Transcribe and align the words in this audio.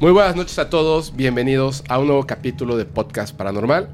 Muy 0.00 0.12
buenas 0.12 0.34
noches 0.34 0.58
a 0.58 0.70
todos, 0.70 1.14
bienvenidos 1.14 1.84
a 1.88 1.98
un 1.98 2.06
nuevo 2.06 2.26
capítulo 2.26 2.76
de 2.76 2.86
Podcast 2.86 3.36
Paranormal. 3.36 3.88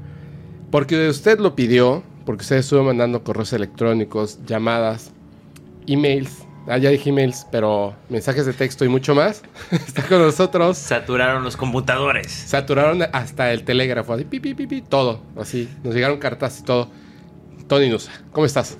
Porque 0.71 1.09
usted 1.09 1.39
lo 1.39 1.55
pidió, 1.55 2.03
porque 2.25 2.41
usted 2.43 2.57
estuvo 2.57 2.83
mandando 2.83 3.23
correos 3.23 3.51
electrónicos, 3.53 4.39
llamadas, 4.45 5.11
emails. 5.85 6.43
Ah, 6.69 6.77
ya 6.77 6.89
dije 6.89 7.09
emails, 7.09 7.45
pero 7.51 7.93
mensajes 8.09 8.45
de 8.45 8.53
texto 8.53 8.83
y 8.85 8.89
mucho 8.89 9.15
más. 9.15 9.41
Está 9.71 10.03
con 10.03 10.21
nosotros. 10.21 10.77
Saturaron 10.77 11.43
los 11.43 11.55
computadores. 11.57 12.31
Saturaron 12.31 13.03
hasta 13.13 13.51
el 13.53 13.63
telégrafo, 13.63 14.13
así, 14.13 14.25
pi, 14.25 14.39
pi, 14.39 14.53
pi, 14.53 14.67
pi, 14.67 14.81
todo. 14.81 15.21
Así, 15.37 15.69
nos 15.83 15.93
llegaron 15.93 16.17
cartas 16.19 16.59
y 16.59 16.63
todo. 16.63 16.89
Tony 17.67 17.89
Nusa, 17.89 18.11
¿cómo 18.31 18.45
estás? 18.45 18.77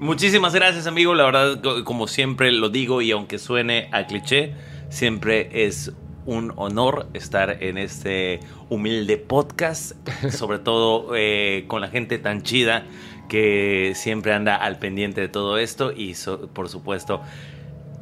Muchísimas 0.00 0.54
gracias, 0.54 0.86
amigo. 0.88 1.14
La 1.14 1.24
verdad, 1.24 1.60
co- 1.62 1.84
como 1.84 2.06
siempre 2.08 2.50
lo 2.52 2.68
digo, 2.68 3.00
y 3.00 3.10
aunque 3.12 3.38
suene 3.38 3.88
a 3.92 4.06
cliché, 4.06 4.54
siempre 4.88 5.66
es 5.66 5.92
un 6.26 6.52
honor 6.56 7.06
estar 7.14 7.62
en 7.62 7.78
este 7.78 8.40
humilde 8.70 9.16
podcast, 9.18 9.92
sobre 10.30 10.58
todo 10.58 11.14
eh, 11.16 11.64
con 11.68 11.80
la 11.80 11.88
gente 11.88 12.18
tan 12.18 12.42
chida 12.42 12.84
que 13.28 13.92
siempre 13.94 14.32
anda 14.32 14.56
al 14.56 14.78
pendiente 14.78 15.20
de 15.20 15.28
todo 15.28 15.58
esto 15.58 15.92
y 15.92 16.14
so- 16.14 16.48
por 16.48 16.68
supuesto 16.68 17.20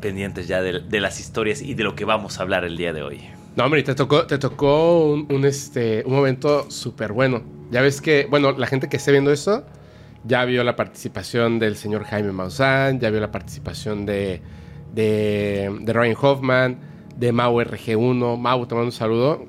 pendientes 0.00 0.48
ya 0.48 0.62
de, 0.62 0.80
de 0.80 1.00
las 1.00 1.20
historias 1.20 1.62
y 1.62 1.74
de 1.74 1.84
lo 1.84 1.94
que 1.94 2.04
vamos 2.04 2.38
a 2.38 2.42
hablar 2.42 2.64
el 2.64 2.76
día 2.76 2.92
de 2.92 3.02
hoy. 3.02 3.20
No, 3.54 3.64
hombre, 3.64 3.82
te 3.82 3.94
tocó, 3.94 4.26
te 4.26 4.38
tocó 4.38 5.04
un, 5.12 5.26
un, 5.30 5.44
este, 5.44 6.02
un 6.06 6.14
momento 6.14 6.70
súper 6.70 7.12
bueno. 7.12 7.42
Ya 7.70 7.82
ves 7.82 8.00
que, 8.00 8.26
bueno, 8.28 8.52
la 8.52 8.66
gente 8.66 8.88
que 8.88 8.96
esté 8.96 9.12
viendo 9.12 9.30
esto 9.30 9.64
ya 10.24 10.44
vio 10.44 10.64
la 10.64 10.74
participación 10.76 11.58
del 11.58 11.76
señor 11.76 12.04
Jaime 12.04 12.32
Maussan, 12.32 12.98
ya 13.00 13.10
vio 13.10 13.20
la 13.20 13.30
participación 13.30 14.06
de, 14.06 14.40
de, 14.94 15.76
de 15.82 15.92
Ryan 15.92 16.16
Hoffman, 16.20 16.78
de 17.22 17.30
Mau 17.32 17.54
RG1. 17.60 18.36
Mau, 18.36 18.66
te 18.66 18.74
mando 18.74 18.86
un 18.88 18.92
saludo. 18.92 19.46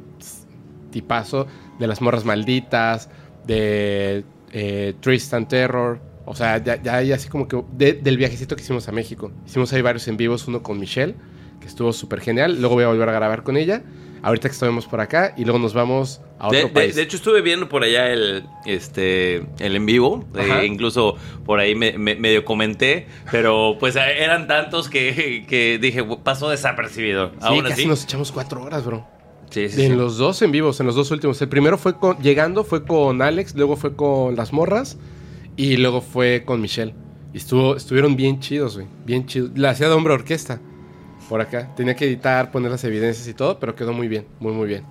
Tipazo. 0.92 1.48
De 1.80 1.88
las 1.88 2.02
morras 2.02 2.24
malditas, 2.24 3.10
de 3.48 4.24
eh, 4.52 4.94
Tristan 5.00 5.48
Terror. 5.48 6.00
O 6.26 6.36
sea, 6.36 6.64
ya, 6.64 6.82
ya 7.02 7.16
así 7.16 7.28
como 7.30 7.48
que 7.48 7.62
de- 7.76 7.94
del 7.94 8.18
viajecito 8.18 8.56
que 8.56 8.62
hicimos 8.62 8.88
a 8.88 8.92
México. 8.92 9.32
Hicimos 9.46 9.74
ahí 9.74 9.82
varios 9.82 10.08
en 10.08 10.18
vivos, 10.18 10.48
uno 10.48 10.62
con 10.62 10.80
Michelle, 10.80 11.16
que 11.60 11.68
estuvo 11.68 11.92
súper 11.92 12.22
genial. 12.22 12.60
Luego 12.60 12.76
voy 12.76 12.84
a 12.84 12.88
volver 12.88 13.10
a 13.10 13.14
grabar 13.14 13.44
con 13.44 13.58
ella. 13.58 13.82
Ahorita 14.24 14.48
que 14.48 14.54
estamos 14.54 14.88
por 14.88 15.02
acá 15.02 15.34
y 15.38 15.44
luego 15.44 15.60
nos 15.60 15.74
vamos 15.74 16.22
a 16.40 16.48
otro 16.48 16.58
De, 16.60 16.68
país. 16.70 16.96
de 16.96 17.02
hecho, 17.04 17.18
estuve 17.18 17.42
viendo 17.42 17.68
por 17.70 17.84
allá 17.84 18.10
el, 18.12 18.46
este, 18.66 19.46
el 19.60 19.76
en 19.76 19.86
vivo. 19.86 20.24
Eh, 20.36 20.66
incluso 20.66 21.16
por 21.46 21.60
ahí 21.60 21.76
me, 21.76 21.98
me- 21.98 22.16
medio 22.16 22.46
comenté. 22.46 23.08
Pero 23.32 23.76
pues 23.80 23.96
eran 23.98 24.48
tantos 24.48 24.88
que, 24.90 25.46
que 25.48 25.78
dije, 25.78 26.04
pasó 26.24 26.50
desapercibido. 26.50 27.32
sí, 27.32 27.38
Aún 27.42 27.62
casi 27.62 27.74
así. 27.74 27.86
nos 27.86 28.04
echamos 28.06 28.32
cuatro 28.32 28.64
horas, 28.64 28.86
bro. 28.86 29.06
Sí, 29.50 29.68
sí, 29.70 29.84
En 29.84 29.92
sí. 29.92 29.98
los 29.98 30.18
dos 30.18 30.42
en 30.42 30.52
vivos, 30.52 30.80
en 30.80 30.88
los 30.88 30.96
dos 30.96 31.12
últimos. 31.12 31.40
El 31.42 31.50
primero 31.50 31.78
fue 31.78 32.00
con, 32.00 32.18
llegando, 32.20 32.64
fue 32.64 32.86
con 32.86 33.22
Alex, 33.22 33.54
luego 33.56 33.76
fue 33.76 33.96
con 33.96 34.36
las 34.36 34.52
morras 34.54 34.98
y 35.58 35.78
luego 35.78 36.02
fue 36.02 36.44
con 36.46 36.60
Michelle. 36.62 36.96
Y 37.34 37.38
estuvo, 37.38 37.76
estuvieron 37.76 38.16
bien 38.16 38.40
chidos, 38.40 38.76
güey. 38.76 38.88
Bien 39.06 39.26
chidos. 39.28 39.52
La 39.56 39.72
hacía 39.72 39.90
de 39.90 39.94
hombre 39.94 40.14
orquesta 40.14 40.60
por 41.30 41.42
acá. 41.42 41.70
Tenía 41.76 41.96
que 41.96 42.06
editar, 42.06 42.52
poner 42.52 42.72
las 42.72 42.84
evidencias 42.84 43.28
y 43.28 43.34
todo, 43.34 43.60
pero 43.60 43.76
quedó 43.76 43.94
muy 43.94 44.08
bien, 44.08 44.26
muy, 44.40 44.54
muy 44.54 44.68
bien. 44.68 44.84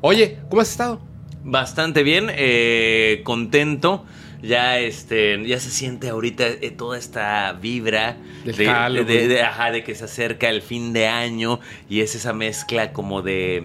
Oye, 0.00 0.38
¿cómo 0.48 0.62
has 0.62 0.70
estado? 0.70 1.00
Bastante 1.44 2.02
bien, 2.02 2.26
eh, 2.30 3.20
contento. 3.24 4.04
Ya 4.42 4.78
este, 4.78 5.42
ya 5.46 5.58
se 5.58 5.70
siente 5.70 6.10
ahorita 6.10 6.46
eh, 6.46 6.70
toda 6.70 6.98
esta 6.98 7.52
vibra 7.54 8.16
Del 8.44 8.56
de, 8.56 8.66
Halloween. 8.66 9.06
de- 9.06 9.28
de- 9.28 9.42
ajá, 9.42 9.70
de 9.70 9.82
que 9.82 9.94
se 9.94 10.04
acerca 10.04 10.50
el 10.50 10.60
fin 10.60 10.92
de 10.92 11.06
año 11.06 11.60
y 11.88 12.00
es 12.00 12.14
esa 12.14 12.34
mezcla 12.34 12.92
como 12.92 13.22
de 13.22 13.64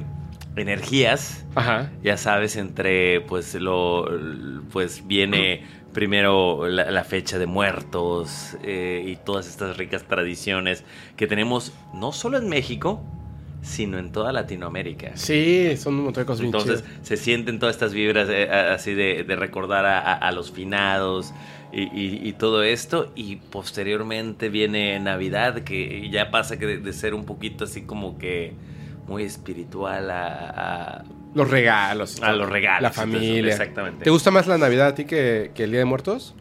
energías. 0.55 1.45
Ajá. 1.55 1.89
ya 2.03 2.15
sabes, 2.17 2.55
entre 2.55 3.21
pues 3.21 3.55
lo 3.55 4.05
pues 4.71 5.05
viene 5.07 5.65
primero 5.93 6.67
la, 6.67 6.91
la 6.91 7.03
fecha 7.03 7.37
de 7.39 7.45
muertos 7.47 8.57
eh, 8.63 9.03
y 9.05 9.15
todas 9.17 9.47
estas 9.47 9.77
ricas 9.77 10.03
tradiciones 10.03 10.83
que 11.17 11.27
tenemos 11.27 11.73
no 11.93 12.11
solo 12.11 12.37
en 12.37 12.47
México, 12.49 13.01
sino 13.61 13.97
en 13.97 14.11
toda 14.11 14.31
Latinoamérica. 14.31 15.11
Sí, 15.15 15.75
son 15.75 15.95
un 15.95 16.05
montón 16.05 16.23
de 16.23 16.25
cosas 16.25 16.45
Entonces 16.45 16.83
se 17.01 17.17
sienten 17.17 17.59
todas 17.59 17.75
estas 17.75 17.93
vibras 17.93 18.29
eh, 18.31 18.49
así 18.49 18.93
de, 18.93 19.23
de 19.23 19.35
recordar 19.35 19.85
a, 19.85 19.99
a- 19.99 20.13
a 20.15 20.31
los 20.31 20.51
finados 20.51 21.33
y, 21.73 21.81
y- 21.83 22.21
y 22.27 22.33
todo 22.33 22.63
esto. 22.63 23.11
Y 23.15 23.35
posteriormente 23.37 24.49
viene 24.49 24.97
Navidad, 24.99 25.61
que 25.63 26.09
ya 26.09 26.31
pasa 26.31 26.57
que 26.57 26.65
de, 26.67 26.77
de 26.77 26.93
ser 26.93 27.13
un 27.13 27.25
poquito 27.25 27.65
así 27.65 27.81
como 27.81 28.17
que 28.17 28.53
muy 29.07 29.23
espiritual 29.23 30.09
a- 30.09 30.99
a, 30.99 31.03
Los 31.33 31.49
regalos. 31.49 32.17
a 32.21 32.27
todo. 32.27 32.37
los 32.37 32.49
regalos. 32.49 32.81
La 32.81 32.89
eso, 32.89 33.01
familia. 33.01 33.51
Exactamente. 33.51 34.03
¿Te 34.03 34.09
gusta 34.09 34.31
más 34.31 34.47
la 34.47 34.57
Navidad 34.57 34.87
a 34.87 34.95
ti 34.95 35.05
que, 35.05 35.51
que 35.53 35.63
el 35.65 35.71
Día 35.71 35.79
de 35.79 35.85
Muertos? 35.85 36.35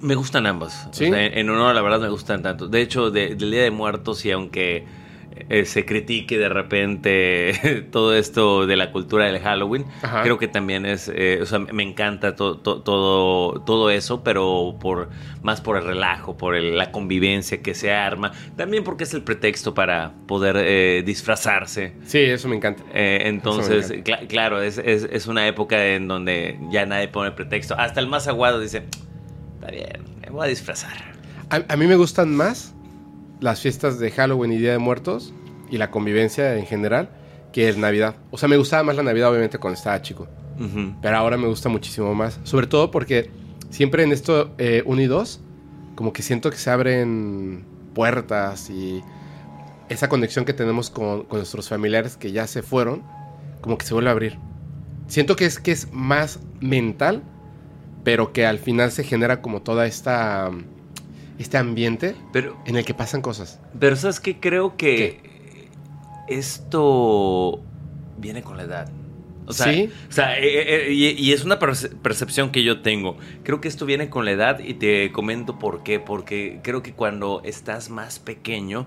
Me 0.00 0.14
gustan 0.14 0.46
ambos. 0.46 0.72
¿Sí? 0.92 1.06
O 1.06 1.12
sea, 1.12 1.26
en 1.26 1.48
honor, 1.48 1.74
la 1.74 1.80
verdad, 1.82 2.00
me 2.00 2.08
gustan 2.10 2.42
tanto. 2.42 2.68
De 2.68 2.82
hecho, 2.82 3.10
de- 3.10 3.34
del 3.36 3.50
Día 3.50 3.62
de 3.62 3.70
Muertos, 3.70 4.24
y 4.26 4.30
aunque 4.32 4.84
eh, 5.48 5.64
se 5.64 5.84
critique 5.84 6.38
de 6.38 6.48
repente 6.48 7.86
todo 7.92 8.14
esto 8.14 8.66
de 8.66 8.76
la 8.76 8.92
cultura 8.92 9.26
del 9.26 9.40
Halloween, 9.40 9.84
Ajá. 10.02 10.22
creo 10.22 10.38
que 10.38 10.48
también 10.48 10.86
es, 10.86 11.10
eh, 11.12 11.40
o 11.42 11.46
sea, 11.46 11.58
me 11.58 11.82
encanta 11.82 12.36
to- 12.36 12.58
to- 12.58 12.82
todo, 12.82 13.60
todo 13.62 13.90
eso, 13.90 14.22
pero 14.22 14.76
por 14.80 15.10
más 15.42 15.60
por 15.60 15.76
el 15.76 15.84
relajo, 15.84 16.36
por 16.36 16.54
el- 16.54 16.76
la 16.76 16.90
convivencia 16.92 17.60
que 17.62 17.74
se 17.74 17.92
arma, 17.92 18.32
también 18.56 18.84
porque 18.84 19.04
es 19.04 19.14
el 19.14 19.22
pretexto 19.22 19.74
para 19.74 20.12
poder 20.26 20.56
eh, 20.58 21.02
disfrazarse. 21.04 21.94
Sí, 22.06 22.18
eso 22.20 22.48
me 22.48 22.56
encanta. 22.56 22.82
Eh, 22.94 23.22
entonces, 23.26 23.92
claro, 24.28 24.62
es, 24.62 24.78
es- 24.78 25.08
es 25.10 25.26
una 25.26 25.46
época 25.48 25.84
en 25.94 26.08
donde 26.08 26.58
ya 26.70 26.86
nadie 26.86 27.08
pone 27.08 27.32
pretexto. 27.32 27.74
Hasta 27.78 28.00
el 28.00 28.06
más 28.06 28.28
aguado 28.28 28.60
dice, 28.60 28.84
está 29.60 29.70
bien, 29.70 30.02
me 30.22 30.30
voy 30.30 30.46
a 30.46 30.48
disfrazar. 30.48 31.14
A, 31.50 31.60
a 31.68 31.76
mí 31.76 31.86
me 31.86 31.96
gustan 31.96 32.34
más 32.34 32.73
las 33.44 33.60
fiestas 33.60 33.98
de 33.98 34.10
Halloween 34.10 34.52
y 34.52 34.56
Día 34.56 34.72
de 34.72 34.78
Muertos 34.78 35.34
y 35.70 35.76
la 35.76 35.90
convivencia 35.90 36.56
en 36.56 36.64
general 36.64 37.10
que 37.52 37.68
el 37.68 37.78
Navidad. 37.78 38.16
O 38.30 38.38
sea, 38.38 38.48
me 38.48 38.56
gustaba 38.56 38.82
más 38.84 38.96
la 38.96 39.02
Navidad 39.02 39.30
obviamente 39.30 39.58
cuando 39.58 39.76
estaba 39.76 40.00
chico, 40.00 40.26
pero 41.02 41.14
ahora 41.14 41.36
me 41.36 41.46
gusta 41.46 41.68
muchísimo 41.68 42.14
más. 42.14 42.40
Sobre 42.44 42.66
todo 42.66 42.90
porque 42.90 43.30
siempre 43.68 44.02
en 44.02 44.12
esto 44.12 44.54
eh, 44.56 44.82
uno 44.86 45.02
y 45.02 45.06
dos, 45.06 45.42
como 45.94 46.14
que 46.14 46.22
siento 46.22 46.48
que 46.50 46.56
se 46.56 46.70
abren 46.70 47.66
puertas 47.92 48.70
y 48.70 49.02
esa 49.90 50.08
conexión 50.08 50.46
que 50.46 50.54
tenemos 50.54 50.88
con, 50.88 51.24
con 51.24 51.38
nuestros 51.38 51.68
familiares 51.68 52.16
que 52.16 52.32
ya 52.32 52.46
se 52.46 52.62
fueron, 52.62 53.02
como 53.60 53.76
que 53.76 53.84
se 53.84 53.92
vuelve 53.92 54.08
a 54.08 54.12
abrir. 54.12 54.38
Siento 55.06 55.36
que 55.36 55.44
es, 55.44 55.60
que 55.60 55.72
es 55.72 55.92
más 55.92 56.40
mental, 56.60 57.22
pero 58.04 58.32
que 58.32 58.46
al 58.46 58.58
final 58.58 58.90
se 58.90 59.04
genera 59.04 59.42
como 59.42 59.60
toda 59.60 59.84
esta... 59.84 60.50
Este 61.44 61.58
ambiente 61.58 62.16
Pero, 62.32 62.56
en 62.64 62.76
el 62.76 62.86
que 62.86 62.94
pasan 62.94 63.20
cosas. 63.20 63.60
pero 63.78 63.96
¿sabes 63.96 64.18
qué? 64.18 64.40
Creo 64.40 64.78
que 64.78 65.20
esto 66.26 67.60
viene 68.16 68.42
con 68.42 68.56
la 68.56 68.62
edad. 68.62 68.88
O 69.46 69.52
sea, 69.52 69.70
¿Sí? 69.70 69.90
o 70.08 70.12
sea, 70.12 70.38
eh, 70.38 70.86
eh, 70.88 70.92
y, 70.94 71.04
y 71.22 71.32
es 71.34 71.44
una 71.44 71.58
perce- 71.58 71.94
percepción 72.00 72.50
que 72.50 72.62
yo 72.64 72.80
tengo. 72.80 73.18
Creo 73.42 73.60
que 73.60 73.68
esto 73.68 73.84
viene 73.84 74.08
con 74.08 74.24
la 74.24 74.30
edad 74.30 74.58
y 74.60 74.72
te 74.72 75.12
comento 75.12 75.58
por 75.58 75.82
qué. 75.82 76.00
Porque 76.00 76.60
creo 76.62 76.82
que 76.82 76.94
cuando 76.94 77.42
estás 77.44 77.90
más 77.90 78.18
pequeño, 78.18 78.86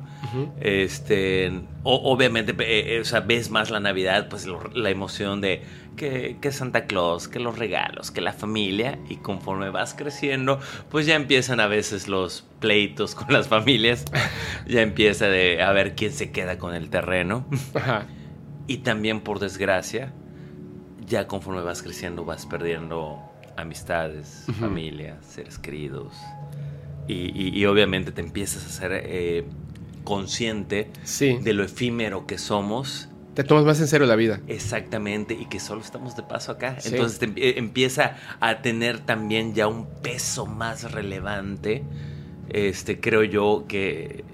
este, 0.59 1.51
o- 1.83 2.11
obviamente, 2.11 2.53
eh, 2.53 2.95
eh, 2.95 2.99
o 3.01 3.05
sea, 3.05 3.19
ves 3.19 3.51
más 3.51 3.69
la 3.69 3.79
Navidad, 3.79 4.29
pues 4.29 4.47
lo- 4.47 4.67
la 4.73 4.89
emoción 4.89 5.41
de 5.41 5.61
que, 5.97 6.37
que 6.39 6.53
Santa 6.53 6.85
Claus, 6.85 7.27
que 7.27 7.39
los 7.39 7.57
regalos, 7.59 8.11
que 8.11 8.21
la 8.21 8.31
familia, 8.31 8.97
y 9.09 9.17
conforme 9.17 9.69
vas 9.69 9.93
creciendo, 9.93 10.59
pues 10.89 11.05
ya 11.05 11.15
empiezan 11.15 11.59
a 11.59 11.67
veces 11.67 12.07
los 12.07 12.45
pleitos 12.61 13.13
con 13.15 13.33
las 13.33 13.49
familias, 13.49 14.05
ya 14.67 14.81
empieza 14.81 15.25
de 15.27 15.61
a 15.61 15.73
ver 15.73 15.95
quién 15.95 16.13
se 16.13 16.31
queda 16.31 16.57
con 16.57 16.73
el 16.73 16.89
terreno, 16.89 17.45
Ajá. 17.73 18.05
y 18.67 18.77
también 18.77 19.19
por 19.19 19.39
desgracia, 19.39 20.13
ya 21.05 21.27
conforme 21.27 21.61
vas 21.61 21.81
creciendo 21.81 22.23
vas 22.23 22.45
perdiendo 22.45 23.19
amistades, 23.57 24.45
Ujú. 24.47 24.59
familias, 24.59 25.25
seres 25.25 25.57
queridos, 25.57 26.13
y, 27.07 27.31
y- 27.33 27.57
y 27.57 27.65
obviamente 27.65 28.11
te 28.11 28.21
empiezas 28.21 28.65
a 28.65 28.69
ser 28.69 28.91
eh, 29.05 29.45
consciente 30.03 30.91
Sí. 31.03 31.37
de 31.41 31.53
lo 31.53 31.63
efímero 31.63 32.27
que 32.27 32.37
somos. 32.37 33.09
Te 33.37 33.43
tomas 33.43 33.65
más 33.65 33.79
en 33.79 33.87
serio 33.87 34.07
la 34.07 34.15
vida. 34.15 34.41
Exactamente, 34.47 35.35
y 35.35 35.45
que 35.45 35.59
solo 35.59 35.81
estamos 35.81 36.15
de 36.17 36.23
paso 36.23 36.53
acá. 36.53 36.79
Sí. 36.79 36.89
Entonces 36.89 37.19
te 37.19 37.59
empieza 37.59 38.15
a 38.39 38.63
tener 38.63 38.97
también 38.97 39.53
ya 39.53 39.67
un 39.67 39.85
peso 40.01 40.47
más 40.47 40.91
relevante. 40.91 41.83
Este, 42.49 42.99
creo 42.99 43.23
yo 43.23 43.65
que 43.67 44.25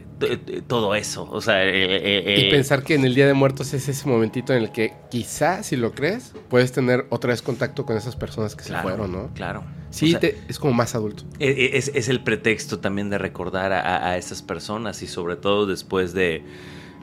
todo 0.68 0.96
eso. 0.96 1.28
O 1.30 1.42
sea, 1.42 1.66
eh, 1.66 1.74
eh, 1.74 2.36
Y 2.44 2.48
eh, 2.48 2.50
pensar 2.50 2.82
que 2.84 2.96
en 2.96 3.04
el 3.04 3.14
Día 3.14 3.28
de 3.28 3.34
Muertos 3.34 3.74
es 3.74 3.90
ese 3.90 4.08
momentito 4.08 4.54
en 4.54 4.64
el 4.64 4.72
que 4.72 4.94
quizá, 5.12 5.64
si 5.64 5.76
lo 5.76 5.92
crees, 5.92 6.32
puedes 6.48 6.72
tener 6.72 7.06
otra 7.10 7.32
vez 7.32 7.42
contacto 7.42 7.86
con 7.86 7.98
esas 7.98 8.16
personas 8.16 8.56
que 8.56 8.64
claro, 8.64 8.88
se 8.88 8.96
fueron, 8.96 9.12
¿no? 9.12 9.34
Claro. 9.34 9.66
Sí, 9.90 10.06
O 10.06 10.10
sea, 10.12 10.22
te- 10.22 10.38
es 10.48 10.60
como 10.60 10.72
más 10.72 10.96
adulto. 10.96 11.26
e- 11.40 11.50
e- 11.50 11.78
Es, 11.78 11.92
es 11.94 12.08
el 12.08 12.24
pretexto 12.24 12.80
también 12.80 13.10
de 13.10 13.18
recordar 13.18 13.74
a 13.74 14.18
esas 14.18 14.42
personas 14.42 15.04
y 15.04 15.08
sobre 15.08 15.36
todo 15.36 15.66
después 15.66 16.14
de 16.14 16.42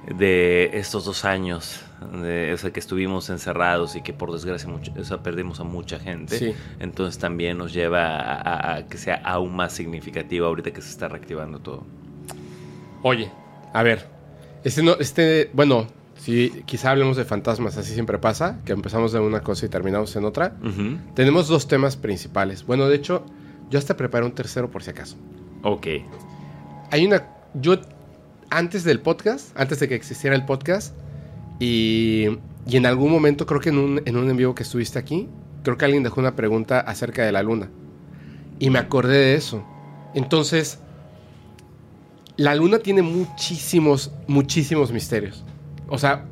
de 0.09 0.71
estos 0.75 1.05
dos 1.05 1.25
años, 1.25 1.81
de, 2.23 2.53
o 2.53 2.57
sea, 2.57 2.71
que 2.73 2.81
estuvimos 2.81 3.29
encerrados 3.31 3.97
y 3.97 4.03
que 4.03 4.13
por 4.13 4.33
desgracia 4.33 4.69
mucho, 4.69 4.93
o 4.99 5.05
sea, 5.05 5.23
perdimos 5.23 5.61
a 5.61 5.65
mucha 5.65 5.99
gente. 5.99 6.39
Sí. 6.39 6.55
Entonces 6.79 7.19
también 7.19 7.59
nos 7.59 7.73
lleva 7.73 8.17
a, 8.17 8.33
a- 8.41 8.75
a 8.77 8.87
que 8.87 8.97
sea 8.99 9.17
aún 9.25 9.55
más 9.55 9.73
significativo 9.73 10.47
ahorita 10.47 10.71
que 10.73 10.81
se 10.83 10.91
está 10.91 11.09
reactivando 11.09 11.59
todo. 11.61 11.85
Oye, 13.03 13.31
a 13.73 13.83
ver. 13.83 14.07
Este 14.65 14.83
no, 14.83 14.93
este, 14.99 15.51
bueno, 15.55 15.87
si 16.17 16.51
quizá 16.67 16.91
hablemos 16.91 17.17
de 17.17 17.25
fantasmas, 17.25 17.77
así 17.79 17.95
siempre 17.95 18.19
pasa, 18.19 18.59
que 18.65 18.73
empezamos 18.73 19.13
de 19.13 19.21
una 19.21 19.41
cosa 19.41 19.67
y 19.67 19.69
terminamos 19.69 20.15
en 20.17 20.25
otra. 20.25 20.55
Tenemos 21.15 21.49
dos 21.49 21.67
temas 21.69 21.97
principales. 21.97 22.67
Bueno, 22.67 22.89
de 22.89 22.97
hecho, 22.97 23.25
yo 23.71 23.79
hasta 23.79 23.97
preparé 23.97 24.27
un 24.27 24.33
tercero 24.33 24.71
por 24.71 24.83
si 24.83 24.91
acaso. 24.91 25.17
Ok. 25.63 25.87
Hay 26.91 27.07
una. 27.07 27.27
Yo, 27.55 27.81
antes 28.51 28.85
del 28.85 29.01
podcast, 29.01 29.59
antes 29.59 29.81
de 29.81 29.89
que 29.89 29.95
existiera 29.95 30.37
el 30.37 30.45
podcast, 30.45 30.95
y, 31.59 32.27
y 32.67 32.77
en 32.77 32.87
algún 32.87 33.11
momento, 33.11 33.47
creo 33.47 33.61
que 33.61 33.71
en 33.71 33.79
un, 33.79 34.03
en 34.05 34.17
un 34.17 34.29
en 34.29 34.37
vivo 34.37 34.55
que 34.55 34.63
estuviste 34.63 34.99
aquí, 34.99 35.29
creo 35.63 35.77
que 35.77 35.85
alguien 35.85 36.03
dejó 36.03 36.21
una 36.21 36.37
pregunta 36.37 36.81
acerca 36.81 37.25
de 37.25 37.33
la 37.33 37.43
luna. 37.43 37.71
Y 38.59 38.71
me 38.71 38.79
acordé 38.79 39.17
de 39.17 39.35
eso. 39.35 39.65
Entonces, 40.15 40.79
la 42.37 42.55
luna 42.55 42.79
tiene 42.79 43.03
muchísimos, 43.03 44.13
muchísimos 44.27 44.93
misterios. 44.93 45.45
O 45.89 45.99
sea, 45.99 46.25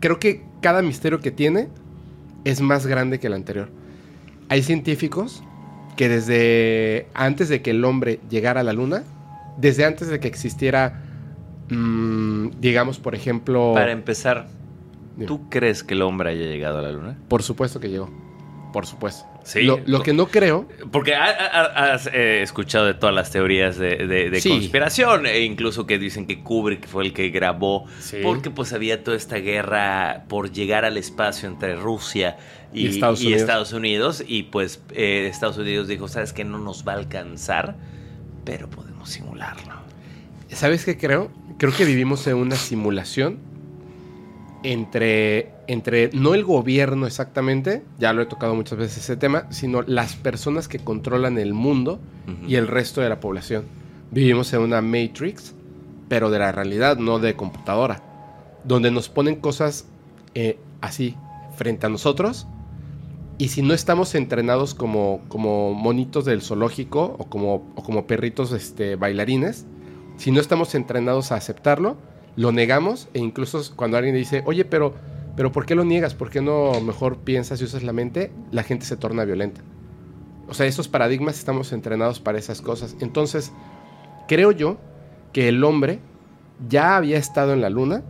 creo 0.00 0.18
que 0.18 0.42
cada 0.60 0.82
misterio 0.82 1.20
que 1.20 1.30
tiene 1.30 1.68
es 2.44 2.60
más 2.60 2.86
grande 2.86 3.20
que 3.20 3.26
el 3.26 3.34
anterior. 3.34 3.70
Hay 4.48 4.62
científicos 4.62 5.42
que 5.96 6.08
desde 6.08 7.08
antes 7.14 7.48
de 7.48 7.62
que 7.62 7.70
el 7.70 7.84
hombre 7.84 8.20
llegara 8.28 8.60
a 8.60 8.64
la 8.64 8.72
luna, 8.72 9.04
desde 9.56 9.84
antes 9.84 10.08
de 10.08 10.20
que 10.20 10.28
existiera, 10.28 11.03
mm, 11.70 12.60
digamos, 12.60 12.98
por 12.98 13.14
ejemplo... 13.14 13.72
Para 13.74 13.92
empezar, 13.92 14.48
Dime. 15.16 15.26
¿tú 15.26 15.48
crees 15.48 15.82
que 15.84 15.94
el 15.94 16.02
hombre 16.02 16.30
haya 16.30 16.46
llegado 16.46 16.78
a 16.78 16.82
la 16.82 16.92
luna? 16.92 17.18
Por 17.28 17.42
supuesto 17.42 17.80
que 17.80 17.88
llegó. 17.90 18.10
Por 18.72 18.86
supuesto. 18.86 19.24
Sí. 19.44 19.62
Lo, 19.62 19.78
lo 19.86 20.02
que 20.02 20.12
no 20.12 20.26
creo... 20.26 20.66
Porque 20.90 21.14
ha- 21.14 21.26
ha- 21.30 21.92
has 21.94 22.08
eh, 22.12 22.42
escuchado 22.42 22.86
de 22.86 22.94
todas 22.94 23.14
las 23.14 23.30
teorías 23.30 23.76
de, 23.76 23.96
de- 24.06 24.30
de 24.30 24.40
Sí. 24.40 24.48
conspiración, 24.48 25.26
e 25.26 25.40
incluso 25.44 25.86
que 25.86 25.98
dicen 25.98 26.26
que 26.26 26.42
Kubrick 26.42 26.88
fue 26.88 27.04
el 27.04 27.12
que 27.12 27.28
grabó, 27.28 27.84
Sí. 28.00 28.16
porque 28.22 28.50
pues 28.50 28.72
había 28.72 29.04
toda 29.04 29.16
esta 29.16 29.36
guerra 29.36 30.24
por 30.28 30.50
llegar 30.50 30.84
al 30.84 30.96
espacio 30.96 31.48
entre 31.48 31.76
Rusia 31.76 32.36
y, 32.72 32.86
Y 32.86 32.88
Estados 32.88 33.20
y 33.22 33.26
Unidos. 33.26 33.40
Estados 33.42 33.72
Unidos, 33.74 34.24
y 34.26 34.42
pues 34.44 34.82
eh, 34.92 35.28
Estados 35.30 35.58
Unidos 35.58 35.86
dijo, 35.86 36.08
sabes 36.08 36.32
que 36.32 36.42
no 36.44 36.58
nos 36.58 36.88
va 36.88 36.94
a 36.94 36.96
alcanzar, 36.96 37.76
pero 38.44 38.68
podemos 38.70 39.08
simularlo. 39.10 39.74
¿Sabes 40.48 40.84
qué 40.84 40.96
creo? 40.98 41.30
Creo 41.58 41.72
que 41.72 41.84
vivimos 41.84 42.26
en 42.26 42.36
una 42.36 42.56
simulación 42.56 43.38
entre, 44.62 45.52
entre 45.66 46.10
no 46.12 46.34
el 46.34 46.44
gobierno 46.44 47.06
exactamente, 47.06 47.82
ya 47.98 48.12
lo 48.12 48.22
he 48.22 48.26
tocado 48.26 48.54
muchas 48.54 48.78
veces 48.78 48.98
ese 48.98 49.16
tema, 49.16 49.46
sino 49.50 49.82
las 49.82 50.16
personas 50.16 50.68
que 50.68 50.78
controlan 50.78 51.38
el 51.38 51.54
mundo 51.54 52.00
y 52.48 52.56
el 52.56 52.66
resto 52.66 53.00
de 53.00 53.08
la 53.08 53.20
población. 53.20 53.64
Vivimos 54.10 54.52
en 54.52 54.60
una 54.60 54.80
Matrix, 54.80 55.54
pero 56.08 56.30
de 56.30 56.38
la 56.38 56.52
realidad, 56.52 56.96
no 56.96 57.18
de 57.18 57.36
computadora, 57.36 58.02
donde 58.64 58.90
nos 58.90 59.08
ponen 59.08 59.36
cosas 59.36 59.86
eh, 60.34 60.58
así 60.80 61.14
frente 61.56 61.86
a 61.86 61.88
nosotros 61.88 62.46
y 63.36 63.48
si 63.48 63.62
no 63.62 63.74
estamos 63.74 64.14
entrenados 64.14 64.74
como, 64.74 65.20
como 65.28 65.74
monitos 65.74 66.24
del 66.24 66.42
zoológico 66.42 67.16
o 67.18 67.24
como, 67.24 67.72
o 67.74 67.82
como 67.82 68.06
perritos 68.06 68.52
este, 68.52 68.96
bailarines, 68.96 69.66
si 70.16 70.30
no 70.30 70.40
estamos 70.40 70.74
entrenados 70.74 71.32
a 71.32 71.36
aceptarlo, 71.36 71.96
lo 72.36 72.52
negamos 72.52 73.08
e 73.14 73.18
incluso 73.18 73.62
cuando 73.76 73.96
alguien 73.96 74.14
dice, 74.14 74.42
oye, 74.46 74.64
pero, 74.64 74.94
pero 75.36 75.52
¿por 75.52 75.66
qué 75.66 75.74
lo 75.74 75.84
niegas? 75.84 76.14
¿Por 76.14 76.30
qué 76.30 76.40
no 76.40 76.80
mejor 76.80 77.18
piensas 77.18 77.60
y 77.60 77.64
usas 77.64 77.82
la 77.82 77.92
mente? 77.92 78.32
La 78.50 78.62
gente 78.62 78.86
se 78.86 78.96
torna 78.96 79.24
violenta. 79.24 79.60
O 80.48 80.54
sea, 80.54 80.66
esos 80.66 80.88
paradigmas 80.88 81.38
estamos 81.38 81.72
entrenados 81.72 82.20
para 82.20 82.38
esas 82.38 82.60
cosas. 82.60 82.96
Entonces, 83.00 83.52
creo 84.28 84.52
yo 84.52 84.78
que 85.32 85.48
el 85.48 85.64
hombre 85.64 86.00
ya 86.68 86.96
había 86.96 87.18
estado 87.18 87.52
en 87.52 87.60
la 87.60 87.70
luna 87.70 88.02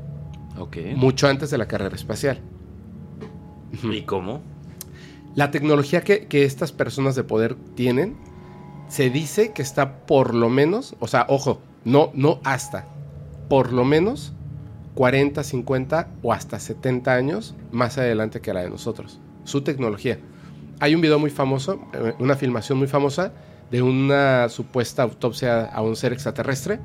mucho 0.97 1.29
antes 1.29 1.51
de 1.51 1.59
la 1.59 1.67
carrera 1.67 1.95
espacial. 1.95 2.41
¿Y 3.83 4.03
cómo? 4.03 4.41
La 5.35 5.51
tecnología 5.51 6.03
que, 6.03 6.27
que 6.27 6.45
estas 6.45 6.71
personas 6.71 7.17
de 7.17 7.25
poder 7.25 7.57
tienen, 7.75 8.17
se 8.89 9.11
dice 9.11 9.53
que 9.53 9.63
está 9.63 10.07
por 10.07 10.35
lo 10.35 10.49
menos, 10.49 10.95
o 11.01 11.09
sea, 11.09 11.27
ojo, 11.29 11.61
no, 11.85 12.11
no 12.15 12.41
hasta, 12.45 12.87
por 13.49 13.73
lo 13.73 13.85
menos 13.85 14.33
40, 14.95 15.43
50 15.43 16.09
o 16.23 16.33
hasta 16.33 16.59
70 16.59 17.13
años 17.13 17.55
más 17.73 17.99
adelante 17.99 18.41
que 18.41 18.55
la 18.55 18.63
de 18.63 18.71
nosotros. 18.71 19.21
Su 19.45 19.63
tecnología. 19.63 20.19
Hay 20.81 20.95
un 20.95 21.01
video 21.01 21.19
muy 21.19 21.31
famoso, 21.31 21.81
eh, 21.93 22.15
una 22.19 22.37
filmación 22.37 22.79
muy 22.79 22.89
famosa 22.89 23.33
de 23.71 23.83
una 23.83 24.49
supuesta 24.49 25.03
autopsia 25.03 25.67
a 25.67 25.83
un 25.83 25.97
ser 25.97 26.13
extraterrestre, 26.13 26.81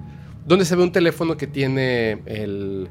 donde 0.46 0.66
se 0.66 0.76
ve 0.76 0.84
un 0.84 0.92
teléfono 0.92 1.38
que 1.38 1.48
tiene 1.48 2.22
el, 2.26 2.90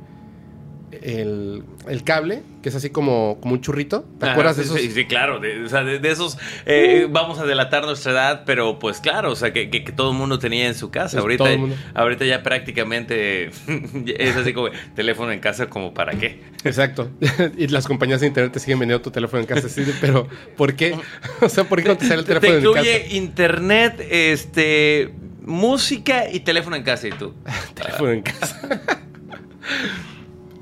el, 1.02 1.62
el 1.88 2.04
cable, 2.04 2.42
que 2.62 2.68
es 2.68 2.74
así 2.74 2.90
como, 2.90 3.38
como 3.40 3.54
un 3.54 3.60
churrito. 3.60 4.04
¿Te 4.20 4.28
acuerdas 4.28 4.56
de 4.56 4.64
sí, 4.64 4.68
esos? 4.70 4.80
Sí, 4.80 4.90
sí, 4.90 5.04
claro. 5.06 5.40
De, 5.40 5.62
o 5.64 5.68
sea, 5.68 5.84
de, 5.84 5.98
de 5.98 6.10
esos. 6.10 6.38
eh, 6.66 7.06
Vamos 7.10 7.38
a 7.38 7.46
delatar 7.46 7.84
nuestra 7.84 8.12
edad, 8.12 8.42
pero 8.46 8.78
pues 8.78 9.00
claro, 9.00 9.32
o 9.32 9.36
sea, 9.36 9.52
que, 9.52 9.70
que- 9.70 9.84
que 9.84 9.92
todo 9.92 10.10
el 10.12 10.16
mundo 10.18 10.38
tenía 10.38 10.66
en 10.66 10.74
su 10.74 10.90
casa. 10.90 11.16
Pues, 11.16 11.22
ahorita, 11.22 11.44
todo 11.44 11.52
el 11.52 11.58
mundo. 11.60 11.76
ahorita 11.94 12.24
ya 12.24 12.42
prácticamente 12.42 13.46
es 14.18 14.36
así 14.36 14.52
como 14.52 14.68
teléfono 14.94 15.32
en 15.32 15.40
casa, 15.40 15.68
como 15.68 15.94
para 15.94 16.12
qué. 16.12 16.40
Exacto. 16.64 17.10
y 17.56 17.66
las 17.68 17.86
compañías 17.86 18.20
de 18.20 18.26
internet 18.26 18.52
te 18.52 18.60
siguen 18.60 18.78
vendiendo 18.80 19.02
tu 19.02 19.10
teléfono 19.10 19.40
en 19.40 19.46
casa. 19.46 19.68
de, 19.68 19.92
pero, 20.00 20.28
¿por 20.56 20.74
qué? 20.74 20.96
O 21.40 21.48
sea, 21.48 21.64
¿por 21.64 21.82
qué 21.82 21.88
no 21.88 21.96
te 21.96 22.06
sale 22.06 22.20
el 22.20 22.26
Te 22.26 22.34
teléfono 22.34 22.52
en 22.58 22.64
incluye 22.66 23.00
casa? 23.02 23.14
internet, 23.14 24.06
este, 24.10 25.14
música 25.46 26.28
y 26.30 26.40
teléfono 26.40 26.76
en 26.76 26.82
casa 26.82 27.08
y 27.08 27.12
tú. 27.12 27.32
Teléfono 27.74 28.10
en 28.10 28.22
casa. 28.22 28.60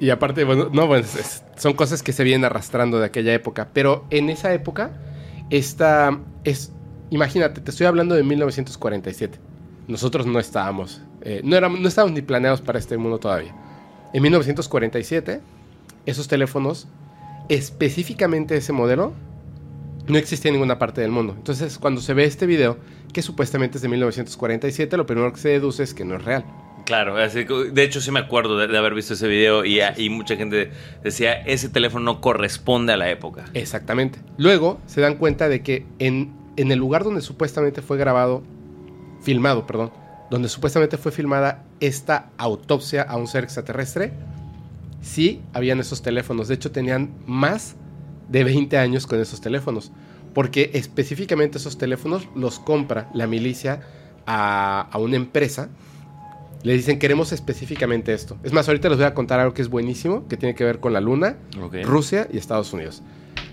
Y 0.00 0.10
aparte, 0.10 0.44
bueno, 0.44 0.68
no, 0.72 0.86
bueno, 0.86 1.04
es- 1.04 1.42
son 1.56 1.72
cosas 1.74 2.02
que 2.02 2.12
se 2.12 2.24
vienen 2.24 2.44
arrastrando 2.44 2.98
de 2.98 3.06
aquella 3.06 3.32
época. 3.34 3.68
Pero 3.72 4.04
en 4.10 4.28
esa 4.30 4.52
época, 4.52 4.90
esta 5.50 6.18
es. 6.44 6.72
Imagínate, 7.10 7.60
te 7.60 7.70
estoy 7.70 7.86
hablando 7.86 8.14
de 8.14 8.22
1947. 8.24 9.38
Nosotros 9.88 10.26
no 10.26 10.38
estábamos. 10.38 11.02
eh, 11.22 11.40
no, 11.44 11.56
éramos, 11.56 11.80
no 11.80 11.88
estábamos 11.88 12.14
ni 12.14 12.22
planeados 12.22 12.60
para 12.60 12.78
este 12.78 12.96
mundo 12.96 13.18
todavía. 13.18 13.52
En 14.12 14.22
1947, 14.22 15.40
esos 16.06 16.28
teléfonos, 16.28 16.86
específicamente 17.48 18.56
ese 18.56 18.72
modelo, 18.72 19.12
no 20.06 20.18
existía 20.18 20.50
en 20.50 20.54
ninguna 20.54 20.78
parte 20.78 21.00
del 21.00 21.10
mundo. 21.10 21.34
Entonces, 21.36 21.78
cuando 21.78 22.00
se 22.00 22.14
ve 22.14 22.24
este 22.24 22.46
video, 22.46 22.76
que 23.12 23.22
supuestamente 23.22 23.78
es 23.78 23.82
de 23.82 23.88
1947, 23.88 24.96
lo 24.96 25.06
primero 25.06 25.32
que 25.32 25.40
se 25.40 25.48
deduce 25.48 25.82
es 25.82 25.94
que 25.94 26.04
no 26.04 26.14
es 26.16 26.24
real. 26.24 26.44
Claro, 26.86 27.16
así 27.16 27.44
de 27.44 27.82
hecho 27.82 28.00
sí 28.00 28.12
me 28.12 28.20
acuerdo 28.20 28.56
de, 28.56 28.68
de 28.68 28.78
haber 28.78 28.94
visto 28.94 29.14
ese 29.14 29.26
video 29.26 29.64
y, 29.64 29.80
y 29.96 30.08
mucha 30.08 30.36
gente 30.36 30.70
decía, 31.02 31.32
ese 31.32 31.68
teléfono 31.68 32.04
no 32.04 32.20
corresponde 32.20 32.92
a 32.92 32.96
la 32.96 33.10
época. 33.10 33.44
Exactamente. 33.54 34.20
Luego 34.38 34.80
se 34.86 35.00
dan 35.00 35.16
cuenta 35.16 35.48
de 35.48 35.62
que 35.62 35.84
en, 35.98 36.32
en 36.56 36.70
el 36.70 36.78
lugar 36.78 37.02
donde 37.02 37.22
supuestamente 37.22 37.82
fue 37.82 37.98
grabado, 37.98 38.44
filmado, 39.20 39.66
perdón, 39.66 39.90
donde 40.30 40.48
supuestamente 40.48 40.96
fue 40.96 41.10
filmada 41.10 41.64
esta 41.80 42.30
autopsia 42.38 43.02
a 43.02 43.16
un 43.16 43.26
ser 43.26 43.42
extraterrestre, 43.42 44.12
sí 45.00 45.42
habían 45.52 45.80
esos 45.80 46.02
teléfonos. 46.02 46.46
De 46.46 46.54
hecho, 46.54 46.70
tenían 46.70 47.10
más 47.26 47.74
de 48.28 48.44
20 48.44 48.78
años 48.78 49.08
con 49.08 49.20
esos 49.20 49.40
teléfonos. 49.40 49.90
Porque 50.34 50.70
específicamente 50.74 51.58
esos 51.58 51.78
teléfonos 51.78 52.28
los 52.36 52.60
compra 52.60 53.08
la 53.12 53.26
milicia 53.26 53.80
a, 54.26 54.88
a 54.90 54.98
una 54.98 55.16
empresa. 55.16 55.68
Le 56.66 56.72
dicen, 56.72 56.98
queremos 56.98 57.30
específicamente 57.32 58.12
esto. 58.12 58.36
Es 58.42 58.52
más, 58.52 58.66
ahorita 58.66 58.88
les 58.88 58.98
voy 58.98 59.06
a 59.06 59.14
contar 59.14 59.38
algo 59.38 59.54
que 59.54 59.62
es 59.62 59.68
buenísimo, 59.68 60.26
que 60.26 60.36
tiene 60.36 60.56
que 60.56 60.64
ver 60.64 60.80
con 60.80 60.92
la 60.92 61.00
luna. 61.00 61.36
Rusia 61.84 62.26
y 62.32 62.38
Estados 62.38 62.72
Unidos. 62.72 63.02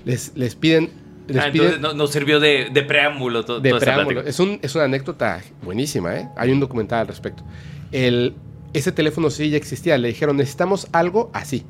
Les, 0.03 0.32
les 0.36 0.55
piden... 0.55 0.89
Les 1.27 1.38
Ah, 1.38 1.50
piden 1.51 1.74
entonces 1.75 1.96
no- 1.96 2.08
sirvió 2.08 2.39
de, 2.39 2.70
de 2.74 2.82
preámbulo 2.82 3.46
to- 3.46 3.60
de 3.60 3.70
toda 3.70 3.79
esta 3.79 3.91
preámbulo. 3.93 4.22
plática. 4.24 4.29
Es, 4.32 4.39
un, 4.39 4.58
es 4.63 4.74
una 4.74 4.86
anécdota 4.86 5.41
buenísima, 5.62 6.15
¿eh? 6.15 6.27
Hay 6.36 6.51
un 6.51 6.60
documental 6.60 7.01
al 7.01 7.08
respecto. 7.08 7.43
El, 7.91 8.34
ese 8.74 8.91
teléfono 8.91 9.29
sí 9.29 9.50
ya 9.51 9.58
existía. 9.58 9.96
Le 10.00 10.08
dijeron, 10.08 10.36
necesitamos 10.36 10.88
algo 10.91 11.29
así. 11.34 11.65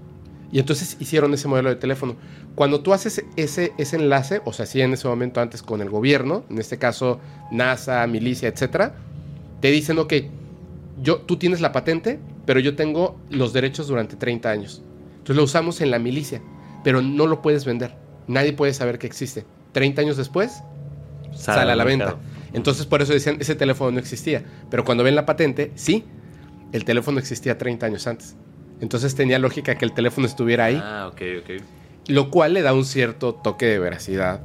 Y 0.51 0.59
entonces 0.59 0.95
hicieron 1.01 1.33
ese 1.33 1.49
modelo 1.49 1.67
de 1.69 1.75
teléfono. 1.75 2.15
Cuando 2.55 2.79
tú 2.79 2.93
haces 2.93 3.21
ese, 3.35 3.73
ese 3.77 3.97
enlace, 3.97 4.41
o 4.45 4.53
sea, 4.53 4.65
sí 4.65 4.79
en 4.79 4.93
ese 4.93 5.09
momento 5.09 5.41
antes 5.41 5.61
con 5.61 5.81
el 5.81 5.89
gobierno, 5.89 6.45
en 6.49 6.59
este 6.59 6.77
caso 6.77 7.19
NASA, 7.51 8.07
milicia, 8.07 8.47
etcétera, 8.47 8.95
te 9.59 9.71
dicen, 9.71 9.99
ok, 9.99 10.13
yo, 11.03 11.19
tú 11.19 11.37
tienes 11.37 11.61
la 11.61 11.71
patente, 11.71 12.19
pero 12.45 12.59
yo 12.59 12.75
tengo 12.75 13.19
los 13.29 13.53
derechos 13.53 13.87
durante 13.87 14.15
30 14.15 14.49
años. 14.49 14.81
Entonces 15.11 15.35
lo 15.35 15.43
usamos 15.43 15.81
en 15.81 15.91
la 15.91 15.99
milicia, 15.99 16.41
pero 16.83 17.01
no 17.01 17.27
lo 17.27 17.41
puedes 17.41 17.65
vender. 17.65 17.95
Nadie 18.27 18.53
puede 18.53 18.73
saber 18.73 18.97
que 18.97 19.07
existe. 19.07 19.45
30 19.73 20.01
años 20.01 20.17
después, 20.17 20.63
sale, 21.33 21.71
a 21.71 21.75
la 21.75 21.83
venta. 21.83 22.17
Entonces 22.53 22.85
por 22.85 23.01
eso 23.01 23.13
decían, 23.13 23.37
ese 23.39 23.55
teléfono 23.55 23.91
no 23.91 23.99
existía. 23.99 24.43
Pero 24.69 24.85
cuando 24.85 25.03
ven 25.03 25.15
la 25.15 25.25
patente, 25.25 25.71
sí, 25.75 26.05
el 26.71 26.85
teléfono 26.85 27.19
existía 27.19 27.57
30 27.57 27.85
años 27.85 28.07
antes. 28.07 28.35
Entonces 28.79 29.13
tenía 29.13 29.39
lógica 29.39 29.75
que 29.75 29.85
el 29.85 29.93
teléfono 29.93 30.25
estuviera 30.25 30.65
ahí. 30.65 30.79
Ah, 30.81 31.09
ok, 31.11 31.21
ok. 31.41 31.63
Lo 32.07 32.29
cual 32.31 32.53
le 32.53 32.61
da 32.61 32.73
un 32.73 32.85
cierto 32.85 33.33
toque 33.33 33.65
de 33.65 33.79
veracidad 33.79 34.41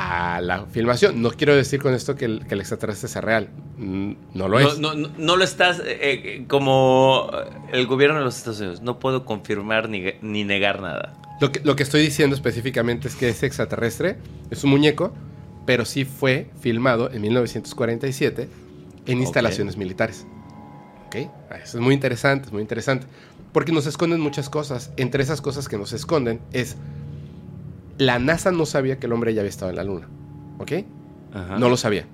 a 0.00 0.40
la 0.40 0.64
filmación. 0.66 1.20
No 1.20 1.30
quiero 1.32 1.56
decir 1.56 1.82
con 1.82 1.92
esto 1.92 2.14
que 2.14 2.24
el, 2.24 2.46
que 2.46 2.54
el 2.54 2.60
extraterrestre 2.60 3.08
sea 3.08 3.20
real. 3.20 3.48
Mm, 3.78 4.12
No 4.34 4.46
lo 4.48 4.60
es. 4.60 4.78
no, 4.78 4.94
no, 4.94 5.08
no 5.18 5.36
lo 5.36 5.42
estás, 5.42 5.80
eh, 5.80 5.98
eh, 6.00 6.44
como 6.46 7.30
el 7.72 7.86
gobierno 7.88 8.18
de 8.18 8.24
los 8.24 8.36
Estados 8.36 8.60
Unidos, 8.60 8.80
no 8.80 9.00
puedo 9.00 9.24
confirmar 9.24 9.88
ni, 9.88 10.04
ni 10.22 10.44
negar 10.44 10.80
nada. 10.80 11.14
Lo, 11.40 11.50
que, 11.50 11.60
lo 11.64 11.74
que 11.74 11.82
estoy 11.82 12.02
diciendo 12.02 12.36
específicamente 12.36 13.08
es 13.08 13.16
que 13.16 13.28
ese 13.28 13.46
extraterrestre 13.46 14.18
es 14.50 14.62
un 14.62 14.70
muñeco, 14.70 15.12
pero 15.66 15.84
sí 15.84 16.04
fue 16.04 16.48
filmado 16.60 17.10
en 17.10 17.20
1947 17.22 18.48
en 19.06 19.18
instalaciones 19.18 19.76
militares. 19.76 20.26
¿Ok? 21.06 21.16
Eso 21.62 21.78
es 21.78 21.82
muy 21.82 21.94
interesante, 21.94 22.46
es 22.46 22.52
muy 22.52 22.62
interesante. 22.62 23.06
Porque 23.52 23.72
nos 23.72 23.86
esconden 23.86 24.20
muchas 24.20 24.48
cosas. 24.48 24.92
Entre 24.96 25.22
esas 25.24 25.40
cosas 25.40 25.68
que 25.68 25.76
nos 25.76 25.92
esconden 25.92 26.40
es... 26.52 26.76
La 27.98 28.18
NASA 28.18 28.50
no 28.52 28.64
sabía 28.66 28.98
que 28.98 29.06
el 29.06 29.12
hombre 29.12 29.34
ya 29.34 29.40
había 29.42 29.50
estado 29.50 29.70
en 29.70 29.76
la 29.76 29.84
Luna. 29.84 30.08
¿Ok? 30.58 30.72
Ajá. 31.34 31.58
No 31.58 31.68
lo 31.68 31.76
sabía. 31.76 32.06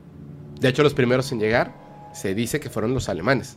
De 0.61 0.69
hecho, 0.69 0.83
los 0.83 0.95
primeros 0.95 1.31
en 1.33 1.41
llegar 1.41 1.75
se 2.15 2.35
dice 2.35 2.59
que 2.61 2.71
fueron 2.71 2.95
los 2.95 3.09
alemanes. 3.09 3.57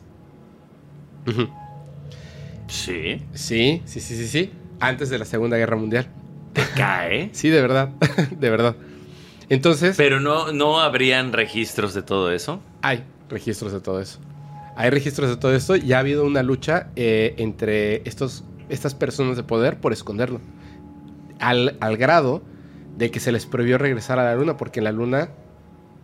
Sí, 2.66 3.22
Sí, 3.32 3.82
sí, 3.84 4.00
sí, 4.00 4.00
sí, 4.16 4.28
sí. 4.28 4.50
Antes 4.80 5.10
de 5.10 5.18
la 5.18 5.24
Segunda 5.24 5.56
Guerra 5.56 5.76
Mundial. 5.76 6.06
te 6.52 6.62
cae. 6.76 7.30
Sí, 7.32 7.48
de 7.48 7.60
verdad. 7.60 7.88
de 8.38 8.50
verdad. 8.50 8.76
Entonces, 9.48 9.96
Pero 9.96 10.20
no, 10.20 10.52
no 10.52 10.80
habrían 10.80 11.32
registros 11.32 11.94
de 11.94 12.02
todo 12.02 12.30
eso. 12.32 12.60
hay 12.82 13.04
registros 13.30 13.72
de 13.72 13.80
todo 13.80 14.00
eso. 14.00 14.18
Hay 14.76 14.90
registros 14.90 15.28
de 15.30 15.36
todo 15.36 15.54
esto 15.54 15.74
y 15.76 15.92
ha 15.92 15.98
habido 15.98 16.24
una 16.24 16.42
lucha 16.42 16.88
eh, 16.96 17.34
entre 17.38 18.02
estos, 18.08 18.44
estas 18.68 18.94
personas 18.94 19.36
de 19.36 19.42
poder 19.42 19.80
por 19.80 19.92
esconderlo. 19.92 20.40
Al, 21.40 21.76
al 21.80 21.96
grado 21.96 22.42
de 22.96 23.10
que 23.10 23.20
se 23.20 23.30
les 23.32 23.46
prohibió 23.46 23.78
regresar 23.78 24.18
a 24.18 24.24
la 24.24 24.34
luna 24.34 24.56
porque 24.56 24.80
la 24.80 24.92
luna 24.92 25.28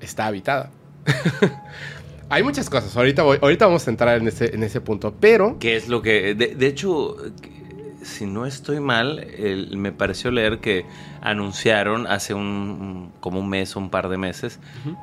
está 0.01 0.27
habitada. 0.27 0.71
Hay 2.31 2.43
muchas 2.43 2.71
cosas. 2.71 2.97
Ahorita, 2.97 3.23
voy- 3.23 3.39
ahorita 3.41 3.67
vamos 3.67 3.87
a 3.87 3.91
entrar 3.91 4.17
en 4.19 4.29
ese, 4.29 4.55
en 4.55 4.63
ese 4.63 4.81
punto. 4.81 5.15
Pero 5.21 5.59
¿Qué 5.59 5.77
es 5.77 5.89
lo 5.89 6.03
que.? 6.03 6.35
De, 6.35 6.55
de 6.55 6.67
hecho, 6.67 7.17
si 8.03 8.27
no 8.27 8.47
estoy 8.47 8.81
mal, 8.81 9.19
el- 9.19 9.77
me 9.77 9.93
pareció 9.93 10.31
leer 10.31 10.59
que 10.61 10.87
anunciaron 11.21 12.07
hace 12.07 12.33
un. 12.35 13.13
como 13.21 13.41
un 13.41 13.49
mes 13.49 13.77
o 13.77 13.81
un 13.81 13.91
par 13.91 14.09
de 14.09 14.17
meses 14.17 14.59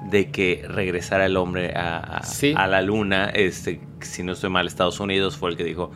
de 0.09 0.31
que 0.31 0.65
regresara 0.67 1.25
el 1.25 1.37
hombre 1.37 1.73
a, 1.75 1.97
a- 1.99 2.23
Sí. 2.23 2.53
a 2.57 2.67
la 2.67 2.81
luna. 2.81 3.25
Este, 3.29 3.81
si 4.01 4.23
no 4.23 4.31
estoy 4.33 4.49
mal, 4.49 4.65
Estados 4.65 4.99
Unidos 4.99 5.37
fue 5.37 5.51
el 5.51 5.57
que 5.57 5.63
dijo. 5.63 5.91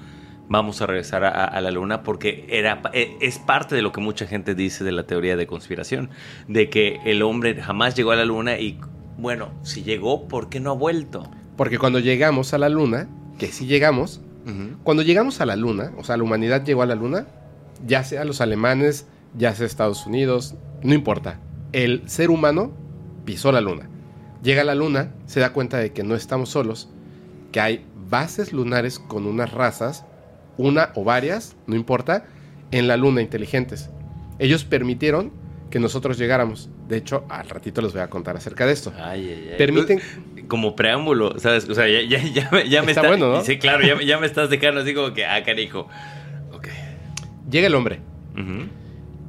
Vamos 0.47 0.81
a 0.81 0.85
regresar 0.85 1.23
a, 1.23 1.45
a 1.45 1.61
la 1.61 1.71
luna 1.71 2.03
porque 2.03 2.45
era, 2.49 2.81
e- 2.93 3.17
es 3.21 3.39
parte 3.39 3.75
de 3.75 3.81
lo 3.81 3.91
que 3.91 3.99
mucha 4.01 4.27
gente 4.27 4.53
dice 4.55 4.83
de 4.83 4.91
la 4.91 5.03
teoría 5.03 5.35
de 5.35 5.47
conspiración, 5.47 6.09
de 6.47 6.69
que 6.69 6.99
el 7.05 7.21
hombre 7.23 7.59
jamás 7.61 7.95
llegó 7.95 8.11
a 8.11 8.15
la 8.15 8.25
luna 8.25 8.59
y, 8.59 8.79
bueno, 9.17 9.51
si 9.63 9.83
llegó, 9.83 10.27
¿por 10.27 10.49
qué 10.49 10.59
no 10.59 10.71
ha 10.71 10.75
vuelto? 10.75 11.29
porque 11.57 11.79
cuando 11.79 11.99
llegamos 11.99 12.53
a 12.53 12.57
la 12.57 12.67
luna, 12.67 13.07
que 13.39 13.47
sí 13.47 13.65
llegamos, 13.65 14.21
Cuando 14.83 15.01
llegamos 15.01 15.41
a 15.41 15.45
la 15.47 15.55
Luna, 15.55 15.91
o 15.97 16.03
sea, 16.03 16.17
la 16.17 16.23
humanidad 16.23 16.63
llegó 16.63 16.83
a 16.83 16.85
la 16.85 16.93
Luna, 16.93 17.25
ya 17.87 18.03
sea 18.03 18.23
los 18.25 18.41
alemanes, 18.41 19.07
ya 19.35 19.55
sea 19.55 19.65
Estados 19.65 20.05
Unidos, 20.05 20.53
no 20.83 20.93
importa. 20.93 21.39
El 21.71 22.03
ser 22.07 22.29
humano 22.29 22.71
pisó 23.25 23.51
la 23.51 23.59
Luna. 23.61 23.89
Llega 24.43 24.61
a 24.61 24.65
la 24.65 24.75
Luna, 24.75 25.13
se 25.25 25.39
da 25.39 25.51
cuenta 25.51 25.77
de 25.77 25.93
que 25.93 26.03
no 26.03 26.13
estamos 26.13 26.49
solos, 26.49 26.89
que 27.51 27.59
hay 27.59 27.85
bases 28.07 28.53
lunares 28.53 28.99
con 28.99 29.25
unas 29.25 29.51
razas, 29.51 30.05
una 30.57 30.91
o 30.95 31.03
varias, 31.03 31.55
no 31.67 31.75
importa, 31.75 32.25
en 32.71 32.87
la 32.87 32.97
Luna 32.97 33.21
inteligentes. 33.21 33.89
Ellos 34.39 34.63
permitieron 34.65 35.31
que 35.69 35.79
nosotros 35.79 36.17
llegáramos. 36.17 36.69
De 36.87 36.97
hecho, 36.97 37.25
al 37.29 37.49
ratito 37.49 37.81
les 37.81 37.93
voy 37.93 38.01
a 38.01 38.09
contar 38.09 38.37
acerca 38.37 38.65
de 38.65 38.73
esto. 38.73 38.93
Ay, 38.97 39.27
ay, 39.29 39.47
ay. 39.51 39.57
Permiten... 39.57 39.99
Como 40.47 40.75
preámbulo, 40.75 41.39
¿sabes? 41.39 41.67
O 41.67 41.73
sea, 41.73 41.87
ya, 41.87 42.01
ya, 42.07 42.21
ya, 42.21 42.49
me- 42.51 42.69
ya 42.69 42.83
me 42.83 42.91
Está 42.91 43.01
está. 43.01 43.07
bueno, 43.07 43.31
¿no? 43.31 43.41
Sí, 43.43 43.57
claro, 43.57 43.83
ya, 43.85 43.95
me- 43.95 44.05
ya 44.05 44.19
me 44.19 44.27
estás 44.27 44.49
dejando 44.51 44.81
así 44.81 44.93
como 44.93 45.11
que, 45.13 45.25
ah, 45.25 45.43
canijo. 45.43 45.87
Ok. 46.53 46.67
Llega 47.49 47.65
el 47.67 47.73
hombre, 47.73 47.99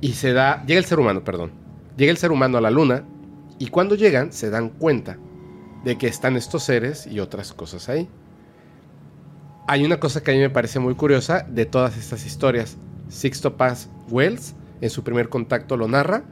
y 0.02 0.12
se 0.12 0.33
da, 0.35 0.62
llega 0.66 0.78
el 0.78 0.85
ser 0.85 0.99
humano, 0.99 1.25
perdón, 1.25 1.52
llega 1.97 2.11
el 2.11 2.18
ser 2.18 2.33
humano 2.33 2.59
a 2.59 2.61
la 2.61 2.71
luna 2.71 3.04
y 3.59 3.68
cuando 3.68 3.95
llegan 3.95 4.30
se 4.33 4.50
dan 4.50 4.68
cuenta 4.68 5.16
de 5.85 5.97
que 5.97 6.06
están 6.06 6.37
estos 6.37 6.64
seres 6.64 7.06
y 7.06 7.21
otras 7.21 7.52
cosas 7.54 7.88
ahí. 7.88 8.09
Hay 9.68 9.85
una 9.85 9.99
cosa 9.99 10.23
que 10.23 10.30
a 10.30 10.35
mí 10.35 10.40
me 10.40 10.50
parece 10.50 10.78
muy 10.78 10.94
curiosa 10.94 11.44
de 11.49 11.66
todas 11.66 11.96
estas 11.96 12.25
historias. 12.25 12.76
Sixto 13.08 13.56
Paz 13.56 13.88
Wells 14.11 14.54
en 14.80 14.90
su 14.90 15.02
primer 15.02 15.28
contacto 15.28 15.76
lo 15.76 15.88
narra, 15.88 16.23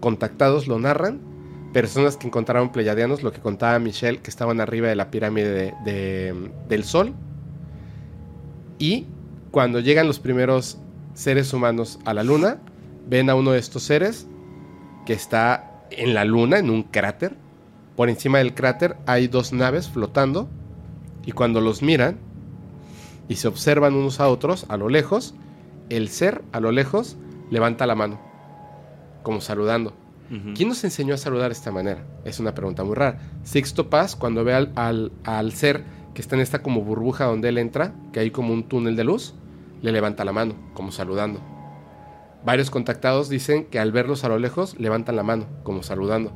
contactados 0.00 0.68
lo 0.68 0.78
narran, 0.78 1.20
personas 1.72 2.16
que 2.16 2.26
encontraron 2.26 2.72
pleyadianos, 2.72 3.22
lo 3.22 3.32
que 3.32 3.40
contaba 3.40 3.78
Michelle, 3.78 4.20
que 4.20 4.30
estaban 4.30 4.60
arriba 4.60 4.88
de 4.88 4.96
la 4.96 5.10
pirámide 5.10 5.50
de- 5.50 5.74
de- 5.84 6.50
del 6.68 6.84
Sol. 6.84 7.12
Y 8.78 9.06
cuando 9.50 9.80
llegan 9.80 10.06
los 10.06 10.18
primeros 10.18 10.78
seres 11.14 11.52
humanos 11.52 11.98
a 12.04 12.14
la 12.14 12.24
luna, 12.24 12.58
ven 13.08 13.28
a 13.30 13.34
uno 13.34 13.52
de 13.52 13.58
estos 13.58 13.82
seres 13.82 14.26
que 15.04 15.12
está 15.12 15.82
en 15.90 16.14
la 16.14 16.24
luna, 16.24 16.58
en 16.58 16.70
un 16.70 16.84
cráter. 16.84 17.36
Por 17.96 18.08
encima 18.08 18.38
del 18.38 18.54
cráter 18.54 18.96
hay 19.06 19.28
dos 19.28 19.52
naves 19.52 19.88
flotando 19.90 20.48
y 21.26 21.32
cuando 21.32 21.60
los 21.60 21.82
miran 21.82 22.16
y 23.28 23.36
se 23.36 23.48
observan 23.48 23.94
unos 23.94 24.20
a 24.20 24.28
otros 24.28 24.66
a 24.68 24.76
lo 24.76 24.88
lejos, 24.88 25.34
el 25.88 26.08
ser 26.08 26.42
a 26.52 26.60
lo 26.60 26.72
lejos 26.72 27.16
levanta 27.50 27.86
la 27.86 27.94
mano, 27.94 28.20
como 29.22 29.40
saludando. 29.40 29.94
¿Quién 30.54 30.70
nos 30.70 30.82
enseñó 30.82 31.12
a 31.14 31.18
saludar 31.18 31.48
de 31.48 31.52
esta 31.52 31.70
manera? 31.70 32.06
Es 32.24 32.40
una 32.40 32.54
pregunta 32.54 32.84
muy 32.84 32.94
rara. 32.94 33.18
Sixto 33.42 33.90
Paz, 33.90 34.16
cuando 34.16 34.44
ve 34.44 34.54
al, 34.54 34.72
al- 34.76 35.12
al 35.24 35.52
ser 35.52 35.84
que 36.14 36.22
está 36.22 36.36
en 36.36 36.40
esta 36.42 36.62
como 36.62 36.80
burbuja 36.80 37.26
donde 37.26 37.50
él 37.50 37.58
entra, 37.58 37.92
que 38.14 38.20
hay 38.20 38.30
como 38.30 38.54
un 38.54 38.62
túnel 38.64 38.96
de 38.96 39.04
luz, 39.04 39.34
le 39.82 39.92
levanta 39.92 40.24
la 40.24 40.32
mano, 40.32 40.54
como 40.72 40.90
saludando. 40.90 41.40
Varios 42.46 42.70
contactados 42.70 43.28
dicen 43.28 43.66
que 43.66 43.78
al 43.78 43.92
verlos 43.92 44.24
a 44.24 44.28
lo 44.28 44.38
lejos, 44.38 44.78
levantan 44.78 45.16
la 45.16 45.22
mano, 45.22 45.46
como 45.64 45.82
saludando. 45.82 46.32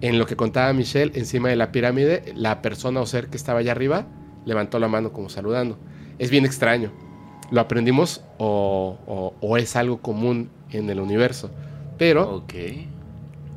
En 0.00 0.18
lo 0.20 0.26
que 0.26 0.36
contaba 0.36 0.72
Michelle, 0.72 1.10
encima 1.18 1.48
de 1.48 1.56
la 1.56 1.72
pirámide, 1.72 2.32
la 2.36 2.62
persona 2.62 3.00
o 3.00 3.06
ser 3.06 3.28
que 3.30 3.36
estaba 3.36 3.58
allá 3.58 3.72
arriba 3.72 4.06
levantó 4.44 4.78
la 4.78 4.86
mano 4.88 5.12
como 5.12 5.28
saludando. 5.28 5.76
Es 6.18 6.30
bien 6.30 6.44
extraño. 6.44 6.90
¿Lo 7.50 7.60
aprendimos 7.60 8.22
o, 8.38 8.98
o- 9.06 9.34
o 9.40 9.56
es 9.56 9.76
algo 9.76 9.98
común 9.98 10.50
en 10.70 10.90
el 10.90 11.00
universo? 11.00 11.50
Pero 11.96 12.44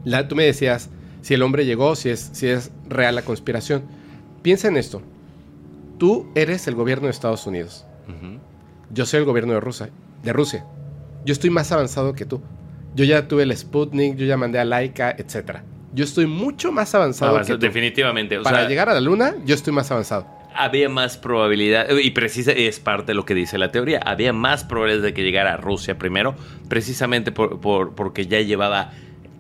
la- 0.06 0.28
tú 0.28 0.36
me 0.36 0.44
decías 0.44 0.90
si 1.22 1.34
el 1.34 1.42
hombre 1.44 1.66
llegó, 1.66 1.96
si 1.96 2.10
es, 2.10 2.30
si 2.34 2.48
es 2.48 2.72
real 2.88 3.16
la 3.16 3.22
conspiración. 3.24 3.84
Piensa 4.42 4.68
en 4.68 4.78
esto. 4.78 5.02
Tú 5.98 6.28
eres 6.36 6.68
el 6.68 6.76
gobierno 6.76 7.06
de 7.06 7.12
Estados 7.12 7.46
Unidos. 7.46 7.86
Yo 8.94 9.06
soy 9.06 9.20
el 9.20 9.26
gobierno 9.26 9.54
de 9.54 9.60
Rusia. 9.60 9.90
De 10.24 10.34
Rusia. 10.34 10.66
Yo 11.26 11.32
estoy 11.34 11.50
más 11.50 11.72
avanzado 11.72 12.14
que 12.14 12.26
tú. 12.26 12.42
Yo 12.96 13.06
ya 13.06 13.28
tuve 13.28 13.44
el 13.44 13.56
Sputnik, 13.56 14.16
yo 14.18 14.26
ya 14.26 14.36
mandé 14.36 14.60
a 14.60 14.66
Laika, 14.66 15.12
etc. 15.12 15.60
Yo 15.94 16.04
estoy 16.04 16.26
mucho 16.26 16.72
más 16.72 16.94
avanzado 16.96 17.32
Avanza- 17.38 17.54
que 17.54 17.60
tú. 17.60 17.66
definitivamente. 17.68 18.38
O 18.40 18.44
Para 18.44 18.60
sea, 18.62 18.68
llegar 18.70 18.90
a 18.90 18.94
la 18.94 19.00
luna, 19.02 19.36
yo 19.46 19.54
estoy 19.56 19.72
más 19.74 19.90
avanzado. 19.92 20.26
Había 20.56 20.90
más 20.90 21.18
probabilidad, 21.18 21.88
y 22.02 22.12
precisa, 22.12 22.52
es 22.52 22.80
parte 22.80 23.08
de 23.08 23.14
lo 23.16 23.26
que 23.26 23.34
dice 23.34 23.58
la 23.58 23.72
teoría, 23.72 24.00
había 24.06 24.34
más 24.34 24.64
probabilidades 24.64 25.04
de 25.04 25.14
que 25.14 25.24
llegara 25.24 25.54
a 25.54 25.58
Rusia 25.58 25.98
primero, 25.98 26.36
precisamente 26.70 27.32
por, 27.32 27.60
por- 27.60 27.94
porque 27.96 28.28
ya 28.28 28.40
llevaba 28.42 28.92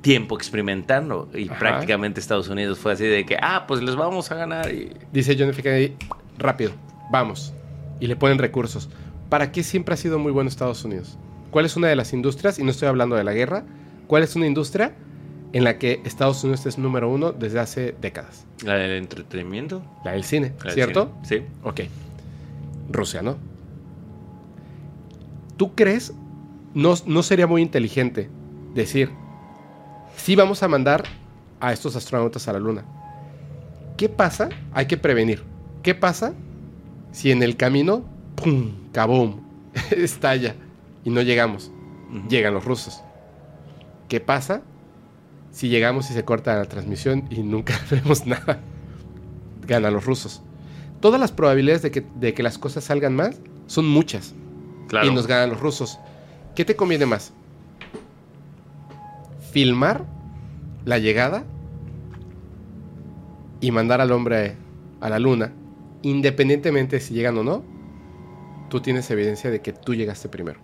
tiempo 0.01 0.35
experimentando 0.35 1.29
y 1.33 1.47
Ajá. 1.47 1.59
prácticamente 1.59 2.19
Estados 2.19 2.49
Unidos 2.49 2.79
fue 2.79 2.93
así 2.93 3.05
de 3.05 3.25
que, 3.25 3.37
ah, 3.41 3.65
pues 3.67 3.81
les 3.83 3.95
vamos 3.95 4.31
a 4.31 4.35
ganar. 4.35 4.71
Y... 4.73 4.91
Dice 5.11 5.35
John 5.37 5.49
F. 5.49 5.61
Kennedy, 5.61 5.93
rápido, 6.37 6.71
vamos. 7.11 7.53
Y 7.99 8.07
le 8.07 8.15
ponen 8.15 8.39
recursos. 8.39 8.89
¿Para 9.29 9.51
qué 9.51 9.61
siempre 9.63 9.93
ha 9.93 9.97
sido 9.97 10.17
muy 10.17 10.31
bueno 10.31 10.49
Estados 10.49 10.83
Unidos? 10.83 11.17
¿Cuál 11.51 11.65
es 11.65 11.75
una 11.75 11.87
de 11.87 11.95
las 11.95 12.13
industrias? 12.13 12.57
Y 12.57 12.63
no 12.63 12.71
estoy 12.71 12.87
hablando 12.87 13.15
de 13.15 13.23
la 13.23 13.33
guerra. 13.33 13.63
¿Cuál 14.07 14.23
es 14.23 14.35
una 14.35 14.47
industria 14.47 14.93
en 15.53 15.63
la 15.63 15.77
que 15.77 16.01
Estados 16.05 16.43
Unidos 16.43 16.65
es 16.65 16.77
número 16.77 17.09
uno 17.09 17.31
desde 17.31 17.59
hace 17.59 17.95
décadas? 17.99 18.45
¿La 18.63 18.75
del 18.75 18.91
entretenimiento? 18.91 19.83
La 20.03 20.11
del 20.11 20.23
cine, 20.23 20.53
¿La 20.59 20.65
del 20.65 20.73
¿cierto? 20.73 21.11
cine? 21.23 21.41
Sí. 21.41 21.53
Ok. 21.63 21.81
Rusia, 22.89 23.21
¿no? 23.21 23.37
¿Tú 25.57 25.75
crees? 25.75 26.13
No, 26.73 26.93
no 27.05 27.23
sería 27.23 27.47
muy 27.47 27.61
inteligente 27.61 28.29
decir, 28.73 29.11
sí 30.15 30.35
vamos 30.35 30.63
a 30.63 30.67
mandar 30.67 31.03
a 31.59 31.73
estos 31.73 31.95
astronautas 31.95 32.47
a 32.47 32.53
la 32.53 32.59
Luna. 32.59 32.85
¿Qué 33.97 34.09
pasa? 34.09 34.49
Hay 34.73 34.87
que 34.87 34.97
prevenir. 34.97 35.43
¿Qué 35.83 35.93
pasa 35.93 36.33
si 37.11 37.31
en 37.31 37.43
el 37.43 37.57
camino, 37.57 38.03
¡pum! 38.35 38.71
¡Kaboom! 38.91 39.41
estalla 39.91 40.55
y 41.03 41.09
no 41.09 41.21
llegamos? 41.21 41.71
Llegan 42.29 42.53
los 42.53 42.65
rusos. 42.65 43.01
¿Qué 44.09 44.19
pasa 44.19 44.63
si 45.51 45.69
llegamos 45.69 46.09
y 46.09 46.13
se 46.13 46.23
corta 46.25 46.55
la 46.55 46.65
transmisión 46.65 47.25
y 47.29 47.41
nunca 47.43 47.73
vemos 47.91 48.25
nada? 48.25 48.59
Ganan 49.67 49.93
los 49.93 50.05
rusos. 50.05 50.41
Todas 50.99 51.19
las 51.19 51.31
probabilidades 51.31 51.81
de 51.81 51.91
que, 51.91 52.05
de 52.15 52.33
que 52.33 52.43
las 52.43 52.57
cosas 52.57 52.83
salgan 52.83 53.15
mal 53.15 53.35
son 53.67 53.87
muchas. 53.87 54.33
Claro. 54.87 55.07
y 55.07 55.13
nos 55.13 55.25
ganan 55.25 55.49
los 55.51 55.59
rusos. 55.61 55.99
¿Qué 56.53 56.65
te 56.65 56.75
conviene 56.75 57.05
más? 57.05 57.31
¿Filmar 59.51 60.05
la 60.85 60.97
llegada 60.97 61.43
y 63.59 63.71
mandar 63.71 64.01
al 64.01 64.11
hombre 64.11 64.55
a 64.99 65.09
la 65.09 65.19
luna, 65.19 65.53
independientemente 66.01 66.99
si 66.99 67.13
llegan 67.13 67.37
o 67.37 67.43
no? 67.43 67.63
Tú 68.69 68.81
tienes 68.81 69.09
evidencia 69.11 69.49
de 69.49 69.61
que 69.61 69.73
tú 69.73 69.93
llegaste 69.95 70.29
primero. 70.29 70.59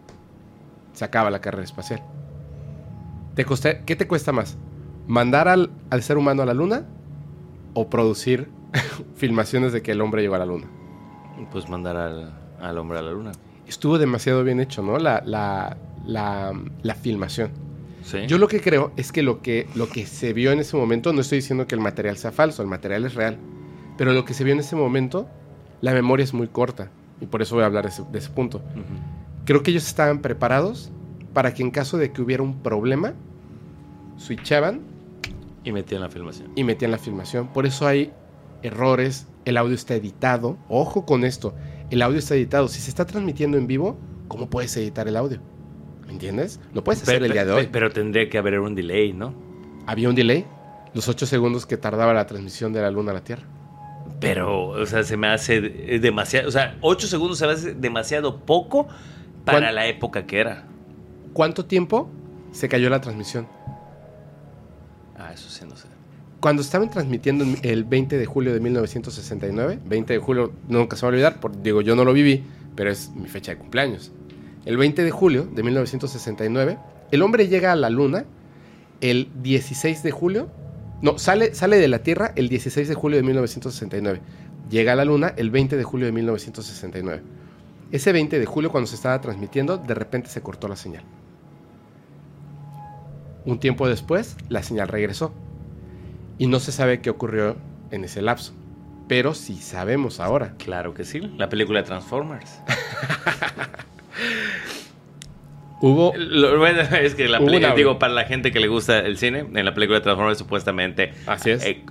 Se 0.94 1.06
acaba 1.06 1.30
la 1.30 1.40
carrera 1.42 1.64
espacial. 1.64 2.02
¿Te 3.36 3.46
costa- 3.46 3.86
¿Qué 3.86 3.96
te 3.96 4.08
cuesta 4.08 4.32
más? 4.32 4.58
¿Mandar 5.08 5.48
al, 5.48 5.72
al 5.90 6.04
ser 6.04 6.18
humano 6.18 6.44
a 6.44 6.46
la 6.46 6.54
luna 6.54 6.86
o 7.74 7.90
producir 7.90 8.50
filmaciones 9.16 9.72
de 9.74 9.82
que 9.82 9.92
el 9.92 10.02
hombre 10.02 10.22
llegó 10.22 10.36
a 10.36 10.40
la 10.40 10.46
luna? 10.46 10.68
Pues 11.52 11.70
mandar 11.70 11.96
al, 11.96 12.34
al 12.60 12.78
hombre 12.78 13.00
a 13.00 13.02
la 13.02 13.12
luna. 13.12 13.32
Estuvo 13.68 13.98
demasiado 13.98 14.44
bien 14.44 14.60
hecho, 14.60 14.82
¿no? 14.82 14.98
La, 14.98 15.22
la, 15.26 15.78
la, 16.06 16.54
la 16.84 16.96
filmación. 16.96 17.52
Sí. 18.04 18.26
Yo 18.28 18.38
lo 18.38 18.48
que 18.48 18.62
creo 18.62 18.92
es 18.96 19.12
que 19.12 19.24
lo, 19.24 19.42
que 19.42 19.68
lo 19.76 19.90
que 19.90 20.06
se 20.06 20.34
vio 20.34 20.52
en 20.52 20.60
ese 20.60 20.78
momento, 20.78 21.12
no 21.14 21.22
estoy 21.22 21.40
diciendo 21.40 21.68
que 21.68 21.76
el 21.76 21.82
material 21.82 22.18
sea 22.18 22.32
falso, 22.32 22.62
el 22.62 22.68
material 22.68 23.06
es 23.06 23.16
real, 23.16 23.38
pero 23.98 24.14
lo 24.14 24.24
que 24.26 24.34
se 24.34 24.44
vio 24.44 24.54
en 24.54 24.60
ese 24.60 24.76
momento, 24.76 25.28
la 25.82 25.94
memoria 25.94 26.24
es 26.24 26.34
muy 26.34 26.48
corta. 26.48 26.90
Y 27.20 27.26
por 27.26 27.42
eso 27.42 27.56
voy 27.56 27.64
a 27.64 27.68
hablar 27.68 27.84
de 27.84 27.90
ese, 27.90 28.04
de 28.12 28.20
ese 28.20 28.30
punto. 28.30 28.58
Ujú. 28.60 28.84
Creo 29.46 29.64
que 29.64 29.72
ellos 29.72 29.88
estaban 29.88 30.20
preparados 30.20 30.92
para 31.34 31.54
que 31.54 31.64
en 31.64 31.72
caso 31.72 31.98
de 31.98 32.12
que 32.12 32.22
hubiera 32.22 32.44
un 32.44 32.60
problema, 32.60 33.14
switchaban 34.18 34.82
Y 35.68 35.72
metían 35.74 36.02
la 36.02 36.10
filmación. 36.10 36.52
y 36.56 36.64
metían 36.64 36.92
la 36.92 36.98
filmación. 36.98 37.48
Por 37.50 37.66
eso 37.66 37.86
hay 37.88 38.12
errores, 38.64 39.28
el 39.46 39.58
audio 39.58 39.76
está 39.76 39.96
editado. 39.96 40.58
Ojo 40.70 41.06
con 41.06 41.24
esto, 41.26 41.54
el 41.90 42.02
audio 42.02 42.20
está 42.20 42.36
editado. 42.36 42.68
Si 42.70 42.80
se 42.80 42.90
está 42.90 43.06
transmitiendo 43.06 43.58
en 43.58 43.68
vivo, 43.68 43.98
¿cómo 44.28 44.50
puedes 44.50 44.76
editar 44.78 45.08
el 45.08 45.18
audio? 45.18 45.40
¿Me 46.06 46.14
entiendes? 46.14 46.60
Lo 46.74 46.84
puedes 46.84 47.02
hacer 47.04 47.16
Pero, 47.16 47.26
el 47.26 47.32
día 47.34 47.46
de 47.46 47.52
hoy. 47.52 47.70
pero 47.72 47.92
tendría 47.92 48.30
que 48.30 48.38
haber 48.38 48.60
un 48.60 48.76
delay, 48.76 49.12
¿no? 49.12 49.34
Había 49.86 50.08
un 50.10 50.16
delay, 50.16 50.46
los 50.94 51.10
8 51.10 51.26
segundos 51.26 51.66
que 51.66 51.76
tardaba 51.78 52.14
la 52.14 52.26
transmisión 52.26 52.72
de 52.72 52.82
la 52.82 52.90
Luna 52.90 53.12
a 53.12 53.16
la 53.16 53.24
Tierra. 53.26 53.44
Pero, 54.22 54.70
o 54.70 54.86
sea, 54.86 55.04
se 55.04 55.18
me 55.18 55.28
hace 55.28 55.60
de- 55.62 56.00
demasiado. 56.00 56.48
O 56.48 56.52
sea, 56.52 56.78
8 56.82 57.08
segundos 57.08 57.38
se 57.40 57.46
me 57.46 57.52
hace 57.54 57.74
demasiado 57.74 58.40
poco 58.40 58.88
para 59.46 59.60
¿Cuán- 59.60 59.76
la 59.76 59.86
época 59.88 60.26
que 60.26 60.40
era. 60.40 60.66
¿Cuánto 61.34 61.66
tiempo 61.66 62.10
se 62.52 62.68
cayó 62.70 62.90
la 62.90 63.02
transmisión? 63.02 63.48
Ah, 65.18 65.34
eso 65.34 65.50
sí, 65.50 65.66
no 65.68 65.76
sé. 65.76 65.88
Cuando 66.40 66.62
estaban 66.62 66.90
transmitiendo 66.90 67.44
en- 67.44 67.58
el 67.64 67.84
20 67.84 68.18
de 68.18 68.26
julio 68.26 68.54
de 68.54 68.60
1969, 68.60 69.80
20 69.86 70.14
de 70.14 70.20
julio, 70.20 70.52
nunca 70.68 70.96
se 70.96 71.02
va 71.02 71.08
a 71.10 71.12
olvidar, 71.12 71.40
por- 71.40 71.62
digo, 71.62 71.82
yo 71.82 71.96
no 71.96 72.06
lo 72.06 72.14
viví, 72.14 72.44
pero 72.76 72.92
es 72.92 73.10
mi 73.16 73.28
fecha 73.28 73.52
de 73.54 73.58
cumpleaños. 73.58 74.12
El 74.66 74.78
20 74.78 75.04
de 75.04 75.12
julio 75.12 75.46
de 75.46 75.64
1969, 75.64 76.78
el 77.12 77.22
hombre 77.24 77.48
llega 77.48 77.72
a 77.72 77.76
la 77.76 77.90
Luna 77.90 78.26
el 79.02 79.30
16 79.42 80.04
de 80.04 80.12
julio, 80.12 80.50
no, 81.02 81.18
sale, 81.18 81.56
sale 81.56 81.78
de 81.78 81.88
la 81.88 82.00
Tierra 82.00 82.34
el 82.36 82.50
16 82.50 82.88
de 82.88 82.94
julio 82.96 83.18
de 83.18 83.24
1969, 83.24 84.22
llega 84.70 84.94
a 84.94 84.96
la 84.96 85.06
Luna 85.06 85.34
el 85.38 85.50
20 85.50 85.78
de 85.78 85.84
julio 85.84 86.06
de 86.06 86.12
1969. 86.12 87.22
Ese 87.92 88.12
20 88.12 88.38
de 88.40 88.46
julio, 88.46 88.70
cuando 88.72 88.88
se 88.88 88.96
estaba 88.96 89.20
transmitiendo, 89.22 89.78
de 89.78 89.94
repente 89.94 90.30
se 90.30 90.42
cortó 90.42 90.68
la 90.68 90.76
señal. 90.76 91.04
Un 93.48 93.60
tiempo 93.60 93.88
después, 93.88 94.36
la 94.50 94.62
señal 94.62 94.90
regresó. 94.90 95.34
Y 96.38 96.48
no 96.48 96.60
se 96.60 96.72
sabe 96.72 97.02
qué 97.02 97.10
ocurrió 97.10 97.56
en 97.92 98.04
ese 98.04 98.22
lapso. 98.22 98.54
Pero 99.08 99.34
sí 99.34 99.56
sabemos 99.56 100.20
ahora. 100.20 100.54
Claro 100.58 100.94
que 100.94 101.06
sí. 101.06 101.22
La 101.38 101.48
película 101.50 101.80
de 101.80 101.86
Transformers. 101.88 102.60
Hubo. 105.80 106.14
Lo- 106.18 106.58
bueno, 106.58 106.82
es 106.82 107.16
que 107.16 107.28
la 107.28 107.40
una- 107.40 107.74
digo, 107.74 108.00
para 108.00 108.14
la 108.14 108.24
gente 108.26 108.52
que 108.52 108.60
le 108.60 108.68
gusta 108.68 109.00
el 109.00 109.18
cine, 109.18 109.46
en 109.54 109.66
la 109.66 109.74
película 109.74 110.00
de 110.00 110.04
Transformers 110.04 110.38
supuestamente... 110.40 111.14
Así 111.28 111.52
es. 111.52 111.64
eh, 111.66 111.84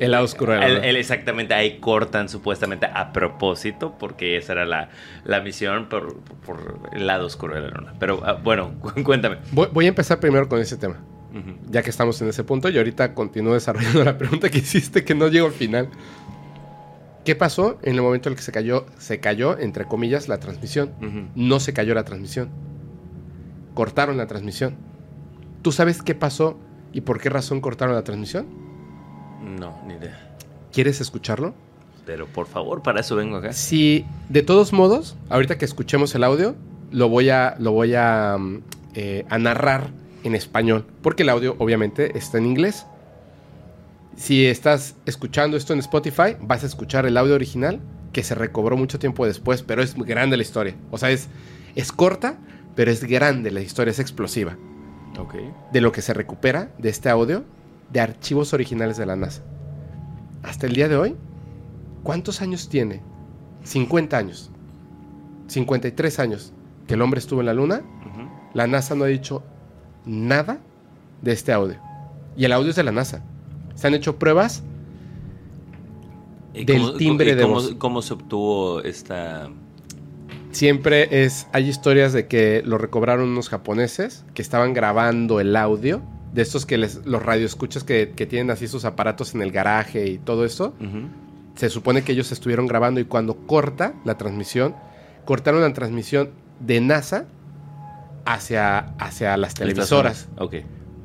El 0.00 0.10
lado 0.12 0.24
oscuro 0.24 0.52
de 0.54 0.58
la 0.58 0.66
el- 0.66 0.74
luna. 0.76 0.86
el- 0.86 0.96
exactamente, 0.96 1.54
ahí 1.54 1.78
cortan 1.78 2.28
supuestamente 2.28 2.86
a 2.92 3.12
propósito, 3.12 3.94
porque 3.98 4.36
esa 4.36 4.52
era 4.54 4.64
la, 4.64 4.88
la 5.24 5.40
misión 5.40 5.88
por, 5.88 6.16
por 6.46 6.80
el 6.92 7.06
lado 7.06 7.26
oscuro 7.26 7.54
de 7.54 7.60
la 7.60 7.68
luna. 7.68 7.94
Pero 8.00 8.20
ah, 8.24 8.32
bueno, 8.42 8.72
cu- 8.80 9.02
cuéntame. 9.04 9.36
Voy, 9.52 9.68
voy 9.72 9.84
a 9.84 9.88
empezar 9.88 10.18
primero 10.18 10.48
con 10.48 10.58
ese 10.60 10.76
tema. 10.76 10.96
Ya 11.68 11.82
que 11.82 11.90
estamos 11.90 12.20
en 12.22 12.28
ese 12.28 12.42
punto. 12.42 12.68
Y 12.70 12.76
ahorita 12.78 13.14
continúo 13.14 13.54
desarrollando 13.54 14.02
la 14.04 14.18
pregunta 14.18 14.48
que 14.48 14.58
hiciste, 14.58 15.04
que 15.04 15.14
no 15.14 15.28
llego 15.28 15.46
al 15.46 15.52
final. 15.52 15.88
¿Qué 17.24 17.36
pasó 17.36 17.78
en 17.82 17.94
el 17.94 18.02
momento 18.02 18.28
en 18.28 18.32
el 18.32 18.36
que 18.36 18.42
se 18.42 18.50
cayó, 18.50 18.86
se 18.98 19.20
cayó, 19.20 19.58
entre 19.58 19.84
comillas, 19.84 20.26
la 20.28 20.38
transmisión? 20.40 20.92
No 21.36 21.60
se 21.60 21.72
cayó 21.74 21.94
la 21.94 22.02
transmisión. 22.04 22.48
Cortaron 23.74 24.16
la 24.16 24.26
transmisión. 24.26 24.76
¿Tú 25.62 25.70
sabes 25.72 26.02
qué 26.02 26.14
pasó 26.14 26.58
y 26.92 27.02
por 27.02 27.20
qué 27.20 27.28
razón 27.28 27.60
cortaron 27.60 27.94
la 27.94 28.02
transmisión? 28.02 28.46
No, 29.40 29.80
ni 29.86 29.94
idea. 29.94 30.18
¿Quieres 30.72 31.00
escucharlo? 31.00 31.54
Pero 32.06 32.26
por 32.26 32.46
favor, 32.46 32.82
para 32.82 33.00
eso 33.00 33.16
vengo 33.16 33.36
acá. 33.36 33.52
Si 33.52 34.04
de 34.28 34.42
todos 34.42 34.72
modos, 34.72 35.16
ahorita 35.28 35.58
que 35.58 35.64
escuchemos 35.64 36.14
el 36.14 36.24
audio, 36.24 36.56
lo 36.90 37.08
voy 37.08 37.30
a, 37.30 37.56
lo 37.58 37.72
voy 37.72 37.94
a, 37.94 38.36
mm, 38.38 38.62
eh, 38.94 39.24
a 39.28 39.38
narrar 39.38 39.90
en 40.24 40.34
español, 40.34 40.86
porque 41.02 41.22
el 41.22 41.28
audio 41.28 41.56
obviamente 41.58 42.16
está 42.18 42.38
en 42.38 42.46
inglés. 42.46 42.86
Si 44.16 44.46
estás 44.46 44.96
escuchando 45.06 45.56
esto 45.56 45.72
en 45.72 45.78
Spotify, 45.78 46.36
vas 46.40 46.62
a 46.62 46.66
escuchar 46.66 47.06
el 47.06 47.16
audio 47.16 47.34
original 47.34 47.80
que 48.12 48.22
se 48.22 48.34
recobró 48.34 48.76
mucho 48.76 48.98
tiempo 48.98 49.24
después, 49.24 49.62
pero 49.62 49.82
es 49.82 49.94
grande 49.94 50.36
la 50.36 50.42
historia. 50.42 50.74
O 50.90 50.98
sea, 50.98 51.10
es, 51.10 51.28
es 51.74 51.92
corta, 51.92 52.38
pero 52.74 52.90
es 52.90 53.04
grande 53.04 53.50
la 53.50 53.60
historia, 53.60 53.92
es 53.92 53.98
explosiva. 53.98 54.56
Ok. 55.18 55.34
De 55.72 55.80
lo 55.80 55.92
que 55.92 56.02
se 56.02 56.12
recupera 56.12 56.70
de 56.78 56.88
este 56.88 57.08
audio 57.08 57.44
de 57.92 58.00
archivos 58.00 58.52
originales 58.52 58.96
de 58.96 59.06
la 59.06 59.16
NASA. 59.16 59.42
Hasta 60.42 60.66
el 60.66 60.74
día 60.74 60.88
de 60.88 60.96
hoy, 60.96 61.16
¿cuántos 62.02 62.40
años 62.40 62.68
tiene? 62.68 63.02
50 63.64 64.16
años. 64.16 64.50
53 65.48 66.18
años 66.20 66.52
que 66.86 66.94
el 66.94 67.02
hombre 67.02 67.18
estuvo 67.20 67.40
en 67.40 67.46
la 67.46 67.54
Luna. 67.54 67.82
La 68.54 68.66
NASA 68.66 68.94
no 68.94 69.04
ha 69.04 69.08
dicho 69.08 69.42
nada 70.06 70.58
de 71.22 71.32
este 71.32 71.52
audio. 71.52 71.76
Y 72.36 72.44
el 72.44 72.52
audio 72.52 72.70
es 72.70 72.76
de 72.76 72.82
la 72.84 72.92
NASA. 72.92 73.22
Se 73.74 73.86
han 73.86 73.94
hecho 73.94 74.16
pruebas. 74.18 74.62
¿Y 76.54 76.64
Del 76.64 76.80
cómo- 76.82 76.92
timbre 76.94 77.30
y 77.30 77.34
de 77.34 77.42
cómo, 77.42 77.54
voz. 77.54 77.74
¿Cómo 77.78 78.02
se 78.02 78.14
obtuvo 78.14 78.80
esta...? 78.82 79.50
Siempre 80.50 81.24
es. 81.24 81.46
Hay 81.52 81.68
historias 81.68 82.12
de 82.12 82.26
que 82.26 82.62
lo 82.64 82.76
recobraron 82.76 83.28
unos 83.28 83.48
japoneses 83.48 84.24
que 84.34 84.42
estaban 84.42 84.72
grabando 84.74 85.38
el 85.38 85.54
audio. 85.54 86.02
De 86.32 86.42
estos 86.42 86.64
que 86.66 86.78
les, 86.78 87.04
los 87.06 87.22
radioescuchas 87.22 87.82
que, 87.84 88.12
que 88.14 88.26
tienen 88.26 88.50
así 88.50 88.68
sus 88.68 88.84
aparatos 88.84 89.34
en 89.34 89.42
el 89.42 89.50
garaje 89.50 90.06
y 90.06 90.18
todo 90.18 90.44
eso. 90.44 90.74
Se 91.56 91.68
supone 91.70 92.02
que 92.02 92.12
ellos 92.12 92.30
estuvieron 92.32 92.66
grabando 92.66 93.00
y 93.00 93.04
cuando 93.04 93.34
corta 93.46 93.94
la 94.04 94.16
transmisión, 94.16 94.74
cortaron 95.24 95.60
la 95.60 95.72
transmisión 95.72 96.30
de 96.60 96.80
NASA 96.80 97.26
hacia, 98.24 98.78
hacia 98.98 99.36
las 99.36 99.54
televisoras, 99.54 100.28
Ok. 100.38 100.56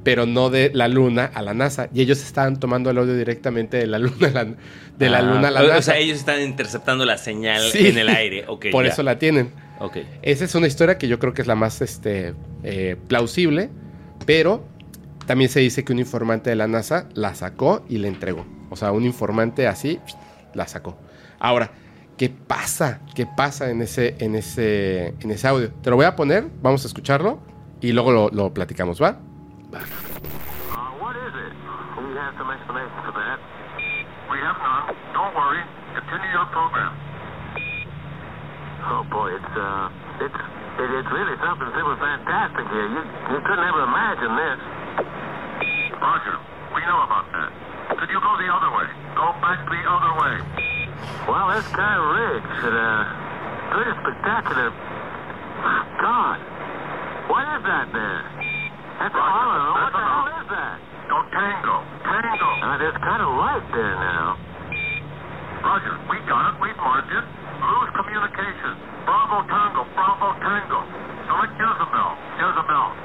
pero 0.03 0.25
no 0.25 0.49
de 0.49 0.71
la 0.73 0.87
Luna 0.87 1.31
a 1.33 1.41
la 1.41 1.53
NASA. 1.53 1.89
Y 1.93 2.01
ellos 2.01 2.21
estaban 2.23 2.59
tomando 2.59 2.89
el 2.91 2.97
audio 2.97 3.15
directamente 3.15 3.77
de 3.77 3.87
la 3.87 3.97
Luna 3.99 4.27
a 4.27 4.31
la, 4.31 4.45
de 4.97 5.09
la, 5.09 5.17
Ah, 5.17 5.21
luna 5.23 5.47
a 5.47 5.51
la 5.51 5.61
o- 5.63 5.67
NASA. 5.67 5.77
O 5.79 5.81
sea, 5.81 5.97
ellos 5.97 6.19
están 6.19 6.41
interceptando 6.41 7.05
la 7.05 7.17
señal 7.17 7.61
Sí. 7.71 7.87
en 7.87 7.97
el 7.97 8.09
aire. 8.09 8.45
Ok, 8.47 8.67
Por 8.71 8.85
ya. 8.85 8.91
eso 8.91 9.01
la 9.03 9.17
tienen. 9.17 9.49
Ok. 9.79 9.97
Esa 10.21 10.45
es 10.45 10.55
una 10.55 10.67
historia 10.67 10.97
que 10.97 11.07
yo 11.07 11.19
creo 11.19 11.33
que 11.33 11.41
es 11.41 11.47
la 11.47 11.55
más 11.55 11.81
este, 11.81 12.33
eh, 12.63 12.95
plausible, 13.07 13.69
pero 14.25 14.63
también 15.25 15.49
se 15.49 15.59
dice 15.59 15.83
que 15.83 15.93
un 15.93 15.99
informante 15.99 16.49
de 16.49 16.55
la 16.55 16.67
NASA 16.67 17.07
la 17.13 17.33
sacó 17.35 17.83
y 17.89 17.97
la 17.97 18.07
entregó. 18.07 18.45
O 18.69 18.75
sea, 18.75 18.91
un 18.91 19.03
informante 19.03 19.67
así 19.67 19.99
la 20.53 20.67
sacó. 20.67 20.97
Ahora, 21.39 21.71
¿qué 22.17 22.29
pasa? 22.29 23.01
¿Qué 23.15 23.25
pasa 23.25 23.69
en 23.69 23.81
ese, 23.81 24.15
en 24.19 24.35
ese, 24.35 25.15
en 25.19 25.31
ese 25.31 25.47
audio? 25.47 25.71
Te 25.71 25.89
lo 25.89 25.95
voy 25.95 26.05
a 26.05 26.15
poner, 26.15 26.47
vamos 26.61 26.83
a 26.83 26.87
escucharlo 26.87 27.39
y 27.81 27.91
luego 27.91 28.11
lo, 28.11 28.29
lo 28.29 28.53
platicamos, 28.53 29.01
¿va? 29.01 29.17
Uh, 29.71 29.79
it? 35.53 35.65
Your 36.35 36.45
program. 36.51 36.91
Oh 38.91 39.07
boy, 39.09 39.31
it's 39.33 39.55
uh, 39.55 39.89
it's 40.19 40.35
it, 40.35 40.89
it's 40.99 41.11
really 41.15 41.35
something 41.39 41.71
super 41.73 41.95
fantastic 41.95 42.67
here. 42.69 42.87
You 42.91 43.01
you 43.31 43.39
couldn't 43.39 43.63
ever 43.63 43.83
imagine 43.87 44.35
this. 44.35 44.84
Roger, 46.01 46.35
we 46.75 46.81
know 46.85 46.99
about 47.03 47.25
that. 47.31 47.49
Could 47.97 48.09
you 48.09 48.19
go 48.19 48.31
the 48.37 48.49
other 48.49 48.71
way? 48.73 48.87
Go 49.15 49.31
back 49.39 49.63
the 49.69 49.81
other 49.87 50.13
way. 50.19 50.35
Well, 51.27 51.47
that's 51.49 51.67
kind 51.71 51.97
of 51.97 52.05
rich 52.15 52.49
and 52.65 52.75
uh, 52.75 53.03
pretty 53.71 53.93
spectacular. 54.01 54.69
God, 56.01 56.37
what 57.31 57.43
is 57.57 57.61
that 57.65 57.87
there? 57.93 58.23
That's 58.99 59.15
I 59.15 59.39
don't 59.43 59.59
know. 59.59 59.75
What 59.75 59.91
the 59.93 60.03
hell 60.03 60.27
is 60.35 60.47
that? 60.51 60.75
No, 61.09 61.17
tango. 61.31 61.75
Tango. 62.03 62.49
Uh, 62.61 62.77
there's 62.77 62.99
kind 63.01 63.21
of 63.21 63.29
light 63.37 63.65
there 63.71 63.95
now. 63.97 64.37
Roger, 65.63 65.95
we 66.09 66.17
got 66.29 66.53
it. 66.53 66.55
We've 66.61 66.77
marked 66.77 67.09
it. 67.09 67.25
Lose 67.25 67.91
communication. 67.97 68.73
Bravo 69.05 69.41
Bravo 69.41 69.49
Tango, 69.49 69.81
Bravo 69.93 70.29
Tango. 70.41 70.81
Select 71.29 71.53
Jezebel, 71.57 72.11
Jezebel. 72.41 73.04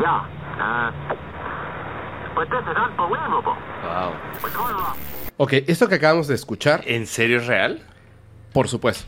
Yeah, 0.00 0.22
uh, 0.58 0.92
but 2.34 2.48
this 2.50 2.62
is 2.70 2.76
unbelievable. 2.76 3.54
Wow. 3.82 4.12
Up. 4.12 4.96
Ok, 5.38 5.52
esto 5.66 5.88
que 5.88 5.96
acabamos 5.96 6.28
de 6.28 6.34
escuchar, 6.34 6.82
¿En 6.86 7.06
serio 7.06 7.38
es 7.38 7.46
real? 7.46 7.80
por 8.52 8.68
supuesto. 8.68 9.06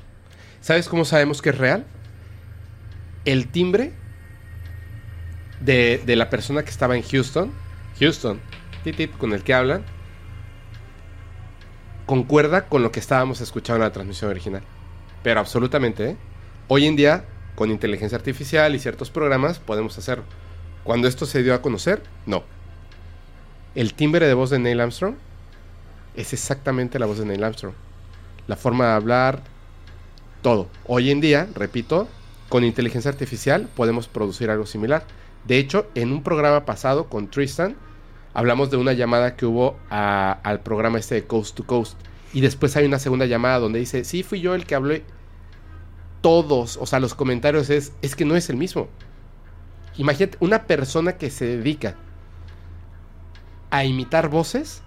¿Sabes 0.61 0.88
cómo 0.88 1.05
sabemos 1.05 1.42
que 1.42 1.50
es 1.50 1.59
real? 1.59 1.87
El 3.24 3.48
timbre 3.48 3.92
de, 5.61 6.03
de 6.05 6.16
la 6.16 6.31
persona 6.31 6.62
que 6.62 6.70
estaba 6.70 6.96
en 6.96 7.03
Houston, 7.03 7.53
Houston, 7.98 8.40
tit, 8.85 8.96
tit, 8.96 9.16
con 9.16 9.33
el 9.33 9.42
que 9.42 9.55
hablan, 9.55 9.85
concuerda 12.07 12.66
con 12.66 12.83
lo 12.83 12.92
que 12.92 13.00
estábamos 13.00 13.40
escuchando 13.40 13.76
en 13.85 13.88
la 13.88 13.92
transmisión 13.92 14.31
original. 14.31 14.62
Pero 15.22 15.40
absolutamente, 15.40 16.11
¿eh? 16.11 16.16
Hoy 16.68 16.87
en 16.87 16.96
día, 16.96 17.24
con 17.55 17.70
inteligencia 17.70 18.16
artificial 18.16 18.74
y 18.74 18.79
ciertos 18.79 19.11
programas, 19.11 19.59
podemos 19.59 19.96
hacerlo. 19.98 20.24
Cuando 20.84 21.08
esto 21.08 21.26
se 21.26 21.42
dio 21.42 21.54
a 21.54 21.62
conocer, 21.62 22.02
no. 22.26 22.42
El 23.74 23.94
timbre 23.94 24.26
de 24.26 24.34
voz 24.34 24.50
de 24.50 24.58
Neil 24.58 24.80
Armstrong 24.80 25.14
es 26.16 26.32
exactamente 26.32 26.98
la 26.98 27.06
voz 27.06 27.18
de 27.18 27.26
Neil 27.26 27.44
Armstrong. 27.44 27.74
La 28.46 28.56
forma 28.56 28.86
de 28.86 28.92
hablar, 28.92 29.42
todo. 30.42 30.68
Hoy 30.86 31.10
en 31.10 31.20
día, 31.20 31.48
repito, 31.54 32.08
con 32.48 32.64
inteligencia 32.64 33.10
artificial 33.10 33.68
podemos 33.76 34.08
producir 34.08 34.50
algo 34.50 34.66
similar. 34.66 35.04
De 35.46 35.58
hecho, 35.58 35.86
en 35.94 36.12
un 36.12 36.22
programa 36.22 36.64
pasado 36.64 37.08
con 37.08 37.30
Tristan, 37.30 37.76
hablamos 38.34 38.70
de 38.70 38.76
una 38.76 38.92
llamada 38.92 39.36
que 39.36 39.46
hubo 39.46 39.76
al 39.90 40.60
programa 40.60 40.98
este 40.98 41.16
de 41.16 41.26
Coast 41.26 41.56
to 41.56 41.64
Coast. 41.64 41.98
Y 42.32 42.40
después 42.40 42.76
hay 42.76 42.86
una 42.86 42.98
segunda 42.98 43.26
llamada 43.26 43.58
donde 43.58 43.78
dice, 43.78 44.04
sí, 44.04 44.22
fui 44.22 44.40
yo 44.40 44.54
el 44.54 44.66
que 44.66 44.74
hablé. 44.74 45.04
Todos, 46.22 46.76
o 46.76 46.86
sea, 46.86 47.00
los 47.00 47.14
comentarios 47.14 47.70
es, 47.70 47.92
es 48.02 48.16
que 48.16 48.24
no 48.24 48.36
es 48.36 48.50
el 48.50 48.56
mismo. 48.56 48.88
Imagínate, 49.96 50.38
una 50.40 50.66
persona 50.66 51.16
que 51.16 51.31
se 51.31 51.44
dedica 51.44 51.96
a 53.70 53.85
imitar 53.85 54.29
voces, 54.29 54.83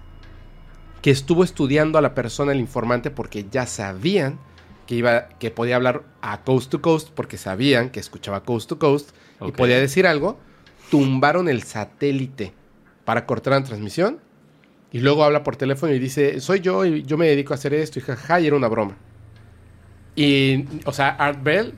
que 1.02 1.10
estuvo 1.10 1.44
estudiando 1.44 1.98
a 1.98 2.02
la 2.02 2.14
persona, 2.14 2.52
el 2.52 2.60
informante, 2.60 3.10
porque 3.10 3.46
ya 3.50 3.66
sabían 3.66 4.38
que 4.86 4.96
iba, 4.96 5.28
que 5.28 5.50
podía 5.50 5.76
hablar 5.76 6.04
a 6.20 6.42
coast 6.42 6.70
to 6.70 6.80
coast, 6.82 7.10
porque 7.14 7.36
sabían 7.36 7.90
que 7.90 8.00
escuchaba 8.00 8.42
coast 8.42 8.68
to 8.68 8.78
coast 8.78 9.10
y 9.46 9.52
podía 9.52 9.78
decir 9.78 10.06
algo, 10.06 10.38
tumbaron 10.90 11.48
el 11.48 11.62
satélite 11.62 12.52
para 13.04 13.26
cortar 13.26 13.54
la 13.54 13.64
transmisión 13.64 14.20
y 14.92 15.00
luego 15.00 15.24
habla 15.24 15.42
por 15.42 15.56
teléfono 15.56 15.92
y 15.92 15.98
dice, 15.98 16.40
soy 16.40 16.60
yo 16.60 16.84
y 16.84 17.02
yo 17.02 17.18
me 17.18 17.26
dedico 17.26 17.52
a 17.52 17.56
hacer 17.56 17.74
esto 17.74 17.98
y 17.98 18.02
jaja, 18.02 18.40
y 18.40 18.46
era 18.46 18.56
una 18.56 18.68
broma. 18.68 18.96
Y, 20.16 20.64
o 20.84 20.92
sea, 20.92 21.10
Art 21.10 21.42
Bell... 21.42 21.74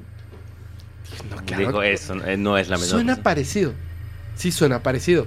no, 1.31 1.37
claro, 1.45 1.67
Digo, 1.67 1.83
eso 1.83 2.15
eh, 2.25 2.37
no 2.37 2.59
es 2.59 2.69
la 2.69 2.77
menor. 2.77 2.91
Suena 2.91 3.13
cosa. 3.15 3.23
parecido. 3.23 3.73
Sí 4.37 4.53
suena 4.53 4.83
parecido. 4.83 5.27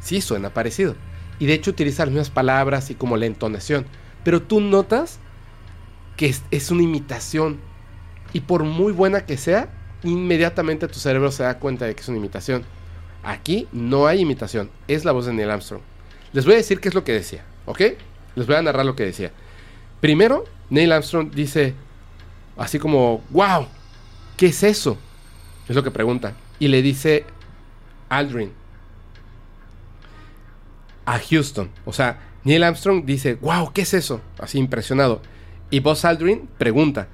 Sí 0.00 0.20
suena 0.20 0.50
parecido. 0.50 0.94
Y 1.38 1.46
de 1.46 1.54
hecho 1.54 1.70
utiliza 1.70 2.04
las 2.04 2.12
mismas 2.12 2.30
palabras 2.30 2.90
y 2.90 2.94
como 2.94 3.16
la 3.16 3.26
entonación. 3.26 3.86
Pero 4.22 4.42
tú 4.42 4.60
notas 4.60 5.18
que 6.16 6.26
es, 6.26 6.42
es 6.50 6.70
una 6.70 6.82
imitación. 6.82 7.58
Y 8.32 8.40
por 8.40 8.64
muy 8.64 8.92
buena 8.92 9.26
que 9.26 9.36
sea, 9.36 9.68
inmediatamente 10.02 10.88
tu 10.88 10.98
cerebro 10.98 11.30
se 11.30 11.42
da 11.42 11.58
cuenta 11.58 11.86
de 11.86 11.94
que 11.94 12.02
es 12.02 12.08
una 12.08 12.18
imitación. 12.18 12.64
Aquí 13.22 13.68
no 13.72 14.06
hay 14.06 14.20
imitación. 14.20 14.70
Es 14.86 15.04
la 15.04 15.12
voz 15.12 15.26
de 15.26 15.32
Neil 15.32 15.50
Armstrong. 15.50 15.82
Les 16.32 16.44
voy 16.44 16.54
a 16.54 16.58
decir 16.58 16.80
qué 16.80 16.88
es 16.88 16.94
lo 16.94 17.04
que 17.04 17.12
decía. 17.12 17.44
¿Ok? 17.66 17.80
Les 18.36 18.46
voy 18.46 18.56
a 18.56 18.62
narrar 18.62 18.84
lo 18.84 18.96
que 18.96 19.04
decía. 19.04 19.32
Primero, 20.00 20.44
Neil 20.68 20.92
Armstrong 20.92 21.30
dice, 21.30 21.74
así 22.56 22.78
como, 22.78 23.22
wow, 23.30 23.66
¿qué 24.36 24.46
es 24.46 24.62
eso? 24.62 24.98
Es 25.68 25.76
lo 25.76 25.82
que 25.82 25.90
pregunta. 25.90 26.34
Y 26.58 26.68
le 26.68 26.82
dice 26.82 27.24
Aldrin 28.08 28.52
a 31.06 31.18
Houston. 31.18 31.70
O 31.84 31.92
sea, 31.92 32.20
Neil 32.44 32.62
Armstrong 32.62 33.04
dice, 33.04 33.34
wow, 33.36 33.72
¿qué 33.72 33.82
es 33.82 33.94
eso? 33.94 34.20
Así 34.38 34.58
impresionado. 34.58 35.20
Y 35.70 35.80
Buzz 35.80 36.04
Aldrin 36.04 36.48
pregunta, 36.58 37.08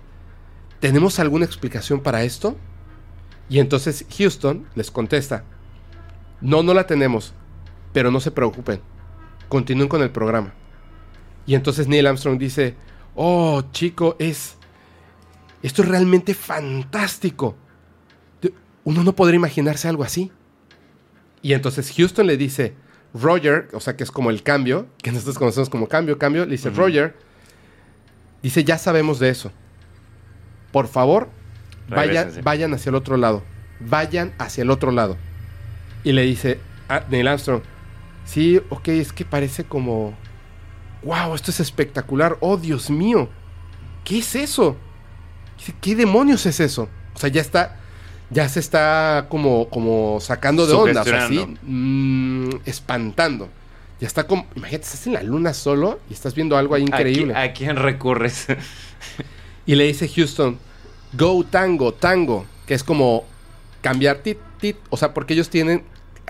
¿tenemos 0.81 1.19
alguna 1.19 1.45
explicación 1.45 2.01
para 2.01 2.23
esto? 2.25 2.57
Y 3.49 3.59
entonces 3.59 4.07
Houston 4.17 4.67
les 4.75 4.91
contesta, 4.91 5.45
no, 6.41 6.63
no 6.63 6.75
la 6.75 6.87
tenemos, 6.87 7.35
pero 7.93 8.11
no 8.11 8.21
se 8.21 8.31
preocupen, 8.31 8.81
continúen 9.49 9.89
con 9.89 10.03
el 10.03 10.11
programa. 10.11 10.53
Y 11.47 11.55
entonces 11.55 11.89
Neil 11.89 12.07
Armstrong 12.07 12.39
dice, 12.39 12.75
oh, 13.15 13.63
chico, 13.73 14.17
es... 14.19 14.57
Esto 15.63 15.83
es 15.83 15.89
realmente 15.89 16.33
fantástico. 16.33 17.57
Uno 18.85 19.05
no 19.05 19.15
podría 19.15 19.37
imaginarse 19.37 19.89
algo 19.89 20.05
así. 20.05 20.33
Y 21.43 21.53
entonces 21.53 21.93
Houston 21.97 22.27
le 22.27 22.37
dice, 22.37 22.75
Roger, 23.15 23.69
o 23.73 23.81
sea 23.81 23.97
que 23.97 24.05
es 24.05 24.11
como 24.11 24.31
el 24.31 24.43
cambio, 24.43 24.87
que 25.03 25.11
nosotros 25.11 25.39
conocemos 25.39 25.71
como 25.71 25.89
cambio, 25.89 26.19
cambio, 26.19 26.45
le 26.45 26.53
dice, 26.53 26.71
Roger, 26.71 27.17
dice, 28.43 28.65
ya 28.65 28.79
sabemos 28.79 29.19
de 29.19 29.31
eso. 29.31 29.53
Por 30.73 30.87
favor, 30.87 31.29
vayan, 31.89 32.31
vayan 32.43 32.75
hacia 32.75 32.91
el 32.91 32.97
otro 32.97 33.17
lado. 33.17 33.43
Vayan 33.81 34.35
hacia 34.39 34.63
el 34.63 34.71
otro 34.71 34.91
lado. 34.93 35.17
Y 36.05 36.13
le 36.13 36.23
dice 36.23 36.61
a 36.89 37.05
Neil 37.09 37.29
Armstrong, 37.29 37.63
sí, 38.25 38.61
ok, 38.69 38.89
es 38.89 39.13
que 39.13 39.25
parece 39.25 39.65
como, 39.65 40.15
wow, 41.03 41.35
esto 41.35 41.51
es 41.51 41.61
espectacular, 41.61 42.37
oh 42.41 42.57
Dios 42.57 42.91
mío, 42.91 43.29
¿qué 44.05 44.19
es 44.19 44.35
eso? 44.35 44.77
¿qué 45.81 45.95
demonios 45.95 46.47
es 46.47 46.61
eso? 46.61 46.89
O 47.15 47.19
sea, 47.19 47.29
ya 47.29 47.41
está, 47.41 47.80
ya 48.31 48.49
se 48.49 48.61
está 48.61 49.27
como, 49.29 49.69
como 49.69 50.19
sacando 50.21 50.67
de 50.67 50.73
onda, 50.91 51.03
o 51.03 51.05
sea, 51.05 51.25
así, 51.27 51.57
mm, 51.63 52.51
espantando. 52.65 53.49
Ya 54.01 54.07
está 54.07 54.27
como, 54.27 54.47
imagínate, 54.57 54.85
estás 54.87 55.07
en 55.07 55.13
la 55.15 55.23
luna 55.23 55.53
solo 55.53 56.01
y 56.09 56.15
estás 56.15 56.35
viendo 56.35 56.57
algo 56.57 56.75
ahí 56.75 56.83
increíble. 56.83 57.35
¿A, 57.35 57.45
qui- 57.47 57.51
a 57.51 57.53
quién 57.53 57.77
recurres? 57.77 58.47
Y 59.67 59.75
le 59.77 59.85
dice 59.85 60.09
Houston, 60.09 60.59
go 61.13 61.45
tango, 61.45 61.93
tango, 61.93 62.45
que 62.67 62.75
es 62.75 62.83
como 62.83 63.25
cambiar 63.83 64.17
tit, 64.19 64.39
tit, 64.59 64.77
o 64.89 64.97
sea, 64.97 65.13
porque 65.15 65.35
ellos 65.35 65.49
tienen, 65.51 65.79
en 65.79 65.85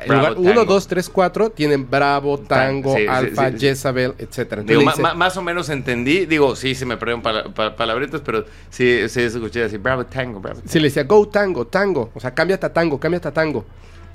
Bravo, 0.09 0.35
lugar 0.35 0.39
1, 0.39 0.55
tango. 0.61 0.75
2, 0.75 0.87
3, 0.89 1.09
4, 1.11 1.51
tienen 1.51 1.91
Bravo, 1.91 2.39
Tango, 2.39 2.97
sí, 2.97 3.07
Alfa, 3.09 3.51
sí, 3.51 3.59
sí. 3.59 3.67
Jezabel, 3.67 4.15
etc. 4.19 4.61
Digo, 4.65 4.81
dice, 4.81 5.03
ma- 5.03 5.15
más 5.15 5.37
o 5.37 5.43
menos 5.43 5.69
entendí. 5.69 6.27
Digo, 6.27 6.55
sí, 6.57 6.75
se 6.75 6.87
me 6.87 6.97
perdieron 6.97 7.23
pala- 7.23 7.45
pa- 7.53 7.75
palabritas, 7.77 8.21
pero 8.25 8.45
sí, 8.71 9.09
sí 9.09 9.21
escuché 9.23 9.65
así, 9.65 9.77
bravo 9.77 10.07
tango, 10.07 10.41
bravo. 10.41 10.61
Sí, 10.65 10.79
le 10.79 10.89
decía, 10.89 11.05
go 11.05 11.29
tango, 11.29 11.67
tango. 11.67 12.11
O 12.15 12.21
sea, 12.21 12.35
cámbiate 12.35 12.67
a 12.67 12.73
tango, 12.73 12.99
cámbiate 13.01 13.29
a 13.29 13.33
tango. 13.33 13.65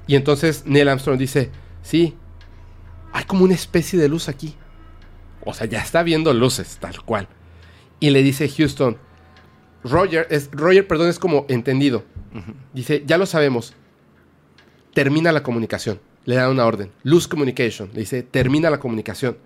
Y 0.08 0.16
entonces 0.16 0.64
Neil 0.66 0.88
Armstrong 0.88 1.18
dice, 1.18 1.50
sí, 1.82 2.16
hay 3.14 3.24
como 3.26 3.44
una 3.46 3.54
especie 3.56 3.98
de 4.00 4.08
luz 4.10 4.30
aquí. 4.30 4.56
O 5.44 5.54
sea, 5.54 5.68
ya 5.68 5.80
está 5.80 6.04
viendo 6.04 6.34
luces, 6.34 6.78
tal 6.80 7.02
cual. 7.04 7.28
Y 8.00 8.10
le 8.10 8.22
dice 8.24 8.50
Houston, 8.50 8.98
Roger, 9.84 10.28
es, 10.32 10.50
Roger, 10.52 10.88
perdón, 10.88 11.10
es 11.10 11.20
como 11.20 11.46
entendido. 11.50 12.04
Dice, 12.74 13.04
ya 13.06 13.18
lo 13.18 13.26
sabemos. 13.26 13.74
Termina 14.96 15.32
la 15.32 15.44
comunicación. 15.44 16.00
Le 16.24 16.36
da 16.36 16.50
una 16.50 16.66
orden. 16.66 16.90
Lose 17.04 17.28
communication. 17.30 17.90
Le 17.94 18.00
dice, 18.00 18.24
termina 18.24 18.70
la 18.70 18.80
comunicación. 18.80 19.38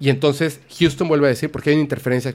Y 0.00 0.10
entonces 0.10 0.60
Houston 0.78 1.06
vuelve 1.06 1.26
a 1.26 1.30
decir, 1.30 1.50
porque 1.52 1.70
hay 1.70 1.76
una 1.76 1.84
interferencia. 1.84 2.34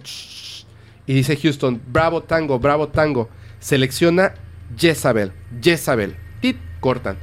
Y 1.05 1.13
dice 1.13 1.35
Houston, 1.35 1.81
bravo 1.91 2.23
tango, 2.23 2.57
bravo 2.57 2.87
tango. 2.87 3.29
Selecciona 3.59 4.35
Jezabel. 4.77 5.33
Jezabel. 5.61 6.15
Tit, 6.39 6.55
cortan. 6.79 7.17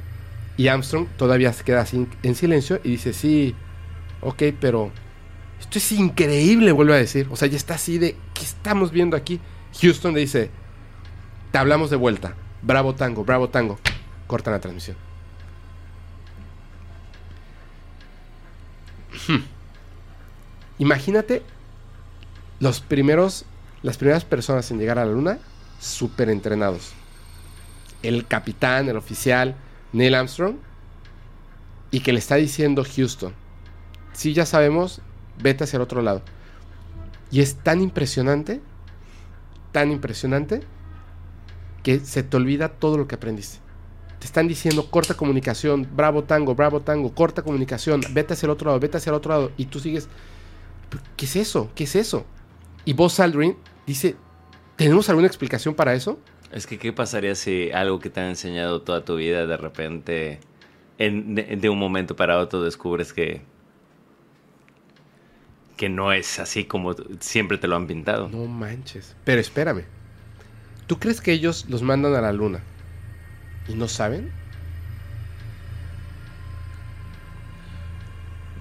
Y 0.55 0.67
Armstrong 0.67 1.07
todavía 1.17 1.51
se 1.51 1.63
queda 1.63 1.83
en 2.21 2.35
silencio 2.35 2.79
y 2.83 2.91
dice, 2.91 3.11
sí, 3.13 3.55
ok, 4.21 4.43
pero 4.59 4.91
esto 5.59 5.79
es 5.79 5.91
increíble, 5.93 6.71
vuelve 6.73 6.93
a 6.93 6.97
decir. 6.97 7.27
O 7.31 7.35
sea, 7.35 7.47
ya 7.47 7.57
está 7.57 7.73
así 7.73 7.97
de, 7.97 8.15
¿qué 8.35 8.43
estamos 8.43 8.91
viendo 8.91 9.17
aquí? 9.17 9.39
Houston 9.81 10.13
le 10.13 10.19
dice, 10.19 10.51
te 11.51 11.57
hablamos 11.57 11.89
de 11.89 11.95
vuelta. 11.95 12.35
Bravo 12.61 12.93
tango, 12.93 13.25
bravo 13.25 13.49
tango. 13.49 13.79
Cortan 14.27 14.53
la 14.53 14.59
transmisión. 14.59 14.95
Imagínate 20.79 21.43
los 22.59 22.79
primeros, 22.79 23.45
las 23.81 23.97
primeras 23.97 24.25
personas 24.25 24.69
en 24.71 24.79
llegar 24.79 24.99
a 24.99 25.05
la 25.05 25.11
luna, 25.11 25.39
súper 25.79 26.29
entrenados. 26.29 26.93
El 28.01 28.25
capitán, 28.27 28.89
el 28.89 28.97
oficial, 28.97 29.55
Neil 29.91 30.15
Armstrong, 30.15 30.55
y 31.91 31.99
que 31.99 32.13
le 32.13 32.19
está 32.19 32.35
diciendo 32.35 32.83
Houston, 32.83 33.33
sí, 34.13 34.33
ya 34.33 34.45
sabemos, 34.45 35.01
vete 35.41 35.63
hacia 35.63 35.77
el 35.77 35.83
otro 35.83 36.01
lado. 36.01 36.21
Y 37.31 37.41
es 37.41 37.55
tan 37.55 37.81
impresionante, 37.81 38.61
tan 39.71 39.91
impresionante, 39.91 40.61
que 41.83 41.99
se 41.99 42.23
te 42.23 42.37
olvida 42.37 42.69
todo 42.69 42.97
lo 42.97 43.07
que 43.07 43.15
aprendiste. 43.15 43.62
Te 44.23 44.27
están 44.27 44.47
diciendo 44.47 44.89
corta 44.89 45.15
comunicación, 45.15 45.85
bravo 45.93 46.23
tango, 46.23 46.55
bravo 46.55 46.79
tango, 46.79 47.13
corta 47.13 47.41
comunicación, 47.41 47.99
vete 48.11 48.35
hacia 48.35 48.45
el 48.45 48.51
otro 48.51 48.67
lado, 48.67 48.79
vete 48.79 48.95
hacia 48.95 49.09
el 49.09 49.15
otro 49.17 49.33
lado, 49.33 49.51
y 49.57 49.65
tú 49.65 49.81
sigues, 49.81 50.07
"¿Pero 50.89 51.03
¿qué 51.17 51.25
es 51.25 51.35
eso? 51.35 51.69
¿Qué 51.75 51.83
es 51.83 51.93
eso? 51.97 52.25
Y 52.85 52.93
Buzz 52.93 53.19
Aldrin 53.19 53.57
dice, 53.85 54.15
¿Tenemos 54.77 55.09
alguna 55.09 55.27
explicación 55.27 55.75
para 55.75 55.93
eso? 55.93 56.17
Es 56.53 56.65
que, 56.65 56.79
¿qué 56.79 56.93
pasaría 56.93 57.35
si 57.35 57.69
algo 57.71 57.99
que 57.99 58.09
te 58.09 58.21
han 58.21 58.27
enseñado 58.29 58.81
toda 58.81 59.03
tu 59.03 59.17
vida 59.17 59.45
de 59.45 59.57
repente, 59.57 60.39
en- 60.99 61.35
de, 61.35 61.57
de 61.57 61.69
un 61.69 61.77
momento 61.77 62.15
para 62.15 62.39
otro, 62.39 62.63
descubres 62.63 63.11
que, 63.11 63.41
que 65.75 65.89
no 65.89 66.13
es 66.13 66.39
así 66.39 66.63
como 66.63 66.95
siempre 67.19 67.57
te 67.57 67.67
lo 67.67 67.75
han 67.75 67.87
pintado? 67.87 68.29
No 68.29 68.45
manches. 68.45 69.17
Pero 69.25 69.41
espérame. 69.41 69.83
¿Tú 70.87 70.97
crees 70.97 71.19
que 71.19 71.33
ellos 71.33 71.65
los 71.67 71.81
mandan 71.81 72.15
a 72.15 72.21
la 72.21 72.31
luna 72.31 72.61
y 73.65 73.75
no 73.75 73.87
saben? 73.87 74.33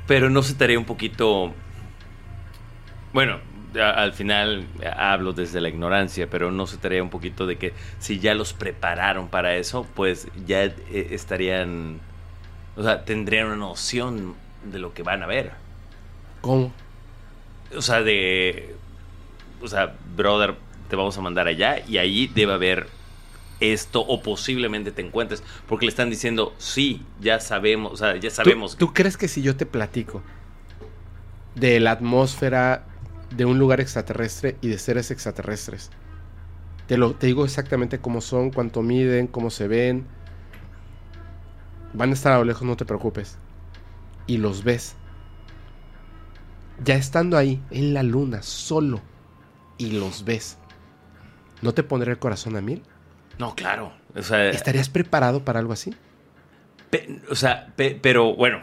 Pero 0.06 0.30
no 0.30 0.42
se 0.42 0.54
te 0.54 0.64
haría 0.64 0.78
un 0.78 0.84
poquito. 0.84 1.54
Bueno, 3.12 3.40
a- 3.80 3.90
al 4.02 4.12
final 4.12 4.66
hablo 4.96 5.32
desde 5.32 5.60
la 5.60 5.68
ignorancia, 5.68 6.28
pero 6.30 6.50
no 6.50 6.66
se 6.66 6.78
te 6.78 6.86
haría 6.88 7.02
un 7.02 7.10
poquito 7.10 7.46
de 7.46 7.58
que 7.58 7.74
si 7.98 8.20
ya 8.20 8.34
los 8.34 8.54
prepararon 8.54 9.28
para 9.28 9.56
eso, 9.56 9.86
pues 9.94 10.28
ya 10.46 10.64
eh, 10.64 10.74
estarían. 11.10 12.00
O 12.76 12.82
sea, 12.82 13.04
tendrían 13.04 13.48
una 13.48 13.56
noción 13.56 14.36
de 14.62 14.78
lo 14.78 14.94
que 14.94 15.02
van 15.02 15.22
a 15.22 15.26
ver. 15.26 15.52
¿Cómo? 16.40 16.72
O 17.76 17.82
sea, 17.82 18.02
de. 18.02 18.76
O 19.60 19.68
sea, 19.68 19.96
brother, 20.16 20.56
te 20.88 20.96
vamos 20.96 21.16
a 21.18 21.20
mandar 21.22 21.46
allá 21.48 21.80
y 21.86 21.98
ahí 21.98 22.26
debe 22.28 22.52
haber 22.54 22.88
esto 23.62 24.00
o 24.00 24.22
posiblemente 24.22 24.90
te 24.92 25.02
encuentres. 25.02 25.42
Porque 25.68 25.86
le 25.86 25.90
están 25.90 26.10
diciendo, 26.10 26.54
sí, 26.58 27.04
ya 27.20 27.40
sabemos, 27.40 27.92
o 27.92 27.96
sea, 27.96 28.16
ya 28.16 28.28
¿Tú- 28.30 28.34
sabemos. 28.36 28.76
¿Tú, 28.76 28.92
crees 28.92 29.16
que 29.16 29.28
si 29.28 29.42
yo 29.42 29.56
te 29.56 29.66
platico 29.66 30.22
de 31.54 31.80
la 31.80 31.92
atmósfera 31.92 32.86
de 33.36 33.44
un 33.44 33.58
lugar 33.58 33.80
extraterrestre 33.80 34.56
y 34.60 34.68
de 34.68 34.78
seres 34.78 35.10
extraterrestres, 35.10 35.90
te, 36.86 36.96
lo, 36.96 37.14
te 37.14 37.26
digo 37.26 37.44
exactamente 37.44 37.98
cómo 38.00 38.20
son, 38.20 38.50
cuánto 38.50 38.82
miden, 38.82 39.26
cómo 39.26 39.50
se 39.50 39.68
ven, 39.68 40.06
van 41.94 42.10
a 42.10 42.12
estar 42.14 42.32
a 42.32 42.38
lo 42.38 42.44
lejos, 42.44 42.62
no 42.62 42.76
te 42.76 42.84
preocupes, 42.84 43.38
y 44.26 44.38
los 44.38 44.64
ves, 44.64 44.96
ya 46.84 46.94
estando 46.96 47.36
ahí, 47.36 47.62
en 47.70 47.94
la 47.94 48.02
luna, 48.02 48.42
solo, 48.42 49.00
y 49.78 49.92
los 49.92 50.24
ves, 50.24 50.58
¿no 51.60 51.72
te 51.72 51.82
pondré 51.82 52.12
el 52.12 52.18
corazón 52.18 52.56
a 52.56 52.60
mil? 52.60 52.82
No, 53.38 53.54
claro. 53.54 53.92
O 54.14 54.22
sea, 54.22 54.50
¿Estarías 54.50 54.88
preparado 54.88 55.44
para 55.44 55.58
algo 55.58 55.72
así? 55.72 55.94
Pe- 56.90 57.20
o 57.30 57.34
sea, 57.34 57.68
pe- 57.76 57.98
pero 58.00 58.34
bueno, 58.34 58.62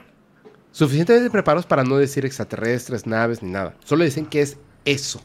Suficientemente 0.71 1.31
preparados 1.31 1.65
para 1.65 1.83
no 1.83 1.97
decir 1.97 2.25
extraterrestres, 2.25 3.07
naves 3.07 3.41
ni 3.41 3.49
nada. 3.51 3.73
Solo 3.83 4.03
dicen 4.03 4.27
que 4.27 4.41
es 4.41 4.57
eso. 4.85 5.21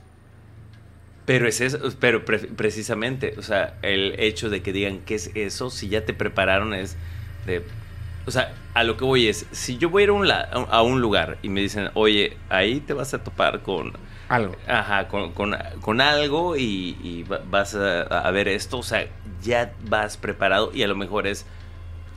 pero 1.27 1.47
es 1.49 1.61
eso, 1.61 1.79
pero 2.01 2.25
pre- 2.25 2.39
precisamente, 2.39 3.35
o 3.39 3.43
sea, 3.43 3.79
el 3.83 4.15
hecho 4.19 4.51
de 4.51 4.63
que 4.63 4.73
digan 4.73 5.01
qué 5.01 5.15
es 5.15 5.31
eso, 5.35 5.71
si 5.71 5.89
ya 5.89 6.05
te 6.05 6.13
prepararon 6.15 6.75
es 6.75 6.97
de, 7.47 7.63
o 8.27 8.31
sea, 8.31 8.53
a 8.75 8.85
lo 8.85 8.97
que 8.97 9.05
voy 9.05 9.29
es, 9.29 9.47
si 9.53 9.79
yo 9.79 9.89
voy 9.91 10.03
a 10.03 10.05
ir 10.05 10.11
a 10.11 10.13
un, 10.15 10.29
la- 10.29 10.41
a 10.43 10.83
un 10.83 11.01
lugar 11.01 11.39
y 11.43 11.49
me 11.49 11.61
dicen, 11.61 11.91
oye, 11.95 12.37
ahí 12.51 12.81
te 12.81 12.93
vas 12.95 13.15
a 13.15 13.23
topar 13.25 13.63
con, 13.63 13.93
Algo. 14.29 14.57
ajá, 14.67 15.09
con, 15.09 15.33
con- 15.33 15.57
con 15.81 16.01
algo 16.01 16.57
y, 16.57 16.97
y 17.03 17.23
va- 17.25 17.43
vas 17.51 17.75
a, 17.75 18.03
a 18.03 18.31
ver 18.31 18.49
esto, 18.49 18.79
o 18.79 18.83
sea, 18.83 19.07
ya 19.43 19.75
vas 19.89 20.17
preparado 20.17 20.73
y 20.75 20.83
a 20.83 20.89
lo 20.89 20.97
mejor 20.97 21.27
es 21.27 21.45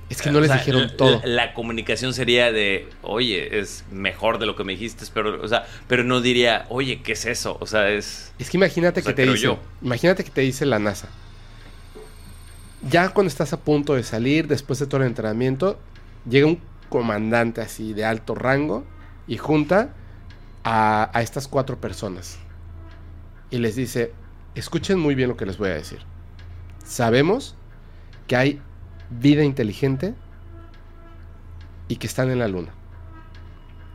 Es 0.10 0.22
que 0.22 0.32
no 0.32 0.39
les 0.39 0.52
sea, 0.52 0.58
dijeron 0.60 0.96
todo. 0.98 1.22
La, 1.26 1.54
comunicación 1.54 2.13
sería 2.13 2.52
de, 2.54 2.89
oye, 3.02 3.60
es 3.60 3.84
mejor 3.91 4.39
de 4.39 4.46
lo 4.46 4.56
que 4.56 4.63
me 4.63 4.74
dijiste, 4.74 5.06
pero, 5.13 5.41
o 5.43 5.48
sea, 5.48 5.65
pero 5.88 6.04
no 6.06 6.22
diría, 6.22 6.65
oye, 6.70 7.02
¿qué 7.04 7.12
es 7.13 7.26
eso? 7.26 7.58
O 7.60 7.65
sea, 7.67 7.89
es... 7.89 8.34
Es 8.39 8.50
que 8.50 8.58
imagínate 8.58 9.02
O 9.02 9.04
sea, 9.04 9.13
que 9.13 9.13
te 9.13 9.26
dice, 9.26 9.43
yo. 9.43 9.60
imagínate 9.82 10.24
que 10.24 10.32
te 10.32 10.41
dice 10.41 10.65
la 10.65 10.80
NASA. 10.80 11.10
Ya 12.82 13.10
cuando 13.10 13.28
estás 13.30 13.54
a 13.54 13.58
punto 13.60 13.96
de 13.96 14.04
salir, 14.04 14.48
después 14.48 14.80
de 14.80 14.88
todo 14.88 15.02
el 15.02 15.08
entrenamiento, 15.08 15.80
llega 16.30 16.48
un 16.48 16.62
comandante 16.89 17.62
así 17.62 17.93
de 17.93 18.06
alto 18.06 18.36
rango 18.36 18.86
y 19.28 19.38
junta 19.38 19.93
a, 20.69 21.21
estas 21.21 21.47
cuatro 21.47 21.80
personas. 21.80 22.38
Y 23.49 23.58
les 23.58 23.77
dice, 23.77 24.12
escuchen 24.53 24.99
muy 24.99 25.15
bien 25.15 25.30
lo 25.30 25.38
que 25.38 25.45
les 25.45 25.58
voy 25.58 25.69
a 25.69 25.75
decir. 25.75 25.99
Sabemos 26.84 27.56
que 28.27 28.36
hay 28.36 28.62
vida 29.10 29.45
inteligente 29.45 30.13
y 31.88 31.95
que 31.95 32.08
están 32.08 32.30
en 32.30 32.39
la 32.39 32.49
luna. 32.49 32.73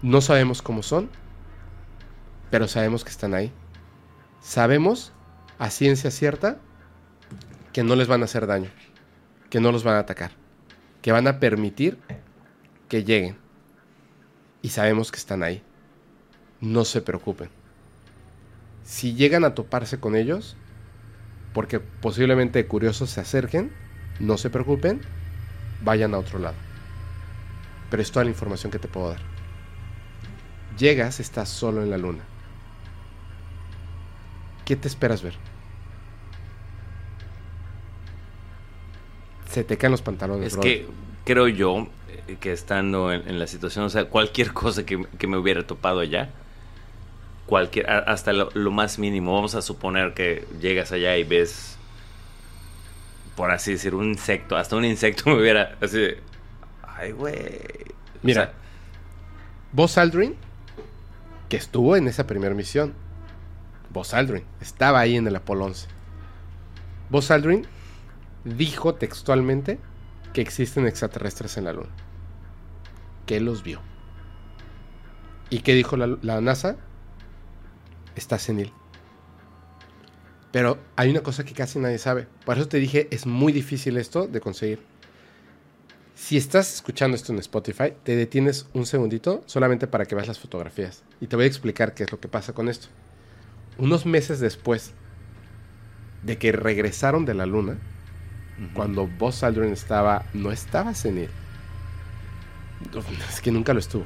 No 0.00 0.22
sabemos 0.22 0.62
cómo 0.62 0.82
son, 0.82 1.10
pero 2.50 2.66
sabemos 2.68 3.04
que 3.04 3.10
están 3.10 3.34
ahí. 3.34 3.52
Sabemos 4.40 5.12
a 5.58 5.68
ciencia 5.68 6.10
cierta 6.10 6.58
que 7.74 7.84
no 7.84 7.96
les 7.96 8.08
van 8.08 8.22
a 8.22 8.24
hacer 8.24 8.46
daño, 8.46 8.70
que 9.50 9.60
no 9.60 9.72
los 9.72 9.84
van 9.84 9.96
a 9.96 10.00
atacar, 10.00 10.30
que 11.02 11.12
van 11.12 11.26
a 11.26 11.38
permitir 11.38 11.98
que 12.88 13.04
lleguen. 13.04 13.36
Y 14.62 14.70
sabemos 14.70 15.12
que 15.12 15.18
están 15.18 15.42
ahí. 15.42 15.62
No 16.62 16.84
se 16.84 17.02
preocupen. 17.02 17.50
Si 18.84 19.14
llegan 19.14 19.44
a 19.44 19.54
toparse 19.54 19.98
con 19.98 20.14
ellos, 20.14 20.56
porque 21.52 21.80
posiblemente 21.80 22.64
curiosos 22.66 23.10
se 23.10 23.20
acerquen, 23.20 23.72
no 24.20 24.38
se 24.38 24.48
preocupen, 24.48 25.00
vayan 25.82 26.14
a 26.14 26.18
otro 26.18 26.38
lado. 26.38 26.54
Pero 27.90 28.00
es 28.00 28.12
toda 28.12 28.24
la 28.24 28.30
información 28.30 28.70
que 28.70 28.78
te 28.78 28.86
puedo 28.86 29.10
dar. 29.10 29.20
Llegas, 30.78 31.18
estás 31.18 31.48
solo 31.48 31.82
en 31.82 31.90
la 31.90 31.98
luna. 31.98 32.22
¿Qué 34.64 34.76
te 34.76 34.86
esperas 34.86 35.20
ver? 35.20 35.34
Se 39.50 39.64
te 39.64 39.76
caen 39.76 39.90
los 39.90 40.02
pantalones. 40.02 40.52
Es 40.52 40.58
que 40.58 40.86
creo 41.24 41.48
yo 41.48 41.88
eh, 42.08 42.36
que 42.38 42.52
estando 42.52 43.12
en, 43.12 43.28
en 43.28 43.40
la 43.40 43.48
situación, 43.48 43.84
o 43.84 43.90
sea, 43.90 44.04
cualquier 44.04 44.52
cosa 44.52 44.86
que, 44.86 45.04
que 45.18 45.26
me 45.26 45.36
hubiera 45.36 45.66
topado 45.66 45.98
allá, 45.98 46.30
cualquier, 47.52 47.90
hasta 47.90 48.32
lo, 48.32 48.48
lo 48.54 48.70
más 48.70 48.98
mínimo, 48.98 49.34
vamos 49.34 49.54
a 49.54 49.60
suponer 49.60 50.14
que 50.14 50.48
llegas 50.58 50.90
allá 50.90 51.18
y 51.18 51.24
ves, 51.24 51.76
por 53.36 53.50
así 53.50 53.72
decir, 53.72 53.94
un 53.94 54.06
insecto, 54.06 54.56
hasta 54.56 54.74
un 54.74 54.86
insecto 54.86 55.24
me 55.26 55.34
hubiera, 55.34 55.76
así 55.82 55.98
de, 55.98 56.20
ay, 56.82 57.12
güey. 57.12 57.34
O 57.34 58.18
Mira, 58.22 58.54
sea, 59.76 60.02
Aldrin, 60.02 60.34
que 61.50 61.58
estuvo 61.58 61.94
en 61.94 62.08
esa 62.08 62.26
primera 62.26 62.54
misión. 62.54 62.94
Buzz 63.90 64.14
Aldrin 64.14 64.44
estaba 64.62 65.00
ahí 65.00 65.16
en 65.16 65.26
el 65.26 65.36
Apolo 65.36 65.66
11. 65.66 65.88
Buzz 67.10 67.30
Aldrin 67.30 67.66
dijo 68.44 68.94
textualmente 68.94 69.78
que 70.32 70.40
existen 70.40 70.86
extraterrestres 70.86 71.58
en 71.58 71.64
la 71.64 71.74
Luna. 71.74 71.90
Que 73.26 73.40
los 73.40 73.62
vio. 73.62 73.82
¿Y 75.50 75.58
qué 75.58 75.74
dijo 75.74 75.98
la, 75.98 76.16
la 76.22 76.40
NASA? 76.40 76.78
Está 78.16 78.38
senil. 78.38 78.72
Pero 80.52 80.78
hay 80.96 81.10
una 81.10 81.22
cosa 81.22 81.44
que 81.44 81.54
casi 81.54 81.78
nadie 81.78 81.98
sabe. 81.98 82.28
Por 82.44 82.58
eso 82.58 82.68
te 82.68 82.78
dije, 82.78 83.08
es 83.10 83.26
muy 83.26 83.52
difícil 83.52 83.96
esto 83.96 84.26
de 84.26 84.40
conseguir. 84.40 84.80
Si 86.14 86.36
estás 86.36 86.74
escuchando 86.74 87.16
esto 87.16 87.32
en 87.32 87.38
Spotify, 87.38 87.94
te 88.04 88.14
detienes 88.14 88.66
un 88.74 88.86
segundito 88.86 89.42
solamente 89.46 89.86
para 89.86 90.04
que 90.04 90.14
veas 90.14 90.28
las 90.28 90.38
fotografías. 90.38 91.02
Y 91.20 91.26
te 91.26 91.36
voy 91.36 91.46
a 91.46 91.48
explicar 91.48 91.94
qué 91.94 92.04
es 92.04 92.12
lo 92.12 92.20
que 92.20 92.28
pasa 92.28 92.52
con 92.52 92.68
esto. 92.68 92.88
Unos 93.78 94.04
meses 94.04 94.38
después 94.38 94.92
de 96.22 96.36
que 96.36 96.52
regresaron 96.52 97.24
de 97.24 97.34
la 97.34 97.46
luna, 97.46 97.78
cuando 98.74 99.06
Buzz 99.06 99.42
Aldrin 99.42 99.72
estaba, 99.72 100.26
no 100.34 100.52
estaba 100.52 100.94
senil. 100.94 101.30
Es 103.28 103.40
que 103.40 103.50
nunca 103.50 103.72
lo 103.72 103.80
estuvo. 103.80 104.04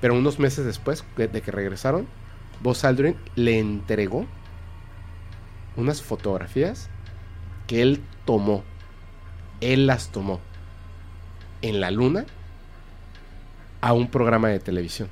Pero 0.00 0.14
unos 0.14 0.38
meses 0.38 0.64
después 0.64 1.04
de 1.16 1.28
de 1.28 1.42
que 1.42 1.50
regresaron, 1.50 2.08
Buzz 2.60 2.84
Aldrin 2.84 3.16
le 3.36 3.58
entregó 3.58 4.26
unas 5.76 6.02
fotografías 6.02 6.90
que 7.66 7.82
él 7.82 8.02
tomó. 8.24 8.62
Él 9.60 9.86
las 9.86 10.10
tomó 10.10 10.40
en 11.62 11.80
la 11.80 11.90
luna 11.90 12.24
a 13.80 13.92
un 13.92 14.08
programa 14.08 14.48
de 14.48 14.60
televisión. 14.60 15.08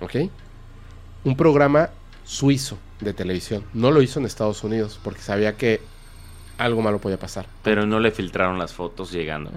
¿Ok? 0.00 0.30
Un 1.24 1.36
programa 1.36 1.90
suizo 2.24 2.78
de 3.00 3.12
televisión. 3.12 3.64
No 3.72 3.90
lo 3.90 4.02
hizo 4.02 4.20
en 4.20 4.26
Estados 4.26 4.62
Unidos 4.64 5.00
porque 5.02 5.20
sabía 5.20 5.56
que 5.56 5.80
algo 6.58 6.82
malo 6.82 7.00
podía 7.00 7.18
pasar. 7.18 7.46
Pero 7.62 7.86
no 7.86 8.00
le 8.00 8.10
filtraron 8.10 8.58
las 8.58 8.72
fotos 8.72 9.12
llegando. 9.12 9.50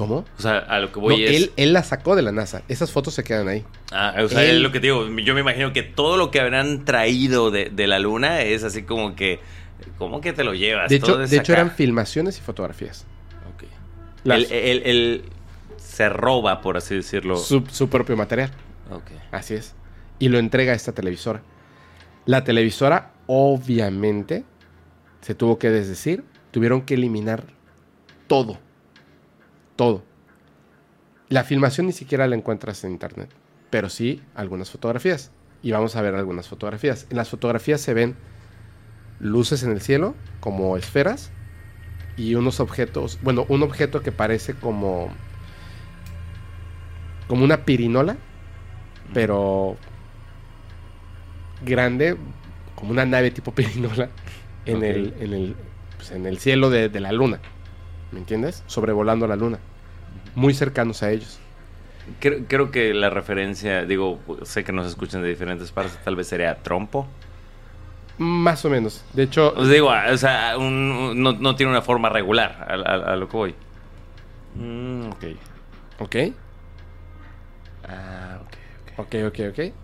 ¿Cómo? 0.00 0.24
O 0.38 0.40
sea, 0.40 0.56
a 0.60 0.78
lo 0.80 0.88
que 0.92 0.96
No, 0.98 1.02
voy 1.02 1.24
es... 1.24 1.30
él, 1.36 1.52
él 1.56 1.72
la 1.74 1.82
sacó 1.82 2.16
de 2.16 2.22
la 2.22 2.32
NASA. 2.32 2.62
Esas 2.68 2.90
fotos 2.90 3.12
se 3.12 3.22
quedan 3.22 3.48
ahí. 3.48 3.66
Ah, 3.92 4.14
o 4.24 4.28
sea, 4.30 4.42
Él- 4.44 4.56
es 4.56 4.62
lo 4.62 4.72
que 4.72 4.80
te 4.80 4.86
digo. 4.86 5.06
Yo 5.18 5.34
me 5.34 5.40
imagino 5.40 5.74
que 5.74 5.82
todo 5.82 6.16
lo 6.16 6.30
que 6.30 6.40
habrán 6.40 6.86
traído 6.86 7.50
de, 7.50 7.66
de 7.68 7.86
la 7.86 7.98
luna 7.98 8.40
es 8.40 8.64
así 8.64 8.84
como 8.84 9.14
que. 9.14 9.40
¿Cómo 9.98 10.22
que 10.22 10.32
te 10.32 10.42
lo 10.42 10.54
llevas? 10.54 10.88
De 10.88 10.96
hecho, 10.96 11.18
de 11.18 11.36
eran 11.48 11.70
filmaciones 11.70 12.38
y 12.38 12.40
fotografías. 12.40 13.04
Ok. 13.54 13.64
Las- 14.24 14.38
Él, 14.44 14.46
él- 14.52 14.82
él 14.86 15.24
se 15.76 16.08
roba, 16.08 16.62
por 16.62 16.78
así 16.78 16.94
decirlo. 16.94 17.36
su, 17.36 17.62
su 17.70 17.90
propio 17.90 18.16
material. 18.16 18.50
Ok. 18.90 19.10
Así 19.32 19.52
es. 19.52 19.74
Y 20.18 20.30
lo 20.30 20.38
entrega 20.38 20.72
a 20.72 20.76
esta 20.76 20.92
televisora. 20.92 21.42
La 22.24 22.42
televisora, 22.42 23.12
obviamente, 23.26 24.44
se 25.20 25.34
tuvo 25.34 25.58
que 25.58 25.68
desdecir. 25.68 26.24
Tuvieron 26.52 26.80
que 26.82 26.94
eliminar 26.94 27.44
todo. 28.26 28.58
Todo. 29.80 30.02
La 31.30 31.42
filmación 31.42 31.86
ni 31.86 31.94
siquiera 31.94 32.26
la 32.26 32.36
encuentras 32.36 32.84
en 32.84 32.90
internet, 32.90 33.30
pero 33.70 33.88
sí 33.88 34.20
algunas 34.34 34.68
fotografías. 34.68 35.30
Y 35.62 35.70
vamos 35.70 35.96
a 35.96 36.02
ver 36.02 36.14
algunas 36.14 36.48
fotografías. 36.48 37.06
En 37.08 37.16
las 37.16 37.30
fotografías 37.30 37.80
se 37.80 37.94
ven 37.94 38.14
luces 39.20 39.62
en 39.62 39.70
el 39.70 39.80
cielo, 39.80 40.14
como 40.40 40.76
esferas, 40.76 41.30
y 42.18 42.34
unos 42.34 42.60
objetos, 42.60 43.18
bueno, 43.22 43.46
un 43.48 43.62
objeto 43.62 44.02
que 44.02 44.12
parece 44.12 44.52
como 44.52 45.08
como 47.26 47.42
una 47.42 47.64
pirinola, 47.64 48.18
pero 49.14 49.78
grande, 51.64 52.18
como 52.74 52.90
una 52.90 53.06
nave 53.06 53.30
tipo 53.30 53.50
pirinola 53.54 54.10
en, 54.66 54.84
el, 54.84 55.14
en, 55.20 55.32
el, 55.32 55.56
pues, 55.96 56.10
en 56.10 56.26
el 56.26 56.38
cielo 56.38 56.68
de, 56.68 56.90
de 56.90 57.00
la 57.00 57.12
luna. 57.12 57.40
¿Me 58.12 58.18
entiendes? 58.18 58.62
Sobrevolando 58.66 59.26
la 59.26 59.36
luna. 59.36 59.58
Muy 60.34 60.54
cercanos 60.54 61.02
a 61.02 61.10
ellos. 61.10 61.38
Creo, 62.18 62.44
creo 62.48 62.70
que 62.70 62.92
la 62.94 63.10
referencia, 63.10 63.84
digo, 63.84 64.18
sé 64.42 64.64
que 64.64 64.72
nos 64.72 64.86
escuchan 64.86 65.22
de 65.22 65.28
diferentes 65.28 65.70
partes, 65.70 65.96
tal 66.04 66.16
vez 66.16 66.26
sería 66.28 66.56
trompo. 66.56 67.06
Más 68.18 68.64
o 68.64 68.70
menos. 68.70 69.04
De 69.12 69.22
hecho, 69.24 69.52
Os 69.56 69.68
digo, 69.70 69.88
o 69.90 70.16
sea, 70.16 70.56
un- 70.58 70.64
un- 70.90 71.22
no, 71.22 71.32
no 71.32 71.56
tiene 71.56 71.70
una 71.70 71.82
forma 71.82 72.08
regular 72.08 72.66
a, 72.68 72.74
a- 72.74 73.12
a 73.12 73.16
lo 73.16 73.28
que 73.28 73.36
voy. 73.36 73.54
Mm, 74.56 75.08
ok. 75.10 75.24
ok, 76.00 76.16
Ah, 77.88 78.38
ok, 78.42 78.98
ok. 78.98 78.98
ok, 78.98 79.14
ok, 79.28 79.40
ok. 79.50 79.74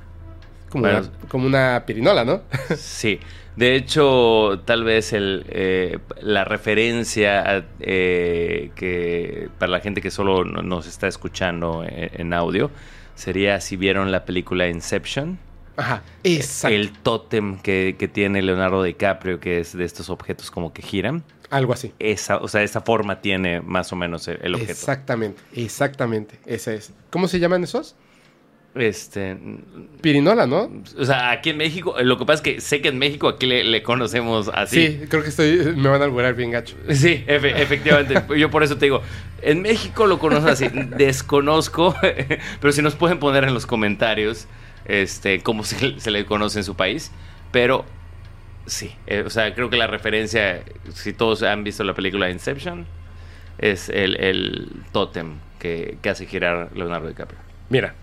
Como, 0.80 0.92
Bueno. 0.92 0.98
una, 1.08 1.28
como 1.28 1.46
una 1.46 1.82
pirinola, 1.86 2.24
¿no? 2.24 2.42
Sí, 2.76 3.18
de 3.56 3.74
hecho, 3.76 4.60
tal 4.64 4.84
vez 4.84 5.12
el, 5.12 5.44
eh, 5.48 5.98
la 6.20 6.44
referencia 6.44 7.40
a, 7.58 7.64
eh, 7.80 8.70
que 8.74 9.48
para 9.58 9.72
la 9.72 9.80
gente 9.80 10.00
que 10.02 10.10
solo 10.10 10.44
no- 10.44 10.62
nos 10.62 10.86
está 10.86 11.06
escuchando 11.08 11.84
en, 11.84 12.10
en 12.20 12.32
audio 12.34 12.70
sería 13.14 13.60
si 13.60 13.76
vieron 13.76 14.12
la 14.12 14.24
película 14.24 14.68
Inception. 14.68 15.38
Ajá, 15.78 16.02
exacto. 16.24 16.74
El 16.74 16.92
tótem 16.92 17.58
que, 17.58 17.96
que 17.98 18.08
tiene 18.08 18.40
Leonardo 18.42 18.82
DiCaprio, 18.82 19.40
que 19.40 19.60
es 19.60 19.76
de 19.76 19.84
estos 19.84 20.08
objetos 20.10 20.50
como 20.50 20.72
que 20.72 20.82
giran. 20.82 21.22
Algo 21.50 21.72
así. 21.74 21.92
Esa, 21.98 22.38
o 22.38 22.48
sea, 22.48 22.62
esa 22.62 22.80
forma 22.80 23.20
tiene 23.20 23.60
más 23.60 23.92
o 23.92 23.96
menos 23.96 24.26
el, 24.28 24.38
el 24.42 24.54
objeto. 24.54 24.72
Exactamente, 24.72 25.40
exactamente. 25.54 26.38
Ese 26.46 26.74
es. 26.76 26.92
¿Cómo 27.10 27.28
se 27.28 27.38
llaman 27.38 27.62
esos? 27.64 27.94
Este, 28.76 29.36
Pirinola, 30.02 30.46
¿no? 30.46 30.70
o 30.98 31.04
sea, 31.04 31.30
aquí 31.30 31.50
en 31.50 31.56
México, 31.56 31.94
lo 32.02 32.18
que 32.18 32.26
pasa 32.26 32.34
es 32.36 32.40
que 32.42 32.60
sé 32.60 32.80
que 32.82 32.88
en 32.88 32.98
México 32.98 33.28
aquí 33.28 33.46
le, 33.46 33.64
le 33.64 33.82
conocemos 33.82 34.50
así. 34.52 34.86
Sí, 34.86 35.00
creo 35.08 35.22
que 35.22 35.30
estoy. 35.30 35.74
Me 35.76 35.88
van 35.88 36.02
a 36.02 36.04
alburar 36.04 36.34
bien 36.34 36.50
gacho. 36.50 36.76
Sí, 36.90 37.24
efe- 37.26 37.56
efectivamente. 37.56 38.22
Yo 38.38 38.50
por 38.50 38.62
eso 38.62 38.76
te 38.76 38.86
digo, 38.86 39.02
en 39.42 39.62
México 39.62 40.06
lo 40.06 40.18
conozco 40.18 40.50
así, 40.50 40.66
desconozco, 40.96 41.94
pero 42.60 42.72
si 42.72 42.82
nos 42.82 42.94
pueden 42.96 43.18
poner 43.18 43.44
en 43.44 43.54
los 43.54 43.64
comentarios 43.66 44.46
este, 44.84 45.40
cómo 45.42 45.64
se, 45.64 45.98
se 45.98 46.10
le 46.10 46.24
conoce 46.26 46.58
en 46.58 46.64
su 46.64 46.74
país. 46.76 47.10
Pero 47.52 47.84
sí, 48.66 48.92
eh, 49.06 49.22
o 49.24 49.30
sea, 49.30 49.54
creo 49.54 49.70
que 49.70 49.76
la 49.76 49.86
referencia, 49.86 50.62
si 50.92 51.12
todos 51.12 51.42
han 51.42 51.64
visto 51.64 51.82
la 51.84 51.94
película 51.94 52.28
Inception, 52.30 52.84
es 53.58 53.88
el, 53.88 54.16
el 54.20 54.68
tótem 54.92 55.36
que, 55.58 55.96
que 56.02 56.10
hace 56.10 56.26
girar 56.26 56.68
Leonardo 56.74 57.08
DiCaprio. 57.08 57.38
Mira, 57.70 57.94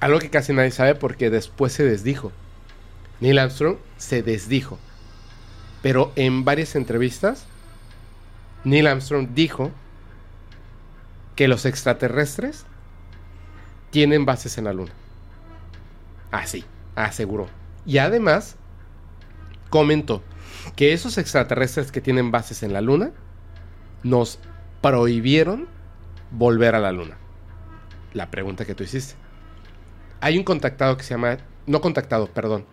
algo 0.00 0.18
que 0.18 0.30
casi 0.30 0.52
nadie 0.52 0.70
sabe 0.70 0.94
porque 0.94 1.30
después 1.30 1.72
se 1.72 1.84
desdijo. 1.84 2.32
Neil 3.20 3.38
Armstrong 3.38 3.76
se 3.96 4.22
desdijo. 4.22 4.78
Pero 5.82 6.12
en 6.16 6.44
varias 6.44 6.74
entrevistas, 6.76 7.46
Neil 8.64 8.86
Armstrong 8.86 9.28
dijo 9.34 9.70
que 11.34 11.48
los 11.48 11.66
extraterrestres 11.66 12.64
tienen 13.90 14.24
bases 14.24 14.58
en 14.58 14.64
la 14.64 14.72
Luna. 14.72 14.92
Así, 16.30 16.64
aseguró. 16.94 17.48
Y 17.84 17.98
además, 17.98 18.56
comentó 19.70 20.22
que 20.74 20.92
esos 20.92 21.18
extraterrestres 21.18 21.92
que 21.92 22.00
tienen 22.00 22.30
bases 22.30 22.62
en 22.62 22.72
la 22.72 22.80
Luna 22.80 23.12
nos 24.02 24.38
prohibieron 24.82 25.68
volver 26.30 26.74
a 26.74 26.80
la 26.80 26.92
Luna. 26.92 27.16
La 28.12 28.30
pregunta 28.30 28.64
que 28.64 28.74
tú 28.74 28.82
hiciste. 28.82 29.14
Hay 30.26 30.36
un 30.36 30.42
contactado 30.42 30.96
que 30.96 31.04
se 31.04 31.10
llama... 31.14 31.38
No 31.68 31.80
contactado, 31.80 32.26
perdón. 32.26 32.66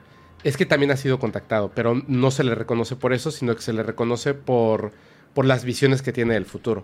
Es 0.44 0.58
que 0.58 0.66
también 0.66 0.90
ha 0.90 0.98
sido 0.98 1.20
contactado, 1.20 1.72
pero 1.76 2.02
no 2.08 2.32
se 2.32 2.44
le 2.44 2.56
reconoce 2.56 2.96
por 2.96 3.14
eso, 3.14 3.30
sino 3.30 3.56
que 3.56 3.62
se 3.62 3.74
le 3.74 3.84
reconoce 3.84 4.34
por, 4.34 4.92
por 5.36 5.46
las 5.46 5.64
visiones 5.64 6.02
que 6.02 6.12
tiene 6.12 6.34
del 6.34 6.46
futuro. 6.46 6.84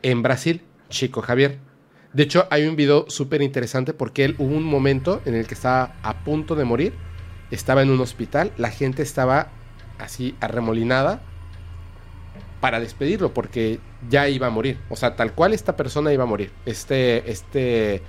En 0.00 0.22
Brasil, 0.22 0.62
Chico 0.88 1.20
Javier. 1.20 1.58
De 2.14 2.22
hecho, 2.22 2.46
hay 2.50 2.66
un 2.66 2.74
video 2.74 3.04
súper 3.10 3.42
interesante 3.42 3.92
porque 3.92 4.24
él 4.24 4.34
hubo 4.38 4.56
un 4.56 4.64
momento 4.64 5.20
en 5.26 5.34
el 5.34 5.46
que 5.46 5.52
estaba 5.52 5.96
a 6.02 6.24
punto 6.24 6.54
de 6.54 6.64
morir. 6.64 6.94
Estaba 7.50 7.82
en 7.82 7.90
un 7.90 8.00
hospital, 8.00 8.54
la 8.56 8.70
gente 8.70 9.02
estaba 9.02 9.48
así 9.98 10.36
arremolinada 10.40 11.20
para 12.62 12.80
despedirlo 12.80 13.34
porque 13.34 13.78
ya 14.08 14.26
iba 14.30 14.46
a 14.46 14.50
morir. 14.50 14.78
O 14.88 14.96
sea, 14.96 15.16
tal 15.16 15.34
cual 15.34 15.52
esta 15.52 15.76
persona 15.76 16.14
iba 16.14 16.22
a 16.22 16.26
morir. 16.26 16.50
Este, 16.64 17.30
este 17.30 18.00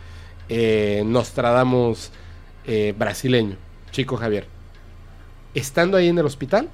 eh, 0.49 1.03
Nostradamus 1.05 2.11
eh, 2.65 2.93
brasileño, 2.97 3.57
Chico 3.91 4.17
Javier. 4.17 4.47
Estando 5.53 5.97
ahí 5.97 6.07
en 6.07 6.17
el 6.17 6.25
hospital, 6.25 6.69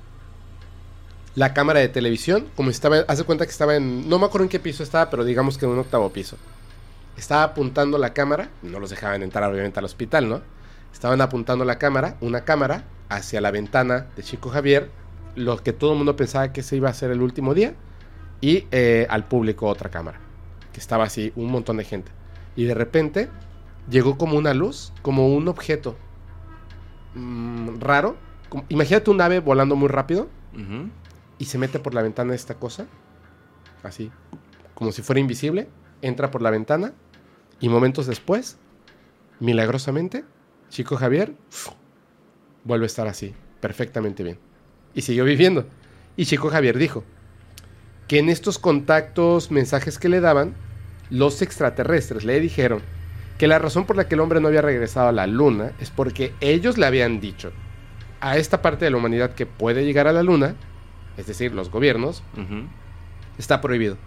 la 1.35 1.53
cámara 1.53 1.81
de 1.81 1.89
televisión, 1.89 2.47
como 2.55 2.69
estaba, 2.69 2.99
hace 3.07 3.23
cuenta 3.23 3.45
que 3.45 3.51
estaba 3.51 3.75
en, 3.75 4.09
no 4.09 4.19
me 4.19 4.25
acuerdo 4.25 4.45
en 4.45 4.49
qué 4.49 4.59
piso 4.59 4.83
estaba, 4.83 5.09
pero 5.09 5.23
digamos 5.25 5.57
que 5.57 5.65
en 5.65 5.71
un 5.71 5.79
octavo 5.79 6.11
piso. 6.11 6.37
Estaba 7.17 7.43
apuntando 7.43 7.97
la 7.97 8.13
cámara, 8.13 8.49
no 8.61 8.79
los 8.79 8.89
dejaban 8.89 9.23
entrar 9.23 9.49
obviamente 9.49 9.79
al 9.79 9.85
hospital, 9.85 10.27
¿no? 10.27 10.41
Estaban 10.93 11.21
apuntando 11.21 11.65
la 11.65 11.77
cámara, 11.77 12.17
una 12.21 12.45
cámara, 12.45 12.85
hacia 13.09 13.41
la 13.41 13.51
ventana 13.51 14.07
de 14.15 14.23
Chico 14.23 14.49
Javier, 14.49 14.89
lo 15.35 15.61
que 15.61 15.73
todo 15.73 15.91
el 15.91 15.97
mundo 15.97 16.15
pensaba 16.15 16.51
que 16.53 16.61
ese 16.61 16.77
iba 16.77 16.89
a 16.89 16.93
ser 16.93 17.11
el 17.11 17.21
último 17.21 17.53
día, 17.53 17.73
y 18.41 18.65
eh, 18.71 19.05
al 19.09 19.25
público 19.25 19.67
otra 19.67 19.89
cámara, 19.89 20.19
que 20.73 20.79
estaba 20.79 21.03
así, 21.05 21.33
un 21.35 21.51
montón 21.51 21.77
de 21.77 21.83
gente. 21.83 22.11
Y 22.55 22.63
de 22.63 22.73
repente 22.73 23.29
llegó 23.89 24.17
como 24.17 24.37
una 24.37 24.53
luz, 24.53 24.91
como 25.01 25.27
un 25.35 25.47
objeto 25.47 25.95
mm, 27.15 27.79
raro. 27.79 28.17
como- 28.49 28.65
imagínate 28.69 29.09
un 29.11 29.21
ave 29.21 29.39
volando 29.39 29.75
muy 29.75 29.87
rápido 29.89 30.29
y 31.37 31.45
se 31.45 31.57
mete 31.57 31.79
por 31.79 31.93
la 31.93 32.01
ventana 32.01 32.29
de 32.31 32.35
esta 32.37 32.55
cosa, 32.55 32.85
así, 33.83 34.11
como 34.73 34.91
si 34.93 35.01
fuera 35.01 35.19
invisible, 35.19 35.67
entra 36.01 36.31
por 36.31 36.41
la 36.41 36.49
ventana 36.49 36.93
y 37.59 37.67
momentos 37.69 38.07
después, 38.07 38.57
milagrosamente, 39.39 40.23
Chico 40.69 40.95
Javier 40.95 41.35
vuelve 42.63 42.85
a 42.85 42.87
estar 42.87 43.07
así, 43.07 43.33
perfectamente 43.59 44.23
bien. 44.23 44.39
Y 44.93 45.01
siguió 45.01 45.25
viviendo. 45.25 45.67
Y 46.15 46.25
Chico 46.25 46.49
Javier 46.49 46.77
dijo 46.77 47.03
que 48.07 48.19
en 48.19 48.29
estos 48.29 48.57
contactos, 48.59 49.51
mensajes 49.51 49.99
que 49.99 50.07
le 50.09 50.21
daban, 50.21 50.53
los 51.09 51.41
extraterrestres 51.41 52.23
le 52.23 52.39
dijeron 52.39 52.81
que 53.37 53.47
la 53.47 53.59
razón 53.59 53.85
por 53.85 53.97
la 53.97 54.07
que 54.07 54.15
el 54.15 54.21
hombre 54.21 54.39
no 54.39 54.47
había 54.47 54.61
regresado 54.61 55.09
a 55.09 55.11
la 55.11 55.27
luna 55.27 55.71
es 55.79 55.89
porque 55.89 56.33
ellos 56.39 56.77
le 56.77 56.85
habían 56.85 57.19
dicho 57.19 57.51
a 58.21 58.37
esta 58.37 58.61
parte 58.61 58.85
de 58.85 58.91
la 58.91 58.97
humanidad 58.97 59.35
que 59.35 59.45
puede 59.45 59.85
llegar 59.85 60.07
a 60.07 60.13
la 60.13 60.23
luna, 60.23 60.55
es 61.17 61.27
decir, 61.27 61.53
los 61.53 61.69
gobiernos, 61.69 62.23
está 63.37 63.61
prohibido. 63.61 63.97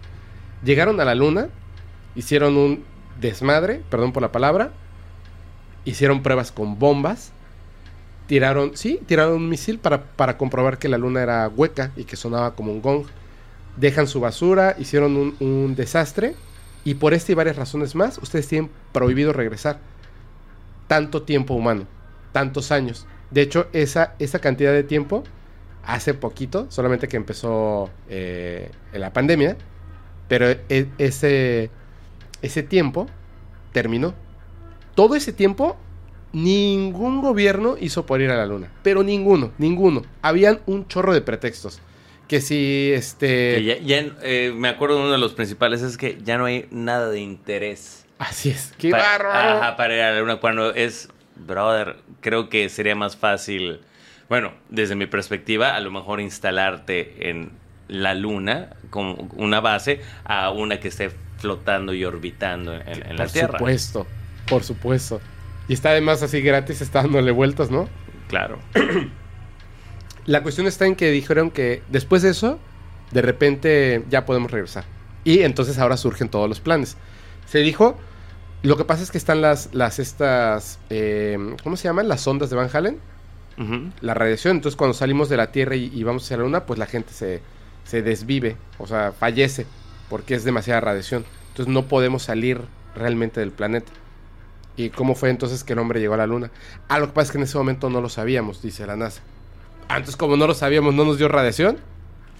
Llegaron 0.63 0.99
a 0.99 1.05
la 1.05 1.15
luna, 1.15 1.47
hicieron 2.15 2.57
un 2.57 2.83
desmadre, 3.21 3.81
perdón 3.89 4.11
por 4.11 4.21
la 4.21 4.31
palabra, 4.31 4.71
hicieron 5.85 6.21
pruebas 6.23 6.51
con 6.51 6.79
bombas, 6.79 7.31
tiraron, 8.27 8.75
sí, 8.75 8.99
tiraron 9.05 9.35
un 9.35 9.49
misil 9.49 9.79
para, 9.79 10.03
para 10.03 10.37
comprobar 10.37 10.79
que 10.79 10.89
la 10.89 10.97
luna 10.97 11.21
era 11.21 11.47
hueca 11.47 11.91
y 11.95 12.03
que 12.03 12.15
sonaba 12.15 12.55
como 12.55 12.71
un 12.71 12.81
gong. 12.81 13.05
Dejan 13.77 14.07
su 14.07 14.19
basura, 14.19 14.75
hicieron 14.77 15.15
un, 15.15 15.35
un 15.39 15.75
desastre 15.75 16.35
y 16.83 16.95
por 16.95 17.13
esta 17.13 17.31
y 17.31 17.35
varias 17.35 17.57
razones 17.57 17.95
más, 17.95 18.17
ustedes 18.19 18.47
tienen 18.47 18.71
prohibido 18.91 19.33
regresar. 19.33 19.79
Tanto 20.87 21.23
tiempo 21.23 21.53
humano, 21.53 21.85
tantos 22.31 22.71
años. 22.71 23.05
De 23.31 23.41
hecho, 23.41 23.67
esa, 23.73 24.15
esa 24.19 24.39
cantidad 24.39 24.71
de 24.73 24.83
tiempo, 24.83 25.23
hace 25.83 26.13
poquito, 26.13 26.67
solamente 26.69 27.07
que 27.07 27.17
empezó 27.17 27.89
eh, 28.09 28.71
la 28.93 29.13
pandemia, 29.13 29.57
pero 30.27 30.47
e- 30.49 30.87
ese, 30.97 31.69
ese 32.41 32.63
tiempo 32.63 33.07
terminó. 33.71 34.13
Todo 34.95 35.15
ese 35.15 35.31
tiempo, 35.31 35.77
ningún 36.33 37.21
gobierno 37.21 37.75
hizo 37.79 38.05
por 38.05 38.21
ir 38.21 38.31
a 38.31 38.37
la 38.37 38.45
luna. 38.45 38.71
Pero 38.83 39.03
ninguno, 39.03 39.51
ninguno. 39.57 40.01
Habían 40.21 40.59
un 40.65 40.87
chorro 40.87 41.13
de 41.13 41.21
pretextos. 41.21 41.81
Que 42.29 42.39
si 42.41 42.91
este. 42.93 43.55
Que 43.55 43.63
ya, 43.65 43.77
ya, 43.79 44.05
eh, 44.21 44.53
me 44.55 44.69
acuerdo 44.69 44.97
uno 44.99 45.11
de 45.11 45.17
los 45.17 45.33
principales 45.33 45.81
es 45.81 45.97
que 45.97 46.17
ya 46.23 46.37
no 46.37 46.45
hay 46.45 46.67
nada 46.71 47.09
de 47.09 47.19
interés. 47.19 48.05
Así 48.19 48.49
es. 48.51 48.73
¡Qué 48.77 48.91
Pa- 48.91 48.99
bárbaro! 48.99 49.57
Ajá, 49.59 49.75
para 49.75 49.95
ir 49.95 50.01
a 50.01 50.11
la 50.11 50.19
luna 50.19 50.35
cuando 50.37 50.73
es, 50.73 51.09
brother, 51.35 51.97
creo 52.21 52.47
que 52.49 52.69
sería 52.69 52.95
más 52.95 53.17
fácil 53.17 53.79
Bueno, 54.29 54.53
desde 54.69 54.95
mi 54.95 55.07
perspectiva, 55.07 55.75
a 55.75 55.79
lo 55.79 55.89
mejor 55.89 56.21
instalarte 56.21 57.29
en 57.29 57.51
la 57.87 58.13
luna 58.13 58.75
con 58.91 59.29
una 59.35 59.59
base 59.59 60.01
a 60.23 60.51
una 60.51 60.79
que 60.79 60.89
esté 60.89 61.09
flotando 61.39 61.93
y 61.95 62.05
orbitando 62.05 62.75
en, 62.75 63.07
en 63.07 63.17
la 63.17 63.25
Tierra. 63.25 63.47
Por 63.57 63.57
supuesto, 63.59 64.07
por 64.47 64.63
supuesto. 64.63 65.21
Y 65.67 65.73
está 65.73 65.89
además 65.89 66.21
así 66.21 66.41
gratis, 66.41 66.81
está 66.81 67.01
dándole 67.01 67.31
vueltas, 67.31 67.71
¿no? 67.71 67.89
Claro. 68.27 68.59
La 70.29 70.43
cuestión 70.43 70.67
está 70.67 70.85
en 70.85 70.95
que 70.95 71.09
dijeron 71.09 71.49
que 71.49 71.81
después 71.89 72.21
de 72.21 72.29
eso, 72.29 72.59
de 73.09 73.23
repente 73.23 74.05
ya 74.11 74.27
podemos 74.27 74.51
regresar. 74.51 74.83
Y 75.23 75.39
entonces 75.39 75.79
ahora 75.79 75.97
surgen 75.97 76.29
todos 76.29 76.47
los 76.47 76.59
planes. 76.59 76.97
Se 77.47 77.57
dijo, 77.57 77.97
lo 78.61 78.77
que 78.77 78.85
pasa 78.85 79.01
es 79.01 79.09
que 79.09 79.17
están 79.17 79.41
las, 79.41 79.73
las 79.73 79.97
estas, 79.97 80.77
eh, 80.91 81.55
¿cómo 81.63 81.77
se 81.77 81.85
llaman? 81.85 82.07
Las 82.07 82.27
ondas 82.27 82.51
de 82.51 82.55
Van 82.55 82.69
Halen, 82.71 82.99
la 84.01 84.13
radiación. 84.13 84.57
Entonces 84.57 84.77
cuando 84.77 84.93
salimos 84.93 85.29
de 85.29 85.37
la 85.37 85.51
Tierra 85.51 85.75
y, 85.75 85.91
y 85.91 86.03
vamos 86.03 86.25
hacia 86.25 86.37
la 86.37 86.43
Luna, 86.43 86.67
pues 86.67 86.77
la 86.77 86.85
gente 86.85 87.11
se, 87.11 87.41
se 87.83 88.03
desvive, 88.03 88.55
o 88.77 88.85
sea, 88.85 89.13
fallece, 89.13 89.65
porque 90.11 90.35
es 90.35 90.43
demasiada 90.43 90.79
radiación. 90.79 91.25
Entonces 91.47 91.73
no 91.73 91.87
podemos 91.87 92.21
salir 92.21 92.61
realmente 92.93 93.39
del 93.39 93.51
planeta. 93.51 93.91
¿Y 94.77 94.91
cómo 94.91 95.15
fue 95.15 95.31
entonces 95.31 95.63
que 95.63 95.73
el 95.73 95.79
hombre 95.79 95.99
llegó 95.99 96.13
a 96.13 96.17
la 96.17 96.27
Luna? 96.27 96.51
Ah, 96.87 96.99
lo 96.99 97.07
que 97.07 97.13
pasa 97.13 97.29
es 97.29 97.31
que 97.31 97.37
en 97.39 97.45
ese 97.45 97.57
momento 97.57 97.89
no 97.89 97.99
lo 97.99 98.09
sabíamos, 98.09 98.61
dice 98.61 98.85
la 98.85 98.95
NASA. 98.95 99.23
Entonces 99.89 100.15
como 100.15 100.37
no 100.37 100.47
lo 100.47 100.53
sabíamos, 100.53 100.93
¿no 100.93 101.03
nos 101.05 101.17
dio 101.17 101.27
radiación? 101.27 101.77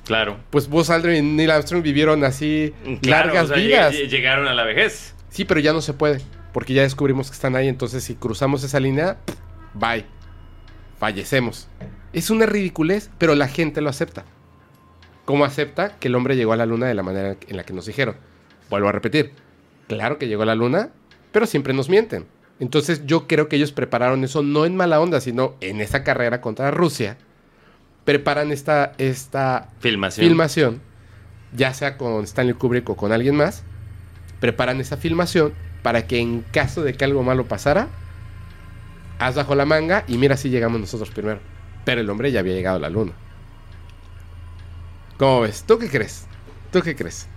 Claro. 0.06 0.38
Pues 0.50 0.68
Buzz 0.70 0.90
Aldrin 0.90 1.24
y 1.26 1.36
Neil 1.36 1.52
Armstrong 1.52 1.84
vivieron 1.84 2.24
así 2.24 2.74
Claro, 3.02 3.28
largas 3.34 3.46
o 3.46 3.48
sea, 3.54 3.58
vidas. 3.58 3.94
lle- 3.94 4.08
Llegaron 4.08 4.48
a 4.48 4.54
la 4.54 4.64
vejez. 4.64 5.14
Sí, 5.30 5.46
pero 5.46 5.60
ya 5.60 5.74
no 5.74 5.82
se 5.82 5.94
puede, 5.94 6.22
porque 6.54 6.74
ya 6.74 6.82
descubrimos 6.84 7.30
que 7.30 7.36
están 7.36 7.56
ahí, 7.56 7.68
entonces 7.68 8.04
si 8.04 8.16
cruzamos 8.16 8.64
esa 8.64 8.80
línea, 8.80 9.18
bye. 9.74 10.06
Fallecemos. 10.98 11.68
Es 12.14 12.30
una 12.30 12.46
ridiculez, 12.46 13.10
pero 13.18 13.36
la 13.36 13.48
gente 13.48 13.82
lo 13.82 13.90
acepta. 13.90 14.26
¿Cómo 15.26 15.46
acepta 15.46 15.96
que 16.00 16.08
el 16.08 16.16
hombre 16.16 16.36
llegó 16.36 16.54
a 16.54 16.58
la 16.58 16.66
luna 16.66 16.88
de 16.88 16.96
la 16.96 17.04
manera 17.04 17.38
en 17.48 17.56
la 17.58 17.64
que 17.64 17.74
nos 17.74 17.86
dijeron? 17.86 18.16
Vuelvo 18.70 18.90
a 18.90 18.92
repetir. 18.92 19.32
Claro 19.88 20.18
que 20.18 20.28
llegó 20.28 20.42
a 20.44 20.48
la 20.48 20.56
luna, 20.56 20.90
pero 21.32 21.46
siempre 21.46 21.74
nos 21.74 21.88
mienten. 21.90 22.26
Entonces 22.60 23.06
yo 23.06 23.28
creo 23.28 23.48
que 23.48 23.56
ellos 23.56 23.72
prepararon 23.72 24.24
eso 24.24 24.42
no 24.44 24.66
en 24.66 24.76
mala 24.76 25.00
onda, 25.00 25.22
sino 25.22 25.56
en 25.62 25.82
esa 25.82 26.04
carrera 26.04 26.42
contra 26.42 26.72
Rusia. 26.72 27.18
Preparan 28.10 28.52
esta, 28.52 28.94
esta 28.98 29.70
Filmación. 29.82 30.26
filmación, 30.28 30.82
ya 31.54 31.76
sea 31.76 31.96
con 31.96 32.24
Stanley 32.24 32.56
Kubrick 32.56 32.90
o 32.90 32.96
con 32.98 33.12
alguien 33.12 33.36
más, 33.36 33.62
preparan 34.40 34.82
esa 34.82 34.98
filmación 34.98 35.54
para 35.84 36.08
que 36.08 36.18
en 36.18 36.42
caso 36.52 36.82
de 36.82 36.96
que 36.96 37.06
algo 37.06 37.22
malo 37.22 37.46
pasara, 37.46 37.88
haz 39.20 39.36
bajo 39.36 39.54
la 39.54 39.66
manga 39.66 40.06
y 40.08 40.18
mira 40.18 40.38
si 40.38 40.50
llegamos 40.50 40.80
nosotros 40.80 41.12
primero. 41.12 41.40
Pero 41.86 42.02
el 42.02 42.10
hombre 42.10 42.32
ya 42.32 42.40
había 42.40 42.56
llegado 42.56 42.78
a 42.78 42.80
la 42.80 42.90
luna. 42.90 43.12
¿Cómo 45.18 45.42
ves? 45.42 45.64
¿Tú 45.68 45.78
qué 45.78 45.88
crees? 45.88 46.26
¿Tú 46.72 46.82
qué 46.82 46.96
crees? 46.96 47.28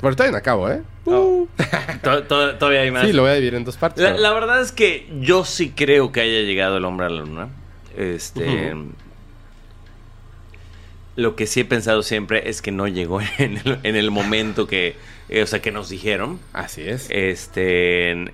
Pero 0.00 0.16
todavía 0.16 0.32
no 0.32 0.38
acabo, 0.38 0.70
¿eh? 0.70 0.80
To- 1.04 2.22
Todavía 2.56 2.80
hay 2.80 2.90
más. 2.90 3.04
Sí, 3.04 3.12
lo 3.12 3.20
voy 3.22 3.32
a 3.32 3.34
dividir 3.34 3.54
en 3.56 3.64
dos 3.64 3.76
partes. 3.76 4.18
La, 4.18 4.32
verdad 4.32 4.62
es 4.62 4.72
que 4.72 5.10
yo 5.20 5.44
sí 5.44 5.74
creo 5.76 6.10
que 6.10 6.22
haya 6.22 6.40
llegado 6.40 6.78
el 6.78 6.86
hombre 6.86 7.04
a 7.04 7.10
la 7.10 7.20
luna. 7.20 7.48
Este. 7.98 8.74
Lo 11.16 11.36
que 11.36 11.46
sí 11.46 11.60
he 11.60 11.64
pensado 11.64 12.02
siempre 12.02 12.48
es 12.48 12.62
que 12.62 12.70
no 12.72 12.88
llegó 12.88 13.20
en 13.38 13.58
el, 13.58 13.78
en 13.82 13.96
el 13.96 14.10
momento 14.10 14.66
que. 14.66 14.96
eh, 15.28 15.42
o 15.42 15.46
sea, 15.46 15.60
que 15.60 15.70
nos 15.72 15.88
dijeron. 15.88 16.40
Así 16.52 16.82
es. 16.82 17.06
Este. 17.10 18.32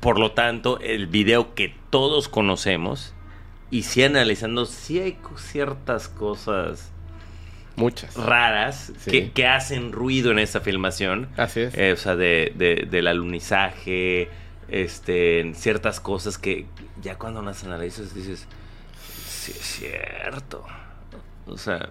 Por 0.00 0.18
lo 0.18 0.32
tanto, 0.32 0.78
el 0.80 1.06
video 1.06 1.54
que 1.54 1.74
todos 1.90 2.28
conocemos. 2.28 3.14
Y 3.70 3.82
sí 3.84 4.02
analizando, 4.04 4.66
sí 4.66 5.00
hay 5.00 5.16
ciertas 5.36 6.08
cosas 6.08 6.90
Muchas. 7.76 8.14
raras 8.14 8.92
Sí. 8.98 9.10
que, 9.10 9.30
que 9.32 9.46
hacen 9.48 9.90
ruido 9.90 10.30
en 10.30 10.38
esta 10.38 10.60
filmación. 10.60 11.28
Así 11.36 11.60
es. 11.60 11.74
Eh, 11.76 11.92
o 11.92 11.96
sea, 11.96 12.14
de, 12.14 12.52
de- 12.54 12.86
del 12.88 13.08
alunizaje, 13.08 14.28
este, 14.68 15.52
ciertas 15.54 15.98
cosas 16.00 16.38
que 16.38 16.66
ya 17.02 17.16
cuando 17.16 17.42
las 17.42 17.64
analizas 17.64 18.14
dices, 18.14 18.46
sí 19.26 19.52
es 19.52 19.58
cierto. 19.66 20.64
O 21.46 21.58
sea, 21.58 21.90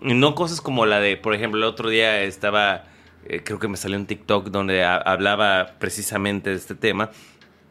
no 0.00 0.34
cosas 0.34 0.60
como 0.60 0.86
la 0.86 1.00
de, 1.00 1.16
por 1.16 1.34
ejemplo, 1.34 1.58
el 1.58 1.64
otro 1.64 1.88
día 1.88 2.22
estaba, 2.22 2.84
eh, 3.26 3.42
creo 3.44 3.58
que 3.58 3.68
me 3.68 3.76
salió 3.76 3.96
un 3.98 4.06
TikTok 4.06 4.48
donde 4.48 4.84
ha- 4.84 4.96
hablaba 4.96 5.74
precisamente 5.78 6.50
de 6.50 6.56
este 6.56 6.74
tema 6.74 7.10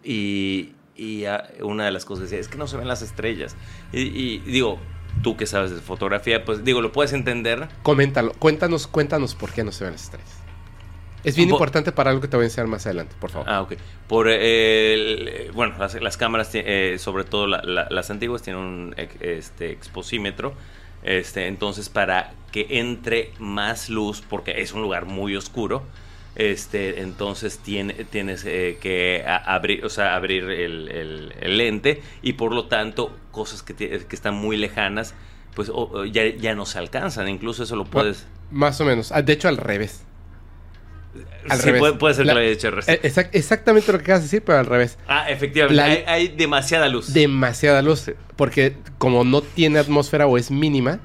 y, 0.04 0.74
y 0.96 1.24
una 1.62 1.86
de 1.86 1.92
las 1.92 2.06
cosas 2.06 2.24
decía, 2.26 2.40
es 2.40 2.48
que 2.48 2.58
no 2.58 2.68
se 2.68 2.78
ven 2.78 2.88
las 2.88 3.02
estrellas. 3.02 3.56
Y, 3.92 4.02
y 4.02 4.40
digo, 4.40 4.80
tú 5.22 5.38
que 5.38 5.46
sabes 5.46 5.72
de 5.72 5.82
fotografía, 5.82 6.44
pues 6.46 6.64
digo, 6.64 6.82
lo 6.82 6.92
puedes 6.92 7.14
entender. 7.14 7.68
Coméntalo. 7.84 8.34
Cuéntanos, 8.34 8.88
cuéntanos 8.88 9.36
por 9.36 9.52
qué 9.52 9.64
no 9.64 9.72
se 9.72 9.84
ven 9.86 9.94
las 9.94 10.04
estrellas. 10.04 10.40
Es 11.24 11.38
bien 11.38 11.48
importante 11.56 11.94
para 11.94 12.10
algo 12.10 12.22
que 12.22 12.28
te 12.28 12.36
voy 12.36 12.44
a 12.44 12.48
enseñar 12.48 12.68
más 12.68 12.86
adelante, 12.86 13.16
por 13.18 13.30
favor. 13.32 13.48
Ah, 13.50 13.62
ok. 13.62 13.76
Por 14.10 14.28
eh, 14.30 14.94
el- 15.46 15.52
bueno, 15.54 15.74
las, 15.80 15.96
las 16.02 16.18
cámaras, 16.18 16.50
eh, 16.54 16.98
sobre 17.00 17.24
todo 17.24 17.48
la- 17.48 17.62
la- 17.64 17.88
las 17.90 18.12
antiguas, 18.12 18.42
tienen 18.42 18.62
un 18.62 18.94
ex- 18.98 19.16
este, 19.22 19.72
exposímetro. 19.72 20.54
Este, 21.04 21.47
entonces, 21.47 21.89
para 21.89 22.34
que 22.51 22.68
entre 22.80 23.32
más 23.39 23.89
luz, 23.89 24.22
porque 24.28 24.62
es 24.62 24.74
un 24.74 24.82
lugar 24.82 25.06
muy 25.06 25.36
oscuro, 25.36 25.84
este, 26.36 27.01
entonces 27.01 27.60
tiene, 27.60 27.93
tienes 28.06 28.43
eh, 28.45 28.78
que 28.82 29.24
abrir, 29.28 29.86
o 29.86 29.89
sea, 29.89 30.16
abrir 30.16 30.43
el, 30.45 30.89
el- 30.89 31.34
el 31.41 31.58
lente 31.58 32.01
y 32.22 32.34
por 32.34 32.54
lo 32.54 32.66
tanto 32.66 33.16
cosas 33.32 33.62
que, 33.64 33.74
que 33.76 34.16
están 34.16 34.34
muy 34.36 34.58
lejanas, 34.58 35.14
pues 35.56 35.72
ya, 36.12 36.26
ya 36.28 36.56
no 36.56 36.66
se 36.66 36.80
alcanzan. 36.80 37.28
Incluso 37.30 37.64
eso 37.64 37.76
lo 37.76 37.86
puedes. 37.86 38.26
Más 38.49 38.80
o 38.82 38.86
menos. 38.86 39.12
Ah, 39.12 39.22
De 39.22 39.34
hecho, 39.34 39.47
al 39.47 39.58
revés. 39.58 40.04
Al 41.49 41.59
sí, 41.59 41.66
revés. 41.66 41.80
puede, 41.80 41.93
puede 41.93 42.14
ser 42.16 42.26
La- 42.26 42.34
que 42.34 42.36
lo 42.36 42.41
haya 42.41 42.49
dicho. 42.49 42.68
Eh, 42.88 42.99
exact- 43.03 43.30
exactamente 43.34 43.91
lo 43.91 43.97
que 43.99 44.03
acabas 44.05 44.22
de 44.22 44.26
decir, 44.26 44.43
pero 44.43 44.57
al 44.59 44.66
revés. 44.66 44.97
Ah, 45.07 45.30
efectivamente. 45.30 45.76
La- 45.76 45.86
hay, 45.86 46.03
hay 46.07 46.28
demasiada 46.30 46.88
luz. 46.89 47.14
Demasiada 47.14 47.82
luz. 47.82 48.11
Porque 48.36 48.76
como 48.97 49.24
no 49.24 49.41
tiene 49.41 49.80
atmósfera 49.80 50.26
o 50.26 50.38
es 50.38 50.49
mínima, 50.51 50.99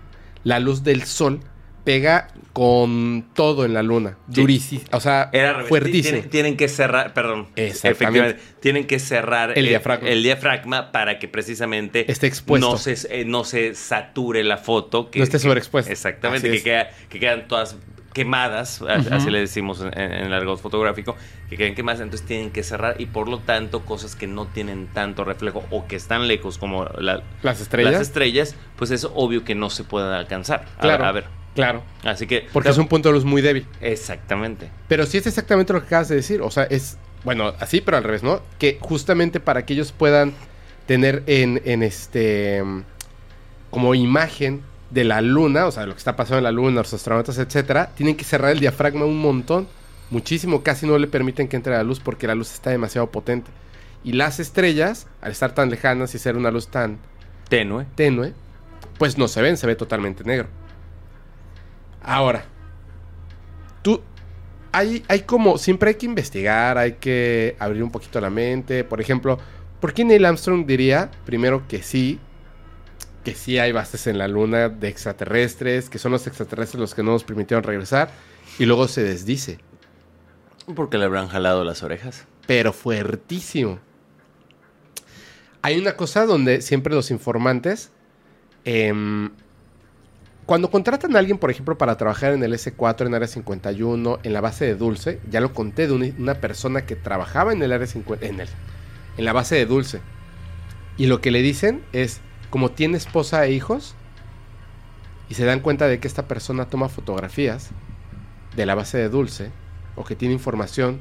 la 0.44 0.60
luz 0.60 0.82
del 0.84 1.02
sol 1.04 1.40
pega 1.84 2.28
con 2.52 3.28
todo 3.34 3.64
en 3.64 3.72
la 3.74 3.82
luna. 3.82 4.18
Sí. 4.32 4.40
Durísimo. 4.40 4.82
O 4.92 5.00
sea, 5.00 5.30
Era 5.32 5.62
fuertísimo. 5.64 6.10
Tienen, 6.14 6.30
tienen 6.30 6.56
que 6.56 6.68
cerrar, 6.68 7.14
perdón. 7.14 7.48
Efectivamente. 7.56 8.40
Tienen 8.60 8.86
que 8.86 8.98
cerrar 8.98 9.56
El 9.56 9.68
diafragma. 9.68 10.08
el 10.08 10.22
diafragma 10.22 10.90
para 10.92 11.18
que 11.18 11.28
precisamente 11.28 12.10
Esté 12.10 12.26
expuesto. 12.26 12.70
No 12.70 12.76
se, 12.78 12.94
eh, 13.10 13.24
no 13.24 13.44
se 13.44 13.74
sature 13.74 14.42
la 14.44 14.56
foto. 14.58 15.10
Que, 15.10 15.18
No 15.20 15.24
esté 15.24 15.38
sobreexpuesta. 15.38 15.90
Exactamente. 15.92 16.50
Que, 16.50 16.62
queda- 16.62 16.90
que 17.08 17.20
quedan 17.20 17.46
todas 17.48 17.76
quemadas, 18.12 18.82
así 19.10 19.30
le 19.30 19.38
decimos 19.40 19.80
en, 19.80 19.96
en 19.98 20.12
el 20.26 20.32
argot 20.32 20.60
fotográfico, 20.60 21.16
que 21.50 21.56
queden 21.56 21.74
quemadas, 21.74 22.00
entonces 22.00 22.26
tienen 22.26 22.50
que 22.50 22.62
cerrar 22.62 22.96
y 23.00 23.06
por 23.06 23.28
lo 23.28 23.38
tanto 23.38 23.84
cosas 23.84 24.16
que 24.16 24.26
no 24.26 24.46
tienen 24.46 24.88
tanto 24.88 25.24
reflejo 25.24 25.64
o 25.70 25.86
que 25.86 25.96
están 25.96 26.26
lejos 26.26 26.58
como 26.58 26.84
la- 26.98 27.22
Las 27.42 27.60
estrellas. 27.60 27.92
las 27.92 28.02
estrellas, 28.02 28.54
pues 28.76 28.90
es 28.90 29.06
obvio 29.14 29.44
que 29.44 29.54
no 29.54 29.70
se 29.70 29.84
pueden 29.84 30.10
alcanzar. 30.12 30.64
A- 30.78 30.80
Claro. 30.80 31.04
a 31.04 31.12
ver. 31.12 31.24
Claro. 31.54 31.82
Así 32.04 32.26
que. 32.28 32.46
Porque 32.52 32.68
es 32.68 32.78
un 32.78 32.86
punto 32.86 33.08
de 33.08 33.14
luz 33.14 33.24
muy 33.24 33.42
débil. 33.42 33.66
Exactamente. 33.80 34.70
Pero 34.86 35.06
sí 35.06 35.18
es 35.18 35.26
exactamente 35.26 35.72
lo 35.72 35.80
que 35.80 35.86
acabas 35.86 36.08
de 36.08 36.14
decir. 36.16 36.40
O 36.40 36.50
sea, 36.52 36.64
es. 36.64 36.98
Bueno, 37.24 37.52
así, 37.58 37.80
pero 37.80 37.96
al 37.96 38.04
revés, 38.04 38.22
¿no? 38.22 38.40
Que 38.60 38.78
justamente 38.80 39.40
para 39.40 39.66
que 39.66 39.72
ellos 39.72 39.90
puedan 39.90 40.34
tener 40.86 41.24
en, 41.26 41.60
en 41.64 41.82
este. 41.82 42.62
mm, 42.62 42.82
como 43.70 43.94
imagen 43.96 44.62
de 44.90 45.04
la 45.04 45.20
luna, 45.20 45.66
o 45.66 45.70
sea, 45.70 45.82
de 45.82 45.88
lo 45.88 45.94
que 45.94 45.98
está 45.98 46.16
pasando 46.16 46.38
en 46.38 46.44
la 46.44 46.52
luna, 46.52 46.82
los 46.82 46.94
astronautas, 46.94 47.38
etcétera, 47.38 47.90
tienen 47.94 48.16
que 48.16 48.24
cerrar 48.24 48.52
el 48.52 48.60
diafragma 48.60 49.04
un 49.04 49.20
montón. 49.20 49.68
Muchísimo, 50.10 50.62
casi 50.62 50.86
no 50.86 50.98
le 50.98 51.06
permiten 51.06 51.48
que 51.48 51.56
entre 51.56 51.74
la 51.74 51.82
luz 51.82 52.00
porque 52.00 52.26
la 52.26 52.34
luz 52.34 52.52
está 52.52 52.70
demasiado 52.70 53.10
potente. 53.10 53.50
Y 54.04 54.12
las 54.12 54.40
estrellas, 54.40 55.06
al 55.20 55.32
estar 55.32 55.54
tan 55.54 55.70
lejanas 55.70 56.14
y 56.14 56.18
ser 56.18 56.36
una 56.36 56.50
luz 56.50 56.68
tan 56.68 56.98
Tenue. 57.48 57.86
tenue, 57.94 58.32
pues 58.98 59.18
no 59.18 59.28
se 59.28 59.42
ven, 59.42 59.56
se 59.56 59.66
ve 59.66 59.76
totalmente 59.76 60.24
negro. 60.24 60.48
Ahora, 62.02 62.44
tú, 63.82 64.00
hay, 64.72 65.04
hay 65.08 65.20
como, 65.22 65.58
siempre 65.58 65.90
hay 65.90 65.94
que 65.96 66.06
investigar, 66.06 66.78
hay 66.78 66.92
que 66.94 67.56
abrir 67.58 67.82
un 67.82 67.90
poquito 67.90 68.20
la 68.20 68.30
mente. 68.30 68.84
Por 68.84 69.00
ejemplo, 69.00 69.38
¿por 69.80 69.92
qué 69.92 70.04
Neil 70.04 70.24
Armstrong 70.24 70.66
diría 70.66 71.10
primero 71.26 71.66
que 71.68 71.82
sí, 71.82 72.18
que 73.24 73.34
sí 73.34 73.58
hay 73.58 73.72
bases 73.72 74.06
en 74.06 74.18
la 74.18 74.28
luna 74.28 74.68
de 74.68 74.88
extraterrestres, 74.88 75.90
que 75.90 75.98
son 75.98 76.12
los 76.12 76.26
extraterrestres 76.26 76.80
los 76.80 76.94
que 76.94 77.02
no 77.02 77.12
nos 77.12 77.24
permitieron 77.24 77.62
regresar, 77.64 78.10
y 78.58 78.64
luego 78.66 78.88
se 78.88 79.02
desdice, 79.02 79.58
Porque 80.74 80.98
le 80.98 81.04
habrán 81.04 81.28
jalado 81.28 81.64
las 81.64 81.82
orejas. 81.82 82.24
pero 82.46 82.72
fuertísimo. 82.72 83.78
Hay 85.62 85.78
una 85.78 85.96
cosa 85.96 86.24
donde 86.24 86.62
siempre 86.62 86.94
los 86.94 87.10
informantes, 87.10 87.90
em, 88.64 89.30
cuando 90.46 90.70
contratan 90.70 91.14
a 91.14 91.18
alguien, 91.18 91.36
por 91.36 91.50
ejemplo, 91.50 91.76
para 91.76 91.96
trabajar 91.96 92.32
en 92.32 92.42
el 92.42 92.54
S4, 92.54 93.06
en 93.06 93.14
Área 93.14 93.28
51, 93.28 94.18
en 94.22 94.32
la 94.32 94.40
base 94.40 94.64
de 94.64 94.76
Dulce, 94.76 95.20
ya 95.30 95.40
lo 95.40 95.52
conté 95.52 95.86
de 95.86 95.92
una, 95.92 96.06
una 96.18 96.34
persona 96.34 96.86
que 96.86 96.96
trabajaba 96.96 97.52
en 97.52 97.62
el 97.62 97.72
Área 97.72 97.86
50, 97.86 98.24
en, 98.26 98.40
el, 98.40 98.48
en 99.18 99.24
la 99.24 99.32
base 99.32 99.56
de 99.56 99.66
Dulce. 99.66 100.00
Y 100.96 101.06
lo 101.06 101.20
que 101.20 101.30
le 101.30 101.42
dicen 101.42 101.82
es, 101.92 102.20
como 102.50 102.70
tiene 102.70 102.96
esposa 102.96 103.44
e 103.44 103.52
hijos, 103.52 103.94
y 105.28 105.34
se 105.34 105.44
dan 105.44 105.60
cuenta 105.60 105.86
de 105.86 106.00
que 106.00 106.08
esta 106.08 106.26
persona 106.26 106.66
toma 106.66 106.88
fotografías 106.88 107.70
de 108.56 108.66
la 108.66 108.74
base 108.74 108.98
de 108.98 109.08
Dulce, 109.08 109.50
o 109.94 110.04
que 110.04 110.16
tiene 110.16 110.34
información, 110.34 111.00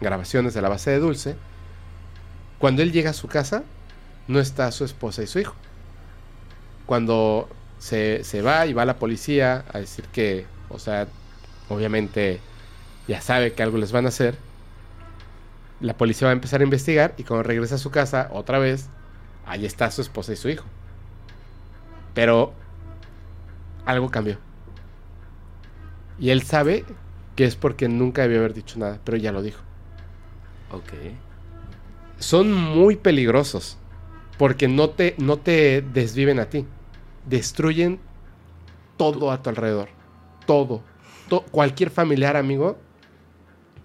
grabaciones 0.00 0.54
de 0.54 0.62
la 0.62 0.68
base 0.68 0.90
de 0.90 0.98
Dulce, 0.98 1.36
cuando 2.58 2.82
él 2.82 2.92
llega 2.92 3.10
a 3.10 3.14
su 3.14 3.28
casa, 3.28 3.62
no 4.28 4.40
está 4.40 4.70
su 4.72 4.84
esposa 4.84 5.22
y 5.22 5.26
su 5.26 5.38
hijo. 5.38 5.54
Cuando 6.86 7.48
se, 7.78 8.24
se 8.24 8.42
va 8.42 8.66
y 8.66 8.72
va 8.72 8.84
la 8.84 8.98
policía 8.98 9.64
a 9.72 9.78
decir 9.78 10.04
que, 10.06 10.46
o 10.68 10.78
sea, 10.78 11.06
obviamente 11.68 12.40
ya 13.08 13.20
sabe 13.20 13.52
que 13.52 13.62
algo 13.62 13.78
les 13.78 13.92
van 13.92 14.06
a 14.06 14.08
hacer, 14.08 14.36
la 15.80 15.96
policía 15.96 16.26
va 16.26 16.32
a 16.32 16.34
empezar 16.34 16.60
a 16.60 16.64
investigar 16.64 17.14
y 17.16 17.24
cuando 17.24 17.42
regresa 17.44 17.76
a 17.76 17.78
su 17.78 17.90
casa 17.90 18.28
otra 18.32 18.58
vez, 18.58 18.88
ahí 19.46 19.64
está 19.64 19.90
su 19.90 20.02
esposa 20.02 20.32
y 20.32 20.36
su 20.36 20.48
hijo. 20.48 20.64
Pero 22.14 22.52
algo 23.84 24.10
cambió. 24.10 24.38
Y 26.18 26.30
él 26.30 26.42
sabe 26.42 26.84
que 27.36 27.44
es 27.44 27.56
porque 27.56 27.88
nunca 27.88 28.22
debió 28.22 28.38
haber 28.40 28.54
dicho 28.54 28.78
nada, 28.78 29.00
pero 29.04 29.16
ya 29.16 29.32
lo 29.32 29.42
dijo. 29.42 29.60
Ok. 30.72 30.92
Son 32.18 32.52
muy 32.52 32.96
peligrosos 32.96 33.78
porque 34.38 34.68
no 34.68 34.90
te, 34.90 35.14
no 35.18 35.38
te 35.38 35.82
desviven 35.82 36.38
a 36.38 36.46
ti. 36.46 36.66
Destruyen 37.26 38.00
todo 38.96 39.30
a 39.30 39.42
tu 39.42 39.50
alrededor. 39.50 39.88
Todo. 40.46 40.82
To- 41.28 41.44
cualquier 41.50 41.90
familiar, 41.90 42.36
amigo. 42.36 42.78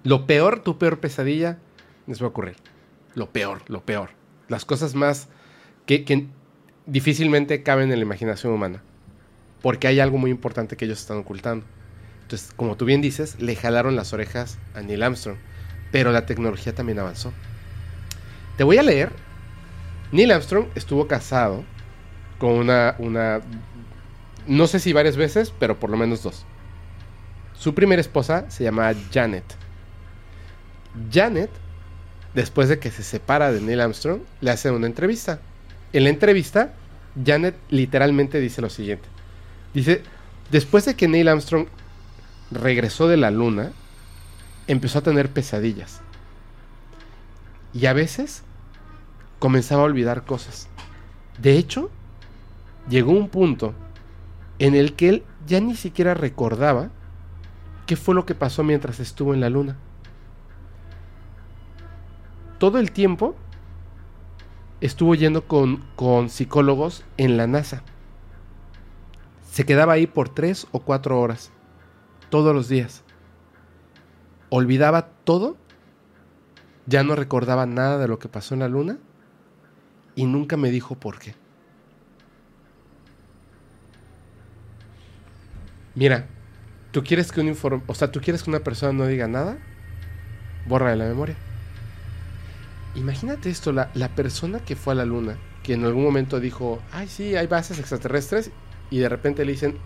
Lo 0.03 0.25
peor, 0.27 0.59
tu 0.61 0.77
peor 0.77 0.99
pesadilla, 0.99 1.59
les 2.07 2.21
va 2.21 2.25
a 2.25 2.29
ocurrir. 2.29 2.57
Lo 3.15 3.31
peor, 3.31 3.61
lo 3.67 3.83
peor. 3.85 4.09
Las 4.49 4.65
cosas 4.65 4.93
más 4.95 5.29
que, 5.85 6.03
que 6.03 6.27
difícilmente 6.85 7.63
caben 7.63 7.91
en 7.91 7.99
la 7.99 8.05
imaginación 8.05 8.53
humana. 8.53 8.81
Porque 9.61 9.87
hay 9.87 9.99
algo 9.99 10.17
muy 10.17 10.31
importante 10.31 10.77
que 10.77 10.85
ellos 10.85 10.99
están 10.99 11.17
ocultando. 11.17 11.65
Entonces, 12.23 12.51
como 12.55 12.75
tú 12.75 12.85
bien 12.85 13.01
dices, 13.01 13.39
le 13.39 13.55
jalaron 13.55 13.95
las 13.95 14.13
orejas 14.13 14.57
a 14.73 14.81
Neil 14.81 15.03
Armstrong. 15.03 15.37
Pero 15.91 16.11
la 16.11 16.25
tecnología 16.25 16.73
también 16.73 16.99
avanzó. 16.99 17.31
Te 18.57 18.63
voy 18.63 18.77
a 18.77 18.83
leer. 18.83 19.11
Neil 20.11 20.31
Armstrong 20.31 20.67
estuvo 20.75 21.07
casado 21.07 21.63
con 22.37 22.51
una, 22.51 22.95
una, 22.99 23.41
no 24.47 24.67
sé 24.67 24.79
si 24.79 24.93
varias 24.93 25.17
veces, 25.17 25.51
pero 25.57 25.79
por 25.79 25.89
lo 25.89 25.97
menos 25.97 26.23
dos. 26.23 26.45
Su 27.53 27.73
primera 27.73 28.01
esposa 28.01 28.49
se 28.49 28.63
llamaba 28.63 28.93
Janet. 29.11 29.45
Janet, 31.11 31.49
después 32.33 32.69
de 32.69 32.79
que 32.79 32.91
se 32.91 33.03
separa 33.03 33.51
de 33.51 33.61
Neil 33.61 33.81
Armstrong, 33.81 34.21
le 34.41 34.51
hace 34.51 34.71
una 34.71 34.87
entrevista. 34.87 35.39
En 35.95 36.03
la 36.03 36.09
entrevista, 36.09 36.73
Janet 37.25 37.55
literalmente 37.69 38.41
dice 38.41 38.61
lo 38.61 38.69
siguiente. 38.69 39.07
Dice, 39.73 40.03
después 40.51 40.83
de 40.83 40.95
que 40.95 41.07
Neil 41.07 41.29
Armstrong 41.29 41.67
regresó 42.51 43.07
de 43.07 43.15
la 43.15 43.31
luna, 43.31 43.71
empezó 44.67 44.99
a 44.99 45.03
tener 45.03 45.29
pesadillas. 45.29 46.01
Y 47.73 47.85
a 47.85 47.93
veces 47.93 48.43
comenzaba 49.39 49.83
a 49.83 49.85
olvidar 49.85 50.25
cosas. 50.25 50.67
De 51.37 51.57
hecho, 51.57 51.89
llegó 52.89 53.13
un 53.13 53.29
punto 53.29 53.73
en 54.59 54.75
el 54.75 54.97
que 54.97 55.07
él 55.07 55.23
ya 55.47 55.61
ni 55.61 55.77
siquiera 55.77 56.13
recordaba 56.13 56.89
qué 57.85 57.95
fue 57.95 58.15
lo 58.15 58.25
que 58.25 58.35
pasó 58.35 58.65
mientras 58.65 58.99
estuvo 58.99 59.33
en 59.33 59.39
la 59.39 59.49
luna. 59.49 59.77
Todo 62.59 62.79
el 62.79 62.91
tiempo 62.91 63.37
estuvo 64.85 65.15
yendo 65.15 65.47
con, 65.47 65.83
con 65.95 66.29
psicólogos 66.29 67.03
en 67.17 67.37
la 67.37 67.47
NASA. 67.47 67.83
Se 69.51 69.65
quedaba 69.65 69.93
ahí 69.93 70.07
por 70.07 70.29
tres 70.29 70.67
o 70.71 70.79
cuatro 70.79 71.19
horas, 71.19 71.51
todos 72.29 72.53
los 72.53 72.67
días. 72.67 73.03
Olvidaba 74.49 75.07
todo, 75.23 75.57
ya 76.85 77.03
no 77.03 77.15
recordaba 77.15 77.65
nada 77.65 77.97
de 77.97 78.07
lo 78.07 78.19
que 78.19 78.29
pasó 78.29 78.53
en 78.53 78.59
la 78.59 78.67
luna 78.67 78.97
y 80.13 80.25
nunca 80.25 80.55
me 80.55 80.69
dijo 80.69 80.95
por 80.95 81.19
qué. 81.19 81.35
Mira, 85.95 86.27
tú 86.91 87.03
quieres 87.03 87.31
que 87.31 87.41
un 87.41 87.47
inform 87.47 87.81
o 87.87 87.95
sea, 87.95 88.11
tú 88.11 88.19
quieres 88.19 88.43
que 88.43 88.49
una 88.49 88.59
persona 88.59 88.91
no 88.91 89.07
diga 89.07 89.27
nada, 89.27 89.57
borra 90.67 90.91
de 90.91 90.97
la 90.97 91.05
memoria. 91.05 91.37
Imagínate 92.95 93.49
esto, 93.49 93.71
la, 93.71 93.91
la 93.93 94.09
persona 94.09 94.59
que 94.59 94.75
fue 94.75 94.93
a 94.93 94.95
la 94.95 95.05
luna, 95.05 95.37
que 95.63 95.73
en 95.73 95.83
algún 95.83 96.03
momento 96.03 96.39
dijo, 96.39 96.79
ay 96.91 97.07
sí, 97.07 97.35
hay 97.35 97.47
bases 97.47 97.79
extraterrestres, 97.79 98.51
y 98.89 98.99
de 98.99 99.09
repente 99.09 99.45
le 99.45 99.51
dicen, 99.51 99.77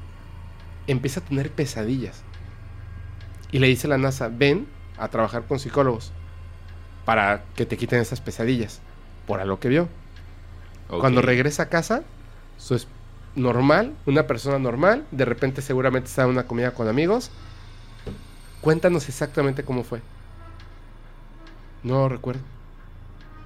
empieza 0.88 1.20
a 1.20 1.24
tener 1.24 1.52
pesadillas. 1.52 2.22
Y 3.52 3.60
le 3.60 3.68
dice 3.68 3.88
a 3.88 3.92
la 3.92 3.98
NASA, 3.98 4.30
ven 4.30 4.68
a 4.98 5.08
trabajar 5.08 5.46
con 5.46 5.60
psicólogos 5.60 6.12
para 7.06 7.44
que 7.56 7.66
te 7.66 7.78
quiten 7.78 8.00
esas 8.00 8.22
pesadillas, 8.22 8.82
por 9.26 9.40
algo 9.40 9.60
que 9.60 9.70
vio. 9.70 9.90
Cuando 10.88 11.22
regresa 11.22 11.64
a 11.64 11.70
casa, 11.70 12.04
eso 12.58 12.76
es 12.76 12.88
normal, 13.36 13.96
una 14.06 14.28
persona 14.28 14.60
normal, 14.60 15.06
de 15.12 15.26
repente 15.26 15.62
seguramente 15.62 16.10
está 16.10 16.24
en 16.24 16.30
una 16.30 16.44
comida 16.44 16.74
con 16.74 16.88
amigos. 16.88 17.32
Cuéntanos 18.62 19.08
exactamente 19.08 19.64
cómo 19.64 19.84
fue. 19.84 20.02
No 21.84 22.10
recuerdo. 22.10 22.42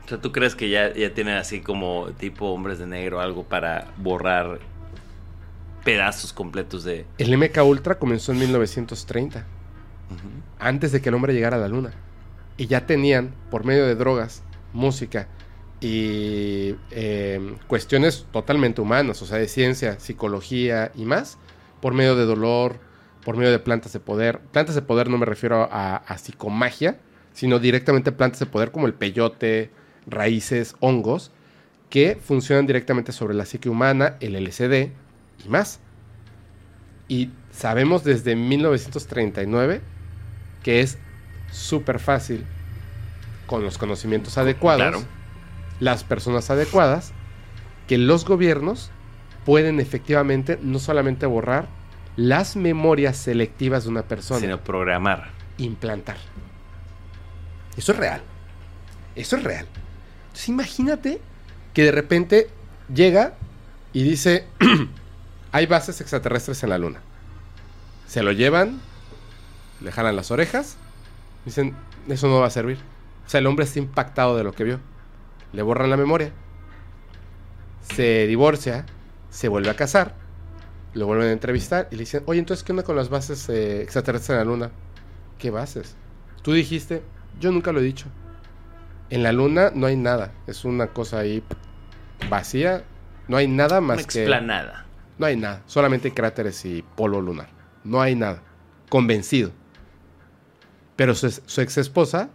O 0.05 0.09
sea, 0.09 0.19
¿tú 0.19 0.31
crees 0.31 0.55
que 0.55 0.69
ya, 0.69 0.93
ya 0.93 1.13
tienen 1.13 1.35
así 1.35 1.61
como 1.61 2.07
tipo 2.17 2.47
hombres 2.47 2.79
de 2.79 2.87
negro 2.87 3.21
algo 3.21 3.43
para 3.43 3.87
borrar 3.97 4.59
pedazos 5.83 6.33
completos 6.33 6.83
de... 6.83 7.05
El 7.17 7.37
MK 7.37 7.57
Ultra 7.63 7.95
comenzó 7.99 8.31
en 8.31 8.39
1930, 8.39 9.39
Ujú. 9.39 10.27
antes 10.59 10.91
de 10.91 11.01
que 11.01 11.09
el 11.09 11.15
hombre 11.15 11.33
llegara 11.33 11.57
a 11.57 11.59
la 11.59 11.67
luna. 11.67 11.93
Y 12.57 12.67
ya 12.67 12.85
tenían, 12.85 13.33
por 13.49 13.65
medio 13.65 13.85
de 13.85 13.95
drogas, 13.95 14.43
música 14.73 15.27
y 15.81 16.75
eh, 16.91 17.55
cuestiones 17.67 18.25
totalmente 18.31 18.79
humanas, 18.81 19.21
o 19.21 19.25
sea, 19.25 19.37
de 19.37 19.47
ciencia, 19.47 19.99
psicología 19.99 20.91
y 20.95 21.05
más, 21.05 21.37
por 21.81 21.93
medio 21.93 22.15
de 22.15 22.25
dolor, 22.25 22.77
por 23.25 23.35
medio 23.37 23.51
de 23.51 23.59
plantas 23.59 23.91
de 23.93 23.99
poder. 23.99 24.39
Plantas 24.51 24.75
de 24.75 24.81
poder 24.81 25.09
no 25.09 25.17
me 25.17 25.25
refiero 25.25 25.67
a, 25.71 25.97
a 25.97 26.17
psicomagia, 26.17 26.99
sino 27.33 27.59
directamente 27.59 28.11
plantas 28.11 28.39
de 28.39 28.45
poder 28.45 28.71
como 28.71 28.85
el 28.87 28.93
peyote, 28.93 29.71
raíces, 30.07 30.75
hongos, 30.79 31.31
que 31.89 32.17
funcionan 32.21 32.65
directamente 32.65 33.11
sobre 33.11 33.33
la 33.35 33.45
psique 33.45 33.69
humana, 33.69 34.15
el 34.19 34.35
LSD 34.35 34.91
y 35.45 35.49
más. 35.49 35.79
Y 37.07 37.29
sabemos 37.51 38.03
desde 38.03 38.35
1939 38.35 39.81
que 40.63 40.79
es 40.81 40.97
súper 41.51 41.99
fácil, 41.99 42.45
con 43.45 43.63
los 43.63 43.77
conocimientos 43.77 44.37
adecuados, 44.37 44.81
Claro. 44.81 45.03
las 45.79 46.03
personas 46.03 46.49
adecuadas, 46.49 47.11
que 47.87 47.97
los 47.97 48.23
gobiernos 48.25 48.89
pueden 49.45 49.79
efectivamente 49.81 50.57
no 50.61 50.79
solamente 50.79 51.25
borrar 51.25 51.67
las 52.15 52.55
memorias 52.55 53.17
selectivas 53.17 53.83
de 53.83 53.89
una 53.89 54.03
persona, 54.03 54.39
Sino 54.39 54.61
programar. 54.61 55.31
implantar. 55.57 56.15
Eso 57.75 57.91
es 57.91 57.97
real. 57.97 58.21
Eso 59.15 59.35
es 59.35 59.43
real. 59.43 59.67
Entonces 60.33 60.49
imagínate 60.49 61.21
que 61.75 61.83
de 61.83 61.91
repente 61.91 62.49
llega 62.91 63.35
y 63.93 64.01
dice, 64.01 64.47
hay 65.51 65.67
bases 65.67 66.01
extraterrestres 66.01 66.63
en 66.63 66.71
la 66.71 66.79
luna. 66.79 67.01
Se 68.07 68.23
lo 68.23 68.31
llevan, 68.31 68.81
le 69.79 69.91
jalan 69.91 70.15
las 70.15 70.31
orejas, 70.31 70.77
dicen, 71.45 71.75
eso 72.07 72.27
no 72.29 72.39
va 72.39 72.47
a 72.47 72.49
servir. 72.49 72.79
O 73.27 73.29
sea, 73.29 73.41
el 73.41 73.45
hombre 73.45 73.65
está 73.65 73.77
impactado 73.77 74.35
de 74.35 74.43
lo 74.43 74.53
que 74.53 74.63
vio. 74.63 74.79
Le 75.51 75.61
borran 75.61 75.91
la 75.91 75.97
memoria. 75.97 76.31
Se 77.93 78.25
divorcia, 78.25 78.87
se 79.29 79.49
vuelve 79.49 79.69
a 79.69 79.75
casar, 79.75 80.15
lo 80.95 81.05
vuelven 81.05 81.27
a 81.27 81.31
entrevistar 81.31 81.89
y 81.91 81.95
le 81.95 81.99
dicen, 82.01 82.23
oye, 82.25 82.39
entonces, 82.39 82.63
¿qué 82.63 82.71
onda 82.71 82.81
con 82.81 82.95
las 82.95 83.09
bases 83.09 83.47
eh, 83.49 83.83
extraterrestres 83.83 84.31
en 84.31 84.37
la 84.37 84.45
luna? 84.45 84.71
¿Qué 85.37 85.51
bases? 85.51 85.95
Tú 86.41 86.53
dijiste, 86.53 87.03
yo 87.39 87.51
nunca 87.51 87.71
lo 87.71 87.79
he 87.79 87.83
dicho. 87.83 88.07
En 89.13 89.21
la 89.21 89.31
luna 89.31 89.71
no 89.75 89.85
hay 89.85 89.95
nada. 89.95 90.31
Es 90.47 90.65
una 90.65 90.87
cosa 90.87 91.19
ahí 91.19 91.43
vacía. 92.31 92.83
No 93.27 93.37
hay 93.37 93.47
nada 93.47 93.77
Una 93.77 93.95
más 93.95 94.07
que... 94.07 94.21
explanada. 94.21 94.87
No 95.19 95.27
hay 95.27 95.37
nada. 95.37 95.61
Solamente 95.67 96.11
cráteres 96.11 96.65
y 96.65 96.83
polvo 96.95 97.21
lunar. 97.21 97.47
No 97.83 98.01
hay 98.01 98.15
nada. 98.15 98.41
Convencido. 98.89 99.51
Pero 100.95 101.13
su, 101.13 101.29
su 101.29 101.61
ex 101.61 101.77
esposa 101.77 102.29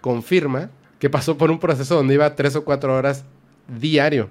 confirma 0.00 0.70
que 1.00 1.10
pasó 1.10 1.36
por 1.36 1.50
un 1.50 1.58
proceso 1.58 1.96
donde 1.96 2.14
iba 2.14 2.36
tres 2.36 2.54
o 2.54 2.64
cuatro 2.64 2.94
horas 2.96 3.24
diario 3.66 4.30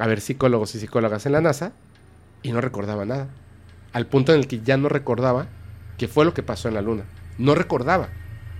a 0.00 0.08
ver 0.08 0.20
psicólogos 0.20 0.74
y 0.74 0.80
psicólogas 0.80 1.24
en 1.24 1.32
la 1.32 1.40
NASA 1.40 1.70
y 2.42 2.50
no 2.50 2.60
recordaba 2.60 3.04
nada. 3.04 3.28
Al 3.92 4.06
punto 4.06 4.32
en 4.32 4.40
el 4.40 4.48
que 4.48 4.60
ya 4.60 4.76
no 4.76 4.88
recordaba 4.88 5.46
qué 5.98 6.08
fue 6.08 6.24
lo 6.24 6.34
que 6.34 6.42
pasó 6.42 6.66
en 6.66 6.74
la 6.74 6.82
luna. 6.82 7.04
No 7.38 7.54
recordaba. 7.54 8.08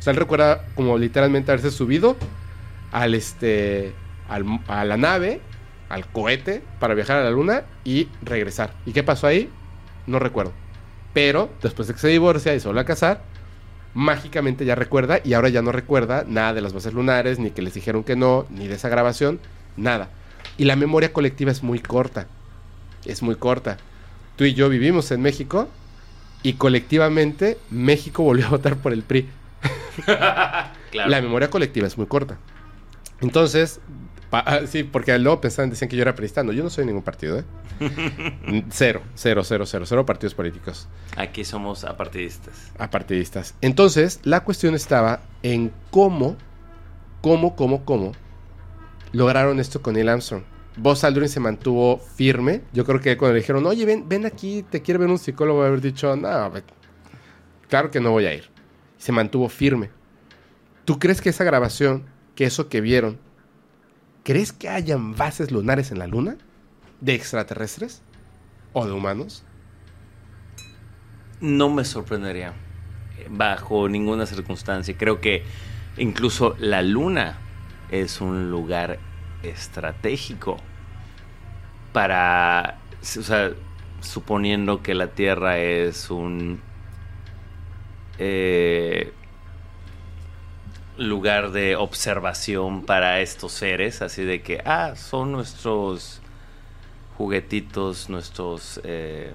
O 0.00 0.02
sea, 0.02 0.12
él 0.12 0.16
recuerda 0.16 0.64
como 0.74 0.98
literalmente 0.98 1.52
haberse 1.52 1.70
subido 1.70 2.16
al 2.92 3.14
este 3.14 3.94
al- 4.28 4.60
a 4.66 4.84
la 4.84 4.96
nave 4.96 5.40
al 5.88 6.06
cohete 6.06 6.62
para 6.78 6.94
viajar 6.94 7.18
a 7.18 7.24
la 7.24 7.30
luna 7.30 7.64
y 7.84 8.08
regresar. 8.22 8.72
¿Y 8.86 8.92
qué 8.92 9.02
pasó 9.02 9.26
ahí? 9.26 9.50
No 10.06 10.18
recuerdo. 10.18 10.52
Pero 11.12 11.50
después 11.62 11.88
de 11.88 11.94
que 11.94 12.00
se 12.00 12.08
divorcia 12.08 12.54
y 12.54 12.60
se 12.60 12.68
vuelve 12.68 12.82
a 12.82 12.84
casar, 12.84 13.22
mágicamente 13.94 14.64
ya 14.64 14.74
recuerda 14.76 15.20
y 15.24 15.32
ahora 15.34 15.48
ya 15.48 15.62
no 15.62 15.72
recuerda 15.72 16.24
nada 16.26 16.54
de 16.54 16.60
las 16.60 16.72
bases 16.72 16.94
lunares, 16.94 17.38
ni 17.40 17.50
que 17.50 17.62
les 17.62 17.74
dijeron 17.74 18.04
que 18.04 18.14
no, 18.16 18.46
ni 18.50 18.68
de 18.68 18.74
esa 18.76 18.88
grabación, 18.88 19.40
nada. 19.76 20.10
Y 20.56 20.64
la 20.64 20.76
memoria 20.76 21.12
colectiva 21.12 21.50
es 21.50 21.62
muy 21.64 21.80
corta. 21.80 22.28
Es 23.04 23.22
muy 23.22 23.34
corta. 23.34 23.78
Tú 24.36 24.44
y 24.44 24.54
yo 24.54 24.68
vivimos 24.68 25.10
en 25.10 25.22
México 25.22 25.68
y 26.42 26.54
colectivamente 26.54 27.58
México 27.70 28.22
volvió 28.30 28.46
a 28.46 28.50
votar 28.50 28.76
por 28.76 28.92
el 28.92 29.02
PRI. 29.02 29.28
Claro. 30.90 31.08
La 31.10 31.20
memoria 31.20 31.48
colectiva 31.50 31.86
es 31.86 31.96
muy 31.96 32.06
corta. 32.06 32.36
Entonces, 33.20 33.80
pa- 34.28 34.40
ah, 34.44 34.60
sí, 34.66 34.82
porque 34.82 35.16
luego 35.20 35.40
pensaban, 35.40 35.70
decían 35.70 35.88
que 35.88 35.94
yo 35.96 36.02
era 36.02 36.14
periodista. 36.16 36.42
No, 36.42 36.50
yo 36.52 36.64
no 36.64 36.70
soy 36.70 36.84
ningún 36.84 37.02
partido, 37.02 37.38
¿eh? 37.38 37.44
cero, 38.70 39.02
cero, 39.14 39.44
cero, 39.44 39.66
cero, 39.66 39.84
cero 39.86 40.04
partidos 40.04 40.34
políticos 40.34 40.88
Aquí 41.16 41.44
somos 41.44 41.84
apartidistas. 41.84 42.72
apartidistas. 42.78 43.54
Entonces, 43.60 44.18
la 44.24 44.42
cuestión 44.42 44.74
estaba 44.74 45.20
en 45.44 45.70
cómo, 45.90 46.36
cómo, 47.20 47.54
cómo, 47.54 47.84
cómo 47.84 48.12
lograron 49.12 49.60
esto 49.60 49.80
con 49.82 49.94
Neil 49.94 50.08
Armstrong. 50.08 50.42
Buzz 50.76 51.04
Aldrin 51.04 51.28
se 51.28 51.38
mantuvo 51.40 51.98
firme. 51.98 52.62
Yo 52.72 52.84
creo 52.84 53.00
que 53.00 53.16
cuando 53.16 53.34
le 53.34 53.40
dijeron, 53.40 53.64
oye, 53.66 53.84
ven, 53.84 54.08
ven 54.08 54.26
aquí, 54.26 54.64
te 54.68 54.82
quiere 54.82 54.98
ver 54.98 55.08
un 55.08 55.18
psicólogo, 55.18 55.62
haber 55.62 55.80
dicho, 55.80 56.16
no, 56.16 56.52
claro 57.68 57.90
que 57.92 58.00
no 58.00 58.10
voy 58.10 58.26
a 58.26 58.34
ir. 58.34 58.48
Se 59.00 59.12
mantuvo 59.12 59.48
firme. 59.48 59.88
¿Tú 60.84 60.98
crees 60.98 61.22
que 61.22 61.30
esa 61.30 61.42
grabación, 61.42 62.04
que 62.34 62.44
eso 62.44 62.68
que 62.68 62.82
vieron, 62.82 63.18
crees 64.24 64.52
que 64.52 64.68
hayan 64.68 65.16
bases 65.16 65.50
lunares 65.50 65.90
en 65.90 65.98
la 65.98 66.06
luna? 66.06 66.36
¿De 67.00 67.14
extraterrestres? 67.14 68.02
¿O 68.74 68.84
de 68.84 68.92
humanos? 68.92 69.42
No 71.40 71.70
me 71.70 71.86
sorprendería 71.86 72.52
bajo 73.30 73.88
ninguna 73.88 74.26
circunstancia. 74.26 74.94
Creo 74.98 75.22
que 75.22 75.44
incluso 75.96 76.54
la 76.58 76.82
luna 76.82 77.38
es 77.90 78.20
un 78.20 78.50
lugar 78.50 78.98
estratégico 79.42 80.58
para, 81.94 82.78
o 83.00 83.22
sea, 83.22 83.52
suponiendo 84.02 84.82
que 84.82 84.94
la 84.94 85.06
Tierra 85.08 85.58
es 85.58 86.10
un 86.10 86.60
eh, 88.20 89.12
lugar 90.96 91.50
de 91.50 91.74
observación 91.76 92.84
para 92.84 93.20
estos 93.20 93.52
seres, 93.52 94.02
así 94.02 94.22
de 94.24 94.42
que, 94.42 94.62
ah, 94.64 94.94
son 94.96 95.32
nuestros 95.32 96.20
juguetitos, 97.16 98.08
nuestros... 98.08 98.80
eh, 98.84 99.32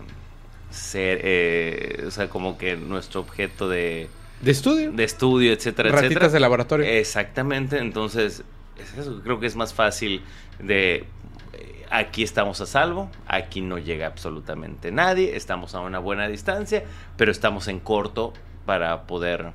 ser, 0.75 1.21
eh, 1.23 2.03
o 2.05 2.11
sea, 2.11 2.27
como 2.29 2.57
que 2.57 2.75
nuestro 2.75 3.21
objeto 3.21 3.69
de, 3.69 4.09
¿De 4.41 4.51
estudio? 4.51 4.91
de 4.91 5.03
estudio, 5.05 5.53
etcétera, 5.53 5.89
Ratitas 5.89 6.07
etcétera. 6.07 6.29
de 6.33 6.39
laboratorio. 6.41 6.85
Exactamente, 6.85 7.77
entonces 7.77 8.43
es 8.77 8.97
eso, 8.97 9.21
creo 9.23 9.39
que 9.39 9.47
es 9.47 9.55
más 9.55 9.73
fácil 9.73 10.21
de 10.59 11.05
eh, 11.53 11.85
aquí 11.89 12.23
estamos 12.23 12.59
a 12.59 12.65
salvo, 12.65 13.09
aquí 13.25 13.61
no 13.61 13.77
llega 13.77 14.07
absolutamente 14.07 14.91
nadie, 14.91 15.37
estamos 15.37 15.75
a 15.75 15.79
una 15.79 15.99
buena 15.99 16.27
distancia, 16.27 16.83
pero 17.15 17.31
estamos 17.31 17.69
en 17.69 17.79
corto 17.79 18.33
para 18.65 19.03
poder 19.07 19.51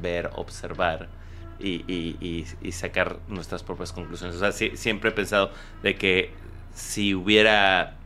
ver, 0.00 0.30
observar 0.34 1.08
y, 1.58 1.84
y- 1.86 2.46
y- 2.62 2.72
sacar 2.72 3.18
nuestras 3.28 3.62
propias 3.62 3.92
conclusiones. 3.92 4.36
O 4.36 4.38
sea, 4.40 4.52
siempre 4.76 5.10
he 5.10 5.12
pensado 5.12 5.50
de 5.82 5.94
que 5.96 6.30
si 6.74 7.14
hubiera 7.14 7.96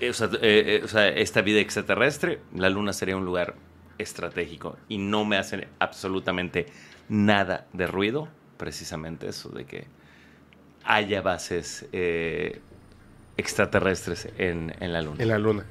eh, 0.00 0.12
eh, 0.42 0.84
eh, 0.94 1.12
esta 1.16 1.42
vida 1.42 1.60
extraterrestre, 1.60 2.40
la 2.54 2.68
luna 2.70 2.92
sería 2.92 3.16
un 3.16 3.24
lugar 3.24 3.54
estratégico 3.98 4.76
y 4.88 4.98
no 4.98 5.24
me 5.24 5.36
hacen 5.36 5.66
absolutamente 5.78 6.66
nada 7.08 7.66
de 7.72 7.86
ruido, 7.86 8.28
precisamente 8.56 9.28
eso 9.28 9.48
de 9.48 9.64
que 9.64 9.86
haya 10.84 11.22
bases 11.22 11.86
extraterrestres 13.36 14.28
en, 14.38 14.74
en 14.80 14.92
la 14.92 15.02
luna. 15.02 15.22
En 15.22 15.28
la 15.28 15.38
luna. 15.38 15.64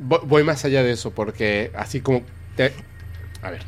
Vo- 0.00 0.22
Voy 0.24 0.42
más 0.42 0.64
allá 0.64 0.82
de 0.82 0.92
eso, 0.92 1.12
porque 1.12 1.70
así 1.76 2.00
como. 2.00 2.22
Te- 2.68 3.46
A 3.46 3.50
ver, 3.50 3.62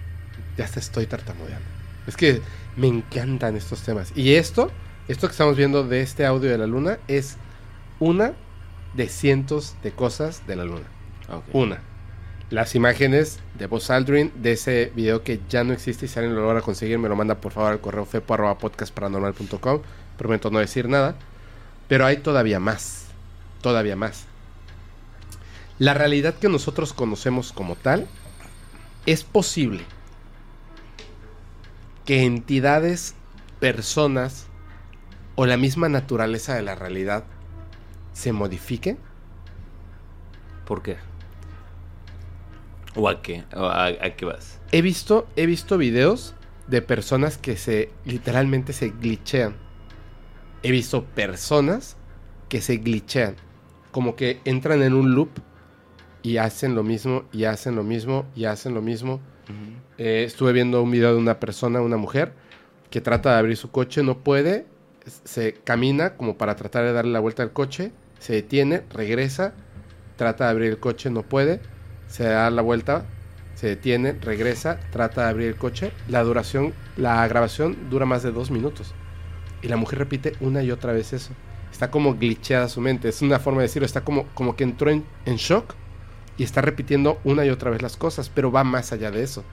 ya 0.56 0.66
te 0.66 0.80
estoy 0.80 1.06
tartamudeando. 1.06 1.64
Es 2.06 2.16
que 2.16 2.40
me 2.76 2.88
encantan 2.88 3.56
estos 3.56 3.82
temas. 3.82 4.12
Y 4.16 4.34
esto, 4.34 4.70
esto 5.08 5.26
que 5.28 5.32
estamos 5.32 5.56
viendo 5.56 5.84
de 5.86 6.00
este 6.02 6.26
audio 6.26 6.50
de 6.50 6.58
la 6.58 6.66
luna, 6.66 6.98
es 7.08 7.36
una 8.00 8.32
de 8.94 9.08
cientos 9.08 9.76
de 9.82 9.92
cosas 9.92 10.46
de 10.46 10.56
la 10.56 10.64
luna. 10.64 10.84
Una. 11.52 11.78
Las 12.50 12.74
imágenes 12.74 13.38
de 13.58 13.66
Buzz 13.66 13.88
Aldrin 13.88 14.30
de 14.36 14.52
ese 14.52 14.92
video 14.94 15.22
que 15.22 15.40
ya 15.48 15.64
no 15.64 15.72
existe 15.72 16.04
y 16.04 16.08
si 16.08 16.18
alguien 16.18 16.34
lo 16.34 16.42
logra 16.42 16.60
conseguir, 16.60 16.98
me 16.98 17.08
lo 17.08 17.16
manda 17.16 17.36
por 17.36 17.52
favor 17.52 17.72
al 17.72 17.80
correo 17.80 18.04
fepo.podcastparanormal.com. 18.04 19.80
Prometo 20.18 20.50
no 20.50 20.58
decir 20.58 20.88
nada. 20.88 21.14
Pero 21.88 22.04
hay 22.04 22.18
todavía 22.18 22.60
más. 22.60 23.06
Todavía 23.62 23.96
más. 23.96 24.24
La 25.78 25.94
realidad 25.94 26.34
que 26.34 26.48
nosotros 26.50 26.92
conocemos 26.92 27.52
como 27.52 27.76
tal 27.76 28.06
es 29.06 29.24
posible 29.24 29.84
que 32.04 32.24
entidades, 32.24 33.14
personas 33.60 34.46
o 35.34 35.46
la 35.46 35.56
misma 35.56 35.88
naturaleza 35.88 36.54
de 36.54 36.62
la 36.62 36.74
realidad 36.74 37.24
se 38.12 38.32
modifiquen 38.32 38.98
¿Por 40.66 40.82
qué? 40.82 40.96
¿O 42.94 43.08
a 43.08 43.22
qué? 43.22 43.44
¿O 43.54 43.66
a, 43.66 43.86
a 43.86 44.16
qué 44.16 44.24
vas? 44.24 44.60
He 44.70 44.82
visto, 44.82 45.26
he 45.36 45.46
visto 45.46 45.78
videos 45.78 46.34
de 46.66 46.82
personas 46.82 47.38
que 47.38 47.56
se 47.56 47.90
literalmente 48.04 48.72
se 48.72 48.90
glitchean. 48.90 49.56
He 50.62 50.70
visto 50.70 51.04
personas 51.04 51.96
que 52.48 52.60
se 52.60 52.76
glitchean. 52.76 53.36
Como 53.90 54.14
que 54.14 54.40
entran 54.44 54.82
en 54.82 54.94
un 54.94 55.14
loop 55.14 55.30
y 56.22 56.36
hacen 56.36 56.74
lo 56.74 56.82
mismo, 56.82 57.24
y 57.32 57.44
hacen 57.44 57.76
lo 57.76 57.82
mismo, 57.82 58.26
y 58.34 58.44
hacen 58.44 58.74
lo 58.74 58.82
mismo. 58.82 59.20
Eh, 59.98 60.24
estuve 60.26 60.52
viendo 60.52 60.82
un 60.82 60.90
video 60.90 61.12
de 61.12 61.18
una 61.18 61.38
persona, 61.40 61.80
una 61.80 61.96
mujer, 61.96 62.32
que 62.90 63.00
trata 63.00 63.32
de 63.32 63.38
abrir 63.38 63.56
su 63.56 63.70
coche, 63.70 64.02
no 64.02 64.18
puede, 64.18 64.66
se 65.24 65.54
camina 65.64 66.16
como 66.16 66.38
para 66.38 66.56
tratar 66.56 66.84
de 66.84 66.92
darle 66.92 67.12
la 67.12 67.20
vuelta 67.20 67.42
al 67.42 67.52
coche, 67.52 67.92
se 68.18 68.34
detiene, 68.34 68.82
regresa, 68.90 69.54
trata 70.16 70.44
de 70.44 70.50
abrir 70.50 70.70
el 70.70 70.78
coche, 70.78 71.10
no 71.10 71.22
puede, 71.22 71.60
se 72.06 72.24
da 72.24 72.50
la 72.50 72.62
vuelta, 72.62 73.04
se 73.54 73.68
detiene, 73.68 74.12
regresa, 74.12 74.80
trata 74.90 75.24
de 75.24 75.30
abrir 75.30 75.48
el 75.48 75.56
coche. 75.56 75.92
La 76.08 76.22
duración, 76.22 76.72
la 76.96 77.26
grabación 77.28 77.90
dura 77.90 78.06
más 78.06 78.22
de 78.22 78.32
dos 78.32 78.50
minutos. 78.50 78.94
Y 79.62 79.68
la 79.68 79.76
mujer 79.76 80.00
repite 80.00 80.34
una 80.40 80.62
y 80.62 80.70
otra 80.70 80.92
vez 80.92 81.12
eso. 81.12 81.32
Está 81.70 81.90
como 81.90 82.16
glitcheada 82.16 82.68
su 82.68 82.80
mente. 82.80 83.08
Es 83.08 83.22
una 83.22 83.38
forma 83.38 83.60
de 83.60 83.68
decirlo. 83.68 83.86
Está 83.86 84.02
como, 84.02 84.26
como 84.34 84.56
que 84.56 84.64
entró 84.64 84.90
en, 84.90 85.04
en 85.26 85.36
shock 85.36 85.74
y 86.36 86.44
está 86.44 86.60
repitiendo 86.60 87.20
una 87.24 87.44
y 87.44 87.50
otra 87.50 87.70
vez 87.70 87.82
las 87.82 87.96
cosas. 87.96 88.28
Pero 88.28 88.52
va 88.52 88.64
más 88.64 88.92
allá 88.92 89.10
de 89.10 89.22
eso. 89.22 89.44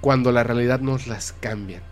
Cuando 0.00 0.32
la 0.32 0.44
realidad 0.44 0.80
nos 0.80 1.06
las 1.06 1.32
cambian. 1.32 1.82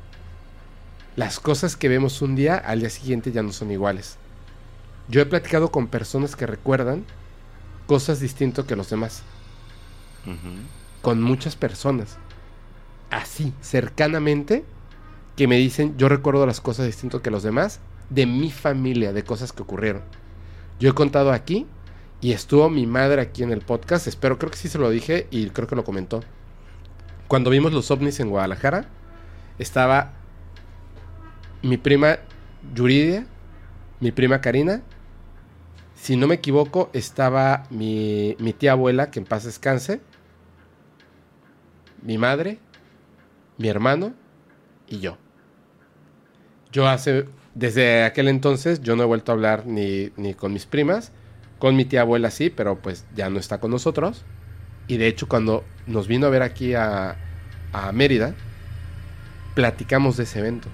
Las 1.17 1.41
cosas 1.41 1.77
que 1.77 1.89
vemos 1.89 2.23
un 2.23 2.35
día, 2.35 2.57
al 2.57 2.81
día 2.81 2.91
siguiente 2.91 3.33
ya 3.33 3.43
no 3.43 3.53
son 3.53 3.71
iguales. 3.71 4.19
Yo 5.09 5.21
he 5.21 5.27
platicado 5.27 5.71
con 5.71 5.87
personas 5.87 6.35
que 6.35 6.47
recuerdan 6.47 7.05
cosas 7.87 8.21
distintas 8.21 8.65
que 8.65 8.77
los 8.77 8.91
demás 8.91 9.23
con 11.03 11.23
muchas 11.23 11.55
personas. 11.55 12.17
Así, 13.11 13.53
cercanamente, 13.61 14.65
que 15.37 15.47
me 15.47 15.57
dicen, 15.57 15.97
yo 15.99 16.09
recuerdo 16.09 16.47
las 16.47 16.61
cosas 16.61 16.87
distintas 16.87 17.21
que 17.21 17.31
los 17.31 17.43
demás, 17.43 17.81
de 18.11 18.27
mi 18.27 18.51
familia, 18.51 19.13
de 19.13 19.23
cosas 19.23 19.53
que 19.53 19.63
ocurrieron. 19.63 20.03
Yo 20.81 20.91
he 20.91 20.95
contado 20.95 21.33
aquí 21.33 21.67
y 22.25 22.33
estuvo 22.33 22.71
mi 22.71 22.87
madre 22.87 23.21
aquí 23.21 23.43
en 23.43 23.53
el 23.53 23.61
podcast, 23.61 24.07
espero, 24.07 24.39
creo 24.39 24.51
que 24.51 24.57
sí 24.57 24.71
se 24.71 24.79
lo 24.79 24.89
dije 24.89 25.27
y 25.31 25.51
creo 25.51 25.69
que 25.69 25.77
lo 25.77 25.85
comentó. 25.85 26.23
Cuando 27.29 27.51
vimos 27.51 27.75
los 27.75 27.91
ovnis 27.91 28.19
en 28.19 28.31
Guadalajara, 28.31 28.87
estaba 29.59 30.15
mi 31.61 31.77
prima 31.77 32.17
Yuridia, 32.75 33.27
mi 34.01 34.11
prima 34.11 34.41
Karina, 34.41 34.81
si 35.97 36.17
no 36.17 36.27
me 36.27 36.37
equivoco, 36.37 36.89
estaba 36.95 37.65
mi, 37.69 38.37
mi 38.39 38.55
tía 38.55 38.73
abuela, 38.73 39.11
que 39.11 39.19
en 39.19 39.27
paz 39.27 39.45
descanse, 39.45 40.01
mi 42.01 42.17
madre, 42.17 42.59
mi 43.59 43.69
hermano 43.69 44.15
y 44.89 45.01
yo. 45.01 45.19
Yo 46.73 46.89
hace, 46.89 47.27
desde 47.55 48.05
aquel 48.05 48.29
entonces, 48.29 48.81
yo 48.81 48.97
no 48.97 49.03
he 49.03 49.07
vuelto 49.07 49.31
a 49.31 49.35
hablar 49.35 49.67
ni, 49.67 50.11
ni 50.17 50.33
con 50.33 50.55
mis 50.55 50.65
primas, 50.65 51.13
con 51.65 51.77
mi 51.77 51.87
tía 51.87 52.03
abuela 52.03 52.31
sí, 52.31 52.51
pero 52.51 52.77
pues 52.77 53.07
ya 53.17 53.31
no 53.31 53.39
está 53.39 53.59
con 53.59 53.71
nosotros. 53.71 54.23
Y 54.87 54.99
de 54.99 55.07
hecho 55.07 55.29
cuando 55.29 55.65
nos 55.87 56.09
vino 56.09 56.27
a 56.27 56.29
ver 56.29 56.43
aquí 56.43 56.75
a, 56.75 57.17
a 57.73 57.91
Mérida, 57.93 58.35
platicamos 59.55 60.19
de 60.19 60.25
ese 60.25 60.41
evento, 60.41 60.69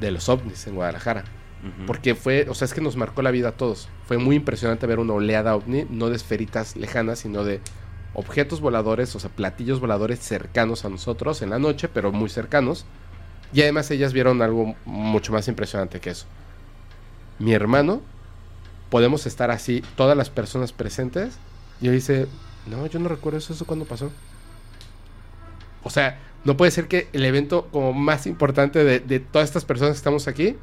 de 0.00 0.10
los 0.10 0.30
ovnis 0.30 0.66
en 0.66 0.74
Guadalajara. 0.74 1.24
Porque 1.86 2.14
fue, 2.14 2.46
o 2.48 2.54
sea, 2.54 2.64
es 2.64 2.72
que 2.72 2.80
nos 2.80 2.96
marcó 2.96 3.20
la 3.20 3.30
vida 3.30 3.50
a 3.50 3.52
todos. 3.52 3.90
Fue 4.06 4.16
muy 4.16 4.36
impresionante 4.36 4.86
ver 4.86 5.00
una 5.00 5.12
oleada 5.12 5.54
ovni, 5.54 5.84
no 5.90 6.08
de 6.08 6.16
esferitas 6.16 6.76
lejanas, 6.76 7.18
sino 7.18 7.44
de 7.44 7.60
objetos 8.14 8.62
voladores, 8.62 9.14
o 9.16 9.20
sea, 9.20 9.28
platillos 9.28 9.80
voladores 9.80 10.20
cercanos 10.20 10.86
a 10.86 10.88
nosotros 10.88 11.42
en 11.42 11.50
la 11.50 11.58
noche, 11.58 11.88
pero 11.88 12.10
muy 12.10 12.30
cercanos. 12.30 12.86
Y 13.52 13.60
además 13.60 13.90
ellas 13.90 14.14
vieron 14.14 14.40
algo 14.40 14.76
mucho 14.86 15.34
más 15.34 15.46
impresionante 15.46 16.00
que 16.00 16.08
eso. 16.08 16.24
Mi 17.38 17.52
hermano, 17.52 18.00
podemos 18.90 19.26
estar 19.26 19.50
así, 19.50 19.82
todas 19.96 20.16
las 20.16 20.30
personas 20.30 20.72
presentes, 20.72 21.38
y 21.80 21.88
él 21.88 21.94
dice, 21.94 22.26
no, 22.66 22.86
yo 22.86 22.98
no 22.98 23.08
recuerdo 23.08 23.38
eso, 23.38 23.52
¿eso 23.52 23.66
cuándo 23.66 23.84
pasó? 23.84 24.10
O 25.82 25.90
sea, 25.90 26.18
no 26.44 26.56
puede 26.56 26.70
ser 26.70 26.88
que 26.88 27.08
el 27.12 27.24
evento 27.24 27.68
como 27.70 27.92
más 27.92 28.26
importante 28.26 28.84
de, 28.84 29.00
de 29.00 29.20
todas 29.20 29.48
estas 29.48 29.64
personas 29.64 29.92
que 29.94 29.98
estamos 29.98 30.28
aquí, 30.28 30.56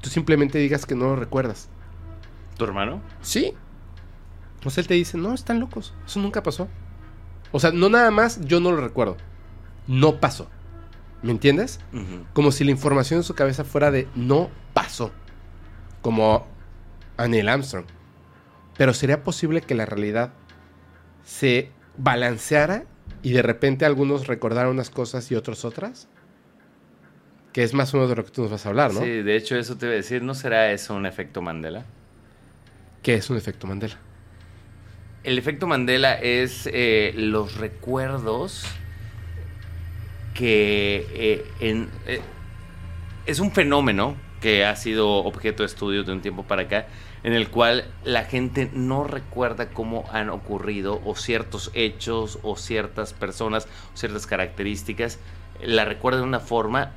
tú 0.00 0.10
simplemente 0.10 0.58
digas 0.58 0.86
que 0.86 0.94
no 0.94 1.06
lo 1.06 1.16
recuerdas. 1.16 1.68
¿Tu 2.56 2.64
hermano? 2.64 3.02
Sí. 3.20 3.52
O 4.64 4.70
sea, 4.70 4.82
él 4.82 4.88
te 4.88 4.94
dice, 4.94 5.18
no, 5.18 5.34
están 5.34 5.60
locos, 5.60 5.94
eso 6.06 6.20
nunca 6.20 6.42
pasó. 6.42 6.68
O 7.52 7.60
sea, 7.60 7.70
no 7.70 7.88
nada 7.88 8.10
más, 8.10 8.40
yo 8.42 8.60
no 8.60 8.72
lo 8.72 8.80
recuerdo. 8.80 9.16
No 9.86 10.20
pasó. 10.20 10.48
¿Me 11.22 11.30
entiendes? 11.30 11.80
Como 12.32 12.52
si 12.52 12.64
la 12.64 12.70
información 12.70 13.18
en 13.18 13.24
su 13.24 13.34
cabeza 13.34 13.64
fuera 13.64 13.90
de 13.90 14.08
no 14.14 14.50
pasó. 14.74 15.12
Como 16.02 16.46
a 17.16 17.28
Neil 17.28 17.48
Armstrong. 17.48 17.86
Pero 18.76 18.92
sería 18.94 19.22
posible 19.22 19.60
que 19.62 19.74
la 19.74 19.86
realidad 19.86 20.32
se 21.24 21.70
balanceara 21.96 22.84
y 23.22 23.32
de 23.32 23.42
repente 23.42 23.84
algunos 23.86 24.26
recordaran 24.26 24.70
unas 24.70 24.90
cosas 24.90 25.30
y 25.30 25.34
otros 25.34 25.64
otras. 25.64 26.08
Que 27.52 27.62
es 27.62 27.72
más 27.72 27.94
o 27.94 27.96
menos 27.96 28.10
de 28.10 28.16
lo 28.16 28.24
que 28.24 28.30
tú 28.30 28.42
nos 28.42 28.50
vas 28.50 28.66
a 28.66 28.68
hablar, 28.68 28.92
¿no? 28.92 29.00
Sí, 29.00 29.06
de 29.22 29.34
hecho 29.36 29.56
eso 29.56 29.76
te 29.78 29.86
iba 29.86 29.94
a 29.94 29.96
decir, 29.96 30.22
¿no 30.22 30.34
será 30.34 30.72
eso 30.72 30.94
un 30.94 31.06
efecto 31.06 31.40
Mandela? 31.40 31.84
Que 33.02 33.14
es 33.14 33.30
un 33.30 33.38
efecto 33.38 33.66
Mandela. 33.66 33.96
El 35.24 35.38
efecto 35.38 35.66
Mandela 35.66 36.14
es 36.20 36.68
eh, 36.72 37.14
los 37.16 37.56
recuerdos 37.56 38.64
que 40.34 41.06
eh, 41.14 41.44
en- 41.60 41.88
eh, 42.06 42.20
es 43.24 43.40
un 43.40 43.50
fenómeno 43.52 44.16
que 44.40 44.64
ha 44.64 44.76
sido 44.76 45.08
objeto 45.24 45.62
de 45.62 45.66
estudio 45.68 46.04
de 46.04 46.12
un 46.12 46.20
tiempo 46.20 46.42
para 46.44 46.62
acá, 46.62 46.86
en 47.26 47.32
el 47.32 47.50
cual 47.50 47.84
la 48.04 48.22
gente 48.22 48.70
no 48.72 49.02
recuerda 49.02 49.70
cómo 49.70 50.04
han 50.12 50.30
ocurrido 50.30 51.02
o 51.04 51.16
ciertos 51.16 51.72
hechos 51.74 52.38
o 52.44 52.56
ciertas 52.56 53.14
personas 53.14 53.66
o 53.92 53.96
ciertas 53.96 54.28
características, 54.28 55.18
la 55.60 55.84
recuerda 55.84 56.20
de 56.20 56.24
una 56.24 56.38
forma, 56.38 56.92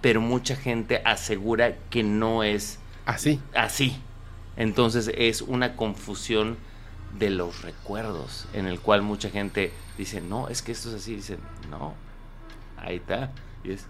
pero 0.00 0.20
mucha 0.20 0.56
gente 0.56 1.00
asegura 1.04 1.76
que 1.88 2.02
no 2.02 2.42
es 2.42 2.80
Así. 3.06 3.40
así. 3.54 3.96
Entonces 4.56 5.08
es 5.16 5.40
una 5.40 5.76
confusión 5.76 6.56
de 7.16 7.30
los 7.30 7.62
recuerdos, 7.62 8.48
en 8.52 8.66
el 8.66 8.80
cual 8.80 9.02
mucha 9.02 9.30
gente 9.30 9.72
dice, 9.96 10.20
no, 10.20 10.48
es 10.48 10.62
que 10.62 10.72
esto 10.72 10.88
es 10.88 10.96
así, 10.96 11.14
dicen, 11.14 11.38
no, 11.70 11.94
ahí 12.76 12.96
está. 12.96 13.30
Y 13.62 13.70
es, 13.70 13.86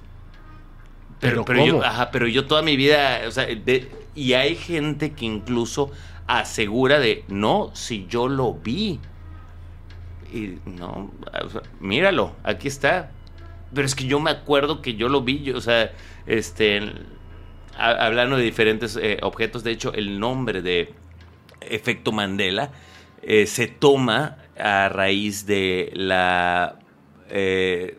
Pero, 1.20 1.44
pero 1.44 1.64
yo, 1.66 1.72
¿cómo? 1.74 1.84
ajá, 1.84 2.10
pero 2.10 2.26
yo 2.26 2.46
toda 2.46 2.62
mi 2.62 2.76
vida, 2.76 3.20
o 3.26 3.30
sea, 3.30 3.46
de- 3.46 3.88
y 4.14 4.32
hay 4.32 4.56
gente 4.56 5.12
que 5.12 5.26
incluso 5.26 5.90
asegura 6.26 6.98
de, 6.98 7.24
no, 7.28 7.70
si 7.74 8.06
yo 8.08 8.26
lo 8.28 8.54
vi. 8.54 8.98
Y 10.32 10.58
no, 10.64 11.10
o 11.44 11.50
sea, 11.50 11.62
míralo, 11.80 12.34
aquí 12.44 12.68
está. 12.68 13.10
Pero 13.74 13.86
es 13.86 13.94
que 13.94 14.04
yo 14.06 14.18
me 14.20 14.30
acuerdo 14.30 14.80
que 14.82 14.94
yo 14.94 15.08
lo 15.08 15.22
vi, 15.22 15.42
yo, 15.42 15.56
o 15.56 15.60
sea, 15.60 15.92
este, 16.26 16.80
ha- 17.76 18.06
hablando 18.06 18.36
de 18.36 18.42
diferentes 18.44 18.96
eh, 19.00 19.18
objetos, 19.22 19.62
de 19.64 19.72
hecho, 19.72 19.92
el 19.92 20.18
nombre 20.18 20.62
de 20.62 20.94
efecto 21.60 22.12
Mandela 22.12 22.70
eh, 23.22 23.46
se 23.46 23.66
toma 23.66 24.38
a 24.58 24.88
raíz 24.88 25.46
de 25.46 25.90
la 25.94 26.78
eh, 27.28 27.98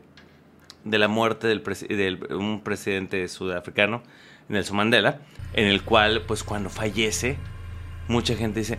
de 0.83 0.97
la 0.97 1.07
muerte 1.07 1.47
del, 1.47 1.63
del- 1.89 2.33
un 2.33 2.61
presidente 2.61 3.27
sudafricano, 3.27 4.03
Nelson 4.49 4.77
Mandela, 4.77 5.19
en 5.53 5.67
el 5.67 5.83
cual, 5.83 6.23
pues 6.27 6.43
cuando 6.43 6.69
fallece, 6.69 7.37
mucha 8.07 8.35
gente 8.35 8.59
dice, 8.61 8.77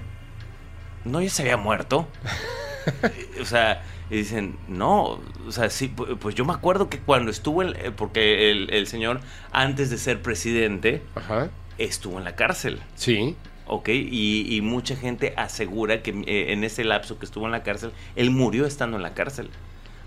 no, 1.04 1.20
ya 1.20 1.30
se 1.30 1.42
había 1.42 1.56
muerto. 1.56 2.08
o 3.40 3.44
sea, 3.44 3.82
y 4.10 4.16
dicen, 4.16 4.56
no, 4.68 5.20
o 5.46 5.52
sea, 5.52 5.70
sí, 5.70 5.92
pu- 5.94 6.18
pues 6.18 6.34
yo 6.34 6.44
me 6.44 6.52
acuerdo 6.52 6.90
que 6.90 6.98
cuando 6.98 7.30
estuvo, 7.30 7.62
en- 7.62 7.76
eh, 7.76 7.92
porque 7.96 8.50
el, 8.50 8.70
el 8.72 8.86
señor, 8.86 9.20
antes 9.52 9.90
de 9.90 9.98
ser 9.98 10.20
presidente, 10.22 11.02
Ajá. 11.14 11.50
estuvo 11.78 12.18
en 12.18 12.24
la 12.24 12.34
cárcel. 12.36 12.80
Sí. 12.94 13.36
¿ok? 13.66 13.88
Y, 13.90 14.54
y 14.54 14.60
mucha 14.60 14.96
gente 14.96 15.32
asegura 15.36 16.02
que 16.02 16.10
eh, 16.26 16.52
en 16.52 16.64
ese 16.64 16.84
lapso 16.84 17.18
que 17.18 17.24
estuvo 17.24 17.46
en 17.46 17.52
la 17.52 17.62
cárcel, 17.62 17.92
él 18.16 18.30
murió 18.30 18.66
estando 18.66 18.96
en 18.96 19.02
la 19.02 19.14
cárcel. 19.14 19.48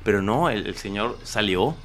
Pero 0.06 0.22
no, 0.22 0.50
el, 0.50 0.66
el 0.68 0.76
señor 0.78 1.18
salió, 1.24 1.76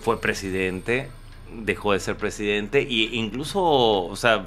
fue 0.00 0.20
presidente, 0.20 1.08
dejó 1.52 1.92
de 1.94 1.98
ser 2.00 2.16
presidente, 2.16 2.82
e 2.82 3.16
incluso, 3.16 3.60
o 3.64 4.14
sea, 4.14 4.46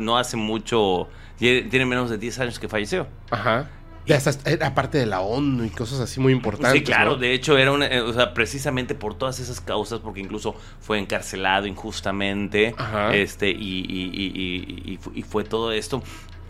no 0.00 0.18
hace 0.18 0.36
mucho, 0.36 1.06
tiene, 1.38 1.84
menos 1.86 2.10
de 2.10 2.18
10 2.18 2.40
años 2.40 2.58
que 2.58 2.66
falleció. 2.68 3.06
Ajá. 3.30 3.70
Y 4.06 4.12
hasta 4.12 4.30
era 4.48 4.72
parte 4.74 4.98
de 4.98 5.04
la 5.06 5.20
ONU 5.20 5.64
y 5.64 5.70
cosas 5.70 5.98
así 6.00 6.20
muy 6.20 6.32
importantes. 6.32 6.72
Sí, 6.78 6.82
claro, 6.84 7.12
¿no? 7.12 7.16
de 7.18 7.32
hecho 7.34 7.58
era 7.58 7.72
una, 7.72 7.86
eh, 7.88 8.00
o 8.00 8.12
sea, 8.12 8.34
precisamente 8.34 8.94
por 8.94 9.14
todas 9.14 9.40
esas 9.40 9.60
causas, 9.60 9.98
porque 9.98 10.20
incluso 10.20 10.54
fue 10.80 10.98
encarcelado 11.00 11.66
injustamente, 11.66 12.74
Ajá. 12.78 13.14
este, 13.16 13.50
y, 13.50 13.54
y- 13.54 14.10
y- 14.14 14.82
y- 14.86 14.92
y 14.92 14.96
fu- 14.98 15.12
y 15.14 15.22
fue 15.22 15.42
todo 15.44 15.72
esto. 15.72 16.02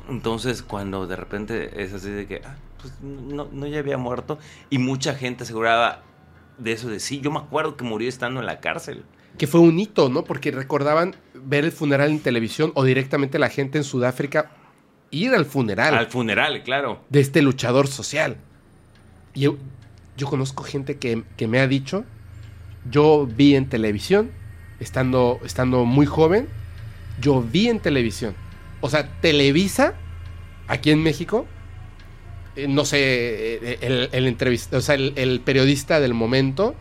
Entonces, 0.08 0.62
cuando 0.62 1.06
de 1.06 1.16
repente 1.16 1.82
es 1.82 1.92
así 1.94 2.10
de 2.10 2.26
que, 2.26 2.42
ah, 2.44 2.54
pues 2.90 3.00
no, 3.02 3.48
no 3.52 3.66
ya 3.66 3.78
había 3.78 3.98
muerto, 3.98 4.38
y 4.70 4.78
mucha 4.78 5.14
gente 5.14 5.44
aseguraba 5.44 6.02
de 6.58 6.72
eso 6.72 6.88
de 6.88 7.00
sí, 7.00 7.20
yo 7.20 7.30
me 7.30 7.38
acuerdo 7.38 7.76
que 7.76 7.84
murió 7.84 8.08
estando 8.08 8.40
en 8.40 8.46
la 8.46 8.60
cárcel. 8.60 9.04
Que 9.38 9.46
fue 9.46 9.60
un 9.60 9.78
hito, 9.78 10.08
¿no? 10.08 10.24
Porque 10.24 10.50
recordaban 10.50 11.14
ver 11.34 11.64
el 11.64 11.72
funeral 11.72 12.10
en 12.10 12.20
televisión 12.20 12.72
o 12.74 12.84
directamente 12.84 13.38
la 13.38 13.50
gente 13.50 13.78
en 13.78 13.84
Sudáfrica 13.84 14.50
ir 15.10 15.34
al 15.34 15.44
funeral 15.44 15.94
Al 15.94 16.06
funeral, 16.06 16.62
claro. 16.62 17.04
de 17.10 17.20
este 17.20 17.42
luchador 17.42 17.86
social. 17.86 18.38
Y 19.34 19.40
yo, 19.40 19.56
yo 20.16 20.26
conozco 20.26 20.64
gente 20.64 20.98
que, 20.98 21.24
que 21.36 21.46
me 21.46 21.60
ha 21.60 21.68
dicho, 21.68 22.04
yo 22.90 23.26
vi 23.26 23.54
en 23.54 23.68
televisión, 23.68 24.30
estando, 24.80 25.38
estando 25.44 25.84
muy 25.84 26.06
joven, 26.06 26.48
yo 27.20 27.42
vi 27.42 27.68
en 27.68 27.80
televisión. 27.80 28.34
O 28.80 28.88
sea, 28.88 29.08
Televisa, 29.20 29.94
aquí 30.68 30.90
en 30.90 31.02
México, 31.02 31.46
no 32.68 32.84
sé, 32.84 32.98
eh, 33.00 33.78
el, 33.82 34.08
el 34.12 34.26
entrevista, 34.26 34.78
o 34.78 34.80
sea, 34.80 34.94
el, 34.94 35.12
el 35.16 35.40
periodista 35.40 36.00
del 36.00 36.14
momento, 36.14 36.74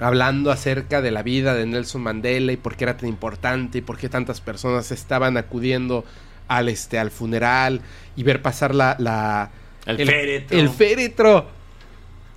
hablando 0.00 0.50
acerca 0.50 1.02
de 1.02 1.10
la 1.10 1.22
vida 1.22 1.54
de 1.54 1.66
Nelson 1.66 2.02
Mandela 2.02 2.52
y 2.52 2.56
por 2.56 2.76
qué 2.76 2.84
era 2.84 2.96
tan 2.96 3.08
importante 3.08 3.78
y 3.78 3.80
por 3.80 3.98
qué 3.98 4.08
tantas 4.08 4.40
personas 4.40 4.90
estaban 4.90 5.36
acudiendo 5.36 6.04
al, 6.48 6.68
este, 6.68 6.98
al 6.98 7.10
funeral 7.10 7.80
y 8.16 8.22
ver 8.22 8.42
pasar 8.42 8.74
la... 8.74 8.96
la 8.98 9.50
El 9.86 10.06
féretro. 10.06 10.58
El 10.58 10.70
féretro. 10.70 11.46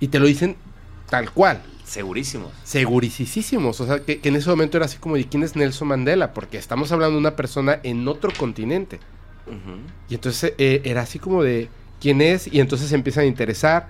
Y 0.00 0.08
te 0.08 0.18
lo 0.18 0.26
dicen 0.26 0.56
tal 1.08 1.30
cual. 1.30 1.62
Segurísimos. 1.84 2.50
Segurísimos. 2.64 3.80
O 3.80 3.86
sea, 3.86 4.00
que, 4.00 4.20
que 4.20 4.28
en 4.28 4.36
ese 4.36 4.48
momento 4.48 4.76
era 4.78 4.86
así 4.86 4.98
como 4.98 5.16
de 5.16 5.26
quién 5.26 5.42
es 5.42 5.56
Nelson 5.56 5.88
Mandela, 5.88 6.32
porque 6.32 6.58
estamos 6.58 6.90
hablando 6.90 7.14
de 7.14 7.20
una 7.20 7.36
persona 7.36 7.80
en 7.82 8.06
otro 8.08 8.32
continente. 8.36 8.98
Y 10.08 10.14
entonces 10.14 10.54
eh, 10.56 10.80
era 10.84 11.02
así 11.02 11.18
como 11.18 11.42
de 11.42 11.68
quién 12.02 12.20
es, 12.20 12.52
y 12.52 12.58
entonces 12.60 12.88
se 12.88 12.96
empiezan 12.96 13.24
a 13.24 13.26
interesar. 13.28 13.88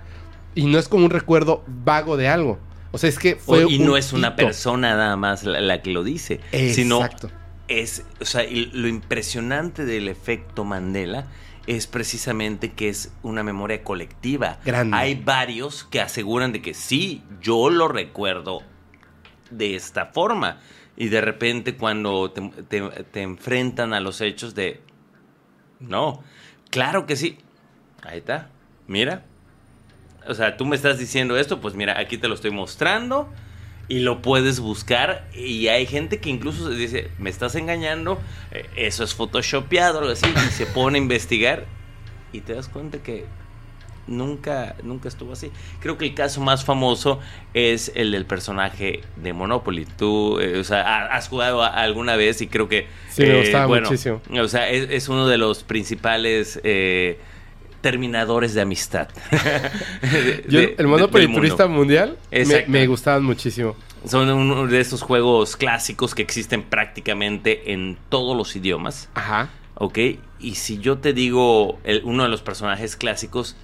Y 0.54 0.66
no 0.66 0.78
es 0.78 0.86
como 0.86 1.06
un 1.06 1.10
recuerdo 1.10 1.64
vago 1.66 2.16
de 2.18 2.28
algo. 2.28 2.58
O 2.90 2.98
sea, 2.98 3.08
es 3.08 3.18
que 3.18 3.36
fue. 3.36 3.64
Y 3.70 3.78
un 3.80 3.86
no 3.86 3.96
es 3.96 4.12
una 4.12 4.28
hito. 4.28 4.36
persona 4.36 4.94
nada 4.94 5.16
más 5.16 5.44
la, 5.44 5.60
la 5.62 5.80
que 5.80 5.90
lo 5.90 6.04
dice, 6.04 6.40
sino 6.74 6.96
Exacto. 7.02 7.30
es, 7.68 8.04
o 8.20 8.24
sea, 8.26 8.44
y 8.44 8.66
lo 8.66 8.86
impresionante 8.86 9.86
del 9.86 10.08
efecto 10.08 10.64
Mandela 10.64 11.26
es 11.66 11.86
precisamente 11.86 12.72
que 12.72 12.90
es 12.90 13.12
una 13.22 13.42
memoria 13.42 13.82
colectiva. 13.82 14.58
Grande. 14.64 14.94
Hay 14.96 15.14
varios 15.14 15.84
que 15.84 16.00
aseguran 16.02 16.52
de 16.52 16.60
que 16.60 16.74
sí, 16.74 17.22
yo 17.40 17.70
lo 17.70 17.88
recuerdo 17.88 18.60
de 19.50 19.74
esta 19.74 20.06
forma. 20.06 20.60
Y 20.96 21.08
de 21.08 21.22
repente 21.22 21.76
cuando 21.76 22.30
te, 22.30 22.42
te- 22.68 23.04
te 23.04 23.22
enfrentan 23.22 23.94
a 23.94 24.00
los 24.00 24.20
hechos 24.20 24.54
de, 24.54 24.82
no, 25.80 26.22
claro 26.70 27.06
que 27.06 27.16
sí. 27.16 27.38
Ahí 28.03 28.18
está, 28.18 28.48
mira. 28.86 29.24
O 30.26 30.34
sea, 30.34 30.57
tú 30.57 30.64
me 30.66 30.76
estás 30.76 30.98
diciendo 30.98 31.36
esto, 31.36 31.61
pues 31.61 31.74
mira, 31.74 31.98
aquí 31.98 32.16
te 32.16 32.28
lo 32.28 32.34
estoy 32.34 32.50
mostrando 32.53 33.28
y 33.88 34.00
lo 34.00 34.22
puedes 34.22 34.61
buscar. 34.61 35.26
Y 35.34 35.68
hay 35.68 35.86
gente 35.86 36.18
que 36.18 36.30
incluso 36.30 36.68
se 36.70 36.76
dice, 36.76 37.11
me 37.18 37.30
estás 37.30 37.55
engañando, 37.57 38.20
eh, 38.53 38.66
eso 38.76 39.03
es 39.05 39.14
photoshopeado, 39.14 39.98
algo 39.98 40.12
así, 40.12 40.26
y 40.26 40.50
se 40.53 40.66
pone 40.66 40.98
a 40.98 41.03
investigar 41.03 41.64
y 42.32 42.40
te 42.40 42.55
das 42.55 42.68
cuenta 42.68 42.98
que 43.03 43.26
nunca, 44.07 44.76
nunca 44.82 45.09
estuvo 45.09 45.32
así. 45.32 45.50
Creo 45.80 45.98
que 45.98 46.07
el 46.07 46.14
caso 46.14 46.40
más 46.40 46.64
famoso 46.64 47.20
es 47.55 47.92
el 47.94 48.12
del 48.12 48.24
personaje 48.26 49.00
de 49.16 49.32
Monopoly. 49.32 49.86
Tú, 49.86 50.38
eh, 50.40 50.59
o 50.59 50.64
sea, 50.64 50.82
ha- 50.82 51.16
has 51.16 51.28
jugado 51.28 51.62
alguna 51.62 52.16
vez 52.16 52.40
y 52.42 52.46
creo 52.46 52.68
que... 52.68 52.86
Sí, 53.11 53.22
me 53.22 53.34
eh, 53.36 53.40
gustaba 53.40 53.66
bueno, 53.66 53.88
muchísimo. 53.88 54.20
O 54.40 54.48
sea, 54.48 54.68
es, 54.68 54.88
es 54.90 55.09
uno 55.09 55.26
de 55.28 55.38
los 55.38 55.64
principales 55.64 56.61
eh, 56.64 57.18
terminadores 57.82 58.54
de 58.54 58.62
amistad. 58.62 59.08
De- 59.30 60.44
Yo, 60.48 60.60
de- 60.60 60.74
el 60.78 60.86
Monopoly 60.86 61.26
mundo. 61.26 61.40
Turista 61.40 61.66
Mundial 61.66 62.16
me, 62.68 62.86
gustaban 62.86 63.24
muchísimo. 63.24 63.76
Son 64.06 64.28
uno 64.30 64.66
de 64.66 64.80
esos 64.80 65.02
juegos 65.02 65.56
clásicos 65.56 66.14
que 66.14 66.22
existen 66.22 66.62
prácticamente 66.62 67.72
en 67.72 67.98
todos 68.08 68.36
los 68.36 68.56
idiomas. 68.56 69.08
Ajá. 69.14 69.50
¿Ok? 69.74 69.98
Y 70.40 70.54
si 70.54 70.78
yo 70.78 70.98
te 70.98 71.12
digo 71.12 71.78
el- 71.84 72.02
uno 72.04 72.22
de 72.22 72.28
los 72.30 72.40
personajes 72.42 72.96
clásicos, 72.96 73.56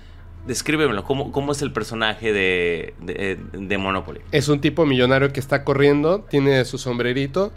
descríbemelo. 0.47 1.05
¿Cómo, 1.05 1.33
cómo 1.33 1.53
es 1.53 1.63
el 1.63 1.73
personaje 1.73 2.33
de, 2.33 2.95
de, 3.01 3.39
de 3.53 3.79
Monopoly? 3.79 4.21
Es 4.33 4.49
un 4.49 4.61
tipo 4.61 4.87
millonario 4.87 5.33
que 5.33 5.41
está 5.41 5.65
corriendo, 5.65 6.21
tiene 6.31 6.65
su 6.65 6.79
sombrerito, 6.79 7.53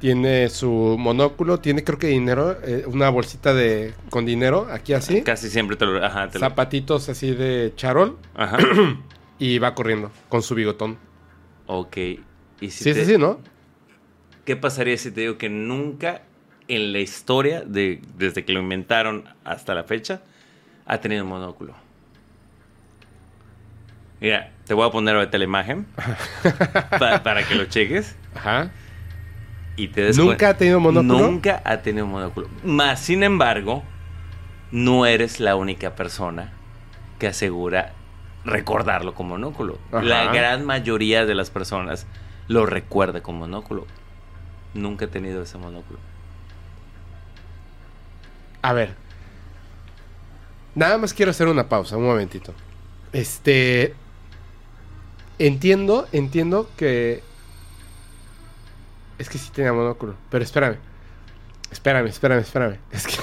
tiene 0.00 0.48
su 0.50 0.96
monóculo, 0.98 1.58
tiene 1.60 1.82
creo 1.84 1.98
que 1.98 2.08
dinero, 2.08 2.58
eh, 2.64 2.84
una 2.86 3.08
bolsita 3.08 3.54
de 3.54 3.94
con 4.10 4.26
dinero 4.26 4.68
aquí 4.70 4.92
así, 4.92 5.22
Casi 5.22 5.48
siempre 5.48 5.76
te 5.76 5.86
lo... 5.86 6.04
Ajá, 6.04 6.28
te 6.28 6.38
lo- 6.38 6.46
zapatitos 6.46 7.08
así 7.08 7.34
de 7.34 7.72
charol 7.76 8.18
Ajá. 8.34 8.58
y 9.38 9.58
va 9.58 9.74
corriendo 9.74 10.10
con 10.28 10.42
su 10.42 10.54
bigotón. 10.54 10.98
ok. 11.66 11.96
Y 12.60 12.70
si 12.70 12.84
Sí, 12.84 12.92
te- 12.92 13.04
sí, 13.04 13.12
sí, 13.12 13.18
¿no? 13.18 13.40
¿Qué 14.44 14.56
pasaría 14.56 14.96
si 14.96 15.10
te 15.10 15.22
digo 15.22 15.38
que 15.38 15.48
nunca 15.48 16.22
en 16.68 16.92
la 16.92 16.98
historia, 17.00 17.62
de, 17.62 18.00
desde 18.16 18.44
que 18.44 18.52
lo 18.52 18.60
inventaron 18.60 19.24
hasta 19.44 19.74
la 19.74 19.84
fecha, 19.84 20.20
ha 20.86 21.00
tenido 21.00 21.24
un 21.24 21.30
monóculo? 21.30 21.74
Mira, 24.20 24.50
te 24.66 24.74
voy 24.74 24.86
a 24.88 24.90
poner 24.90 25.14
ahorita 25.16 25.36
la 25.38 25.44
imagen 25.44 25.86
pa- 26.98 27.22
para 27.22 27.46
que 27.46 27.54
lo 27.54 27.66
cheques 27.66 28.14
Ajá. 28.34 28.70
Y 29.76 29.88
te 29.88 30.02
des 30.02 30.16
¿Nunca 30.16 30.50
ha 30.50 30.56
tenido 30.56 30.80
monóculo? 30.80 31.18
Nunca 31.18 31.62
ha 31.64 31.78
tenido 31.78 32.06
monóculo. 32.06 32.48
Más 32.64 33.00
sin 33.00 33.22
embargo, 33.22 33.82
no 34.70 35.06
eres 35.06 35.40
la 35.40 35.56
única 35.56 35.94
persona 35.94 36.52
que 37.18 37.28
asegura 37.28 37.92
recordarlo 38.44 39.14
con 39.14 39.28
monóculo. 39.28 39.78
Ajá. 39.92 40.02
La 40.02 40.32
gran 40.32 40.64
mayoría 40.64 41.26
de 41.26 41.34
las 41.34 41.50
personas 41.50 42.06
lo 42.48 42.66
recuerda 42.66 43.22
con 43.22 43.36
monóculo. 43.38 43.86
Nunca 44.74 45.06
he 45.06 45.08
tenido 45.08 45.42
ese 45.42 45.58
monóculo. 45.58 45.98
A 48.62 48.72
ver. 48.72 48.94
Nada 50.74 50.98
más 50.98 51.14
quiero 51.14 51.30
hacer 51.30 51.48
una 51.48 51.68
pausa, 51.68 51.96
un 51.96 52.04
momentito. 52.04 52.52
Este. 53.12 53.94
Entiendo, 55.38 56.06
entiendo 56.12 56.68
que. 56.76 57.22
Es 59.18 59.28
que 59.28 59.38
sí 59.38 59.50
tenía 59.52 59.72
monóculo. 59.72 60.14
Pero 60.30 60.44
espérame. 60.44 60.76
Espérame, 61.70 62.06
espérame, 62.08 62.40
espérame. 62.40 62.76
Es 62.92 63.06
que. 63.06 63.14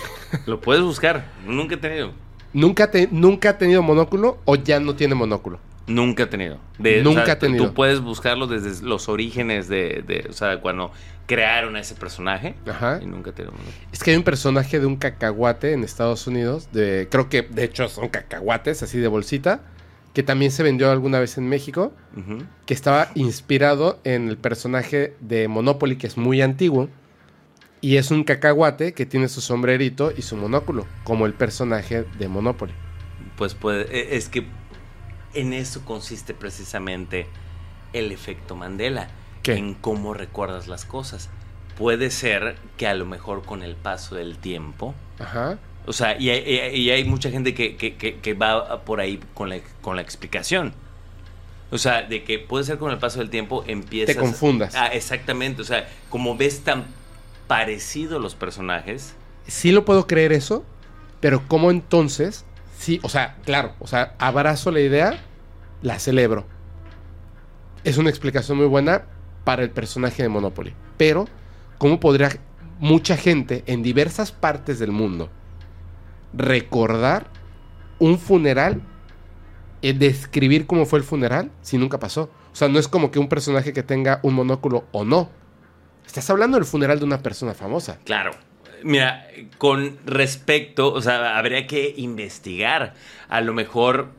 Lo 0.45 0.59
puedes 0.59 0.83
buscar. 0.83 1.25
Nunca 1.45 1.75
he 1.75 1.77
tenido. 1.77 2.11
¿Nunca, 2.53 2.91
te- 2.91 3.07
¿Nunca 3.11 3.49
ha 3.49 3.57
tenido 3.57 3.81
monóculo 3.81 4.37
o 4.45 4.55
ya 4.55 4.79
no 4.79 4.95
tiene 4.95 5.15
monóculo? 5.15 5.59
Nunca 5.87 6.23
he 6.23 6.27
tenido. 6.27 6.59
De- 6.77 7.03
Nunca 7.03 7.21
o 7.23 7.25
sea, 7.25 7.33
ha 7.35 7.39
tenido. 7.39 7.67
Tú 7.67 7.73
puedes 7.73 7.99
buscarlo 7.99 8.47
desde 8.47 8.85
los 8.85 9.09
orígenes 9.09 9.67
de, 9.67 10.03
de- 10.05 10.27
o 10.29 10.33
sea, 10.33 10.61
cuando 10.61 10.91
crearon 11.25 11.75
a 11.75 11.79
ese 11.79 11.95
personaje. 11.95 12.55
Ajá. 12.67 12.99
Y 13.01 13.05
nunca 13.05 13.31
tenido 13.31 13.51
monóculo. 13.53 13.75
Es 13.91 14.03
que 14.03 14.11
hay 14.11 14.17
un 14.17 14.23
personaje 14.23 14.79
de 14.79 14.85
un 14.85 14.95
cacahuate 14.97 15.73
en 15.73 15.83
Estados 15.83 16.25
Unidos. 16.27 16.69
De, 16.71 17.07
creo 17.09 17.27
que 17.29 17.41
de 17.43 17.63
hecho 17.63 17.87
son 17.89 18.09
cacahuates, 18.09 18.83
así 18.83 18.97
de 18.99 19.07
bolsita. 19.07 19.61
Que 20.13 20.23
también 20.23 20.51
se 20.51 20.61
vendió 20.63 20.91
alguna 20.91 21.19
vez 21.19 21.37
en 21.37 21.47
México. 21.49 21.91
Que 22.65 22.73
estaba 22.73 23.09
inspirado 23.15 23.99
en 24.03 24.29
el 24.29 24.37
personaje 24.37 25.15
de 25.19 25.47
Monopoly, 25.47 25.97
que 25.97 26.07
es 26.07 26.17
muy 26.17 26.41
antiguo. 26.41 26.89
Y 27.81 27.97
es 27.97 28.11
un 28.11 28.23
cacahuate 28.23 28.93
que 28.93 29.05
tiene 29.05 29.27
su 29.27 29.41
sombrerito 29.41 30.13
y 30.15 30.21
su 30.21 30.37
monóculo, 30.37 30.85
como 31.03 31.25
el 31.25 31.33
personaje 31.33 32.05
de 32.17 32.27
Monopoly. 32.29 32.73
Pues 33.35 33.55
puede, 33.55 33.83
e- 33.91 34.15
es 34.15 34.29
que 34.29 34.45
en 35.33 35.51
eso 35.51 35.83
consiste 35.83 36.33
precisamente 36.33 37.27
el 37.91 38.11
efecto 38.11 38.55
Mandela, 38.55 39.09
¿Qué? 39.41 39.55
en 39.55 39.73
cómo 39.73 40.13
recuerdas 40.13 40.67
las 40.67 40.85
cosas. 40.85 41.29
Puede 41.77 42.09
ser 42.11 42.55
que 42.77 42.87
a 42.87 42.93
lo 42.93 43.05
mejor 43.05 43.43
con 43.43 43.63
el 43.63 43.75
paso 43.75 44.15
del 44.15 44.37
tiempo, 44.37 44.93
Ajá. 45.19 45.57
O 45.85 45.93
sea, 45.93 46.19
y 46.19 46.29
hay, 46.29 46.71
y- 46.75 46.89
hay 46.91 47.03
mucha 47.03 47.29
gente 47.29 47.53
que, 47.53 47.75
que- 47.75 47.95
que- 47.95 48.15
que 48.19 48.33
va 48.33 48.81
por 48.85 48.99
ahí 48.99 49.19
con 49.33 49.49
la, 49.49 49.57
con 49.81 49.95
la 49.95 50.01
explicación. 50.01 50.73
O 51.71 51.77
sea, 51.77 52.03
de 52.03 52.23
que 52.23 52.37
puede 52.39 52.63
ser 52.65 52.77
con 52.77 52.91
el 52.91 52.99
paso 52.99 53.19
del 53.19 53.29
tiempo 53.31 53.63
empiezas... 53.67 54.15
Te 54.15 54.21
confundas. 54.21 54.75
Ah, 54.75 54.87
exactamente, 54.87 55.61
o 55.61 55.65
sea, 55.65 55.89
como 56.09 56.37
ves 56.37 56.63
tan 56.63 56.85
parecidos 57.47 58.21
los 58.21 58.35
personajes, 58.35 59.15
Sí 59.47 59.71
lo 59.73 59.83
puedo 59.83 60.07
creer 60.07 60.31
eso, 60.31 60.63
pero 61.19 61.41
¿cómo 61.49 61.69
entonces? 61.69 62.45
Sí, 62.79 62.99
o 63.03 63.09
sea, 63.09 63.35
claro, 63.43 63.73
o 63.79 63.87
sea, 63.87 64.15
abrazo 64.17 64.71
la 64.71 64.79
idea, 64.79 65.19
la 65.81 65.99
celebro. 65.99 66.45
Es 67.83 67.97
una 67.97 68.09
explicación 68.09 68.57
muy 68.57 68.67
buena 68.67 69.03
para 69.43 69.63
el 69.63 69.69
personaje 69.69 70.23
de 70.23 70.29
Monopoly. 70.29 70.73
Pero, 70.95 71.27
¿cómo 71.77 71.99
podría 71.99 72.37
mucha 72.79 73.17
gente 73.17 73.63
en 73.65 73.83
diversas 73.83 74.31
partes 74.31 74.79
del 74.79 74.91
mundo 74.91 75.29
recordar 76.33 77.27
un 77.99 78.17
funeral, 78.19 78.81
eh, 79.81 79.93
describir 79.93 80.65
cómo 80.65 80.85
fue 80.85 80.99
el 80.99 81.05
funeral, 81.05 81.51
si 81.61 81.77
nunca 81.77 81.99
pasó? 81.99 82.31
O 82.51 82.55
sea, 82.55 82.67
no 82.69 82.79
es 82.79 82.87
como 82.87 83.11
que 83.11 83.19
un 83.19 83.29
personaje 83.29 83.73
que 83.73 83.83
tenga 83.83 84.19
un 84.23 84.33
monóculo 84.33 84.85
o 84.91 85.03
no. 85.05 85.29
Estás 86.05 86.29
hablando 86.29 86.57
del 86.57 86.65
funeral 86.65 86.99
de 86.99 87.05
una 87.05 87.19
persona 87.23 87.53
famosa. 87.53 87.97
Claro. 88.05 88.31
Mira, 88.83 89.25
con 89.57 89.97
respecto, 90.05 90.91
o 90.93 91.01
sea, 91.01 91.37
habría 91.37 91.65
que 91.67 91.93
investigar. 91.97 92.93
A 93.29 93.39
lo 93.41 93.53
mejor. 93.53 94.09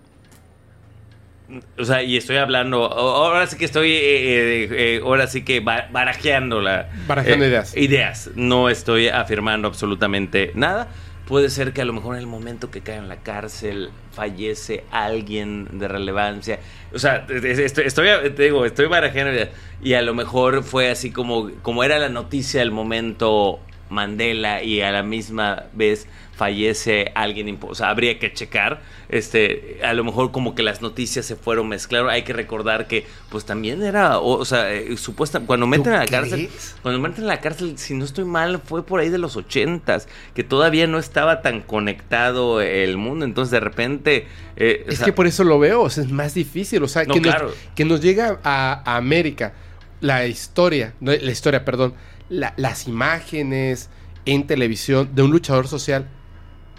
O 1.78 1.84
sea, 1.84 2.02
y 2.02 2.16
estoy 2.16 2.36
hablando. 2.38 2.84
Ahora 2.86 3.46
sí 3.46 3.58
que 3.58 3.66
estoy. 3.66 3.92
eh, 3.92 4.64
eh, 4.64 4.68
eh, 4.70 5.00
ahora 5.04 5.26
sí 5.26 5.44
que 5.44 5.60
ba- 5.60 5.88
barajeando 5.92 6.60
la. 6.62 6.88
Barajeando 7.06 7.44
ideas. 7.46 7.76
Ideas. 7.76 8.30
No 8.34 8.70
estoy 8.70 9.08
afirmando 9.08 9.68
absolutamente 9.68 10.52
nada. 10.54 10.88
Puede 11.26 11.48
ser 11.48 11.72
que 11.72 11.80
a 11.80 11.84
lo 11.86 11.94
mejor 11.94 12.16
en 12.16 12.20
el 12.20 12.26
momento 12.26 12.70
que 12.70 12.82
cae 12.82 12.96
en 12.96 13.08
la 13.08 13.16
cárcel 13.16 13.90
fallece 14.12 14.84
alguien 14.90 15.78
de 15.78 15.88
relevancia. 15.88 16.58
O 16.92 16.98
sea, 16.98 17.26
estoy, 17.28 17.86
estoy 17.86 18.08
te 18.34 18.42
digo, 18.42 18.66
estoy 18.66 18.86
barajeando 18.86 19.32
ideas. 19.32 19.48
Y 19.82 19.94
a 19.94 20.02
lo 20.02 20.14
mejor 20.14 20.62
fue 20.62 20.90
así 20.90 21.10
como, 21.10 21.50
como 21.62 21.82
era 21.82 21.98
la 21.98 22.10
noticia 22.10 22.60
del 22.60 22.72
momento 22.72 23.58
Mandela 23.88 24.62
y 24.62 24.80
a 24.82 24.92
la 24.92 25.02
misma 25.02 25.64
vez 25.72 26.06
fallece 26.34 27.12
alguien, 27.14 27.58
o 27.62 27.74
sea, 27.74 27.90
habría 27.90 28.18
que 28.18 28.32
checar, 28.32 28.82
este, 29.08 29.78
a 29.82 29.92
lo 29.92 30.04
mejor 30.04 30.32
como 30.32 30.54
que 30.54 30.62
las 30.62 30.82
noticias 30.82 31.24
se 31.26 31.36
fueron 31.36 31.68
mezclaron, 31.68 32.10
hay 32.10 32.22
que 32.22 32.32
recordar 32.32 32.86
que 32.86 33.06
pues 33.30 33.44
también 33.44 33.82
era, 33.82 34.18
o, 34.18 34.38
o 34.38 34.44
sea, 34.44 34.72
eh, 34.72 34.96
supuesta, 34.96 35.40
cuando 35.40 35.66
meten 35.66 35.92
a 35.92 35.98
la 36.00 36.06
cárcel, 36.06 36.48
cuando 36.82 37.00
meten 37.00 37.24
a 37.24 37.28
la 37.28 37.40
cárcel, 37.40 37.78
si 37.78 37.94
no 37.94 38.04
estoy 38.04 38.24
mal, 38.24 38.60
fue 38.64 38.84
por 38.84 39.00
ahí 39.00 39.08
de 39.10 39.18
los 39.18 39.36
ochentas, 39.36 40.08
que 40.34 40.44
todavía 40.44 40.86
no 40.86 40.98
estaba 40.98 41.42
tan 41.42 41.60
conectado 41.60 42.60
el 42.60 42.96
mundo, 42.96 43.24
entonces 43.24 43.50
de 43.50 43.60
repente... 43.60 44.26
eh, 44.56 44.84
o 44.86 44.90
Es 44.90 44.98
sea, 44.98 45.04
que 45.06 45.12
por 45.12 45.26
eso 45.26 45.44
lo 45.44 45.58
veo, 45.58 45.82
o 45.82 45.90
sea, 45.90 46.04
es 46.04 46.10
más 46.10 46.34
difícil, 46.34 46.82
o 46.82 46.88
sea, 46.88 47.04
No, 47.04 47.14
que, 47.14 47.20
claro. 47.22 47.46
nos, 47.48 47.54
que 47.74 47.84
nos 47.84 48.00
llega 48.00 48.40
a, 48.44 48.82
a 48.84 48.96
América 48.96 49.54
la 50.00 50.26
historia, 50.26 50.94
no, 51.00 51.12
la 51.12 51.30
historia, 51.30 51.64
perdón, 51.64 51.94
la- 52.28 52.54
las 52.56 52.86
imágenes 52.88 53.88
en 54.26 54.46
televisión 54.46 55.10
de 55.14 55.22
un 55.22 55.30
luchador 55.30 55.68
social 55.68 56.08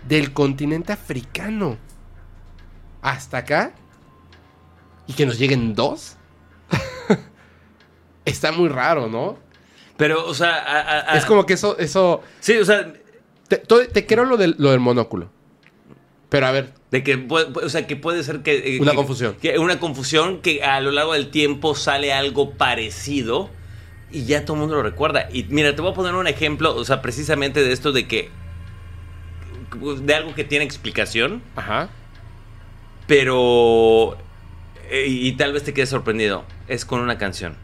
del 0.07 0.33
continente 0.33 0.93
africano 0.93 1.77
hasta 3.05 3.37
acá 3.37 3.71
y 5.07 5.13
que 5.13 5.25
nos 5.25 5.37
lleguen 5.37 5.75
dos. 5.75 6.17
Está 8.25 8.51
muy 8.51 8.69
raro, 8.69 9.07
¿no? 9.07 9.37
Pero, 9.97 10.25
o 10.25 10.33
sea, 10.33 10.55
a- 10.55 10.81
a- 10.81 11.13
a- 11.13 11.17
Es 11.17 11.25
como 11.25 11.45
que 11.45 11.53
eso, 11.53 11.77
eso, 11.77 12.21
Sí, 12.39 12.57
o 12.57 12.65
sea, 12.65 12.91
te, 13.47 13.57
te 13.57 14.05
creo 14.07 14.25
lo 14.25 14.37
del, 14.37 14.55
lo 14.57 14.71
del 14.71 14.79
monóculo. 14.79 15.29
Pero 16.29 16.47
a 16.47 16.51
ver, 16.51 16.73
De 16.91 17.03
que, 17.03 17.27
o 17.29 17.69
sea, 17.69 17.85
que 17.87 17.95
puede 17.95 18.23
ser 18.23 18.41
que... 18.41 18.75
eh, 18.77 18.81
Una 18.81 18.91
que- 18.91 18.97
confusión. 18.97 19.35
Que 19.41 19.59
una 19.59 19.79
confusión 19.79 20.41
que 20.41 20.63
a 20.63 20.81
lo 20.81 20.91
largo 20.91 21.13
del 21.13 21.29
tiempo 21.29 21.75
sale 21.75 22.11
algo 22.11 22.51
parecido 22.55 23.49
y 24.11 24.25
ya 24.25 24.43
todo 24.43 24.53
el 24.55 24.61
mundo 24.61 24.75
lo 24.75 24.81
recuerda. 24.83 25.29
Y 25.31 25.43
mira, 25.45 25.75
te 25.75 25.81
voy 25.83 25.91
a 25.91 25.93
poner 25.93 26.15
un 26.15 26.27
ejemplo, 26.27 26.75
o 26.75 26.83
sea, 26.83 27.01
precisamente 27.03 27.61
de 27.63 27.71
esto 27.71 27.91
de 27.91 28.07
que... 28.07 28.31
De 30.01 30.15
algo 30.15 30.33
que 30.33 30.43
tiene 30.45 30.63
explicación, 30.65 31.41
ajá, 31.55 31.89
pero... 33.07 34.17
eh, 34.89 35.05
y 35.07 35.31
tal 35.33 35.53
vez 35.53 35.63
te 35.63 35.73
quedes 35.73 35.89
sorprendido. 35.89 36.43
Es 36.67 36.85
con 36.85 36.99
una 37.01 37.17
canción, 37.17 37.55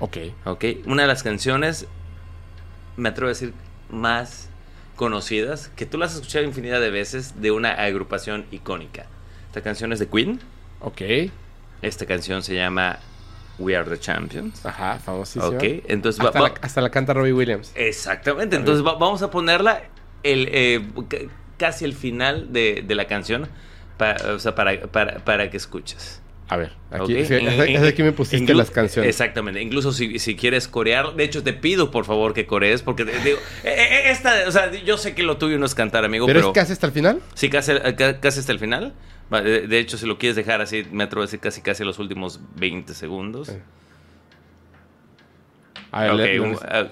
ok. 0.00 0.16
¿ok? 0.44 0.64
Una 0.86 1.02
de 1.02 1.08
las 1.08 1.22
canciones, 1.22 1.86
me 2.96 3.08
atrevo 3.08 3.26
a 3.26 3.30
decir, 3.30 3.52
más 3.90 4.48
conocidas, 4.96 5.70
que 5.76 5.86
tú 5.86 5.98
las 5.98 6.10
has 6.12 6.16
escuchado 6.18 6.44
infinidad 6.44 6.80
de 6.80 6.90
veces, 6.90 7.40
de 7.40 7.50
una 7.50 7.70
agrupación 7.72 8.46
icónica. 8.50 9.06
Esta 9.48 9.62
canción 9.62 9.92
es 9.92 9.98
de 9.98 10.08
Queen. 10.08 10.40
Ok. 10.80 11.02
Esta 11.82 12.06
canción 12.06 12.42
se 12.42 12.54
llama 12.54 12.98
We 13.58 13.76
Are 13.76 13.88
the 13.88 13.98
Champions. 13.98 14.64
Ajá, 14.64 14.98
famosísima. 14.98 15.46
Ok, 15.46 15.62
entonces 15.88 16.24
Hasta, 16.24 16.40
va- 16.40 16.48
la, 16.48 16.54
hasta 16.60 16.80
la 16.80 16.90
canta 16.90 17.12
Robbie 17.14 17.32
Williams. 17.32 17.72
Exactamente, 17.74 18.56
entonces 18.56 18.84
va- 18.86 18.94
vamos 18.94 19.22
a 19.22 19.30
ponerla 19.30 19.82
el, 20.22 20.48
eh, 20.52 20.86
ca- 21.08 21.18
casi 21.56 21.84
el 21.84 21.94
final 21.94 22.52
de, 22.52 22.84
de 22.86 22.94
la 22.94 23.06
canción 23.06 23.48
pa- 23.98 24.16
o 24.34 24.38
sea, 24.38 24.54
para, 24.54 24.80
para, 24.82 25.18
para 25.18 25.50
que 25.50 25.56
escuches. 25.58 26.22
A 26.50 26.56
ver, 26.56 26.72
aquí, 26.90 28.02
me 28.02 28.12
pusiste 28.12 28.54
Inclu- 28.54 28.56
las 28.56 28.70
canciones. 28.70 29.10
Exactamente, 29.10 29.60
incluso 29.60 29.92
si, 29.92 30.18
si 30.18 30.34
quieres 30.34 30.66
corear, 30.66 31.12
de 31.14 31.24
hecho 31.24 31.42
te 31.42 31.52
pido 31.52 31.90
por 31.90 32.06
favor 32.06 32.32
que 32.32 32.46
corees, 32.46 32.80
porque 32.80 33.04
digo, 33.04 33.36
eh, 33.64 33.74
eh, 33.76 34.10
esta, 34.10 34.32
o 34.46 34.50
sea, 34.50 34.72
yo 34.72 34.96
sé 34.96 35.14
que 35.14 35.22
lo 35.24 35.36
tuyo 35.36 35.58
no 35.58 35.66
es 35.66 35.74
cantar, 35.74 36.06
amigo, 36.06 36.24
¿Pero 36.24 36.38
pero, 36.38 36.48
es 36.48 36.54
casi 36.54 36.72
hasta 36.72 36.86
el 36.86 36.92
final? 36.92 37.20
sí, 37.34 37.50
casi, 37.50 37.72
ca- 37.98 38.18
casi 38.20 38.40
hasta 38.40 38.52
el 38.52 38.58
final. 38.58 38.94
De, 39.30 39.78
hecho, 39.78 39.98
si 39.98 40.06
lo 40.06 40.16
quieres 40.16 40.36
dejar 40.36 40.62
así, 40.62 40.86
me 40.90 41.04
atrevo 41.04 41.20
a 41.22 41.26
decir 41.26 41.38
casi 41.38 41.60
casi 41.60 41.84
los 41.84 41.98
últimos 41.98 42.40
20 42.56 42.94
segundos. 42.94 43.50
Eh, 43.50 43.60
A 45.92 46.04
ver, 46.14 46.40
un- 46.40 46.58
ah. 46.66 46.86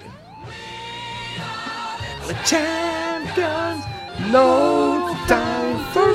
Champions, 2.45 3.85
No 4.31 5.17
time 5.29 5.79
for 5.95 6.13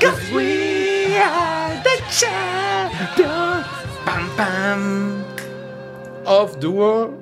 cause 0.00 0.32
we 0.32 1.16
are 1.18 1.74
the 1.82 2.02
champions. 2.10 3.66
Pam, 4.04 4.28
pam. 4.36 5.24
of 6.24 6.58
the 6.60 6.66
world. 6.68 7.14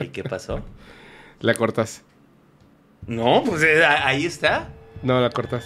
¿Y 0.00 0.08
qué 0.08 0.22
pasó? 0.24 0.60
La 1.40 1.54
cortas. 1.54 2.02
No, 3.06 3.42
pues 3.44 3.62
eh, 3.62 3.84
ahí 3.84 4.26
está. 4.26 4.68
No, 5.02 5.20
la 5.20 5.30
cortas. 5.30 5.64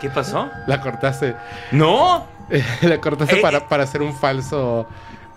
¿Qué 0.00 0.08
pasó? 0.10 0.48
La 0.66 0.80
cortaste. 0.80 1.34
No. 1.72 2.26
la 2.82 3.00
cortaste 3.00 3.38
Eh, 3.38 3.42
para, 3.42 3.68
para 3.68 3.82
hacer 3.84 4.00
un 4.02 4.14
falso 4.16 4.88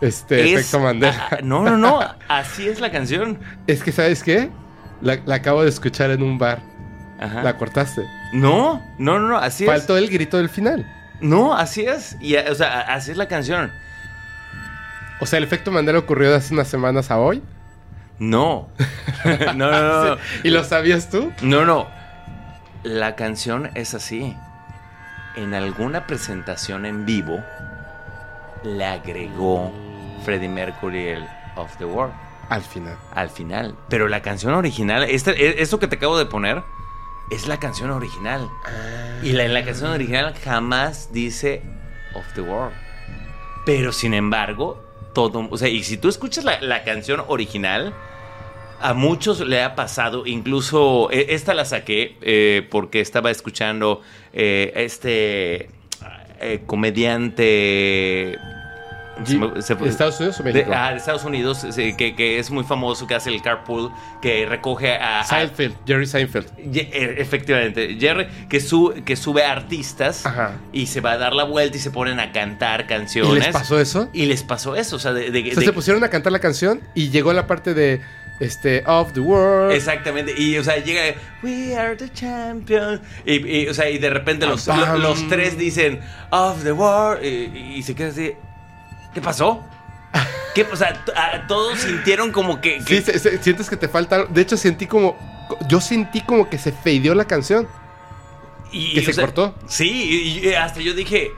este, 0.01 0.53
Es- 0.53 0.59
efecto 0.59 0.79
Mandela. 0.79 1.39
no, 1.43 1.63
no, 1.63 1.77
no. 1.77 1.99
Así 2.27 2.67
es 2.67 2.79
la 2.79 2.91
canción. 2.91 3.39
es 3.67 3.83
que, 3.83 3.91
¿sabes 3.91 4.23
qué? 4.23 4.49
La, 5.01 5.17
la 5.25 5.35
acabo 5.35 5.63
de 5.63 5.69
escuchar 5.69 6.11
en 6.11 6.21
un 6.21 6.37
bar. 6.37 6.61
Ajá. 7.21 7.43
La 7.43 7.57
cortaste. 7.57 8.05
No, 8.33 8.81
no, 8.97 9.19
no. 9.19 9.37
Así 9.37 9.65
Faltó 9.65 9.97
el 9.97 10.09
grito 10.09 10.37
del 10.37 10.49
final. 10.49 10.79
es. 10.81 11.21
No, 11.21 11.53
así 11.55 11.85
es. 11.85 12.17
Y, 12.19 12.35
o 12.35 12.55
sea, 12.55 12.81
así 12.81 13.11
es 13.11 13.17
la 13.17 13.27
canción. 13.27 13.71
O 15.19 15.25
sea, 15.27 15.37
el 15.37 15.43
efecto 15.43 15.71
Mandela 15.71 15.99
ocurrió 15.99 16.31
de 16.31 16.37
hace 16.37 16.53
unas 16.53 16.67
semanas 16.67 17.11
a 17.11 17.19
hoy. 17.19 17.43
No. 18.17 18.69
no, 19.55 19.71
no, 19.71 20.05
no. 20.15 20.17
¿Y 20.43 20.49
lo 20.49 20.63
sabías 20.63 21.09
tú? 21.09 21.31
No, 21.41 21.63
no. 21.65 21.87
La 22.83 23.15
canción 23.15 23.69
es 23.75 23.93
así. 23.93 24.35
En 25.35 25.53
alguna 25.53 26.07
presentación 26.07 26.85
en 26.85 27.05
vivo 27.05 27.39
le 28.63 28.83
agregó 28.85 29.71
Freddie 30.25 30.49
Mercury 30.49 31.07
el 31.09 31.25
Of 31.55 31.77
the 31.77 31.85
World 31.85 32.13
Al 32.49 32.61
final. 32.61 32.95
al 33.13 33.29
final. 33.29 33.75
Pero 33.89 34.07
la 34.07 34.21
canción 34.21 34.53
original, 34.55 35.03
esta, 35.03 35.31
e- 35.31 35.61
esto 35.61 35.79
que 35.79 35.87
te 35.87 35.95
acabo 35.95 36.17
de 36.17 36.25
poner, 36.25 36.63
es 37.31 37.47
la 37.47 37.59
canción 37.59 37.89
original. 37.89 38.49
Y 39.23 39.31
la, 39.31 39.45
en 39.45 39.53
la 39.53 39.63
canción 39.63 39.91
original 39.91 40.35
jamás 40.43 41.11
dice 41.11 41.61
Of 42.13 42.25
the 42.35 42.41
World. 42.41 42.75
Pero 43.65 43.91
sin 43.91 44.13
embargo, 44.13 44.83
todo. 45.13 45.47
O 45.49 45.57
sea, 45.57 45.69
y 45.69 45.83
si 45.83 45.97
tú 45.97 46.09
escuchas 46.09 46.43
la, 46.43 46.59
la 46.61 46.83
canción 46.83 47.23
original, 47.27 47.93
a 48.81 48.93
muchos 48.93 49.39
le 49.39 49.63
ha 49.63 49.75
pasado. 49.75 50.25
Incluso 50.25 51.09
eh, 51.11 51.27
esta 51.29 51.53
la 51.53 51.65
saqué 51.65 52.17
eh, 52.21 52.67
porque 52.69 52.99
estaba 52.99 53.31
escuchando 53.31 54.01
eh, 54.33 54.73
este 54.75 55.69
eh, 56.39 56.63
comediante. 56.65 58.37
Se 59.25 59.37
me- 59.37 59.61
se- 59.61 59.75
¿De 59.75 59.89
Estados 59.89 60.19
Unidos 60.19 60.39
o 60.39 60.43
de, 60.43 60.53
México? 60.53 60.71
ah, 60.75 60.91
de 60.91 60.97
Estados 60.97 61.23
Unidos, 61.23 61.65
que, 61.75 62.15
que 62.15 62.39
es 62.39 62.49
muy 62.51 62.63
famoso, 62.63 63.07
que 63.07 63.15
hace 63.15 63.29
el 63.29 63.41
carpool, 63.41 63.91
que 64.21 64.45
recoge 64.45 64.95
a... 64.95 65.21
a- 65.21 65.23
Seinfeld, 65.23 65.75
Jerry 65.85 66.05
Seinfeld. 66.05 66.47
Eh, 66.57 67.15
efectivamente, 67.17 67.97
Jerry, 67.99 68.27
que, 68.49 68.59
su- 68.59 68.93
que 69.05 69.15
sube 69.15 69.43
artistas 69.43 70.25
Ajá. 70.25 70.57
y 70.73 70.87
se 70.87 71.01
va 71.01 71.11
a 71.13 71.17
dar 71.17 71.33
la 71.33 71.43
vuelta 71.43 71.77
y 71.77 71.79
se 71.79 71.91
ponen 71.91 72.19
a 72.19 72.31
cantar 72.31 72.81
¿Y 72.81 72.83
canciones. 72.85 73.45
les 73.45 73.53
pasó 73.53 73.79
eso? 73.79 74.09
Y 74.13 74.25
les 74.25 74.43
pasó 74.43 74.75
eso, 74.75 74.95
o 74.95 74.99
sea, 74.99 75.13
de... 75.13 75.31
de- 75.31 75.41
O 75.41 75.45
sea, 75.53 75.59
de- 75.59 75.65
se 75.65 75.73
pusieron 75.73 76.03
a 76.03 76.09
cantar 76.09 76.31
la 76.31 76.39
canción 76.39 76.81
y 76.95 77.09
llegó 77.09 77.33
la 77.33 77.47
parte 77.47 77.73
de 77.73 78.01
este 78.39 78.81
Of 78.87 79.13
the 79.13 79.19
World. 79.19 79.71
Exactamente, 79.71 80.33
y 80.35 80.57
o 80.57 80.63
sea, 80.63 80.77
llega 80.77 81.01
We 81.43 81.77
are 81.77 81.95
the 81.95 82.09
champions. 82.11 82.99
Y, 83.23 83.47
y, 83.47 83.67
o 83.67 83.73
sea, 83.75 83.87
y 83.89 83.99
de 83.99 84.09
repente 84.09 84.47
los, 84.47 84.65
los 84.97 85.27
tres 85.29 85.59
dicen 85.59 85.99
Of 86.31 86.63
the 86.63 86.71
world. 86.71 87.23
Y, 87.23 87.75
y 87.75 87.83
se 87.83 87.93
queda 87.93 88.07
así. 88.09 88.31
¿Qué 89.13 89.21
pasó? 89.21 89.63
¿Qué, 90.53 90.63
o 90.63 90.75
sea, 90.75 91.05
todos 91.47 91.79
sintieron 91.79 92.31
como 92.31 92.59
que. 92.59 92.79
que- 92.79 92.97
Sí, 92.97 93.01
se- 93.01 93.19
se- 93.19 93.41
sientes 93.41 93.69
que 93.69 93.77
te 93.77 93.87
falta. 93.87 94.17
algo. 94.17 94.27
De 94.33 94.41
hecho, 94.41 94.57
sentí 94.57 94.85
como. 94.87 95.17
Yo 95.67 95.79
sentí 95.81 96.21
como 96.21 96.49
que 96.49 96.57
se 96.57 96.71
fadeó 96.71 97.15
la 97.15 97.25
canción. 97.25 97.67
y, 98.71 98.93
que 98.95 99.01
se 99.05 99.13
sea, 99.13 99.25
cortó. 99.25 99.55
Sí, 99.67 99.89
y, 100.41 100.47
y 100.49 100.53
hasta 100.53 100.81
yo 100.81 100.93
dije. 100.93 101.31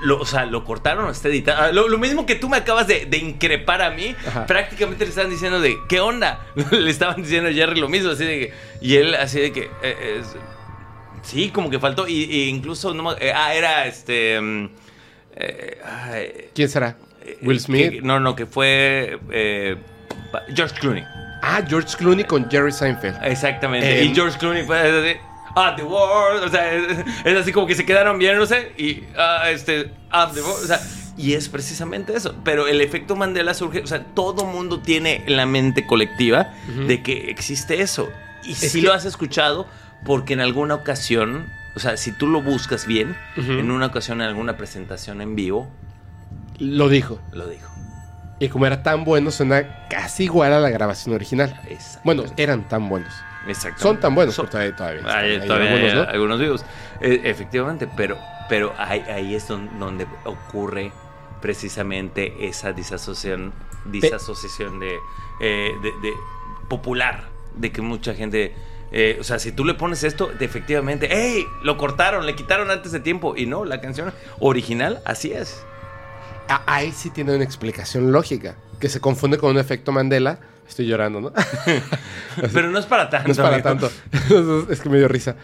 Lo, 0.00 0.18
o 0.20 0.26
sea, 0.26 0.46
lo 0.46 0.64
cortaron 0.64 1.08
está 1.10 1.28
editado. 1.28 1.62
Ah, 1.62 1.70
Lo, 1.72 1.88
lo 1.88 1.96
mismo 1.96 2.26
que 2.26 2.34
tú 2.34 2.48
me 2.48 2.56
acabas 2.56 2.88
de, 2.88 3.06
de 3.06 3.18
increpar 3.18 3.82
a 3.82 3.90
mí, 3.90 4.16
Ajá. 4.26 4.46
prácticamente 4.46 5.04
le 5.04 5.10
estaban 5.10 5.30
diciendo 5.30 5.60
de, 5.60 5.76
¿qué 5.88 6.00
onda? 6.00 6.44
le 6.72 6.90
estaban 6.90 7.22
diciendo 7.22 7.48
a 7.50 7.52
Jerry 7.52 7.78
lo 7.78 7.88
mismo, 7.88 8.10
así 8.10 8.24
de 8.24 8.38
que, 8.40 8.54
y 8.80 8.96
él 8.96 9.14
así 9.14 9.38
de 9.38 9.52
que, 9.52 9.70
eh, 9.82 10.20
es- 10.20 10.34
sí, 11.22 11.50
como 11.50 11.70
que 11.70 11.78
faltó, 11.78 12.08
y, 12.08 12.24
y 12.24 12.48
incluso, 12.48 12.92
no, 12.94 13.12
eh, 13.16 13.32
ah, 13.32 13.54
era 13.54 13.86
este, 13.86 14.40
mm, 14.40 14.70
eh, 15.36 15.78
ay, 15.84 16.32
¿Quién 16.54 16.68
será? 16.68 16.96
eh, 17.24 17.38
Will 17.42 17.60
Smith. 17.60 17.90
que- 17.92 18.02
no, 18.02 18.20
no, 18.20 18.34
que 18.36 18.46
fue 18.46 19.18
eh, 19.30 19.76
George 20.54 20.74
Clooney. 20.80 21.04
Ah, 21.42 21.62
George 21.68 21.96
Clooney 21.96 22.24
con 22.24 22.48
Jerry 22.50 22.72
Seinfeld. 22.72 23.16
Exactamente. 23.24 24.00
Eh, 24.00 24.04
y 24.04 24.14
George 24.14 24.38
Clooney 24.38 24.64
fue 24.64 24.78
así, 24.78 25.18
ah, 25.56 25.74
the 25.76 25.82
world. 25.82 26.44
O 26.44 26.48
sea, 26.48 26.72
es, 26.72 26.98
es 27.24 27.36
así 27.38 27.52
como 27.52 27.66
que 27.66 27.74
se 27.74 27.84
quedaron 27.84 28.18
viéndose 28.18 28.72
y, 28.78 29.02
ah, 29.18 29.50
este, 29.50 29.90
ah, 30.10 30.30
the 30.32 30.40
world. 30.40 30.62
O 30.62 30.66
sea, 30.66 30.80
y 31.16 31.34
es 31.34 31.48
precisamente 31.48 32.16
eso. 32.16 32.34
Pero 32.44 32.68
el 32.68 32.80
efecto 32.80 33.16
Mandela 33.16 33.54
surge, 33.54 33.80
o 33.80 33.86
sea, 33.86 34.04
todo 34.14 34.44
mundo 34.46 34.80
tiene 34.80 35.24
en 35.26 35.36
la 35.36 35.46
mente 35.46 35.84
colectiva 35.86 36.54
de 36.86 37.02
que 37.02 37.28
existe 37.30 37.82
eso. 37.82 38.10
Y 38.44 38.54
si 38.54 38.80
lo 38.80 38.92
has 38.92 39.04
escuchado, 39.04 39.66
porque 40.06 40.32
en 40.34 40.40
alguna 40.40 40.74
ocasión, 40.74 41.46
o 41.74 41.80
sea, 41.80 41.96
si 41.96 42.12
tú 42.12 42.26
lo 42.26 42.42
buscas 42.42 42.86
bien, 42.86 43.16
en 43.36 43.70
una 43.70 43.86
ocasión, 43.86 44.20
en 44.20 44.28
alguna 44.28 44.56
presentación 44.56 45.20
en 45.20 45.34
vivo, 45.36 45.70
Lo 46.58 46.88
dijo. 46.88 47.18
lo 47.32 47.46
dijo. 47.48 47.68
Y 48.38 48.48
como 48.48 48.66
era 48.66 48.82
tan 48.82 49.04
bueno, 49.04 49.30
suena 49.30 49.86
casi 49.88 50.24
igual 50.24 50.52
a 50.52 50.60
la 50.60 50.68
grabación 50.70 51.14
original. 51.14 51.60
Bueno, 52.04 52.24
eran 52.36 52.66
tan 52.68 52.88
buenos. 52.88 53.12
Exactamente. 53.46 53.82
Son 53.82 54.00
tan 54.00 54.14
buenos, 54.14 54.34
Son- 54.34 54.48
todavía, 54.48 54.74
todavía 54.76 55.00
Hay, 55.18 55.40
todavía 55.46 55.68
hay 55.70 55.74
algunos, 55.84 55.94
¿no? 56.06 56.12
algunos 56.12 56.40
vivos. 56.40 56.64
Eh, 57.00 57.20
efectivamente, 57.24 57.88
pero, 57.96 58.18
pero 58.48 58.72
ahí, 58.78 59.00
ahí 59.02 59.34
es 59.34 59.46
don- 59.48 59.78
donde 59.78 60.06
ocurre 60.24 60.92
precisamente 61.40 62.46
esa 62.46 62.72
disasociación, 62.72 63.52
disasociación 63.86 64.78
de, 64.80 64.94
eh, 65.40 65.70
de- 65.82 66.08
de 66.08 66.12
popular, 66.68 67.24
de 67.56 67.70
que 67.72 67.82
mucha 67.82 68.14
gente... 68.14 68.54
eh, 68.92 69.16
o 69.18 69.24
sea, 69.24 69.38
si 69.38 69.52
tú 69.52 69.64
le 69.64 69.74
pones 69.74 70.04
esto, 70.04 70.30
efectivamente, 70.38 71.08
¡hey! 71.10 71.46
Lo 71.62 71.78
cortaron, 71.78 72.26
le 72.26 72.34
quitaron 72.34 72.70
antes 72.70 72.92
de 72.92 73.00
tiempo. 73.00 73.34
Y 73.36 73.46
no, 73.46 73.64
la 73.64 73.80
canción 73.80 74.12
original, 74.38 75.00
así 75.06 75.32
es. 75.32 75.64
Ah, 76.48 76.62
Ahí 76.66 76.92
sí 76.92 77.08
tiene 77.08 77.34
una 77.34 77.44
explicación 77.44 78.12
lógica. 78.12 78.56
Que 78.78 78.90
se 78.90 79.00
confunde 79.00 79.38
con 79.38 79.50
un 79.52 79.58
efecto 79.58 79.92
Mandela. 79.92 80.38
Estoy 80.68 80.86
llorando, 80.86 81.20
¿no? 81.20 81.32
Pero 82.52 82.70
no 82.70 82.78
es 82.78 82.86
para 82.86 83.08
tanto. 83.08 83.28
No 83.28 83.32
es 83.32 83.38
para 83.38 83.54
amigo. 83.56 83.68
tanto. 83.68 83.90
es 84.70 84.80
que 84.80 84.90
me 84.90 84.98
dio 84.98 85.08
risa. 85.08 85.36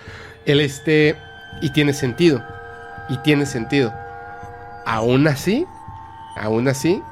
El 0.44 0.60
este. 0.60 1.16
Y 1.62 1.72
tiene 1.72 1.94
sentido. 1.94 2.44
Y 3.08 3.16
tiene 3.18 3.46
sentido. 3.46 3.94
Aún 4.84 5.26
así, 5.26 5.66
aún 6.36 6.68
así, 6.68 7.02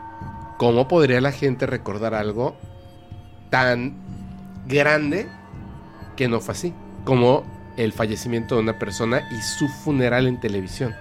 ¿cómo 0.58 0.88
podría 0.88 1.20
la 1.20 1.32
gente 1.32 1.66
recordar 1.66 2.14
algo 2.14 2.56
tan 3.50 3.94
grande 4.66 5.28
que 6.16 6.28
no 6.28 6.40
fue 6.40 6.52
así? 6.52 6.74
Como 7.04 7.44
el 7.76 7.92
fallecimiento 7.92 8.54
de 8.56 8.62
una 8.62 8.78
persona 8.78 9.28
y 9.30 9.40
su 9.42 9.68
funeral 9.68 10.26
en 10.26 10.40
televisión. 10.40 10.94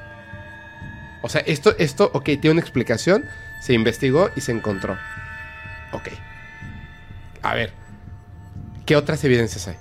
O 1.21 1.29
sea, 1.29 1.41
esto, 1.41 1.73
esto, 1.79 2.11
ok, 2.13 2.25
tiene 2.25 2.51
una 2.51 2.61
explicación, 2.61 3.25
se 3.61 3.73
investigó 3.73 4.29
y 4.35 4.41
se 4.41 4.51
encontró. 4.51 4.97
Ok. 5.91 6.09
A 7.41 7.53
ver, 7.55 7.71
¿qué 8.85 8.95
otras 8.95 9.23
evidencias 9.23 9.67
hay? 9.67 9.77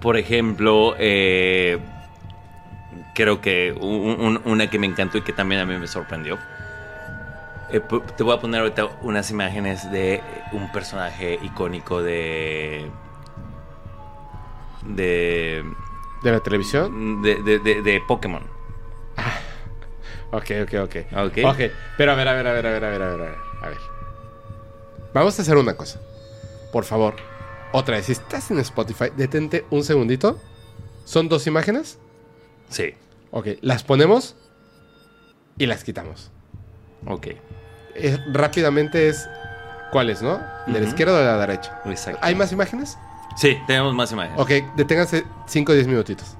Por 0.00 0.16
ejemplo, 0.16 0.94
eh, 0.98 1.78
creo 3.14 3.40
que 3.40 3.72
un- 3.80 4.16
un- 4.20 4.40
una 4.44 4.68
que 4.68 4.78
me 4.78 4.86
encantó 4.86 5.18
y 5.18 5.22
que 5.22 5.32
también 5.32 5.60
a 5.60 5.66
mí 5.66 5.76
me 5.76 5.86
sorprendió. 5.86 6.38
Eh, 7.70 7.80
te 8.16 8.22
voy 8.22 8.34
a 8.34 8.40
poner 8.40 8.60
ahorita 8.62 8.86
unas 9.02 9.30
imágenes 9.30 9.90
de 9.92 10.22
un 10.52 10.72
personaje 10.72 11.38
icónico 11.42 12.02
de 12.02 12.90
de, 14.88 15.64
¿De 16.22 16.32
la 16.32 16.40
televisión? 16.40 17.22
de, 17.22 17.36
de, 17.42 17.58
de- 17.58 17.82
de 17.82 18.00
Pokémon. 18.06 18.42
Ok, 20.30 20.44
ok, 20.62 20.74
ok. 20.84 20.96
Ok. 21.16 21.38
Ok, 21.46 21.72
pero 21.96 22.12
a 22.12 22.14
ver, 22.14 22.28
a 22.28 22.34
ver, 22.34 22.46
a 22.46 22.52
ver, 22.52 22.66
a 22.66 22.70
ver, 22.70 22.84
a 22.84 22.90
ver, 22.90 23.02
a 23.02 23.08
ver, 23.16 23.34
a 23.62 23.68
ver. 23.70 23.78
Vamos 25.14 25.38
a 25.38 25.42
hacer 25.42 25.56
una 25.56 25.74
cosa. 25.74 26.00
Por 26.70 26.84
favor, 26.84 27.14
otra 27.72 27.96
vez, 27.96 28.04
si 28.06 28.12
estás 28.12 28.50
en 28.50 28.58
Spotify, 28.58 29.06
detente 29.16 29.64
un 29.70 29.82
segundito. 29.84 30.38
¿Son 31.06 31.30
dos 31.30 31.46
imágenes? 31.46 31.98
Sí, 32.68 32.94
Ok, 33.30 33.46
las 33.62 33.84
ponemos 33.84 34.36
y 35.56 35.64
las 35.64 35.82
quitamos. 35.82 36.30
ok. 37.06 37.28
Rápidamente 38.30 39.08
es... 39.08 39.26
¿Cuáles, 39.90 40.20
no? 40.20 40.42
¿De 40.66 40.78
la 40.78 40.86
izquierda 40.86 41.14
o 41.14 41.16
de 41.16 41.24
la 41.24 41.38
derecha? 41.38 41.80
Exacto. 41.86 42.20
¿Hay 42.22 42.34
más 42.34 42.52
imágenes? 42.52 42.98
Sí, 43.38 43.58
tenemos 43.66 43.94
más 43.94 44.10
imágenes. 44.12 44.38
Ok, 44.40 44.50
deténganse 44.76 45.24
5 45.46 45.72
o 45.72 45.74
10 45.74 45.86
minutitos. 45.86 46.36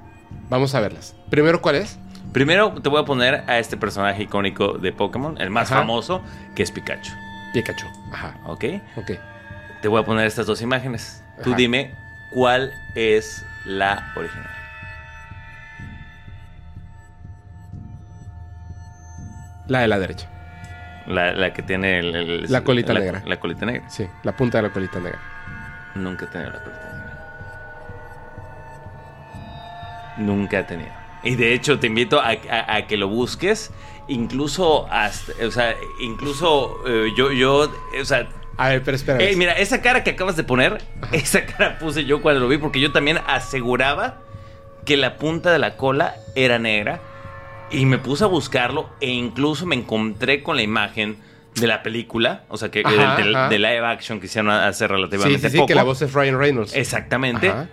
Vamos 0.49 0.75
a 0.75 0.79
verlas. 0.81 1.15
Primero, 1.29 1.61
¿cuál 1.61 1.75
es? 1.75 1.97
Primero 2.33 2.73
te 2.81 2.89
voy 2.89 3.01
a 3.01 3.05
poner 3.05 3.43
a 3.47 3.57
este 3.57 3.77
personaje 3.77 4.23
icónico 4.23 4.73
de 4.77 4.91
Pokémon, 4.91 5.39
el 5.41 5.49
más 5.49 5.71
Ajá. 5.71 5.81
famoso, 5.81 6.21
que 6.55 6.63
es 6.63 6.71
Pikachu. 6.71 7.11
Pikachu. 7.53 7.87
Ajá, 8.11 8.37
¿Ok? 8.45 8.65
ok. 8.97 9.11
Te 9.81 9.87
voy 9.87 10.01
a 10.01 10.05
poner 10.05 10.25
estas 10.27 10.45
dos 10.45 10.61
imágenes. 10.61 11.23
Tú 11.43 11.55
dime 11.55 11.95
cuál 12.33 12.71
es 12.95 13.45
la 13.65 14.11
original. 14.15 14.49
La 19.67 19.79
de 19.81 19.87
la 19.87 19.99
derecha. 19.99 20.27
La, 21.07 21.31
la 21.33 21.53
que 21.53 21.63
tiene 21.63 21.99
el- 21.99 22.15
el- 22.15 22.51
La 22.51 22.61
colita 22.63 22.93
negra. 22.93 23.23
La 23.25 23.39
colita 23.39 23.65
negra. 23.65 23.89
Sí, 23.89 24.07
la 24.23 24.33
punta 24.35 24.57
de 24.59 24.63
la 24.67 24.69
colita 24.73 24.99
negra. 24.99 25.19
Nunca 25.95 26.25
he 26.25 26.27
tenido 26.29 26.51
la 26.51 26.59
negra. 26.59 26.75
Nunca 30.17 30.59
he 30.59 30.63
tenido. 30.63 30.89
Y 31.23 31.35
de 31.35 31.53
hecho 31.53 31.79
te 31.79 31.87
invito 31.87 32.19
a, 32.21 32.29
a- 32.49 32.75
a 32.75 32.87
que 32.87 32.97
lo 32.97 33.07
busques. 33.07 33.71
Incluso 34.07 34.87
hasta, 34.91 35.33
o 35.45 35.51
sea, 35.51 35.75
incluso 35.99 36.77
eh, 36.87 37.11
yo, 37.15 37.31
yo, 37.31 37.71
o 38.01 38.05
sea, 38.05 38.27
A 38.57 38.69
ver, 38.69 38.81
pero 38.83 38.95
espera. 38.97 39.19
Ey, 39.23 39.35
mira, 39.35 39.53
esa 39.53 39.81
cara 39.81 40.03
que 40.03 40.11
acabas 40.11 40.35
de 40.35 40.43
poner, 40.43 40.81
esa 41.11 41.45
cara 41.45 41.77
puse 41.77 42.05
yo 42.05 42.21
cuando 42.21 42.41
lo 42.41 42.47
vi, 42.47 42.57
porque 42.57 42.79
yo 42.79 42.91
también 42.91 43.19
aseguraba 43.27 44.17
que 44.85 44.97
la 44.97 45.17
punta 45.17 45.51
de 45.51 45.59
la 45.59 45.77
cola 45.77 46.15
era 46.35 46.57
negra. 46.59 47.01
Y 47.71 47.85
me 47.85 47.99
puse 47.99 48.23
a 48.23 48.27
buscarlo 48.27 48.89
e 48.99 49.09
incluso 49.09 49.67
me 49.67 49.75
encontré 49.75 50.41
con 50.41 50.55
la 50.55 50.63
imagen 50.63 51.17
de 51.55 51.67
la 51.67 51.83
película, 51.83 52.43
o 52.49 52.57
sea, 52.57 52.69
que 52.69 52.81
Ajá, 52.85 53.17
de, 53.17 53.23
de- 53.23 53.35
ajá. 53.35 53.49
de 53.49 53.59
live 53.59 53.85
action 53.85 54.19
que 54.19 54.27
hicieron 54.27 54.51
hace 54.51 54.85
sí, 54.85 54.87
relativamente 54.87 55.39
sí, 55.39 55.49
sí, 55.49 55.57
poco. 55.57 55.67
que 55.67 55.75
la 55.75 55.83
voz 55.83 56.01
es 56.01 56.13
Ryan 56.13 56.37
Reynolds. 56.37 56.75
Exactamente. 56.75 57.49
Ajá. 57.49 57.67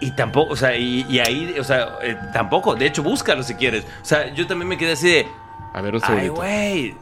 Y 0.00 0.10
tampoco, 0.14 0.52
o 0.52 0.56
sea, 0.56 0.76
y, 0.76 1.06
y 1.08 1.20
ahí, 1.20 1.54
o 1.58 1.64
sea, 1.64 1.98
eh, 2.02 2.16
tampoco. 2.32 2.74
De 2.74 2.86
hecho, 2.86 3.02
búscalo 3.02 3.42
si 3.42 3.54
quieres. 3.54 3.84
O 4.02 4.04
sea, 4.04 4.32
yo 4.34 4.46
también 4.46 4.68
me 4.68 4.76
quedé 4.76 4.92
así 4.92 5.08
de. 5.08 5.26
A 5.72 5.80
ver, 5.80 5.94
un 5.94 6.02
Ay, 6.04 6.28
güey. 6.28 6.94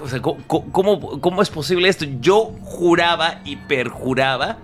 O 0.00 0.08
sea, 0.08 0.20
¿cómo, 0.20 0.38
cómo, 0.72 1.20
cómo 1.20 1.42
es 1.42 1.50
posible 1.50 1.88
esto? 1.88 2.06
Yo 2.20 2.52
juraba 2.64 3.40
y 3.44 3.56
perjuraba 3.56 4.56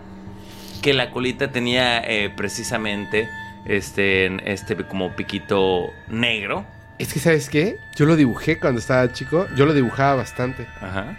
que 0.83 0.95
la 0.95 1.11
colita 1.11 1.51
tenía 1.51 1.99
eh, 1.99 2.31
precisamente 2.37 3.29
este, 3.67 4.53
este 4.53 4.77
como 4.85 5.15
piquito 5.15 5.87
negro. 6.09 6.65
Es 6.99 7.13
que, 7.13 7.21
¿sabes 7.21 7.51
qué? 7.51 7.77
Yo 7.97 8.07
lo 8.07 8.17
dibujé 8.17 8.59
cuando 8.59 8.81
estaba 8.81 9.13
chico. 9.13 9.47
Yo 9.57 9.67
lo 9.67 9.75
dibujaba 9.75 10.15
bastante. 10.17 10.67
Ajá. 10.81 11.19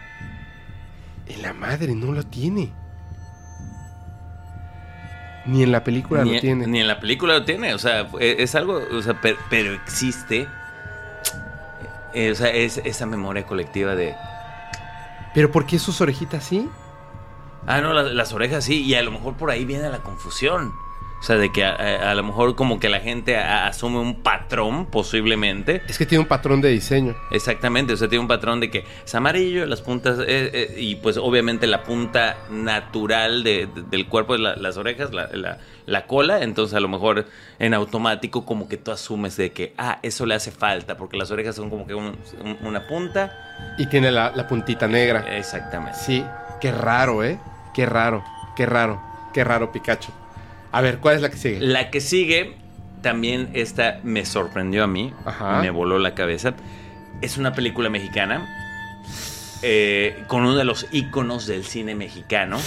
Y 1.27 1.35
la 1.41 1.53
madre 1.53 1.93
no 1.93 2.11
lo 2.13 2.23
tiene. 2.23 2.71
Ni 5.45 5.63
en 5.63 5.71
la 5.71 5.83
película 5.83 6.23
Ni, 6.23 6.35
lo 6.35 6.41
tiene. 6.41 6.67
ni 6.67 6.81
en 6.81 6.87
la 6.87 6.99
película 6.99 7.35
lo 7.35 7.45
tiene. 7.45 7.73
O 7.73 7.79
sea, 7.79 8.07
eh, 8.19 8.37
es 8.39 8.55
algo, 8.55 8.81
o 8.91 9.01
sea, 9.01 9.21
per- 9.21 9.37
pero 9.49 9.73
existe. 9.73 10.47
eh, 12.13 12.31
o 12.31 12.35
sea, 12.35 12.49
es 12.49 12.77
esa 12.83 13.05
memoria 13.05 13.45
colectiva 13.45 13.95
de. 13.95 14.15
Pero 15.33 15.51
¿por 15.51 15.65
qué 15.65 15.77
sus 15.79 16.01
orejitas 16.01 16.43
sí? 16.43 16.67
Ah, 17.67 17.81
no, 17.81 17.93
las, 17.93 18.11
las 18.13 18.33
orejas 18.33 18.63
sí, 18.65 18.81
y 18.83 18.95
a 18.95 19.03
lo 19.03 19.11
mejor 19.11 19.35
por 19.35 19.51
ahí 19.51 19.63
viene 19.65 19.89
la 19.89 19.99
confusión. 19.99 20.71
O 21.19 21.23
sea, 21.23 21.35
de 21.37 21.51
que 21.51 21.65
a, 21.65 21.71
a- 21.75 22.11
a 22.11 22.15
lo 22.15 22.23
mejor 22.23 22.55
como 22.55 22.79
que 22.79 22.89
la 22.89 22.99
gente 22.99 23.37
a- 23.37 23.65
asume 23.67 23.97
un 23.99 24.21
patrón, 24.21 24.85
posiblemente. 24.85 25.81
Es 25.87 25.97
que 25.97 26.05
tiene 26.05 26.21
un 26.21 26.27
patrón 26.27 26.61
de 26.61 26.69
diseño. 26.69 27.15
Exactamente, 27.31 27.93
o 27.93 27.97
sea, 27.97 28.07
tiene 28.07 28.21
un 28.21 28.27
patrón 28.27 28.59
de 28.59 28.69
que 28.69 28.85
es 29.03 29.15
amarillo, 29.15 29.65
las 29.65 29.81
puntas, 29.81 30.19
eh, 30.19 30.25
eh, 30.27 30.75
y 30.77 30.95
pues 30.97 31.17
obviamente 31.17 31.65
la 31.65 31.83
punta 31.83 32.37
natural 32.51 33.43
de- 33.43 33.65
de- 33.67 33.81
del 33.83 34.07
cuerpo 34.07 34.35
es 34.35 34.41
la- 34.41 34.55
las 34.55 34.77
orejas, 34.77 35.11
la, 35.11 35.27
la- 35.33 35.57
la 35.87 36.05
cola, 36.05 36.43
entonces 36.43 36.75
a 36.75 36.79
lo 36.79 36.87
mejor 36.87 37.25
en 37.59 37.73
automático 37.73 38.45
como 38.45 38.67
que 38.69 38.77
tú 38.77 38.91
asumes 38.91 39.35
de 39.37 39.51
que, 39.51 39.73
ah, 39.77 39.97
eso 40.03 40.25
le 40.25 40.35
hace 40.35 40.51
falta, 40.51 40.97
porque 40.97 41.17
las 41.17 41.31
orejas 41.31 41.55
son 41.55 41.69
como 41.71 41.87
que 41.87 41.95
un- 41.95 42.17
un- 42.43 42.57
una 42.61 42.85
punta. 42.87 43.75
Y 43.79 43.87
tiene 43.87 44.11
la, 44.11 44.31
la 44.35 44.47
puntita 44.47 44.87
negra. 44.87 45.35
Exactamente. 45.37 45.97
Sí, 45.97 46.23
qué 46.61 46.71
raro, 46.71 47.23
¿eh? 47.23 47.39
Qué 47.73 47.85
raro, 47.87 48.23
qué 48.55 48.65
raro, 48.67 49.01
qué 49.33 49.43
raro 49.43 49.71
Pikachu. 49.71 50.11
A 50.71 50.81
ver, 50.81 50.99
¿cuál 50.99 51.15
es 51.15 51.21
la 51.21 51.29
que 51.29 51.37
sigue? 51.37 51.59
La 51.61 51.89
que 51.89 52.01
sigue, 52.01 52.55
también 53.01 53.49
esta 53.53 53.99
me 54.03 54.25
sorprendió 54.25 54.83
a 54.83 54.87
mí, 54.87 55.13
Ajá. 55.25 55.61
me 55.61 55.69
voló 55.69 55.99
la 55.99 56.13
cabeza. 56.13 56.53
Es 57.21 57.37
una 57.37 57.53
película 57.53 57.89
mexicana 57.89 58.47
eh, 59.63 60.23
con 60.27 60.43
uno 60.43 60.55
de 60.55 60.63
los 60.65 60.87
íconos 60.91 61.47
del 61.47 61.63
cine 61.65 61.95
mexicano, 61.95 62.59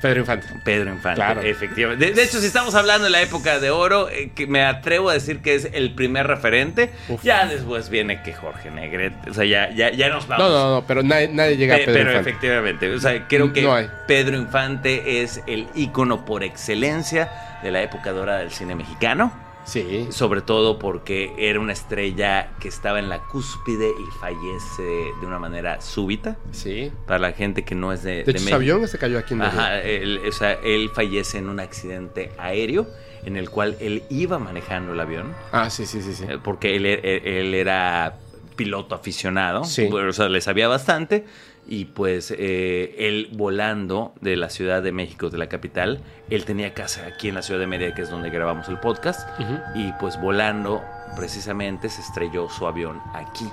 Pedro 0.00 0.20
Infante. 0.20 0.46
Pedro 0.64 0.90
Infante. 0.90 1.16
Claro. 1.16 1.40
Efectivamente. 1.42 2.06
De, 2.06 2.12
de 2.12 2.22
hecho, 2.22 2.38
si 2.40 2.46
estamos 2.46 2.74
hablando 2.74 3.04
de 3.04 3.10
la 3.10 3.20
época 3.22 3.58
de 3.60 3.70
oro, 3.70 4.08
eh, 4.08 4.30
que 4.34 4.46
me 4.46 4.62
atrevo 4.64 5.10
a 5.10 5.14
decir 5.14 5.40
que 5.40 5.54
es 5.54 5.68
el 5.72 5.94
primer 5.94 6.26
referente. 6.26 6.90
Uf. 7.08 7.22
Ya 7.24 7.46
después 7.46 7.88
viene 7.90 8.22
que 8.22 8.32
Jorge 8.32 8.70
Negrete. 8.70 9.30
O 9.30 9.34
sea, 9.34 9.44
ya, 9.44 9.70
ya, 9.70 9.90
ya 9.90 10.08
nos 10.08 10.28
No, 10.28 10.36
vamos. 10.38 10.50
no, 10.52 10.74
no, 10.76 10.86
pero 10.86 11.02
nadie, 11.02 11.28
nadie 11.28 11.56
llega 11.56 11.74
a 11.74 11.78
Pe- 11.78 11.84
Pedro 11.86 11.98
pero 11.98 12.10
Infante. 12.10 12.30
efectivamente, 12.30 12.94
o 12.94 13.00
sea, 13.00 13.26
creo 13.28 13.52
que 13.52 13.62
No. 13.62 13.74
Pedro 14.06 14.36
Infante 14.36 15.22
es 15.22 15.40
el 15.46 15.66
ícono 15.74 16.24
por 16.24 16.44
excelencia 16.44 17.30
de 17.62 17.70
la 17.72 17.82
época 17.82 18.12
dorada 18.12 18.38
del 18.38 18.52
cine 18.52 18.74
mexicano, 18.76 19.32
Sí. 19.68 20.06
sobre 20.10 20.40
todo 20.40 20.78
porque 20.78 21.32
era 21.38 21.60
una 21.60 21.72
estrella 21.72 22.52
que 22.60 22.68
estaba 22.68 22.98
en 22.98 23.08
la 23.08 23.20
cúspide 23.24 23.88
y 23.90 24.18
fallece 24.20 24.82
de 25.20 25.26
una 25.26 25.38
manera 25.38 25.80
súbita. 25.80 26.36
Sí. 26.52 26.90
Para 27.06 27.18
la 27.18 27.32
gente 27.32 27.64
que 27.64 27.74
no 27.74 27.92
es 27.92 28.02
de, 28.02 28.24
De 28.24 28.30
hecho, 28.32 28.40
su 28.48 28.54
avión 28.54 28.88
se 28.88 28.98
cayó 28.98 29.18
aquí 29.18 29.34
en. 29.34 29.42
Ajá, 29.42 29.80
él, 29.82 30.20
o 30.26 30.32
sea, 30.32 30.52
él 30.64 30.90
fallece 30.94 31.38
en 31.38 31.48
un 31.48 31.60
accidente 31.60 32.32
aéreo 32.38 32.86
en 33.24 33.36
el 33.36 33.50
cual 33.50 33.76
él 33.80 34.04
iba 34.10 34.38
manejando 34.38 34.92
el 34.92 35.00
avión. 35.00 35.34
Ah, 35.52 35.68
sí, 35.70 35.84
sí, 35.86 36.00
sí, 36.02 36.14
sí. 36.14 36.24
Eh, 36.28 36.38
porque 36.42 36.76
él, 36.76 36.86
él- 36.86 37.00
él 37.26 37.54
era 37.54 38.16
piloto 38.58 38.94
aficionado, 38.94 39.64
Sí. 39.64 39.88
o 39.90 40.12
sea, 40.12 40.28
le 40.28 40.42
sabía 40.42 40.68
bastante, 40.68 41.24
y 41.66 41.86
pues 41.86 42.34
eh, 42.36 42.94
él 42.98 43.30
volando 43.32 44.12
de 44.20 44.36
la 44.36 44.50
Ciudad 44.50 44.82
de 44.82 44.92
México, 44.92 45.30
de 45.30 45.38
la 45.38 45.48
capital, 45.48 46.00
él 46.28 46.44
tenía 46.44 46.74
casa 46.74 47.06
aquí 47.06 47.28
en 47.28 47.34
la 47.36 47.42
Ciudad 47.42 47.60
de 47.60 47.66
Mérida, 47.66 47.94
que 47.94 48.02
es 48.02 48.10
donde 48.10 48.28
grabamos 48.30 48.68
el 48.68 48.78
podcast, 48.80 49.26
y 49.74 49.92
pues 50.00 50.20
volando 50.20 50.82
precisamente 51.16 51.88
se 51.88 52.00
estrelló 52.02 52.48
su 52.50 52.66
avión 52.66 53.00
aquí, 53.14 53.46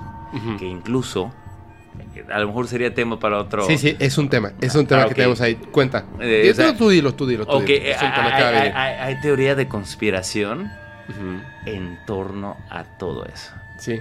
que 0.60 0.66
incluso, 0.66 1.32
a 2.32 2.40
lo 2.40 2.48
mejor 2.48 2.68
sería 2.68 2.94
tema 2.94 3.20
para 3.20 3.38
otro... 3.38 3.66
Sí, 3.68 3.78
sí, 3.78 3.96
es 4.00 4.18
un 4.18 4.30
tema. 4.30 4.52
Es 4.62 4.76
un 4.76 4.86
tema 4.88 5.04
Ah, 5.04 5.08
que 5.08 5.16
tenemos 5.16 5.40
ahí. 5.42 5.56
Cuenta. 5.56 6.06
Eh, 6.20 6.50
o 6.52 6.54
sea- 6.56 6.76
tú, 6.76 6.90
dilo, 6.90 7.14
tú, 7.14 7.26
dilo. 7.26 7.46
Tú, 7.46 7.52
Ok, 7.58 7.64
dilo. 7.66 7.86
Es 7.86 8.02
un 8.02 8.12
tema 8.14 8.26
hay, 8.28 8.34
que 8.36 8.42
va 8.44 8.48
a 8.48 8.52
hay- 8.52 8.56
venir. 8.60 8.74
hay- 8.76 8.94
hay 9.16 9.22
teoría 9.22 9.56
de 9.56 9.68
conspiración 9.68 10.70
en 11.66 11.98
torno 12.06 12.58
a 12.70 12.84
todo 12.98 13.26
eso. 13.26 13.52
Sí. 13.78 14.00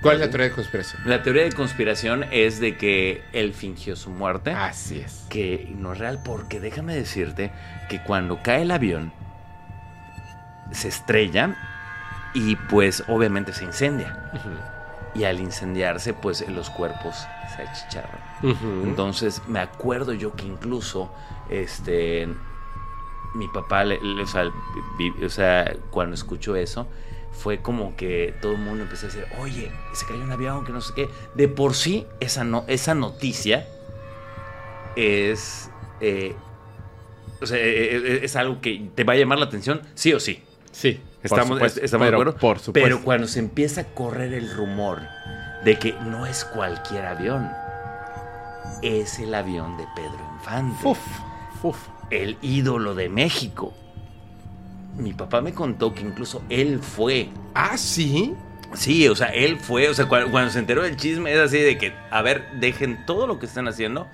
¿Cuál 0.00 0.14
es 0.16 0.20
la 0.22 0.28
teoría 0.30 0.48
de 0.48 0.54
conspiración? 0.54 1.02
La 1.06 1.22
teoría 1.22 1.44
de 1.44 1.52
conspiración 1.52 2.24
es 2.30 2.58
de 2.60 2.76
que 2.76 3.22
él 3.32 3.52
fingió 3.54 3.96
su 3.96 4.10
muerte. 4.10 4.50
Así 4.52 4.98
es. 5.00 5.26
Que 5.30 5.72
no 5.78 5.92
es 5.92 5.98
real, 5.98 6.20
porque 6.24 6.58
déjame 6.60 6.94
decirte 6.94 7.52
que 7.88 8.02
cuando 8.02 8.42
cae 8.42 8.62
el 8.62 8.70
avión, 8.70 9.12
se 10.72 10.88
estrella 10.88 11.56
y 12.34 12.56
pues 12.56 13.04
obviamente 13.08 13.52
se 13.52 13.64
incendia. 13.64 14.30
Y 15.14 15.24
al 15.24 15.38
incendiarse, 15.38 16.12
pues 16.14 16.46
los 16.48 16.70
cuerpos 16.70 17.14
se 17.54 17.62
achicharran. 17.62 18.18
Entonces 18.84 19.42
me 19.46 19.60
acuerdo 19.60 20.12
yo 20.12 20.34
que 20.34 20.44
incluso 20.46 21.14
este 21.50 22.26
mi 23.36 23.48
papá, 23.48 23.84
le- 23.84 24.00
le- 24.00 24.22
o, 24.22 24.26
sea, 24.26 24.44
vi- 24.98 25.24
o 25.24 25.28
sea, 25.28 25.72
cuando 25.90 26.14
escuchó 26.14 26.54
eso, 26.56 26.88
fue 27.34 27.60
como 27.60 27.96
que 27.96 28.34
todo 28.40 28.52
el 28.52 28.58
mundo 28.58 28.84
empezó 28.84 29.06
a 29.06 29.08
decir, 29.10 29.26
oye, 29.38 29.70
se 29.92 30.06
cayó 30.06 30.22
un 30.22 30.32
avión, 30.32 30.64
que 30.64 30.72
no 30.72 30.80
sé 30.80 30.92
qué. 30.94 31.08
De 31.34 31.48
por 31.48 31.74
sí, 31.74 32.06
esa, 32.20 32.44
no, 32.44 32.64
esa 32.68 32.94
noticia 32.94 33.66
es, 34.96 35.70
eh, 36.00 36.34
o 37.40 37.46
sea, 37.46 37.58
eh, 37.58 37.96
eh, 37.96 38.20
es 38.22 38.36
algo 38.36 38.60
que 38.60 38.88
te 38.94 39.04
va 39.04 39.14
a 39.14 39.16
llamar 39.16 39.38
la 39.38 39.46
atención, 39.46 39.82
sí 39.94 40.12
o 40.12 40.20
sí. 40.20 40.42
Sí. 40.72 41.00
Estamos, 41.22 41.48
supuesto, 41.56 41.80
estamos 41.82 42.06
de 42.06 42.12
acuerdo. 42.12 42.36
Por 42.36 42.58
supuesto. 42.58 42.72
Pero 42.72 43.02
cuando 43.02 43.26
se 43.26 43.38
empieza 43.38 43.82
a 43.82 43.84
correr 43.84 44.34
el 44.34 44.54
rumor 44.54 45.00
de 45.64 45.78
que 45.78 45.92
no 45.92 46.26
es 46.26 46.44
cualquier 46.44 47.06
avión, 47.06 47.50
es 48.82 49.18
el 49.18 49.34
avión 49.34 49.76
de 49.78 49.84
Pedro 49.96 50.18
Infante, 50.38 50.86
Uf, 50.86 50.98
uf. 51.62 51.78
el 52.10 52.36
ídolo 52.42 52.94
de 52.94 53.08
México. 53.08 53.72
Mi 54.96 55.12
papá 55.12 55.40
me 55.40 55.52
contó 55.52 55.94
que 55.94 56.02
incluso 56.02 56.42
él 56.48 56.80
fue. 56.80 57.28
Ah, 57.54 57.76
sí. 57.76 58.34
Sí, 58.74 59.06
o 59.08 59.14
sea, 59.14 59.28
él 59.28 59.58
fue, 59.60 59.88
o 59.88 59.94
sea, 59.94 60.06
cuando, 60.06 60.30
cuando 60.30 60.50
se 60.50 60.58
enteró 60.58 60.82
del 60.82 60.96
chisme 60.96 61.32
es 61.32 61.38
así 61.38 61.58
de 61.58 61.78
que, 61.78 61.94
a 62.10 62.22
ver, 62.22 62.48
dejen 62.58 63.06
todo 63.06 63.26
lo 63.26 63.38
que 63.38 63.46
están 63.46 63.68
haciendo. 63.68 64.08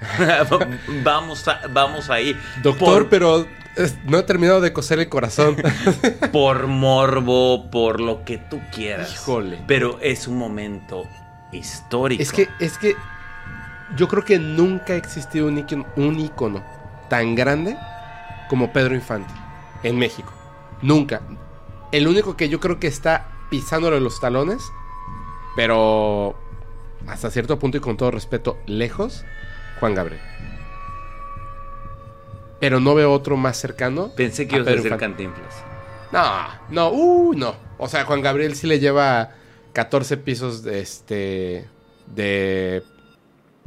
vamos, 1.04 1.48
a- 1.48 1.60
vamos 1.70 2.10
ahí. 2.10 2.36
Doctor, 2.62 3.02
Por- 3.02 3.08
pero 3.08 3.46
es- 3.76 3.96
no 4.04 4.18
he 4.18 4.22
terminado 4.22 4.60
de 4.60 4.72
coser 4.72 4.98
el 4.98 5.08
corazón. 5.08 5.56
por 6.32 6.66
morbo, 6.66 7.70
por 7.70 8.00
lo 8.00 8.24
que 8.24 8.38
tú 8.38 8.60
quieras. 8.72 9.12
Híjole. 9.12 9.58
Pero 9.66 9.98
es 10.02 10.28
un 10.28 10.36
momento 10.36 11.06
histórico. 11.52 12.22
es 12.22 12.32
que, 12.32 12.48
es 12.60 12.76
que 12.78 12.94
yo 13.96 14.08
creo 14.08 14.24
que 14.24 14.38
nunca 14.38 14.94
ha 14.94 14.96
existido 14.96 15.46
un 15.46 15.58
ícono, 15.58 15.86
un 15.96 16.18
ícono 16.20 16.62
tan 17.08 17.34
grande 17.34 17.76
como 18.48 18.72
Pedro 18.72 18.94
Infante 18.94 19.32
en 19.84 19.98
México. 19.98 20.32
Nunca. 20.82 21.22
El 21.92 22.08
único 22.08 22.36
que 22.36 22.48
yo 22.48 22.58
creo 22.58 22.80
que 22.80 22.88
está 22.88 23.28
pisándole 23.50 24.00
los 24.00 24.20
talones, 24.20 24.62
pero 25.54 26.34
hasta 27.06 27.30
cierto 27.30 27.58
punto 27.58 27.76
y 27.76 27.80
con 27.80 27.96
todo 27.96 28.10
respeto, 28.10 28.58
lejos, 28.66 29.24
Juan 29.78 29.94
Gabriel. 29.94 30.20
Pero 32.60 32.80
no 32.80 32.94
veo 32.94 33.12
otro 33.12 33.36
más 33.36 33.56
cercano. 33.56 34.10
Pensé 34.16 34.48
que 34.48 34.56
a 34.56 34.58
ibas 34.58 34.68
a 34.68 34.70
Pedro 34.70 34.82
decir. 34.84 34.98
Cantinflas. 34.98 35.54
No, 36.12 36.48
no, 36.70 36.90
uh, 36.90 37.34
no. 37.34 37.54
O 37.78 37.88
sea, 37.88 38.04
Juan 38.04 38.22
Gabriel 38.22 38.54
sí 38.54 38.66
le 38.66 38.78
lleva 38.78 39.30
14 39.72 40.16
pisos 40.16 40.62
de 40.62 40.80
este. 40.80 41.66
de. 42.06 42.82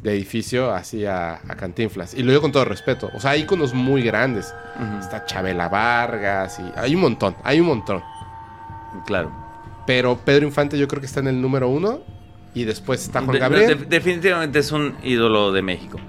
De 0.02 0.14
edificio 0.14 0.72
así 0.74 1.06
a, 1.06 1.36
a 1.36 1.56
Cantinflas. 1.56 2.14
Y 2.14 2.24
lo 2.24 2.30
digo 2.32 2.42
con 2.42 2.52
todo 2.52 2.66
respeto. 2.66 3.10
O 3.14 3.20
sea, 3.20 3.32
hay 3.32 3.42
iconos 3.42 3.74
muy 3.74 4.02
grandes. 4.04 4.54
Está 5.00 5.26
Chabela 5.26 5.70
Vargas 5.70 6.60
y. 6.60 6.72
Hay 6.80 6.96
un 6.96 7.02
montón, 7.02 7.36
hay 7.44 7.60
un 7.60 7.68
montón. 7.68 8.04
Claro. 9.06 9.32
Pero 9.86 10.18
Pedro 10.18 10.46
Infante 10.46 10.78
yo 10.78 10.88
creo 10.88 11.00
que 11.00 11.06
está 11.08 11.20
en 11.22 11.28
el 11.28 11.42
número 11.42 11.70
uno. 11.70 12.00
Y 12.54 12.64
después 12.64 13.04
está 13.04 13.22
Juan 13.22 13.38
Gabriel. 13.38 13.80
de- 13.80 13.86
definitivamente 13.86 14.60
es 14.60 14.72
un 14.72 14.96
ídolo 15.04 15.52
de 15.52 15.62
México. 15.62 16.00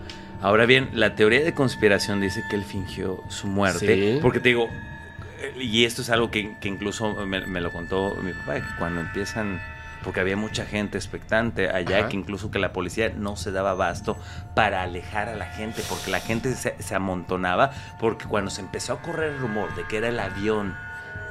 Ahora 0.40 0.66
bien, 0.66 0.88
la 0.94 1.14
teoría 1.14 1.42
de 1.44 1.52
conspiración 1.52 2.20
dice 2.20 2.42
que 2.48 2.56
él 2.56 2.64
fingió 2.64 3.18
su 3.28 3.48
muerte. 3.48 4.14
Sí. 4.14 4.18
Porque 4.22 4.40
te 4.40 4.50
digo, 4.50 4.68
eh, 5.40 5.54
y 5.62 5.84
esto 5.84 6.00
es 6.02 6.10
algo 6.10 6.30
que, 6.30 6.56
que 6.60 6.68
incluso 6.68 7.14
me, 7.26 7.44
me 7.46 7.60
lo 7.60 7.70
contó 7.70 8.14
mi 8.22 8.32
papá, 8.32 8.54
que 8.54 8.62
cuando 8.78 9.00
empiezan, 9.02 9.60
porque 10.04 10.20
había 10.20 10.36
mucha 10.36 10.64
gente 10.64 10.96
expectante 10.98 11.70
allá, 11.70 11.98
Ajá. 12.00 12.08
que 12.08 12.16
incluso 12.16 12.50
que 12.50 12.58
la 12.58 12.72
policía 12.72 13.12
no 13.16 13.36
se 13.36 13.50
daba 13.52 13.70
abasto 13.70 14.16
para 14.54 14.82
alejar 14.82 15.28
a 15.28 15.34
la 15.36 15.46
gente, 15.46 15.82
porque 15.88 16.10
la 16.10 16.20
gente 16.20 16.54
se, 16.54 16.80
se 16.80 16.94
amontonaba, 16.94 17.70
porque 18.00 18.26
cuando 18.26 18.50
se 18.50 18.60
empezó 18.60 18.92
a 18.94 19.02
correr 19.02 19.32
el 19.32 19.38
rumor 19.38 19.74
de 19.74 19.84
que 19.84 19.96
era 19.98 20.08
el 20.08 20.18
avión 20.20 20.74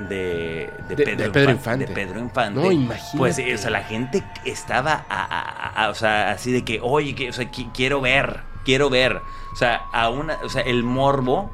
de, 0.10 0.70
de 0.90 0.96
De- 0.96 1.04
Pedro, 1.06 1.24
de 1.24 1.30
Pedro 1.32 1.52
Infante, 1.52 1.86
de 1.88 1.94
Pedro 1.94 2.20
Infante, 2.20 2.60
No, 2.60 2.72
imagínate. 2.72 3.18
pues 3.18 3.40
o 3.40 3.58
sea, 3.58 3.72
la 3.72 3.84
gente 3.84 4.24
estaba, 4.46 5.06
a- 5.10 5.24
a- 5.26 5.86
a- 5.86 5.90
o 5.90 5.96
sea, 5.96 6.30
así 6.32 6.52
de 6.52 6.64
que, 6.64 6.80
oye, 6.84 7.16
que, 7.16 7.30
o 7.30 7.34
sea, 7.34 7.50
qui- 7.52 7.72
quiero 7.74 8.00
ver, 8.02 8.42
quiero 8.64 8.90
ver. 8.92 9.22
O 9.54 9.56
sea, 9.56 9.82
a 9.92 10.10
una, 10.10 10.38
o 10.44 10.50
sea, 10.50 10.62
el 10.62 10.84
morbo 10.84 11.52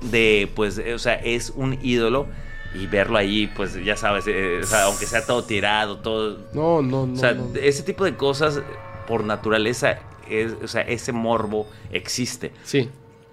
de, 0.00 0.50
pues, 0.56 0.80
o 0.92 0.98
sea, 0.98 1.14
es 1.14 1.50
un 1.54 1.78
ídolo 1.82 2.26
y 2.74 2.86
verlo 2.86 3.16
ahí, 3.18 3.46
pues, 3.56 3.74
ya 3.84 3.96
sabes, 3.96 4.26
eh, 4.26 4.60
o 4.62 4.66
sea, 4.66 4.84
aunque 4.84 5.06
sea 5.06 5.24
todo 5.24 5.44
tirado, 5.44 5.98
todo, 5.98 6.38
No, 6.52 6.82
no, 6.82 7.06
no. 7.06 7.12
o 7.14 7.16
sea, 7.16 7.32
no. 7.32 7.48
ese 7.60 7.82
tipo 7.82 8.04
de 8.04 8.14
cosas, 8.16 8.60
por 9.06 9.24
naturaleza, 9.24 9.98
es, 10.28 10.52
o 10.62 10.68
sea, 10.68 10.82
ese 10.82 11.12
morbo 11.12 11.66
existe. 11.90 12.52
Sí. 12.64 12.90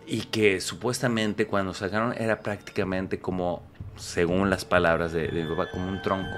Y 0.07 0.21
que 0.21 0.61
supuestamente 0.61 1.47
cuando 1.47 1.73
sacaron 1.73 2.13
era 2.17 2.39
prácticamente 2.39 3.19
como, 3.19 3.61
según 3.97 4.49
las 4.49 4.63
palabras 4.63 5.11
de, 5.11 5.27
de 5.27 5.43
mi 5.43 5.49
papá, 5.55 5.69
como 5.71 5.87
un 5.89 6.01
tronco. 6.01 6.29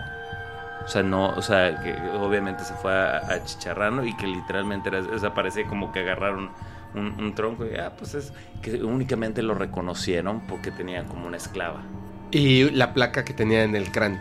O 0.85 0.87
sea, 0.89 1.03
no, 1.03 1.29
o 1.31 1.41
sea, 1.41 1.83
que 1.83 1.93
obviamente 2.17 2.63
se 2.63 2.73
fue 2.75 2.93
a- 2.93 3.17
achicharrando 3.29 4.05
y 4.05 4.15
que 4.15 4.25
literalmente 4.25 4.87
era, 4.89 5.01
o 5.01 5.19
sea, 5.19 5.33
parece 5.33 5.65
como 5.65 5.91
que 5.91 5.99
agarraron 5.99 6.49
un, 6.95 7.07
un 7.19 7.35
tronco 7.35 7.65
y 7.65 7.75
ah, 7.75 7.91
pues 7.97 8.13
es 8.15 8.31
que 8.61 8.81
únicamente 8.83 9.43
lo 9.43 9.53
reconocieron 9.53 10.47
porque 10.47 10.71
tenía 10.71 11.03
como 11.05 11.27
una 11.27 11.35
esclava. 11.37 11.81
Y 12.31 12.69
la 12.71 12.93
placa 12.93 13.23
que 13.25 13.33
tenía 13.33 13.63
en 13.63 13.75
el 13.75 13.91
cráneo. 13.91 14.19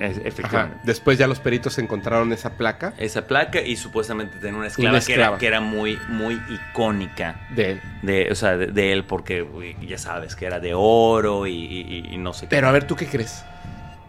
Es- 0.00 0.18
Ajá. 0.18 0.26
efectivamente. 0.28 0.76
Después 0.82 1.18
ya 1.18 1.28
los 1.28 1.38
peritos 1.38 1.78
encontraron 1.78 2.32
esa 2.32 2.50
placa 2.54 2.94
Esa 2.98 3.28
placa 3.28 3.60
y 3.60 3.76
supuestamente 3.76 4.38
tenía 4.40 4.56
una 4.58 4.66
esclava, 4.66 4.96
Una 4.96 5.04
Que, 5.04 5.12
era, 5.12 5.22
esclava. 5.22 5.38
que 5.38 5.46
era 5.46 5.60
muy, 5.60 5.96
muy 6.08 6.40
icónica. 6.50 7.46
de 7.50 7.72
él. 7.72 7.82
De, 8.02 8.28
o 8.32 8.34
sea, 8.34 8.56
de, 8.56 8.66
de 8.66 8.92
él 8.92 9.04
porque 9.04 9.42
uy, 9.42 9.76
ya 9.86 9.96
sabes 9.98 10.34
que 10.34 10.46
era 10.46 10.58
de 10.58 10.72
oro 10.74 11.46
y, 11.46 11.52
y- 11.54 12.08
y 12.12 12.16
no 12.18 12.32
sé 12.32 12.46
qué. 12.46 12.50
Pero 12.56 12.68
a 12.68 12.72
ver, 12.72 12.86
¿tú 12.88 12.96
qué 12.96 13.06
crees? 13.06 13.44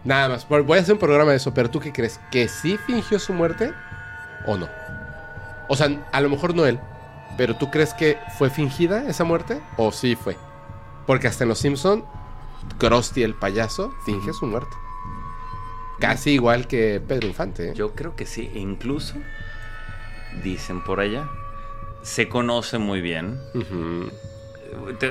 Nada 0.02 0.28
más, 0.28 0.48
voy 0.48 0.78
a 0.78 0.80
hacer 0.80 0.92
un 0.94 0.98
programa 1.00 1.30
de 1.30 1.36
eso, 1.36 1.54
pero 1.54 1.70
¿tú 1.70 1.78
qué 1.80 1.92
crees? 1.92 2.18
¿Que 2.32 2.48
sí 2.48 2.78
fingió 2.86 3.18
su 3.20 3.32
muerte 3.32 3.72
o 4.46 4.56
no? 4.56 4.68
O 5.68 5.76
sea, 5.76 5.88
a 6.12 6.20
lo 6.20 6.28
mejor 6.28 6.54
no 6.54 6.64
él, 6.66 6.78
pero 7.36 7.54
¿tú 7.56 7.70
crees 7.70 7.92
que 7.94 8.18
fue 8.38 8.50
fingida 8.50 9.04
esa 9.08 9.22
muerte 9.24 9.60
o 9.76 9.92
sí 9.92 10.16
fue? 10.16 10.36
Porque 11.06 11.26
hasta 11.28 11.44
en 11.44 11.48
Los 11.50 11.58
Simpson, 11.60 12.04
Krusty 12.78 13.22
el 13.22 13.34
payaso 13.34 13.94
finge 14.04 14.32
su 14.32 14.46
muerte. 14.46 14.74
Casi 15.98 16.32
igual 16.32 16.66
que 16.66 17.00
Pedro 17.06 17.26
Infante. 17.26 17.70
¿eh? 17.70 17.72
Yo 17.74 17.94
creo 17.94 18.14
que 18.16 18.26
sí. 18.26 18.50
E 18.54 18.58
incluso, 18.58 19.14
dicen 20.44 20.84
por 20.84 21.00
allá, 21.00 21.28
se 22.02 22.28
conoce 22.28 22.78
muy 22.78 23.00
bien. 23.00 23.40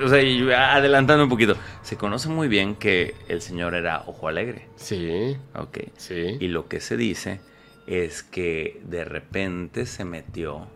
O 0.04 0.08
sea, 0.10 0.76
adelantando 0.76 1.24
un 1.24 1.30
poquito, 1.30 1.56
se 1.82 1.98
conoce 1.98 2.30
muy 2.30 2.48
bien 2.48 2.76
que 2.76 3.16
el 3.30 3.42
señor 3.42 3.74
era 3.74 4.04
ojo 4.06 4.28
alegre. 4.28 4.68
Sí, 4.76 5.38
Ok. 5.56 5.80
sí. 5.98 6.38
Y 6.40 6.50
lo 6.50 6.68
que 6.68 6.80
se 6.80 6.98
dice 6.98 7.40
es 7.88 8.22
que 8.22 8.82
de 8.86 9.06
repente 9.06 9.86
se 9.86 10.06
metió 10.06 10.68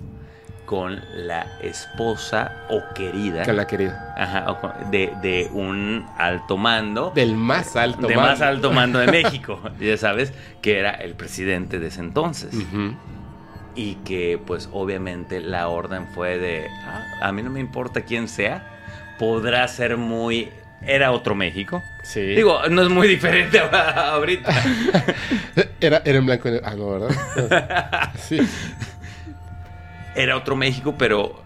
con 0.70 1.02
la 1.16 1.48
esposa 1.64 2.52
o 2.70 2.84
querida 2.94 3.42
Que 3.42 3.54
la 3.54 3.66
querida. 3.66 4.14
ajá, 4.16 4.52
o 4.52 4.62
con- 4.62 4.92
de, 4.92 5.12
de 5.20 5.50
un 5.52 6.06
alto 6.16 6.58
mando. 6.58 7.12
Del 7.16 7.34
más 7.34 7.76
alto 7.76 8.06
de 8.06 8.16
mando. 8.16 8.30
más 8.32 8.42
alto 8.42 8.72
mando 8.72 9.00
de 9.00 9.08
México, 9.24 9.60
ya 9.80 9.98
sabes, 9.98 10.32
que 10.62 10.78
era 10.78 10.92
el 10.92 11.16
presidente 11.16 11.80
de 11.80 11.88
ese 11.88 12.02
entonces. 12.02 12.54
Y 13.74 13.96
que 14.06 14.40
pues 14.46 14.70
obviamente 14.72 15.40
la 15.42 15.70
orden 15.70 16.06
fue 16.14 16.38
de, 16.38 16.68
"Ah, 16.86 17.04
a 17.28 17.32
mí 17.32 17.42
no 17.42 17.50
me 17.50 17.60
importa 17.62 18.02
quién 18.02 18.28
sea, 18.28 18.64
podrá 19.18 19.68
ser 19.68 19.98
muy... 19.98 20.50
Era 20.86 21.12
otro 21.12 21.34
México. 21.34 21.82
Sí. 22.04 22.22
Digo, 22.22 22.62
no 22.70 22.84
es 22.84 22.90
muy 22.90 23.08
diferente 23.08 23.60
ahorita. 23.96 24.54
Era, 25.82 26.02
era 26.06 26.18
en 26.20 26.26
blanco 26.28 26.48
y 26.50 26.52
negro. 26.52 26.68
Ah, 26.70 26.76
no, 26.76 26.90
¿verdad? 26.92 28.12
sí. 28.20 28.38
Era 30.22 30.36
otro 30.38 30.56
México, 30.56 30.96
pero 30.98 31.40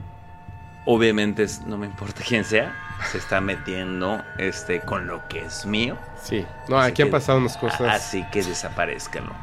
obviamente 0.85 1.43
es- 1.43 1.61
no 1.61 1.77
me 1.77 1.85
importa 1.85 2.21
quién 2.27 2.43
sea. 2.45 2.75
Se 3.11 3.17
está 3.17 3.41
metiendo 3.41 4.21
este, 4.37 4.79
con 4.81 5.07
lo 5.07 5.27
que 5.27 5.41
es 5.45 5.65
mío. 5.65 5.97
Sí. 6.21 6.45
No, 6.69 6.79
Así 6.79 6.91
aquí 6.91 7.01
han 7.01 7.09
pasado 7.11 7.39
unas 7.39 7.57
cosas. 7.57 7.81
Así 7.81 8.23
que 8.31 8.43
desaparezcanlo. 8.43 9.33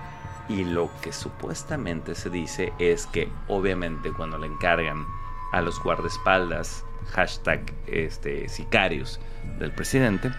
Y 0.48 0.64
lo 0.64 0.90
que 1.02 1.12
supuestamente 1.12 2.14
se 2.14 2.30
dice 2.30 2.72
es 2.78 3.06
que 3.06 3.28
obviamente 3.48 4.12
cuando 4.12 4.38
le 4.38 4.46
encargan 4.46 5.04
a 5.52 5.60
los 5.60 5.80
guardaespaldas, 5.82 6.84
hashtag 7.12 7.60
este, 7.86 8.48
sicarios 8.48 9.20
del 9.58 9.72
presidente, 9.72 10.30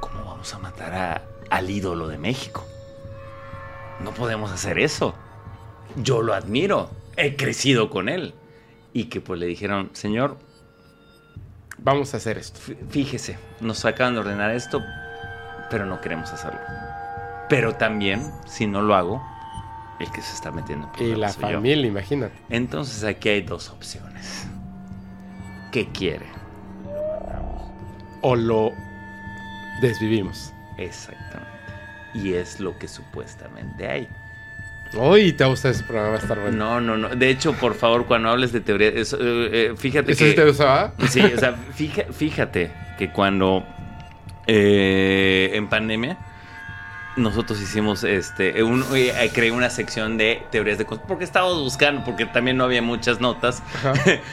¿cómo 0.00 0.24
vamos 0.24 0.52
a 0.54 0.58
matar 0.58 0.94
a- 0.94 1.22
al 1.50 1.70
ídolo 1.70 2.06
de 2.08 2.18
México? 2.18 2.64
No 4.00 4.10
podemos 4.12 4.50
hacer 4.52 4.78
eso. 4.78 5.14
Yo 5.96 6.22
lo 6.22 6.34
admiro, 6.34 6.90
he 7.16 7.36
crecido 7.36 7.90
con 7.90 8.08
él. 8.08 8.34
Y 8.92 9.04
que 9.04 9.20
pues 9.20 9.38
le 9.40 9.46
dijeron, 9.46 9.90
señor, 9.92 10.36
Vamos 11.82 12.12
a 12.12 12.18
hacer 12.18 12.36
esto. 12.36 12.60
Fí- 12.60 12.76
Fíjese, 12.90 13.38
nos 13.62 13.86
acaban 13.86 14.12
de 14.12 14.20
ordenar 14.20 14.50
esto, 14.50 14.82
pero 15.70 15.86
no 15.86 15.98
queremos 16.02 16.30
hacerlo. 16.30 16.60
Pero 17.48 17.74
también, 17.76 18.30
si 18.46 18.66
no 18.66 18.82
lo 18.82 18.94
hago, 18.94 19.22
el 19.98 20.10
que 20.12 20.20
se 20.20 20.34
está 20.34 20.50
metiendo 20.50 20.90
en 20.98 21.06
Y 21.06 21.14
la 21.14 21.30
soy 21.30 21.44
yo. 21.44 21.52
familia, 21.52 21.86
imagínate. 21.86 22.34
Entonces 22.50 23.02
aquí 23.04 23.30
hay 23.30 23.40
dos 23.40 23.70
opciones. 23.70 24.46
¿Qué 25.72 25.88
quiere? 25.88 26.26
O 28.20 28.36
lo 28.36 28.72
desvivimos. 29.80 30.52
Exactamente. 30.76 31.48
Y 32.12 32.34
es 32.34 32.60
lo 32.60 32.78
que 32.78 32.88
supuestamente 32.88 33.88
hay. 33.88 34.08
Uy, 34.94 35.32
te 35.32 35.44
gusta 35.44 35.70
ese 35.70 35.84
programa, 35.84 36.10
va 36.10 36.16
a 36.16 36.18
estar 36.18 36.38
bueno. 36.40 36.56
No, 36.56 36.80
no, 36.80 36.96
no. 36.96 37.08
De 37.14 37.28
hecho, 37.30 37.52
por 37.54 37.74
favor, 37.74 38.06
cuando 38.06 38.28
hables 38.30 38.52
de 38.52 38.60
teoría, 38.60 38.88
eso, 38.88 39.16
eh, 39.20 39.48
eh, 39.52 39.74
fíjate 39.76 40.12
¿Eso 40.12 40.24
que... 40.24 40.30
sí 40.30 40.36
te 40.36 40.44
gustaba? 40.44 40.92
Sí, 41.08 41.20
o 41.20 41.38
sea, 41.38 41.54
fija- 41.76 42.12
fíjate 42.12 42.72
que 42.98 43.10
cuando 43.12 43.64
eh, 44.46 45.50
en 45.54 45.68
pandemia 45.68 46.18
nosotros 47.16 47.60
hicimos 47.60 48.04
este 48.04 48.62
un, 48.62 48.84
eh, 48.94 49.30
creé 49.34 49.50
una 49.50 49.68
sección 49.68 50.16
de 50.16 50.42
teorías 50.50 50.78
de 50.78 50.84
conspiración 50.86 51.08
porque 51.08 51.24
estábamos 51.24 51.58
buscando 51.62 52.04
porque 52.04 52.24
también 52.26 52.56
no 52.56 52.64
había 52.64 52.82
muchas 52.82 53.20
notas 53.20 53.62
Ajá. 53.76 53.92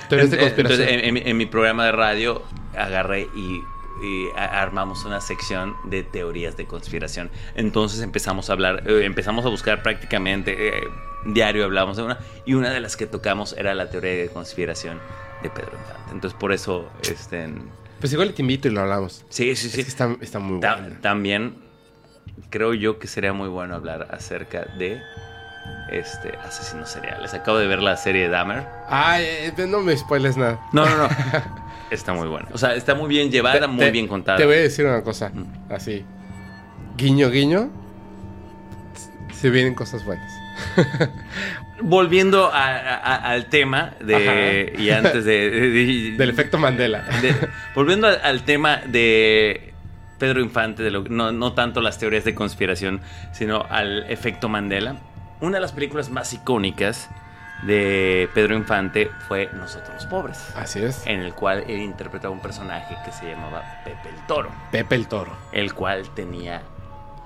Teorías 0.09 0.31
de 0.31 0.37
conspiración. 0.39 0.81
entonces, 0.81 0.87
en, 0.89 0.99
en 1.05 1.13
mi- 1.13 1.21
en 1.25 1.37
mi 1.37 1.45
programa 1.47 1.85
de 1.85 1.91
radio 1.91 2.43
agarré 2.77 3.27
y 3.35 3.61
y 4.03 4.27
a- 4.37 4.61
armamos 4.61 5.05
una 5.05 5.21
sección 5.21 5.75
de 5.85 6.03
teorías 6.03 6.55
de 6.57 6.65
conspiración. 6.65 7.29
Entonces 7.55 8.01
empezamos 8.01 8.49
a 8.49 8.53
hablar, 8.53 8.83
eh, 8.87 9.05
empezamos 9.05 9.45
a 9.45 9.49
buscar 9.49 9.81
prácticamente 9.83 10.69
eh, 10.69 10.83
diario 11.25 11.65
hablamos 11.65 11.97
de 11.97 12.03
una 12.03 12.17
y 12.45 12.53
una 12.53 12.69
de 12.69 12.79
las 12.79 12.95
que 12.95 13.07
tocamos 13.07 13.53
era 13.57 13.73
la 13.73 13.89
teoría 13.89 14.11
de 14.13 14.29
conspiración 14.29 14.99
de 15.43 15.49
Pedro 15.49 15.71
Infante. 15.79 16.11
Entonces 16.13 16.39
por 16.39 16.51
eso 16.53 16.89
este 17.01 17.49
Pues 17.99 18.13
igual 18.13 18.33
te 18.33 18.41
invito 18.41 18.67
y 18.67 18.71
lo 18.71 18.81
hablamos. 18.81 19.25
sí, 19.29 19.55
sí, 19.55 19.67
Es 19.67 19.73
sí. 19.73 19.83
que 19.83 19.89
está, 19.89 20.15
está 20.21 20.39
muy 20.39 20.59
Ta- 20.59 20.75
bueno. 20.77 20.95
también 21.01 21.55
creo 22.49 22.73
yo 22.73 22.99
que 22.99 23.07
sería 23.07 23.33
muy 23.33 23.49
bueno 23.49 23.75
hablar 23.75 24.07
acerca 24.11 24.65
de 24.77 25.01
este 25.91 26.35
asesinos 26.37 26.89
seriales. 26.89 27.33
Acabo 27.33 27.57
de 27.57 27.67
ver 27.67 27.81
la 27.81 27.97
serie 27.97 28.23
de 28.23 28.29
Dahmer. 28.29 28.65
Ay, 28.87 29.23
eh, 29.25 29.53
no 29.67 29.81
me 29.81 29.95
spoiles 29.97 30.37
nada. 30.37 30.59
No, 30.71 30.85
no, 30.85 30.95
no. 30.97 31.09
está 31.91 32.13
muy 32.13 32.27
bueno. 32.27 32.47
O 32.53 32.57
sea, 32.57 32.75
está 32.75 32.95
muy 32.95 33.07
bien 33.09 33.31
llevada, 33.31 33.59
Te- 33.61 33.67
muy 33.67 33.79
te- 33.85 33.91
bien 33.91 34.07
contada. 34.07 34.37
Te 34.37 34.45
voy 34.45 34.55
a 34.55 34.59
decir 34.59 34.85
una 34.85 35.01
cosa. 35.03 35.29
Mm. 35.33 35.71
Así. 35.73 36.05
Guiño, 36.97 37.29
guiño. 37.29 37.69
Se 39.33 39.49
vienen 39.49 39.75
cosas 39.75 40.03
buenas. 40.05 40.31
Volviendo 41.81 42.47
a- 42.51 42.67
a- 42.75 43.15
al 43.31 43.45
tema 43.47 43.93
de. 43.99 44.15
Ajá. 44.73 44.81
Y 44.81 44.89
antes 44.89 45.25
de. 45.25 45.49
de- 45.51 45.69
de- 45.69 46.11
Del 46.17 46.29
efecto 46.29 46.57
Mandela. 46.57 47.03
de- 47.21 47.35
volviendo 47.75 48.07
al, 48.07 48.19
al 48.23 48.43
tema 48.43 48.77
de 48.77 49.73
Pedro 50.17 50.41
Infante, 50.41 50.81
de 50.81 50.89
lo, 50.89 51.03
no, 51.03 51.31
no 51.31 51.53
tanto 51.53 51.81
las 51.81 51.99
teorías 51.99 52.23
de 52.25 52.33
conspiración, 52.33 53.01
sino 53.31 53.63
al 53.69 54.09
efecto 54.09 54.49
Mandela. 54.49 54.95
Una 55.39 55.57
de 55.57 55.61
las 55.61 55.71
películas 55.71 56.09
más 56.09 56.33
icónicas 56.33 57.09
de 57.63 58.29
Pedro 58.33 58.55
Infante 58.55 59.09
fue 59.27 59.49
Nosotros 59.53 59.89
los 59.95 60.05
Pobres, 60.05 60.37
Así 60.55 60.83
es. 60.83 61.05
en 61.07 61.21
el 61.21 61.33
cual 61.33 61.63
él 61.67 61.79
interpretaba 61.79 62.31
un 62.33 62.41
personaje 62.41 62.95
que 63.03 63.11
se 63.11 63.25
llamaba 63.29 63.63
Pepe 63.83 64.09
el 64.09 64.27
Toro, 64.27 64.49
Pepe 64.71 64.95
el 64.95 65.07
Toro. 65.07 65.31
el 65.51 65.73
cual 65.73 66.07
tenía 66.13 66.61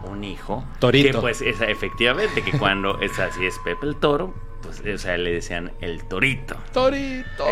un 0.03 0.23
hijo. 0.23 0.63
Torito. 0.79 1.17
Que 1.17 1.21
pues 1.21 1.41
es, 1.41 1.61
efectivamente, 1.61 2.41
que 2.43 2.57
cuando 2.57 2.99
es 3.01 3.19
así 3.19 3.45
es 3.45 3.59
Pepe 3.63 3.85
el 3.85 3.97
Toro, 3.97 4.33
pues 4.63 4.81
o 4.85 4.97
sea, 4.97 5.17
le 5.17 5.33
decían 5.33 5.71
el 5.81 6.07
Torito. 6.07 6.55
Torito. 6.71 7.45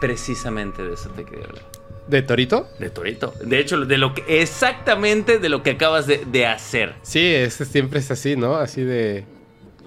Precisamente 0.00 0.82
de 0.82 0.94
eso 0.94 1.08
te 1.10 1.24
quería 1.24 1.46
hablar. 1.46 1.64
¿De 2.06 2.22
Torito? 2.22 2.68
De 2.78 2.90
Torito. 2.90 3.34
De 3.40 3.58
hecho, 3.58 3.84
de 3.84 3.98
lo 3.98 4.14
que 4.14 4.40
exactamente 4.40 5.38
de 5.40 5.48
lo 5.48 5.62
que 5.62 5.70
acabas 5.70 6.06
de, 6.06 6.24
de 6.24 6.46
hacer. 6.46 6.94
Sí, 7.02 7.34
es, 7.34 7.54
siempre 7.54 7.98
es 7.98 8.10
así, 8.10 8.36
¿no? 8.36 8.56
Así 8.56 8.82
de. 8.84 9.24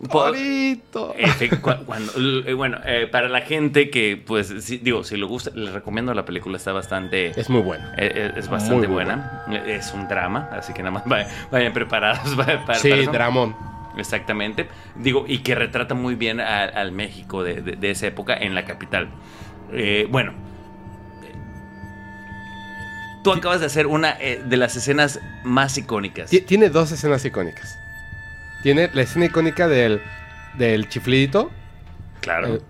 Po- 0.09 0.25
Torito. 0.25 1.13
Efe- 1.17 1.59
cu- 1.59 1.85
cuando- 1.85 2.13
eh, 2.47 2.53
bueno, 2.53 2.77
eh, 2.85 3.07
para 3.11 3.27
la 3.27 3.41
gente 3.41 3.89
que, 3.89 4.21
pues, 4.25 4.67
digo, 4.83 5.03
si 5.03 5.17
le 5.17 5.25
gusta, 5.25 5.51
les 5.53 5.73
recomiendo 5.73 6.13
la 6.13 6.23
película, 6.25 6.55
está 6.57 6.71
bastante... 6.71 7.37
Es 7.39 7.49
muy 7.49 7.61
bueno. 7.61 7.85
eh, 7.97 8.31
Es 8.37 8.47
bastante 8.49 8.75
Muy, 8.77 8.87
muy 8.87 8.93
buena. 8.95 9.43
Es 9.67 9.93
un 9.93 10.07
drama, 10.07 10.49
así 10.53 10.71
que 10.73 10.79
nada 10.83 10.91
más 10.91 11.03
vayan, 11.05 11.27
vayan 11.51 11.73
preparados 11.73 12.33
para, 12.35 12.65
para- 12.65 12.79
sí, 12.79 12.89
para 12.89 13.01
eso. 13.01 13.11
Dramón. 13.11 13.55
Exactamente. 13.97 14.69
Digo, 14.95 15.25
y 15.27 15.39
que 15.39 15.55
retrata 15.55 15.95
muy 15.95 16.15
bien 16.15 16.39
a- 16.39 16.63
al 16.65 16.91
México 16.93 17.43
de, 17.43 17.61
de- 17.61 17.75
de 17.75 17.91
esa 17.91 18.07
época 18.07 18.37
en 18.37 18.55
la 18.55 18.63
capital. 18.65 19.09
Eh, 19.73 20.07
bueno. 20.09 20.33
Tú 23.23 23.33
acabas 23.33 23.59
de 23.59 23.65
hacer 23.65 23.85
una 23.85 24.13
de 24.13 24.55
las 24.57 24.77
escenas 24.77 25.19
más 25.43 25.77
icónicas. 25.77 26.29
Ti- 26.29 26.39
Tiene 26.41 26.69
dos 26.69 26.91
escenas 26.93 27.25
icónicas. 27.25 27.77
Tiene 28.63 28.89
la 28.93 29.01
escena 29.03 29.25
icónica 29.25 29.67
del, 29.67 30.01
del 30.57 30.89
chiflidito. 30.89 31.49
Claro. 32.21 32.55
Eh, 32.55 32.61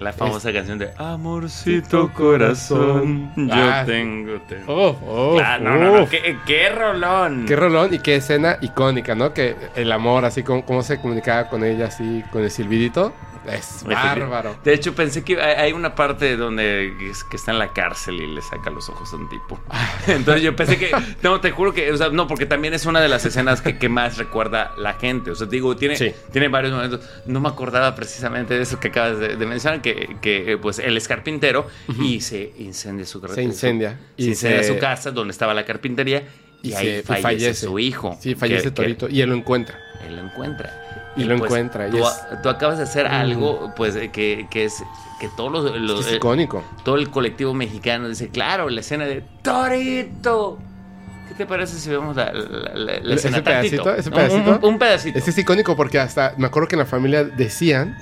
La 0.00 0.12
famosa 0.12 0.52
canción 0.52 0.78
de 0.80 0.90
Amorcito 0.96 2.12
corazón, 2.12 3.32
yo 3.36 3.54
Ah. 3.54 3.84
tengo. 3.86 4.40
tengo. 4.48 4.64
Oh, 4.66 4.98
oh, 5.06 5.40
Ah, 5.40 5.58
no, 5.58 5.76
no, 5.76 6.00
no. 6.00 6.08
¿Qué, 6.08 6.36
qué 6.44 6.68
rolón. 6.70 7.46
Qué 7.46 7.54
rolón 7.54 7.94
y 7.94 8.00
qué 8.00 8.16
escena 8.16 8.56
icónica, 8.60 9.14
¿no? 9.14 9.32
Que 9.32 9.54
el 9.76 9.92
amor, 9.92 10.24
así 10.24 10.42
como 10.42 10.64
cómo 10.64 10.82
se 10.82 11.00
comunicaba 11.00 11.48
con 11.48 11.62
ella, 11.62 11.86
así 11.86 12.24
con 12.32 12.42
el 12.42 12.50
silbidito. 12.50 13.12
Es 13.46 13.82
bárbaro. 13.84 14.56
De 14.64 14.72
hecho, 14.74 14.94
pensé 14.94 15.24
que 15.24 15.40
hay 15.40 15.72
una 15.72 15.94
parte 15.94 16.36
donde 16.36 16.92
es- 17.10 17.24
que 17.24 17.36
está 17.36 17.50
en 17.52 17.58
la 17.58 17.72
cárcel 17.72 18.20
y 18.20 18.26
le 18.26 18.40
saca 18.42 18.70
los 18.70 18.88
ojos 18.88 19.12
a 19.12 19.16
un 19.16 19.28
tipo. 19.28 19.60
Entonces 20.06 20.42
yo 20.42 20.54
pensé 20.56 20.78
que, 20.78 20.90
no, 21.22 21.40
te 21.40 21.50
juro 21.50 21.72
que, 21.74 21.90
o 21.90 21.96
sea, 21.96 22.08
no, 22.10 22.26
porque 22.26 22.46
también 22.46 22.74
es 22.74 22.86
una 22.86 23.00
de 23.00 23.08
las 23.08 23.24
escenas 23.26 23.60
que, 23.62 23.78
que 23.78 23.88
más 23.88 24.16
recuerda 24.18 24.72
la 24.78 24.94
gente. 24.94 25.30
O 25.30 25.34
sea, 25.34 25.46
digo, 25.46 25.76
tiene, 25.76 25.96
Sí. 25.96 26.12
tiene 26.32 26.48
varios 26.48 26.72
momentos. 26.72 27.00
No 27.26 27.40
me 27.40 27.48
acordaba 27.48 27.94
precisamente 27.94 28.54
de 28.54 28.62
eso 28.62 28.78
que 28.80 28.88
acabas 28.88 29.18
de, 29.18 29.36
de 29.36 29.46
mencionar, 29.46 29.82
que, 29.82 30.16
que, 30.20 30.58
pues 30.60 30.78
él 30.78 30.96
es 30.96 31.08
carpintero 31.08 31.66
y 32.00 32.20
se 32.20 32.52
incendia 32.58 33.06
su 33.06 33.20
Se 33.28 33.42
incendia. 33.42 33.98
Y 34.16 34.24
se 34.24 34.28
incendia 34.30 34.62
su 34.64 34.78
casa 34.78 35.10
donde 35.10 35.32
estaba 35.32 35.52
la 35.54 35.64
carpintería 35.64 36.22
y, 36.62 36.70
y 36.70 36.74
ahí 36.74 36.86
se- 36.86 37.02
fallece, 37.02 37.22
fallece. 37.22 37.66
su 37.66 37.78
hijo. 37.78 38.16
Sí, 38.20 38.34
fallece 38.34 38.62
que- 38.64 38.68
que- 38.70 38.74
Torito. 38.74 39.08
Y 39.08 39.20
él 39.20 39.30
lo 39.30 39.34
encuentra. 39.36 39.78
él 40.06 40.16
lo 40.16 40.22
encuentra. 40.22 40.91
Y 41.16 41.24
lo 41.24 41.34
encuentra, 41.34 41.88
y 41.88 41.90
Tú, 41.90 42.02
tú 42.42 42.48
acabas 42.48 42.78
de 42.78 42.84
hacer 42.84 43.06
algo, 43.06 43.72
pues, 43.76 43.94
que, 44.12 44.46
que 44.50 44.64
es 44.64 44.82
que 45.20 45.28
todos 45.36 45.52
los, 45.52 45.76
los- 45.80 46.06
Es 46.06 46.12
eh, 46.14 46.16
icónico. 46.16 46.64
todo 46.84 46.96
el 46.96 47.10
colectivo 47.10 47.54
mexicano 47.54 48.08
dice, 48.08 48.28
claro, 48.30 48.68
la 48.70 48.80
escena 48.80 49.04
de 49.04 49.22
Torito. 49.42 50.58
¿Qué 51.28 51.34
te 51.34 51.46
parece 51.46 51.78
si 51.78 51.88
vemos 51.90 52.16
la, 52.16 52.32
la- 52.32 52.74
la- 52.74 52.98
la 53.00 53.14
¿Ese 53.14 53.28
escena 53.28 53.42
pedacito? 53.44 53.82
tantito? 53.84 54.00
¿Ese 54.00 54.10
pedacito? 54.10 54.58
Un, 54.62 54.64
un 54.74 54.78
pedacito. 54.78 55.18
Este 55.18 55.30
es 55.30 55.38
icónico 55.38 55.76
porque 55.76 55.98
hasta 55.98 56.34
me 56.38 56.46
acuerdo 56.46 56.68
que 56.68 56.74
en 56.74 56.80
la 56.80 56.86
familia 56.86 57.24
decían 57.24 57.96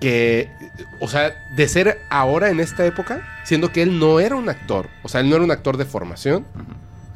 que, 0.00 0.50
o 1.00 1.08
sea, 1.08 1.32
de 1.56 1.68
ser 1.68 1.98
ahora 2.10 2.50
en 2.50 2.60
esta 2.60 2.84
época, 2.86 3.20
siendo 3.44 3.70
que 3.72 3.82
él 3.82 3.98
no 3.98 4.20
era 4.20 4.36
un 4.36 4.48
actor, 4.48 4.88
o 5.02 5.08
sea, 5.08 5.20
él 5.20 5.28
no 5.28 5.36
era 5.36 5.44
un 5.44 5.50
actor 5.50 5.76
de 5.76 5.84
formación, 5.84 6.46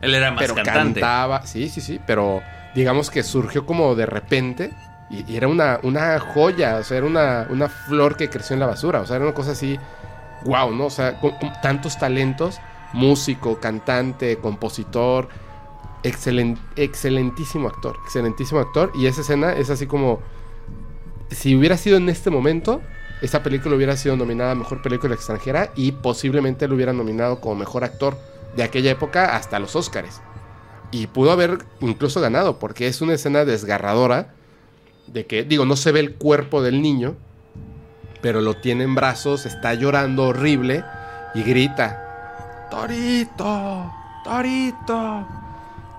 Él 0.00 0.14
era 0.14 0.30
más 0.32 0.40
pero 0.42 0.54
cantante. 0.56 1.00
cantaba, 1.00 1.46
sí, 1.46 1.68
sí, 1.68 1.80
sí, 1.80 2.00
pero 2.06 2.42
digamos 2.74 3.10
que 3.10 3.22
surgió 3.22 3.66
como 3.66 3.94
de 3.94 4.06
repente 4.06 4.72
y, 5.10 5.36
era 5.36 5.48
una, 5.48 5.78
una 5.82 6.18
joya, 6.18 6.76
o 6.76 6.84
sea, 6.84 6.98
era 6.98 7.06
una, 7.06 7.46
una 7.50 7.68
flor 7.68 8.16
que 8.16 8.30
creció 8.30 8.54
en 8.54 8.60
la 8.60 8.66
basura, 8.66 9.00
o 9.00 9.06
sea, 9.06 9.16
era 9.16 9.26
una 9.26 9.34
cosa 9.34 9.52
así, 9.52 9.78
wow, 10.44 10.74
¿no? 10.74 10.86
O 10.86 10.90
sea, 10.90 11.20
con, 11.20 11.34
tantos 11.62 11.98
talentos, 11.98 12.58
músico, 12.94 13.60
cantante, 13.60 14.38
compositor, 14.38 15.28
excelen- 16.02 16.58
excelentísimo 16.76 17.68
actor, 17.68 17.98
excelentísimo 18.04 18.60
actor, 18.60 18.90
y 18.94 19.06
esa 19.06 19.20
escena 19.20 19.52
es 19.52 19.68
así 19.70 19.86
como, 19.86 20.20
si 21.30 21.54
hubiera 21.56 21.76
sido 21.76 21.98
en 21.98 22.08
este 22.08 22.30
momento, 22.30 22.80
esa 23.20 23.42
película 23.42 23.76
hubiera 23.76 23.96
sido 23.96 24.16
nominada 24.16 24.52
a 24.52 24.56
Mejor 24.56 24.82
Película 24.82 25.14
Extranjera 25.14 25.70
y 25.76 25.92
posiblemente 25.92 26.66
lo 26.66 26.74
hubiera 26.74 26.92
nominado 26.92 27.40
como 27.40 27.54
Mejor 27.54 27.84
Actor 27.84 28.18
de 28.56 28.64
aquella 28.64 28.90
época 28.90 29.36
hasta 29.36 29.58
los 29.58 29.76
Oscars. 29.76 30.20
Y 30.92 31.08
pudo 31.08 31.32
haber 31.32 31.58
incluso 31.80 32.20
ganado, 32.20 32.58
porque 32.60 32.86
es 32.86 33.00
una 33.00 33.14
escena 33.14 33.44
desgarradora 33.44 34.34
de 35.08 35.26
que, 35.26 35.42
digo, 35.42 35.64
no 35.64 35.74
se 35.74 35.90
ve 35.90 36.00
el 36.00 36.14
cuerpo 36.14 36.62
del 36.62 36.80
niño, 36.80 37.16
pero 38.20 38.40
lo 38.40 38.54
tiene 38.54 38.84
en 38.84 38.94
brazos, 38.94 39.46
está 39.46 39.74
llorando 39.74 40.28
horrible 40.28 40.84
y 41.34 41.42
grita, 41.42 42.68
Torito, 42.70 43.92
Torito. 44.22 45.26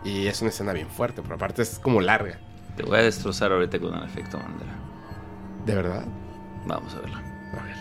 Y 0.03 0.27
es 0.27 0.41
una 0.41 0.49
escena 0.49 0.73
bien 0.73 0.87
fuerte, 0.89 1.21
pero 1.21 1.35
aparte 1.35 1.61
es 1.61 1.79
como 1.79 2.01
larga, 2.01 2.39
Te 2.75 2.83
voy 2.83 2.97
a 2.97 3.01
destrozar 3.03 3.51
ahorita 3.51 3.79
con 3.79 3.93
el 3.93 4.03
efecto 4.03 4.39
Mandela. 4.39 4.73
de 5.65 5.75
verdad. 5.75 6.05
Vamos 6.65 6.93
a 6.95 6.99
verlo. 6.99 7.17
A 7.17 7.63
ver. 7.63 7.75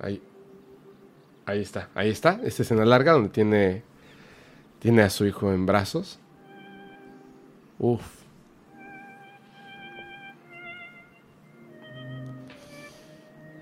Ahí. 0.00 0.22
Ahí 1.46 1.60
está. 1.62 1.88
Ahí 1.94 2.10
está. 2.10 2.40
Esta 2.44 2.62
escena 2.62 2.84
larga 2.84 3.12
donde 3.12 3.30
tiene. 3.30 3.82
Tiene 4.80 5.02
a 5.02 5.10
su 5.10 5.26
hijo 5.26 5.52
en 5.52 5.66
brazos. 5.66 6.18
Uf. 7.78 8.02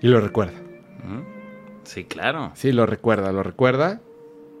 Y 0.01 0.07
lo 0.07 0.21
recuerda. 0.21 0.53
Ujú. 0.53 1.25
Sí, 1.83 2.05
claro. 2.05 2.51
Sí, 2.55 2.71
lo 2.71 2.85
recuerda, 2.85 3.31
lo 3.33 3.43
recuerda. 3.43 4.01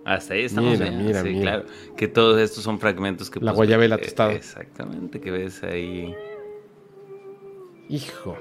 Hasta 0.03 0.33
ahí 0.33 0.45
estamos 0.45 0.79
Mira, 0.79 0.91
mira, 0.91 1.21
sí, 1.21 1.29
mira. 1.29 1.41
claro. 1.41 1.65
Que 1.95 2.07
todos 2.07 2.39
estos 2.39 2.63
son 2.63 2.79
fragmentos 2.79 3.29
que... 3.29 3.39
La 3.39 3.51
guayaba 3.51 3.85
y 3.85 3.87
la 3.87 3.95
eh, 3.95 3.99
tostada. 3.99 4.33
Exactamente, 4.33 5.21
que 5.21 5.31
ves 5.31 5.63
ahí... 5.63 6.13
Hijo. 7.87 8.37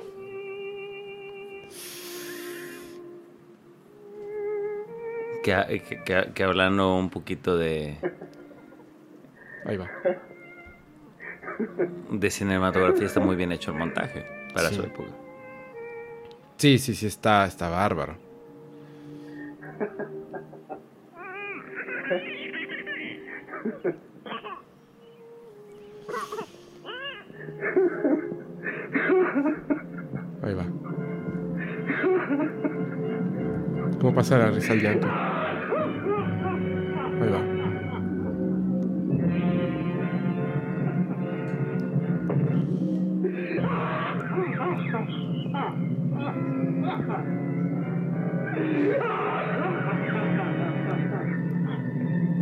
Que, 5.49 5.81
que- 5.81 6.03
que- 6.05 6.33
que 6.35 6.43
hablando 6.45 6.95
un 6.97 7.09
poquito 7.09 7.57
de, 7.57 7.97
Ahí 9.65 9.79
va. 9.79 9.89
de 12.11 12.31
cinematografía, 12.31 13.07
está 13.07 13.21
muy 13.21 13.35
bien 13.35 13.53
hecho 13.53 13.71
el 13.71 13.79
montaje 13.79 14.27
para 14.53 14.69
Sí. 14.69 14.75
su 14.77 14.83
época. 14.83 15.11
Sí, 16.59 16.79
sí, 16.79 16.95
sí, 16.95 17.07
está, 17.07 17.47
está 17.47 17.71
bárbaro. 17.71 18.17
Ahí 30.43 30.55
va. 30.55 30.65
cómo 34.01 34.15
pasa 34.15 34.39
la 34.39 34.51
risa 34.51 34.73
al 34.73 34.81
llanto. 34.81 35.09
Ahí 37.21 37.31
va. 37.31 37.41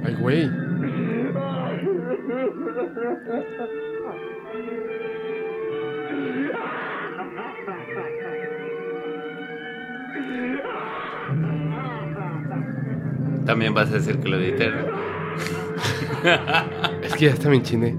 Ay, 0.05 0.15
güey. 0.21 0.51
También 13.47 13.73
vas 13.75 13.89
a 13.91 13.95
decir 13.95 14.19
que 14.19 14.29
lo 14.29 14.39
edité. 14.39 14.71
¿no? 14.71 15.07
Es 17.03 17.15
que 17.15 17.27
ya 17.27 17.33
está 17.33 17.49
me 17.49 17.57
enchiné. 17.57 17.95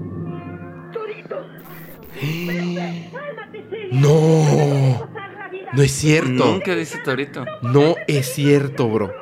No. 3.92 5.08
No 5.72 5.82
es 5.82 5.92
cierto. 5.92 6.30
Nunca 6.30 6.74
dice 6.74 6.98
Torito. 7.04 7.44
No 7.62 7.94
es 8.06 8.32
cierto, 8.34 8.88
bro. 8.88 9.12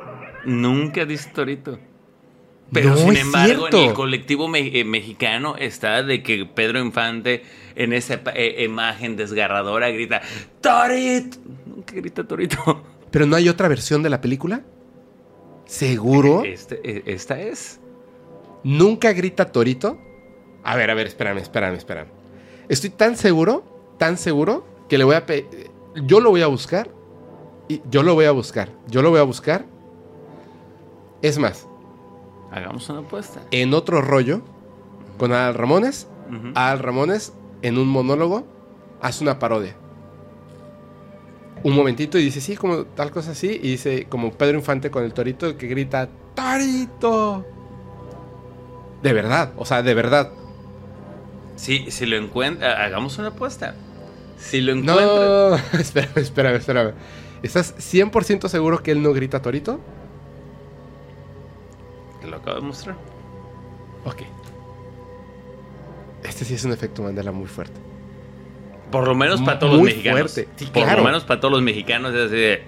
Nunca 0.45 1.05
dice 1.05 1.29
Torito. 1.33 1.79
Pero 2.71 2.89
No 2.91 2.97
sin 2.97 3.11
es 3.13 3.21
embargo, 3.21 3.59
cierto. 3.59 3.77
en 3.83 3.89
el 3.89 3.93
colectivo 3.93 4.47
me- 4.49 4.77
eh, 4.79 4.83
mexicano 4.83 5.55
está 5.57 6.03
de 6.03 6.21
que 6.21 6.45
Pedro 6.45 6.79
Infante 6.79 7.43
en 7.75 7.93
esa 7.93 8.19
eh, 8.35 8.65
imagen 8.65 9.15
desgarradora 9.15 9.89
grita 9.89 10.21
¡Torito! 10.59 11.37
Nunca 11.65 11.95
grita 11.95 12.25
Torito. 12.25 12.83
¿Pero 13.09 13.25
no 13.25 13.37
hay 13.37 13.47
otra 13.47 13.69
versión 13.69 14.03
de 14.03 14.09
la 14.09 14.19
película? 14.19 14.63
¿Seguro? 15.67 16.43
Este, 16.43 16.79
eh, 16.83 17.03
esta 17.05 17.39
es. 17.39 17.79
¿Nunca 18.63 19.13
grita 19.13 19.51
Torito? 19.51 19.97
A 20.63 20.75
ver, 20.75 20.89
a 20.89 20.93
ver, 20.93 21.07
espérame, 21.07 21.37
espérame, 21.37 21.75
espérame. 21.75 22.07
Estoy 22.69 22.89
tan 22.89 23.15
seguro, 23.15 23.63
tan 23.97 24.17
seguro, 24.17 24.65
que 24.89 24.97
le 24.97 25.03
voy 25.03 25.15
a... 25.15 25.25
Yo 25.95 26.19
lo 26.19 26.29
voy 26.31 26.41
a 26.41 26.47
buscar. 26.47 26.89
Y 27.69 27.81
yo 27.89 28.03
lo 28.03 28.13
voy 28.15 28.25
a 28.25 28.31
buscar. 28.31 28.69
Yo 28.87 29.01
lo 29.01 29.09
voy 29.09 29.19
a 29.19 29.23
buscar. 29.23 29.65
Es 31.21 31.37
más, 31.37 31.67
Hagamos 32.51 32.87
una 32.89 32.99
apuesta. 32.99 33.41
en 33.51 33.73
otro 33.73 34.01
rollo, 34.01 34.41
con 35.17 35.33
Al 35.33 35.53
Ramones, 35.53 36.07
Ujú. 36.29 36.51
Al 36.55 36.79
Ramones, 36.79 37.33
en 37.61 37.77
un 37.77 37.87
monólogo, 37.87 38.43
hace 39.01 39.23
una 39.23 39.39
parodia. 39.39 39.75
Un 41.63 41.75
momentito 41.75 42.17
y 42.17 42.23
dice, 42.23 42.41
sí, 42.41 42.55
como 42.55 42.85
tal 42.85 43.11
cosa 43.11 43.31
así. 43.31 43.47
Y 43.61 43.71
dice, 43.71 44.05
como 44.09 44.31
Pedro 44.31 44.57
Infante 44.57 44.91
con 44.91 45.03
el 45.03 45.13
torito 45.13 45.57
que 45.57 45.67
grita, 45.67 46.07
¡Torito! 46.35 47.45
De 49.01 49.13
verdad, 49.13 49.53
o 49.57 49.65
sea, 49.65 49.81
de 49.83 49.93
verdad. 49.93 50.31
Sí, 51.55 51.85
si 51.89 52.05
lo 52.05 52.17
encuentra, 52.17 52.83
hagamos 52.83 53.17
una 53.17 53.29
apuesta. 53.29 53.75
Si 54.37 54.61
lo 54.61 54.73
encuentra, 54.73 55.05
No, 55.05 55.55
espérame, 55.79 56.17
espérame, 56.17 56.55
espérame. 56.55 56.93
¿Estás 57.43 57.75
100% 57.77 58.47
seguro 58.47 58.81
que 58.81 58.91
él 58.91 59.01
no 59.01 59.13
grita 59.13 59.41
Torito? 59.41 59.79
lo 62.27 62.37
acabo 62.37 62.57
de 62.57 62.61
mostrar. 62.61 62.95
Ok. 64.05 64.23
Este 66.23 66.45
sí 66.45 66.55
es 66.55 66.65
un 66.65 66.73
efecto 66.73 67.01
Mandela 67.01 67.31
muy 67.31 67.47
fuerte. 67.47 67.79
Por 68.91 69.07
lo 69.07 69.15
menos 69.15 69.41
para 69.41 69.59
todos 69.59 69.73
los 69.75 69.83
mexicanos. 69.83 70.31
fuerte. 70.33 70.47
Sí, 70.55 70.65
Por 70.65 70.83
claro. 70.83 70.99
lo 70.99 71.03
menos 71.05 71.23
para 71.25 71.39
todos 71.39 71.51
los 71.53 71.61
mexicanos 71.61 72.13
es 72.13 72.27
así 72.27 72.35
de. 72.35 72.61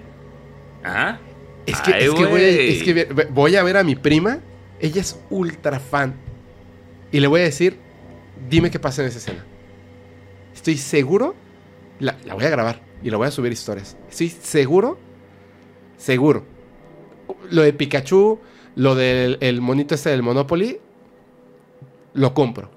¿Ah? 0.84 1.18
Es 1.66 1.80
que, 1.80 1.94
Ay, 1.94 2.04
es 2.04 2.10
que 2.10 2.16
voy, 2.16 2.24
a, 2.24 2.28
güey. 2.28 2.68
es 2.76 2.82
que 2.82 2.92
ve- 2.94 3.08
ve- 3.10 3.28
voy 3.30 3.56
a 3.56 3.62
ver 3.62 3.76
a 3.76 3.84
mi 3.84 3.94
prima. 3.96 4.40
Ella 4.80 5.00
es 5.00 5.18
ultra 5.30 5.78
fan. 5.80 6.14
Y 7.12 7.20
le 7.20 7.26
voy 7.26 7.40
a 7.40 7.44
decir, 7.44 7.76
dime 8.48 8.70
qué 8.70 8.78
pasa 8.78 9.02
en 9.02 9.08
esa 9.08 9.18
escena. 9.18 9.44
Estoy 10.54 10.76
seguro. 10.76 11.34
La, 11.98 12.16
la 12.24 12.34
voy 12.34 12.44
a 12.44 12.50
grabar 12.50 12.80
y 13.02 13.10
la 13.10 13.16
voy 13.18 13.28
a 13.28 13.30
subir 13.30 13.52
historias. 13.52 13.96
Estoy 14.10 14.28
seguro. 14.30 14.98
Seguro. 15.96 16.44
Lo 17.50 17.62
de 17.62 17.72
Pikachu, 17.72 18.40
lo 18.74 18.94
del 18.94 19.36
el 19.40 19.60
monito 19.60 19.94
este 19.94 20.10
del 20.10 20.22
Monopoly, 20.22 20.78
lo 22.14 22.32
compro. 22.34 22.70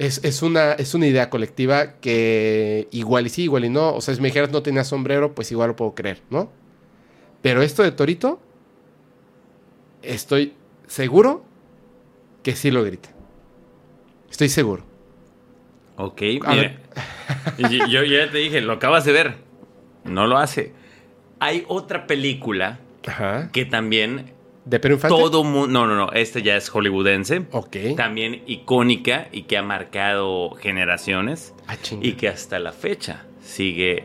Es, 0.00 0.24
es 0.24 0.40
una, 0.40 0.72
es 0.72 0.94
una 0.94 1.06
idea 1.06 1.28
colectiva 1.28 2.00
que 2.00 2.88
igual 2.90 3.26
y 3.26 3.28
sí, 3.28 3.42
igual 3.42 3.66
y 3.66 3.68
no. 3.68 3.94
O 3.94 4.00
sea, 4.00 4.14
si 4.14 4.20
me 4.22 4.28
dijeras 4.28 4.50
no 4.50 4.62
tenía 4.62 4.82
sombrero, 4.82 5.34
pues 5.34 5.52
igual 5.52 5.68
lo 5.68 5.76
puedo 5.76 5.94
creer, 5.94 6.22
¿no? 6.30 6.50
Pero 7.42 7.60
esto 7.60 7.82
de 7.82 7.92
Torito, 7.92 8.40
estoy 10.02 10.54
seguro 10.86 11.44
que 12.42 12.56
sí 12.56 12.70
lo 12.70 12.82
grita. 12.82 13.10
Estoy 14.30 14.48
seguro. 14.48 14.84
Ok, 15.98 16.22
mira. 16.48 16.80
Yo 17.90 18.02
ya 18.02 18.30
te 18.30 18.38
dije, 18.38 18.62
lo 18.62 18.72
acabas 18.72 19.04
de 19.04 19.12
ver. 19.12 19.34
No 20.04 20.26
lo 20.26 20.38
hace. 20.38 20.72
Hay 21.40 21.66
otra 21.68 22.06
película 22.06 22.78
Ajá. 23.06 23.50
que 23.52 23.66
también 23.66 24.32
¿De 24.64 24.78
Pedro 24.78 24.94
Infante? 24.96 25.16
todo 25.16 25.42
mundo. 25.44 25.68
No, 25.68 25.86
no, 25.86 25.94
no. 25.96 26.12
Este 26.12 26.42
ya 26.42 26.56
es 26.56 26.68
hollywoodense. 26.68 27.46
Ok. 27.52 27.76
También 27.96 28.42
icónica 28.46 29.28
y 29.32 29.42
que 29.44 29.56
ha 29.56 29.62
marcado 29.62 30.50
generaciones. 30.52 31.54
Ah, 31.66 31.76
chinga. 31.80 32.06
Y 32.06 32.12
que 32.12 32.28
hasta 32.28 32.58
la 32.58 32.72
fecha 32.72 33.24
sigue 33.42 34.04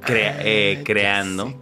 crea- 0.00 0.38
eh, 0.42 0.74
Ah, 0.74 0.78
ya 0.78 0.84
creando. 0.84 1.54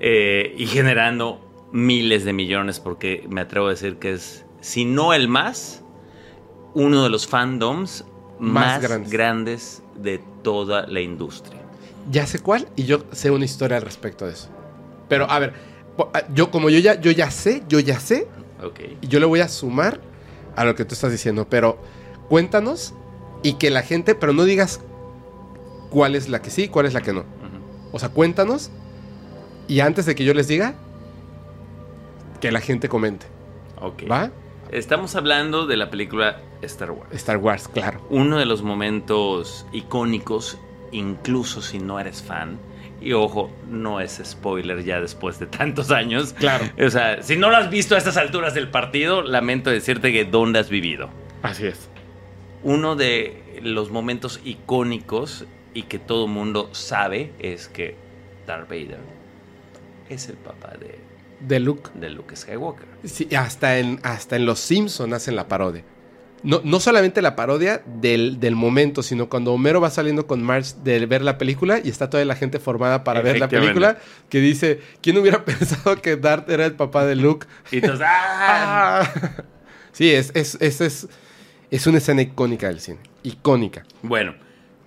eh, 0.00 0.54
y 0.56 0.66
generando 0.66 1.68
miles 1.72 2.24
de 2.24 2.32
millones, 2.32 2.80
porque 2.80 3.24
me 3.28 3.40
atrevo 3.40 3.66
a 3.68 3.70
decir 3.70 3.96
que 3.96 4.12
es, 4.12 4.44
si 4.60 4.84
no 4.84 5.12
el 5.14 5.26
más, 5.28 5.82
uno 6.74 7.02
de 7.02 7.10
los 7.10 7.26
fandoms 7.26 8.04
Más 8.38 8.80
más, 8.80 8.82
grandes. 8.82 9.10
grandes. 9.12 9.82
de 9.96 10.20
toda 10.42 10.86
la 10.86 11.00
industria. 11.00 11.60
Ya 12.10 12.26
sé 12.26 12.38
cuál 12.40 12.66
y 12.76 12.84
yo 12.84 13.04
sé 13.12 13.30
una 13.30 13.44
historia 13.44 13.76
al 13.76 13.82
respecto 13.82 14.26
de 14.26 14.32
eso. 14.32 14.48
Pero, 15.08 15.30
a 15.30 15.38
ver, 15.38 15.52
yo 16.34 16.50
como 16.50 16.70
yo 16.70 16.78
ya, 16.78 17.00
yo 17.00 17.10
ya 17.10 17.30
sé, 17.30 17.62
yo 17.68 17.78
ya 17.80 18.00
sé, 18.00 18.26
Ok. 18.62 18.80
y 19.00 19.06
yo 19.08 19.20
le 19.20 19.26
voy 19.26 19.40
a 19.40 19.48
sumar 19.48 20.00
a 20.56 20.64
lo 20.64 20.74
que 20.74 20.84
tú 20.84 20.94
estás 20.94 21.10
diciendo, 21.12 21.46
pero 21.48 21.78
cuéntanos 22.28 22.94
y 23.42 23.54
que 23.54 23.70
la 23.70 23.82
gente, 23.82 24.14
pero 24.14 24.32
no 24.32 24.44
digas 24.44 24.80
cuál 25.90 26.14
es 26.14 26.28
la 26.28 26.40
que 26.42 26.50
sí, 26.50 26.68
cuál 26.68 26.86
es 26.86 26.94
la 26.94 27.00
que 27.02 27.12
no. 27.12 27.24
O 27.92 27.98
sea, 27.98 28.08
cuéntanos 28.08 28.70
y 29.68 29.80
antes 29.80 30.06
de 30.06 30.14
que 30.14 30.24
yo 30.24 30.32
les 30.34 30.48
diga, 30.48 30.74
que 32.40 32.50
la 32.50 32.60
gente 32.60 32.88
comente. 32.88 33.26
Ok. 33.80 34.04
¿Va? 34.10 34.30
Estamos 34.70 35.14
hablando 35.16 35.66
de 35.66 35.76
la 35.76 35.90
película 35.90 36.40
Star 36.62 36.90
Wars. 36.92 37.08
Star 37.12 37.36
Wars, 37.36 37.68
claro. 37.68 38.00
Uno 38.10 38.38
de 38.38 38.46
los 38.46 38.62
momentos 38.62 39.66
icónicos, 39.72 40.58
incluso 40.92 41.60
si 41.60 41.78
no 41.78 42.00
eres 42.00 42.22
fan. 42.22 42.58
Y 43.02 43.12
ojo, 43.14 43.50
no 43.68 44.00
es 44.00 44.20
spoiler 44.24 44.84
ya 44.84 45.00
después 45.00 45.38
de 45.38 45.46
tantos 45.46 45.90
años. 45.90 46.32
Claro. 46.34 46.64
O 46.84 46.90
sea, 46.90 47.22
si 47.22 47.36
no 47.36 47.50
lo 47.50 47.56
has 47.56 47.68
visto 47.70 47.94
a 47.94 47.98
estas 47.98 48.16
alturas 48.16 48.54
del 48.54 48.68
partido, 48.68 49.22
lamento 49.22 49.70
decirte 49.70 50.12
que 50.12 50.24
dónde 50.24 50.60
has 50.60 50.68
vivido. 50.70 51.10
Así 51.42 51.66
es. 51.66 51.88
Uno 52.62 52.94
de 52.94 53.60
los 53.62 53.90
momentos 53.90 54.40
icónicos 54.44 55.46
y 55.74 55.84
que 55.84 55.98
todo 55.98 56.28
mundo 56.28 56.68
sabe 56.72 57.32
es 57.40 57.68
que 57.68 57.96
Darth 58.46 58.68
Vader 58.68 59.00
es 60.08 60.28
el 60.28 60.36
papá 60.36 60.74
de, 60.78 60.98
De 61.40 61.58
Luke. 61.58 61.90
de 61.94 62.10
Luke 62.10 62.36
Skywalker. 62.36 62.86
Sí, 63.04 63.28
hasta 63.34 63.78
en, 63.78 63.98
hasta 64.04 64.36
en 64.36 64.46
Los 64.46 64.60
Simpson 64.60 65.12
hacen 65.14 65.34
la 65.34 65.48
parodia. 65.48 65.82
No, 66.42 66.60
no 66.64 66.80
solamente 66.80 67.22
la 67.22 67.36
parodia 67.36 67.82
del, 67.86 68.40
del 68.40 68.56
momento, 68.56 69.02
sino 69.02 69.28
cuando 69.28 69.52
Homero 69.52 69.80
va 69.80 69.90
saliendo 69.90 70.26
con 70.26 70.42
Marge 70.42 70.74
de 70.82 71.06
ver 71.06 71.22
la 71.22 71.38
película 71.38 71.80
y 71.82 71.88
está 71.88 72.10
toda 72.10 72.24
la 72.24 72.34
gente 72.34 72.58
formada 72.58 73.04
para 73.04 73.22
ver 73.22 73.38
la 73.38 73.48
película, 73.48 73.98
que 74.28 74.40
dice, 74.40 74.80
¿quién 75.00 75.16
hubiera 75.18 75.44
pensado 75.44 76.00
que 76.02 76.16
Darth 76.16 76.50
era 76.50 76.66
el 76.66 76.74
papá 76.74 77.06
de 77.06 77.16
Luke? 77.16 77.46
Y 77.70 77.76
entonces. 77.76 78.06
Ah. 78.08 79.08
Sí, 79.92 80.10
es, 80.10 80.32
es, 80.34 80.56
es, 80.60 80.80
es, 80.80 81.08
es 81.70 81.86
una 81.86 81.98
escena 81.98 82.22
icónica 82.22 82.68
del 82.68 82.80
cine. 82.80 82.98
Icónica. 83.22 83.84
Bueno, 84.00 84.34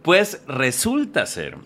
pues 0.02 0.42
resulta 0.48 1.28
ser 1.28 1.58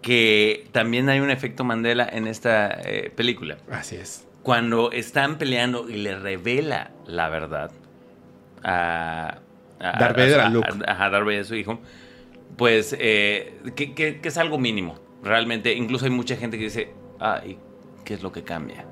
que 0.00 0.66
también 0.72 1.08
hay 1.10 1.20
un 1.20 1.30
efecto 1.30 1.64
Mandela 1.64 2.08
en 2.10 2.26
esta 2.26 2.70
eh, 2.70 3.12
película. 3.14 3.58
Así 3.70 3.96
es. 3.96 4.26
Cuando 4.42 4.92
están 4.92 5.36
peleando 5.36 5.90
y 5.90 5.96
le 5.98 6.18
revela 6.18 6.92
la 7.06 7.28
verdad 7.28 7.70
a, 8.64 9.38
a 9.80 9.98
Darth 9.98 10.16
Vader 10.16 10.40
a 10.40 10.48
Luke. 10.50 10.68
a- 10.86 11.04
a 11.06 11.10
Darth 11.10 11.24
Vader, 11.24 11.44
su 11.44 11.54
hijo, 11.54 11.78
pues 12.56 12.96
eh, 12.98 13.60
que, 13.76 13.94
que- 13.94 14.20
que 14.20 14.28
es 14.28 14.38
algo 14.38 14.58
mínimo. 14.58 14.96
Realmente, 15.22 15.72
incluso 15.74 16.04
hay 16.04 16.10
mucha 16.12 16.36
gente 16.36 16.58
que 16.58 16.64
dice, 16.64 16.92
ah, 17.20 17.40
¿y 17.44 17.58
qué 18.04 18.14
es 18.14 18.22
lo 18.22 18.30
que 18.32 18.42
cambia? 18.44 18.86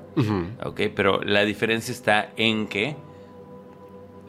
Ok, 0.65 0.81
pero 0.95 1.21
la 1.21 1.43
diferencia 1.45 1.91
está 1.91 2.31
en 2.37 2.67
que 2.67 2.95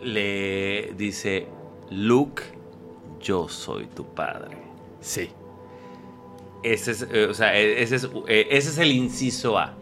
le 0.03 0.93
dice, 0.97 1.47
Luke, 1.91 2.43
yo 3.21 3.49
soy 3.49 3.87
tu 3.87 4.15
padre. 4.15 4.57
Sí. 5.01 5.31
Ese 6.63 6.91
es, 6.93 7.09
eh, 7.11 7.25
o 7.27 7.35
sea, 7.35 7.57
eh, 7.59 7.83
ese 7.83 7.97
es, 7.97 8.09
eh, 8.27 8.47
ese 8.51 8.71
es 8.71 8.79
el 8.79 8.93
inciso 8.93 9.59
A. 9.59 9.77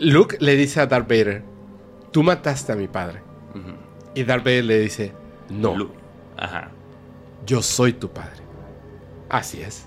Luke 0.00 0.36
le 0.40 0.56
dice 0.56 0.80
a 0.80 0.86
Darth 0.86 1.08
Vader, 1.08 1.42
tú 2.10 2.22
mataste 2.22 2.72
a 2.72 2.76
mi 2.76 2.88
padre. 2.88 3.22
Ujú. 3.54 3.70
Y 4.14 4.24
Darth 4.24 4.44
Vader 4.44 4.64
le 4.64 4.78
dice, 4.80 5.12
no, 5.50 5.74
Lu- 5.76 5.90
Ajá. 6.36 6.70
yo 7.46 7.62
soy 7.62 7.92
tu 7.92 8.08
padre. 8.10 8.42
Así 9.28 9.60
es, 9.62 9.86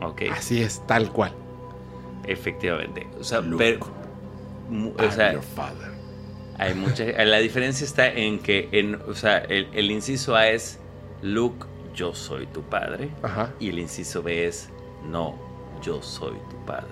Ok. 0.00 0.22
así 0.32 0.62
es, 0.62 0.86
tal 0.86 1.10
cual. 1.12 1.32
Efectivamente. 2.26 3.06
O 3.18 3.24
sea, 3.24 3.40
Luke, 3.40 3.64
pero- 3.64 3.86
o 4.70 5.02
I'm 5.02 5.10
sea, 5.12 5.32
your 5.32 5.42
father. 5.42 5.88
hay 6.58 6.74
mucha. 6.74 7.04
La 7.24 7.38
diferencia 7.38 7.84
está 7.84 8.08
en 8.08 8.38
que, 8.38 8.68
en, 8.72 8.96
o 9.08 9.14
sea, 9.14 9.38
el, 9.38 9.68
el 9.72 9.90
inciso 9.90 10.34
A 10.36 10.48
es 10.48 10.78
Luke, 11.22 11.66
yo 11.94 12.14
soy 12.14 12.46
tu 12.46 12.62
padre. 12.62 13.10
Ajá. 13.22 13.52
Y 13.58 13.70
el 13.70 13.78
inciso 13.78 14.22
B 14.22 14.46
es 14.46 14.68
no, 15.08 15.34
yo 15.82 16.02
soy 16.02 16.36
tu 16.50 16.56
padre. 16.66 16.86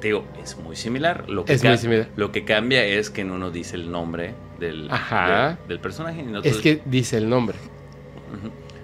Te 0.00 0.08
digo, 0.08 0.24
es 0.40 0.56
muy 0.58 0.76
similar. 0.76 1.28
Lo 1.28 1.44
que 1.44 1.54
Es 1.54 1.64
muy 1.64 1.76
similar. 1.78 2.08
Lo 2.14 2.30
que 2.30 2.44
cambia 2.44 2.84
es 2.84 3.10
que 3.10 3.22
en 3.22 3.30
uno 3.32 3.50
dice 3.50 3.74
el 3.76 3.90
nombre 3.90 4.34
del, 4.58 4.90
Ajá. 4.90 5.58
de- 5.62 5.68
del 5.68 5.80
personaje 5.80 6.24
Es 6.44 6.58
que 6.58 6.82
dice 6.84 7.16
el 7.18 7.28
nombre. 7.28 7.56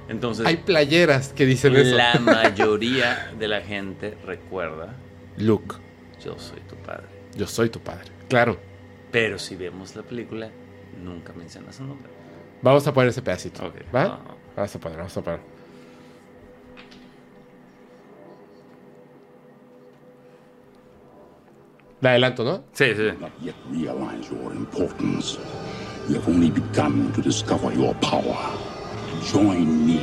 Entonces, 0.08 0.44
Hay 0.46 0.58
playeras 0.58 1.32
que 1.32 1.46
dicen 1.46 1.74
eso. 1.76 1.96
la 1.96 2.14
mayoría 2.20 3.32
de 3.38 3.48
la 3.48 3.60
gente 3.62 4.16
recuerda 4.26 4.94
Luke, 5.38 5.76
yo 6.22 6.38
soy 6.38 6.60
tu 6.68 6.76
padre. 6.76 7.06
yo 7.36 7.46
soy 7.46 7.70
tu 7.70 7.80
padre. 7.80 8.10
Claro. 8.28 8.58
Pero 9.10 9.38
si 9.38 9.56
vemos 9.56 9.94
la 9.96 10.02
película, 10.02 10.50
nunca 11.02 11.32
menciona 11.32 11.72
su 11.72 11.84
nombre. 11.84 12.10
Vamos 12.62 12.86
a 12.86 12.92
poner 12.92 13.10
ese 13.10 13.22
pedacito. 13.22 13.72
¿Va? 13.94 14.04
Ah. 14.04 14.20
Vamos 14.56 14.74
a 14.74 14.78
poner, 14.80 14.98
vamos 14.98 15.16
a 15.16 15.22
poner. 15.22 15.40
Le 22.00 22.08
adelanto, 22.10 22.44
¿no? 22.44 22.64
Sí, 22.72 22.86
sí. 22.94 23.10
Not 26.08 26.10
yet 26.10 26.10
realize 26.10 26.10
your 26.10 26.10
importance. 26.10 26.10
You 26.10 26.14
have 26.14 26.28
only 26.28 26.50
begun 26.50 27.12
to 27.12 27.22
discover 27.22 27.72
your 27.72 27.94
power. 27.96 28.58
Join 29.24 29.86
me, 29.86 30.00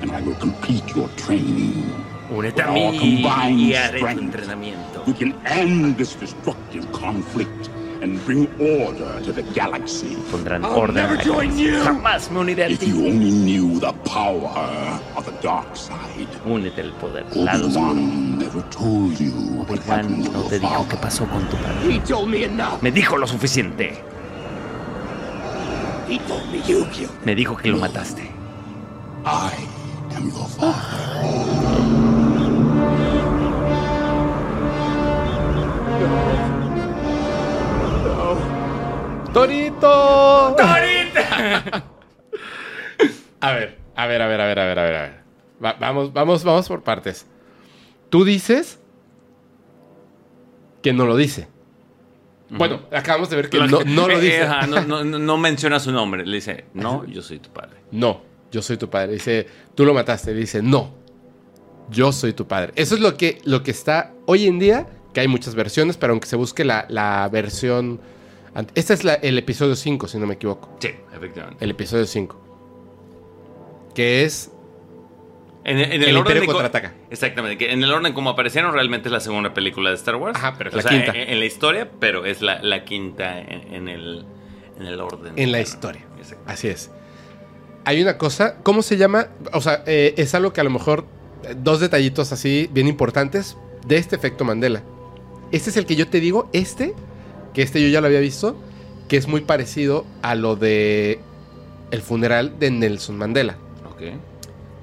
and 0.00 0.12
I 0.12 0.20
will 0.22 0.36
complete 0.36 0.94
your 0.94 1.08
training. 1.16 1.92
Únete 2.30 2.62
a 2.62 2.72
With 2.72 3.24
our 3.24 3.44
mí 3.50 3.70
y 3.70 3.74
haré 3.74 3.92
tu 3.92 3.98
strength, 3.98 4.20
entrenamiento. 4.22 5.04
We 5.06 5.14
can 5.14 5.34
end 5.46 5.96
this 5.96 6.14
destructive 6.14 6.90
conflict 6.92 7.70
and 8.02 8.24
bring 8.26 8.46
order 8.60 9.20
to 9.24 9.32
the 9.32 9.42
galaxy. 9.54 10.16
Pondrán 10.30 10.64
I'll 10.64 10.76
orden. 10.78 10.94
never 10.96 11.14
a 11.14 11.16
la 11.18 11.22
join 11.24 11.58
you. 11.58 11.82
Jamás 11.82 12.30
me 12.30 12.40
uniré 12.40 12.64
a 12.64 12.68
If 12.70 12.86
you 12.86 13.06
only 13.06 13.30
knew 13.30 13.80
the 13.80 13.92
power 14.04 15.00
of 15.16 15.24
the 15.24 15.32
dark 15.42 15.74
side. 15.76 16.28
Únete 16.46 16.80
al 16.82 16.92
poder. 17.00 17.24
lado 17.34 17.66
oscuro. 17.66 17.90
Obi-Wan 17.90 18.38
never 18.38 18.62
told 18.70 19.18
you 19.18 19.32
what 19.32 19.70
Obi-Wan 19.70 19.98
happened 20.04 20.24
to 20.26 20.32
no 20.32 20.42
te 20.44 20.60
dijo 20.60 20.86
qué 20.88 20.96
pasó 20.98 21.26
con 21.28 21.48
tu 21.48 21.56
padre. 21.56 21.90
He 21.92 21.98
told 22.00 22.28
me 22.28 22.44
enough. 22.44 22.82
Me 22.82 22.90
dijo 22.92 23.16
lo 23.16 23.26
suficiente. 23.26 24.04
Me 27.24 27.34
dijo 27.34 27.56
que 27.56 27.68
lo 27.68 27.78
mataste. 27.78 28.22
I 29.24 29.50
am 30.16 30.30
your 30.30 30.46
father. 30.48 31.98
¡Torito! 39.32 40.56
a 43.40 43.52
ver, 43.52 43.78
a 43.94 44.06
ver, 44.06 44.22
a 44.22 44.26
ver, 44.26 44.40
a 44.40 44.46
ver, 44.46 44.58
a 44.58 44.64
ver, 44.66 44.78
a 44.78 44.82
ver, 44.84 44.94
a 44.96 45.02
ver. 45.02 45.20
Va- 45.64 45.76
vamos, 45.78 46.12
vamos, 46.12 46.44
vamos 46.44 46.68
por 46.68 46.82
partes. 46.82 47.26
Tú 48.08 48.24
dices 48.24 48.80
que 50.82 50.92
no 50.92 51.06
lo 51.06 51.16
dice. 51.16 51.48
Bueno, 52.50 52.80
acabamos 52.92 53.28
de 53.30 53.36
ver 53.36 53.50
que 53.50 53.58
no, 53.58 53.80
no 53.84 54.08
lo 54.08 54.18
dice. 54.20 54.42
ajá, 54.42 54.66
no, 54.66 54.80
no- 54.82 55.04
no- 55.04 55.18
no 55.18 55.36
menciona 55.38 55.78
su 55.80 55.92
nombre. 55.92 56.24
Le 56.26 56.36
dice, 56.36 56.64
no, 56.74 57.04
yo 57.06 57.22
soy 57.22 57.38
tu 57.40 57.50
padre. 57.50 57.76
No, 57.90 58.22
yo 58.50 58.62
soy 58.62 58.76
tu 58.78 58.88
padre. 58.88 59.12
Dice, 59.12 59.46
tú 59.74 59.84
lo 59.84 59.92
mataste. 59.92 60.32
Dice, 60.32 60.62
no, 60.62 60.94
yo 61.90 62.10
soy 62.12 62.32
tu 62.32 62.46
padre. 62.46 62.72
Eso 62.76 62.94
es 62.94 63.00
lo 63.02 63.16
que, 63.16 63.40
lo 63.44 63.62
que 63.62 63.70
está 63.70 64.12
hoy 64.26 64.46
en 64.46 64.58
día, 64.58 64.88
que 65.12 65.20
hay 65.20 65.28
muchas 65.28 65.54
versiones, 65.54 65.96
pero 65.98 66.12
aunque 66.12 66.26
se 66.26 66.36
busque 66.36 66.64
la, 66.64 66.86
la 66.88 67.28
versión... 67.30 68.00
Este 68.74 68.94
es 68.94 69.04
la- 69.04 69.14
el 69.14 69.36
episodio 69.38 69.76
5, 69.76 70.08
si 70.08 70.18
no 70.18 70.26
me 70.26 70.34
equivoco. 70.34 70.70
Sí, 70.80 70.88
efectivamente. 71.14 71.62
El 71.64 71.70
episodio 71.70 72.06
5. 72.06 72.40
Que 73.94 74.24
es... 74.24 74.50
En, 75.68 75.78
en 75.78 75.92
el, 75.92 76.04
El 76.04 76.16
orden 76.16 76.40
de 76.40 76.46
contraataca. 76.46 76.94
Exactamente, 77.10 77.58
que 77.58 77.72
en 77.72 77.82
el 77.82 77.92
orden 77.92 78.12
como 78.12 78.30
aparecieron 78.30 78.72
realmente 78.72 79.08
es 79.08 79.12
la 79.12 79.20
segunda 79.20 79.52
película 79.52 79.90
de 79.90 79.96
Star 79.96 80.16
Wars. 80.16 80.36
Ajá, 80.38 80.54
pero 80.56 80.70
es 80.70 80.74
O 80.74 80.76
la 80.78 80.82
sea, 80.82 80.90
quinta. 80.90 81.12
En, 81.12 81.28
en 81.30 81.38
la 81.38 81.44
historia, 81.44 81.90
pero 82.00 82.24
es 82.24 82.40
la, 82.40 82.62
la 82.62 82.84
quinta 82.84 83.38
en, 83.38 83.88
el, 83.88 84.24
en 84.78 84.86
el 84.86 85.00
orden. 85.00 85.34
En 85.36 85.52
la 85.52 85.60
historia. 85.60 86.02
Así 86.46 86.68
es. 86.68 86.90
Hay 87.84 88.02
una 88.02 88.18
cosa, 88.18 88.56
¿cómo 88.62 88.82
se 88.82 88.96
llama? 88.96 89.28
O 89.52 89.60
sea, 89.60 89.82
eh, 89.86 90.14
es 90.16 90.34
algo 90.34 90.52
que 90.52 90.60
a 90.60 90.64
lo 90.64 90.70
mejor, 90.70 91.06
eh, 91.44 91.54
dos 91.56 91.80
detallitos 91.80 92.32
así 92.32 92.68
bien 92.72 92.86
importantes 92.86 93.56
de 93.86 93.96
este 93.96 94.16
efecto 94.16 94.44
Mandela. 94.44 94.82
Este 95.52 95.70
es 95.70 95.76
el 95.76 95.86
que 95.86 95.96
yo 95.96 96.08
te 96.08 96.20
digo, 96.20 96.50
este, 96.52 96.94
que 97.54 97.62
este 97.62 97.80
yo 97.80 97.88
ya 97.88 98.00
lo 98.00 98.06
había 98.08 98.20
visto, 98.20 98.56
que 99.08 99.16
es 99.16 99.26
muy 99.26 99.40
parecido 99.42 100.04
a 100.22 100.34
lo 100.34 100.56
de 100.56 101.20
el 101.90 102.02
funeral 102.02 102.58
de 102.58 102.70
Nelson 102.70 103.16
Mandela. 103.16 103.56
Ok. 103.90 104.02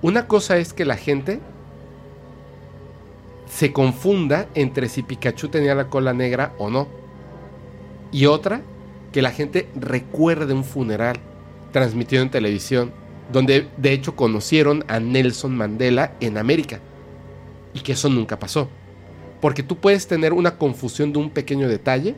Una 0.06 0.28
cosa 0.28 0.60
es 0.60 0.72
que 0.72 0.86
la 0.86 0.98
gente 0.98 1.40
se 3.50 3.74
confunda 3.74 4.48
entre 4.54 4.88
si 4.88 5.02
Pikachu 5.02 5.48
tenía 5.48 5.74
la 5.74 5.90
cola 5.90 6.14
negra 6.14 6.54
o 6.60 6.70
no. 6.70 6.88
Y 8.12 8.28
otra, 8.28 8.62
que 9.12 9.24
la 9.24 9.32
gente 9.32 9.68
recuerde 9.74 10.54
un 10.54 10.64
funeral 10.64 11.16
transmitido 11.72 12.22
en 12.22 12.30
televisión, 12.30 12.92
donde 13.32 13.68
de 13.78 13.94
hecho 13.94 14.16
conocieron 14.16 14.86
a 14.88 15.00
Nelson 15.00 15.58
Mandela 15.58 16.14
en 16.20 16.38
América. 16.38 16.82
Y 17.74 17.80
que 17.80 17.94
eso 17.94 18.08
nunca 18.08 18.38
pasó. 18.38 18.70
Porque 19.42 19.64
tú 19.64 19.78
puedes 19.78 20.06
tener 20.06 20.34
una 20.34 20.60
confusión 20.60 21.14
de 21.14 21.18
un 21.18 21.32
pequeño 21.32 21.68
detalle 21.68 22.14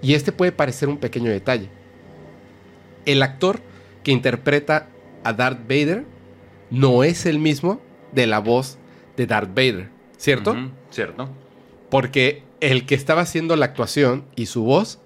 y 0.00 0.14
este 0.14 0.32
puede 0.32 0.52
parecer 0.52 0.88
un 0.88 0.96
pequeño 0.96 1.30
detalle. 1.30 1.68
El 3.04 3.22
actor 3.22 3.60
que 4.02 4.12
interpreta 4.12 4.88
a 5.24 5.34
Darth 5.34 5.60
Vader 5.68 6.06
no 6.72 7.04
es 7.04 7.26
el 7.26 7.38
mismo 7.38 7.80
de 8.12 8.26
la 8.26 8.40
voz 8.40 8.78
de 9.16 9.26
Darth 9.26 9.50
Vader, 9.50 9.90
¿cierto? 10.16 10.56
Cierto. 10.90 11.28
Porque 11.90 12.42
el 12.60 12.86
que 12.86 12.94
estaba 12.94 13.20
haciendo 13.20 13.54
la 13.56 13.66
actuación 13.66 14.24
y 14.34 14.46
su 14.46 14.64
voz 14.64 14.98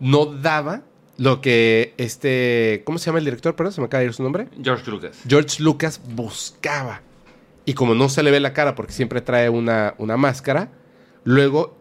no 0.00 0.26
daba 0.26 0.82
lo 1.16 1.40
que 1.40 1.94
este, 1.98 2.82
¿cómo 2.84 2.98
se 2.98 3.06
llama 3.06 3.20
el 3.20 3.24
director? 3.24 3.54
Perdón, 3.54 3.72
se 3.72 3.80
me 3.80 3.86
acaba 3.86 4.00
de 4.00 4.06
ir 4.06 4.12
su 4.12 4.24
nombre. 4.24 4.48
George 4.60 4.90
Lucas. 4.90 5.20
George 5.26 5.62
Lucas 5.62 6.00
buscaba. 6.14 7.02
Y 7.64 7.74
como 7.74 7.94
no 7.94 8.08
se 8.08 8.24
le 8.24 8.32
ve 8.32 8.40
la 8.40 8.52
cara 8.52 8.74
porque 8.74 8.92
siempre 8.92 9.20
trae 9.20 9.48
una, 9.48 9.94
una 9.98 10.16
máscara, 10.16 10.72
luego 11.22 11.76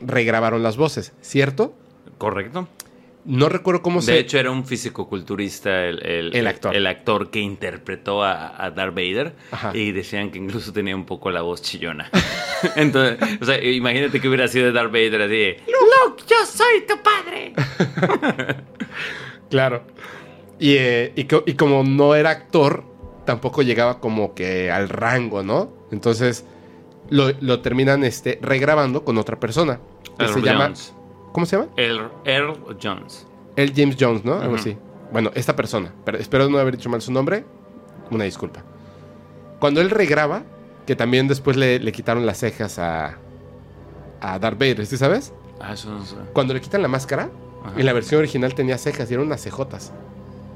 regrabaron 0.00 0.62
las 0.62 0.78
voces, 0.78 1.12
¿cierto? 1.20 1.74
Correcto. 2.16 2.66
No 3.26 3.48
recuerdo 3.48 3.80
cómo 3.82 4.00
De 4.00 4.06
se... 4.06 4.18
hecho, 4.18 4.38
era 4.38 4.50
un 4.50 4.66
físico-culturista 4.66 5.84
el, 5.86 6.04
el- 6.04 6.36
El 6.36 6.46
actor. 6.46 6.76
el 6.76 6.86
actor 6.86 7.30
que 7.30 7.40
interpretó 7.40 8.22
a, 8.22 8.62
a 8.62 8.70
Darth 8.70 8.94
Vader. 8.94 9.34
Ajá. 9.50 9.70
Y 9.74 9.92
decían 9.92 10.30
que 10.30 10.38
incluso 10.38 10.72
tenía 10.72 10.94
un 10.94 11.06
poco 11.06 11.30
la 11.30 11.40
voz 11.42 11.62
chillona. 11.62 12.10
Entonces, 12.76 13.18
o 13.40 13.44
sea, 13.46 13.62
imagínate 13.62 14.20
que 14.20 14.28
hubiera 14.28 14.46
sido 14.48 14.70
Darth 14.72 14.92
Vader 14.92 15.22
así 15.22 15.30
de, 15.36 15.56
Luke, 15.66 16.22
yo 16.28 16.36
soy 16.46 16.86
tu 16.86 16.94
padre. 17.02 17.54
Claro. 19.50 19.84
Y, 20.58 20.74
eh, 20.76 21.12
y 21.16 21.24
co- 21.24 21.44
y 21.46 21.54
como 21.54 21.82
no 21.84 22.14
era 22.14 22.30
actor, 22.30 22.84
tampoco 23.24 23.62
llegaba 23.62 24.00
como 24.00 24.34
que 24.34 24.70
al 24.70 24.88
rango, 24.88 25.42
¿no? 25.42 25.72
Entonces 25.92 26.44
lo, 27.10 27.30
lo 27.40 27.60
terminan 27.60 28.04
este, 28.04 28.38
regrabando 28.42 29.04
con 29.04 29.18
otra 29.18 29.38
persona. 29.38 29.80
Que 30.18 30.28
se 30.28 30.40
llama. 30.40 30.72
¿Cómo 31.34 31.46
se 31.46 31.56
llama? 31.56 31.68
Earl, 31.76 32.12
Earl 32.24 32.76
Jones. 32.80 33.26
El 33.56 33.72
James 33.74 33.96
Jones, 33.98 34.24
¿no? 34.24 34.34
Algo 34.34 34.54
así. 34.54 34.78
Bueno, 35.12 35.32
esta 35.34 35.56
persona. 35.56 35.92
Pero 36.04 36.16
espero 36.18 36.48
no 36.48 36.58
haber 36.58 36.76
dicho 36.76 36.88
mal 36.88 37.02
su 37.02 37.10
nombre. 37.10 37.44
Una 38.12 38.22
disculpa. 38.22 38.62
Cuando 39.58 39.80
él 39.80 39.90
regraba, 39.90 40.44
que 40.86 40.94
también 40.94 41.26
después 41.26 41.56
le, 41.56 41.80
le 41.80 41.90
quitaron 41.90 42.24
las 42.24 42.38
cejas 42.38 42.78
a, 42.78 43.18
a 44.20 44.38
Darth 44.38 44.60
Vader, 44.60 44.86
¿sí 44.86 44.96
sabes? 44.96 45.32
Ah, 45.60 45.72
eso 45.72 45.90
no 45.90 46.04
sé. 46.04 46.14
Cuando 46.32 46.54
le 46.54 46.60
quitan 46.60 46.82
la 46.82 46.88
máscara, 46.88 47.30
Ajá. 47.64 47.80
en 47.80 47.84
la 47.84 47.92
versión 47.92 48.20
original 48.20 48.54
tenía 48.54 48.78
cejas 48.78 49.10
y 49.10 49.14
eran 49.14 49.26
unas 49.26 49.42
cejotas. 49.42 49.92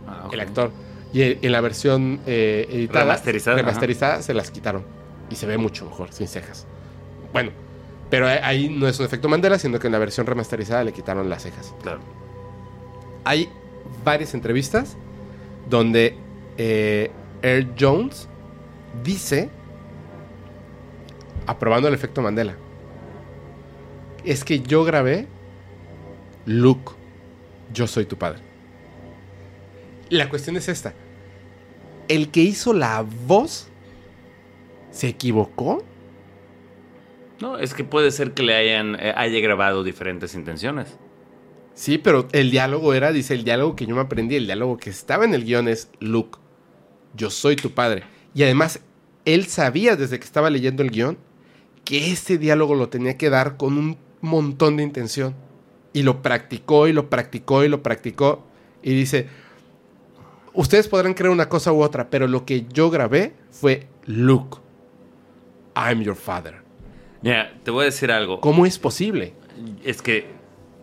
Ah, 0.07 0.29
el 0.31 0.39
actor. 0.39 0.71
Y 1.13 1.23
en 1.23 1.39
en 1.43 1.51
la 1.51 1.61
versión 1.61 2.21
eh, 2.25 2.69
editada, 2.71 3.01
Remasterizada, 3.01 3.57
remasterizada, 3.57 4.23
se 4.23 4.33
las 4.33 4.53
quitaron. 4.53 4.85
Y 5.29 5.35
se 5.35 5.47
ve 5.47 5.59
mucho 5.59 5.87
mejor, 5.87 6.13
sin 6.13 6.29
cejas. 6.29 6.69
Bueno, 7.33 7.51
pero 8.11 8.27
ahí- 8.27 8.69
no 8.69 8.87
es 8.89 8.99
un 8.99 9.07
efecto 9.07 9.29
Mandela, 9.29 9.59
sino 9.59 9.79
que 9.79 9.87
en 9.89 9.93
la 9.93 9.99
versión 9.99 10.27
remasterizada 10.27 10.85
le 10.85 10.93
quitaron 10.93 11.29
las 11.29 11.43
cejas. 11.43 11.75
Claro. 11.83 12.01
Hay 13.25 13.49
varias 14.05 14.35
entrevistas 14.35 14.97
donde 15.69 16.17
eh, 16.57 17.11
Earl 17.43 17.75
Jones 17.79 18.29
dice, 19.05 19.51
aprobando 21.47 21.89
el 21.89 21.95
efecto 21.95 22.23
Mandela, 22.23 22.55
es 24.25 24.45
que 24.45 24.61
yo 24.61 24.85
grabé 24.85 25.27
Luke, 26.47 26.93
yo 27.73 27.87
soy 27.87 28.07
tu 28.07 28.17
padre. 28.17 28.41
La 30.11 30.29
cuestión 30.31 30.57
es 30.57 30.69
esta. 30.69 30.95
El 32.09 32.31
que 32.31 32.41
hizo 32.41 32.73
la 32.73 33.05
voz 33.27 33.69
se 34.91 35.09
equivocó. 35.09 35.85
No, 37.41 37.59
es 37.59 37.75
que 37.75 37.85
puede 37.85 38.11
ser 38.11 38.33
que 38.33 38.43
le 38.43 38.55
hayan 38.55 38.97
eh, 38.97 39.13
haya 39.17 39.41
grabado 39.41 39.85
diferentes 39.85 40.35
intenciones. 40.35 40.99
Sí, 41.75 41.99
pero 41.99 42.27
el 42.33 42.51
diálogo 42.51 42.93
era, 42.93 43.13
dice, 43.13 43.35
el 43.35 43.45
diálogo 43.45 43.77
que 43.77 43.87
yo 43.87 43.95
me 43.95 44.01
aprendí, 44.01 44.35
el 44.35 44.47
diálogo 44.47 44.79
que 44.79 44.91
estaba 44.91 45.25
en 45.25 45.35
el 45.35 45.45
guion 45.45 45.69
es 45.69 45.91
Luke, 46.01 46.41
yo 47.15 47.31
soy 47.31 47.55
tu 47.55 47.71
padre. 47.71 48.03
Y 48.35 48.43
además, 48.43 48.81
él 49.25 49.47
sabía 49.47 49.95
desde 49.95 50.19
que 50.19 50.25
estaba 50.25 50.51
leyendo 50.51 50.83
el 50.83 50.91
guion 50.91 51.19
que 51.85 52.11
ese 52.11 52.37
diálogo 52.37 52.75
lo 52.75 52.89
tenía 52.89 53.17
que 53.17 53.31
dar 53.31 53.57
con 53.57 53.79
un 53.79 53.97
montón 54.21 54.77
de 54.77 54.83
intención. 54.83 55.35
Y 55.93 56.03
lo 56.03 56.21
practicó 56.21 56.89
y 56.89 56.93
lo 56.93 57.09
practicó 57.09 57.65
y 57.65 57.69
lo 57.69 57.83
practicó. 57.83 58.45
Y 58.83 58.95
dice, 58.95 59.29
ustedes 60.55 60.89
podrán 60.89 61.15
creer 61.15 61.31
una 61.31 61.49
cosa 61.49 61.73
u 61.73 61.81
otra, 61.81 62.11
pero 62.11 62.27
lo 62.27 62.45
que 62.45 62.67
yo 62.73 62.91
grabé 62.91 63.35
fue 63.51 63.87
Luke, 64.05 64.59
I'm 65.77 66.03
your 66.03 66.17
father. 66.17 66.68
Mira, 67.23 67.53
te 67.65 67.71
voy 67.71 67.83
a 67.83 67.85
decir 67.87 68.11
algo. 68.13 68.41
¿Cómo 68.41 68.65
es 68.67 68.79
posible? 68.79 69.35
Es 69.85 70.03
que, 70.03 70.27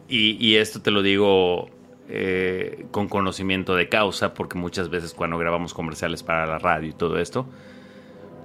y, 0.10 0.32
y 0.46 0.56
esto 0.58 0.82
te 0.82 0.92
lo 0.92 1.02
digo 1.02 1.70
eh, 2.10 2.86
con 2.92 3.08
conocimiento 3.08 3.76
de 3.76 3.88
causa, 3.90 4.34
porque 4.34 4.58
muchas 4.58 4.90
veces 4.90 5.14
cuando 5.14 5.38
grabamos 5.38 5.74
comerciales 5.74 6.24
para 6.24 6.46
la 6.46 6.60
radio 6.60 6.90
y 6.90 6.94
todo 6.94 7.18
esto, 7.20 7.46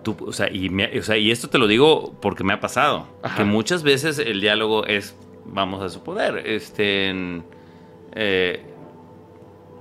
tú, 0.05 0.17
o, 0.27 0.33
sea, 0.33 0.51
y 0.53 0.69
me- 0.71 0.99
o 0.99 1.03
sea, 1.03 1.17
y 1.19 1.31
esto 1.31 1.49
te 1.51 1.59
lo 1.59 1.67
digo 1.67 2.15
porque 2.23 2.45
me 2.45 2.53
ha 2.53 2.61
pasado, 2.61 3.07
Ajá. 3.23 3.37
que 3.37 3.45
muchas 3.45 3.83
veces 3.83 4.19
el 4.19 4.41
diálogo 4.41 4.87
es, 4.87 5.17
vamos 5.45 5.83
a 5.83 5.89
suponer, 5.89 6.39
este, 6.47 7.13
eh, 8.15 8.63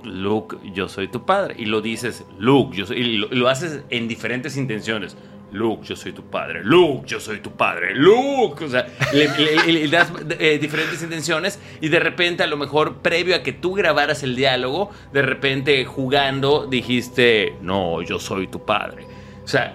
Luke, 0.02 0.56
yo 0.74 0.88
soy 0.88 1.08
tu 1.08 1.24
padre, 1.26 1.54
y 1.58 1.66
lo 1.66 1.80
dices, 1.80 2.24
Luke, 2.38 2.76
yo 2.76 2.86
soy, 2.86 2.98
y 3.00 3.16
lo, 3.18 3.26
y 3.30 3.36
lo 3.36 3.48
haces 3.48 3.82
en 3.90 4.08
diferentes 4.08 4.56
intenciones. 4.56 5.16
Luke, 5.52 5.84
yo 5.86 5.96
soy 5.96 6.12
tu 6.12 6.22
padre. 6.24 6.60
Luke, 6.64 7.06
yo 7.08 7.18
soy 7.20 7.40
tu 7.40 7.50
padre. 7.52 7.94
Luke. 7.94 8.64
O 8.64 8.68
sea, 8.68 8.86
le, 9.12 9.28
le- 9.36 9.56
le- 9.66 9.72
le 9.72 9.88
das 9.88 10.12
eh, 10.38 10.58
diferentes 10.60 11.02
intenciones 11.02 11.58
y 11.80 11.88
de 11.88 11.98
repente, 11.98 12.42
a 12.42 12.46
lo 12.46 12.56
mejor, 12.56 12.98
previo 12.98 13.34
a 13.34 13.42
que 13.42 13.52
tú 13.52 13.74
grabaras 13.74 14.22
el 14.22 14.36
diálogo, 14.36 14.90
de 15.12 15.22
repente 15.22 15.84
jugando 15.84 16.66
dijiste, 16.66 17.54
no, 17.62 18.00
yo 18.02 18.18
soy 18.18 18.46
tu 18.46 18.64
padre. 18.64 19.04
O 19.44 19.48
sea, 19.48 19.74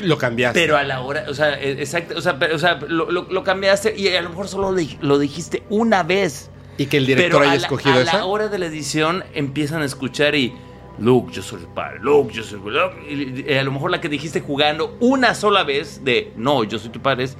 Lo 0.00 0.16
cambiaste. 0.16 0.58
pero 0.58 0.78
a 0.78 0.82
la 0.84 1.00
hora, 1.02 1.26
o 1.28 1.34
sea, 1.34 1.60
eh, 1.60 1.72
exacto, 1.80 2.14
o 2.16 2.20
sea, 2.22 2.38
pero, 2.38 2.56
o 2.56 2.58
sea 2.58 2.78
lo, 2.88 3.10
lo- 3.10 3.26
lo 3.30 3.44
cambiaste 3.44 3.94
y 3.96 4.08
a 4.08 4.22
lo 4.22 4.30
mejor 4.30 4.48
solo 4.48 4.74
lo, 5.02 5.18
dijiste 5.18 5.62
una 5.68 6.02
vez. 6.02 6.50
y 6.78 6.86
que 6.86 6.96
el 6.96 7.04
director 7.06 7.40
Pero 7.40 7.42
haya 7.42 7.52
a 7.52 7.56
la, 7.56 7.60
escogido 7.60 7.94
a 7.96 8.00
esa. 8.02 8.16
la 8.18 8.24
hora 8.24 8.48
de 8.48 8.58
la 8.58 8.64
edición 8.66 9.24
empiezan 9.34 9.82
a 9.82 9.84
escuchar 9.84 10.34
y 10.34 10.54
Luke, 10.98 11.32
yo 11.32 11.42
soy 11.42 11.60
el 11.62 11.68
padre, 11.68 11.98
Luke, 12.00 12.32
yo 12.32 12.42
soy 12.42 12.58
Luke", 12.60 12.96
y, 13.08 13.50
y 13.50 13.54
a 13.56 13.62
lo 13.64 13.72
mejor 13.72 13.90
la 13.90 14.00
que 14.00 14.08
dijiste 14.08 14.40
jugando 14.40 14.96
una 15.00 15.34
sola 15.34 15.62
vez 15.64 16.04
de 16.04 16.32
no, 16.36 16.64
yo 16.64 16.78
soy 16.78 16.90
tu 16.90 17.00
padre, 17.00 17.24
es, 17.24 17.36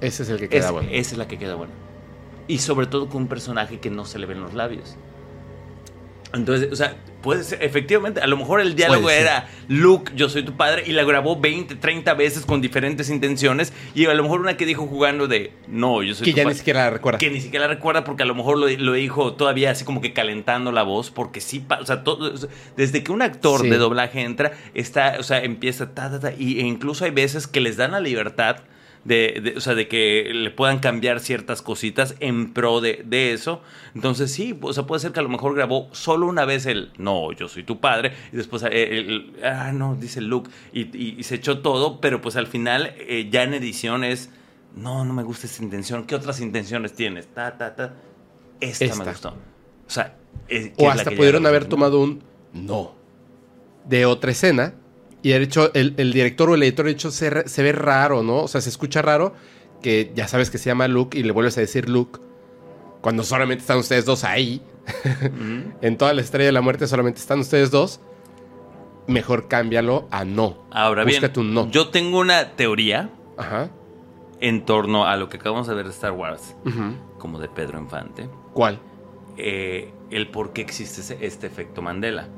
Ese 0.00 0.22
es 0.24 0.28
el 0.28 0.38
que 0.38 0.48
queda 0.48 0.66
es- 0.66 0.72
bueno. 0.72 0.88
esa 0.92 1.12
es 1.12 1.18
la 1.18 1.26
que 1.28 1.38
queda 1.38 1.54
buena. 1.54 1.72
Y 2.46 2.58
sobre 2.58 2.86
todo 2.86 3.08
con 3.08 3.22
un 3.22 3.28
personaje 3.28 3.78
que 3.78 3.90
no 3.90 4.04
se 4.04 4.18
le 4.18 4.26
ven 4.26 4.40
los 4.40 4.54
labios. 4.54 4.96
Entonces, 6.34 6.70
o 6.70 6.76
sea, 6.76 6.94
puede 7.22 7.42
ser, 7.42 7.62
efectivamente, 7.62 8.20
a 8.20 8.26
lo 8.26 8.36
mejor 8.36 8.60
el 8.60 8.74
diálogo 8.74 9.08
era 9.08 9.48
Luke, 9.68 10.12
yo 10.14 10.28
soy 10.28 10.42
tu 10.42 10.56
padre, 10.58 10.84
y 10.86 10.92
la 10.92 11.02
grabó 11.04 11.40
20, 11.40 11.76
30 11.76 12.12
veces 12.14 12.44
con 12.44 12.60
diferentes 12.60 13.08
intenciones, 13.08 13.72
y 13.94 14.04
a 14.04 14.12
lo 14.14 14.22
mejor 14.22 14.40
una 14.40 14.56
que 14.58 14.66
dijo 14.66 14.86
jugando 14.86 15.26
de 15.26 15.52
no, 15.68 16.02
yo 16.02 16.14
soy 16.14 16.26
que 16.26 16.32
tu 16.32 16.36
ya 16.36 16.42
padre 16.44 16.54
ni 16.54 16.58
siquiera 16.58 16.84
la 16.84 16.90
recuerda. 16.90 17.18
que 17.18 17.30
ni 17.30 17.40
siquiera 17.40 17.66
la 17.66 17.74
recuerda 17.74 18.04
porque 18.04 18.24
a 18.24 18.26
lo 18.26 18.34
mejor 18.34 18.58
lo, 18.58 18.68
lo 18.68 18.92
dijo 18.92 19.32
todavía 19.34 19.70
así 19.70 19.86
como 19.86 20.02
que 20.02 20.12
calentando 20.12 20.70
la 20.70 20.82
voz, 20.82 21.10
porque 21.10 21.40
sí, 21.40 21.64
o 21.80 21.86
sea, 21.86 22.04
todo- 22.04 22.30
desde 22.76 23.02
que 23.02 23.10
un 23.10 23.22
actor 23.22 23.62
Sí. 23.62 23.70
de 23.70 23.78
doblaje 23.78 24.20
entra, 24.20 24.52
está, 24.74 25.16
o 25.18 25.22
sea, 25.22 25.42
empieza, 25.42 25.94
ta, 25.94 26.10
ta, 26.10 26.20
ta, 26.20 26.32
y, 26.38 26.60
e 26.60 26.62
incluso 26.66 27.06
hay 27.06 27.10
veces 27.10 27.46
que 27.46 27.60
les 27.62 27.78
dan 27.78 27.92
la 27.92 28.00
libertad 28.00 28.58
de, 29.08 29.40
de- 29.42 29.56
o 29.56 29.60
sea, 29.60 29.74
de 29.74 29.88
que 29.88 30.30
le 30.32 30.50
puedan 30.50 30.78
cambiar 30.78 31.18
ciertas 31.20 31.62
cositas 31.62 32.14
en 32.20 32.52
pro 32.52 32.80
de, 32.80 33.02
de 33.04 33.32
eso. 33.32 33.60
Entonces 33.94 34.30
sí, 34.30 34.56
o 34.60 34.72
sea, 34.72 34.84
puede 34.86 35.00
ser 35.00 35.12
que 35.12 35.20
a 35.20 35.22
lo 35.22 35.28
mejor 35.28 35.54
grabó 35.54 35.88
solo 35.92 36.26
una 36.26 36.44
vez 36.44 36.66
el, 36.66 36.92
no, 36.98 37.32
yo 37.32 37.48
soy 37.48 37.64
tu 37.64 37.80
padre, 37.80 38.12
y 38.32 38.36
después, 38.36 38.62
eh, 38.62 38.68
el, 38.72 39.32
el- 39.34 39.44
ah, 39.44 39.72
no, 39.72 39.96
dice 39.96 40.20
Luke, 40.20 40.50
y, 40.72 40.82
y- 40.96 41.16
y 41.18 41.22
se 41.24 41.36
echó 41.36 41.58
todo, 41.60 42.00
pero 42.00 42.20
pues 42.20 42.36
al 42.36 42.46
final 42.46 42.94
eh, 42.98 43.28
ya 43.30 43.42
en 43.42 43.54
edición 43.54 44.04
es... 44.04 44.30
No, 44.76 45.04
no 45.04 45.12
me 45.14 45.22
gusta 45.24 45.46
esa 45.46 45.62
intención. 45.64 46.04
¿Qué 46.04 46.14
otras 46.14 46.40
intenciones 46.40 46.92
tienes? 46.92 47.26
Ta, 47.26 47.56
ta, 47.56 47.74
ta. 47.74 47.94
Esta, 48.60 48.84
Esta. 48.84 49.02
me 49.04 49.10
gustó. 49.10 49.30
O 49.30 49.90
sea, 49.90 50.16
es- 50.46 50.68
que 50.68 50.84
O 50.84 50.90
hasta 50.90 51.10
pudieron 51.10 51.46
haber 51.46 51.64
tomado 51.64 52.00
un 52.00 52.22
no 52.52 52.94
de 53.86 54.04
otra 54.06 54.30
escena 54.30 54.74
y 55.22 55.32
haber 55.32 55.42
hecho, 55.42 55.72
el, 55.74 55.94
el 55.96 56.12
director 56.12 56.50
o 56.50 56.54
el 56.54 56.62
editor 56.62 56.86
ha 56.86 56.90
hecho, 56.90 57.10
se, 57.10 57.48
se 57.48 57.62
ve 57.62 57.72
raro, 57.72 58.22
¿no? 58.22 58.42
O 58.44 58.48
sea, 58.48 58.60
se 58.60 58.68
escucha 58.68 59.02
raro 59.02 59.34
que 59.82 60.12
ya 60.14 60.28
sabes 60.28 60.50
que 60.50 60.58
se 60.58 60.66
llama 60.70 60.88
Luke 60.88 61.18
y 61.18 61.22
le 61.22 61.32
vuelves 61.32 61.56
a 61.58 61.60
decir 61.60 61.88
Luke 61.88 62.20
cuando 63.00 63.22
solamente 63.22 63.62
están 63.62 63.78
ustedes 63.78 64.04
dos 64.04 64.24
ahí. 64.24 64.62
En 65.82 65.96
toda 65.98 66.14
la 66.14 66.20
estrella 66.22 66.46
de 66.46 66.52
la 66.52 66.60
muerte 66.62 66.86
solamente 66.86 67.20
están 67.20 67.40
ustedes 67.40 67.70
dos. 67.70 68.00
Mejor 69.06 69.48
cámbialo 69.48 70.06
a 70.10 70.24
no. 70.24 70.58
Ahora 70.70 71.04
bien, 71.04 71.22
un 71.36 71.54
no. 71.54 71.70
yo 71.70 71.88
tengo 71.88 72.18
una 72.18 72.50
teoría 72.56 73.10
Ajá. 73.38 73.70
en 74.40 74.64
torno 74.66 75.06
a 75.06 75.16
lo 75.16 75.28
que 75.30 75.38
acabamos 75.38 75.66
de 75.66 75.74
ver 75.74 75.86
de 75.86 75.92
Star 75.92 76.12
Wars, 76.12 76.54
como 77.18 77.38
de 77.38 77.48
Pedro 77.48 77.78
Infante, 77.78 78.28
¿Cuál? 78.52 78.78
eh, 79.38 79.92
el 80.10 80.28
por 80.28 80.52
qué 80.52 80.60
existe 80.60 81.00
ese- 81.00 81.18
este 81.24 81.46
efecto 81.46 81.80
Mandela. 81.80 82.28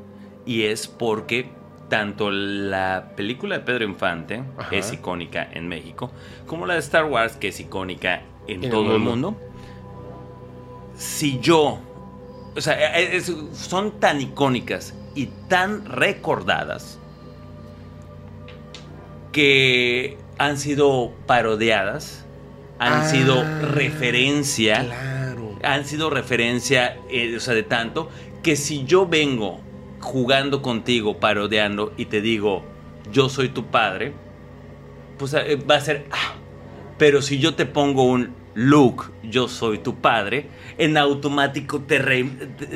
Y 0.46 0.62
es 0.64 0.86
porque 0.86 1.50
tanto 1.90 2.30
la 2.30 3.12
película 3.16 3.58
de 3.58 3.64
Pedro 3.64 3.84
Infante 3.84 4.42
Ajá. 4.56 4.74
es 4.74 4.90
icónica 4.94 5.46
en 5.52 5.68
México, 5.68 6.10
como 6.46 6.64
la 6.64 6.72
de 6.74 6.80
Star 6.80 7.04
Wars, 7.04 7.36
que 7.36 7.48
es 7.48 7.60
icónica 7.60 8.22
en, 8.46 8.62
todo 8.70 8.94
el 8.94 9.00
mundo. 9.00 9.32
mundo. 9.32 9.40
Si 10.96 11.38
yo, 11.40 11.78
o 12.56 12.60
sea, 12.60 12.98
eh, 12.98 13.16
es- 13.16 13.30
son 13.52 14.00
tan 14.00 14.20
icónicas 14.22 14.94
y 15.14 15.26
tan 15.48 15.84
recordadas 15.84 16.98
que 19.32 20.16
han 20.38 20.56
sido 20.58 21.12
parodiadas, 21.26 22.24
han 22.78 23.02
Ah, 23.02 23.04
sido 23.04 23.44
referencia 23.72 24.84
Claro. 24.84 25.54
han 25.62 25.84
sido 25.84 26.08
referencia, 26.10 26.96
eh, 27.10 27.36
o 27.36 27.40
sea, 27.40 27.54
de 27.54 27.62
tanto, 27.62 28.08
que 28.42 28.56
si 28.56 28.84
yo 28.84 29.06
vengo 29.06 29.60
jugando 30.00 30.62
contigo, 30.62 31.18
parodiando, 31.18 31.92
y 31.96 32.06
te 32.06 32.20
digo, 32.20 32.64
yo 33.12 33.28
soy 33.28 33.50
tu 33.50 33.66
padre, 33.66 34.12
pues 35.18 35.34
eh, 35.34 35.56
va 35.56 35.76
a 35.76 35.80
ser, 35.80 36.06
ah, 36.10 36.34
pero 36.98 37.22
si 37.22 37.38
yo 37.38 37.54
te 37.54 37.66
pongo 37.66 38.04
un 38.04 38.34
Luke, 38.54 39.04
yo 39.22 39.46
soy 39.48 39.78
tu 39.78 40.00
padre, 40.00 40.48
en 40.76 40.96
automático 40.96 41.80
te 41.82 41.98
re... 41.98 42.26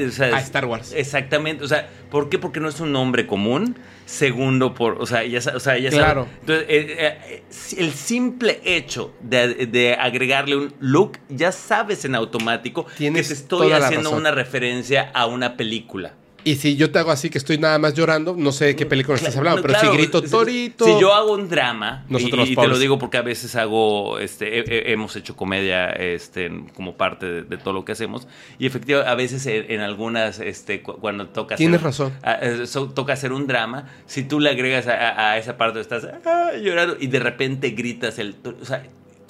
o 0.06 0.10
sea, 0.10 0.36
A 0.36 0.40
Star 0.40 0.66
Wars. 0.66 0.92
Exactamente, 0.92 1.64
o 1.64 1.68
sea, 1.68 1.88
¿por 2.10 2.28
qué? 2.28 2.38
Porque 2.38 2.60
no 2.60 2.68
es 2.68 2.78
un 2.80 2.92
nombre 2.92 3.26
común. 3.26 3.76
Segundo, 4.06 4.74
por, 4.74 5.00
o 5.00 5.06
sea, 5.06 5.24
ya, 5.24 5.40
o 5.54 5.58
sea, 5.60 5.78
ya 5.78 5.88
Claro. 5.90 6.24
sabes. 6.26 6.38
Entonces, 6.40 6.66
eh, 6.68 6.96
eh, 7.30 7.42
el 7.78 7.92
simple 7.92 8.60
hecho 8.64 9.14
de, 9.20 9.66
de 9.66 9.94
agregarle 9.94 10.56
un 10.56 10.74
look, 10.78 11.18
ya 11.30 11.50
sabes 11.52 12.04
en 12.04 12.14
automático 12.14 12.86
Tienes 12.96 13.22
que 13.22 13.34
te 13.34 13.40
estoy 13.40 13.72
haciendo 13.72 14.10
una 14.10 14.30
referencia 14.30 15.10
a 15.14 15.26
una 15.26 15.56
película. 15.56 16.14
Y 16.44 16.56
si 16.56 16.76
yo 16.76 16.90
te 16.90 16.98
hago 16.98 17.10
así 17.10 17.30
que 17.30 17.38
estoy 17.38 17.56
nada 17.56 17.78
más 17.78 17.94
llorando, 17.94 18.34
no 18.36 18.52
sé 18.52 18.66
de 18.66 18.76
qué 18.76 18.84
película 18.84 19.16
estás 19.16 19.34
hablando, 19.36 19.62
pero 19.62 19.72
claro, 19.74 19.90
si 19.92 19.96
grito 19.96 20.22
Torito. 20.22 20.84
Si 20.84 21.00
yo 21.00 21.14
hago 21.14 21.32
un 21.32 21.48
drama, 21.48 22.04
y- 22.08 22.12
Nosotros 22.12 22.48
y, 22.50 22.54
los 22.54 22.64
te 22.64 22.68
lo 22.70 22.78
digo 22.78 22.98
porque 22.98 23.16
a 23.16 23.22
veces 23.22 23.56
hago, 23.56 24.18
este, 24.18 24.58
he- 24.58 24.64
he- 24.90 24.92
hemos 24.92 25.16
hecho 25.16 25.34
comedia 25.36 25.88
este, 25.90 26.50
como 26.74 26.96
parte 26.96 27.24
de, 27.26 27.42
de 27.44 27.56
todo 27.56 27.72
lo 27.72 27.84
que 27.86 27.92
hacemos. 27.92 28.28
Y 28.58 28.66
efectivamente, 28.66 29.10
a 29.10 29.14
veces 29.14 29.46
en, 29.46 29.70
en 29.70 29.80
algunas, 29.80 30.38
este, 30.38 30.82
cu- 30.82 30.98
cuando 31.00 31.28
toca 31.28 31.56
Tienes 31.56 31.76
hacer, 31.82 31.86
razón. 31.86 32.12
a- 32.22 32.34
eh, 32.42 32.66
so- 32.66 32.90
toca 32.90 33.14
hacer 33.14 33.32
un 33.32 33.46
drama, 33.46 33.88
si 34.06 34.22
tú 34.22 34.38
le 34.38 34.50
agregas 34.50 34.86
a, 34.86 35.38
esa 35.38 35.56
parte, 35.56 35.80
estás 35.80 36.06
ah, 36.26 36.50
llorando 36.62 36.96
y 37.00 37.06
de 37.06 37.20
repente 37.20 37.70
gritas 37.70 38.18
el... 38.18 38.36
O 38.60 38.64
sea, 38.66 38.84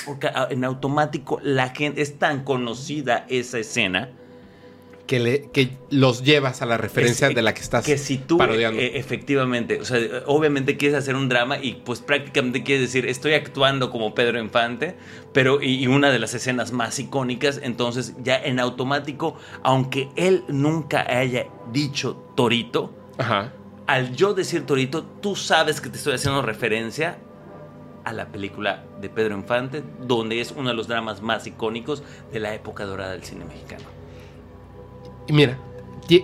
porque 0.05 0.27
a- 0.27 0.49
en 0.51 0.65
automático 0.65 1.39
la 1.45 1.69
gente, 1.71 2.03
es 2.03 2.19
tan 2.19 2.43
conocida 2.45 3.25
esa 3.29 3.59
escena. 3.61 4.11
Que, 5.07 5.21
le- 5.21 5.51
que 5.53 5.71
los 5.91 6.23
llevas 6.25 6.63
a 6.63 6.67
la 6.67 6.77
referencia 6.79 7.29
Es- 7.29 7.35
de 7.35 7.43
la 7.43 7.53
que 7.53 7.61
estás 7.61 7.85
que 7.85 7.99
si 7.99 8.17
tú 8.17 8.39
parodiando. 8.39 8.81
eh, 8.81 8.93
efectivamente, 8.99 9.81
o 9.81 9.85
sea, 9.85 9.99
obviamente 10.27 10.77
quieres 10.79 10.97
hacer 10.97 11.15
un 11.15 11.29
drama 11.29 11.59
y 11.59 11.75
pues 11.85 12.01
prácticamente 12.01 12.63
quieres 12.63 12.83
decir, 12.87 13.07
estoy 13.07 13.35
actuando 13.35 13.91
como 13.91 14.15
Pedro 14.15 14.39
Infante, 14.41 14.95
pero 15.35 15.61
y, 15.61 15.75
y 15.83 15.87
una 15.89 16.11
de 16.11 16.19
las 16.19 16.33
escenas 16.35 16.73
más 16.73 16.99
icónicas, 16.99 17.61
entonces 17.63 18.15
ya 18.23 18.37
en 18.37 18.59
automático, 18.61 19.37
aunque 19.63 20.09
él 20.17 20.43
nunca 20.49 21.05
haya 21.07 21.47
dicho 21.73 22.17
Torito, 22.35 22.95
Ajá. 23.19 23.53
al 23.87 24.17
yo 24.17 24.33
decir 24.33 24.65
Torito, 24.65 25.05
tú 25.05 25.37
sabes 25.37 25.81
que 25.83 25.91
te 25.91 25.99
estoy 25.99 26.15
haciendo 26.15 26.41
referencia 26.41 27.19
a 28.05 28.13
la 28.13 28.27
película 28.29 28.85
de 29.01 29.09
Pedro 29.11 29.35
Infante, 29.35 29.83
donde 30.01 30.41
es 30.41 30.53
uno 30.53 30.71
de 30.71 30.75
los 30.75 30.89
dramas 30.89 31.21
más 31.23 31.47
icónicos 31.47 32.03
de 32.33 32.41
la 32.41 32.55
época 32.55 32.85
dorada 32.85 33.13
del 33.13 33.25
cine 33.25 33.45
mexicano. 33.45 33.85
Y 35.27 35.33
mira, 35.33 35.59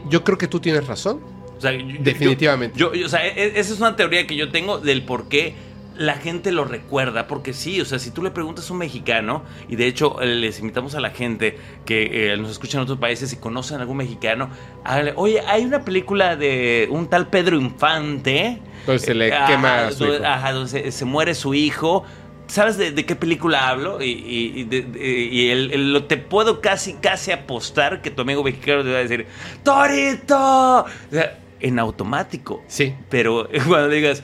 yo 0.08 0.24
creo 0.24 0.38
que 0.38 0.46
tú 0.48 0.60
tienes 0.60 0.86
razón. 0.86 1.20
O 1.56 1.60
sea, 1.60 1.72
yo- 1.72 1.84
Definitivamente. 2.00 2.78
Yo, 2.78 2.94
yo- 2.94 3.06
o 3.06 3.08
sea, 3.08 3.26
e- 3.26 3.58
esa 3.60 3.72
es 3.74 3.80
una 3.80 3.96
teoría 3.96 4.26
que 4.26 4.36
yo 4.36 4.50
tengo 4.50 4.78
del 4.78 5.02
por 5.02 5.28
qué 5.28 5.54
la 5.96 6.14
gente 6.14 6.50
lo 6.50 6.64
recuerda, 6.64 7.26
porque 7.26 7.52
sí, 7.52 7.78
o 7.82 7.84
sea, 7.84 7.98
si 7.98 8.10
tú 8.10 8.22
le 8.22 8.30
preguntas 8.30 8.70
a 8.70 8.72
un 8.72 8.78
mexicano, 8.78 9.42
y 9.68 9.76
de 9.76 9.86
hecho 9.86 10.22
eh, 10.22 10.34
les 10.34 10.58
invitamos 10.60 10.94
a 10.94 11.00
la 11.00 11.10
gente 11.10 11.58
que 11.84 12.32
eh, 12.32 12.36
nos 12.38 12.50
escucha 12.52 12.78
en 12.78 12.84
otros 12.84 12.98
países 12.98 13.30
y 13.34 13.36
conocen 13.36 13.76
a 13.78 13.80
algún 13.82 13.98
mexicano, 13.98 14.48
hágale, 14.82 15.12
oye, 15.16 15.40
hay 15.46 15.64
una 15.66 15.84
película 15.84 16.36
de 16.36 16.88
un 16.90 17.08
tal 17.08 17.28
Pedro 17.28 17.56
Infante. 17.60 18.60
Se 18.98 19.12
le 19.14 19.28
eh, 19.28 19.34
quema 19.46 19.74
ajá, 19.80 19.86
a 19.88 19.92
su 19.92 20.04
hijo. 20.06 20.24
Ajá, 20.24 20.52
donde 20.52 20.70
se, 20.70 20.90
se 20.92 21.04
muere 21.04 21.34
su 21.34 21.52
hijo. 21.52 22.04
¿Sabes 22.50 22.76
de, 22.76 22.90
de 22.92 23.06
qué 23.06 23.14
película 23.16 23.68
hablo? 23.68 24.02
Y, 24.02 24.10
y- 24.10 24.52
y 24.60 24.64
de- 24.64 24.82
de- 24.82 25.08
y 25.08 25.48
el- 25.50 25.72
el- 25.72 25.92
lo 25.92 26.04
te 26.04 26.16
puedo 26.16 26.60
casi, 26.60 26.94
casi 26.94 27.30
apostar 27.32 28.02
que 28.02 28.10
tu 28.10 28.22
amigo 28.22 28.42
mexicano 28.42 28.82
te 28.82 28.90
va 28.90 28.98
a 28.98 29.02
decir, 29.02 29.26
¡Torito! 29.62 30.80
O 30.80 30.86
sea, 31.12 31.38
en 31.60 31.78
automático. 31.78 32.62
Sí. 32.66 32.94
Pero 33.08 33.48
cuando 33.68 33.88
digas, 33.88 34.22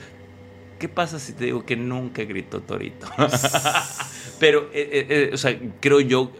¿qué 0.78 0.88
pasa 0.88 1.18
si 1.18 1.32
te 1.34 1.44
digo 1.46 1.64
que 1.64 1.76
nunca 1.76 2.24
gritó 2.24 2.60
Torito? 2.60 3.06
Pero, 4.38 4.70
eh, 4.72 4.88
eh, 4.92 5.06
eh, 5.08 5.30
o 5.32 5.36
sea, 5.38 5.58
creo 5.80 6.00
yo 6.00 6.30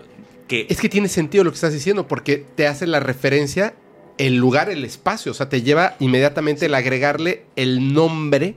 que... 0.49 0.67
Es 0.69 0.81
que 0.81 0.89
tiene 0.89 1.09
sentido 1.09 1.45
lo 1.45 1.51
que 1.51 1.55
estás 1.57 1.73
diciendo, 1.73 2.07
porque 2.07 2.45
te 2.55 2.67
hace 2.67 2.87
la 2.87 3.01
referencia, 3.01 3.75
el 4.19 4.37
lugar, 4.37 4.71
el 4.71 4.85
espacio. 4.85 5.33
O 5.33 5.35
sea, 5.35 5.49
te 5.49 5.63
lleva 5.63 5.97
inmediatamente 5.99 6.67
el 6.67 6.75
agregarle 6.75 7.45
el 7.57 7.95
nombre 7.95 8.57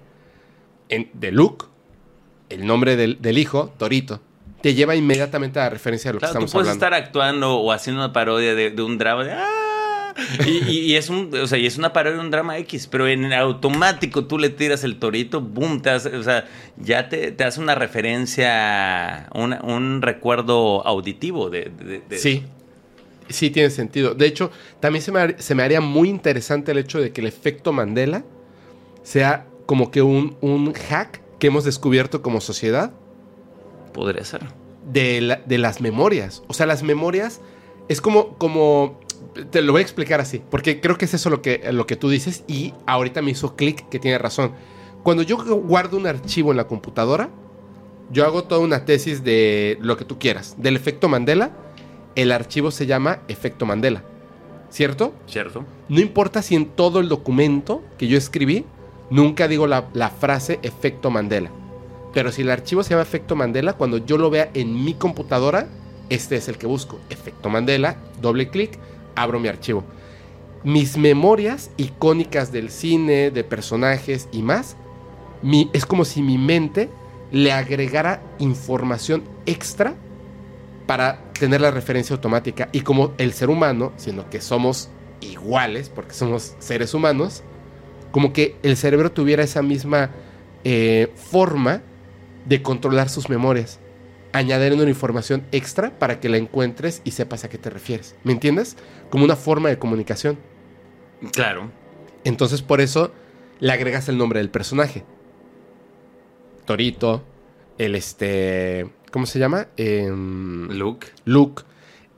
en- 0.89 1.09
de 1.13 1.31
Luke, 1.31 1.65
el 2.49 2.65
nombre 2.65 2.95
del, 2.95 3.21
del 3.21 3.37
hijo, 3.37 3.73
Torito. 3.77 4.19
Te 4.61 4.73
lleva 4.73 4.95
inmediatamente 4.95 5.59
a 5.59 5.63
la 5.63 5.69
referencia 5.69 6.09
de 6.09 6.13
lo 6.15 6.19
que 6.19 6.25
Claro, 6.25 6.39
tú 6.39 6.45
estamos 6.45 6.51
puedes 6.51 6.67
hablando. 6.69 6.85
estar 6.85 6.93
actuando 7.07 7.57
o 7.59 7.71
haciendo 7.71 8.01
una 8.03 8.11
parodia 8.11 8.55
de, 8.55 8.71
de 8.71 8.81
un 8.83 8.97
drama 8.97 9.23
de 9.23 9.31
¡ah! 9.33 10.13
Y, 10.45 10.49
y- 10.69 10.79
y 10.91 10.95
es 10.97 11.09
un, 11.09 11.33
o 11.33 11.47
sea, 11.47 11.57
y 11.57 11.65
es 11.65 11.77
una 11.77 11.93
parodia 11.93 12.17
de 12.17 12.23
un 12.25 12.29
drama 12.31 12.57
X, 12.57 12.87
pero 12.87 13.07
en 13.07 13.31
automático 13.31 14.25
tú 14.25 14.37
le 14.37 14.49
tiras 14.49 14.83
el 14.83 14.97
torito, 14.99 15.39
boom, 15.39 15.81
te 15.81 15.91
hace- 15.91 16.13
o 16.13 16.23
sea, 16.23 16.45
ya 16.77 17.07
te, 17.07 17.31
te 17.31 17.43
hace 17.45 17.61
una 17.61 17.73
referencia, 17.75 19.29
una- 19.33 19.61
un 19.63 20.01
recuerdo 20.01 20.85
auditivo 20.85 21.49
de, 21.49 21.71
de- 21.77 22.01
de- 22.07 22.17
Sí, 22.17 22.43
sí 23.29 23.49
tiene 23.49 23.69
sentido. 23.69 24.13
De 24.13 24.25
hecho, 24.25 24.51
también 24.79 25.01
se 25.03 25.11
me, 25.11 25.39
se 25.41 25.55
me 25.55 25.63
haría 25.63 25.81
muy 25.81 26.09
interesante 26.09 26.71
el 26.71 26.79
hecho 26.79 26.99
de 26.99 27.11
que 27.11 27.21
el 27.21 27.27
efecto 27.27 27.71
Mandela 27.71 28.23
sea 29.03 29.45
como 29.65 29.91
que 29.91 30.01
un, 30.01 30.35
un 30.41 30.73
hack 30.73 31.21
que 31.39 31.47
hemos 31.47 31.63
descubierto 31.63 32.21
como 32.21 32.41
sociedad 32.41 32.91
Podría 33.93 34.23
ser. 34.23 34.41
de, 34.91 35.21
la- 35.21 35.37
de 35.45 35.57
las 35.57 35.81
memorias. 35.81 36.43
O 36.47 36.53
sea, 36.53 36.65
las 36.65 36.83
memorias 36.83 37.41
es 37.87 38.01
como, 38.01 38.37
como, 38.37 38.99
te 39.51 39.61
lo 39.61 39.71
voy 39.71 39.79
a 39.79 39.83
explicar 39.83 40.19
así, 40.21 40.41
porque 40.49 40.79
creo 40.79 40.97
que 40.97 41.05
es 41.05 41.13
eso 41.13 41.29
lo 41.29 41.41
que, 41.41 41.67
lo 41.71 41.87
que 41.87 41.95
tú 41.95 42.09
dices 42.09 42.43
y 42.47 42.73
ahorita 42.85 43.21
me 43.21 43.31
hizo 43.31 43.55
clic 43.55 43.87
que 43.89 43.99
tiene 43.99 44.17
razón. 44.17 44.51
Cuando 45.03 45.23
yo 45.23 45.37
guardo 45.61 45.97
un 45.97 46.05
archivo 46.07 46.51
en 46.51 46.57
la 46.57 46.67
computadora, 46.67 47.29
yo 48.11 48.25
hago 48.25 48.43
toda 48.43 48.61
una 48.61 48.85
tesis 48.85 49.23
de 49.23 49.77
lo 49.81 49.95
que 49.97 50.05
tú 50.05 50.19
quieras, 50.19 50.55
del 50.57 50.75
efecto 50.75 51.07
Mandela, 51.09 51.51
el 52.15 52.31
archivo 52.31 52.69
se 52.71 52.85
llama 52.85 53.21
efecto 53.27 53.65
Mandela, 53.65 54.03
¿cierto? 54.69 55.13
¿Cierto? 55.27 55.63
No 55.87 55.99
importa 56.01 56.41
si 56.41 56.55
en 56.55 56.65
todo 56.65 56.99
el 56.99 57.07
documento 57.07 57.81
que 57.97 58.07
yo 58.07 58.17
escribí, 58.17 58.65
nunca 59.09 59.47
digo 59.47 59.67
la, 59.67 60.09
frase 60.09 60.59
efecto 60.63 61.09
Mandela. 61.09 61.49
Pero 62.13 62.31
si 62.31 62.41
el 62.41 62.49
archivo 62.49 62.83
se 62.83 62.91
llama 62.91 63.03
efecto 63.03 63.35
Mandela, 63.35 63.73
cuando 63.73 63.97
yo 63.97 64.17
lo 64.17 64.29
vea 64.29 64.49
en 64.53 64.83
mi 64.83 64.93
computadora, 64.93 65.67
este 66.09 66.35
es 66.35 66.47
el 66.47 66.57
que 66.57 66.67
busco. 66.67 66.99
Efecto 67.09 67.49
Mandela, 67.49 67.97
doble 68.21 68.49
clic, 68.49 68.79
abro 69.15 69.39
mi 69.39 69.47
archivo. 69.47 69.83
Mis 70.63 70.97
memorias 70.97 71.71
icónicas 71.77 72.51
del 72.51 72.69
cine, 72.69 73.31
de 73.31 73.43
personajes 73.43 74.27
y 74.31 74.41
más, 74.41 74.75
es 75.73 75.85
como 75.85 76.03
si 76.03 76.21
mi 76.21 76.37
mente 76.37 76.89
le 77.31 77.51
agregara 77.51 78.21
información 78.39 79.23
extra 79.45 79.93
para 80.87 81.31
tener 81.33 81.61
la 81.61 81.71
referencia 81.71 82.15
automática. 82.15 82.69
Y 82.71 82.81
como 82.81 83.13
el 83.17 83.33
ser 83.33 83.49
humano, 83.49 83.93
siendo 83.97 84.29
que 84.29 84.41
somos 84.41 84.89
iguales, 85.21 85.89
porque 85.89 86.13
somos 86.13 86.55
seres 86.59 86.93
humanos, 86.93 87.43
como 88.11 88.33
que 88.33 88.55
el 88.63 88.77
cerebro 88.77 89.11
tuviera 89.11 89.43
esa 89.43 89.61
misma 89.61 90.11
eh, 90.63 91.11
forma 91.15 91.81
de 92.45 92.61
controlar 92.61 93.09
sus 93.09 93.29
memorias, 93.29 93.79
añadiendo 94.33 94.81
una 94.81 94.89
información 94.89 95.43
extra 95.51 95.97
para 95.97 96.19
que 96.19 96.29
la 96.29 96.37
encuentres 96.37 97.01
y 97.03 97.11
sepas 97.11 97.43
a 97.43 97.49
qué 97.49 97.57
te 97.57 97.69
refieres. 97.69 98.15
¿Me 98.23 98.31
entiendes? 98.31 98.77
Como 99.09 99.23
una 99.23 99.35
forma 99.35 99.69
de 99.69 99.77
comunicación. 99.77 100.37
Claro. 101.31 101.71
Entonces 102.23 102.61
por 102.61 102.81
eso 102.81 103.11
le 103.59 103.71
agregas 103.71 104.09
el 104.09 104.17
nombre 104.17 104.39
del 104.39 104.49
personaje. 104.49 105.03
Torito, 106.65 107.23
el 107.77 107.95
este, 107.95 108.89
¿cómo 109.11 109.25
se 109.25 109.39
llama? 109.39 109.67
Em, 109.77 110.69
Luke. 110.69 111.07
Luke, 111.25 111.63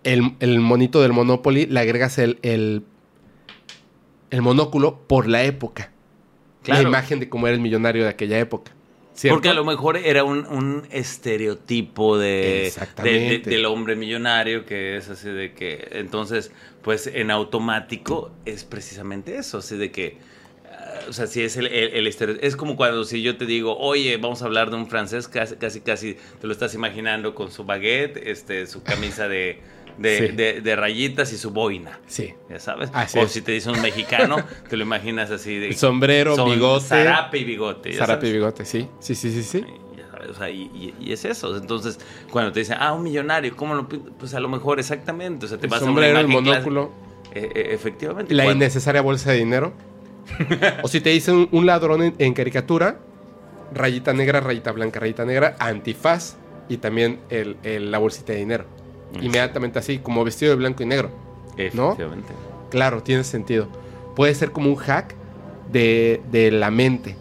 el, 0.04 0.36
el 0.40 0.60
monito 0.60 1.02
del 1.02 1.14
Monopoly, 1.14 1.68
le 1.68 1.80
agregas 1.80 2.18
el, 2.18 2.40
el, 2.42 2.84
el 4.32 4.42
monóculo 4.42 4.98
por 5.08 5.28
la 5.28 5.44
época. 5.44 5.92
Claro. 6.64 6.84
La 6.84 6.90
imagen 6.90 7.20
de 7.20 7.30
cómo 7.30 7.48
era 7.48 7.56
el 7.56 7.62
millonario 7.62 8.04
de 8.04 8.10
aquella 8.10 8.40
época. 8.40 8.72
¿cierto? 9.14 9.36
Porque 9.36 9.50
a 9.50 9.54
lo 9.54 9.66
mejor 9.66 9.98
era 9.98 10.24
un, 10.24 10.46
un 10.48 10.88
estereotipo 10.90 12.18
de, 12.18 12.72
de- 13.04 13.40
del 13.52 13.66
hombre 13.66 13.96
millonario 13.96 14.66
que 14.66 14.96
es 14.98 15.10
así 15.10 15.30
de 15.30 15.54
que 15.54 15.88
entonces 15.92 16.52
pues 16.82 17.08
en 17.08 17.30
automático 17.30 18.32
es 18.46 18.64
precisamente 18.64 19.36
eso, 19.38 19.58
así 19.60 19.78
de 19.78 19.92
que 19.92 20.18
ah, 20.72 21.02
o 21.10 21.14
sea, 21.14 21.28
si 21.28 21.42
es 21.42 21.58
el, 21.58 21.68
el, 21.68 21.94
el 21.94 22.08
estereo- 22.08 22.38
es 22.42 22.56
como 22.56 22.76
cuando 22.78 23.04
si 23.04 23.22
yo 23.22 23.38
te 23.38 23.46
digo, 23.46 23.78
oye, 23.78 24.16
vamos 24.18 24.42
a 24.42 24.46
hablar 24.46 24.70
de 24.70 24.78
un 24.78 24.88
francés, 24.88 25.28
casi, 25.28 25.56
casi, 25.58 25.82
casi 25.82 26.18
te 26.40 26.48
lo 26.48 26.54
estás 26.54 26.74
imaginando 26.74 27.36
con 27.36 27.52
su 27.52 27.64
baguette, 27.66 28.18
este, 28.26 28.66
su 28.66 28.82
camisa 28.82 29.28
de, 29.28 29.60
de, 29.98 30.18
Sí. 30.30 30.36
de- 30.36 30.62
de 30.62 30.76
rayitas 30.76 31.32
y 31.34 31.38
su 31.38 31.52
boina, 31.52 32.00
Sí. 32.08 32.34
ya 32.50 32.60
sabes. 32.60 32.90
Así 32.94 33.18
o 33.20 33.24
es. 33.24 33.32
si 33.32 33.42
te 33.42 33.52
dice 33.52 33.70
un 33.70 33.82
mexicano, 33.82 34.38
te 34.70 34.78
lo 34.78 34.84
imaginas 34.84 35.32
así 35.32 35.58
de 35.58 35.68
El 35.68 35.76
sombrero, 35.78 36.36
son 36.36 36.50
bigote. 36.52 36.86
Zarape 36.86 37.38
y 37.40 37.44
bigote. 37.44 37.94
Zarape 37.94 38.28
y 38.30 38.34
bigote, 38.34 38.66
sí. 38.66 38.88
Sí, 39.00 39.16
sí, 39.16 39.32
sí, 39.44 39.64
ya 39.98 40.10
sabes, 40.12 40.30
o 40.30 40.34
sea, 40.36 40.50
y, 40.50 40.62
y- 40.74 40.96
y 41.00 41.12
es 41.14 41.26
eso. 41.26 41.56
Entonces, 41.58 42.00
cuando 42.32 42.52
te 42.52 42.60
dicen, 42.62 42.78
ah, 42.80 42.94
un 42.94 43.04
millonario, 43.04 43.56
¿cómo 43.56 43.76
lo 43.76 43.88
pi-?" 43.88 44.02
Pues 44.20 44.34
a 44.34 44.40
lo 44.40 44.50
mejor 44.50 44.80
exactamente. 44.80 45.46
O 45.46 45.50
sea, 45.50 45.58
te 45.58 45.68
El 45.68 45.72
vas 45.72 45.80
sombrero, 45.82 46.18
a 46.18 46.20
el 46.22 46.26
una 46.28 46.34
imagen 46.36 46.54
monóculo. 46.54 46.92
Eh, 47.34 47.50
eh, 47.56 47.68
efectivamente. 47.72 48.34
la 48.34 48.44
cuando- 48.44 48.64
innecesaria 48.66 49.02
bolsa 49.02 49.32
de 49.32 49.38
dinero. 49.38 49.74
o 50.84 50.88
si 50.88 51.02
te 51.02 51.10
dicen 51.12 51.36
un, 51.36 51.50
un 51.52 51.66
ladrón 51.66 52.04
en, 52.04 52.16
en 52.20 52.34
caricatura, 52.34 53.00
rayita 53.74 54.14
negra, 54.14 54.40
rayita 54.42 54.72
blanca, 54.72 55.00
rayita 55.00 55.24
negra, 55.26 55.56
antifaz 55.60 56.36
y 56.70 56.78
también 56.78 57.20
el- 57.30 57.58
el- 57.64 57.90
la 57.92 57.98
bolsita 58.00 58.34
de 58.34 58.40
dinero. 58.40 58.66
Inmediatamente 59.20 59.80
así, 59.80 59.98
como 60.00 60.24
vestido 60.24 60.52
de 60.52 60.56
blanco 60.58 60.84
y 60.84 60.86
negro. 60.86 61.10
¿no? 61.74 61.98
Claro, 62.70 63.04
tiene 63.04 63.24
sentido. 63.24 63.68
Puede 64.16 64.34
ser 64.36 64.52
como 64.52 64.70
un 64.70 64.76
hack 64.78 65.16
de, 65.72 66.22
de 66.32 66.52
la 66.52 66.72
mente. 66.72 67.16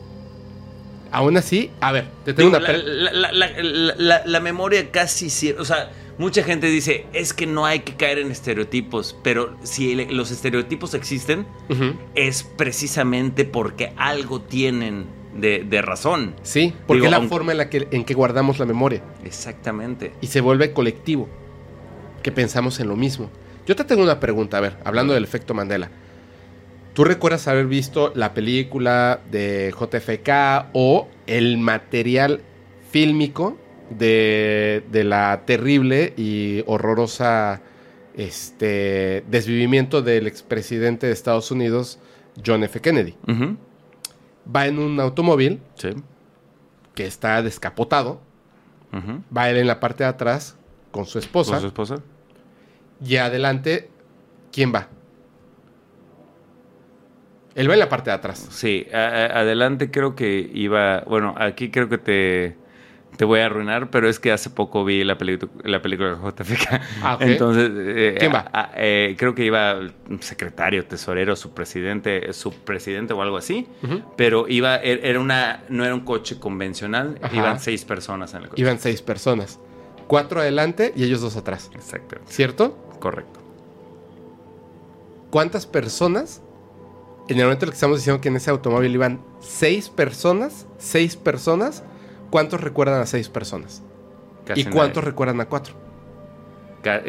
Aún 1.13 1.37
así, 1.37 1.71
a 1.81 1.91
ver, 1.91 2.07
te 2.25 2.35
tengo 2.35 2.51
Digo, 2.57 2.59
una... 2.65 2.73
la, 2.73 2.79
la- 2.79 3.33
la- 3.33 3.33
la- 3.33 3.63
la- 3.63 3.95
la- 3.97 4.23
la 4.25 4.41
memoria 4.41 4.91
casi. 4.93 5.51
O 5.59 5.65
sea, 5.65 5.91
mucha 6.19 6.45
gente 6.45 6.69
dice, 6.69 7.07
es 7.13 7.33
que 7.35 7.47
no 7.47 7.67
hay 7.67 7.81
que 7.81 7.97
caer 7.97 8.19
en 8.21 8.31
estereotipos. 8.31 9.17
Pero 9.25 9.57
si 9.65 9.93
el- 9.93 10.17
los 10.17 10.31
estereotipos 10.31 10.95
existen, 10.95 11.47
Ujú. 11.69 11.95
es 12.15 12.45
precisamente 12.45 13.45
porque 13.45 13.93
algo 13.97 14.41
tienen 14.41 15.07
de, 15.35 15.65
de 15.69 15.83
razón. 15.83 16.35
Sí, 16.43 16.73
porque 16.87 16.99
Digo, 16.99 17.07
es 17.07 17.11
la 17.11 17.17
aunque- 17.17 17.29
forma 17.31 17.53
en 17.53 17.59
la 17.59 17.69
que, 17.71 17.89
en 17.91 18.05
que 18.05 18.15
guardamos 18.15 18.61
la 18.61 18.67
memoria. 18.67 19.03
Exactamente. 19.25 20.13
y 20.21 20.29
se 20.29 20.41
vuelve 20.41 20.73
colectivo, 20.73 21.29
que 22.23 22.33
pensamos 22.33 22.81
en 22.81 22.89
lo 22.89 22.97
mismo. 22.97 23.31
Yo 23.67 23.77
te 23.77 23.85
tengo 23.85 24.03
una 24.03 24.21
pregunta, 24.21 24.59
a 24.59 24.61
ver, 24.61 24.77
hablando 24.85 25.13
del 25.15 25.25
efecto 25.25 25.55
Mandela. 25.55 25.91
¿Tú 26.95 27.05
recuerdas 27.05 27.47
haber 27.49 27.67
visto 27.67 28.13
la 28.17 28.35
película 28.35 29.21
de 29.31 29.73
JFK 29.79 30.71
o 30.73 31.09
el 31.27 31.57
material 31.59 32.41
fílmico 32.91 33.57
de, 33.91 34.83
de 34.91 35.05
la 35.05 35.43
terrible 35.47 36.13
y 36.17 36.63
horrorosa 36.67 37.63
este, 38.17 39.25
desvivimiento 39.31 40.03
del 40.03 40.27
expresidente 40.27 41.07
de 41.07 41.13
Estados 41.13 41.51
Unidos, 41.51 41.99
John 42.45 42.65
F. 42.65 42.81
Kennedy? 42.81 43.15
Va 44.55 44.67
en 44.67 44.79
un 44.79 44.99
automóvil 45.01 45.61
Sí. 45.77 45.91
que 46.95 47.07
está 47.07 47.41
descapotado, 47.43 48.21
Ujú. 48.93 49.23
va 49.37 49.49
él 49.49 49.59
en 49.59 49.67
la 49.69 49.79
parte 49.79 50.03
de 50.05 50.11
atrás 50.11 50.57
con 50.91 51.07
su 51.07 51.19
esposa. 51.21 51.53
¿Con 51.53 51.61
su 51.61 51.67
esposa? 51.69 51.97
Y 53.05 53.17
adelante, 53.17 53.89
¿quién 54.53 54.75
va? 54.75 54.89
Él 57.55 57.69
va 57.69 57.75
en 57.75 57.81
la 57.81 57.89
parte 57.89 58.11
de 58.11 58.17
atrás. 58.17 58.47
Sí, 58.51 58.87
adelante 58.93 59.91
creo 59.91 60.15
que 60.15 60.51
iba, 60.55 61.01
bueno, 61.07 61.35
aquí 61.37 61.71
creo 61.71 61.89
que 61.89 61.99
te, 61.99 62.57
te 63.17 63.25
voy 63.25 63.41
a 63.41 63.47
arruinar, 63.47 63.91
pero 63.91 64.09
es 64.09 64.21
que 64.21 64.31
hace 64.31 64.51
poco 64.51 64.85
vi 64.85 65.03
la, 65.03 65.19
la 65.65 65.83
película 65.83 66.11
de 66.11 66.17
JFK. 66.17 66.81
Ah. 67.03 67.19
Entonces, 67.21 67.71
eh, 67.75 68.17
¿Quién 68.21 68.33
va? 68.33 68.47
a- 68.53 68.61
a- 68.67 68.71
eh, 68.77 69.17
creo 69.19 69.35
que 69.35 69.45
iba 69.45 69.79
un 70.09 70.23
secretario, 70.23 70.87
tesorero, 70.87 71.35
subpresidente, 71.35 72.33
subpresidente 72.33 73.15
o 73.15 73.21
algo 73.23 73.37
así. 73.37 73.67
Pero 74.17 74.47
iba, 74.49 74.77
er- 74.81 75.01
era 75.03 75.19
una, 75.19 75.65
no 75.69 75.85
era 75.85 75.95
un 75.95 76.03
coche 76.03 76.39
convencional, 76.39 77.19
Ajá. 77.21 77.35
iban 77.37 77.61
seis 77.61 77.85
personas 77.85 78.33
en 78.35 78.43
el 78.45 78.49
coche. 78.49 78.63
Iban 78.63 78.79
seis 78.79 79.03
personas. 79.03 79.59
Cuatro 80.07 80.41
adelante 80.41 80.93
y 80.97 81.03
ellos 81.05 81.21
dos 81.21 81.37
atrás. 81.37 81.71
Exacto, 81.75 82.17
¿Cierto? 82.27 82.87
Correcto. 83.01 83.41
¿Cuántas 85.31 85.67
personas? 85.67 86.43
En 87.29 87.39
el 87.39 87.45
momento 87.45 87.65
en 87.65 87.69
el 87.69 87.73
que 87.73 87.77
estamos 87.77 87.99
diciendo 87.99 88.21
que 88.21 88.29
en 88.29 88.37
ese 88.37 88.51
automóvil 88.51 88.93
iban 88.95 89.21
seis 89.41 89.89
personas, 89.89 90.67
seis 90.79 91.17
personas, 91.17 91.85
¿cuántos 92.31 92.61
recuerdan 92.61 93.01
a 93.01 93.07
seis 93.07 93.29
personas? 93.29 93.83
Casi 94.45 94.63
¿Y 94.63 94.65
cuántos 94.65 95.05
recuerdan 95.05 95.41
a 95.41 95.49
cuatro? 95.49 95.75
Eh, 96.85 97.01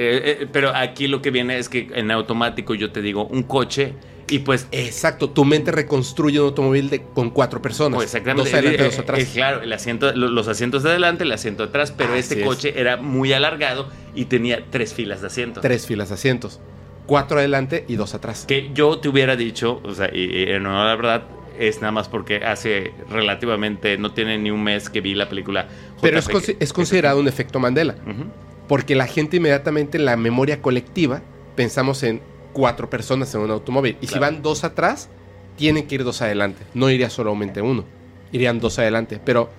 eh, 0.41 0.47
pero 0.51 0.75
aquí 0.75 1.07
lo 1.07 1.21
que 1.21 1.31
viene 1.31 1.57
es 1.57 1.69
que 1.69 1.89
en 1.95 2.11
automático 2.11 2.73
yo 2.75 2.91
te 2.91 3.01
digo 3.01 3.25
un 3.25 3.43
coche 3.43 3.93
y 4.29 4.39
pues 4.39 4.67
Exacto, 4.71 5.29
tu 5.29 5.43
mente 5.45 5.71
reconstruye 5.71 6.39
un 6.39 6.45
automóvil 6.47 6.89
de, 6.89 7.01
con 7.03 7.29
cuatro 7.31 7.61
personas. 7.61 7.95
Pues 7.97 8.07
exactamente. 8.13 8.43
Dos 8.49 8.53
adelante, 8.53 8.81
Eh, 8.81 8.85
dos 8.85 8.99
atrás. 8.99 9.19
eh, 9.19 9.27
claro, 9.33 9.61
el 9.61 9.73
asiento, 9.73 10.13
lo- 10.13 10.29
los 10.29 10.47
asientos 10.47 10.83
de 10.83 10.89
adelante, 10.91 11.23
el 11.23 11.31
asiento 11.31 11.63
de 11.63 11.69
atrás, 11.69 11.91
pero 11.91 12.15
este 12.15 12.39
es. 12.39 12.45
coche 12.45 12.73
era 12.79 12.97
muy 12.97 13.33
alargado 13.33 13.87
y 14.15 14.25
tenía 14.25 14.65
tres 14.69 14.93
filas 14.93 15.21
de 15.21 15.27
asientos. 15.27 15.61
Tres 15.61 15.85
filas 15.85 16.09
de 16.09 16.15
asientos. 16.15 16.59
Cuatro 17.07 17.39
adelante 17.39 17.83
y 17.89 17.95
dos 17.95 18.13
atrás. 18.13 18.45
Que 18.47 18.71
yo 18.73 18.99
te 18.99 19.09
hubiera 19.09 19.35
dicho, 19.35 19.81
o 19.83 19.93
sea, 19.93 20.09
y, 20.13 20.43
y 20.49 20.59
no, 20.59 20.85
la 20.85 20.95
verdad, 20.95 21.23
es 21.59 21.81
nada 21.81 21.91
más 21.91 22.07
porque 22.07 22.37
hace 22.37 22.93
relativamente, 23.09 23.97
no 23.97 24.13
tiene 24.13 24.37
ni 24.37 24.49
un 24.51 24.63
mes 24.63 24.89
que 24.89 25.01
vi 25.01 25.13
la 25.13 25.27
película. 25.27 25.67
Pero 26.01 26.19
es, 26.19 26.55
es 26.59 26.71
considerado 26.71 27.19
un 27.19 27.27
efecto 27.27 27.59
Mandela. 27.59 27.95
Ujú. 28.05 28.25
Porque 28.71 28.95
la 28.95 29.05
gente 29.05 29.35
inmediatamente 29.35 29.97
en 29.97 30.05
la 30.05 30.15
memoria 30.15 30.61
colectiva 30.61 31.21
pensamos 31.57 32.03
en 32.03 32.21
cuatro 32.53 32.89
personas 32.89 33.35
en 33.35 33.41
un 33.41 33.51
automóvil. 33.51 33.97
Y 33.99 34.07
si 34.07 34.17
van 34.17 34.41
dos 34.41 34.63
atrás, 34.63 35.09
tienen 35.57 35.87
que 35.87 35.95
ir 35.95 36.05
dos 36.05 36.21
adelante. 36.21 36.63
No 36.73 36.89
iría 36.89 37.09
solamente 37.09 37.61
uno. 37.61 37.83
Irían 38.31 38.61
dos 38.61 38.79
adelante. 38.79 39.19
Pero 39.25 39.49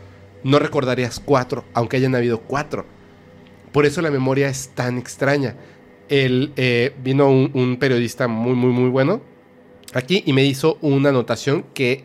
no 0.45 0.59
recordarías 0.59 1.21
cuatro, 1.21 1.63
aunque 1.75 1.99
hayan 1.99 2.15
habido 2.15 2.41
cuatro. 2.41 2.87
Por 3.71 3.85
eso 3.85 4.01
la 4.01 4.11
memoria 4.11 4.49
es 4.49 4.71
tan 4.71 4.97
extraña. 4.97 5.57
El, 6.09 6.55
eh, 6.57 6.95
vino 7.05 7.29
un, 7.29 7.51
un 7.53 7.77
periodista 7.77 8.29
muy, 8.29 8.55
muy, 8.55 8.71
muy 8.71 8.89
bueno 8.89 9.21
aquí 9.93 10.23
y 10.25 10.33
me 10.33 10.47
hizo 10.47 10.79
una 10.81 11.11
anotación 11.11 11.67
que 11.75 12.05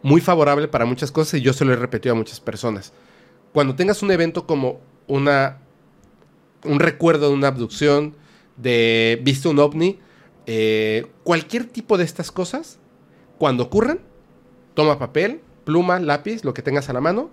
muy 0.00 0.20
favorable 0.20 0.68
para 0.68 0.84
muchas 0.84 1.10
cosas 1.10 1.40
y 1.40 1.42
yo 1.42 1.52
se 1.52 1.64
lo 1.64 1.72
he 1.72 1.76
repetido 1.76 2.14
a 2.14 2.16
muchas 2.16 2.38
personas. 2.38 2.92
Cuando 3.52 3.74
tengas 3.74 4.04
un 4.04 4.12
evento 4.12 4.46
como 4.46 4.78
una 5.08 5.65
un 6.66 6.80
recuerdo 6.80 7.28
de 7.28 7.34
una 7.34 7.48
abducción, 7.48 8.14
de 8.56 9.20
viste 9.22 9.48
un 9.48 9.58
ovni, 9.58 9.98
eh, 10.46 11.06
cualquier 11.24 11.64
tipo 11.64 11.98
de 11.98 12.04
estas 12.04 12.30
cosas, 12.30 12.78
cuando 13.38 13.64
ocurran, 13.64 14.00
toma 14.74 14.98
papel, 14.98 15.40
pluma, 15.64 15.98
lápiz, 15.98 16.44
lo 16.44 16.54
que 16.54 16.62
tengas 16.62 16.88
a 16.88 16.92
la 16.92 17.00
mano, 17.00 17.30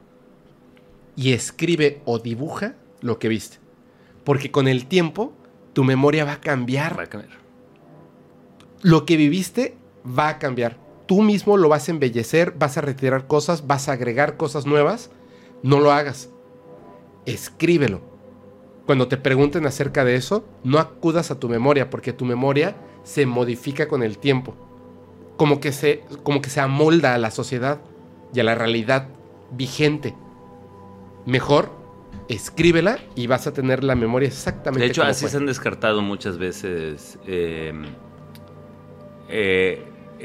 y 1.16 1.34
escribe 1.34 2.02
o 2.06 2.20
dibuja 2.20 2.76
lo 3.02 3.20
que 3.20 3.28
viste. 3.28 3.58
Porque 4.24 4.52
con 4.52 4.68
el 4.68 4.88
tiempo, 4.88 5.34
tu 5.74 5.84
memoria 5.84 6.26
va 6.26 6.34
a 6.34 6.42
cambiar. 6.42 6.98
Va 6.98 7.04
a 7.04 7.08
cambiar. 7.08 7.38
Lo 8.82 9.06
que 9.06 9.18
viviste 9.18 9.78
va 10.06 10.30
a 10.30 10.40
cambiar. 10.40 10.78
Tú 11.06 11.22
mismo 11.22 11.58
lo 11.58 11.70
vas 11.70 11.88
a 11.88 11.92
embellecer, 11.92 12.54
vas 12.58 12.78
a 12.78 12.82
retirar 12.82 13.28
cosas, 13.28 13.68
vas 13.68 13.90
a 13.90 13.94
agregar 13.94 14.38
cosas 14.38 14.66
nuevas. 14.66 15.12
No 15.62 15.80
lo 15.80 15.92
hagas. 15.92 16.30
Escríbelo. 17.26 18.13
Cuando 18.86 19.08
te 19.08 19.18
pregunten 19.18 19.66
acerca 19.66 20.04
de 20.04 20.16
eso, 20.16 20.46
no 20.64 20.78
acudas 20.80 21.32
a 21.32 21.40
tu 21.40 21.48
memoria, 21.50 21.90
porque 21.90 22.12
tu 22.14 22.26
memoria 22.26 22.76
se 23.04 23.26
modifica 23.26 23.88
con 23.88 24.04
el 24.04 24.18
tiempo. 24.18 24.56
Como 25.38 25.60
que 25.60 25.72
se, 25.72 26.04
como 26.24 26.42
que 26.42 26.50
se 26.50 26.60
amolda 26.60 27.16
a 27.16 27.18
la 27.18 27.32
sociedad 27.32 27.80
y 28.34 28.40
a 28.40 28.44
la 28.44 28.56
realidad 28.56 29.08
vigente. 29.52 30.16
Mejor, 31.26 31.72
escríbela 32.28 33.00
y 33.16 33.28
vas 33.28 33.48
a 33.48 33.54
tener 33.54 33.84
la 33.84 33.96
memoria 33.96 34.28
exactamente 34.28 34.84
De 34.86 34.92
hecho, 34.92 35.02
como 35.02 35.12
así 35.12 35.22
fue. 35.22 35.30
se 35.30 35.38
han 35.38 35.46
descartado 35.46 36.02
muchas 36.02 36.38
veces 36.38 37.18
eh, 37.26 37.74
eh, 39.30 39.82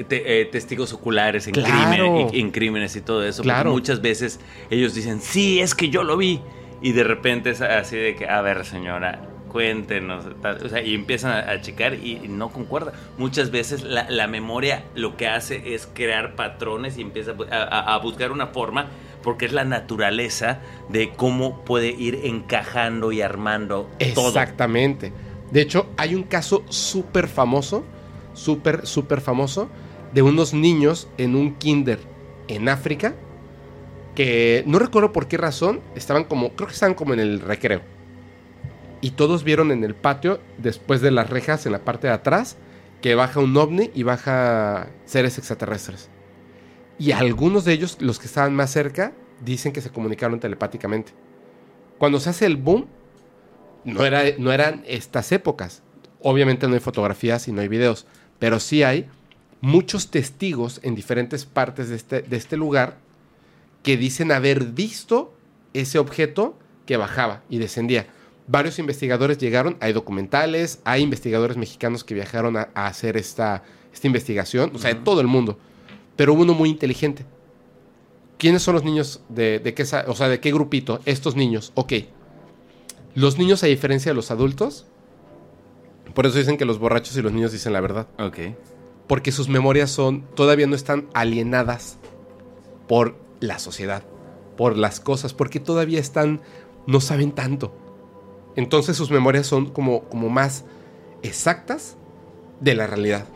te- 0.09 0.41
eh, 0.41 0.45
testigos 0.47 0.93
oculares 0.93 1.47
en, 1.47 1.55
Claro. 1.55 1.69
crimen- 2.05 2.31
en 2.33 2.51
crímenes 2.51 2.97
y 2.97 3.01
todo 3.01 3.25
eso. 3.25 3.43
Claro. 3.43 3.71
Muchas 3.71 4.01
veces 4.03 4.41
ellos 4.71 4.95
dicen, 4.95 5.21
sí, 5.21 5.61
es 5.61 5.75
que 5.75 5.89
yo 5.91 6.03
lo 6.03 6.17
vi. 6.17 6.41
Y 6.81 6.93
de 6.93 7.05
repente 7.05 7.51
es 7.51 7.61
así 7.61 7.97
de 7.97 8.15
que, 8.15 8.29
a 8.29 8.41
ver, 8.41 8.65
señora, 8.65 9.21
cuéntenos. 9.49 10.27
o 10.27 10.69
sea, 10.69 10.83
y 10.83 10.95
empiezan 10.95 11.33
a, 11.33 11.51
a 11.51 11.61
checar 11.61 11.95
y, 11.95 12.29
no 12.29 12.51
concuerda. 12.51 12.93
Muchas 13.17 13.51
veces 13.51 13.83
la, 13.83 14.09
la 14.09 14.27
memoria 14.27 14.85
lo 14.95 15.17
que 15.17 15.27
hace 15.27 15.75
es 15.75 15.89
crear 15.93 16.37
patrones 16.37 16.99
y 16.99 17.03
empieza 17.03 17.33
a, 17.51 17.99
buscar 17.99 18.31
una 18.31 18.49
forma 18.49 18.87
porque 19.23 19.47
es 19.47 19.53
la 19.53 19.65
naturaleza 19.65 20.61
de 20.89 21.11
cómo 21.11 21.65
puede 21.65 21.89
ir 21.89 22.21
encajando 22.25 23.11
y 23.11 23.21
armando. 23.21 23.91
Exactamente. 23.99 25.13
De 25.51 25.63
hecho, 25.63 25.87
hay 25.97 26.15
un 26.15 26.23
caso 26.23 26.63
súper 26.69 27.27
famoso, 27.27 27.85
súper, 28.35 28.87
súper 28.87 29.21
famoso, 29.21 29.69
de 30.13 30.23
unos 30.23 30.55
niños 30.55 31.09
en 31.19 31.35
un 31.35 31.55
kinder 31.57 31.99
en 32.49 32.69
África 32.69 33.15
que 34.19 34.65
no 34.67 34.81
recuerdo 34.81 35.13
por 35.13 35.29
qué 35.29 35.37
razón 35.37 35.79
estaban 35.95 36.25
como, 36.25 36.51
creo 36.57 36.67
que 36.67 36.75
estaban 36.75 36.97
como 36.97 37.15
en 37.15 37.21
el 37.21 37.39
recreo. 37.39 37.83
Y 39.01 39.13
todos 39.13 39.45
vieron 39.45 39.71
en 39.71 39.85
el 39.85 39.95
patio, 39.95 40.41
después 40.57 41.01
de 41.01 41.13
las 41.13 41.31
rejas, 41.31 41.65
en 41.67 41.71
la 41.71 41.85
parte 41.85 42.09
de 42.09 42.15
atrás, 42.15 42.57
que 43.01 43.15
baja 43.15 43.39
un 43.39 43.57
ovni 43.57 43.93
y 43.95 44.03
baja 44.03 44.89
seres 45.05 45.39
extraterrestres. 45.39 46.11
Y 46.99 47.13
algunos 47.13 47.65
de 47.65 47.75
ellos, 47.75 47.99
los 48.01 48.19
que 48.19 48.27
estaban 48.27 48.57
más 48.57 48.73
cerca, 48.73 49.13
dicen 49.45 49.73
que 49.73 49.81
se 49.81 49.91
comunicaron 49.91 50.41
telepáticamente. 50.41 51.13
Cuando 51.99 52.19
se 52.19 52.31
hace 52.31 52.47
el 52.47 52.57
boom, 52.57 52.87
no, 53.85 54.05
era, 54.05 54.25
no 54.37 54.51
eran 54.51 54.83
estas 54.89 55.31
épocas. 55.31 55.85
Obviamente 56.23 56.67
no 56.67 56.75
hay 56.75 56.81
fotografías 56.81 57.47
y 57.47 57.53
no 57.53 57.61
hay 57.61 57.69
videos, 57.69 58.05
pero 58.41 58.59
sí 58.59 58.83
hay 58.83 59.07
muchos 59.61 60.11
testigos 60.11 60.81
en 60.83 60.97
diferentes 60.97 61.45
partes 61.45 61.89
de 61.89 61.95
este, 61.95 62.23
de 62.23 62.37
este 62.37 62.57
lugar 62.57 63.07
que 63.83 63.97
dicen 63.97 64.33
haber 64.33 64.65
visto 64.65 65.35
ese 65.73 65.99
objeto 65.99 66.59
que 66.87 66.97
bajaba 66.97 67.43
y 67.49 67.59
descendía. 67.59 68.07
Varios 68.47 68.79
investigadores 68.79 69.39
llegaron, 69.39 69.77
hay 69.81 69.93
documentales, 69.93 70.81
hay 70.85 71.03
investigadores 71.03 71.57
mexicanos 71.57 72.03
que 72.03 72.15
viajaron 72.15 72.57
a, 72.57 72.71
a 72.75 72.87
hacer 72.87 73.17
esta, 73.17 73.63
esta 73.93 74.07
investigación, 74.07 74.73
o 74.75 74.79
sea, 74.79 74.95
de 74.95 75.01
todo 75.01 75.21
el 75.21 75.27
mundo. 75.27 75.59
Pero 76.17 76.33
hubo 76.33 76.43
uno 76.43 76.55
muy 76.55 76.71
inteligente. 76.71 77.25
¿Quiénes 78.39 78.63
son 78.63 78.75
los 78.75 78.85
niños 78.85 79.21
de, 79.29 79.59
de 79.59 79.75
qué, 79.75 79.83
o 79.83 80.15
sea, 80.15 80.29
de 80.29 80.41
qué 80.41 80.53
grupito? 80.53 81.01
Estos 81.05 81.37
niños. 81.37 81.73
Ok. 81.75 81.93
Los 83.15 83.37
niños, 83.37 83.63
a 83.65 83.67
diferencia 83.67 84.13
de 84.13 84.15
los 84.15 84.31
adultos, 84.31 84.87
por 86.15 86.27
eso 86.27 86.39
dicen 86.39 86.57
que 86.57 86.65
los 86.65 86.79
borrachos 86.79 87.17
y 87.17 87.23
los 87.23 87.33
niños 87.33 87.53
dicen 87.53 87.73
la 87.73 87.81
verdad. 87.81 88.07
Ok. 88.19 88.39
Porque 89.07 89.33
sus 89.33 89.49
memorias 89.49 89.91
son, 89.91 90.23
todavía 90.35 90.67
no 90.67 90.77
están 90.77 91.09
alienadas 91.15 91.99
por 92.87 93.17
la 93.41 93.59
sociedad, 93.59 94.03
por 94.57 94.77
las 94.77 95.01
cosas, 95.01 95.35
porque 95.35 95.61
todavía 95.61 96.01
están, 96.01 96.41
no 96.87 97.01
saben 97.01 97.33
tanto. 97.33 97.73
Entonces 98.57 98.97
sus 98.97 99.11
memorias 99.11 99.47
son 99.47 99.67
como, 99.67 100.05
como 100.05 100.29
más 100.29 100.65
exactas 101.23 101.97
de 102.61 102.75
la 102.75 102.87
realidad. 102.87 103.27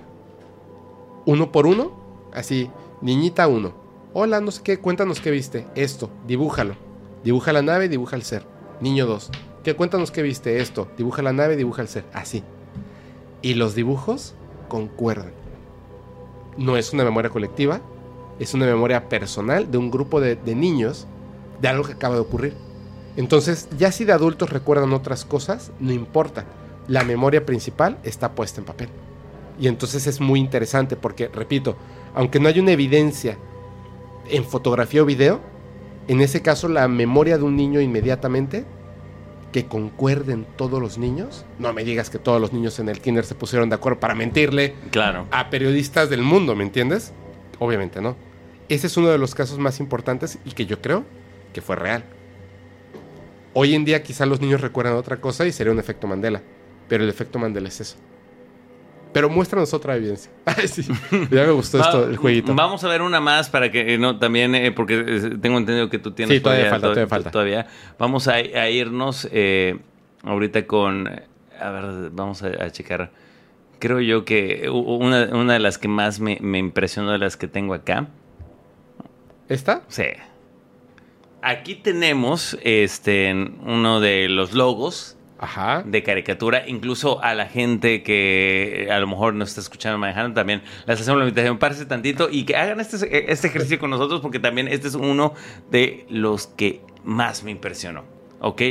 Uno 1.26 1.52
por 1.52 1.66
uno, 1.66 1.92
así, 2.32 2.70
niñita 3.00 3.46
uno. 3.46 3.74
Hola, 4.14 4.40
no 4.40 4.50
sé 4.50 4.62
qué, 4.62 4.78
cuéntanos 4.78 5.20
qué 5.20 5.30
viste. 5.30 5.66
Esto, 5.74 6.10
dibújalo. 6.26 6.76
Dibuja 7.24 7.52
la 7.52 7.62
nave, 7.62 7.88
dibuja 7.88 8.16
el 8.16 8.22
ser. 8.22 8.44
Niño 8.80 9.06
2. 9.06 9.30
¿Qué 9.62 9.74
cuéntanos 9.74 10.10
qué 10.10 10.22
viste? 10.22 10.60
Esto, 10.60 10.88
dibuja 10.96 11.22
la 11.22 11.32
nave, 11.32 11.56
dibuja 11.56 11.82
el 11.82 11.88
ser. 11.88 12.04
Así. 12.12 12.42
Y 13.42 13.54
los 13.54 13.76
dibujos 13.76 14.34
concuerdan. 14.68 15.32
No 16.56 16.76
es 16.76 16.92
una 16.92 17.04
memoria 17.04 17.30
colectiva, 17.30 17.80
es 18.42 18.54
una 18.54 18.66
memoria 18.66 19.08
personal 19.08 19.70
de 19.70 19.78
un 19.78 19.90
grupo 19.90 20.20
de, 20.20 20.36
de 20.36 20.54
niños 20.54 21.06
de 21.60 21.68
algo 21.68 21.84
que 21.84 21.92
acaba 21.92 22.14
de 22.16 22.20
ocurrir. 22.20 22.54
Entonces, 23.16 23.68
ya 23.78 23.92
si 23.92 24.04
de 24.04 24.12
adultos 24.12 24.50
recuerdan 24.50 24.92
otras 24.92 25.24
cosas, 25.24 25.70
no 25.78 25.92
importa. 25.92 26.44
La 26.88 27.04
memoria 27.04 27.46
principal 27.46 27.98
está 28.02 28.32
puesta 28.32 28.60
en 28.60 28.64
papel. 28.66 28.88
Y 29.60 29.68
entonces 29.68 30.06
es 30.06 30.20
muy 30.20 30.40
interesante 30.40 30.96
porque, 30.96 31.28
repito, 31.28 31.76
aunque 32.14 32.40
no 32.40 32.48
hay 32.48 32.58
una 32.58 32.72
evidencia 32.72 33.36
en 34.28 34.44
fotografía 34.44 35.02
o 35.02 35.04
video, 35.06 35.40
en 36.08 36.20
ese 36.20 36.42
caso 36.42 36.68
la 36.68 36.88
memoria 36.88 37.38
de 37.38 37.44
un 37.44 37.54
niño 37.56 37.80
inmediatamente, 37.80 38.64
que 39.52 39.66
concuerden 39.66 40.46
todos 40.56 40.80
los 40.80 40.96
niños, 40.96 41.44
no 41.58 41.72
me 41.74 41.84
digas 41.84 42.08
que 42.08 42.18
todos 42.18 42.40
los 42.40 42.54
niños 42.54 42.78
en 42.78 42.88
el 42.88 43.00
kinder 43.00 43.24
se 43.26 43.34
pusieron 43.34 43.68
de 43.68 43.74
acuerdo 43.74 44.00
para 44.00 44.14
mentirle 44.14 44.74
Claro. 44.90 45.26
a 45.30 45.50
periodistas 45.50 46.08
del 46.08 46.22
mundo, 46.22 46.56
¿me 46.56 46.64
entiendes? 46.64 47.12
Obviamente 47.58 48.00
no. 48.00 48.16
Ese 48.72 48.86
es 48.86 48.96
uno 48.96 49.08
de 49.08 49.18
los 49.18 49.34
casos 49.34 49.58
más 49.58 49.80
importantes 49.80 50.38
y 50.46 50.52
que 50.52 50.64
yo 50.64 50.80
creo 50.80 51.04
que 51.52 51.60
fue 51.60 51.76
real. 51.76 52.04
Hoy 53.54 53.74
en 53.74 53.84
día 53.84 54.02
quizá 54.02 54.24
los 54.24 54.40
niños 54.40 54.62
recuerdan 54.62 54.94
otra 54.94 55.18
cosa 55.20 55.46
y 55.46 55.52
sería 55.52 55.72
un 55.72 55.78
efecto 55.78 56.06
Mandela. 56.06 56.40
Pero 56.88 57.04
el 57.04 57.10
efecto 57.10 57.38
Mandela 57.38 57.68
es 57.68 57.80
eso. 57.82 57.96
Pero 59.12 59.28
muéstranos 59.28 59.74
otra 59.74 59.94
evidencia. 59.96 60.30
Ay, 60.46 60.68
sí. 60.68 60.86
Ya 61.30 61.44
me 61.44 61.50
gustó 61.50 61.80
esto, 61.80 62.08
el 62.08 62.16
jueguito. 62.16 62.54
Vamos 62.54 62.82
a 62.82 62.88
ver 62.88 63.02
una 63.02 63.20
más 63.20 63.50
para 63.50 63.70
que 63.70 63.98
no 63.98 64.18
también 64.18 64.54
eh, 64.54 64.72
porque 64.72 65.04
eh, 65.06 65.20
tengo 65.38 65.58
entendido 65.58 65.90
que 65.90 65.98
tú 65.98 66.12
tienes 66.12 66.36
Sí, 66.38 66.42
todavía 66.42 66.70
falta, 66.70 66.86
to- 66.86 66.92
todavía 66.94 67.08
falta. 67.08 67.30
todavía. 67.30 67.66
Vamos 67.98 68.26
a, 68.28 68.36
a 68.36 68.70
irnos 68.70 69.28
eh, 69.32 69.78
ahorita 70.22 70.66
con 70.66 71.08
a 71.60 71.70
ver, 71.70 72.10
vamos 72.12 72.42
a, 72.42 72.46
a 72.64 72.70
checar. 72.70 73.12
Creo 73.78 74.00
yo 74.00 74.24
que 74.24 74.70
una, 74.70 75.24
una 75.36 75.52
de 75.52 75.58
las 75.58 75.76
que 75.76 75.88
más 75.88 76.18
me, 76.20 76.38
me 76.40 76.58
impresionó 76.58 77.12
de 77.12 77.18
las 77.18 77.36
que 77.36 77.48
tengo 77.48 77.74
acá. 77.74 78.08
¿Esta? 79.48 79.82
Sí. 79.88 80.04
Aquí 81.42 81.74
tenemos 81.74 82.56
este 82.62 83.32
uno 83.34 84.00
de 84.00 84.28
los 84.28 84.52
logos 84.52 85.16
Ajá. 85.38 85.82
de 85.84 86.04
caricatura, 86.04 86.62
incluso 86.68 87.20
a 87.22 87.34
la 87.34 87.46
gente 87.46 88.04
que 88.04 88.88
a 88.92 89.00
lo 89.00 89.08
mejor 89.08 89.34
nos 89.34 89.48
está 89.48 89.60
escuchando 89.60 89.98
manejando 89.98 90.34
también, 90.34 90.62
les 90.86 91.00
hacemos 91.00 91.18
la 91.18 91.26
invitación, 91.26 91.58
párese 91.58 91.84
tantito 91.84 92.28
y 92.30 92.44
que 92.44 92.54
hagan 92.54 92.78
este, 92.78 93.32
este 93.32 93.48
ejercicio 93.48 93.80
con 93.80 93.90
nosotros 93.90 94.20
porque 94.20 94.38
también 94.38 94.68
este 94.68 94.86
es 94.86 94.94
uno 94.94 95.34
de 95.70 96.06
los 96.08 96.46
que 96.46 96.80
más 97.02 97.42
me 97.42 97.50
impresionó, 97.50 98.04
¿ok? 98.40 98.62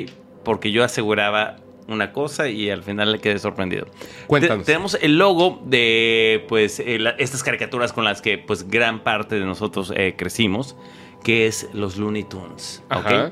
Porque 0.46 0.72
yo 0.72 0.86
aseguraba 0.86 1.58
una 1.92 2.12
cosa 2.14 2.48
y 2.50 2.70
al 2.70 2.84
final 2.84 3.12
le 3.12 3.20
quedé 3.20 3.40
sorprendido. 3.40 3.88
Cuéntanos. 4.28 4.66
Te- 4.66 4.72
tenemos 4.74 4.98
el 5.02 5.18
logo 5.18 5.62
de 5.66 6.46
pues 6.50 6.80
eh, 6.80 6.98
la- 7.00 7.12
estas 7.12 7.44
caricaturas 7.44 7.94
con 7.94 8.04
las 8.04 8.22
que 8.22 8.38
pues 8.38 8.68
gran 8.70 9.02
parte 9.04 9.40
de 9.40 9.46
nosotros 9.46 9.94
eh, 9.96 10.16
crecimos, 10.18 10.76
que 11.24 11.48
es 11.48 11.70
los 11.74 11.98
Looney 11.98 12.24
Tunes. 12.24 12.82
Ajá. 12.90 13.32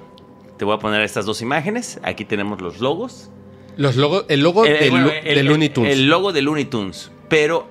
Te 0.58 0.66
voy 0.66 0.76
a 0.76 0.80
poner 0.80 1.02
estas 1.02 1.26
dos 1.26 1.42
imágenes. 1.42 2.00
Aquí 2.04 2.26
tenemos 2.26 2.62
los 2.62 2.80
logos. 2.82 3.30
Los 3.78 3.96
logo, 3.96 4.26
el 4.28 4.42
logo 4.42 4.66
Eh, 4.66 4.78
de, 4.78 4.90
bueno, 4.90 5.06
Lu- 5.06 5.12
el- 5.24 5.36
de 5.36 5.44
Looney 5.44 5.70
Tunes. 5.70 5.94
El 5.94 6.10
logo 6.10 6.34
de 6.34 6.42
Looney 6.42 6.66
Tunes. 6.66 7.12
Pero, 7.30 7.66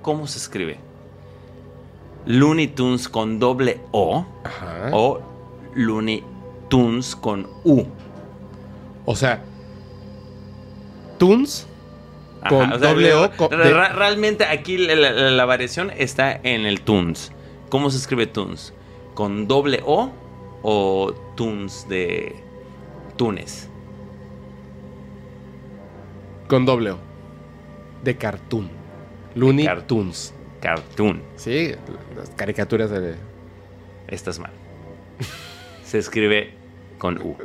¿cómo 0.00 0.26
se 0.26 0.38
escribe? 0.38 0.78
Looney 2.26 2.68
Tunes 2.68 3.08
con 3.08 3.38
doble 3.38 3.80
O 3.90 4.24
Ajá. 4.44 4.88
o 4.92 5.20
Looney 5.74 6.22
Tunes 6.68 7.14
con 7.16 7.46
U. 7.64 7.84
O 9.04 9.14
sea, 9.14 9.44
Tunes 11.28 11.66
Ajá, 12.42 12.48
Con 12.50 12.80
doble 12.80 13.14
O, 13.14 13.30
con- 13.32 13.50
re- 13.50 13.64
de- 13.68 13.72
ra- 13.72 13.92
realmente 13.94 14.44
aquí 14.44 14.76
la, 14.76 14.94
la- 14.94 15.12
la 15.30 15.44
variación 15.46 15.90
está 15.96 16.38
en 16.42 16.66
el 16.66 16.82
Tunes. 16.82 17.32
¿Cómo 17.70 17.88
se 17.90 17.96
escribe 17.96 18.26
Tunes? 18.26 18.74
¿Con 19.14 19.48
doble 19.48 19.80
O 19.86 20.10
o 20.62 21.14
Tunes 21.36 21.86
de 21.88 22.36
Tunes? 23.16 23.70
con 26.48 26.66
doble 26.66 26.90
O. 26.90 26.98
De 28.02 28.16
cartoon. 28.16 28.68
Looney 29.34 29.64
Car- 29.64 29.86
Tunes. 29.86 30.34
Cartoon. 30.60 31.22
Sí, 31.36 31.72
las 32.16 32.28
caricaturas 32.30 32.90
de... 32.90 33.14
Estás 34.08 34.38
mal. 34.38 34.52
Se 35.84 35.98
escribe 35.98 36.52
con 36.98 37.16
U. 37.22 37.36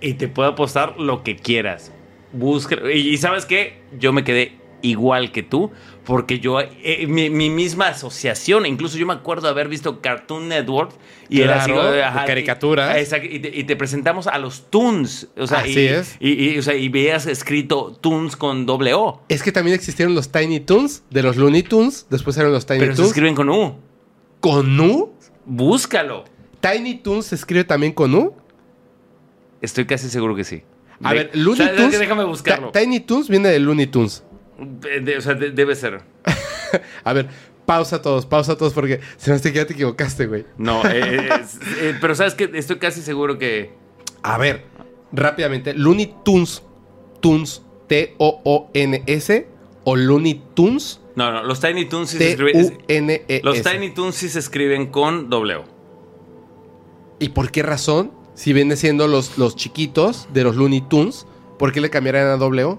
Y 0.00 0.14
te 0.14 0.26
puedo 0.28 0.48
apostar 0.48 0.98
lo 0.98 1.22
que 1.22 1.36
quieras. 1.36 1.92
Busca. 2.34 2.76
Y, 2.92 3.16
sabes 3.16 3.46
qué? 3.46 3.80
Yo 3.98 4.12
me 4.12 4.24
quedé 4.24 4.58
igual 4.82 5.32
que 5.32 5.42
tú. 5.42 5.70
Porque 6.04 6.38
yo, 6.38 6.60
eh, 6.60 7.06
mi, 7.08 7.30
mi 7.30 7.48
misma 7.48 7.88
asociación, 7.88 8.66
incluso 8.66 8.98
yo 8.98 9.06
me 9.06 9.14
acuerdo 9.14 9.44
de 9.46 9.52
haber 9.52 9.68
visto 9.68 10.02
Cartoon 10.02 10.48
Network 10.48 10.92
y 11.30 11.40
era 11.40 11.62
así, 11.62 11.72
Claro, 11.72 11.94
eh, 11.94 11.96
de 11.96 12.04
ajá, 12.04 12.26
caricaturas. 12.26 12.98
exacto, 12.98 13.26
y, 13.30 13.38
te, 13.38 13.56
y 13.56 13.64
te 13.64 13.74
presentamos 13.74 14.26
a 14.26 14.36
los 14.36 14.68
Toons. 14.70 15.28
O 15.38 15.46
sea, 15.46 15.60
Así 15.60 15.80
y, 15.80 15.86
es. 15.86 16.16
Y, 16.20 16.32
y, 16.50 16.58
o 16.58 16.62
sea, 16.62 16.74
y 16.74 16.90
veías 16.90 17.24
escrito 17.26 17.96
Toons 18.02 18.36
con 18.36 18.66
doble 18.66 18.92
O. 18.92 19.22
Es 19.30 19.42
que 19.42 19.50
también 19.50 19.74
existieron 19.74 20.14
los 20.14 20.30
Tiny 20.30 20.60
Toons, 20.60 21.04
de 21.08 21.22
los 21.22 21.36
Looney 21.38 21.62
Tunes, 21.62 22.06
después 22.10 22.36
eran 22.36 22.52
los 22.52 22.66
Tiny 22.66 22.80
Pero 22.80 22.92
se 22.92 22.96
Toons. 22.96 23.08
escriben 23.08 23.34
con 23.34 23.48
U. 23.48 23.76
¿Con 24.40 24.78
U? 24.78 25.14
Búscalo. 25.46 26.24
¿Tiny 26.60 26.96
Toons 26.96 27.24
se 27.26 27.34
escribe 27.36 27.64
también 27.64 27.94
con 27.94 28.14
U? 28.14 28.34
Estoy 29.62 29.86
casi 29.86 30.10
seguro 30.10 30.34
que 30.36 30.44
sí. 30.44 30.64
A 31.02 31.10
De- 31.12 31.18
ver, 31.18 31.30
Looney 31.34 31.62
o 31.62 31.64
sea, 31.66 31.76
Tunes... 31.76 31.98
Déjame 31.98 32.24
buscarlo. 32.24 32.70
Tiny 32.70 33.00
Toons 33.00 33.28
viene 33.28 33.48
de 33.48 33.58
Looney 33.60 33.86
Tunes. 33.88 34.22
De- 34.58 35.16
o 35.16 35.20
sea, 35.20 35.34
de- 35.34 35.50
debe 35.50 35.74
ser. 35.74 36.02
A 37.04 37.12
ver, 37.12 37.28
pausa 37.66 38.00
todos, 38.02 38.26
pausa 38.26 38.56
todos 38.56 38.72
porque 38.72 39.00
se 39.16 39.30
me 39.30 39.36
hace 39.36 39.52
que 39.52 39.58
ya 39.58 39.66
te 39.66 39.72
equivocaste, 39.74 40.26
güey. 40.26 40.44
No, 40.58 40.82
eh, 40.84 41.28
es- 41.40 41.58
eh, 41.80 41.94
pero 42.00 42.14
sabes 42.14 42.34
que 42.34 42.50
estoy 42.54 42.76
casi 42.78 43.02
seguro 43.02 43.38
que. 43.38 43.72
A 44.22 44.38
ver, 44.38 44.64
rápidamente, 45.12 45.74
Looney 45.74 46.14
Tunes, 46.24 46.62
Tunes, 47.20 47.62
T-O-O-N-S, 47.88 49.46
o 49.84 49.96
Looney 49.96 50.42
Tunes, 50.54 51.00
No, 51.16 51.30
no, 51.30 51.42
los 51.44 51.60
Tiny 51.60 51.84
Toons 51.86 52.10
sí 52.10 52.18
se 52.18 52.30
escriben. 52.30 52.56
es- 52.60 52.68
T-U-N-E-S. 52.70 53.40
Los 53.44 53.62
Tiny 53.62 53.90
Toons 53.90 54.14
sí 54.14 54.28
se 54.28 54.38
escriben 54.38 54.86
con 54.86 55.32
O. 55.32 55.64
¿Y 57.18 57.28
por 57.30 57.50
qué 57.50 57.62
razón? 57.62 58.10
Si 58.34 58.52
viene 58.52 58.76
siendo 58.76 59.06
los, 59.06 59.38
los 59.38 59.56
chiquitos 59.56 60.28
de 60.32 60.44
los 60.44 60.56
Looney 60.56 60.80
Tunes, 60.82 61.26
¿por 61.58 61.72
qué 61.72 61.80
le 61.80 61.90
cambiarían 61.90 62.26
a 62.26 62.44
O? 62.44 62.78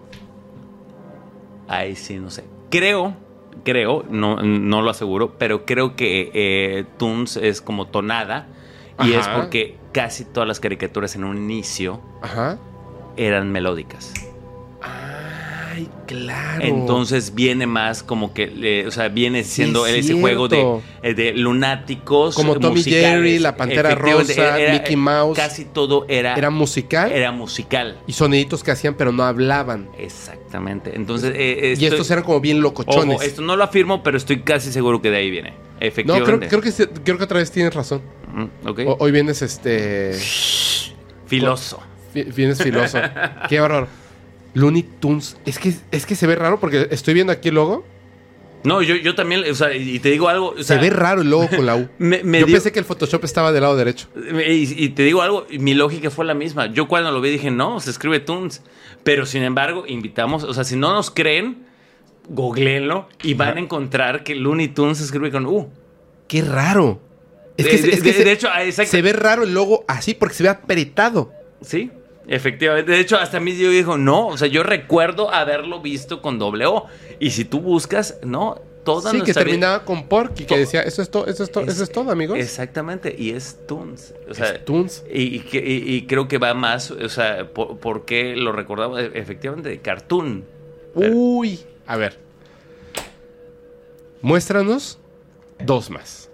Ahí 1.68 1.96
sí, 1.96 2.18
no 2.18 2.30
sé. 2.30 2.44
Creo, 2.70 3.16
creo, 3.64 4.04
no, 4.10 4.42
no 4.42 4.82
lo 4.82 4.90
aseguro, 4.90 5.38
pero 5.38 5.66
creo 5.66 5.96
que 5.96 6.32
eh, 6.34 6.86
Toons 6.98 7.38
es 7.38 7.62
como 7.62 7.88
tonada. 7.88 8.48
Y 9.04 9.12
es 9.12 9.28
porque 9.28 9.76
casi 9.92 10.24
todas 10.24 10.48
las 10.48 10.62
caricaturas 10.62 11.16
en 11.16 11.26
un 11.26 11.38
inicio 11.38 12.00
Ajá. 12.22 12.58
eran 13.18 13.52
melódicas. 13.52 14.14
Ay, 15.76 15.90
claro. 16.08 16.64
Entonces 16.64 17.36
viene 17.36 17.68
más 17.68 18.02
como 18.02 18.34
que, 18.34 18.52
eh, 18.62 18.88
o 18.88 18.92
sea, 18.92 19.10
viene 19.10 19.44
siendo 19.44 19.86
es 19.86 20.06
ese 20.06 20.14
juego 20.20 20.48
de, 20.48 20.80
eh, 21.04 21.14
de 21.14 21.34
lunáticos. 21.34 22.36
Como 22.36 22.58
Tom 22.60 22.72
y 22.74 22.78
musicales. 22.78 23.06
Jerry, 23.06 23.40
La 23.40 23.58
Pantera 23.58 23.94
Rosa, 23.96 24.58
Mickey 24.72 24.96
Mouse. 24.96 25.36
Casi 25.38 25.66
todo 25.66 26.06
era, 26.08 26.36
Era 26.36 26.50
musical 26.50 27.12
era 27.12 27.32
musical. 27.32 27.98
y 28.08 28.14
soniditos 28.14 28.64
que 28.64 28.72
hacían, 28.72 28.94
pero 28.96 29.12
no 29.12 29.24
hablaban. 29.24 29.90
Exactamente. 29.98 30.92
Entonces, 30.96 31.34
eh, 31.36 31.76
Y 31.78 31.86
estos 31.86 32.10
eran 32.12 32.24
como 32.24 32.40
bien 32.40 32.62
locochones. 32.62 33.16
Ojo, 33.18 33.22
esto 33.24 33.42
no 33.42 33.56
lo 33.56 33.64
afirmo, 33.64 34.02
pero 34.04 34.16
estoy 34.18 34.42
casi 34.42 34.72
seguro 34.72 35.02
que 35.02 35.10
de 35.12 35.18
ahí 35.18 35.30
viene. 35.30 35.52
no, 35.52 35.56
Efectivamente. 35.82 36.48
creo, 36.48 36.62
creo, 36.62 36.74
que, 36.74 37.02
creo 37.04 37.18
que 37.18 37.24
otra 37.26 37.40
vez 37.40 37.52
tienes 37.52 37.74
razón. 37.74 38.02
Mm. 38.34 38.68
O- 38.88 38.98
hoy 39.00 39.12
vienes 39.12 39.42
este. 39.42 40.14
Filoso. 41.28 41.82
fi- 42.14 42.24
Vienes 42.24 42.62
filoso. 42.62 42.98
Qué 43.50 43.60
horror. 43.60 43.88
Looney 44.56 44.82
Tunes. 45.00 45.38
Es 45.46 45.60
que, 45.60 45.74
es 45.92 46.06
que 46.08 46.16
se 46.16 46.26
ve 46.26 46.36
raro 46.36 46.60
porque 46.60 46.88
estoy 46.90 47.14
viendo 47.14 47.32
aquí 47.32 47.50
el 47.50 47.56
logo. 47.56 47.86
No, 48.64 48.82
yo, 48.82 48.96
yo 48.96 49.14
también, 49.14 49.44
o 49.48 49.54
sea, 49.54 49.76
y 49.76 50.00
te 50.00 50.10
digo 50.10 50.28
algo. 50.28 50.56
o 50.58 50.64
sea, 50.64 50.78
se 50.78 50.82
ve 50.82 50.90
raro 50.90 51.22
el 51.22 51.30
logo 51.30 51.48
con 51.50 51.68
la 51.68 51.76
U. 51.76 51.88
Me- 52.00 52.24
me 52.24 52.40
Yo 52.40 52.48
dio- 52.48 52.56
pensé 52.56 52.72
que 52.72 52.80
el 52.80 52.86
Photoshop 52.86 53.24
estaba 53.24 53.52
del 53.52 53.62
lado 53.62 53.76
derecho. 53.76 54.08
Y, 54.16 54.84
y 54.86 54.90
te 54.90 55.04
digo 55.04 55.22
algo, 55.22 55.46
mi 55.60 55.76
lógica 55.76 56.10
fue 56.10 56.26
la 56.26 56.34
misma. 56.34 56.66
Yo 56.74 56.88
cuando 56.88 57.12
lo 57.12 57.22
vi 57.22 57.30
dije, 57.30 57.52
no, 57.52 57.80
se 57.80 57.92
escribe 57.92 58.20
Toons. 58.20 58.64
Pero 59.04 59.28
sin 59.28 59.44
embargo, 59.44 59.84
invitamos, 59.88 60.44
o 60.44 60.52
sea, 60.52 60.64
si 60.64 60.76
no 60.76 60.92
nos 60.96 61.12
creen, 61.12 61.64
googleenlo 62.28 63.08
y 63.22 63.36
van 63.36 63.58
a 63.58 63.60
encontrar 63.60 64.24
que 64.24 64.34
Looney 64.34 64.70
Tunes 64.70 64.98
se 64.98 65.04
escribe 65.04 65.30
con 65.32 65.46
U. 65.46 65.70
Qué 66.28 66.42
raro. 66.42 67.00
Es 67.58 67.68
que, 67.68 67.78
de- 67.78 67.90
es 67.94 68.02
que 68.02 68.12
de- 68.12 68.18
se, 68.18 68.24
de 68.24 68.32
hecho, 68.32 68.48
exacto. 68.60 68.90
se 68.92 69.02
ve 69.04 69.14
raro 69.14 69.44
el 69.44 69.54
logo 69.54 69.86
así 69.88 70.14
porque 70.16 70.34
se 70.34 70.42
ve 70.44 70.50
apretado. 70.50 71.32
Sí, 71.62 71.92
efectivamente. 72.28 72.92
De 72.92 73.00
hecho, 73.00 73.18
hasta 73.18 73.38
a 73.38 73.40
mí 73.40 73.56
yo 73.58 73.70
dijo, 73.70 73.98
no, 73.98 74.28
o 74.28 74.38
sea, 74.38 74.48
yo 74.48 74.64
recuerdo 74.64 75.34
haberlo 75.34 75.82
visto 75.82 76.22
con 76.22 76.40
doble 76.40 76.66
O. 76.66 76.86
Y 77.20 77.32
si 77.32 77.46
tú 77.46 77.60
buscas, 77.62 78.18
no, 78.24 78.62
toda 78.84 79.12
sí, 79.12 79.18
que 79.18 79.24
nuestra 79.24 79.44
vida- 79.44 79.52
terminaba 79.52 79.86
con 79.86 80.08
Porky, 80.08 80.46
que 80.46 80.58
decía, 80.58 80.82
eso 80.84 81.02
es, 81.02 81.10
todo, 81.10 81.26
eso 81.28 81.44
es, 81.44 81.52
todo, 81.52 81.64
eso 81.66 81.84
es 81.84 81.92
todo, 81.92 82.12
amigos. 82.12 82.38
Exactamente, 82.38 83.16
y 83.18 83.32
es 83.32 83.58
Toons. 83.68 84.14
O 84.30 84.34
sea, 84.34 84.52
Es 84.52 84.66
Toons. 84.66 85.04
Y, 85.12 86.02
creo 86.08 86.28
que 86.28 86.38
va 86.38 86.54
más, 86.54 86.92
o 86.92 87.10
sea, 87.10 87.50
por, 87.52 87.78
por 87.78 88.06
qué 88.06 88.36
lo 88.36 88.52
recordamos 88.52 89.00
E- 89.00 89.12
efectivamente 89.16 89.70
de 89.70 89.80
Cartoon. 89.80 90.46
Uy. 90.94 91.60
A 91.88 91.98
ver. 91.98 92.18
Muéstranos 94.22 94.98
dos 95.64 95.90
más. 95.90 96.30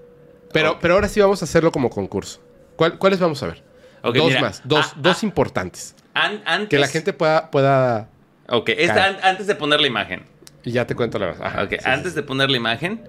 Pero, 0.53 0.77
pero 0.81 0.95
ahora 0.95 1.07
sí 1.07 1.19
vamos 1.19 1.41
a 1.41 1.45
hacerlo 1.45 1.71
como 1.71 1.89
concurso. 1.89 2.39
¿Cuál- 2.75 2.97
¿Cuáles 2.97 3.19
vamos 3.19 3.41
a 3.43 3.47
ver? 3.47 3.63
Dos 4.03 4.15
mira. 4.15 4.41
más. 4.41 4.61
Dos, 4.63 4.87
Ah, 4.91 4.97
dos 4.97 5.23
ah. 5.23 5.25
importantes. 5.25 5.95
An- 6.13 6.41
antes, 6.45 6.69
Que 6.69 6.79
la 6.79 6.87
gente 6.87 7.13
pueda... 7.13 7.51
pueda 7.51 8.09
Ok, 8.49 8.69
esta 8.69 8.93
Cara. 8.95 9.05
an- 9.07 9.17
antes 9.23 9.47
de 9.47 9.55
poner 9.55 9.79
la 9.79 9.87
imagen. 9.87 10.23
y 10.63 10.71
ya 10.71 10.85
te 10.85 10.95
cuento 10.95 11.17
la 11.19 11.27
verdad. 11.27 11.45
Ajá, 11.47 11.63
Ok, 11.63 11.69
sí, 11.71 11.77
sí, 11.79 11.89
antes 11.89 12.15
de 12.15 12.23
poner 12.23 12.49
la 12.51 12.57
imagen, 12.57 13.03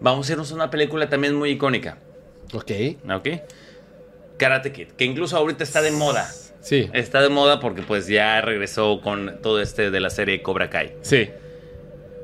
vamos 0.00 0.28
a 0.28 0.32
irnos 0.32 0.50
a 0.52 0.54
una 0.54 0.70
película 0.70 1.08
también 1.08 1.34
muy 1.34 1.50
icónica. 1.50 1.98
sí. 2.66 2.98
Ok. 3.04 3.10
Ok. 3.12 3.28
Karate 4.38 4.72
Kid, 4.72 4.88
que 4.92 5.04
incluso 5.04 5.36
ahorita 5.36 5.62
está 5.64 5.80
de 5.82 5.90
moda. 5.92 6.28
Sí. 6.60 6.88
Está 6.92 7.20
de 7.22 7.28
moda 7.28 7.60
porque 7.60 7.82
pues 7.82 8.06
ya 8.08 8.40
regresó 8.40 9.00
con 9.00 9.38
todo 9.42 9.60
este 9.60 9.90
de 9.90 10.00
la 10.00 10.10
serie 10.10 10.42
Cobra 10.42 10.70
Kai. 10.70 10.94
Sí. 11.02 11.30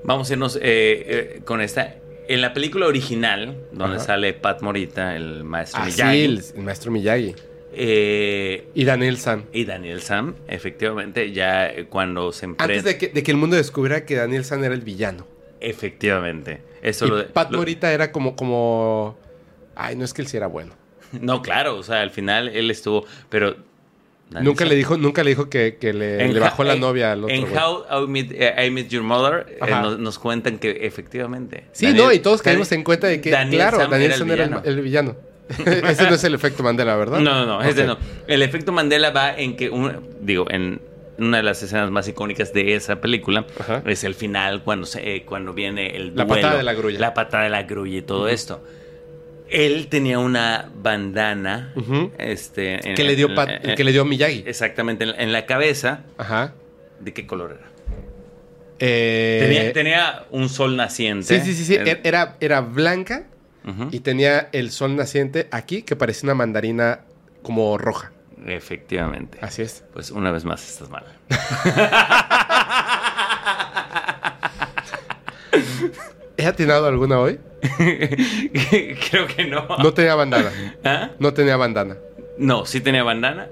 Vamos 0.05 0.31
a 0.31 0.33
irnos 0.33 0.57
eh, 0.57 0.61
eh, 0.63 1.41
con 1.45 1.61
esta. 1.61 1.95
En 2.29 2.41
la 2.41 2.53
película 2.55 2.87
original, 2.87 3.57
donde 3.73 3.97
Ajá. 3.97 4.05
sale 4.07 4.33
Pat 4.33 4.63
Morita, 4.63 5.15
el 5.17 5.45
maestro 5.45 5.81
Ah, 5.83 5.91
sí, 5.91 6.03
Miyagi, 6.03 6.25
el, 6.25 6.45
el 6.57 6.63
maestro 6.63 6.91
Miyagi. 6.91 7.35
Eh, 7.73 8.69
Y 8.75 8.85
Daniel 8.85 9.17
San. 9.19 9.45
y 9.53 9.65
Daniel 9.65 10.03
Sam, 10.03 10.35
efectivamente, 10.49 11.33
ya 11.33 11.69
eh, 11.69 11.87
cuando 11.89 12.33
se 12.33 12.47
Antes 12.47 12.63
emprende. 12.63 12.91
de 12.93 12.99
que, 12.99 13.09
de 13.09 13.23
que 13.23 13.31
el 13.31 13.37
mundo 13.37 13.57
descubriera 13.57 14.05
que 14.05 14.17
Daniel 14.17 14.45
San 14.45 14.65
era 14.65 14.75
el 14.75 14.81
villano. 14.83 15.27
Efectivamente. 15.61 16.63
Eso 16.83 17.07
y 17.07 17.11
lo, 17.11 17.29
Pat 17.29 17.51
lo- 17.51 17.59
Morita 17.59 17.93
era 17.93 18.11
como, 18.13 18.35
como... 18.37 19.17
Ay, 19.77 19.97
no 19.97 20.05
es 20.05 20.13
que 20.15 20.23
él 20.23 20.29
sí 20.29 20.37
era 20.37 20.47
bueno. 20.47 20.73
No, 21.21 21.43
claro, 21.43 21.77
o 21.77 21.83
sea, 21.83 22.03
al 22.03 22.11
final 22.11 22.49
él 22.49 22.71
estuvo. 22.71 23.05
Pero. 23.29 23.57
Daniel 24.31 24.45
Nunca 24.45 24.65
Sam- 24.65 24.69
le 24.69 24.75
dijo, 24.77 24.97
nunca 24.97 25.25
le 25.25 25.31
dijo 25.31 25.51
que, 25.51 25.77
que 25.81 25.93
le, 25.93 26.39
bajó 26.39 26.63
la 26.63 26.75
en- 26.75 26.81
novia 26.81 27.11
al 27.13 27.25
otro. 27.25 27.35
En. 27.35 27.45
How 27.57 28.05
I 28.05 28.07
Met, 28.09 28.31
eh, 28.31 28.65
I 28.67 28.71
Met 28.71 28.89
Your 28.89 29.03
Mother 29.03 29.59
eh, 29.61 29.71
nos, 29.71 29.99
nos 29.99 30.19
cuentan 30.21 30.59
que 30.59 30.87
efectivamente. 30.87 31.65
Sí, 31.73 31.87
Daniel- 31.87 32.05
no, 32.05 32.13
y 32.13 32.21
todos 32.21 32.43
caímos 32.43 32.71
en 32.71 32.85
cuenta 32.85 33.09
de 33.09 33.21
que, 33.21 33.31
Daniel 33.31 33.57
claro, 33.61 33.79
Sam 33.79 33.91
Daniel 33.91 34.11
era 34.13 34.19
San 34.19 34.31
era 34.31 34.43
el, 34.45 34.49
villano. 34.51 34.63
el 34.65 34.81
villano. 34.83 35.17
Ese 35.89 36.09
no 36.09 36.15
es 36.15 36.25
el 36.25 36.35
efecto 36.35 36.63
Mandela, 36.63 36.97
¿verdad? 36.97 37.19
No, 37.21 37.35
no, 37.35 37.47
no, 37.47 37.63
ese 37.63 37.85
no. 37.87 37.99
El 38.27 38.43
efecto 38.43 38.73
Mandela 38.73 39.11
va 39.11 39.35
en 39.37 39.57
que, 39.57 39.69
un- 39.71 40.09
digo, 40.21 40.47
en 40.51 40.81
una 41.19 41.39
de 41.39 41.43
las 41.43 41.63
escenas 41.63 41.91
más 41.91 42.09
icónicas 42.09 42.53
de 42.53 42.75
esa 42.77 43.01
película 43.01 43.45
Ajá. 43.59 43.83
es 43.87 44.05
el 44.05 44.15
final 44.15 44.63
cuando 44.63 44.87
se, 44.87 45.17
eh, 45.17 45.23
cuando 45.25 45.53
viene 45.53 45.95
el 45.97 46.15
La 46.17 46.25
duelo, 46.25 46.29
patada 46.43 46.57
de 46.59 46.63
la 46.63 46.73
grulla. 46.75 46.99
la 46.99 47.13
patada 47.15 47.45
de 47.45 47.51
la 47.51 47.63
grulla 47.65 47.99
y 47.99 48.03
todo 48.03 48.29
esto. 48.29 48.63
Él 49.51 49.89
tenía 49.89 50.19
una 50.21 50.71
bandana, 50.77 51.75
este, 52.19 52.89
en- 52.89 52.95
Que 52.95 53.03
le 53.05 53.17
dio, 53.17 53.29
en- 53.29 53.35
Pat- 53.35 53.65
en- 53.65 53.75
que 53.75 53.83
le 53.85 53.91
dio 53.93 54.05
Miyagi. 54.05 54.45
exactamente 54.47 55.05
en, 55.05 55.33
la 55.33 55.45
cabeza. 55.45 56.05
Ajá. 56.17 56.55
¿De 57.01 57.13
qué 57.13 57.27
color 57.27 57.59
era? 57.59 57.71
Eh, 58.79 59.39
Tenía, 59.43 59.73
tenía 59.73 60.25
un 60.31 60.49
sol 60.49 60.77
naciente. 60.77 61.39
sí, 61.41 61.45
sí, 61.45 61.55
sí, 61.55 61.65
sí. 61.65 61.75
Eh, 61.75 62.01
Era, 62.03 62.37
era 62.41 62.61
blanca 62.63 63.27
y 63.91 64.01
tenía 64.01 64.49
el 64.53 64.71
sol 64.71 64.97
naciente 64.97 65.49
aquí 65.51 65.83
que 65.83 65.97
parecía 65.97 66.27
una 66.29 66.35
mandarina 66.35 67.01
como 67.43 67.77
roja. 67.79 68.13
Efectivamente. 68.47 69.39
Así 69.43 69.63
es. 69.63 69.85
Pues 69.93 70.11
una 70.11 70.31
vez 70.33 70.45
más 70.45 70.67
estás 70.69 70.89
mal. 70.89 71.05
¿He 76.37 76.47
atinado 76.47 76.87
alguna 76.87 77.21
hoy? 77.21 77.39
Creo 77.77 79.27
que 79.27 79.45
no. 79.47 79.67
No 79.79 79.93
tenía 79.93 80.15
bandana. 80.15 80.51
¿Ah? 80.85 81.11
No 81.19 81.35
tenía 81.35 81.57
bandana. 81.57 81.97
No, 82.39 82.65
sí 82.65 82.81
tenía 82.81 83.03
bandana. 83.03 83.49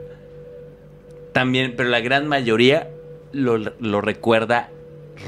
También, 1.32 1.74
pero 1.76 1.90
la 1.90 2.00
gran 2.00 2.26
mayoría 2.26 2.88
lo, 3.32 3.58
lo 3.58 4.00
recuerda 4.00 4.70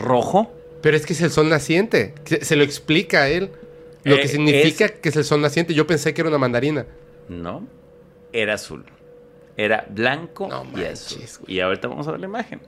rojo. 0.00 0.50
Pero 0.80 0.96
es 0.96 1.04
que 1.04 1.12
es 1.12 1.20
el 1.20 1.30
sol 1.30 1.50
naciente. 1.50 2.14
Se, 2.24 2.44
se 2.44 2.56
lo 2.56 2.64
explica 2.64 3.22
a 3.22 3.28
él. 3.28 3.50
Lo 4.04 4.16
Eh, 4.16 4.20
que 4.22 4.28
significa 4.28 4.86
es- 4.86 4.92
que 4.92 5.08
es 5.10 5.16
el 5.16 5.24
sol 5.24 5.40
naciente. 5.40 5.74
Yo 5.74 5.86
pensé 5.86 6.14
que 6.14 6.20
era 6.22 6.28
una 6.30 6.38
mandarina. 6.38 6.86
No, 7.28 7.66
era 8.32 8.54
azul. 8.54 8.84
Era 9.56 9.86
blanco 9.90 10.48
No 10.48 10.62
y 10.64 10.66
manches, 10.68 11.04
azul. 11.06 11.44
güey. 11.44 11.56
Y 11.56 11.60
ahorita 11.60 11.88
vamos 11.88 12.08
a 12.08 12.12
ver 12.12 12.20
la 12.20 12.26
imagen. 12.26 12.60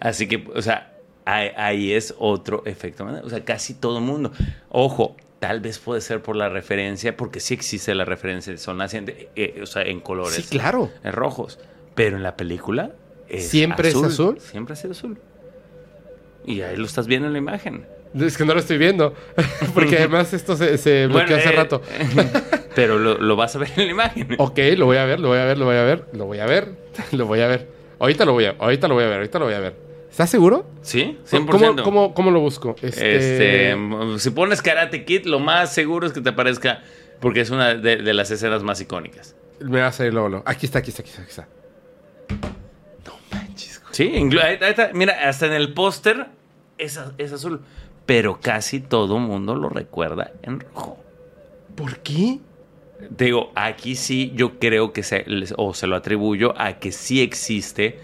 Así 0.00 0.26
que, 0.26 0.44
o 0.54 0.62
sea, 0.62 0.96
ahí, 1.24 1.50
ahí 1.56 1.92
es 1.92 2.14
otro 2.18 2.62
efecto. 2.64 3.06
O 3.22 3.28
sea, 3.28 3.44
casi 3.44 3.74
todo 3.74 3.98
el 3.98 4.04
mundo. 4.04 4.32
Ojo, 4.70 5.14
tal 5.40 5.60
vez 5.60 5.78
puede 5.78 6.00
ser 6.00 6.22
por 6.22 6.36
la 6.36 6.48
referencia, 6.48 7.16
porque 7.16 7.38
sí 7.40 7.52
existe 7.54 7.94
la 7.94 8.04
referencia 8.04 8.50
del 8.50 8.58
sol 8.58 8.76
naciente, 8.78 9.28
eh, 9.36 9.60
o 9.62 9.66
sea, 9.66 9.82
en 9.82 10.00
colores. 10.00 10.34
Sí, 10.34 10.42
claro. 10.58 10.90
En 11.04 11.12
rojos. 11.12 11.58
Pero 11.94 12.16
en 12.16 12.22
la 12.22 12.36
película 12.36 12.92
es 13.28 13.48
¿Siempre 13.48 13.90
es 13.90 13.94
azul? 13.96 14.40
Siempre 14.40 14.72
ha 14.72 14.76
sido 14.76 14.92
azul. 14.92 15.18
Y 16.46 16.62
ahí 16.62 16.76
lo 16.76 16.86
estás 16.86 17.06
viendo 17.06 17.26
en 17.28 17.32
la 17.34 17.38
imagen. 17.38 17.86
Es 18.18 18.36
que 18.36 18.44
no 18.44 18.52
lo 18.54 18.60
estoy 18.60 18.78
viendo. 18.78 19.14
Porque 19.74 19.96
además 19.98 20.32
esto 20.34 20.56
se, 20.56 20.76
se 20.78 21.06
bloqueó 21.06 21.36
hace 21.36 21.48
eh, 21.48 21.52
rato. 21.56 21.80
pero 22.74 22.98
lo, 22.98 23.18
lo 23.18 23.36
vas 23.36 23.56
a 23.56 23.58
ver 23.60 23.70
en 23.76 23.86
la 23.86 23.90
imagen. 23.92 24.28
Ok, 24.38 24.58
lo 24.76 24.86
voy 24.86 24.96
a 24.98 25.04
ver, 25.04 25.20
lo 25.20 25.28
voy 25.28 25.38
a 25.38 25.44
ver, 25.44 25.58
lo 25.58 25.64
voy 25.64 25.76
a 25.76 25.82
ver, 25.84 26.04
lo 26.12 26.26
voy 26.26 26.38
a 26.38 26.46
ver, 26.46 26.74
lo 27.12 27.26
voy 27.26 27.40
a 27.40 27.46
ver. 27.46 27.68
Ahorita 27.98 28.24
lo 28.24 28.32
voy 28.32 28.44
a, 28.46 28.56
ahorita 28.58 28.88
lo 28.88 28.94
voy 28.94 29.04
a 29.04 29.06
ver, 29.08 29.16
ahorita 29.16 29.38
lo 29.38 29.44
voy 29.46 29.54
a 29.54 29.60
ver. 29.60 29.76
¿Estás 30.10 30.28
seguro? 30.28 30.66
Sí, 30.82 31.18
100%. 31.30 31.46
¿Cómo, 31.46 31.82
cómo, 31.82 32.14
cómo 32.14 32.30
lo 32.30 32.40
busco? 32.40 32.76
Este, 32.82 33.70
m- 33.70 34.18
si 34.18 34.30
pones 34.30 34.60
Karate 34.60 35.04
Kid, 35.06 35.24
lo 35.24 35.38
más 35.38 35.72
seguro 35.72 36.06
es 36.06 36.12
que 36.12 36.20
te 36.20 36.28
aparezca, 36.28 36.82
porque 37.20 37.40
es 37.40 37.48
una 37.50 37.74
de, 37.74 37.96
de 37.96 38.12
las 38.12 38.30
escenas 38.30 38.62
más 38.62 38.78
icónicas. 38.82 39.34
Me 39.60 39.80
va 39.80 39.86
a 39.86 39.92
salir 39.92 40.12
luego. 40.12 40.42
Aquí 40.44 40.66
está, 40.66 40.80
aquí 40.80 40.90
está, 40.90 41.02
aquí 41.02 41.10
está. 41.10 41.22
Aquí 41.22 41.30
está. 41.30 41.48
No 43.06 43.14
manches, 43.32 43.80
güey. 43.80 43.94
Sí, 43.94 44.38
ahí- 44.42 44.58
está. 44.60 44.90
mira, 44.92 45.28
hasta 45.28 45.46
en 45.46 45.52
el 45.54 45.72
póster 45.72 46.26
es, 46.78 47.00
es 47.18 47.32
azul, 47.32 47.62
pero 48.06 48.38
casi 48.40 48.80
todo 48.80 49.18
mundo 49.18 49.54
lo 49.54 49.68
recuerda 49.68 50.32
en 50.42 50.60
rojo. 50.60 50.98
¿Por 51.76 51.98
qué? 51.98 52.38
Digo, 53.10 53.50
aquí 53.54 53.96
sí 53.96 54.32
yo 54.36 54.58
creo 54.58 54.92
que 54.92 55.02
se, 55.02 55.24
o 55.56 55.74
se 55.74 55.86
lo 55.86 55.96
atribuyo 55.96 56.54
a 56.56 56.74
que 56.78 56.92
sí 56.92 57.20
existe. 57.20 57.98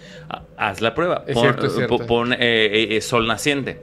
haz 0.56 0.80
la 0.80 0.94
prueba. 0.94 1.24
Es 1.26 1.34
pon 1.34 1.42
cierto, 1.42 1.66
es 1.66 1.74
cierto. 1.74 1.98
po- 1.98 2.06
pon, 2.06 2.32
eh, 2.32 2.36
eh, 2.40 2.96
eh, 2.96 3.00
sol 3.00 3.26
naciente. 3.26 3.78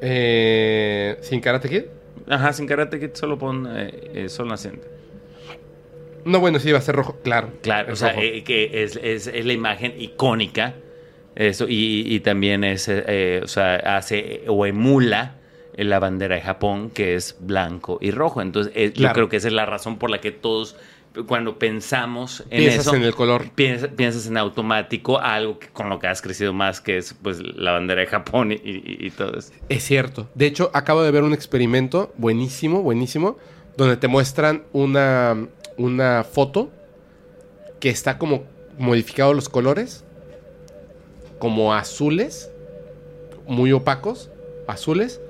Eh, 0.00 1.18
¿Sin 1.20 1.40
Karate 1.40 1.68
Kid? 1.68 1.82
Ajá, 2.28 2.52
sin 2.52 2.66
Karate 2.66 2.98
Kid 3.00 3.10
solo 3.14 3.38
pon 3.38 3.68
sol 4.28 4.48
naciente. 4.48 4.86
No, 6.24 6.38
bueno, 6.38 6.58
sí, 6.58 6.70
va 6.70 6.78
a 6.78 6.82
ser 6.82 6.94
rojo, 6.94 7.16
claro. 7.22 7.48
Claro, 7.62 7.92
o 7.92 7.96
sea, 7.96 8.12
que 8.14 8.70
es, 8.84 8.96
es- 9.02 9.26
es 9.26 9.44
la 9.46 9.52
imagen 9.52 9.94
icónica. 9.98 10.74
Eso, 11.40 11.66
y, 11.68 12.04
y 12.06 12.20
también 12.20 12.64
es, 12.64 12.86
eh, 12.88 13.40
o 13.42 13.48
sea, 13.48 13.76
hace 13.96 14.44
o 14.46 14.66
emula 14.66 15.36
la 15.76 15.98
bandera 15.98 16.34
de 16.34 16.42
Japón, 16.42 16.90
que 16.90 17.14
es 17.14 17.36
blanco 17.40 17.98
y 18.02 18.10
rojo. 18.10 18.42
Entonces, 18.42 18.72
eh, 18.76 18.92
yo 18.94 19.08
creo 19.14 19.28
que 19.30 19.36
esa 19.38 19.48
es 19.48 19.54
la 19.54 19.64
razón 19.64 19.96
por 19.98 20.10
la 20.10 20.20
que 20.20 20.32
todos, 20.32 20.76
cuando 21.26 21.58
pensamos 21.58 22.42
en 22.50 22.58
Piensas 22.58 22.86
eso, 22.86 22.94
en 22.96 23.04
el 23.04 23.14
color. 23.14 23.50
piensa- 23.54 23.88
piensas 23.88 24.26
en 24.26 24.36
automático 24.36 25.18
algo 25.18 25.58
que- 25.58 25.68
con 25.68 25.88
lo 25.88 25.98
que 25.98 26.08
has 26.08 26.20
crecido 26.20 26.52
más, 26.52 26.82
que 26.82 26.98
es 26.98 27.14
pues 27.22 27.40
la 27.40 27.72
bandera 27.72 28.02
de 28.02 28.06
Japón 28.08 28.52
y, 28.52 28.56
y- 28.56 28.98
y 29.06 29.10
todo 29.10 29.38
eso. 29.38 29.52
Es 29.70 29.82
cierto. 29.82 30.28
De 30.34 30.44
hecho, 30.46 30.70
acabo 30.74 31.02
de 31.02 31.10
ver 31.10 31.22
un 31.22 31.32
experimento 31.32 32.12
buenísimo, 32.18 32.82
buenísimo, 32.82 33.38
donde 33.78 33.96
te 33.96 34.08
muestran 34.08 34.64
una, 34.72 35.36
una 35.78 36.22
foto 36.24 36.70
que 37.80 37.88
está 37.88 38.18
como 38.18 38.44
modificado 38.78 39.32
los 39.32 39.48
colores, 39.48 40.04
como 41.40 41.74
azules, 41.74 42.50
muy 43.48 43.72
opacos, 43.72 44.30
azules, 44.68 45.20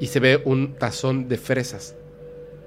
y 0.00 0.08
se 0.08 0.20
ve 0.20 0.42
un 0.44 0.74
tazón 0.74 1.28
de 1.28 1.38
fresas. 1.38 1.94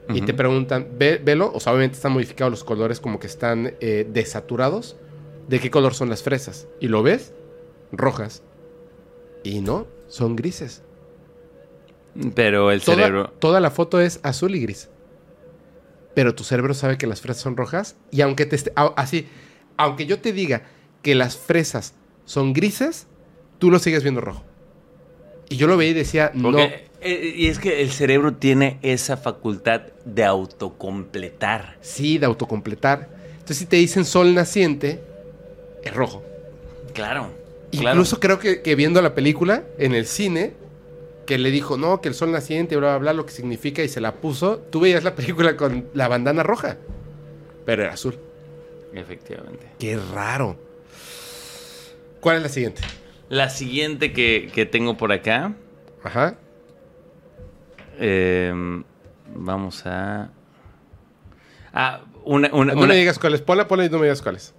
Y 0.09 0.21
te 0.21 0.33
preguntan, 0.33 0.87
"Ve- 0.97 1.21
velo, 1.23 1.51
o 1.53 1.59
sea, 1.59 1.71
obviamente 1.73 1.95
están 1.95 2.11
modificados 2.13 2.51
los 2.51 2.63
colores 2.63 2.99
como 2.99 3.19
que 3.19 3.27
están 3.27 3.75
eh, 3.79 4.05
desaturados. 4.11 4.95
¿De 5.47 5.59
qué 5.59 5.69
color 5.71 5.93
son 5.93 6.09
las 6.09 6.23
fresas? 6.23 6.67
Y 6.79 6.87
lo 6.87 7.03
ves, 7.03 7.33
rojas. 7.91 8.41
Y 9.43 9.61
no, 9.61 9.85
son 10.07 10.35
grises. 10.35 10.81
Pero 12.35 12.71
el 12.71 12.81
Toda, 12.81 12.97
cerebro... 12.97 13.33
toda 13.39 13.59
la 13.59 13.71
foto 13.71 13.99
es 13.99 14.19
azul 14.23 14.55
y 14.55 14.61
gris. 14.61 14.89
Pero 16.13 16.35
tu 16.35 16.43
cerebro 16.43 16.73
sabe 16.73 16.97
que 16.97 17.07
las 17.07 17.21
fresas 17.21 17.41
son 17.41 17.57
rojas. 17.57 17.95
Y 18.11 18.21
aunque 18.21 18.45
te 18.45 18.55
esté, 18.55 18.71
así, 18.75 19.27
aunque 19.77 20.05
yo 20.05 20.19
te 20.19 20.31
diga 20.33 20.63
que 21.01 21.15
las 21.15 21.37
fresas 21.37 21.93
son 22.33 22.51
grises, 22.53 23.05
tú 23.59 23.69
lo 23.69 23.77
sigues 23.77 24.01
viendo 24.01 24.19
rojo. 24.19 24.43
Y 25.49 25.57
yo 25.57 25.67
lo 25.67 25.77
veía 25.77 25.91
y 25.91 25.93
decía, 25.93 26.31
no. 26.33 26.51
Porque, 26.51 26.87
eh, 27.01 27.33
y 27.35 27.47
es 27.47 27.59
que 27.59 27.81
el 27.81 27.91
cerebro 27.91 28.33
tiene 28.33 28.79
esa 28.81 29.17
facultad 29.17 29.81
de 30.03 30.23
autocompletar. 30.23 31.77
Sí, 31.81 32.17
de 32.17 32.25
autocompletar. 32.25 33.09
Entonces, 33.33 33.57
si 33.57 33.65
te 33.67 33.75
dicen 33.75 34.03
sol 34.03 34.33
naciente, 34.33 35.03
es 35.83 35.93
rojo. 35.93 36.23
Claro. 36.93 37.29
claro. 37.71 37.97
Incluso 37.97 38.19
creo 38.19 38.39
que, 38.39 38.63
que 38.63 38.73
viendo 38.75 38.99
la 39.03 39.13
película 39.13 39.63
en 39.77 39.93
el 39.93 40.07
cine, 40.07 40.53
que 41.27 41.37
le 41.37 41.51
dijo, 41.51 41.77
no, 41.77 42.01
que 42.01 42.09
el 42.09 42.15
sol 42.15 42.31
naciente, 42.31 42.75
bla, 42.77 42.89
bla, 42.89 42.97
bla, 42.97 43.13
lo 43.13 43.27
que 43.27 43.31
significa, 43.31 43.83
y 43.83 43.89
se 43.89 44.01
la 44.01 44.15
puso, 44.15 44.57
tú 44.57 44.79
veías 44.79 45.03
la 45.03 45.13
película 45.13 45.55
con 45.55 45.85
la 45.93 46.07
bandana 46.07 46.41
roja. 46.41 46.77
Pero 47.63 47.83
era 47.83 47.93
azul. 47.93 48.17
Efectivamente. 48.91 49.67
Qué 49.77 49.97
raro. 49.97 50.57
¿Cuál 52.23 52.37
es 52.37 52.43
la 52.43 52.49
siguiente? 52.49 52.81
La 53.29 53.49
siguiente 53.49 54.13
que, 54.13 54.49
que 54.55 54.65
tengo 54.65 54.95
por 54.97 55.11
acá. 55.11 55.53
Ajá. 56.03 56.35
eh, 57.99 58.53
vamos 59.35 59.85
a. 59.85 60.29
Ah, 61.73 62.01
una. 62.23 62.49
una, 62.53 62.73
No 62.73 62.79
una- 62.79 62.87
me 62.87 62.95
digas 62.95 63.19
cuáles. 63.19 63.41
Ponla, 63.41 63.67
ponla 63.67 63.85
y 63.85 63.89
no 63.89 63.97
me 63.99 64.05
digas 64.05 64.21
cuáles. 64.21 64.53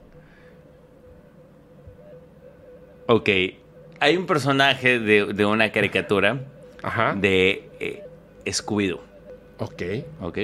Ok. 3.07 3.28
Hay 4.01 4.16
un 4.16 4.27
personaje 4.27 4.99
de, 4.99 5.27
de 5.32 5.47
una 5.47 5.73
caricatura 5.73 6.41
Ajá. 6.82 7.15
de 7.16 7.69
eh, 7.81 8.03
Scooby-Doo. 8.47 9.01
Ok. 9.59 9.82
¿Ok? 10.20 10.39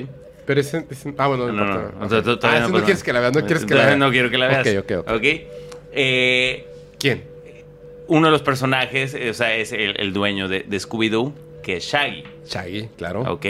Pero 0.46 0.60
ese, 0.60 0.86
ese- 0.90 1.14
Ah, 1.18 1.26
bueno, 1.28 1.48
No, 1.52 1.64
no, 1.64 1.90
no. 1.92 2.08
Tú- 2.22 2.38
tú 2.38 2.46
Ah, 2.46 2.60
no 2.68 2.82
quieres 2.82 3.02
que 3.02 3.12
la 3.12 3.20
veas, 3.20 3.34
no 3.34 3.44
quieres 3.44 3.64
que 3.64 3.74
la 3.74 3.86
veas. 3.86 3.98
No 3.98 4.10
quiero 4.10 4.30
que 4.30 4.38
la 4.38 4.48
veas. 4.48 4.66
Ok, 4.66 4.84
ok, 4.90 4.98
ok. 5.08 5.10
¿Ok? 5.16 5.24
Eh, 5.92 6.66
¿Quién? 7.00 7.24
uno 8.06 8.26
de 8.26 8.32
los 8.32 8.42
personajes, 8.42 9.14
o 9.14 9.34
sea, 9.34 9.54
es 9.54 9.70
el, 9.72 9.94
el 10.00 10.12
dueño 10.12 10.48
de, 10.48 10.64
de 10.64 10.76
Scooby-Doo, 10.78 11.32
que 11.62 11.76
es 11.76 11.84
Shaggy. 11.84 12.24
Shaggy, 12.46 12.88
claro. 12.96 13.22
¿Ok? 13.22 13.46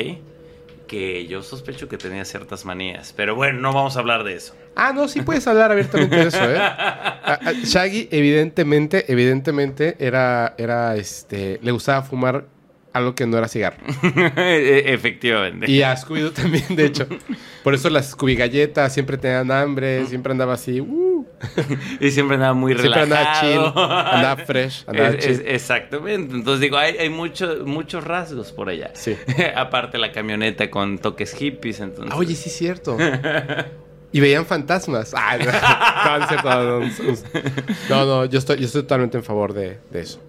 que 0.87 1.29
yo 1.29 1.41
sospecho 1.45 1.89
que 1.89 1.97
tenía 1.97 2.25
ciertas 2.25 2.65
manías. 2.65 3.15
Pero 3.17 3.37
bueno, 3.37 3.61
no 3.61 3.73
vamos 3.73 3.97
a 3.97 4.01
hablar 4.01 4.25
de 4.25 4.35
eso. 4.35 4.57
Ah, 4.75 4.93
no, 4.93 5.07
sí 5.07 5.23
puedes 5.23 5.47
hablar 5.47 5.71
abiertamente 5.71 6.17
de 6.17 6.23
eso, 6.27 6.43
¿eh? 6.51 6.57
Ah, 6.61 7.39
ah, 7.43 7.53
Shaggy, 7.63 8.09
evidentemente, 8.11 9.05
evidentemente, 9.07 9.95
era, 10.01 10.57
era, 10.59 10.97
este, 10.97 11.61
le 11.63 11.71
gustaba 11.71 12.03
fumar 12.03 12.45
algo 12.93 13.15
que 13.15 13.25
no 13.25 13.39
era 13.39 13.47
cigarro. 13.47 13.77
E- 14.37 14.83
Efectivamente. 14.87 15.71
Y 15.71 15.81
a 15.83 15.95
Scooby-Doo 15.97 16.33
también, 16.33 16.65
de 16.71 16.87
hecho. 16.87 17.07
Por 17.63 17.75
eso 17.75 17.89
las 17.89 18.11
Scooby 18.11 18.35
galletas 18.35 18.93
siempre 18.93 19.17
tenían 19.17 19.53
hambre, 19.53 20.07
siempre 20.07 20.33
andaba 20.33 20.55
así, 20.55 20.81
uh, 20.81 21.10
Y 22.01 22.11
siempre 22.11 22.35
andaba 22.37 22.55
muy 22.55 22.75
siempre 22.77 23.01
andaba 23.03 23.41
chill, 23.41 23.51
relajado. 23.53 23.79
andaba 24.13 24.37
fresh, 24.47 24.85
andaba 24.87 25.09
Es- 25.11 25.43
exactamente. 25.47 26.35
Entonces 26.35 26.61
digo, 26.61 26.77
hay, 26.77 26.97
hay 26.99 27.09
mucho- 27.11 27.65
muchos 27.65 28.05
rasgos 28.05 28.53
por 28.53 28.69
allá. 28.69 28.91
Sí. 28.95 29.17
Aparte 29.57 29.99
la 29.99 30.13
camioneta 30.13 30.71
con 30.71 30.99
toques 30.99 31.35
hippies. 31.35 31.81
Entonces... 31.81 32.13
Ah, 32.15 32.19
oye, 32.19 32.35
sí 32.35 32.49
es 32.49 32.57
cierto. 32.57 32.97
Y 34.13 34.19
veían 34.19 34.45
fantasmas. 34.45 35.13
Ah, 35.17 35.39
no, 36.29 36.81
no, 37.89 38.07
no 38.07 38.25
yo 38.25 38.39
estoy, 38.39 38.59
yo 38.59 38.67
estoy 38.67 38.83
totalmente 38.83 39.17
en 39.19 39.25
favor 39.25 39.53
de, 39.53 39.79
de 39.91 40.01
eso. 40.01 40.21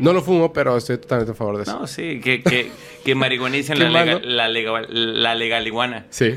No 0.00 0.12
lo 0.12 0.22
fumo, 0.22 0.52
pero 0.52 0.76
estoy 0.76 0.98
totalmente 0.98 1.32
en 1.32 1.36
favor 1.36 1.56
de 1.56 1.62
eso. 1.64 1.78
No, 1.80 1.86
sí, 1.86 2.20
que, 2.20 2.42
que, 2.42 2.70
que 3.04 3.14
marihuanicen 3.14 3.78
la, 3.78 3.88
lega- 3.88 4.14
malo. 4.14 4.20
la, 4.22 4.48
lega- 4.48 4.86
la 4.88 5.34
legal 5.34 5.66
iguana. 5.66 6.06
Sí, 6.10 6.34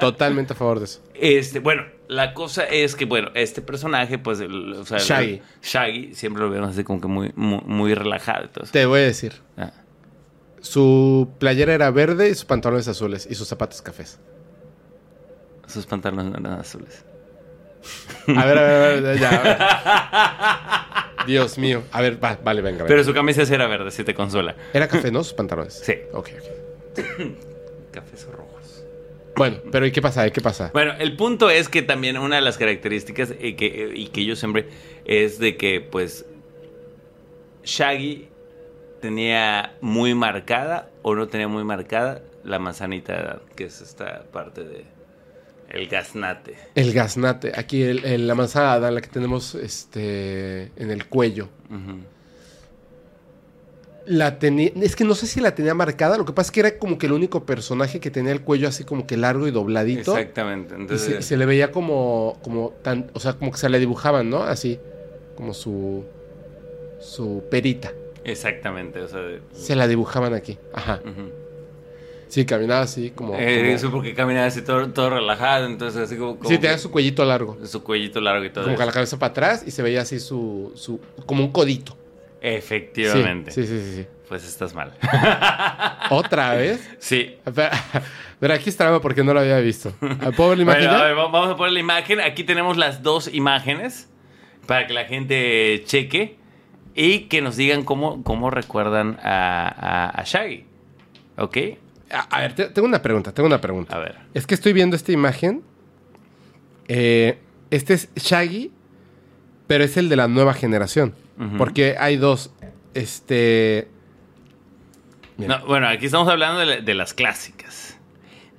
totalmente 0.00 0.54
a 0.54 0.56
favor 0.56 0.78
de 0.80 0.86
eso. 0.86 1.00
Este, 1.14 1.60
bueno, 1.60 1.84
la 2.08 2.34
cosa 2.34 2.64
es 2.64 2.96
que, 2.96 3.04
bueno, 3.04 3.30
este 3.34 3.62
personaje, 3.62 4.18
pues, 4.18 4.40
el- 4.40 4.72
o 4.72 4.84
sea, 4.84 4.98
Shaggy. 4.98 5.42
Shaggy, 5.62 6.14
siempre 6.14 6.42
lo 6.42 6.50
vemos 6.50 6.70
así 6.70 6.82
como 6.84 7.00
que 7.00 7.06
muy, 7.08 7.32
muy, 7.36 7.60
muy 7.64 7.94
relajado. 7.94 8.44
y 8.46 8.48
todo 8.48 8.64
eso. 8.64 8.72
Te 8.72 8.86
voy 8.86 9.00
a 9.00 9.04
decir, 9.04 9.34
Ah. 9.56 9.72
su 10.60 11.28
playera 11.38 11.74
era 11.74 11.90
verde 11.90 12.28
y 12.30 12.34
sus 12.34 12.44
pantalones 12.46 12.88
azules 12.88 13.26
y 13.30 13.34
sus 13.34 13.46
zapatos 13.46 13.80
cafés. 13.82 14.18
Sus 15.66 15.84
pantalones 15.86 16.32
eran 16.34 16.46
azules. 16.60 17.04
A 18.36 18.44
ver, 18.46 18.58
a 18.58 18.62
ver, 18.62 18.72
a 18.96 19.00
ver, 19.00 19.18
ya. 19.18 19.30
a 19.30 19.42
ver. 19.42 21.26
Dios 21.26 21.58
mío. 21.58 21.82
A 21.92 22.00
ver, 22.00 22.22
va, 22.22 22.38
vale, 22.42 22.62
venga, 22.62 22.78
venga. 22.78 22.88
Pero 22.88 23.04
su 23.04 23.12
camisa 23.12 23.42
era 23.42 23.66
verde, 23.66 23.90
si 23.90 24.02
te 24.02 24.14
consuela. 24.14 24.56
Era 24.72 24.88
café, 24.88 25.10
¿no? 25.10 25.22
Sus 25.22 25.34
pantalones. 25.34 25.74
Sí. 25.84 25.94
Ok, 26.12 26.30
ok. 26.38 26.96
Cafés 27.92 28.26
o 28.28 28.32
rojos. 28.32 28.37
Bueno, 29.38 29.58
pero 29.72 29.86
¿y 29.86 29.92
qué 29.92 30.02
pasa? 30.02 30.26
¿Y 30.26 30.30
qué 30.30 30.40
pasa? 30.40 30.70
Bueno, 30.72 30.92
el 30.98 31.16
punto 31.16 31.48
es 31.50 31.68
que 31.68 31.82
también 31.82 32.18
una 32.18 32.36
de 32.36 32.42
las 32.42 32.58
características 32.58 33.32
y 33.40 33.54
que, 33.54 33.92
y 33.94 34.08
que 34.08 34.24
yo 34.24 34.36
siempre 34.36 34.68
es 35.04 35.38
de 35.38 35.56
que, 35.56 35.80
pues, 35.80 36.26
Shaggy 37.64 38.28
tenía 39.00 39.74
muy 39.80 40.14
marcada 40.14 40.90
o 41.02 41.14
no 41.14 41.28
tenía 41.28 41.48
muy 41.48 41.64
marcada 41.64 42.22
la 42.44 42.58
manzanita 42.58 43.40
que 43.56 43.64
es 43.64 43.80
esta 43.80 44.24
parte 44.32 44.64
de 44.64 44.84
el 45.70 45.86
gaznate. 45.86 46.56
El 46.74 46.92
gaznate. 46.94 47.52
Aquí 47.54 47.82
el- 47.82 48.04
el- 48.06 48.26
la 48.26 48.34
manzana 48.34 48.90
la 48.90 49.00
que 49.02 49.08
tenemos 49.08 49.54
este, 49.54 50.72
en 50.76 50.90
el 50.90 51.06
cuello. 51.06 51.48
La 54.10 54.38
tenía. 54.38 54.70
Es 54.80 54.96
que 54.96 55.04
no 55.04 55.14
sé 55.14 55.26
si 55.26 55.38
la 55.40 55.54
tenía 55.54 55.74
marcada. 55.74 56.16
Lo 56.16 56.24
que 56.24 56.32
pasa 56.32 56.48
es 56.48 56.52
que 56.52 56.60
era 56.60 56.78
como 56.78 56.96
que 56.96 57.06
el 57.06 57.12
único 57.12 57.44
personaje 57.44 58.00
que 58.00 58.10
tenía 58.10 58.32
el 58.32 58.40
cuello 58.40 58.66
así 58.68 58.84
como 58.84 59.06
que 59.06 59.16
largo 59.18 59.46
y 59.46 59.50
dobladito. 59.50 60.16
Exactamente. 60.16 60.74
Y 60.74 60.76
se, 60.76 60.80
Entonces, 60.82 61.24
se 61.26 61.36
le 61.36 61.44
veía 61.44 61.70
como, 61.72 62.38
como 62.42 62.70
tan, 62.82 63.10
o 63.12 63.20
sea, 63.20 63.34
como 63.34 63.50
que 63.52 63.58
se 63.58 63.68
le 63.68 63.78
dibujaban, 63.78 64.30
¿no? 64.30 64.44
Así, 64.44 64.78
como 65.36 65.52
su, 65.52 66.04
su 67.00 67.44
perita. 67.50 67.92
exactamente. 68.24 69.00
O 69.00 69.08
sea, 69.08 69.20
de- 69.20 69.40
Se 69.52 69.76
la 69.76 69.86
dibujaban 69.86 70.32
aquí. 70.34 70.58
Ajá. 70.72 71.00
Sí, 72.28 72.44
caminaba 72.44 72.82
así 72.82 73.10
como. 73.10 73.34
Eh, 73.38 73.58
como- 73.60 73.70
Eso 73.74 73.90
porque 73.90 74.14
caminaba 74.14 74.46
así 74.46 74.60
todo, 74.62 74.88
todo 74.90 75.10
relajado, 75.10 75.66
entonces 75.66 76.02
así 76.02 76.16
como... 76.16 76.36
como 76.36 76.48
sí, 76.48 76.56
tenía 76.58 76.76
que- 76.76 76.82
su 76.82 76.90
cuellito 76.90 77.24
largo. 77.24 77.56
su 77.64 77.82
cuellito 77.82 78.20
largo 78.20 78.44
y 78.44 78.50
todo 78.50 78.64
Como 78.64 78.76
con 78.76 78.82
eso. 78.82 78.86
la 78.86 78.92
cabeza 78.92 79.18
para 79.18 79.30
atrás 79.30 79.64
y 79.66 79.70
se 79.70 79.82
veía 79.82 80.02
así 80.02 80.18
su, 80.20 80.72
su. 80.74 81.00
como 81.26 81.42
un 81.44 81.52
codito. 81.52 81.96
Efectivamente. 82.40 83.50
Sí, 83.50 83.66
sí, 83.66 83.78
sí, 83.80 83.92
sí. 83.96 84.06
Pues 84.28 84.44
estás 84.46 84.74
mal. 84.74 84.92
Otra 86.10 86.54
vez. 86.54 86.88
sí. 86.98 87.36
Pero, 87.54 87.70
pero 88.40 88.54
aquí 88.54 88.68
estaba 88.68 89.00
porque 89.00 89.24
no 89.24 89.32
lo 89.34 89.40
había 89.40 89.58
visto. 89.60 89.92
¿Puedo 90.36 90.50
ver 90.50 90.58
la 90.58 90.62
imagen? 90.64 90.82
Bueno, 90.84 90.98
ya? 90.98 91.04
a 91.04 91.06
ver, 91.08 91.16
va- 91.18 91.28
vamos 91.28 91.50
a 91.50 91.56
poner 91.56 91.72
la 91.72 91.80
imagen. 91.80 92.20
Aquí 92.20 92.44
tenemos 92.44 92.76
las 92.76 93.02
dos 93.02 93.32
imágenes 93.32 94.08
para 94.66 94.86
que 94.86 94.92
la 94.92 95.04
gente 95.06 95.82
cheque 95.86 96.36
y 96.94 97.20
que 97.20 97.40
nos 97.40 97.56
digan 97.56 97.84
cómo, 97.84 98.22
cómo 98.22 98.50
recuerdan 98.50 99.18
a, 99.22 99.66
a- 99.68 100.10
a 100.20 100.24
Shaggy. 100.24 100.64
¿Ok? 101.38 101.56
A, 102.10 102.20
a 102.36 102.40
ver, 102.42 102.54
te- 102.54 102.68
tengo 102.68 102.86
una 102.86 103.00
pregunta, 103.02 103.32
tengo 103.32 103.46
una 103.46 103.60
pregunta. 103.60 103.96
A 103.96 103.98
ver. 103.98 104.16
Es 104.34 104.46
que 104.46 104.54
estoy 104.54 104.72
viendo 104.74 104.94
esta 104.96 105.12
imagen. 105.12 105.62
Eh, 106.88 107.38
este 107.70 107.94
es 107.94 108.08
Shaggy, 108.14 108.72
pero 109.66 109.84
es 109.84 109.96
el 109.96 110.08
de 110.08 110.16
la 110.16 110.28
nueva 110.28 110.54
generación. 110.54 111.14
Porque 111.56 111.96
hay 111.98 112.16
dos. 112.16 112.50
Este. 112.94 113.88
No, 115.36 115.64
bueno, 115.66 115.86
aquí 115.86 116.06
estamos 116.06 116.28
hablando 116.28 116.58
de, 116.60 116.66
la- 116.66 116.80
de 116.80 116.94
las 116.94 117.14
clásicas. 117.14 117.96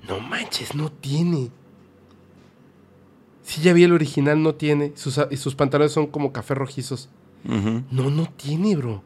No 0.08 0.18
manches, 0.20 0.74
no 0.74 0.90
tiene. 0.90 1.50
Si 3.42 3.60
ya 3.60 3.72
vi 3.74 3.84
el 3.84 3.92
original, 3.92 4.42
no 4.42 4.54
tiene. 4.54 4.92
Sus, 4.96 5.20
y 5.30 5.36
sus 5.36 5.54
pantalones 5.54 5.92
son 5.92 6.06
como 6.06 6.32
café 6.32 6.54
rojizos. 6.54 7.10
No, 7.44 8.10
no 8.10 8.26
tiene, 8.36 8.76
bro. 8.76 9.02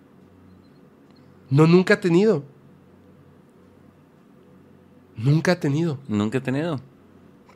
No, 1.51 1.67
nunca 1.67 1.95
ha 1.95 2.01
tenido. 2.01 2.45
Nunca 5.17 5.53
ha 5.53 5.61
tenido. 5.61 5.99
Nunca 6.09 6.39
he 6.39 6.41
tenido. 6.41 6.81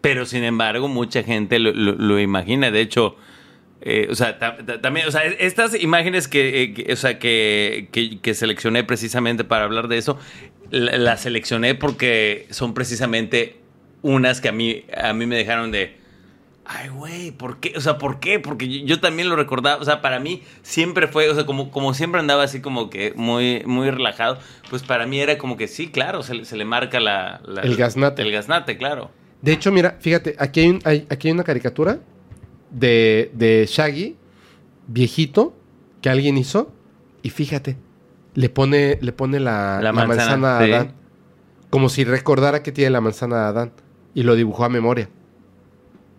Pero 0.01 0.27
sin 0.27 0.45
embargo, 0.45 0.89
mucha 0.89 1.23
gente 1.23 1.59
lo, 1.59 1.73
lo- 1.73 1.95
lo 1.95 2.20
imagina. 2.20 2.70
De 2.70 2.81
hecho, 2.81 3.16
eh, 3.80 4.09
o 4.10 4.14
sea, 4.14 4.38
ta- 4.38 4.56
ta- 4.59 4.80
también, 4.80 5.06
o 5.06 5.10
sea, 5.10 5.22
estas 5.24 5.80
imágenes 5.80 6.26
que, 6.28 6.62
eh, 6.62 6.74
que- 6.74 6.92
o 6.92 6.96
sea, 6.96 7.18
que, 7.18 7.88
que- 7.92 8.18
que 8.20 8.34
seleccioné 8.34 8.84
precisamente 8.84 9.44
para 9.44 9.64
hablar 9.64 9.88
de 9.88 9.98
eso, 9.98 10.18
la- 10.70 10.96
las 10.98 11.20
seleccioné 11.22 11.74
porque 11.74 12.46
son 12.50 12.74
precisamente 12.74 13.56
unas 14.02 14.40
que 14.40 14.48
a 14.48 14.52
mí, 14.52 14.84
a 14.96 15.12
mí 15.12 15.26
me 15.26 15.36
dejaron 15.36 15.70
de. 15.70 15.96
Ay, 16.70 16.88
güey, 16.90 17.30
¿por 17.30 17.60
qué? 17.60 17.72
O 17.76 17.80
sea, 17.80 17.96
¿por 17.96 18.20
qué? 18.20 18.38
Porque 18.40 18.68
yo, 18.68 18.84
yo 18.84 19.00
también 19.00 19.30
lo 19.30 19.36
recordaba, 19.36 19.80
o 19.80 19.84
sea, 19.86 20.02
para 20.02 20.20
mí 20.20 20.42
siempre 20.62 21.09
fue, 21.09 21.30
o 21.30 21.34
sea, 21.34 21.46
como, 21.46 21.70
como 21.70 21.94
siempre 21.94 22.20
andaba 22.20 22.42
así 22.42 22.60
como 22.60 22.90
que 22.90 23.14
muy, 23.16 23.62
muy 23.64 23.90
relajado, 23.90 24.38
pues 24.68 24.82
para 24.82 25.06
mí 25.06 25.18
era 25.18 25.38
como 25.38 25.56
que 25.56 25.66
sí, 25.66 25.88
claro, 25.88 26.22
se, 26.22 26.34
le- 26.34 26.44
se 26.44 26.59
le 26.59 26.66
marca 26.66 27.00
la, 27.00 27.40
la- 27.46 27.62
El 27.62 27.74
gaznate. 27.76 28.20
El 28.20 28.32
gaznate, 28.32 28.76
claro. 28.76 29.10
De 29.40 29.52
hecho, 29.52 29.72
mira, 29.72 29.96
fíjate, 30.00 30.34
aquí 30.38 30.60
hay, 30.60 30.68
un- 30.68 30.82
hay- 30.84 31.06
aquí 31.09 31.28
hay 31.28 31.32
una 31.32 31.44
caricatura 31.44 32.00
de, 32.70 33.31
de 33.35 33.66
Shaggy, 33.69 34.16
viejito, 34.86 35.57
que 36.03 36.11
alguien 36.11 36.36
hizo. 36.39 36.73
Y 37.23 37.31
fíjate, 37.31 37.77
le 38.35 38.49
pone, 38.49 38.99
le 39.01 39.12
pone 39.12 39.40
la, 39.40 39.81
La 39.82 39.93
la 39.93 40.07
manzana, 40.07 40.59
a. 40.59 40.61
Adán. 40.61 40.93
Como 41.70 41.89
si 41.89 42.05
recordara 42.05 42.62
que 42.62 42.73
tiene 42.73 42.90
la 42.90 43.01
manzana 43.01 43.36
de 43.36 43.47
Adán. 43.47 43.73
Y 44.15 44.23
lo 44.23 44.35
dibujó 44.35 44.65
a 44.65 44.69
memoria. 44.69 45.09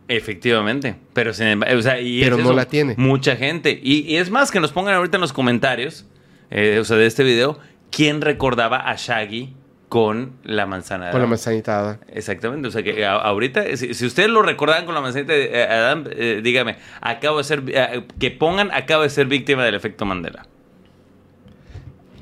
Efectivamente. 0.07 0.95
Pero 1.13 1.33
sin 1.33 1.47
embargo, 1.47 1.77
o 1.77 1.81
sea, 1.81 1.99
y 1.99 2.21
Pero 2.21 2.35
es 2.37 2.43
no 2.43 2.49
eso, 2.49 2.55
la 2.55 2.65
tiene. 2.65 2.95
Mucha 2.97 3.35
gente. 3.35 3.79
Y, 3.81 4.01
y 4.01 4.17
es 4.17 4.29
más, 4.29 4.51
que 4.51 4.59
nos 4.59 4.71
pongan 4.71 4.95
ahorita 4.95 5.17
en 5.17 5.21
los 5.21 5.33
comentarios, 5.33 6.05
eh, 6.49 6.79
o 6.79 6.83
sea, 6.83 6.97
de 6.97 7.05
este 7.05 7.23
video, 7.23 7.59
quién 7.91 8.21
recordaba 8.21 8.89
a 8.89 8.95
Shaggy 8.95 9.53
con 9.89 10.33
la 10.43 10.65
manzana 10.67 11.07
de 11.07 11.11
Con 11.11 11.21
la 11.21 11.27
manzanita 11.27 11.73
de 11.73 11.79
Adán. 11.79 11.99
Exactamente, 12.13 12.67
o 12.67 12.71
sea 12.71 12.83
que 12.83 13.03
a- 13.05 13.15
ahorita, 13.15 13.75
si, 13.75 13.93
si 13.95 14.05
ustedes 14.05 14.29
lo 14.29 14.41
recordaban 14.43 14.85
con 14.85 14.93
la 14.95 15.01
manzanita 15.01 15.33
de 15.33 15.45
eh, 15.51 15.63
Adán, 15.63 16.07
eh, 16.11 16.41
dígame, 16.43 16.77
acabo 17.01 17.39
de 17.39 17.43
ser, 17.43 17.63
eh, 17.67 18.05
que 18.19 18.29
pongan, 18.31 18.69
acabo 18.71 19.01
de 19.03 19.09
ser 19.09 19.25
víctima 19.25 19.65
del 19.65 19.73
efecto 19.75 20.05
Mandela. 20.05 20.45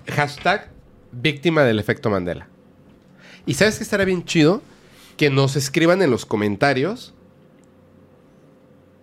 Hashtag 0.07 0.69
víctima 1.11 1.63
del 1.63 1.79
efecto 1.79 2.09
Mandela. 2.09 2.47
Y 3.45 3.53
sabes 3.55 3.77
que 3.77 3.83
estaría 3.83 4.05
bien 4.05 4.23
chido 4.23 4.61
que 5.17 5.29
nos 5.29 5.55
escriban 5.55 6.01
en 6.01 6.09
los 6.11 6.25
comentarios. 6.25 7.13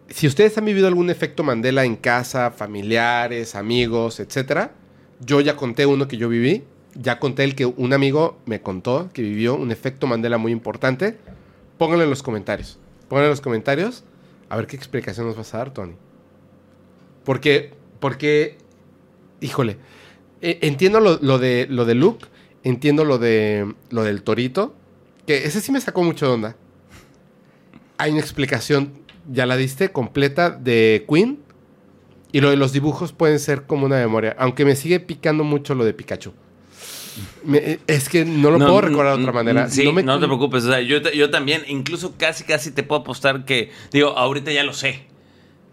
Si 0.09 0.27
ustedes 0.27 0.57
han 0.59 0.65
vivido 0.65 0.87
algún 0.87 1.11
efecto 1.11 1.43
Mandela 1.43 1.85
en 1.85 1.97
casa, 1.97 2.51
familiares, 2.51 3.55
amigos, 3.55 4.21
etcétera. 4.21 4.73
Yo 5.21 5.41
ya 5.41 5.57
conté 5.57 5.87
uno 5.87 6.09
que 6.09 6.17
yo 6.17 6.29
viví. 6.29 6.65
Ya 6.95 7.19
conté 7.19 7.45
el 7.45 7.55
que 7.55 7.67
un 7.67 7.93
amigo 7.93 8.39
me 8.47 8.61
contó 8.61 9.11
que 9.13 9.23
vivió 9.23 9.57
un 9.57 9.71
efecto 9.71 10.07
Mandela 10.07 10.39
muy 10.39 10.53
importante. 10.53 11.19
Pónganlo 11.79 12.05
en 12.05 12.11
los 12.11 12.23
comentarios. 12.23 12.79
Pónganlo 13.09 13.27
en 13.27 13.31
los 13.31 13.41
comentarios. 13.41 14.05
A 14.49 14.57
ver 14.57 14.67
qué 14.67 14.77
explicación 14.77 15.27
nos 15.27 15.37
vas 15.37 15.53
a 15.55 15.59
dar, 15.59 15.73
Tony. 15.73 15.95
Porque, 17.25 17.73
porque, 18.01 18.59
híjole, 19.41 19.79
eh, 20.41 20.59
entiendo 20.63 21.01
lo, 21.01 21.19
lo 21.21 21.39
de, 21.39 21.67
lo 21.69 21.85
de 21.85 21.95
Luke, 21.95 22.27
entiendo 22.63 23.05
lo, 23.05 23.19
de, 23.19 23.75
lo 23.91 24.05
del 24.05 24.23
torito, 24.23 24.75
que 25.27 25.47
ese 25.47 25.61
sí 25.61 25.73
me 25.73 25.81
sacó 25.81 26.03
mucho 26.03 26.27
de 26.27 26.33
onda. 26.33 26.57
Hay 27.99 28.13
una 28.13 28.21
explicación, 28.21 28.93
ya 29.31 29.47
la 29.47 29.57
diste, 29.57 29.91
completa 29.91 30.51
de 30.51 31.07
Queen. 31.09 31.41
Y 32.33 32.41
lo 32.41 32.51
de 32.51 32.57
los 32.57 32.73
dibujos 32.73 33.13
pueden 33.13 33.39
ser 33.39 33.63
como 33.63 33.87
una 33.87 33.97
memoria, 33.97 34.35
aunque 34.39 34.65
me 34.65 34.75
sigue 34.75 34.99
picando 34.99 35.45
mucho 35.45 35.77
lo 35.77 35.85
de 35.85 35.95
Pikachu. 35.95 36.33
Me- 37.45 37.79
es 37.87 38.09
que 38.09 38.25
no 38.25 38.51
lo 38.51 38.59
puedo 38.59 38.81
recordar 38.81 39.17
de 39.17 39.23
otra 39.23 39.33
manera. 39.33 39.69
Sí, 39.69 39.85
no, 39.85 39.93
me- 39.93 40.03
te 40.21 40.27
preocupes. 40.27 40.65
O 40.65 40.69
sea, 40.69 40.81
yo, 40.81 40.99
yo 41.13 41.31
también, 41.31 41.63
incluso 41.69 42.15
casi, 42.19 42.45
casi 42.45 42.71
te 42.71 42.83
puedo 42.83 43.01
apostar 43.03 43.45
que, 43.45 43.71
digo, 43.93 44.09
ahorita 44.17 44.51
ya 44.53 44.65
lo 44.65 44.73
sé. 44.73 45.07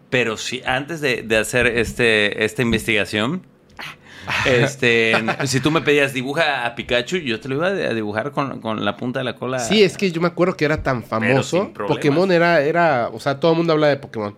Pero 0.10 0.38
si 0.38 0.62
antes 0.66 1.00
de, 1.02 1.24
de 1.24 1.38
hacer 1.38 1.68
este, 1.68 2.44
esta 2.44 2.62
investigación, 2.62 3.44
este, 4.46 5.14
si 5.46 5.60
tú 5.62 5.72
me 5.72 5.82
pedías 5.82 6.14
dibuja 6.14 6.66
a 6.66 6.76
Pikachu, 6.76 7.18
yo 7.18 7.40
te 7.40 7.50
lo 7.50 7.56
iba 7.56 7.68
a 7.68 7.94
dibujar 7.94 8.32
con, 8.32 8.60
con 8.62 8.84
la 8.86 8.96
punta 8.98 9.20
de 9.20 9.26
la 9.26 9.36
cola. 9.36 9.60
Sí, 9.60 9.82
es 9.84 9.98
que 9.98 10.12
yo 10.12 10.22
me 10.22 10.28
acuerdo 10.28 10.56
que 10.58 10.66
era 10.66 10.84
tan 10.84 11.04
famoso. 11.04 11.72
Pokémon 11.96 12.32
era, 12.32 12.62
era, 12.62 13.10
o 13.12 13.20
sea, 13.20 13.40
todo 13.40 13.52
el 13.52 13.58
mundo 13.58 13.74
habla 13.74 13.88
de 13.88 13.98
Pokémon. 13.98 14.36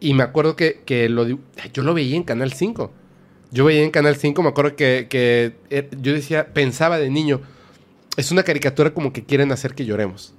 Y 0.00 0.12
me 0.14 0.22
acuerdo 0.22 0.54
que, 0.56 0.82
que 0.84 1.08
lo, 1.08 1.26
yo 1.26 1.82
lo 1.82 1.94
veía 1.94 2.16
en 2.16 2.24
Canal 2.24 2.52
5. 2.52 2.92
Yo 3.54 3.64
veía 3.64 3.84
en 3.84 3.92
Canal 3.92 4.16
5, 4.16 4.42
me 4.42 4.48
acuerdo 4.48 4.74
que, 4.74 5.06
que, 5.08 5.54
eh, 5.70 5.88
yo 6.02 6.12
decía, 6.12 6.52
pensaba 6.52 6.98
de 6.98 7.08
niño, 7.08 7.40
es 8.16 8.32
una 8.32 8.42
caricatura 8.42 8.92
como 8.92 9.12
que 9.12 9.24
quieren 9.24 9.52
hacer 9.52 9.74
que 9.76 9.84
lloremos. 9.86 10.34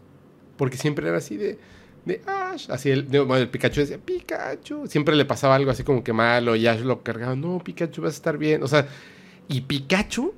Porque 0.58 0.76
siempre 0.76 1.08
era 1.08 1.18
así 1.20 1.38
de, 1.38 1.58
de 2.04 2.22
Ash, 2.28 2.70
así 2.70 2.90
el, 2.92 3.10
de- 3.10 3.48
Pikachu 3.48 3.80
decía, 3.80 3.98
Pikachu. 3.98 4.88
Siempre 4.88 5.16
le 5.16 5.24
pasaba 5.24 5.56
algo 5.56 5.72
así 5.72 5.84
como 5.84 6.04
que 6.04 6.12
malo 6.12 6.58
y 6.58 6.68
Ash 6.68 6.82
lo 6.82 7.04
cargaba, 7.04 7.38
no, 7.38 7.60
Pikachu 7.64 8.02
vas 8.02 8.16
a 8.16 8.18
estar 8.18 8.38
bien. 8.38 8.62
O 8.64 8.68
sea, 8.68 8.86
y 9.48 9.62
Pikachu, 9.62 10.34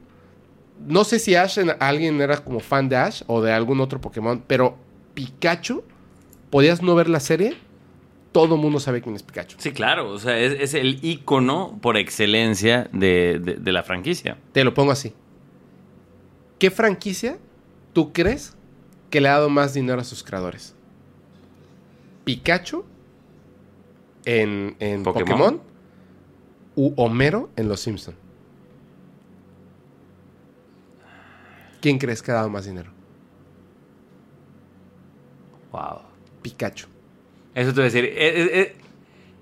no 0.88 1.04
sé 1.04 1.18
si 1.18 1.34
Ash, 1.34 1.58
en- 1.58 1.74
alguien 1.80 2.22
era 2.22 2.38
como 2.38 2.60
fan 2.60 2.90
de 2.90 2.96
Ash 2.98 3.24
o 3.26 3.42
de 3.42 3.52
algún 3.54 3.80
otro 3.82 4.00
Pokémon, 4.00 4.44
pero 4.46 4.78
Pikachu, 5.16 5.84
podías 6.52 6.84
no 6.84 6.94
ver 6.94 7.10
la 7.10 7.20
serie, 7.20 7.58
todo 8.32 8.56
el 8.56 8.62
mundo 8.62 8.80
sabe 8.80 9.02
quién 9.02 9.16
es 9.16 9.24
Pikachu. 9.24 9.58
Sí, 9.60 9.72
claro. 9.72 10.10
O 10.12 10.20
sea, 10.20 10.38
es, 10.40 10.54
es 10.60 10.74
el 10.74 11.00
icono 11.04 11.78
por 11.82 11.98
excelencia 11.98 12.90
de, 12.94 13.40
de- 13.40 13.56
de 13.56 13.72
la 13.72 13.84
franquicia. 13.84 14.38
Te 14.52 14.64
lo 14.64 14.74
pongo 14.74 14.92
así. 14.92 15.14
¿Qué 16.60 16.70
franquicia 16.72 17.38
tú 17.94 18.12
crees 18.14 18.56
que 19.10 19.22
le 19.22 19.30
ha 19.30 19.34
dado 19.34 19.50
más 19.50 19.74
dinero 19.74 20.02
a 20.02 20.04
sus 20.04 20.24
creadores? 20.24 20.76
¿Pikachu 22.26 22.84
en, 24.26 24.76
en 24.80 25.04
Pokémon. 25.04 25.28
Pokémon. 25.28 25.62
u 26.76 26.94
Homero 26.98 27.50
en 27.56 27.70
Los 27.70 27.80
Simpson? 27.80 28.16
¿Quién 31.82 31.98
crees 32.00 32.22
que 32.22 32.32
ha 32.32 32.36
dado 32.36 32.50
más 32.50 32.66
dinero? 32.66 32.92
Wow. 35.72 36.02
Pikachu. 36.42 36.88
Eso 37.58 37.70
te 37.74 37.82
voy 37.82 37.90
a 37.90 37.92
decir. 37.92 38.06
eh, 38.06 38.14
eh, 38.18 38.50
eh, 38.54 38.76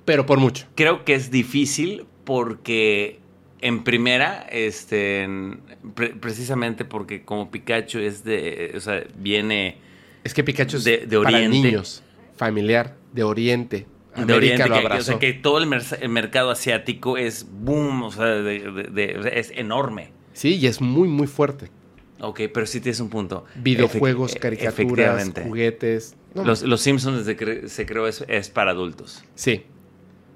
Pero 0.06 0.26
por 0.26 0.40
mucho. 0.40 0.66
creo 0.76 1.04
que 1.04 1.14
es 1.16 1.32
difícil 1.32 2.06
porque 2.24 3.20
en 3.62 3.84
primera, 3.84 4.48
este, 4.52 5.24
en- 5.24 5.60
pre- 5.96 6.10
precisamente 6.16 6.86
porque 6.86 7.24
como 7.24 7.52
Pikachu 7.52 8.00
es 8.00 8.24
de, 8.24 8.72
o 8.76 8.80
sea, 8.80 9.04
viene 9.18 9.78
Es 10.24 10.34
que 10.34 10.44
Pikachu 10.44 10.78
es 10.78 10.84
De- 10.86 11.06
de 11.06 11.18
para 11.22 11.38
Oriente. 11.38 11.50
niños, 11.62 12.04
familiar, 12.38 12.96
de 13.14 13.24
Oriente. 13.24 13.86
de 14.16 14.34
Oriente, 14.34 14.70
lo 14.70 14.80
que, 14.80 14.88
o 14.98 15.02
sea, 15.02 15.20
que 15.20 15.34
todo 15.34 15.58
el, 15.58 15.66
mer- 15.68 15.84
el 16.00 16.08
mercado 16.10 16.50
asiático 16.52 17.18
es 17.18 17.46
boom, 17.52 18.04
o 18.04 18.12
sea, 18.14 18.26
de- 18.28 19.30
es 19.34 19.52
enorme. 19.56 20.12
Sí, 20.32 20.56
y 20.56 20.68
es 20.68 20.80
muy, 20.80 21.10
muy 21.10 21.28
fuerte. 21.28 21.70
Ok, 22.22 22.42
pero 22.54 22.66
sí 22.66 22.80
tienes 22.80 23.02
un 23.02 23.10
punto. 23.10 23.44
Videojuegos, 23.56 24.36
Efec- 24.36 24.40
caricaturas, 24.40 25.32
juguetes. 25.44 26.16
No, 26.36 26.44
Los, 26.44 26.62
los 26.64 26.82
Simpsons 26.82 27.18
desde 27.26 27.36
que 27.36 27.70
se 27.70 27.86
creó 27.86 28.08
es, 28.08 28.24
es 28.28 28.50
para 28.50 28.72
adultos. 28.72 29.24
Sí. 29.36 29.66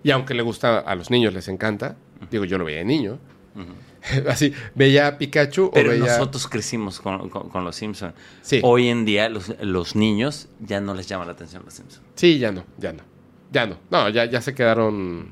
Y 0.03 0.11
aunque 0.11 0.34
le 0.34 0.41
gusta 0.41 0.80
a 0.80 0.95
los 0.95 1.11
niños, 1.11 1.34
les 1.34 1.47
encanta. 1.49 1.97
Digo, 2.31 2.45
yo 2.45 2.57
lo 2.57 2.65
veía 2.65 2.80
de 2.80 2.85
niño. 2.85 3.19
Así, 4.30 4.53
veía 4.76 5.07
a 5.07 5.17
Pikachu 5.17 5.71
Pero 5.73 5.89
o 5.89 5.91
veía... 5.91 6.05
nosotros 6.05 6.47
crecimos 6.47 7.01
con, 7.01 7.30
con- 7.30 7.49
con 7.49 7.65
los 7.65 7.76
Simpsons. 7.76 8.13
Sí. 8.41 8.61
Hoy 8.63 8.88
en 8.88 9.03
día 9.03 9.27
los, 9.27 9.53
los 9.61 9.95
niños 9.97 10.47
ya 10.61 10.80
no 10.80 10.93
les 10.93 11.07
llama 11.07 11.26
la 11.26 11.34
atención 11.34 11.63
los 11.65 11.73
Simpsons. 11.73 12.01
Sí, 12.15 12.39
ya 12.39 12.51
no, 12.53 12.63
ya 12.77 12.93
no. 12.93 13.03
Ya 13.51 13.65
no. 13.65 13.77
No, 13.91 14.07
ya, 14.09 14.23
ya 14.26 14.41
se 14.41 14.53
quedaron 14.55 15.30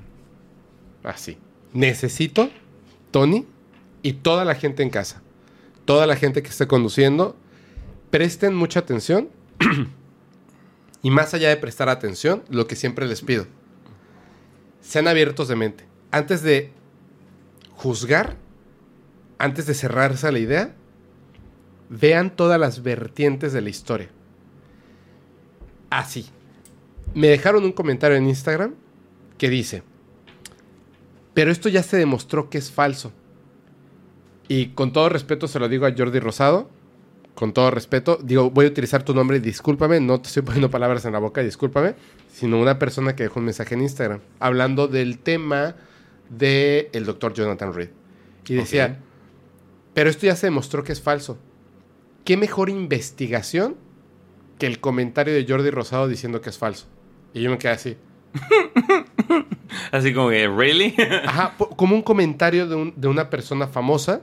así. 1.03 1.37
Necesito, 1.71 2.49
Tony, 3.11 3.45
y 4.01 4.13
toda 4.13 4.43
la 4.43 4.55
gente 4.55 4.83
en 4.83 4.89
casa, 4.89 5.21
toda 5.85 6.07
la 6.07 6.15
gente 6.17 6.41
que 6.43 6.49
esté 6.49 6.67
conduciendo, 6.67 7.37
presten 8.09 8.53
mucha 8.55 8.79
atención. 8.81 9.29
y 11.07 11.09
más 11.09 11.33
allá 11.33 11.47
de 11.47 11.55
prestar 11.55 11.87
atención, 11.87 12.43
lo 12.49 12.67
que 12.67 12.75
siempre 12.75 13.07
les 13.07 13.21
pido, 13.21 13.47
sean 14.81 15.07
abiertos 15.07 15.47
de 15.47 15.55
mente. 15.55 15.85
Antes 16.11 16.43
de 16.43 16.73
juzgar, 17.77 18.35
antes 19.37 19.67
de 19.67 19.73
cerrarse 19.73 20.27
a 20.27 20.33
la 20.33 20.39
idea, 20.39 20.75
vean 21.87 22.35
todas 22.35 22.59
las 22.59 22.83
vertientes 22.83 23.53
de 23.53 23.61
la 23.61 23.69
historia. 23.69 24.09
Así. 25.89 26.25
Me 27.13 27.29
dejaron 27.29 27.63
un 27.63 27.71
comentario 27.71 28.17
en 28.17 28.27
Instagram 28.27 28.75
que 29.37 29.49
dice, 29.49 29.83
pero 31.33 31.51
esto 31.51 31.69
ya 31.69 31.83
se 31.83 31.95
demostró 31.95 32.49
que 32.49 32.57
es 32.57 32.69
falso. 32.69 33.13
Y 34.49 34.71
con 34.71 34.91
todo 34.91 35.07
respeto 35.07 35.47
se 35.47 35.59
lo 35.59 35.69
digo 35.69 35.85
a 35.85 35.93
Jordi 35.97 36.19
Rosado, 36.19 36.69
con 37.37 37.53
todo 37.53 37.69
respeto, 37.69 38.17
digo, 38.19 38.49
voy 38.49 38.65
a 38.65 38.69
utilizar 38.69 39.03
tu 39.03 39.13
nombre, 39.13 39.39
discúlpame, 39.39 39.99
no 39.99 40.19
te 40.19 40.27
estoy 40.27 40.41
poniendo 40.41 40.71
palabras 40.71 41.05
en 41.05 41.13
la 41.13 41.19
boca, 41.19 41.43
discúlpame, 41.43 41.93
sino 42.33 42.59
una 42.59 42.79
persona 42.79 43.15
que 43.15 43.21
dejó 43.21 43.39
un 43.39 43.45
mensaje 43.45 43.75
en 43.75 43.81
Instagram 43.83 44.21
hablando 44.39 44.87
del 44.87 45.19
tema 45.19 45.75
del 46.31 46.87
el 46.93 47.05
doctor 47.05 47.35
Jonathan 47.35 47.75
Reed. 47.75 47.89
Y 48.47 48.55
decía, 48.55 48.97
pero 49.93 50.09
esto 50.09 50.25
ya 50.25 50.35
se 50.35 50.47
demostró 50.47 50.83
que 50.83 50.93
es 50.93 50.99
falso. 50.99 51.37
¿Qué 52.25 52.37
mejor 52.37 52.71
investigación 52.71 53.75
que 54.57 54.65
el 54.65 54.79
comentario 54.79 55.35
de 55.35 55.45
Jordi 55.47 55.69
Rosado 55.69 56.07
diciendo 56.07 56.41
que 56.41 56.49
es 56.49 56.57
falso? 56.57 56.87
Y 57.35 57.41
yo 57.43 57.51
me 57.51 57.59
quedé 57.59 57.73
así. 57.73 57.97
Así 59.91 60.11
como 60.13 60.29
que, 60.29 60.47
¿really? 60.47 60.95
Ajá, 61.25 61.55
como 61.75 61.95
un 61.95 62.01
comentario 62.01 62.67
de, 62.67 62.75
un- 62.75 62.93
de 62.95 63.07
una 63.07 63.29
persona 63.29 63.67
famosa 63.67 64.21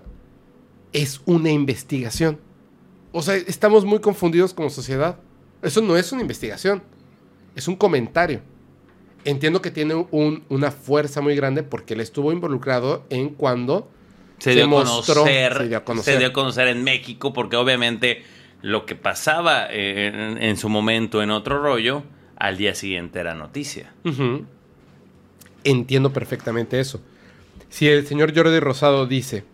es 0.92 1.20
una 1.26 1.50
investigación. 1.50 2.38
O 3.16 3.22
sea, 3.22 3.36
estamos 3.36 3.84
muy 3.84 4.00
confundidos 4.00 4.52
como 4.52 4.70
sociedad. 4.70 5.18
Eso 5.62 5.80
no 5.80 5.96
es 5.96 6.10
una 6.10 6.20
investigación, 6.22 6.82
es 7.54 7.68
un 7.68 7.76
comentario. 7.76 8.40
Entiendo 9.24 9.62
que 9.62 9.70
tiene 9.70 9.94
un- 10.10 10.42
una 10.48 10.72
fuerza 10.72 11.20
muy 11.20 11.36
grande 11.36 11.62
porque 11.62 11.94
él 11.94 12.00
estuvo 12.00 12.32
involucrado 12.32 13.06
en 13.10 13.28
cuando 13.30 13.88
se, 14.38 14.50
Se 14.50 14.56
dio 14.56 14.64
a 14.64 14.66
mostró, 14.66 15.14
conocer, 15.22 15.56
se 15.58 15.68
dio 15.68 15.78
a 15.78 15.84
conocer. 15.84 16.14
se 16.14 16.18
dio 16.18 16.28
a 16.28 16.32
conocer 16.32 16.66
en 16.68 16.82
México 16.82 17.32
porque 17.32 17.54
obviamente 17.56 18.24
lo 18.62 18.84
que 18.84 18.96
pasaba 18.96 19.68
eh, 19.70 20.08
en, 20.08 20.42
en 20.42 20.56
su 20.56 20.68
momento 20.68 21.22
en 21.22 21.30
otro 21.30 21.62
rollo, 21.62 22.02
al 22.36 22.56
día 22.56 22.74
siguiente 22.74 23.20
era 23.20 23.34
noticia. 23.34 23.92
Entiendo 25.62 26.12
perfectamente 26.12 26.80
eso. 26.80 27.00
Si 27.70 27.88
el 27.88 28.06
señor 28.06 28.34
Jordi 28.36 28.60
Rosado 28.60 29.06
dice, 29.06 29.44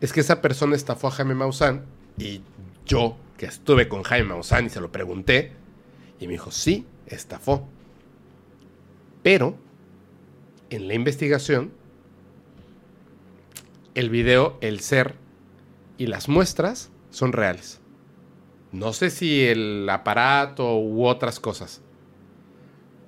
es 0.00 0.12
que 0.12 0.20
esa 0.20 0.40
persona 0.42 0.76
estafó 0.76 1.08
a 1.08 1.10
Jaime 1.12 1.34
Maussan, 1.34 1.84
y 2.18 2.40
yo, 2.86 3.16
que 3.36 3.46
estuve 3.46 3.88
con 3.88 4.02
Jaime 4.02 4.30
Maussan 4.30 4.70
se 4.70 4.80
lo 4.80 4.90
pregunté, 4.90 5.52
y 6.18 6.26
me 6.26 6.32
dijo, 6.32 6.50
sí, 6.50 6.86
estafó. 7.06 7.68
Pero, 9.22 9.56
en 10.70 10.88
la 10.88 10.94
investigación, 10.94 11.72
el 13.94 14.08
video, 14.10 14.56
el 14.60 14.80
ser 14.80 15.14
y 15.98 16.06
las 16.06 16.28
muestras 16.28 16.90
son 17.10 17.32
reales. 17.32 17.80
No 18.72 18.92
sé 18.92 19.10
si 19.10 19.44
el 19.44 19.88
aparato 19.88 20.78
u 20.78 21.06
otras 21.06 21.40
cosas. 21.40 21.82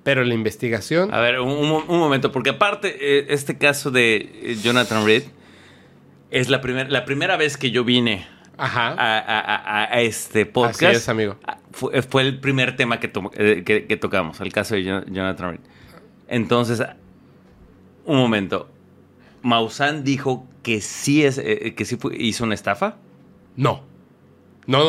Pero 0.03 0.23
la 0.23 0.33
investigación... 0.33 1.13
A 1.13 1.19
ver, 1.19 1.39
un 1.39 1.67
momento, 1.87 2.31
porque 2.31 2.51
aparte, 2.51 3.19
eh, 3.19 3.27
este 3.29 3.57
caso 3.57 3.91
de 3.91 4.15
eh, 4.15 4.55
Jonathan 4.63 5.05
Reed 5.05 5.23
es 6.31 6.49
la, 6.49 6.61
primer- 6.61 6.91
la 6.91 7.05
primera 7.05 7.37
vez 7.37 7.57
que 7.57 7.69
yo 7.71 7.83
vine 7.83 8.25
Ajá. 8.59 8.89
a, 8.97 9.17
a- 9.19 9.55
a- 9.55 9.93
a 9.95 10.01
este 10.01 10.45
podcast. 10.45 10.83
Así 10.83 10.95
es, 10.97 11.09
amigo. 11.09 11.37
Ah, 11.47 11.57
Fue, 11.71 12.01
fue 12.01 12.21
el 12.23 12.39
primer 12.39 12.75
tema 12.75 12.99
que, 12.99 13.07
to- 13.07 13.31
eh, 13.35 13.63
que- 13.65 13.85
que 13.85 13.97
tocamos, 13.97 14.39
el 14.41 14.51
caso 14.53 14.75
de 14.75 14.83
Jo- 14.83 15.05
Jonathan 15.11 15.51
Reed. 15.51 15.59
Entonces, 16.27 16.81
un 18.05 18.17
momento. 18.17 18.69
Maussan 19.41 20.03
dijo 20.03 20.47
que 20.63 20.81
sí, 20.81 21.23
es, 21.23 21.37
eh, 21.37 21.73
que 21.75 21.85
sí 21.85 21.95
fue- 21.95 22.15
hizo 22.17 22.43
una 22.43 22.53
estafa. 22.55 22.97
No. 23.55 23.83
No, 24.67 24.79
no, 24.79 24.85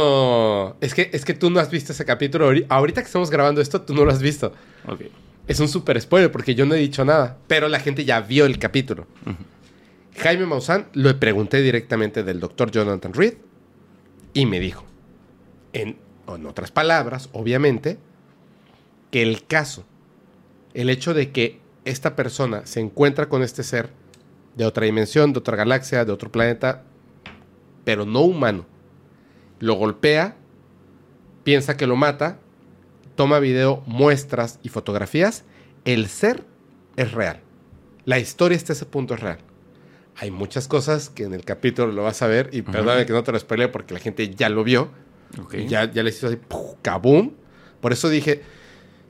no. 0.70 0.76
Es 0.80 0.92
que, 0.94 1.08
es 1.12 1.24
que 1.24 1.32
tú 1.34 1.48
no 1.50 1.60
has 1.60 1.70
visto 1.70 1.92
ese 1.92 2.04
capítulo. 2.04 2.50
Ahori- 2.50 2.66
Ahorita 2.68 3.00
que 3.00 3.06
estamos 3.06 3.30
grabando 3.30 3.60
esto, 3.60 3.80
tú 3.82 3.94
no 3.94 4.04
lo 4.04 4.10
has 4.10 4.20
visto. 4.20 4.52
Ok. 4.86 5.02
Es 5.46 5.58
un 5.60 5.68
super 5.68 5.98
spoiler 6.00 6.30
porque 6.30 6.54
yo 6.54 6.66
no 6.66 6.74
he 6.74 6.78
dicho 6.78 7.04
nada. 7.04 7.38
Pero 7.46 7.68
la 7.68 7.80
gente 7.80 8.04
ya 8.04 8.20
vio 8.20 8.44
el 8.46 8.58
capítulo. 8.58 9.06
Jaime 10.18 10.44
Maussan 10.46 10.86
lo 10.94 11.18
pregunté 11.18 11.62
directamente 11.62 12.22
del 12.22 12.40
doctor 12.40 12.70
Jonathan 12.70 13.12
Reed 13.14 13.34
y 14.32 14.46
me 14.46 14.60
dijo, 14.60 14.84
en, 15.72 15.98
otras 16.26 16.70
palabras, 16.70 17.28
obviamente, 17.32 17.98
que 19.10 19.22
el 19.22 19.46
caso, 19.46 19.84
el 20.74 20.88
hecho 20.88 21.12
de 21.12 21.32
que 21.32 21.60
esta 21.84 22.14
persona 22.14 22.66
se 22.66 22.78
encuentra 22.78 23.28
con 23.28 23.42
este 23.42 23.64
ser 23.64 23.90
de 24.56 24.64
otra 24.64 24.84
dimensión, 24.84 25.32
de 25.32 25.40
otra 25.40 25.56
galaxia, 25.56 26.04
de 26.04 26.12
otro 26.12 26.30
planeta, 26.30 26.84
pero 27.84 28.06
no 28.06 28.20
humano. 28.20 28.66
Lo 29.58 29.74
golpea, 29.74 30.36
piensa 31.42 31.76
que 31.76 31.88
lo 31.88 31.96
mata, 31.96 32.38
toma 33.16 33.40
video, 33.40 33.82
muestras 33.86 34.60
y 34.62 34.68
fotografías. 34.68 35.44
El 35.84 36.06
ser 36.06 36.44
es 36.96 37.10
real. 37.10 37.40
La 38.04 38.18
historia 38.18 38.56
hasta 38.56 38.72
ese 38.72 38.86
punto 38.86 39.14
es 39.14 39.20
real. 39.20 39.38
Hay 40.16 40.30
muchas 40.30 40.68
cosas 40.68 41.08
que 41.08 41.24
en 41.24 41.32
el 41.32 41.44
capítulo 41.44 41.92
lo 41.92 42.02
vas 42.02 42.20
a 42.22 42.26
ver, 42.26 42.50
y 42.52 42.62
perdóname 42.62 43.06
que 43.06 43.12
no 43.12 43.22
te 43.22 43.32
lo 43.32 43.38
spoile 43.38 43.68
porque 43.68 43.94
la 43.94 44.00
gente 44.00 44.34
ya 44.34 44.48
lo 44.48 44.64
vio. 44.64 44.90
Ok. 45.40 45.54
Y 45.54 45.66
Ya, 45.66 45.90
ya 45.90 46.02
les 46.02 46.16
hizo 46.16 46.26
así, 46.26 46.36
¡puf! 46.36 46.74
¡kaboom! 46.82 47.32
Por 47.80 47.92
eso 47.92 48.08
dije, 48.08 48.42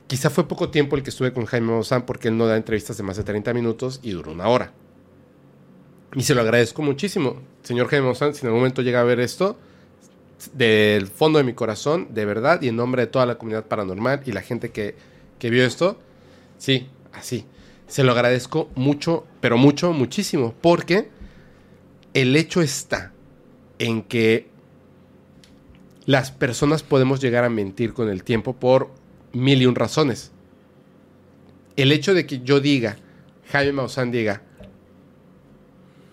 quizá 0.07 0.29
fue 0.29 0.47
poco 0.47 0.69
tiempo 0.69 0.95
el 0.95 1.03
que 1.03 1.09
estuve 1.09 1.33
con 1.33 1.45
Jaime 1.45 1.67
Maussan 1.67 2.05
porque 2.05 2.29
él 2.29 2.37
no 2.37 2.45
da 2.45 2.55
entrevistas 2.55 2.97
de 2.97 3.03
más 3.03 3.17
de 3.17 3.23
30 3.23 3.53
minutos 3.53 3.99
y 4.03 4.11
duró 4.11 4.31
una 4.31 4.47
hora. 4.47 4.71
Y 6.15 6.23
se 6.23 6.35
lo 6.35 6.41
agradezco 6.41 6.81
muchísimo. 6.81 7.41
Señor 7.63 7.87
Jaime 7.87 8.05
Maussan, 8.05 8.33
si 8.33 8.41
en 8.41 8.47
algún 8.47 8.61
momento 8.61 8.81
llega 8.81 9.01
a 9.01 9.03
ver 9.03 9.19
esto, 9.19 9.57
del 10.53 11.07
fondo 11.07 11.37
de 11.37 11.43
mi 11.43 11.53
corazón, 11.53 12.07
de 12.11 12.25
verdad, 12.25 12.61
y 12.61 12.69
en 12.69 12.75
nombre 12.75 13.03
de 13.03 13.07
toda 13.07 13.25
la 13.25 13.35
comunidad 13.35 13.65
paranormal 13.65 14.21
y 14.25 14.31
la 14.31 14.41
gente 14.41 14.71
que, 14.71 14.95
que 15.39 15.49
vio 15.49 15.65
esto, 15.65 15.97
sí, 16.57 16.89
así. 17.13 17.45
Se 17.91 18.05
lo 18.05 18.13
agradezco 18.13 18.69
mucho, 18.73 19.27
pero 19.41 19.57
mucho, 19.57 19.91
muchísimo, 19.91 20.55
porque 20.61 21.09
el 22.13 22.37
hecho 22.37 22.61
está 22.61 23.11
en 23.79 24.01
que 24.01 24.47
las 26.05 26.31
personas 26.31 26.83
podemos 26.83 27.19
llegar 27.19 27.43
a 27.43 27.49
mentir 27.49 27.91
con 27.91 28.07
el 28.07 28.23
tiempo 28.23 28.55
por 28.55 28.91
mil 29.33 29.61
y 29.61 29.65
un 29.65 29.75
razones. 29.75 30.31
El 31.75 31.91
hecho 31.91 32.13
de 32.13 32.25
que 32.25 32.39
yo 32.39 32.61
diga, 32.61 32.95
Jaime 33.51 33.73
Maussan 33.73 34.09
diga, 34.09 34.41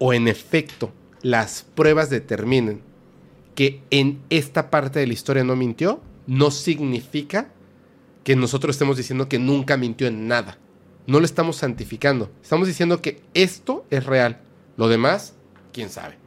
o 0.00 0.12
en 0.12 0.26
efecto 0.26 0.92
las 1.22 1.62
pruebas 1.76 2.10
determinen 2.10 2.80
que 3.54 3.82
en 3.90 4.18
esta 4.30 4.68
parte 4.70 4.98
de 4.98 5.06
la 5.06 5.12
historia 5.12 5.44
no 5.44 5.54
mintió, 5.54 6.00
no 6.26 6.50
significa 6.50 7.52
que 8.24 8.34
nosotros 8.34 8.74
estemos 8.74 8.96
diciendo 8.96 9.28
que 9.28 9.38
nunca 9.38 9.76
mintió 9.76 10.08
en 10.08 10.26
nada. 10.26 10.58
No 11.08 11.20
lo 11.20 11.24
estamos 11.24 11.56
santificando. 11.56 12.30
Estamos 12.42 12.68
diciendo 12.68 13.00
que 13.00 13.22
esto 13.32 13.86
es 13.88 14.04
real. 14.04 14.42
Lo 14.76 14.88
demás, 14.88 15.34
quién 15.72 15.88
sabe. 15.88 16.18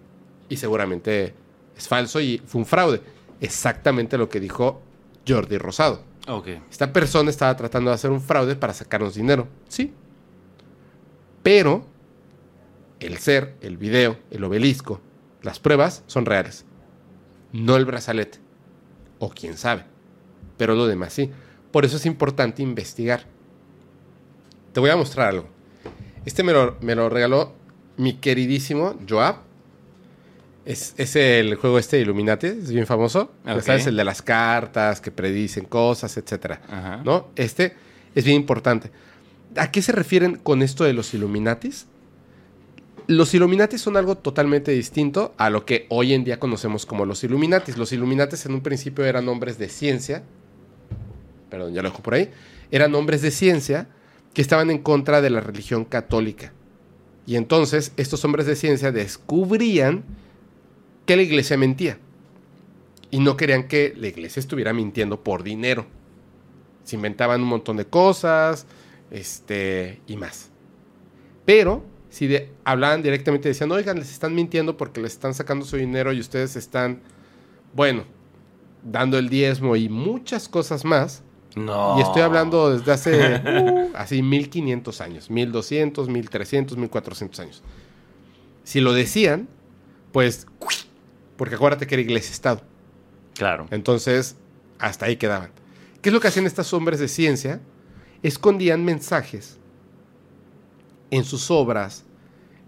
Y 0.49 0.58
seguramente 0.58 1.36
es 1.78 1.88
falso 1.88 2.20
y 2.20 2.41
fue 2.48 2.62
un 2.62 2.66
fraude. 2.66 2.99
Exactamente 3.41 4.18
lo 4.18 4.28
que 4.28 4.40
dijo 4.40 4.82
Jordi 5.28 5.60
Rosado. 5.60 6.02
Ok. 6.28 6.48
Esta 6.72 6.91
persona 6.91 7.30
estaba 7.30 7.56
tratando 7.56 7.91
de 7.91 7.95
hacer 7.95 8.10
un 8.10 8.22
fraude 8.22 8.56
para 8.56 8.74
sacarnos 8.74 9.14
dinero. 9.14 9.48
Sí. 9.68 9.94
Pero 11.44 11.86
el 12.99 13.20
ser, 13.20 13.58
el 13.62 13.78
video, 13.78 14.18
el 14.32 14.44
obelisco, 14.44 14.99
las 15.44 15.60
pruebas 15.60 16.03
son 16.08 16.26
reales. 16.26 16.66
No 17.52 17.76
el 17.76 17.86
brazalete. 17.86 18.40
O 19.20 19.30
quién 19.30 19.58
sabe. 19.58 19.86
Pero 20.58 20.74
lo 20.74 20.88
demás 20.88 21.14
sí. 21.14 21.30
Por 21.70 21.86
eso 21.86 21.98
es 21.98 22.08
importante 22.08 22.64
investigar. 22.64 23.28
Te 24.73 24.80
voy 24.80 24.89
a 24.89 24.95
mostrar 24.95 25.30
algo. 25.30 25.48
Este 26.26 26.43
me 26.43 26.53
lo, 26.53 26.77
me 26.81 26.95
lo 26.95 27.10
regaló 27.10 27.53
mi 27.98 28.14
queridísimo 28.14 28.95
Joab. 29.07 29.38
Es, 30.65 30.93
es 30.98 31.15
el 31.15 31.56
juego 31.56 31.80
este 31.80 31.98
de 31.98 32.03
Illuminati, 32.03 32.48
es 32.48 32.72
bien 32.72 32.85
famoso. 32.85 33.31
Ya 33.45 33.56
Ok. 33.56 33.61
¿Sabes? 33.64 33.88
El 33.88 33.98
de 33.98 34.06
las 34.06 34.22
cartas 34.22 35.02
que 35.02 35.11
predicen 35.11 35.65
cosas, 35.65 36.15
etcétera. 36.18 36.61
Ajá. 36.69 37.02
¿No? 37.03 37.30
Este 37.35 37.73
es 38.14 38.23
bien 38.23 38.38
importante. 38.38 38.91
¿A 39.57 39.72
qué 39.72 39.81
se 39.81 39.91
refieren 39.91 40.35
con 40.38 40.61
esto 40.61 40.84
de 40.84 40.93
los 40.93 41.14
Illuminatis? 41.14 41.88
Los 43.07 43.34
Illuminatis 43.34 43.81
son 43.81 43.98
algo 43.98 44.18
totalmente 44.18 44.72
distinto 44.72 45.34
a 45.38 45.49
lo 45.49 45.65
que 45.65 45.88
hoy 45.89 46.14
en 46.14 46.23
día 46.23 46.39
conocemos 46.39 46.85
como 46.85 47.06
los 47.06 47.23
Illuminatis. 47.23 47.77
Los 47.77 47.91
Illuminatis 47.91 48.45
en 48.45 48.53
un 48.53 48.61
principio 48.61 49.03
eran 49.03 49.27
hombres 49.27 49.57
de 49.57 49.68
ciencia. 49.68 50.23
Perdón, 51.49 51.73
ya 51.73 51.81
lo 51.81 51.89
dejo 51.89 52.02
por 52.03 52.14
ahí. 52.14 52.30
Eran 52.69 52.95
hombres 52.95 53.22
de 53.22 53.31
ciencia 53.31 53.89
que 54.34 54.41
estaban 54.41 54.72
en 54.72 54.80
contra 54.80 55.22
de 55.22 55.30
la 55.30 55.41
religión 55.41 55.86
católica. 55.86 56.53
Y 57.26 57.36
entonces 57.36 57.94
estos 57.98 58.24
hombres 58.26 58.45
de 58.45 58.56
ciencia 58.56 58.91
descubrían 58.91 60.03
que 61.06 61.16
la 61.16 61.22
iglesia 61.22 61.58
mentía. 61.58 61.98
Y 63.10 63.20
no 63.20 63.36
querían 63.36 63.68
que 63.68 63.94
la 63.98 64.08
iglesia 64.08 64.40
estuviera 64.40 64.74
mintiendo 64.74 65.24
por 65.24 65.44
dinero. 65.44 65.86
Se 66.84 66.95
inventaban 66.95 67.41
un 67.41 67.49
montón 67.49 67.78
de 67.78 67.86
cosas, 67.86 68.66
este, 69.12 70.02
y 70.08 70.16
más. 70.16 70.49
Pero 71.45 71.84
si 72.10 72.30
hablaban 72.64 73.02
directamente, 73.02 73.49
decían, 73.49 73.72
oigan, 73.72 73.99
les 73.99 74.12
están 74.12 74.34
mintiendo 74.34 74.78
porque 74.78 75.02
les 75.02 75.14
están 75.14 75.34
sacando 75.34 75.66
su 75.66 75.78
dinero 75.78 76.12
y 76.14 76.20
ustedes 76.20 76.56
están, 76.56 77.02
bueno, 77.74 78.03
dando 78.84 79.18
el 79.18 79.30
diezmo 79.30 79.76
y 79.76 79.90
muchas 79.90 80.49
cosas 80.49 80.86
más. 80.86 81.24
No. 81.56 81.98
Y 81.98 82.02
estoy 82.02 82.22
hablando 82.22 82.78
desde 82.78 82.91
hace 82.91 83.36
uh, 83.45 83.91
así 83.95 84.22
1500 84.22 85.02
años, 85.02 85.30
1200, 85.30 86.07
1300, 86.07 86.78
1400 86.78 87.40
años. 87.40 87.64
Si 88.64 88.80
lo 88.80 88.94
decían, 88.94 89.48
pues, 90.11 90.48
porque 91.36 91.56
acuérdate 91.56 91.88
que 91.88 91.95
era 91.95 92.02
iglesia-estado. 92.02 92.61
Claro. 93.36 93.68
Entonces, 93.72 94.38
hasta 94.80 95.06
ahí 95.06 95.18
quedaban. 95.18 95.52
¿Qué 96.02 96.10
es 96.10 96.14
lo 96.14 96.19
que 96.19 96.28
hacían 96.28 96.45
estos 96.45 96.73
hombres 96.73 96.99
de 96.99 97.07
ciencia? 97.07 97.61
Escondían 98.23 98.86
mensajes 98.86 99.57
en 101.11 101.23
sus 101.23 101.52
obras, 101.52 102.06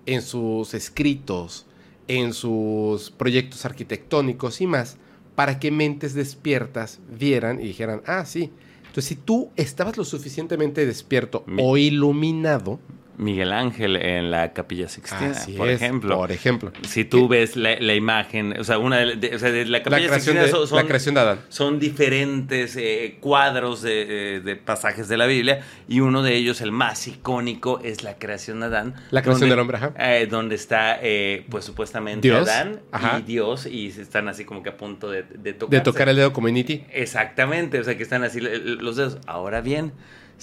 en 0.06 0.22
sus 0.22 0.74
escritos, 0.74 1.66
en 2.08 2.34
sus 2.34 3.12
proyectos 3.12 3.66
arquitectónicos 3.66 4.62
y 4.62 4.68
más, 4.68 4.98
para 5.36 5.60
que 5.60 5.72
mentes 5.72 6.14
despiertas 6.14 7.00
vieran 7.10 7.60
y 7.60 7.64
dijeran, 7.64 8.02
ah, 8.06 8.26
sí. 8.26 8.52
Entonces, 8.94 9.10
si 9.10 9.16
tú 9.16 9.50
estabas 9.56 9.98
lo 9.98 10.06
suficientemente 10.06 10.86
despierto 10.86 11.44
o 11.58 11.78
iluminado, 11.78 12.80
Miguel 13.18 13.54
Ángel 13.54 13.96
en 13.96 14.32
la 14.32 14.54
Capilla 14.54 14.90
Sixtina, 14.90 15.32
así 15.32 15.54
por 15.54 15.70
es, 15.70 15.82
ejemplo. 15.82 16.16
por 16.18 16.32
ejemplo, 16.32 16.72
Si 16.88 17.06
tú 17.06 17.28
ves 17.28 17.56
la, 17.56 17.76
la 17.80 17.94
imagen, 17.94 18.60
o 18.60 18.64
sea, 18.64 18.78
una 18.80 18.98
de, 18.98 19.16
de- 19.18 19.36
o 19.36 19.40
sea, 19.40 19.52
de 19.52 19.66
la 19.66 19.78
la 19.78 19.84
Capilla 19.84 20.08
creación, 20.08 20.36
Sixtina 20.38 20.60
de, 20.62 20.68
son, 20.68 20.78
la 20.78 20.86
creación 20.86 21.16
de 21.16 21.22
Adán. 21.22 21.40
son 21.50 21.80
diferentes 21.80 22.76
eh, 22.76 23.18
cuadros 23.20 23.82
de, 23.82 24.36
eh, 24.38 24.40
de 24.42 24.56
pasajes 24.56 25.08
de 25.08 25.18
la 25.18 25.26
Biblia 25.28 25.62
y 25.88 26.00
uno 26.00 26.24
de 26.24 26.36
ellos, 26.36 26.62
el 26.62 26.72
más 26.72 27.08
icónico, 27.08 27.80
es 27.84 28.04
la 28.04 28.16
creación 28.18 28.60
de 28.62 28.66
Adán. 28.68 28.94
La 29.12 29.22
creación 29.22 29.42
donde- 29.42 29.50
del 29.52 29.60
hombre, 29.60 29.78
ajá. 29.78 29.94
eh, 29.98 30.28
donde 30.30 30.56
está, 30.56 31.00
eh, 31.02 31.46
pues 31.50 31.66
supuestamente 31.66 32.28
Dios, 32.28 32.48
Adán 32.50 32.82
ajá. 32.92 33.20
y 33.20 33.22
Dios 33.24 33.66
y 33.66 33.88
están 33.88 34.28
así 34.28 34.46
como 34.46 34.64
que 34.64 34.70
a 34.70 34.78
punto 34.78 35.10
de, 35.12 35.24
de 35.24 35.54
De 35.54 35.82
tocar 35.82 36.10
el 36.10 36.16
dedo 36.16 36.34
E.T. 36.34 36.86
Exactamente, 36.92 37.80
o 37.80 37.84
sea 37.84 37.96
que 37.96 38.04
están 38.04 38.24
así 38.24 38.40
l- 38.40 38.60
los 38.82 38.96
dedos. 38.96 39.18
Ahora 39.28 39.62
bien, 39.62 39.94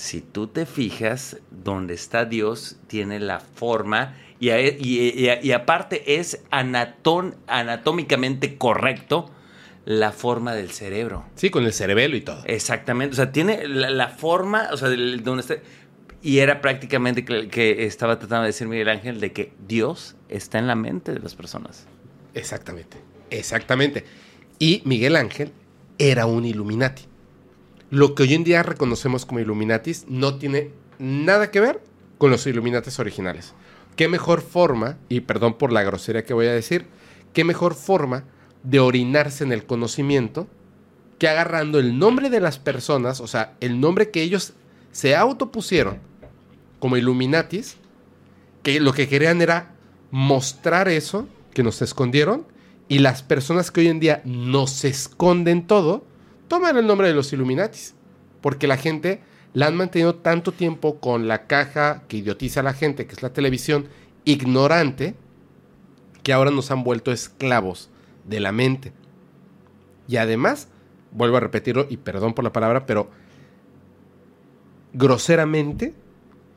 si 0.00 0.22
tú 0.22 0.46
te 0.46 0.64
fijas, 0.64 1.36
donde 1.50 1.92
está 1.92 2.24
Dios 2.24 2.76
tiene 2.86 3.20
la 3.20 3.38
forma 3.38 4.16
y, 4.38 4.48
a- 4.48 4.58
y- 4.58 4.78
y- 4.80 5.28
y 5.46 5.52
aparte 5.52 6.18
es 6.18 6.40
anatón- 6.50 7.34
anatómicamente 7.46 8.56
correcto 8.56 9.30
la 9.84 10.10
forma 10.12 10.54
del 10.54 10.70
cerebro. 10.70 11.26
Sí, 11.34 11.50
con 11.50 11.64
el 11.66 11.74
cerebelo 11.74 12.16
y 12.16 12.22
todo. 12.22 12.42
Exactamente, 12.46 13.12
o 13.12 13.16
sea, 13.16 13.30
tiene 13.30 13.68
la, 13.68 13.90
la 13.90 14.08
forma, 14.08 14.68
o 14.72 14.78
sea, 14.78 14.88
del- 14.88 15.22
donde 15.22 15.42
está... 15.42 15.56
Y 16.22 16.38
era 16.38 16.62
prácticamente 16.62 17.22
que, 17.24 17.48
que 17.48 17.84
estaba 17.84 18.18
tratando 18.18 18.42
de 18.44 18.48
decir 18.48 18.68
Miguel 18.68 18.88
Ángel 18.88 19.20
de 19.20 19.32
que 19.32 19.52
Dios 19.68 20.16
está 20.30 20.58
en 20.58 20.66
la 20.66 20.76
mente 20.76 21.12
de 21.12 21.18
las 21.18 21.34
personas. 21.34 21.86
Exactamente, 22.32 22.96
exactamente. 23.28 24.04
Y 24.58 24.80
Miguel 24.86 25.16
Ángel 25.16 25.52
era 25.98 26.24
un 26.24 26.46
Illuminati. 26.46 27.02
Lo 27.90 28.14
que 28.14 28.22
hoy 28.22 28.34
en 28.34 28.44
día 28.44 28.62
reconocemos 28.62 29.26
como 29.26 29.40
Illuminatis 29.40 30.06
no 30.08 30.36
tiene 30.36 30.70
nada 31.00 31.50
que 31.50 31.58
ver 31.58 31.82
con 32.18 32.30
los 32.30 32.46
Illuminatis 32.46 33.00
originales. 33.00 33.52
¿Qué 33.96 34.06
mejor 34.06 34.42
forma, 34.42 34.96
y 35.08 35.20
perdón 35.20 35.58
por 35.58 35.72
la 35.72 35.82
grosería 35.82 36.24
que 36.24 36.32
voy 36.32 36.46
a 36.46 36.52
decir, 36.52 36.86
qué 37.32 37.42
mejor 37.42 37.74
forma 37.74 38.24
de 38.62 38.78
orinarse 38.78 39.42
en 39.42 39.52
el 39.52 39.66
conocimiento 39.66 40.46
que 41.18 41.28
agarrando 41.28 41.80
el 41.80 41.98
nombre 41.98 42.30
de 42.30 42.40
las 42.40 42.58
personas, 42.58 43.20
o 43.20 43.26
sea, 43.26 43.56
el 43.60 43.80
nombre 43.80 44.10
que 44.10 44.22
ellos 44.22 44.52
se 44.92 45.16
autopusieron 45.16 45.98
como 46.78 46.96
Illuminatis, 46.96 47.76
que 48.62 48.78
lo 48.78 48.92
que 48.92 49.08
querían 49.08 49.42
era 49.42 49.74
mostrar 50.12 50.88
eso 50.88 51.28
que 51.52 51.64
nos 51.64 51.82
escondieron 51.82 52.46
y 52.88 53.00
las 53.00 53.22
personas 53.22 53.70
que 53.70 53.80
hoy 53.80 53.88
en 53.88 54.00
día 54.00 54.22
nos 54.24 54.84
esconden 54.84 55.66
todo, 55.66 56.04
toman 56.50 56.76
el 56.76 56.86
nombre 56.88 57.06
de 57.06 57.14
los 57.14 57.32
Illuminatis. 57.32 57.94
Porque 58.40 58.66
la 58.66 58.76
gente 58.76 59.20
la 59.52 59.68
han 59.68 59.76
mantenido 59.76 60.16
tanto 60.16 60.50
tiempo 60.50 60.98
con 60.98 61.28
la 61.28 61.46
caja 61.46 62.02
que 62.08 62.16
idiotiza 62.16 62.60
a 62.60 62.64
la 62.64 62.74
gente, 62.74 63.06
que 63.06 63.14
es 63.14 63.22
la 63.22 63.32
televisión, 63.32 63.86
ignorante, 64.24 65.14
que 66.24 66.32
ahora 66.32 66.50
nos 66.50 66.72
han 66.72 66.82
vuelto 66.82 67.12
esclavos 67.12 67.88
de 68.24 68.40
la 68.40 68.50
mente. 68.50 68.92
Y 70.08 70.16
además, 70.16 70.66
vuelvo 71.12 71.36
a 71.36 71.40
repetirlo 71.40 71.86
y 71.88 71.98
perdón 71.98 72.34
por 72.34 72.42
la 72.44 72.52
palabra, 72.52 72.84
pero 72.84 73.10
groseramente 74.92 75.94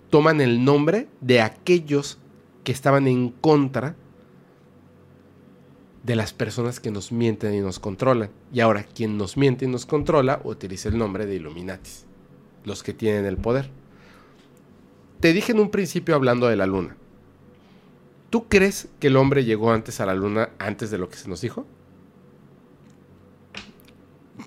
toman 0.10 0.42
el 0.42 0.66
nombre 0.66 1.08
de 1.22 1.42
aquellos 1.42 2.18
que 2.64 2.72
estaban 2.72 3.08
en 3.08 3.30
contra 3.30 3.96
de 6.04 6.16
las 6.18 6.34
personas 6.34 6.80
que 6.80 6.92
nos 6.92 7.12
mienten 7.12 7.54
y 7.54 7.62
nos 7.62 7.80
controlan. 7.80 8.30
Y 8.54 8.60
ahora, 8.60 8.84
quien 8.84 9.18
nos 9.18 9.38
miente 9.38 9.66
y 9.66 9.70
nos 9.70 9.86
controla 9.86 10.42
utiliza 10.44 10.90
el 10.90 10.98
nombre 10.98 11.26
de 11.26 11.36
Illuminatis, 11.36 12.06
los 12.66 12.84
que 12.84 12.94
tienen 12.94 13.26
el 13.26 13.38
poder. 13.38 13.70
Te 15.22 15.32
dije 15.32 15.54
en 15.54 15.60
un 15.60 15.72
principio 15.72 16.16
hablando 16.16 16.48
de 16.48 16.58
la 16.58 16.68
luna. 16.68 16.98
¿Tú 18.30 18.48
crees 18.50 18.90
que 19.00 19.08
el 19.08 19.16
hombre 19.16 19.46
llegó 19.46 19.72
antes 19.72 20.02
a 20.02 20.06
la 20.06 20.14
luna 20.14 20.50
antes 20.60 20.92
de 20.92 20.98
lo 20.98 21.08
que 21.08 21.16
se 21.16 21.30
nos 21.30 21.40
dijo? 21.40 21.66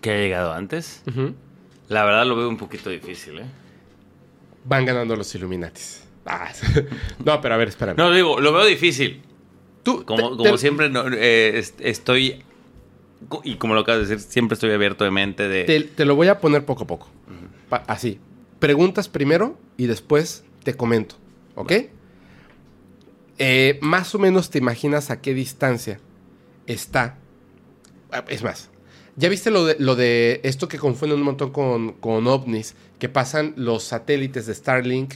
¿Que 0.02 0.10
ha 0.10 0.16
llegado 0.16 0.52
antes? 0.52 1.02
La 1.88 2.04
verdad 2.04 2.26
lo 2.26 2.36
veo 2.36 2.48
un 2.48 2.58
poquito 2.58 2.90
difícil, 2.90 3.38
¿eh? 3.38 3.46
Van 4.64 4.84
ganando 4.84 5.16
los 5.16 5.32
Illuminatis. 5.34 6.04
Ah, 6.26 6.52
no, 7.24 7.40
pero 7.40 7.54
a 7.54 7.56
ver, 7.56 7.68
espérame. 7.68 7.96
No, 7.96 8.10
digo, 8.10 8.40
lo 8.40 8.52
veo 8.52 8.66
difícil. 8.66 9.22
Tú, 9.86 10.04
Como, 10.04 10.16
te- 10.32 10.36
como 10.36 10.52
te- 10.52 10.58
siempre, 10.58 10.90
no, 10.90 11.06
eh, 11.12 11.58
est- 11.58 11.80
estoy. 11.80 12.42
Y 13.44 13.54
como 13.54 13.74
lo 13.74 13.80
acabas 13.82 14.08
de 14.08 14.16
decir, 14.16 14.30
siempre 14.30 14.54
estoy 14.54 14.72
abierto 14.72 15.04
de 15.04 15.12
mente 15.12 15.46
de. 15.48 15.62
Te, 15.62 15.80
te 15.82 16.04
lo 16.04 16.16
voy 16.16 16.26
a 16.26 16.40
poner 16.40 16.64
poco 16.64 16.82
a 16.82 16.86
poco. 16.88 17.08
Pa- 17.68 17.84
así. 17.86 18.18
Preguntas 18.58 19.08
primero 19.08 19.56
y 19.76 19.86
después 19.86 20.44
te 20.64 20.74
comento. 20.74 21.14
¿Ok? 21.54 21.72
Eh, 23.38 23.78
más 23.82 24.14
o 24.14 24.18
menos 24.18 24.50
te 24.50 24.58
imaginas 24.58 25.10
a 25.10 25.20
qué 25.20 25.34
distancia 25.34 26.00
está. 26.66 27.18
ah, 28.12 28.24
Es 28.28 28.42
más, 28.42 28.70
¿ya 29.16 29.28
viste 29.28 29.50
lo 29.50 29.64
de, 29.66 29.76
lo 29.78 29.94
de 29.94 30.40
esto 30.42 30.68
que 30.68 30.78
confunden 30.78 31.18
un 31.18 31.24
montón 31.24 31.50
con, 31.52 31.92
con 31.92 32.26
ovnis? 32.26 32.74
Que 32.98 33.08
pasan 33.08 33.52
los 33.56 33.84
satélites 33.84 34.46
de 34.46 34.54
Starlink, 34.54 35.14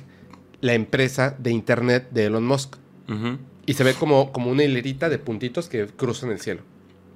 la 0.61 0.75
empresa 0.75 1.35
de 1.39 1.51
internet 1.51 2.09
de 2.13 2.27
Elon 2.27 2.47
Musk. 2.47 2.77
Ujú, 3.09 3.39
Y 3.71 3.75
se 3.75 3.85
ve 3.85 3.95
como, 3.95 4.33
como 4.33 4.51
una 4.51 4.65
hilerita 4.65 5.09
de 5.09 5.19
puntitos 5.19 5.69
que 5.69 5.87
cruzan 5.87 6.31
el 6.31 6.41
cielo. 6.41 6.63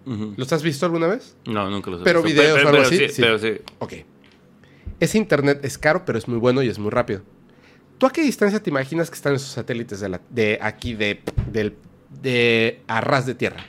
ujú. 0.06 0.35
¿Los 0.36 0.52
has 0.52 0.62
visto 0.62 0.86
alguna 0.86 1.06
vez? 1.09 1.36
No, 1.47 1.68
nunca 1.70 1.90
los 1.90 2.01
he 2.01 2.05
Pero 2.05 2.22
visto. 2.22 2.40
videos 2.40 2.64
o 2.64 2.68
algo 2.68 2.82
así, 2.82 2.97
Sí, 2.98 3.09
sí. 3.09 3.22
Pero 3.22 3.39
sí. 3.39 3.52
Ok. 3.81 3.93
Ese 5.01 5.18
internet 5.18 5.60
es 5.64 5.76
caro, 5.78 6.05
pero 6.05 6.16
es 6.18 6.28
muy 6.28 6.39
bueno 6.39 6.62
y 6.62 6.68
es 6.68 6.78
muy 6.78 6.90
rápido. 6.90 7.22
¿Tú 7.98 8.06
a 8.06 8.10
qué 8.10 8.22
distancia 8.22 8.62
te 8.62 8.70
imaginas 8.70 9.10
que 9.10 9.16
están 9.16 9.35
esos 9.35 9.48
satélites 9.51 9.98
de, 10.01 10.09
la- 10.09 10.20
de 10.31 10.59
aquí, 10.62 10.94
de, 10.94 11.20
del- 11.51 11.74
de 12.22 12.81
a 12.86 13.01
ras 13.01 13.26
de 13.26 13.35
tierra? 13.35 13.64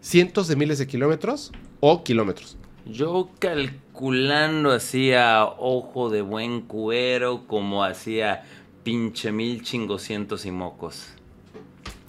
¿Cientos 0.00 0.48
de 0.48 0.56
miles 0.56 0.78
de 0.78 0.86
kilómetros 0.86 1.52
o 1.80 2.02
kilómetros? 2.04 2.56
Yo 2.86 3.30
calculando 3.38 4.72
así 4.72 5.12
a 5.12 5.44
ojo 5.44 6.08
de 6.10 6.22
buen 6.22 6.62
cuero, 6.62 7.46
como 7.46 7.84
hacía 7.84 8.44
pinche 8.82 9.32
mil 9.32 9.62
chingoscientos 9.62 10.46
y 10.46 10.50
mocos. 10.50 11.08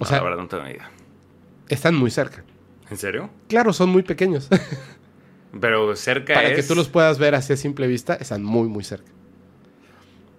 O 0.00 0.04
No, 0.04 0.08
sea, 0.08 0.18
la 0.18 0.24
verdad 0.24 0.38
no 0.38 0.48
tengo 0.48 0.64
ni 0.64 0.70
idea. 0.70 0.90
están 1.68 1.94
muy 1.94 2.10
cerca. 2.10 2.42
¿En 2.90 2.96
serio? 2.96 3.30
Claro, 3.48 3.72
son 3.72 3.90
muy 3.90 4.02
pequeños. 4.02 4.48
Pero 5.60 5.94
cerca 5.96 6.34
Para 6.34 6.48
es... 6.48 6.56
que 6.56 6.62
tú 6.62 6.74
los 6.74 6.88
puedas 6.88 7.18
ver 7.18 7.34
así 7.34 7.52
a 7.52 7.56
simple 7.56 7.86
vista, 7.86 8.14
están 8.14 8.42
muy, 8.42 8.68
muy 8.68 8.82
cerca. 8.84 9.10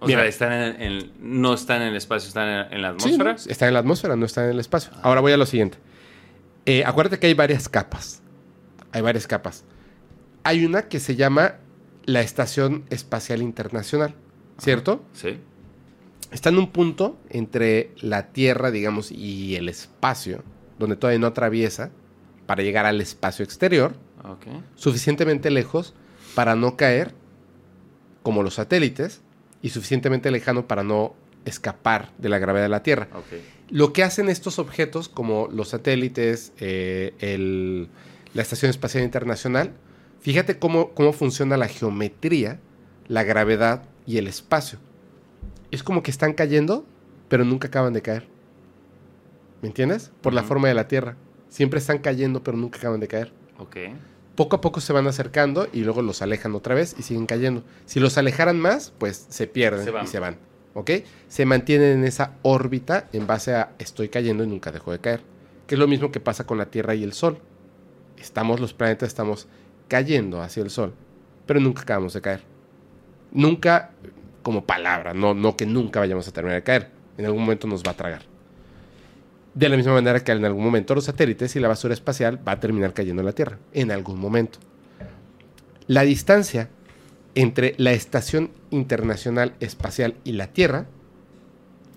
O 0.00 0.06
Mira. 0.06 0.20
sea, 0.20 0.28
están 0.28 0.52
en, 0.52 0.82
en- 0.82 1.12
no 1.20 1.54
están 1.54 1.80
en 1.82 1.88
el 1.88 1.96
espacio, 1.96 2.28
están 2.28 2.48
en, 2.48 2.72
en 2.74 2.82
la 2.82 2.94
Sí, 2.98 3.16
¿no? 3.16 3.24
atmósfera. 3.24 3.52
Están 3.52 3.68
en 3.68 3.74
la 3.74 3.80
atmósfera, 3.80 4.16
no 4.16 4.26
están 4.26 4.44
en 4.44 4.50
el 4.50 4.60
espacio. 4.60 4.92
Ahora 5.02 5.20
voy 5.20 5.32
a 5.32 5.36
lo 5.36 5.46
siguiente. 5.46 5.78
Eh, 6.66 6.84
acuérdate 6.84 7.18
que 7.18 7.28
hay 7.28 7.34
varias 7.34 7.68
capas. 7.68 8.20
Hay 8.90 9.00
varias 9.00 9.26
capas. 9.26 9.64
Hay 10.44 10.64
una 10.66 10.88
que 10.88 10.98
se 10.98 11.14
llama 11.14 11.54
la 12.04 12.20
Estación 12.20 12.84
Espacial 12.90 13.42
Internacional, 13.42 14.14
¿cierto? 14.58 15.04
Sí. 15.12 15.38
Está 16.32 16.48
en 16.48 16.58
un 16.58 16.70
punto 16.70 17.18
entre 17.28 17.90
la 18.00 18.28
Tierra, 18.32 18.70
digamos, 18.70 19.12
y 19.12 19.54
el 19.56 19.68
espacio, 19.68 20.42
donde 20.78 20.96
todavía 20.96 21.18
no 21.20 21.26
atraviesa 21.28 21.90
para 22.46 22.62
llegar 22.62 22.86
al 22.86 23.00
espacio 23.00 23.44
exterior, 23.44 23.94
suficientemente 24.74 25.50
lejos 25.50 25.94
para 26.34 26.54
no 26.56 26.76
caer 26.76 27.12
como 28.22 28.42
los 28.42 28.54
satélites 28.54 29.20
y 29.62 29.70
suficientemente 29.70 30.30
lejano 30.30 30.66
para 30.66 30.82
no 30.82 31.14
escapar 31.44 32.12
de 32.18 32.28
la 32.28 32.38
gravedad 32.38 32.64
de 32.64 32.68
la 32.68 32.82
Tierra. 32.82 33.08
Lo 33.68 33.92
que 33.92 34.02
hacen 34.04 34.28
estos 34.28 34.58
objetos, 34.58 35.08
como 35.08 35.48
los 35.52 35.68
satélites, 35.68 36.52
eh, 36.60 37.14
el- 37.20 37.88
la 38.34 38.42
Estación 38.42 38.70
Espacial 38.70 39.02
Internacional, 39.04 39.72
fíjate 40.20 40.58
cómo, 40.58 40.90
cómo 40.90 41.12
funciona 41.12 41.56
la 41.56 41.68
geometría, 41.68 42.60
la 43.08 43.22
gravedad 43.24 43.82
y 44.06 44.18
el 44.18 44.26
espacio. 44.28 44.78
Es 45.72 45.82
como 45.82 46.02
que 46.02 46.12
están 46.12 46.34
cayendo, 46.34 46.84
pero 47.28 47.44
nunca 47.44 47.68
acaban 47.68 47.92
de 47.92 48.02
caer. 48.02 48.28
¿Me 49.62 49.68
entiendes? 49.68 50.12
Por 50.20 50.34
la 50.34 50.42
forma 50.42 50.68
de 50.68 50.74
la 50.74 50.86
Tierra. 50.86 51.16
Siempre 51.48 51.78
están 51.78 51.98
cayendo, 51.98 52.42
pero 52.44 52.56
nunca 52.56 52.78
acaban 52.78 53.00
de 53.00 53.08
caer. 53.08 53.32
Ok. 53.58 53.76
Poco 54.34 54.56
a 54.56 54.60
poco 54.60 54.80
se 54.80 54.92
van 54.92 55.06
acercando 55.06 55.68
y 55.72 55.80
luego 55.80 56.02
los 56.02 56.20
alejan 56.20 56.54
otra 56.54 56.74
vez 56.74 56.94
y 56.98 57.02
siguen 57.02 57.26
cayendo. 57.26 57.64
Si 57.86 58.00
los 58.00 58.18
alejaran 58.18 58.60
más, 58.60 58.92
pues 58.98 59.26
se 59.28 59.46
pierden 59.46 59.84
Se 59.84 59.92
y 60.02 60.06
se 60.06 60.18
van. 60.18 60.36
¿Ok? 60.74 60.90
Se 61.28 61.46
mantienen 61.46 61.98
en 61.98 62.04
esa 62.04 62.36
órbita 62.42 63.08
en 63.12 63.26
base 63.26 63.54
a 63.54 63.72
estoy 63.78 64.08
cayendo 64.08 64.44
y 64.44 64.46
nunca 64.46 64.72
dejo 64.72 64.92
de 64.92 64.98
caer. 64.98 65.22
Que 65.66 65.74
es 65.74 65.78
lo 65.78 65.88
mismo 65.88 66.12
que 66.12 66.20
pasa 66.20 66.44
con 66.44 66.58
la 66.58 66.66
Tierra 66.66 66.94
y 66.94 67.02
el 67.02 67.12
Sol. 67.12 67.38
Estamos, 68.18 68.60
los 68.60 68.74
planetas 68.74 69.08
estamos 69.08 69.48
cayendo 69.88 70.42
hacia 70.42 70.62
el 70.62 70.70
Sol, 70.70 70.92
pero 71.46 71.60
nunca 71.60 71.82
acabamos 71.82 72.12
de 72.12 72.20
caer. 72.20 72.42
Nunca 73.32 73.90
como 74.42 74.64
palabra, 74.64 75.14
no, 75.14 75.34
no 75.34 75.56
que 75.56 75.66
nunca 75.66 76.00
vayamos 76.00 76.26
a 76.28 76.32
terminar 76.32 76.60
de 76.60 76.64
caer. 76.64 76.90
En 77.16 77.26
algún 77.26 77.42
momento 77.42 77.66
nos 77.66 77.82
va 77.82 77.92
a 77.92 77.96
tragar. 77.96 78.22
De 79.54 79.68
la 79.68 79.76
misma 79.76 79.92
manera 79.92 80.20
que 80.20 80.32
en 80.32 80.44
algún 80.44 80.64
momento 80.64 80.94
los 80.94 81.04
satélites 81.04 81.54
y 81.56 81.60
la 81.60 81.68
basura 81.68 81.94
espacial 81.94 82.40
va 82.46 82.52
a 82.52 82.60
terminar 82.60 82.94
cayendo 82.94 83.20
en 83.20 83.26
la 83.26 83.32
Tierra. 83.32 83.58
En 83.72 83.90
algún 83.90 84.18
momento. 84.18 84.58
La 85.86 86.02
distancia 86.02 86.70
entre 87.34 87.74
la 87.76 87.92
Estación 87.92 88.50
Internacional 88.70 89.54
Espacial 89.60 90.14
y 90.24 90.32
la 90.32 90.48
Tierra 90.48 90.86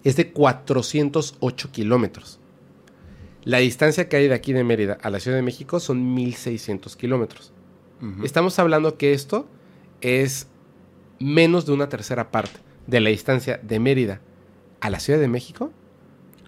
es 0.03 0.15
de 0.15 0.31
408 0.31 1.71
kilómetros. 1.71 2.39
La 3.43 3.59
distancia 3.59 4.09
que 4.09 4.17
hay 4.17 4.27
de 4.27 4.33
aquí 4.33 4.53
de 4.53 4.63
Mérida 4.63 4.97
a 5.01 5.09
la 5.09 5.19
Ciudad 5.19 5.37
de 5.37 5.43
México 5.43 5.79
son 5.79 6.13
1600 6.13 6.95
kilómetros. 6.95 7.53
Estamos 8.23 8.59
hablando 8.59 8.97
que 8.97 9.13
esto 9.13 9.47
es 10.01 10.47
menos 11.19 11.65
de 11.65 11.73
una 11.73 11.89
tercera 11.89 12.31
parte 12.31 12.59
de 12.87 12.99
la 12.99 13.09
distancia 13.09 13.59
de 13.61 13.79
Mérida 13.79 14.21
a 14.81 14.89
la 14.89 14.99
Ciudad 14.99 15.19
de 15.19 15.27
México 15.27 15.71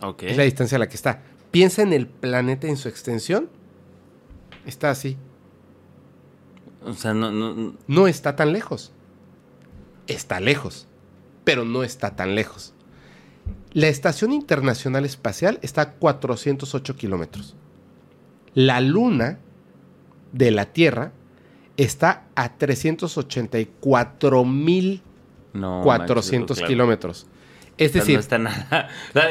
Ok. 0.02 0.24
es 0.24 0.38
la 0.38 0.44
distancia 0.44 0.76
a 0.76 0.80
la 0.80 0.88
que 0.90 0.96
está. 0.96 1.24
Piensa 1.52 1.82
en 1.82 1.94
el 1.94 2.08
planeta 2.08 2.68
en 2.68 2.78
su 2.78 2.88
extensión. 2.90 3.50
Está 4.66 4.92
así. 4.92 5.18
O 6.86 6.94
sea, 6.94 7.14
no, 7.14 7.32
no, 7.32 7.54
no- 7.56 7.74
No 7.88 8.08
está 8.08 8.36
tan 8.36 8.54
lejos. 8.54 8.92
Está 10.08 10.40
lejos. 10.40 10.88
Pero 11.44 11.66
no 11.66 11.84
está 11.84 12.16
tan 12.16 12.36
lejos. 12.36 12.74
La 13.74 13.88
Estación 13.88 14.34
Internacional 14.34 15.06
Espacial 15.06 15.60
está 15.62 15.82
a 15.82 15.92
408 15.94 16.96
kilómetros. 16.96 17.56
La 18.54 18.82
Luna 18.82 19.40
de 20.34 20.52
la 20.52 20.66
Tierra 20.74 21.12
está 21.78 22.24
a 22.36 22.50
384 22.58 24.46
mil 24.46 25.02
no 25.54 25.82
400 25.84 26.50
manches, 26.50 26.58
claro. 26.58 26.68
kilómetros. 26.70 27.28
Es 27.78 27.94
decir, 27.94 28.16
no 28.16 28.20
está 28.20 28.38
nada. 28.38 28.90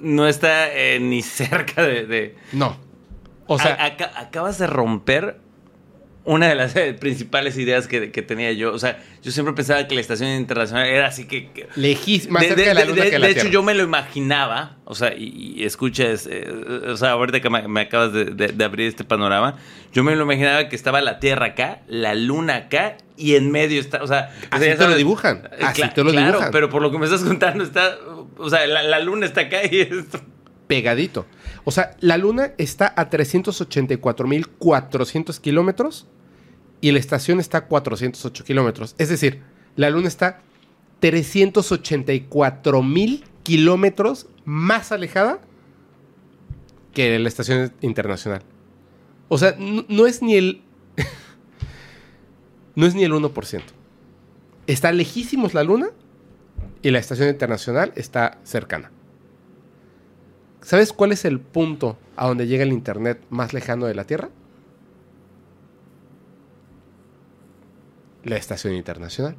no 0.00 0.26
está 0.28 0.72
eh, 0.74 0.98
ni 1.00 1.22
cerca 1.22 1.82
de. 1.82 2.06
de- 2.06 2.36
no. 2.52 2.76
O 3.46 3.58
sea, 3.58 3.74
A- 3.74 4.20
acabas 4.20 4.58
de 4.58 4.66
romper 4.66 5.38
una 6.26 6.48
de 6.48 6.54
las 6.54 6.74
eh, 6.76 6.94
principales 6.94 7.58
ideas 7.58 7.86
que, 7.86 8.10
que 8.10 8.22
tenía 8.22 8.50
yo. 8.52 8.72
O 8.72 8.78
sea, 8.78 9.02
yo 9.22 9.30
siempre 9.30 9.54
pensaba 9.54 9.86
que 9.86 9.94
la 9.94 10.00
estación 10.00 10.30
internacional 10.30 10.86
era 10.86 11.06
así 11.08 11.26
que. 11.26 11.50
que- 11.52 11.68
lejísimo, 11.76 12.34
más 12.34 12.42
de, 12.42 12.48
cerca 12.48 12.62
de, 12.62 12.68
de- 12.68 12.74
la 12.74 12.84
Luna 12.86 13.04
de- 13.04 13.10
que 13.10 13.18
la 13.18 13.26
de 13.26 13.32
hecho, 13.32 13.48
yo 13.48 13.62
me 13.62 13.74
lo 13.74 13.82
imaginaba. 13.82 14.76
O 14.84 14.94
sea, 14.94 15.14
y, 15.14 15.54
y 15.56 15.64
escuchas. 15.64 16.26
eh, 16.30 16.50
o 16.88 16.96
sea, 16.96 17.10
ahorita 17.10 17.40
que 17.40 17.50
me, 17.50 17.68
me 17.68 17.82
acabas 17.82 18.12
de, 18.12 18.64
abrir 18.64 18.88
este 18.88 19.04
panorama, 19.04 19.56
yo 19.92 20.02
me 20.02 20.16
lo 20.16 20.22
imaginaba 20.24 20.68
que 20.68 20.76
estaba 20.76 21.00
la 21.02 21.20
Tierra 21.20 21.46
acá, 21.46 21.82
la 21.88 22.14
Luna 22.14 22.56
acá 22.56 22.96
y 23.16 23.34
en 23.34 23.50
medio 23.50 23.80
está. 23.80 24.02
O 24.02 24.06
sea, 24.06 24.34
Así 24.50 24.66
ya 24.66 24.76
te 24.76 24.88
lo 24.88 24.96
dibujan. 24.96 25.48
Eh, 25.52 25.58
Así 25.62 25.82
te 25.94 26.02
lo 26.04 26.10
claro, 26.10 26.26
dibujan. 26.32 26.50
pero 26.52 26.68
por 26.70 26.80
lo 26.82 26.90
que 26.90 26.98
me 26.98 27.04
estás 27.04 27.22
contando 27.22 27.62
está. 27.64 27.96
O 28.38 28.48
sea, 28.50 28.66
la, 28.66 28.82
la 28.82 28.98
Luna 29.00 29.26
está 29.26 29.42
acá 29.42 29.58
y 29.70 29.80
esto. 29.80 30.20
pegadito. 30.66 31.26
O 31.66 31.70
sea, 31.70 31.96
la 32.00 32.18
Luna 32.18 32.52
está 32.58 32.92
a 32.96 33.08
384.400 33.08 35.40
kilómetros 35.40 36.06
y 36.80 36.92
la 36.92 36.98
estación 36.98 37.40
está 37.40 37.58
a 37.58 37.66
408 37.66 38.44
kilómetros. 38.44 38.94
Es 38.98 39.08
decir, 39.08 39.42
la 39.76 39.90
Luna 39.90 40.08
está 40.08 40.40
384.000 41.00 43.22
kilómetros 43.42 44.28
más 44.44 44.92
alejada 44.92 45.40
que 46.92 47.18
la 47.18 47.28
estación 47.28 47.72
internacional. 47.80 48.42
O 49.28 49.38
sea, 49.38 49.56
no, 49.58 49.84
no 49.88 50.06
es 50.06 50.22
ni 50.22 50.36
el... 50.36 50.62
no 52.74 52.86
es 52.86 52.94
ni 52.94 53.02
el 53.04 53.12
1%. 53.12 53.62
Está 54.66 54.92
lejísimos 54.92 55.52
la 55.54 55.64
Luna 55.64 55.88
y 56.82 56.90
la 56.90 56.98
estación 56.98 57.28
internacional 57.28 57.92
está 57.96 58.38
cercana. 58.44 58.90
¿Sabes 60.60 60.92
cuál 60.94 61.12
es 61.12 61.24
el 61.26 61.40
punto 61.40 61.98
a 62.16 62.26
donde 62.26 62.46
llega 62.46 62.62
el 62.62 62.72
Internet 62.72 63.20
más 63.28 63.52
lejano 63.52 63.84
de 63.86 63.94
la 63.94 64.04
Tierra? 64.04 64.30
La 68.24 68.36
Estación 68.36 68.74
Internacional. 68.74 69.36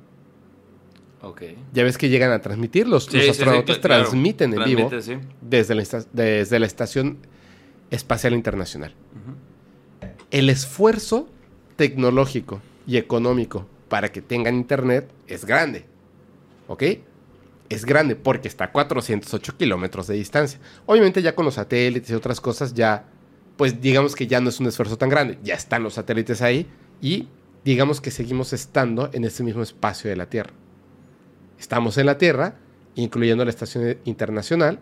Ok. 1.22 1.42
Ya 1.74 1.84
ves 1.84 1.98
que 1.98 2.10
llegan 2.10 2.32
a 2.32 2.40
transmitir, 2.40 2.88
los, 2.88 3.06
Sí, 3.06 3.18
los 3.18 3.26
sí, 3.26 3.26
sí, 3.26 3.30
astronautas 3.32 3.80
claro. 3.80 4.04
transmiten 4.04 4.54
en 4.54 4.64
vivo 4.64 4.90
Transmite, 4.90 5.28
desde 5.42 5.74
la, 5.76 5.84
desde 6.14 6.60
la 6.60 6.66
Estación 6.66 7.18
Espacial 7.90 8.34
Internacional. 8.34 8.94
El 10.32 10.50
esfuerzo 10.50 11.28
tecnológico 11.78 12.62
y 12.86 12.98
económico 12.98 13.68
para 13.90 14.12
que 14.12 14.22
tengan 14.22 14.56
internet 14.56 15.10
es 15.28 15.46
grande. 15.46 15.86
¿Ok? 16.68 16.84
Es 17.70 17.86
grande 17.86 18.16
porque 18.16 18.48
está 18.48 18.66
a 18.66 18.72
408 18.72 19.58
kilómetros 19.58 20.08
de 20.08 20.16
distancia. 20.16 20.60
Obviamente 20.86 21.22
ya 21.22 21.34
con 21.34 21.46
los 21.46 21.56
satélites 21.56 22.10
y 22.10 22.14
otras 22.14 22.40
cosas 22.40 22.74
ya, 22.74 23.06
pues 23.58 23.82
digamos 23.82 24.16
que 24.16 24.28
ya 24.28 24.42
no 24.42 24.50
es 24.50 24.60
un 24.60 24.68
esfuerzo 24.68 24.98
tan 24.98 25.10
grande. 25.10 25.40
Ya 25.44 25.56
están 25.56 25.82
los 25.84 25.96
satélites 25.96 26.42
ahí 26.42 26.68
y 27.02 27.28
digamos 27.66 28.00
que 28.00 28.12
seguimos 28.12 28.54
estando 28.54 29.10
en 29.12 29.26
ese 29.26 29.44
mismo 29.44 29.64
espacio 29.64 30.10
de 30.10 30.16
la 30.16 30.30
Tierra. 30.30 30.54
Estamos 31.60 31.98
en 31.98 32.06
la 32.06 32.20
Tierra, 32.20 32.60
incluyendo 32.94 33.44
la 33.44 33.50
Estación 33.50 33.98
Internacional, 34.06 34.80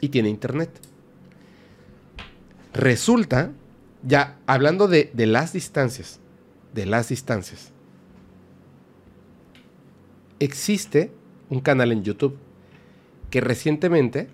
y 0.00 0.08
tiene 0.08 0.30
internet. 0.30 0.70
Resulta, 2.72 3.52
ya 4.02 4.38
hablando 4.46 4.88
de, 4.88 5.10
de 5.12 5.26
las 5.26 5.52
distancias, 5.52 6.20
de 6.72 6.86
las 6.86 7.10
distancias, 7.10 7.70
existe 10.38 11.12
un 11.50 11.60
canal 11.60 11.92
en 11.92 12.02
YouTube 12.02 12.38
que 13.28 13.42
recientemente, 13.42 14.30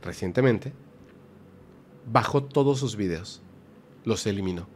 recientemente, 0.00 0.72
bajó 2.10 2.42
todos 2.42 2.78
sus 2.78 2.96
videos, 2.96 3.42
los 4.04 4.26
eliminó 4.26 4.71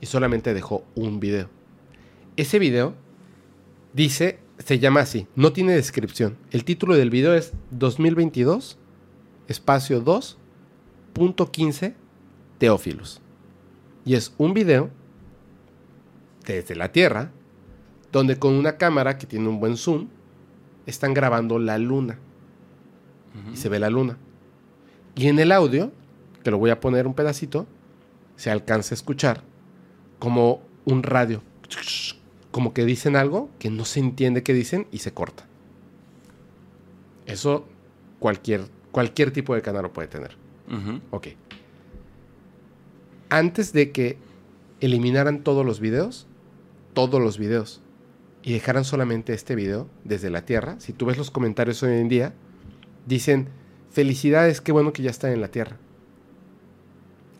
y 0.00 0.06
solamente 0.06 0.54
dejó 0.54 0.84
un 0.94 1.20
video. 1.20 1.48
Ese 2.36 2.58
video 2.58 2.94
dice, 3.92 4.38
se 4.58 4.78
llama 4.78 5.00
así, 5.00 5.26
no 5.36 5.52
tiene 5.52 5.72
descripción. 5.72 6.36
El 6.50 6.64
título 6.64 6.94
del 6.94 7.10
video 7.10 7.34
es 7.34 7.52
2022, 7.70 8.78
espacio 9.48 10.02
2.15 10.04 11.94
Teófilos. 12.58 13.20
Y 14.04 14.14
es 14.14 14.32
un 14.38 14.54
video 14.54 14.90
desde 16.46 16.74
la 16.74 16.92
Tierra, 16.92 17.30
donde 18.12 18.38
con 18.38 18.54
una 18.54 18.76
cámara 18.76 19.18
que 19.18 19.26
tiene 19.26 19.48
un 19.48 19.60
buen 19.60 19.76
zoom, 19.76 20.08
están 20.86 21.14
grabando 21.14 21.58
la 21.58 21.78
luna. 21.78 22.18
Y 23.52 23.56
se 23.56 23.68
ve 23.68 23.78
la 23.78 23.90
luna. 23.90 24.16
Y 25.14 25.28
en 25.28 25.38
el 25.38 25.52
audio, 25.52 25.92
que 26.42 26.50
lo 26.50 26.58
voy 26.58 26.70
a 26.70 26.80
poner 26.80 27.06
un 27.06 27.14
pedacito, 27.14 27.66
se 28.34 28.50
alcanza 28.50 28.94
a 28.94 28.96
escuchar 28.96 29.44
como 30.20 30.62
un 30.84 31.02
radio. 31.02 31.42
Como 32.52 32.72
que 32.72 32.84
dicen 32.84 33.16
algo 33.16 33.50
que 33.58 33.70
no 33.70 33.84
se 33.84 33.98
entiende 33.98 34.44
qué 34.44 34.54
dicen 34.54 34.86
y 34.92 34.98
se 34.98 35.12
corta. 35.12 35.46
Eso 37.26 37.64
cualquier, 38.20 38.66
cualquier 38.92 39.32
tipo 39.32 39.56
de 39.56 39.62
canal 39.62 39.82
lo 39.82 39.92
puede 39.92 40.06
tener. 40.06 40.36
Ok. 41.10 41.28
Antes 43.28 43.72
de 43.72 43.90
que 43.90 44.18
eliminaran 44.80 45.42
todos 45.42 45.66
los 45.66 45.80
videos, 45.80 46.28
todos 46.94 47.20
los 47.20 47.38
videos, 47.38 47.80
y 48.42 48.52
dejaran 48.52 48.84
solamente 48.84 49.34
este 49.34 49.54
video 49.54 49.88
desde 50.04 50.30
la 50.30 50.44
Tierra, 50.44 50.76
si 50.78 50.92
tú 50.92 51.06
ves 51.06 51.18
los 51.18 51.30
comentarios 51.30 51.82
hoy 51.82 51.92
en 51.92 52.08
día, 52.08 52.32
dicen, 53.06 53.48
felicidades, 53.90 54.60
qué 54.60 54.72
bueno 54.72 54.92
que 54.92 55.02
ya 55.02 55.10
están 55.10 55.32
en 55.32 55.40
la 55.40 55.48
Tierra. 55.48 55.76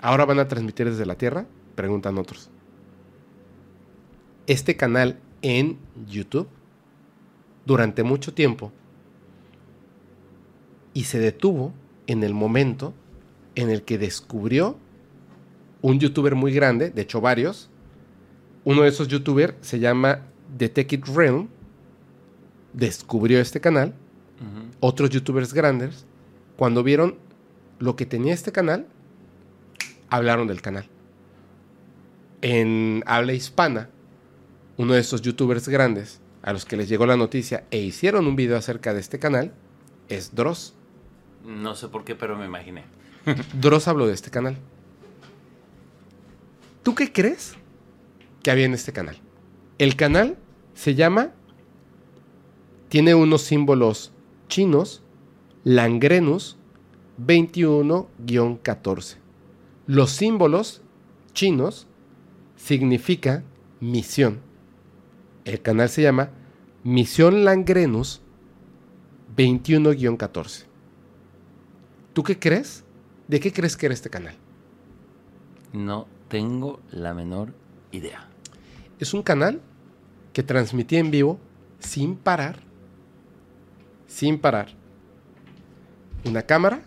¿Ahora 0.01 0.25
van 0.25 0.39
a 0.39 0.49
transmitir 0.49 0.89
desde 0.91 1.07
la 1.07 1.15
Tierra? 1.15 1.47
Preguntan 1.75 2.19
otros. 2.19 2.51
Este 4.51 4.77
canal 4.77 5.17
en 5.43 5.79
YouTube, 6.09 6.49
durante 7.65 8.03
mucho 8.03 8.35
tiempo, 8.35 8.73
y 10.93 11.05
se 11.05 11.21
detuvo 11.21 11.73
en 12.09 12.25
el 12.25 12.35
momento 12.35 12.93
en 13.55 13.71
el 13.71 13.85
que 13.85 13.97
descubrió 13.97 14.77
un 15.83 16.01
youtuber 16.01 16.35
muy 16.35 16.53
grande, 16.53 16.91
de 16.91 17.03
hecho 17.03 17.21
varios. 17.21 17.71
Uno 18.65 18.83
de 18.83 18.89
esos 18.89 19.07
youtubers 19.07 19.55
se 19.61 19.79
llama 19.79 20.23
The 20.59 20.69
Take 20.69 20.97
It 20.97 21.07
Realm. 21.07 21.47
Descubrió 22.73 23.41
este 23.41 23.61
canal. 23.61 23.95
Otros 24.81 25.11
youtubers 25.11 25.55
grandes, 25.55 26.07
cuando 26.57 26.83
vieron 26.83 27.15
lo 27.79 27.95
que 27.95 28.05
tenía 28.05 28.35
este 28.35 28.51
canal, 28.51 28.89
hablaron 30.09 30.49
del 30.49 30.61
canal. 30.61 30.87
En 32.43 33.05
habla 33.07 33.33
hispana, 33.33 33.91
uno 34.81 34.95
de 34.95 35.01
esos 35.01 35.21
youtubers 35.21 35.69
grandes 35.69 36.23
a 36.41 36.55
los 36.55 36.65
que 36.65 36.75
les 36.75 36.89
llegó 36.89 37.05
la 37.05 37.19
noticia 37.19 37.67
e 37.71 37.77
hicieron 37.77 38.27
un 38.27 38.35
video 38.35 38.57
acerca 38.57 38.95
de 38.95 39.01
este 39.01 39.19
canal 39.19 39.53
es 40.09 40.35
Dross. 40.35 40.73
No 41.45 41.75
sé 41.75 41.89
por 41.89 42.03
qué, 42.03 42.15
pero 42.15 42.35
me 42.39 42.47
imaginé. 42.47 42.85
Dross 43.61 43.89
habló 43.89 44.07
de 44.07 44.15
este 44.15 44.31
canal. 44.31 44.57
¿Tú 46.83 46.95
qué 46.95 47.13
crees 47.13 47.57
que 48.43 48.51
había 48.51 48.65
en 48.65 48.73
este 48.73 48.95
canal? 48.95 49.19
El 49.77 49.97
canal 49.97 50.39
se 50.73 50.95
llama, 50.95 51.35
tiene 52.89 53.15
unos 53.15 53.43
símbolos 53.43 54.13
chinos, 54.49 55.03
Langrenus 55.63 56.57
21-14. 57.23 59.19
Los 59.87 60.11
símbolos 60.11 60.81
chinos 61.35 61.87
significan 62.57 63.45
misión. 63.81 64.49
El 65.51 65.63
canal 65.63 65.89
se 65.89 66.01
llama 66.01 66.31
Misión 66.85 67.45
Langrenus 67.45 68.23
21-14. 69.37 70.67
¿Tú 72.13 72.23
qué 72.23 72.39
crees? 72.39 72.85
¿De 73.27 73.41
qué 73.41 73.53
crees 73.53 73.77
que 73.77 73.87
era 73.87 73.93
este 73.93 74.11
canal? 74.11 74.37
No 75.73 76.07
tengo 76.29 76.79
la 76.93 77.15
menor 77.15 77.53
idea. 77.91 78.29
Es 79.01 79.13
un 79.13 79.25
canal 79.25 79.61
que 80.33 80.45
transmitía 80.45 81.01
en 81.01 81.11
vivo 81.11 81.41
sin 81.81 82.15
parar. 82.15 82.61
Sin 84.07 84.39
parar. 84.39 84.69
Una 86.27 86.43
cámara 86.43 86.83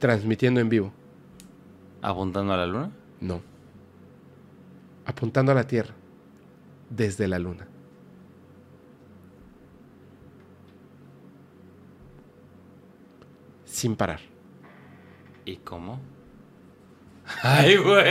transmitiendo 0.00 0.58
en 0.58 0.68
vivo. 0.68 0.92
¿Apuntando 2.02 2.52
a 2.52 2.56
la 2.56 2.66
luna? 2.66 2.90
No. 3.20 3.42
Apuntando 5.04 5.52
a 5.52 5.54
la 5.54 5.68
Tierra. 5.68 5.94
Desde 6.90 7.28
la 7.28 7.38
Luna. 7.38 7.68
Sin 13.76 13.94
parar. 13.94 14.20
¿Y 15.44 15.56
cómo? 15.56 16.00
Ay, 17.42 17.76
güey. 17.76 18.02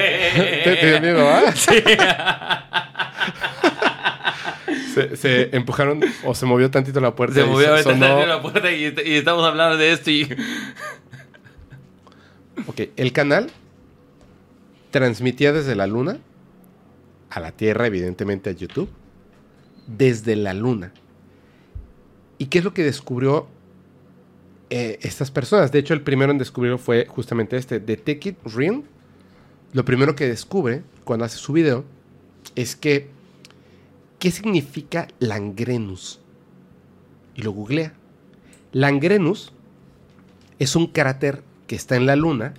¿Te, 0.63 0.75
te 0.79 0.89
dio 0.91 1.01
miedo, 1.01 1.27
ah? 1.27 1.51
se, 4.93 5.17
se 5.17 5.55
empujaron 5.55 6.01
o 6.23 6.35
se 6.35 6.45
movió 6.45 6.69
tantito 6.69 7.01
la 7.01 7.15
puerta. 7.15 7.33
Se 7.33 7.41
y 7.41 7.45
movió 7.49 7.75
sonó- 7.79 8.07
salió 8.07 8.27
la 8.27 8.43
puerta 8.43 8.71
y, 8.71 8.93
y 9.05 9.13
estamos 9.15 9.43
hablando 9.43 9.75
de 9.77 9.91
esto 9.91 10.11
y... 10.11 10.29
Ok, 12.67 12.81
el 12.95 13.11
canal 13.11 13.49
transmitía 14.91 15.51
desde 15.51 15.75
la 15.75 15.87
luna 15.87 16.19
a 17.31 17.39
la 17.39 17.51
Tierra, 17.51 17.87
evidentemente 17.87 18.51
a 18.51 18.53
YouTube, 18.53 18.89
desde 19.87 20.35
la 20.35 20.53
luna. 20.53 20.91
¿Y 22.37 22.45
qué 22.47 22.59
es 22.59 22.63
lo 22.63 22.73
que 22.75 22.83
descubrió 22.83 23.47
eh, 24.69 24.99
estas 25.01 25.31
personas? 25.31 25.71
De 25.71 25.79
hecho, 25.79 25.93
el 25.93 26.01
primero 26.01 26.31
en 26.31 26.37
descubrirlo 26.37 26.77
fue 26.77 27.05
justamente 27.05 27.57
este, 27.57 27.79
Take 27.79 28.29
It 28.29 28.37
Real. 28.45 28.83
Lo 29.73 29.85
primero 29.85 30.15
que 30.15 30.27
descubre 30.27 30.83
cuando 31.03 31.25
hace 31.25 31.37
su 31.37 31.53
video 31.53 31.83
es 32.55 32.75
que, 32.75 33.09
¿qué 34.19 34.31
significa 34.31 35.07
Langrenus? 35.19 36.19
Y 37.35 37.41
lo 37.41 37.51
googlea. 37.51 37.93
Langrenus 38.71 39.53
es 40.59 40.75
un 40.75 40.87
cráter 40.87 41.43
que 41.67 41.75
está 41.75 41.95
en 41.95 42.05
la 42.05 42.15
luna. 42.15 42.53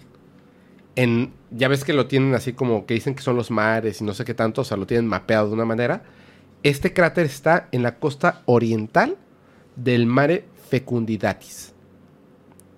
En, 0.95 1.33
ya 1.51 1.69
ves 1.69 1.85
que 1.85 1.93
lo 1.93 2.07
tienen 2.07 2.35
así 2.35 2.53
como 2.53 2.87
que 2.87 2.95
dicen 2.95 3.15
que 3.15 3.23
son 3.23 3.37
los 3.37 3.51
mares 3.51 4.01
y 4.01 4.05
no 4.05 4.15
sé 4.15 4.25
qué 4.25 4.35
tanto, 4.35 4.63
o 4.63 4.65
sea, 4.65 4.77
lo 4.77 4.87
tienen 4.87 5.07
mapeado 5.07 5.49
de 5.49 5.55
una 5.55 5.65
manera. 5.65 6.05
Este 6.63 6.93
cráter 6.93 7.27
está 7.27 7.69
en 7.73 7.83
la 7.83 7.97
costa 7.99 8.43
oriental 8.47 9.17
del 9.77 10.07
mare 10.07 10.45
Fecundidatis. 10.69 11.76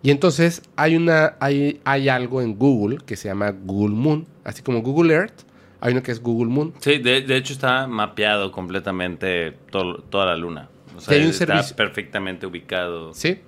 Y 0.03 0.11
entonces 0.11 0.63
hay, 0.77 0.97
una, 0.97 1.35
hay, 1.41 1.81
hay 1.85 2.09
algo 2.09 2.41
en 2.41 2.57
Google 2.57 2.99
que 3.05 3.17
se 3.17 3.29
llama 3.29 3.51
Google 3.51 3.95
Moon, 3.97 4.27
así 4.45 4.63
como 4.63 4.81
Google 4.81 5.13
Earth, 5.15 5.41
hay 5.81 5.93
uno 5.93 6.03
que 6.03 6.13
es 6.13 6.21
Google 6.23 6.51
Moon. 6.51 6.73
Sí, 6.79 6.99
de, 6.99 7.23
de 7.23 7.37
hecho 7.37 7.53
está 7.53 7.87
mapeado 7.87 8.53
completamente 8.53 9.53
todo- 9.71 9.99
toda 10.03 10.27
la 10.27 10.37
luna. 10.37 10.69
O 10.97 11.01
sea, 11.01 11.15
hay 11.15 11.23
un 11.25 11.31
está 11.31 11.47
servicio- 11.47 11.77
perfectamente 11.77 12.47
ubicado. 12.47 13.13
¿Sí? 13.15 13.39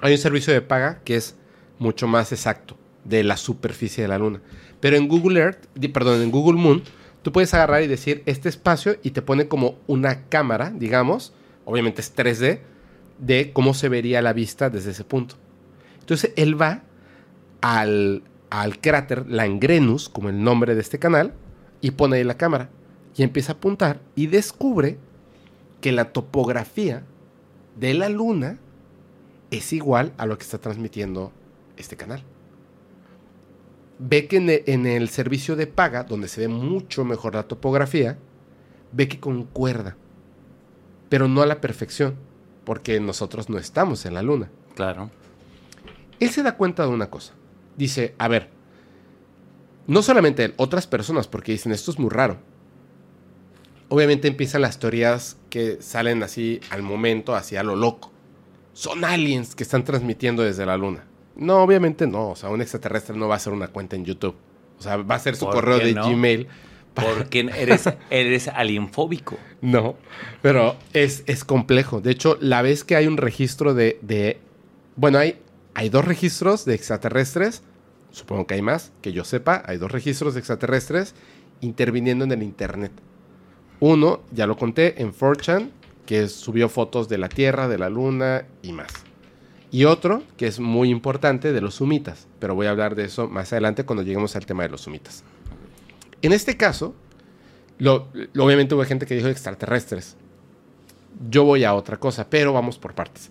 Hay 0.00 0.12
un 0.12 0.18
servicio 0.18 0.52
de 0.52 0.60
paga 0.60 1.00
que 1.04 1.16
es 1.16 1.36
mucho 1.78 2.06
más 2.08 2.32
exacto 2.32 2.76
de 3.04 3.24
la 3.24 3.36
superficie 3.36 4.02
de 4.02 4.08
la 4.08 4.18
luna. 4.18 4.40
Pero 4.80 4.96
en 4.96 5.08
Google 5.08 5.40
Earth, 5.40 5.66
perdón, 5.92 6.22
en 6.22 6.30
Google 6.30 6.58
Moon, 6.60 6.82
tú 7.22 7.30
puedes 7.32 7.52
agarrar 7.54 7.82
y 7.82 7.86
decir 7.86 8.22
este 8.26 8.48
espacio 8.48 8.96
y 9.02 9.10
te 9.12 9.22
pone 9.22 9.46
como 9.48 9.78
una 9.86 10.24
cámara, 10.28 10.72
digamos, 10.74 11.32
obviamente 11.64 12.00
es 12.00 12.14
3D, 12.16 12.60
de 13.22 13.52
cómo 13.52 13.72
se 13.72 13.88
vería 13.88 14.20
la 14.20 14.32
vista 14.32 14.68
desde 14.68 14.90
ese 14.90 15.04
punto. 15.04 15.36
Entonces 16.00 16.32
él 16.36 16.60
va 16.60 16.82
al, 17.60 18.24
al 18.50 18.80
cráter 18.80 19.26
Langrenus, 19.28 20.08
como 20.08 20.28
el 20.28 20.42
nombre 20.42 20.74
de 20.74 20.80
este 20.80 20.98
canal, 20.98 21.32
y 21.80 21.92
pone 21.92 22.16
ahí 22.16 22.24
la 22.24 22.36
cámara. 22.36 22.68
Y 23.16 23.22
empieza 23.22 23.52
a 23.52 23.56
apuntar 23.56 24.00
y 24.16 24.26
descubre 24.26 24.98
que 25.80 25.92
la 25.92 26.12
topografía 26.12 27.04
de 27.78 27.94
la 27.94 28.08
luna 28.08 28.58
es 29.50 29.72
igual 29.72 30.12
a 30.16 30.26
lo 30.26 30.36
que 30.36 30.44
está 30.44 30.58
transmitiendo 30.58 31.32
este 31.76 31.96
canal. 31.96 32.24
Ve 34.00 34.26
que 34.26 34.38
en 34.38 34.50
e- 34.50 34.64
en 34.66 34.86
el, 34.86 35.08
servicio 35.10 35.54
de 35.54 35.68
paga, 35.68 36.02
donde 36.02 36.26
se 36.26 36.40
ve 36.40 36.48
mucho 36.48 37.04
mejor 37.04 37.36
la 37.36 37.44
topografía, 37.44 38.18
ve 38.90 39.06
que 39.06 39.20
concuerda, 39.20 39.96
pero 41.08 41.28
no 41.28 41.42
a 41.42 41.46
la 41.46 41.60
perfección, 41.60 42.16
porque 42.64 43.00
nosotros 43.00 43.48
no 43.48 43.58
estamos 43.58 44.06
en 44.06 44.14
la 44.14 44.22
luna. 44.22 44.50
Claro. 44.74 45.10
Él 46.20 46.30
se 46.30 46.42
da 46.42 46.56
cuenta 46.56 46.84
de 46.84 46.88
una 46.88 47.10
cosa. 47.10 47.34
Dice, 47.76 48.14
a 48.18 48.28
ver, 48.28 48.50
no 49.86 50.02
solamente 50.02 50.44
él, 50.44 50.54
otras 50.56 50.86
personas, 50.86 51.26
porque 51.26 51.52
dicen, 51.52 51.72
esto 51.72 51.90
es 51.90 51.98
muy 51.98 52.10
raro. 52.10 52.38
Obviamente 53.88 54.28
empiezan 54.28 54.62
las 54.62 54.78
teorías 54.78 55.36
que 55.50 55.82
salen 55.82 56.22
así 56.22 56.60
al 56.70 56.82
momento, 56.82 57.34
así 57.34 57.56
a 57.56 57.62
lo 57.62 57.76
loco. 57.76 58.10
Son 58.72 59.04
aliens 59.04 59.54
que 59.54 59.64
están 59.64 59.84
transmitiendo 59.84 60.42
desde 60.42 60.64
la 60.64 60.76
luna. 60.76 61.04
No, 61.36 61.62
obviamente 61.62 62.06
no. 62.06 62.30
O 62.30 62.36
sea, 62.36 62.48
un 62.48 62.62
extraterrestre 62.62 63.16
no 63.16 63.28
va 63.28 63.34
a 63.34 63.36
hacer 63.36 63.52
una 63.52 63.68
cuenta 63.68 63.96
en 63.96 64.04
YouTube. 64.04 64.36
O 64.78 64.82
sea, 64.82 64.96
va 64.96 65.14
a 65.14 65.18
hacer 65.18 65.36
su 65.36 65.44
¿Por 65.44 65.54
correo 65.54 65.78
de 65.78 65.92
no? 65.92 66.08
Gmail. 66.08 66.48
Porque 66.94 67.40
eres, 67.56 67.88
eres 68.10 68.48
alienfóbico. 68.48 69.38
No, 69.60 69.96
pero 70.42 70.76
es, 70.92 71.22
es 71.26 71.44
complejo. 71.44 72.00
De 72.00 72.10
hecho, 72.10 72.36
la 72.40 72.62
vez 72.62 72.84
que 72.84 72.96
hay 72.96 73.06
un 73.06 73.16
registro 73.16 73.74
de... 73.74 73.98
de- 74.02 74.38
bueno, 74.96 75.18
hay, 75.18 75.38
hay 75.74 75.88
dos 75.88 76.04
registros 76.04 76.64
de 76.64 76.74
extraterrestres. 76.74 77.62
Supongo 78.10 78.46
que 78.46 78.54
hay 78.54 78.62
más, 78.62 78.92
que 79.00 79.12
yo 79.12 79.24
sepa. 79.24 79.62
Hay 79.66 79.78
dos 79.78 79.90
registros 79.90 80.34
de 80.34 80.40
extraterrestres 80.40 81.14
interviniendo 81.62 82.24
en 82.24 82.32
el 82.32 82.42
Internet. 82.42 82.92
Uno, 83.80 84.20
ya 84.30 84.46
lo 84.46 84.56
conté, 84.56 85.00
en 85.00 85.12
4chan, 85.14 85.70
que 86.04 86.28
subió 86.28 86.68
fotos 86.68 87.08
de 87.08 87.18
la 87.18 87.28
Tierra, 87.28 87.68
de 87.68 87.78
la 87.78 87.88
Luna 87.88 88.44
y 88.62 88.72
más. 88.72 88.92
Y 89.70 89.84
otro, 89.86 90.22
que 90.36 90.46
es 90.46 90.60
muy 90.60 90.90
importante, 90.90 91.52
de 91.52 91.60
los 91.62 91.76
sumitas. 91.76 92.28
Pero 92.38 92.54
voy 92.54 92.66
a 92.66 92.70
hablar 92.70 92.94
de 92.94 93.04
eso 93.04 93.28
más 93.28 93.52
adelante 93.52 93.84
cuando 93.84 94.02
lleguemos 94.02 94.36
al 94.36 94.44
tema 94.44 94.64
de 94.64 94.68
los 94.68 94.82
sumitas. 94.82 95.24
En 96.22 96.32
este 96.32 96.56
caso, 96.56 96.94
obviamente 97.80 98.74
hubo 98.74 98.84
gente 98.84 99.06
que 99.06 99.14
dijo 99.14 99.28
extraterrestres. 99.28 100.16
Yo 101.28 101.44
voy 101.44 101.64
a 101.64 101.74
otra 101.74 101.98
cosa, 101.98 102.30
pero 102.30 102.52
vamos 102.52 102.78
por 102.78 102.94
partes. 102.94 103.30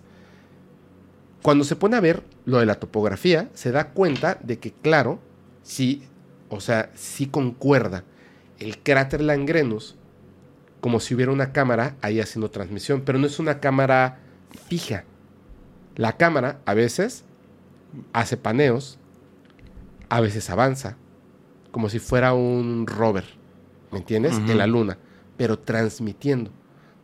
Cuando 1.42 1.64
se 1.64 1.74
pone 1.74 1.96
a 1.96 2.00
ver 2.00 2.22
lo 2.44 2.58
de 2.60 2.66
la 2.66 2.76
topografía, 2.76 3.48
se 3.54 3.72
da 3.72 3.88
cuenta 3.88 4.38
de 4.42 4.58
que, 4.58 4.72
claro, 4.72 5.18
sí, 5.62 6.02
o 6.48 6.60
sea, 6.60 6.90
sí 6.94 7.26
concuerda 7.26 8.04
el 8.60 8.78
cráter 8.78 9.22
Langrenus 9.22 9.96
como 10.80 11.00
si 11.00 11.14
hubiera 11.14 11.32
una 11.32 11.52
cámara 11.52 11.96
ahí 12.02 12.20
haciendo 12.20 12.50
transmisión, 12.50 13.02
pero 13.02 13.18
no 13.18 13.26
es 13.26 13.38
una 13.38 13.60
cámara 13.60 14.18
fija. 14.68 15.04
La 15.96 16.16
cámara 16.16 16.60
a 16.64 16.74
veces 16.74 17.24
hace 18.12 18.36
paneos, 18.36 18.98
a 20.08 20.20
veces 20.20 20.50
avanza, 20.50 20.96
como 21.72 21.88
si 21.88 21.98
fuera 21.98 22.32
un 22.34 22.86
rover, 22.86 23.24
¿me 23.90 23.98
entiendes? 23.98 24.34
En 24.36 24.56
la 24.58 24.66
luna, 24.68 24.98
pero 25.36 25.58
transmitiendo. 25.58 26.50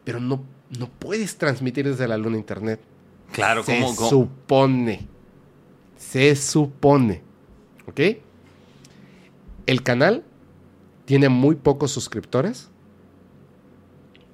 Pero 0.05 0.20
no, 0.20 0.44
no 0.78 0.88
puedes 0.88 1.36
transmitir 1.36 1.86
desde 1.88 2.06
la 2.06 2.16
luna 2.16 2.36
a 2.36 2.38
internet. 2.38 2.80
Claro, 3.32 3.62
se 3.64 3.80
como- 3.80 4.08
supone. 4.08 5.08
Se 5.97 6.36
supone. 6.36 7.22
¿Ok? 7.86 8.00
El 9.66 9.82
canal 9.82 10.22
tiene 11.05 11.28
muy 11.28 11.56
pocos 11.56 11.90
suscriptores. 11.90 12.68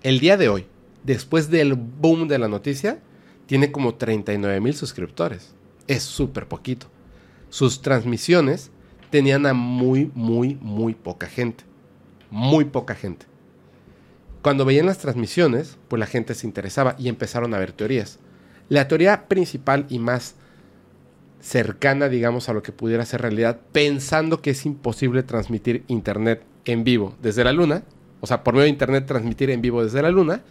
El 0.02 0.20
día 0.20 0.36
de 0.36 0.48
hoy, 0.48 0.66
después 1.02 1.50
del 1.50 1.74
boom 1.74 2.28
de 2.28 2.38
la 2.38 2.48
noticia, 2.48 3.00
tiene 3.46 3.72
como 3.72 3.94
39 3.94 4.60
mil 4.60 4.74
suscriptores. 4.74 5.54
Es 5.86 6.02
súper 6.02 6.46
poquito. 6.48 6.86
Sus 7.48 7.80
transmisiones 7.82 8.70
tenían 9.14 9.46
a 9.46 9.54
muy, 9.54 10.10
muy, 10.16 10.58
muy 10.60 10.92
poca 10.92 11.28
gente. 11.28 11.62
Muy 12.32 12.64
poca 12.64 12.96
gente. 12.96 13.26
Cuando 14.42 14.64
veían 14.64 14.86
las 14.86 14.98
transmisiones, 14.98 15.78
pues 15.86 16.00
la 16.00 16.06
gente 16.06 16.34
se 16.34 16.48
interesaba 16.48 16.96
y 16.98 17.08
empezaron 17.08 17.54
a 17.54 17.60
ver 17.60 17.70
teorías. 17.70 18.18
La 18.68 18.88
teoría 18.88 19.28
principal 19.28 19.86
y 19.88 20.00
más 20.00 20.34
cercana, 21.38 22.08
digamos, 22.08 22.48
a 22.48 22.54
lo 22.54 22.64
que 22.64 22.72
pudiera 22.72 23.06
ser 23.06 23.22
realidad, 23.22 23.60
pensando 23.70 24.42
que 24.42 24.50
es 24.50 24.66
imposible 24.66 25.22
transmitir 25.22 25.84
internet 25.86 26.42
en 26.64 26.82
vivo 26.82 27.14
desde 27.22 27.44
la 27.44 27.52
luna, 27.52 27.84
o 28.20 28.26
sea, 28.26 28.42
por 28.42 28.54
medio 28.54 28.64
de 28.64 28.70
internet 28.70 29.06
transmitir 29.06 29.48
en 29.50 29.62
vivo 29.62 29.84
desde 29.84 30.02
la 30.02 30.10
luna, 30.10 30.42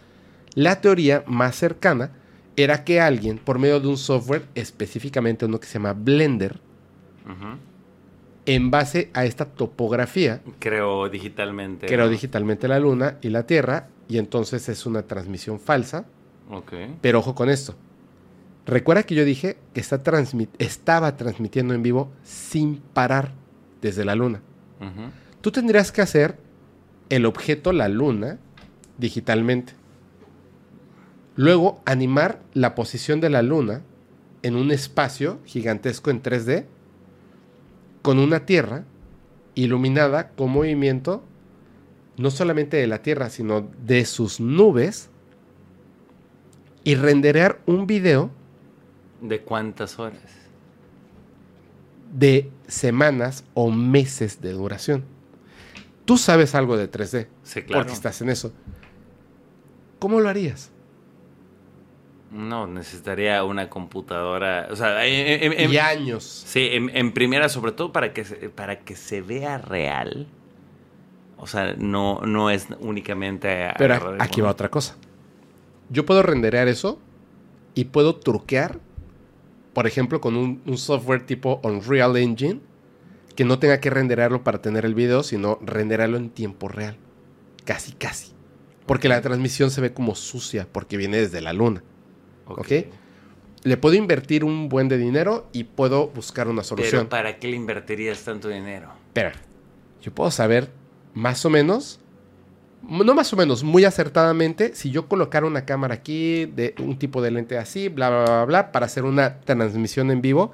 la 0.54 0.80
teoría 0.80 1.22
más 1.26 1.54
cercana 1.54 2.12
era 2.56 2.82
que 2.82 2.98
alguien, 2.98 3.36
por 3.36 3.58
medio 3.58 3.78
de 3.78 3.88
un 3.88 3.98
software, 3.98 4.46
específicamente 4.54 5.44
uno 5.44 5.60
que 5.60 5.66
se 5.66 5.74
llama 5.74 5.92
Blender. 5.92 6.60
En 8.46 8.70
base 8.70 9.10
a 9.14 9.24
esta 9.24 9.46
topografía, 9.46 10.40
Creo 10.58 11.08
digitalmente. 11.08 11.86
creó 11.86 12.04
¿no? 12.06 12.10
digitalmente 12.10 12.68
la 12.68 12.78
luna 12.78 13.16
y 13.22 13.30
la 13.30 13.46
Tierra, 13.46 13.88
y 14.08 14.18
entonces 14.18 14.68
es 14.68 14.84
una 14.86 15.02
transmisión 15.02 15.58
falsa, 15.60 16.04
Ok. 16.50 16.72
Pero 17.00 17.20
ojo 17.20 17.34
con 17.34 17.48
esto. 17.48 17.74
Recuerda 18.66 19.02
que 19.04 19.14
yo 19.14 19.24
dije 19.24 19.56
que 19.72 19.80
está 19.80 20.02
transmit- 20.02 20.50
estaba 20.58 21.16
transmitiendo 21.16 21.72
en 21.72 21.82
vivo 21.82 22.10
sin 22.22 22.76
parar 22.92 23.32
desde 23.80 24.04
la 24.04 24.14
luna. 24.14 24.40
Tú 25.40 25.50
tendrías 25.50 25.90
que 25.90 26.02
hacer 26.02 26.36
el 27.08 27.24
objeto 27.24 27.72
la 27.72 27.88
luna 27.88 28.38
digitalmente. 28.98 29.72
Luego 31.36 31.80
animar 31.86 32.40
la 32.52 32.74
posición 32.74 33.20
de 33.20 33.30
la 33.30 33.42
luna 33.42 33.80
en 34.42 34.56
un 34.56 34.70
espacio 34.70 35.38
gigantesco 35.46 36.10
en 36.10 36.22
3D 36.22 36.64
con 38.04 38.18
una 38.18 38.44
Tierra 38.44 38.84
iluminada 39.54 40.28
con 40.32 40.50
movimiento 40.50 41.24
no 42.18 42.30
solamente 42.30 42.76
de 42.76 42.86
la 42.86 43.00
Tierra, 43.00 43.30
sino 43.30 43.66
de 43.82 44.04
sus 44.04 44.40
nubes 44.40 45.08
y 46.84 46.96
renderear 46.96 47.60
un 47.64 47.86
video 47.86 48.30
¿De 49.22 49.40
cuántas 49.40 49.98
horas? 49.98 50.20
de 52.12 52.50
semanas 52.68 53.42
o 53.54 53.70
meses 53.70 54.42
de 54.42 54.52
duración. 54.52 55.02
Tú 56.04 56.18
sabes 56.18 56.54
algo 56.54 56.76
de 56.76 56.90
3D, 56.90 57.26
Sí, 57.42 57.62
claro. 57.62 57.80
porque 57.84 57.94
estás 57.94 58.20
en 58.20 58.28
eso. 58.28 58.52
¿Cómo 59.98 60.20
lo 60.20 60.28
harías? 60.28 60.70
No, 62.34 62.66
necesitaría 62.66 63.42
una 63.44 63.70
computadora. 63.70 64.66
O 64.70 64.76
sea, 64.76 65.06
en, 65.06 65.42
en- 65.44 65.60
en- 65.60 65.70
y 65.72 65.76
años. 65.78 66.24
sí, 66.46 66.68
en, 66.72 67.12
primera, 67.12 67.48
sobre 67.48 67.72
todo 67.72 67.92
para 67.92 68.12
que, 68.12 68.24
se, 68.24 68.34
para 68.50 68.80
que 68.80 68.96
se 68.96 69.22
vea 69.22 69.58
real. 69.58 70.26
O 71.38 71.46
sea, 71.46 71.74
no, 71.78 72.20
no 72.22 72.50
es 72.50 72.66
únicamente. 72.80 73.68
Pero 73.78 74.16
aquí 74.18 74.40
va 74.40 74.50
otra 74.50 74.68
cosa. 74.68 74.96
Yo 75.90 76.04
puedo 76.04 76.22
renderear 76.22 76.66
eso 76.68 76.98
y 77.74 77.84
puedo 77.84 78.16
truquear, 78.16 78.80
por 79.72 79.86
ejemplo, 79.86 80.20
con 80.20 80.36
un, 80.36 80.60
un 80.66 80.78
software 80.78 81.24
tipo 81.26 81.60
Unreal 81.62 82.16
Engine, 82.16 82.60
que 83.36 83.44
no 83.44 83.58
tenga 83.58 83.78
que 83.80 83.90
renderearlo 83.90 84.42
para 84.42 84.60
tener 84.62 84.84
el 84.84 84.94
video, 84.94 85.22
sino 85.22 85.58
renderearlo 85.62 86.16
en 86.16 86.30
tiempo 86.30 86.68
real. 86.68 86.96
Casi, 87.64 87.92
casi. 87.92 88.32
Porque 88.86 89.08
la 89.08 89.20
transmisión 89.20 89.70
se 89.70 89.80
ve 89.80 89.92
como 89.92 90.14
sucia, 90.14 90.66
porque 90.70 90.96
viene 90.96 91.16
desde 91.18 91.40
la 91.40 91.52
luna. 91.52 91.82
Ok. 92.46 92.58
¿ok? 92.58 92.72
Le 93.64 93.76
puedo 93.78 93.94
invertir 93.94 94.44
un 94.44 94.68
buen 94.68 94.88
de 94.88 94.98
dinero 94.98 95.48
y 95.52 95.64
puedo 95.64 96.08
buscar 96.08 96.48
una 96.48 96.62
solución. 96.62 97.06
Pero 97.06 97.08
¿para 97.08 97.38
qué 97.38 97.48
le 97.48 97.56
invertirías 97.56 98.22
tanto 98.22 98.48
dinero? 98.48 98.90
Espera, 99.06 99.32
yo 100.02 100.12
puedo 100.12 100.30
saber 100.30 100.70
más 101.14 101.46
o 101.46 101.50
menos, 101.50 102.00
no 102.82 103.14
más 103.14 103.32
o 103.32 103.36
menos, 103.36 103.64
muy 103.64 103.86
acertadamente, 103.86 104.74
si 104.74 104.90
yo 104.90 105.08
colocara 105.08 105.46
una 105.46 105.64
cámara 105.64 105.94
aquí, 105.94 106.44
de 106.44 106.74
un 106.78 106.98
tipo 106.98 107.22
de 107.22 107.30
lente 107.30 107.56
así, 107.56 107.88
bla, 107.88 108.10
bla, 108.10 108.24
bla, 108.24 108.44
bla, 108.44 108.72
para 108.72 108.84
hacer 108.84 109.04
una 109.04 109.40
transmisión 109.40 110.10
en 110.10 110.20
vivo, 110.20 110.52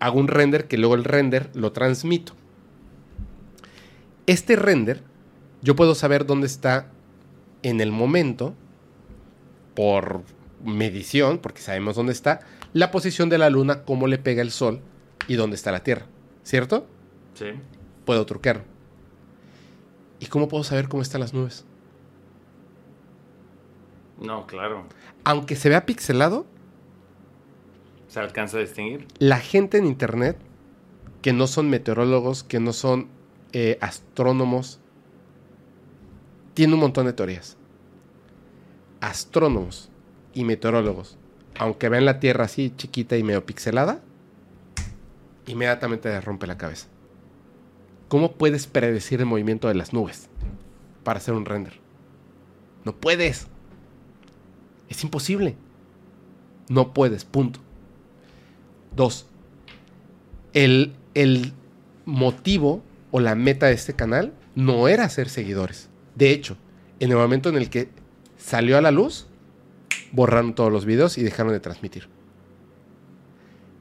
hago 0.00 0.18
un 0.18 0.28
render 0.28 0.68
que 0.68 0.78
luego 0.78 0.94
el 0.94 1.04
render 1.04 1.50
lo 1.54 1.72
transmito. 1.72 2.32
Este 4.26 4.56
render, 4.56 5.02
yo 5.60 5.76
puedo 5.76 5.94
saber 5.94 6.24
dónde 6.24 6.46
está 6.46 6.90
en 7.62 7.80
el 7.80 7.92
momento 7.92 8.54
por 9.74 10.22
medición, 10.64 11.38
porque 11.38 11.60
sabemos 11.60 11.96
dónde 11.96 12.12
está, 12.12 12.40
la 12.72 12.90
posición 12.90 13.28
de 13.28 13.38
la 13.38 13.50
luna, 13.50 13.84
cómo 13.84 14.06
le 14.06 14.18
pega 14.18 14.42
el 14.42 14.50
sol 14.50 14.80
y 15.26 15.34
dónde 15.34 15.56
está 15.56 15.72
la 15.72 15.82
Tierra. 15.82 16.06
¿Cierto? 16.42 16.86
Sí. 17.34 17.46
Puedo 18.04 18.24
truquearlo. 18.26 18.64
¿Y 20.20 20.26
cómo 20.26 20.48
puedo 20.48 20.64
saber 20.64 20.88
cómo 20.88 21.02
están 21.02 21.20
las 21.20 21.32
nubes? 21.34 21.64
No, 24.20 24.46
claro. 24.46 24.84
Aunque 25.24 25.56
se 25.56 25.68
vea 25.68 25.86
pixelado, 25.86 26.46
¿Se 28.08 28.18
alcanza 28.20 28.56
a 28.56 28.60
distinguir? 28.60 29.06
la 29.18 29.38
gente 29.38 29.78
en 29.78 29.86
internet, 29.86 30.38
que 31.22 31.32
no 31.32 31.46
son 31.46 31.68
meteorólogos, 31.68 32.42
que 32.42 32.58
no 32.58 32.72
son 32.72 33.08
eh, 33.52 33.78
astrónomos, 33.80 34.80
tiene 36.54 36.74
un 36.74 36.80
montón 36.80 37.06
de 37.06 37.12
teorías. 37.12 37.56
Astrónomos 39.00 39.90
y 40.34 40.44
meteorólogos, 40.44 41.16
aunque 41.58 41.88
vean 41.88 42.04
la 42.04 42.20
Tierra 42.20 42.44
así 42.44 42.72
chiquita 42.76 43.16
y 43.16 43.22
medio 43.22 43.44
pixelada, 43.44 44.00
inmediatamente 45.46 46.08
les 46.08 46.24
rompe 46.24 46.46
la 46.46 46.58
cabeza. 46.58 46.86
¿Cómo 48.08 48.32
puedes 48.32 48.66
predecir 48.66 49.20
el 49.20 49.26
movimiento 49.26 49.68
de 49.68 49.74
las 49.74 49.92
nubes 49.92 50.28
para 51.04 51.18
hacer 51.18 51.34
un 51.34 51.44
render? 51.44 51.74
No 52.84 52.94
puedes. 52.94 53.48
Es 54.88 55.04
imposible. 55.04 55.56
No 56.68 56.94
puedes, 56.94 57.24
punto. 57.24 57.60
Dos, 58.96 59.26
el, 60.54 60.94
el 61.14 61.52
motivo 62.04 62.82
o 63.10 63.20
la 63.20 63.34
meta 63.34 63.66
de 63.66 63.74
este 63.74 63.94
canal 63.94 64.32
no 64.54 64.88
era 64.88 65.08
ser 65.08 65.28
seguidores. 65.28 65.88
De 66.14 66.30
hecho, 66.30 66.56
en 67.00 67.10
el 67.10 67.16
momento 67.16 67.48
en 67.48 67.56
el 67.56 67.70
que 67.70 67.90
salió 68.36 68.76
a 68.76 68.82
la 68.82 68.90
luz, 68.90 69.27
borraron 70.12 70.54
todos 70.54 70.72
los 70.72 70.84
videos 70.84 71.18
y 71.18 71.22
dejaron 71.22 71.52
de 71.52 71.60
transmitir. 71.60 72.08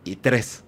Y 0.03 0.15
tres, 0.17 0.63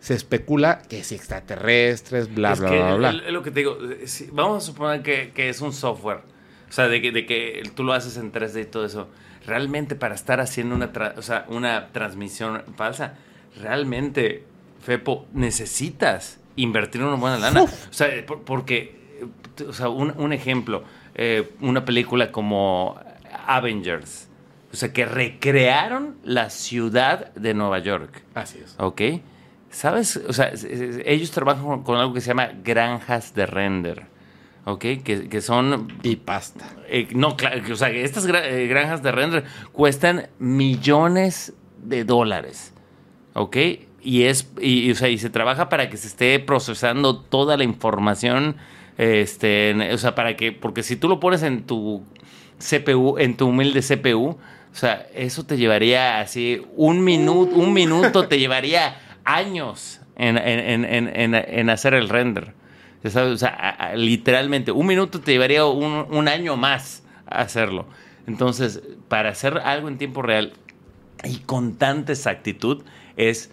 se 0.00 0.14
especula 0.14 0.82
que 0.88 1.04
si 1.04 1.14
extraterrestres, 1.14 2.32
bla, 2.34 2.52
es 2.52 2.60
bla, 2.60 2.70
que 2.70 2.76
bla, 2.82 2.94
bla. 2.96 3.10
Es 3.26 3.32
lo 3.32 3.42
que 3.42 3.50
te 3.50 3.60
digo. 3.60 3.78
eh, 3.90 4.06
si- 4.06 4.28
vamos 4.32 4.62
a 4.62 4.66
suponer 4.66 5.02
que, 5.02 5.30
que 5.34 5.48
es 5.48 5.60
un 5.60 5.72
software. 5.72 6.20
O 6.68 6.72
sea, 6.72 6.88
de 6.88 7.02
que, 7.02 7.12
de 7.12 7.26
que 7.26 7.62
tú 7.74 7.84
lo 7.84 7.92
haces 7.92 8.16
en 8.16 8.32
3D 8.32 8.62
y 8.62 8.64
todo 8.64 8.86
eso. 8.86 9.08
Realmente 9.46 9.94
para 9.94 10.14
estar 10.14 10.40
haciendo 10.40 10.74
una, 10.74 10.92
tra- 10.92 11.14
o 11.18 11.22
sea, 11.22 11.44
una 11.48 11.88
transmisión 11.92 12.62
falsa, 12.76 13.14
realmente, 13.60 14.44
Fepo, 14.80 15.26
necesitas 15.34 16.38
invertir 16.56 17.02
una 17.02 17.16
buena 17.16 17.38
lana. 17.38 17.62
O 17.62 17.68
sea, 17.92 18.08
por- 18.26 18.42
porque, 18.42 18.96
eh, 19.20 19.64
o 19.64 19.72
sea, 19.72 19.88
un, 19.90 20.12
un 20.18 20.32
ejemplo, 20.32 20.82
eh, 21.14 21.50
una 21.60 21.84
película 21.84 22.32
como 22.32 22.98
Avengers. 23.46 24.28
O 24.72 24.76
sea, 24.76 24.92
que 24.92 25.04
recrearon 25.04 26.16
la 26.24 26.48
ciudad 26.48 27.32
de 27.34 27.52
Nueva 27.52 27.78
York. 27.80 28.22
Así 28.34 28.58
es. 28.64 28.74
¿Ok? 28.78 29.02
¿Sabes? 29.70 30.16
O 30.28 30.32
sea, 30.32 30.52
ellos 31.04 31.30
trabajan 31.30 31.82
con, 31.82 31.98
algo 31.98 32.14
que 32.14 32.20
se 32.20 32.28
llama 32.28 32.50
granjas 32.64 33.34
de 33.34 33.46
render. 33.46 34.06
¿Ok? 34.64 34.80
Que, 35.04 35.28
que 35.28 35.40
son... 35.40 35.88
Y 36.02 36.16
pasta. 36.16 36.64
eh, 36.88 37.08
no, 37.14 37.36
claro, 37.36 37.60
o 37.70 37.76
sea, 37.76 37.90
estas 37.90 38.26
eh, 38.26 38.66
granjas 38.68 39.02
de 39.02 39.12
render 39.12 39.44
cuestan 39.72 40.28
millones 40.38 41.52
de 41.82 42.04
dólares. 42.04 42.72
¿Ok? 43.34 43.56
Y, 44.00 44.22
es, 44.24 44.50
y, 44.58 44.86
y, 44.86 44.92
o 44.92 44.94
sea, 44.94 45.08
y 45.08 45.18
se 45.18 45.30
trabaja 45.30 45.68
para 45.68 45.90
que 45.90 45.96
se 45.96 46.06
esté 46.06 46.38
procesando 46.38 47.18
toda 47.18 47.56
la 47.56 47.64
información. 47.64 48.56
Este, 48.96 49.92
o 49.92 49.98
sea, 49.98 50.14
para 50.14 50.36
que... 50.36 50.52
Porque 50.52 50.82
si 50.82 50.96
tú 50.96 51.08
lo 51.08 51.20
pones 51.20 51.42
en 51.42 51.64
tu 51.64 52.04
CPU, 52.58 53.18
en 53.18 53.36
tu 53.36 53.48
humilde 53.48 53.80
CPU, 53.80 54.38
o 54.72 54.74
sea, 54.74 55.06
eso 55.14 55.44
te 55.44 55.56
llevaría 55.56 56.20
así 56.20 56.64
un 56.76 57.04
minuto, 57.04 57.54
un 57.56 57.72
minuto 57.72 58.26
te 58.28 58.38
llevaría 58.40 58.96
años 59.24 60.00
en, 60.16 60.38
en- 60.38 60.84
en- 60.84 61.34
en- 61.34 61.70
hacer 61.70 61.94
el 61.94 62.08
render. 62.08 62.54
O 63.04 63.36
sea, 63.36 63.48
a- 63.48 63.68
a- 63.70 63.96
literalmente, 63.96 64.72
un 64.72 64.86
minuto 64.86 65.20
te 65.20 65.32
llevaría 65.32 65.66
un, 65.66 66.06
un 66.10 66.28
año 66.28 66.56
más 66.56 67.02
hacerlo. 67.26 67.86
Entonces, 68.26 68.80
para 69.08 69.30
hacer 69.30 69.58
algo 69.58 69.88
en 69.88 69.98
tiempo 69.98 70.22
real 70.22 70.52
y 71.24 71.38
con 71.38 71.74
tanta 71.74 72.12
exactitud, 72.12 72.82
es 73.16 73.50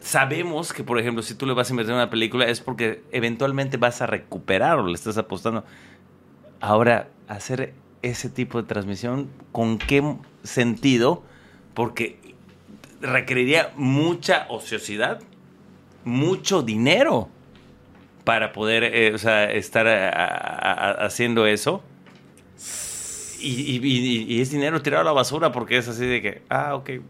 sabemos 0.00 0.72
que, 0.72 0.84
por 0.84 0.98
ejemplo, 0.98 1.22
si 1.22 1.34
tú 1.34 1.46
le 1.46 1.54
vas 1.54 1.68
a 1.68 1.72
invertir 1.72 1.90
en 1.92 1.96
una 1.96 2.10
película 2.10 2.46
es 2.46 2.60
porque 2.60 3.02
eventualmente 3.10 3.76
vas 3.76 4.02
a 4.02 4.06
recuperar 4.06 4.78
o 4.78 4.86
le 4.86 4.94
estás 4.94 5.18
apostando. 5.18 5.64
Ahora, 6.60 7.08
hacer 7.28 7.74
ese 8.06 8.28
tipo 8.28 8.60
de 8.60 8.68
transmisión, 8.68 9.28
¿con 9.52 9.78
qué 9.78 10.02
sentido? 10.42 11.22
Porque 11.74 12.18
requeriría 13.00 13.72
mucha 13.76 14.46
ociosidad, 14.48 15.20
mucho 16.04 16.62
dinero 16.62 17.28
para 18.24 18.52
poder 18.52 18.84
eh, 18.84 19.12
o 19.14 19.18
sea, 19.18 19.50
estar 19.52 19.86
a- 19.86 20.90
haciendo 21.04 21.46
eso. 21.46 21.82
Y- 23.38 23.76
y 24.34 24.40
es 24.40 24.50
dinero 24.50 24.80
tirado 24.82 25.02
a 25.02 25.04
la 25.04 25.12
basura 25.12 25.52
porque 25.52 25.76
es 25.78 25.86
así 25.88 26.06
de 26.06 26.22
que, 26.22 26.42
ah, 26.48 26.74
ok, 26.74 26.88
eh, 26.88 27.02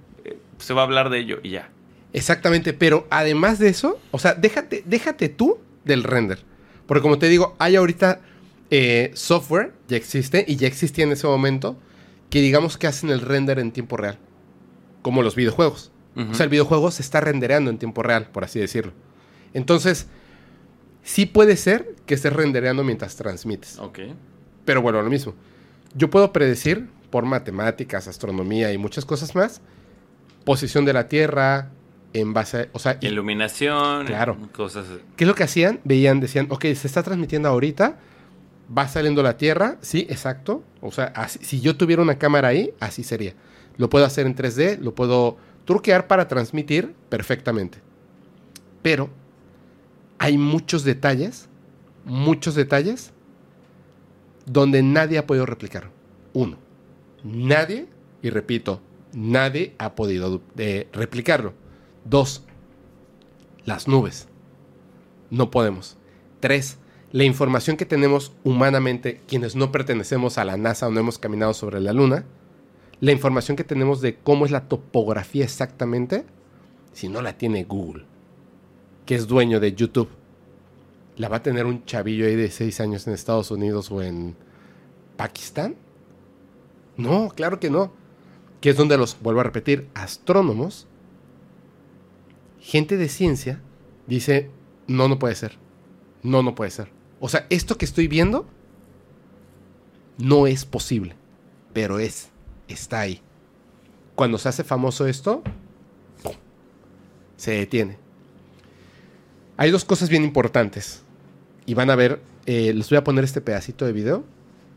se 0.58 0.74
va 0.74 0.82
a 0.82 0.84
hablar 0.84 1.08
de 1.08 1.20
ello 1.20 1.38
y 1.42 1.50
ya. 1.50 1.70
Exactamente, 2.12 2.72
pero 2.72 3.06
además 3.10 3.58
de 3.58 3.68
eso, 3.68 3.98
o 4.10 4.18
sea, 4.18 4.34
déjate, 4.34 4.82
déjate 4.86 5.28
tú 5.28 5.58
del 5.84 6.02
render. 6.02 6.40
Porque 6.86 7.02
como 7.02 7.18
te 7.18 7.28
digo, 7.28 7.54
hay 7.58 7.76
ahorita 7.76 8.20
eh, 8.70 9.10
software, 9.14 9.72
ya 9.88 9.96
existe, 9.96 10.44
y 10.46 10.56
ya 10.56 10.66
existía 10.66 11.04
en 11.04 11.12
ese 11.12 11.26
momento, 11.26 11.76
que 12.30 12.40
digamos 12.40 12.76
que 12.76 12.86
hacen 12.86 13.10
el 13.10 13.20
render 13.20 13.58
en 13.58 13.72
tiempo 13.72 13.96
real. 13.96 14.18
Como 15.02 15.22
los 15.22 15.34
videojuegos. 15.36 15.92
O 16.30 16.32
sea, 16.34 16.44
el 16.44 16.50
videojuego 16.50 16.90
se 16.90 17.02
está 17.02 17.20
rendereando 17.20 17.70
en 17.70 17.76
tiempo 17.76 18.02
real, 18.02 18.28
por 18.32 18.42
así 18.42 18.58
decirlo. 18.58 18.92
Entonces, 19.52 20.06
sí 21.02 21.26
puede 21.26 21.56
ser 21.58 21.94
que 22.06 22.14
estés 22.14 22.32
rendereando 22.32 22.82
mientras 22.84 23.16
transmites. 23.16 23.78
Ok. 23.78 23.98
Pero 24.64 24.80
bueno, 24.80 25.02
lo 25.02 25.10
mismo. 25.10 25.34
Yo 25.94 26.08
puedo 26.08 26.32
predecir, 26.32 26.88
por 27.10 27.26
matemáticas, 27.26 28.08
astronomía 28.08 28.72
y 28.72 28.78
muchas 28.78 29.04
cosas 29.04 29.34
más, 29.34 29.60
posición 30.44 30.86
de 30.86 30.94
la 30.94 31.06
Tierra 31.08 31.70
en 32.14 32.32
base 32.32 32.60
a... 32.60 32.68
O 32.72 32.78
sea, 32.78 32.98
Iluminación, 33.02 34.06
Claro. 34.06 34.38
cosas. 34.52 34.86
¿qué 35.16 35.24
es 35.24 35.28
lo 35.28 35.34
que 35.34 35.44
hacían? 35.44 35.80
Veían, 35.84 36.18
decían, 36.20 36.46
ok, 36.48 36.62
se 36.74 36.86
está 36.86 37.02
transmitiendo 37.02 37.48
ahorita, 37.50 37.98
va 38.76 38.88
saliendo 38.88 39.22
la 39.22 39.36
Tierra, 39.36 39.78
sí, 39.80 40.06
exacto. 40.08 40.62
O 40.80 40.90
sea, 40.90 41.12
si 41.28 41.60
yo 41.60 41.76
tuviera 41.76 42.02
una 42.02 42.18
cámara 42.18 42.48
ahí, 42.48 42.72
así 42.80 43.02
sería. 43.02 43.34
Lo 43.76 43.90
puedo 43.90 44.04
hacer 44.04 44.26
en 44.26 44.34
3D, 44.34 44.78
lo 44.78 44.94
puedo 44.94 45.36
truquear 45.64 46.06
para 46.06 46.28
transmitir 46.28 46.94
perfectamente. 47.08 47.78
Pero 48.82 49.10
hay 50.18 50.38
muchos 50.38 50.84
detalles, 50.84 51.48
muchos 52.04 52.54
detalles, 52.54 53.12
donde 54.46 54.82
nadie 54.82 55.18
ha 55.18 55.26
podido 55.26 55.44
replicar. 55.46 55.90
Uno, 56.32 56.56
nadie, 57.24 57.88
y 58.22 58.30
repito, 58.30 58.80
nadie 59.12 59.74
ha 59.78 59.94
podido 59.94 60.40
eh, 60.56 60.88
replicarlo. 60.92 61.52
Dos, 62.04 62.44
las 63.64 63.88
nubes. 63.88 64.28
No 65.30 65.50
podemos. 65.50 65.96
Tres, 66.40 66.78
la 67.12 67.24
información 67.24 67.76
que 67.76 67.86
tenemos 67.86 68.32
humanamente, 68.44 69.20
quienes 69.26 69.56
no 69.56 69.72
pertenecemos 69.72 70.38
a 70.38 70.44
la 70.44 70.56
NASA 70.56 70.88
o 70.88 70.90
no 70.90 71.00
hemos 71.00 71.18
caminado 71.18 71.54
sobre 71.54 71.80
la 71.80 71.92
Luna, 71.92 72.24
la 73.00 73.12
información 73.12 73.56
que 73.56 73.64
tenemos 73.64 74.00
de 74.00 74.16
cómo 74.16 74.44
es 74.44 74.50
la 74.50 74.68
topografía 74.68 75.44
exactamente, 75.44 76.24
si 76.92 77.08
no 77.08 77.22
la 77.22 77.36
tiene 77.36 77.64
Google, 77.64 78.04
que 79.04 79.14
es 79.14 79.26
dueño 79.26 79.60
de 79.60 79.74
YouTube, 79.74 80.08
la 81.16 81.28
va 81.28 81.36
a 81.36 81.42
tener 81.42 81.66
un 81.66 81.84
chavillo 81.84 82.26
ahí 82.26 82.36
de 82.36 82.50
6 82.50 82.80
años 82.80 83.06
en 83.06 83.14
Estados 83.14 83.50
Unidos 83.50 83.90
o 83.90 84.02
en 84.02 84.36
Pakistán. 85.16 85.76
No, 86.96 87.28
claro 87.28 87.60
que 87.60 87.70
no. 87.70 87.92
Que 88.60 88.70
es 88.70 88.76
donde 88.76 88.98
los, 88.98 89.20
vuelvo 89.20 89.40
a 89.40 89.44
repetir, 89.44 89.88
astrónomos, 89.94 90.86
gente 92.60 92.96
de 92.96 93.08
ciencia, 93.08 93.60
dice, 94.06 94.50
no, 94.86 95.08
no 95.08 95.18
puede 95.18 95.34
ser. 95.34 95.58
No, 96.22 96.42
no 96.42 96.54
puede 96.54 96.70
ser. 96.70 96.95
O 97.26 97.28
sea, 97.28 97.44
esto 97.50 97.76
que 97.76 97.84
estoy 97.84 98.06
viendo 98.06 98.46
no 100.16 100.46
es 100.46 100.64
posible, 100.64 101.16
pero 101.72 101.98
es, 101.98 102.28
está 102.68 103.00
ahí. 103.00 103.20
Cuando 104.14 104.38
se 104.38 104.48
hace 104.48 104.62
famoso 104.62 105.08
esto, 105.08 105.42
se 107.36 107.50
detiene. 107.50 107.98
Hay 109.56 109.72
dos 109.72 109.84
cosas 109.84 110.08
bien 110.08 110.22
importantes. 110.22 111.02
Y 111.66 111.74
van 111.74 111.90
a 111.90 111.96
ver, 111.96 112.22
eh, 112.46 112.72
les 112.72 112.88
voy 112.90 112.98
a 112.98 113.02
poner 113.02 113.24
este 113.24 113.40
pedacito 113.40 113.84
de 113.86 113.92
video. 113.92 114.22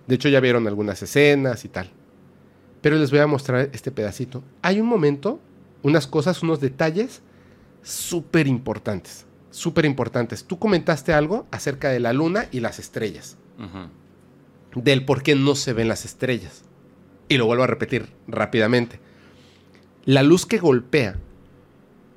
De 0.07 0.15
hecho, 0.15 0.27
ya 0.27 0.39
vieron 0.39 0.67
algunas 0.67 1.03
escenas 1.03 1.65
y 1.65 1.67
tal. 1.67 1.91
Pero 2.81 2.95
les 2.95 3.11
voy 3.11 3.19
a 3.19 3.27
mostrar 3.27 3.69
este 3.73 3.91
pedacito. 3.91 4.43
Hay 4.63 4.81
un 4.81 4.87
momento, 4.87 5.39
unas 5.83 6.07
cosas, 6.07 6.41
unos 6.41 6.59
detalles 6.59 7.21
súper 7.83 8.47
importantes. 8.47 9.27
Súper 9.51 9.85
importantes. 9.85 10.45
Tú 10.45 10.59
comentaste 10.59 11.13
algo 11.13 11.47
acerca 11.51 11.89
de 11.89 11.99
la 11.99 12.13
luna 12.13 12.47
y 12.51 12.59
las 12.59 12.79
estrellas. 12.79 13.37
Del 14.75 15.05
por 15.05 15.23
qué 15.23 15.35
no 15.35 15.55
se 15.55 15.73
ven 15.73 15.87
las 15.87 16.05
estrellas. 16.05 16.63
Y 17.27 17.37
lo 17.37 17.45
vuelvo 17.45 17.63
a 17.63 17.67
repetir 17.67 18.09
rápidamente. 18.27 18.99
La 20.05 20.23
luz 20.23 20.45
que 20.45 20.57
golpea 20.57 21.17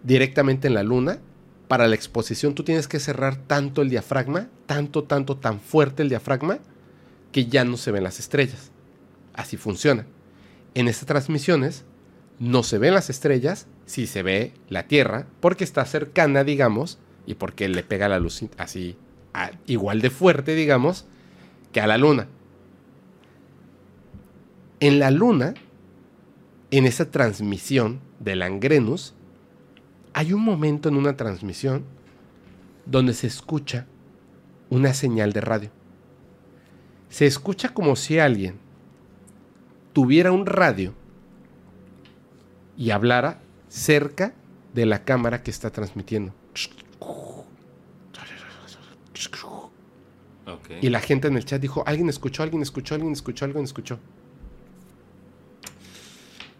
directamente 0.02 0.68
en 0.68 0.74
la 0.74 0.82
luna, 0.82 1.18
para 1.68 1.86
la 1.86 1.94
exposición 1.94 2.54
tú 2.54 2.64
tienes 2.64 2.88
que 2.88 3.00
cerrar 3.00 3.36
tanto 3.36 3.82
el 3.82 3.88
diafragma, 3.88 4.48
tanto, 4.66 5.04
tanto, 5.04 5.36
tan 5.36 5.60
fuerte 5.60 6.02
el 6.02 6.08
diafragma, 6.08 6.58
que 7.32 7.46
ya 7.46 7.64
no 7.64 7.76
se 7.76 7.90
ven 7.90 8.04
las 8.04 8.18
estrellas. 8.18 8.70
Así 9.32 9.56
funciona. 9.56 10.06
En 10.74 10.88
estas 10.88 11.06
transmisiones 11.06 11.84
no 12.38 12.62
se 12.62 12.78
ven 12.78 12.94
las 12.94 13.10
estrellas, 13.10 13.66
sí 13.86 14.06
se 14.06 14.22
ve 14.22 14.52
la 14.68 14.86
Tierra, 14.86 15.26
porque 15.40 15.64
está 15.64 15.84
cercana, 15.84 16.44
digamos, 16.44 16.98
y 17.26 17.34
porque 17.34 17.68
le 17.68 17.82
pega 17.82 18.08
la 18.08 18.18
luz 18.18 18.42
así, 18.58 18.96
igual 19.66 20.00
de 20.00 20.10
fuerte, 20.10 20.54
digamos, 20.54 21.06
que 21.72 21.80
a 21.80 21.86
la 21.86 21.98
luna. 21.98 22.28
En 24.80 24.98
la 24.98 25.10
luna, 25.10 25.54
en 26.70 26.86
esa 26.86 27.10
transmisión 27.10 28.00
del 28.18 28.42
Angrenus, 28.42 29.14
hay 30.12 30.32
un 30.32 30.42
momento 30.42 30.88
en 30.88 30.96
una 30.96 31.16
transmisión 31.16 31.84
donde 32.84 33.14
se 33.14 33.26
escucha 33.26 33.86
una 34.70 34.92
señal 34.94 35.32
de 35.32 35.40
radio. 35.40 35.70
Se 37.08 37.26
escucha 37.26 37.68
como 37.68 37.94
si 37.94 38.18
alguien 38.18 38.56
tuviera 39.92 40.32
un 40.32 40.46
radio 40.46 40.94
y 42.76 42.90
hablara 42.90 43.40
cerca 43.68 44.34
de 44.74 44.86
la 44.86 45.04
cámara 45.04 45.42
que 45.42 45.50
está 45.50 45.70
transmitiendo. 45.70 46.34
Ok. 50.46 50.70
Y 50.80 50.88
la 50.90 51.00
gente 51.00 51.28
en 51.28 51.36
el 51.36 51.44
chat 51.44 51.60
dijo, 51.60 51.84
alguien 51.86 52.08
escuchó, 52.08 52.42
alguien 52.42 52.62
escuchó, 52.62 52.94
alguien 52.94 53.12
escuchó, 53.12 53.44
alguien 53.44 53.64
escuchó. 53.64 53.98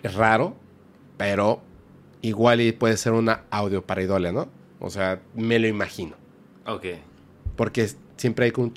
Es 0.03 0.15
raro, 0.15 0.55
pero 1.17 1.61
igual 2.23 2.61
y 2.61 2.73
puede 2.73 2.97
ser 2.97 3.13
una 3.13 3.45
audio 3.51 3.85
pareidolia, 3.85 4.33
¿no? 4.33 4.49
O 4.81 4.91
sea, 4.91 5.21
me 5.35 5.59
lo 5.59 5.69
imagino. 5.69 6.15
Ok. 6.67 6.87
Porque 7.57 7.89
siempre 8.17 8.47
hay 8.47 8.53
un 8.57 8.73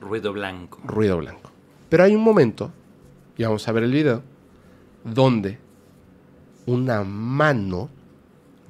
Ruido 0.00 0.32
blanco. 0.32 0.80
ruido 0.84 1.18
blanco. 1.18 1.50
Pero 1.88 2.04
hay 2.04 2.14
un 2.14 2.22
momento, 2.22 2.72
y 3.36 3.44
vamos 3.44 3.66
a 3.68 3.72
ver 3.72 3.84
el 3.84 3.92
video, 3.92 4.22
donde 5.04 5.58
una 6.66 7.04
mano 7.04 7.88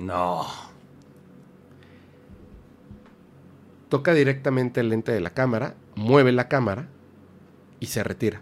No. 0.03 0.47
toca 3.93 4.15
directamente 4.15 4.81
el 4.81 4.89
lente 4.89 5.13
de 5.13 5.21
la 5.21 5.35
cámara, 5.35 5.75
mueve 5.97 6.33
la 6.33 6.49
cámara 6.49 6.89
y 7.79 7.89
se 7.89 8.03
retira. 8.03 8.41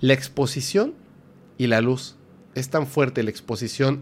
La 0.00 0.14
exposición 0.14 0.94
y 1.58 1.66
la 1.66 1.82
luz 1.82 2.16
es 2.54 2.70
tan 2.70 2.86
fuerte, 2.86 3.22
la 3.22 3.28
exposición 3.28 4.00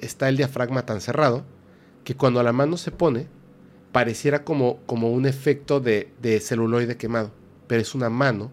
está 0.00 0.28
el 0.28 0.36
diafragma 0.36 0.84
tan 0.84 1.00
cerrado, 1.00 1.44
que 2.02 2.16
cuando 2.16 2.42
la 2.42 2.52
mano 2.52 2.76
se 2.76 2.90
pone, 2.90 3.28
pareciera 3.92 4.42
como, 4.42 4.78
como 4.84 5.12
un 5.12 5.26
efecto 5.26 5.78
de, 5.78 6.12
de 6.20 6.40
celuloide 6.40 6.96
quemado, 6.96 7.30
pero 7.68 7.80
es 7.80 7.94
una 7.94 8.10
mano 8.10 8.50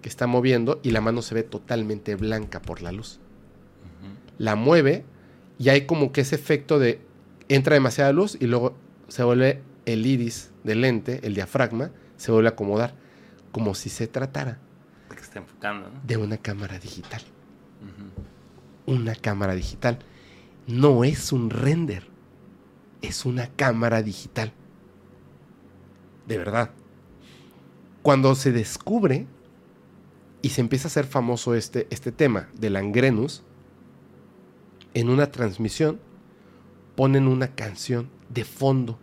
que 0.00 0.08
está 0.08 0.28
moviendo 0.28 0.78
y 0.84 0.92
la 0.92 1.00
mano 1.00 1.22
se 1.22 1.34
ve 1.34 1.42
totalmente 1.42 2.14
blanca 2.14 2.62
por 2.62 2.82
la 2.82 2.92
luz. 2.92 3.18
La 4.38 4.54
mueve 4.54 5.04
y 5.58 5.68
hay 5.70 5.86
como 5.86 6.12
que 6.12 6.20
ese 6.22 6.34
efecto 6.34 6.78
de 6.78 7.00
entra 7.48 7.74
demasiada 7.74 8.12
luz 8.12 8.36
y 8.40 8.46
luego 8.46 8.76
se 9.08 9.22
vuelve 9.22 9.62
el 9.86 10.04
iris 10.04 10.50
del 10.64 10.82
lente, 10.82 11.20
el 11.22 11.34
diafragma, 11.34 11.90
se 12.16 12.32
vuelve 12.32 12.48
a 12.48 12.52
acomodar, 12.52 12.94
como 13.52 13.74
si 13.74 13.88
se 13.88 14.06
tratara 14.06 14.58
De 15.08 15.16
que 15.16 15.22
está 15.22 15.38
enfocando, 15.38 15.88
¿no? 15.88 16.00
de 16.04 16.16
una 16.16 16.36
cámara 16.36 16.78
digital. 16.78 17.22
Una 18.86 19.14
cámara 19.14 19.54
digital. 19.54 19.98
No 20.66 21.04
es 21.04 21.32
un 21.32 21.50
render, 21.50 22.06
es 23.02 23.24
una 23.24 23.48
cámara 23.48 24.02
digital. 24.02 24.52
De 26.26 26.38
verdad. 26.38 26.70
Cuando 28.02 28.34
se 28.36 28.52
descubre 28.52 29.26
y 30.42 30.50
se 30.50 30.60
empieza 30.60 30.86
a 30.86 30.90
hacer 30.90 31.06
famoso 31.06 31.54
este, 31.54 31.88
este 31.90 32.12
tema 32.12 32.48
del 32.54 32.76
Angrenus, 32.76 33.42
en 34.96 35.10
una 35.10 35.30
transmisión 35.30 36.00
ponen 36.96 37.28
una 37.28 37.48
canción 37.48 38.08
de 38.30 38.44
fondo, 38.44 38.98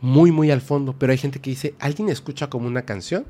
muy, 0.00 0.30
muy 0.30 0.52
al 0.52 0.60
fondo, 0.60 0.94
pero 0.96 1.10
hay 1.10 1.18
gente 1.18 1.40
que 1.40 1.50
dice, 1.50 1.74
¿alguien 1.80 2.08
escucha 2.08 2.48
como 2.48 2.68
una 2.68 2.82
canción? 2.82 3.24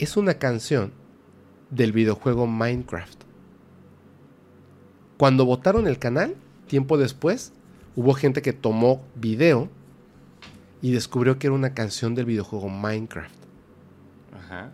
Es 0.00 0.16
una 0.16 0.34
canción 0.34 0.90
del 1.70 1.92
videojuego 1.92 2.48
Minecraft. 2.48 3.22
Cuando 5.18 5.46
votaron 5.46 5.86
el 5.86 6.00
canal, 6.00 6.34
tiempo 6.66 6.98
después, 6.98 7.52
hubo 7.94 8.12
gente 8.14 8.42
que 8.42 8.52
tomó 8.52 9.04
video 9.14 9.68
y 10.82 10.90
descubrió 10.90 11.38
que 11.38 11.46
era 11.46 11.54
una 11.54 11.74
canción 11.74 12.16
del 12.16 12.24
videojuego 12.24 12.68
Minecraft. 12.68 13.36
Ajá. 14.36 14.72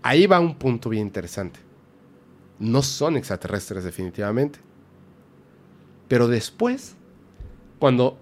Ahí 0.00 0.26
va 0.26 0.40
un 0.40 0.54
punto 0.54 0.88
bien 0.88 1.08
interesante. 1.08 1.67
No 2.58 2.82
son 2.82 3.16
extraterrestres 3.16 3.84
definitivamente. 3.84 4.60
Pero 6.08 6.28
después, 6.28 6.96
cuando 7.78 8.18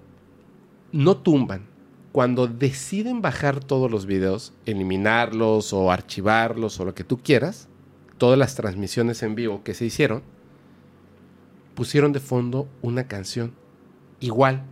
no 0.93 1.17
tumban, 1.17 1.67
cuando 2.13 2.47
deciden 2.47 3.23
bajar 3.23 3.61
todos 3.61 3.91
los 3.91 4.07
videos, 4.07 4.55
eliminarlos 4.65 5.73
o 5.73 5.91
archivarlos 5.91 6.81
o 6.81 6.85
lo 6.85 6.95
que 6.95 7.05
tú 7.05 7.19
quieras, 7.19 7.69
todas 8.19 8.39
las 8.39 8.55
transmisiones 8.55 9.23
en 9.23 9.35
vivo 9.35 9.63
que 9.63 9.75
se 9.75 9.85
hicieron, 9.85 10.23
pusieron 11.75 12.13
de 12.13 12.21
fondo 12.21 12.69
una 12.81 13.07
canción 13.07 13.53
igual, 14.21 14.65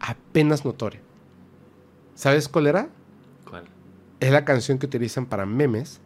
apenas 0.00 0.64
notoria. 0.64 1.00
¿Sabes 2.14 2.48
cuál 2.48 2.66
era? 2.66 2.88
¿Cuál? 3.48 3.64
Es 4.18 4.32
la 4.32 4.44
canción 4.44 4.78
que 4.78 4.86
utilizan 4.86 5.26
para 5.26 5.46
memes 5.46 6.00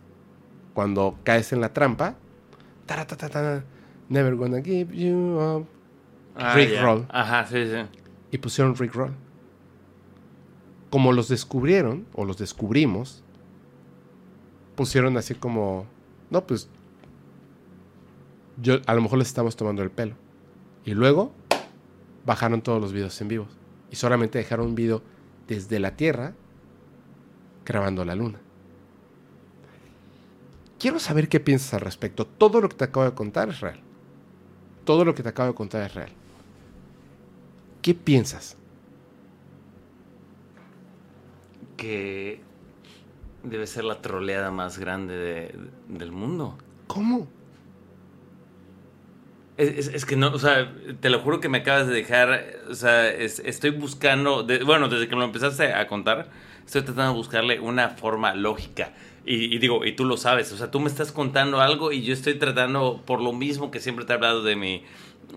cuando 0.74 1.18
caes 1.24 1.52
en 1.52 1.60
la 1.60 1.72
trampa. 1.72 2.16
Never 4.08 4.36
gonna 4.36 4.60
give 4.60 4.94
you 4.94 5.38
up. 5.38 5.66
Ah, 6.36 6.54
Rick. 6.54 6.80
Roll. 6.80 7.06
Ajá, 7.08 7.46
sí, 7.46 7.66
sí. 7.66 7.86
Y 8.30 8.38
pusieron 8.38 8.74
Rick 8.76 8.94
Roll. 8.94 9.14
Como 10.90 11.12
los 11.12 11.28
descubrieron, 11.28 12.06
o 12.14 12.24
los 12.24 12.38
descubrimos, 12.38 13.22
pusieron 14.74 15.16
así 15.16 15.34
como. 15.34 15.86
No, 16.30 16.46
pues. 16.46 16.68
Yo, 18.60 18.76
a 18.86 18.94
lo 18.94 19.02
mejor 19.02 19.18
les 19.18 19.28
estamos 19.28 19.56
tomando 19.56 19.82
el 19.82 19.90
pelo. 19.90 20.14
Y 20.84 20.94
luego 20.94 21.32
bajaron 22.24 22.62
todos 22.62 22.80
los 22.80 22.92
videos 22.92 23.20
en 23.20 23.28
vivo. 23.28 23.48
Y 23.90 23.96
solamente 23.96 24.38
dejaron 24.38 24.66
un 24.68 24.74
video 24.74 25.02
desde 25.48 25.78
la 25.78 25.96
Tierra 25.96 26.34
grabando 27.64 28.04
la 28.04 28.14
Luna. 28.14 28.40
Quiero 30.78 30.98
saber 30.98 31.28
qué 31.28 31.40
piensas 31.40 31.74
al 31.74 31.80
respecto. 31.80 32.26
Todo 32.26 32.60
lo 32.60 32.68
que 32.68 32.76
te 32.76 32.84
acabo 32.84 33.06
de 33.06 33.14
contar 33.14 33.48
es 33.48 33.60
real. 33.60 33.80
Todo 34.84 35.04
lo 35.04 35.14
que 35.14 35.22
te 35.22 35.28
acabo 35.30 35.48
de 35.48 35.54
contar 35.54 35.82
es 35.82 35.94
real. 35.94 36.10
¿Qué 37.80 37.94
piensas? 37.94 38.56
Que 41.76 42.40
debe 43.42 43.66
ser 43.66 43.84
la 43.84 44.00
troleada 44.00 44.50
más 44.50 44.78
grande 44.78 45.16
de- 45.16 45.54
del 45.88 46.12
mundo. 46.12 46.56
¿Cómo? 46.86 47.26
Es, 49.56 49.86
es- 49.88 49.94
es 49.94 50.04
que 50.06 50.16
no, 50.16 50.28
o 50.32 50.38
sea, 50.38 50.74
te 51.00 51.10
lo 51.10 51.20
juro 51.20 51.40
que 51.40 51.48
me 51.48 51.58
acabas 51.58 51.86
de 51.86 51.94
dejar, 51.94 52.56
o 52.68 52.74
sea, 52.74 53.08
es- 53.08 53.38
estoy 53.40 53.70
buscando, 53.70 54.42
de- 54.42 54.64
bueno, 54.64 54.88
desde 54.88 55.08
que 55.08 55.14
me 55.14 55.20
lo 55.20 55.26
empezaste 55.26 55.72
a 55.72 55.86
contar, 55.86 56.28
estoy 56.66 56.82
tratando 56.82 57.12
de 57.12 57.18
buscarle 57.18 57.60
una 57.60 57.90
forma 57.90 58.34
lógica. 58.34 58.92
Y, 59.26 59.58
digo, 59.58 59.86
y 59.86 59.92
tú 59.92 60.04
lo 60.04 60.18
sabes, 60.18 60.52
o 60.52 60.58
sea, 60.58 60.70
tú 60.70 60.80
me 60.80 60.88
estás 60.88 61.10
contando 61.10 61.62
algo 61.62 61.92
y 61.92 62.02
yo 62.02 62.12
estoy 62.12 62.34
tratando, 62.34 63.00
por 63.06 63.22
lo 63.22 63.32
mismo 63.32 63.70
que 63.70 63.80
siempre 63.80 64.04
te 64.04 64.12
he 64.12 64.16
hablado 64.16 64.42
de 64.42 64.54
mi 64.54 64.84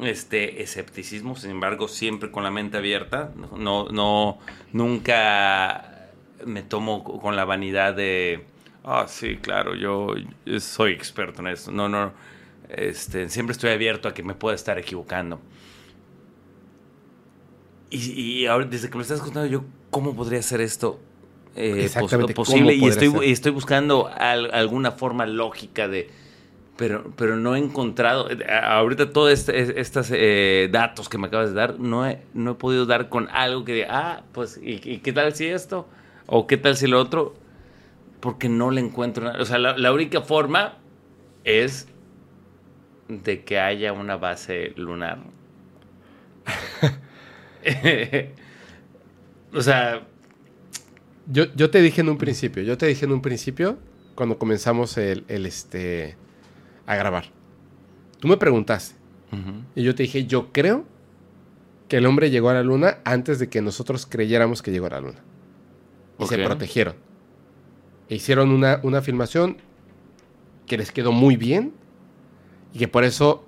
este 0.04 0.62
escepticismo, 0.62 1.38
sin 1.38 1.52
embargo, 1.52 1.88
siempre 1.88 2.30
con 2.30 2.44
la 2.44 2.52
mente 2.52 2.78
abierta, 2.78 3.32
no, 3.58 3.88
no, 3.90 4.40
nunca 4.74 6.10
me 6.46 6.64
tomo 6.64 7.02
con 7.04 7.38
la 7.38 7.46
vanidad 7.46 7.96
de, 7.96 8.46
ah, 8.84 9.06
sí, 9.08 9.38
claro, 9.38 9.74
yo 9.74 10.16
soy 10.60 10.92
experto 10.92 11.40
en 11.42 11.48
eso. 11.48 11.72
No, 11.72 11.88
no, 11.88 12.12
este, 12.70 13.30
siempre 13.30 13.54
estoy 13.54 13.72
abierto 13.72 14.10
a 14.10 14.14
que 14.14 14.22
me 14.22 14.34
pueda 14.34 14.56
estar 14.56 14.78
equivocando. 14.78 15.40
Y, 17.90 18.12
y 18.42 18.46
ahora, 18.48 18.66
desde 18.66 18.90
que 18.90 18.98
me 18.98 19.04
estás 19.04 19.22
contando, 19.22 19.48
yo, 19.48 19.64
¿cómo 19.92 20.14
podría 20.14 20.42
ser 20.42 20.60
esto 20.60 21.00
eh, 21.58 21.90
pos- 21.98 22.12
¿cómo 22.12 22.28
posible? 22.34 22.74
Y 22.74 22.88
estoy, 22.88 23.10
ser? 23.10 23.24
y 23.24 23.32
estoy 23.32 23.52
buscando 23.52 24.10
al- 24.16 24.54
alguna 24.54 24.92
forma 24.92 25.26
lógica 25.26 25.88
de... 25.88 26.10
Pero, 26.78 27.12
pero 27.16 27.36
no 27.38 27.56
he 27.56 27.60
encontrado, 27.60 28.30
eh, 28.30 28.38
ahorita 28.48 29.12
todos 29.12 29.32
este, 29.32 29.80
estos 29.82 30.10
eh, 30.12 30.70
datos 30.72 31.10
que 31.10 31.18
me 31.18 31.28
acabas 31.28 31.50
de 31.50 31.56
dar, 31.56 31.80
no 31.80 32.06
he, 32.08 32.20
no 32.36 32.52
he 32.52 32.56
podido 32.56 32.86
dar 32.86 33.10
con 33.10 33.30
algo 33.30 33.66
que 33.66 33.74
diga, 33.74 33.88
ah, 33.90 34.24
pues, 34.32 34.60
¿y, 34.62 34.80
y 34.88 35.00
qué 35.00 35.12
tal 35.12 35.34
si 35.34 35.48
esto? 35.48 35.88
¿O 36.28 36.46
qué 36.46 36.58
tal 36.58 36.78
si 36.78 36.86
lo 36.86 37.00
otro? 37.00 37.34
Porque 38.20 38.50
no 38.50 38.72
le 38.72 38.82
encuentro 38.82 39.24
nada. 39.26 39.42
O 39.42 39.46
sea, 39.46 39.58
la, 39.58 39.78
la 39.78 39.92
única 39.94 40.22
forma 40.22 40.76
es 41.46 41.88
de 43.08 43.44
que 43.44 43.60
haya 43.60 43.94
una 43.94 44.18
base 44.18 44.74
lunar. 44.76 45.20
o 49.54 49.62
sea, 49.62 50.02
Yo, 51.30 51.46
yo 51.56 51.70
te 51.70 51.82
dije 51.82 52.02
en 52.02 52.10
un 52.10 52.18
principio, 52.18 52.64
yo 52.64 52.78
te 52.78 52.86
dije 52.88 53.06
en 53.06 53.12
un 53.12 53.22
principio, 53.22 53.78
cuando 54.16 54.40
comenzamos 54.40 54.98
el, 54.98 55.26
el, 55.28 55.46
este, 55.46 56.18
a 56.86 56.96
grabar. 56.96 57.26
Tú 58.20 58.28
me 58.28 58.38
preguntaste. 58.38 58.96
Y 59.76 59.84
yo 59.84 59.94
te 59.94 60.04
dije, 60.04 60.26
yo 60.26 60.54
creo 60.54 60.86
que 61.88 61.98
el 61.98 62.06
hombre 62.06 62.30
llegó 62.30 62.50
a 62.50 62.54
la 62.54 62.64
luna 62.64 63.00
antes 63.04 63.40
de 63.40 63.50
que 63.50 63.62
nosotros 63.62 64.06
creyéramos 64.06 64.62
que 64.62 64.72
llegó 64.72 64.88
a 64.88 64.92
la 64.92 65.02
luna. 65.02 65.20
Y 66.18 66.26
se 66.26 66.38
protegieron. 66.38 66.96
E 68.10 68.16
hicieron 68.16 68.52
una, 68.52 68.80
una 68.84 69.02
filmación 69.02 69.58
que 70.66 70.78
les 70.78 70.92
quedó 70.92 71.12
muy 71.12 71.36
bien. 71.36 71.74
Y 72.74 72.80
que 72.80 72.88
por 72.88 73.04
eso 73.04 73.46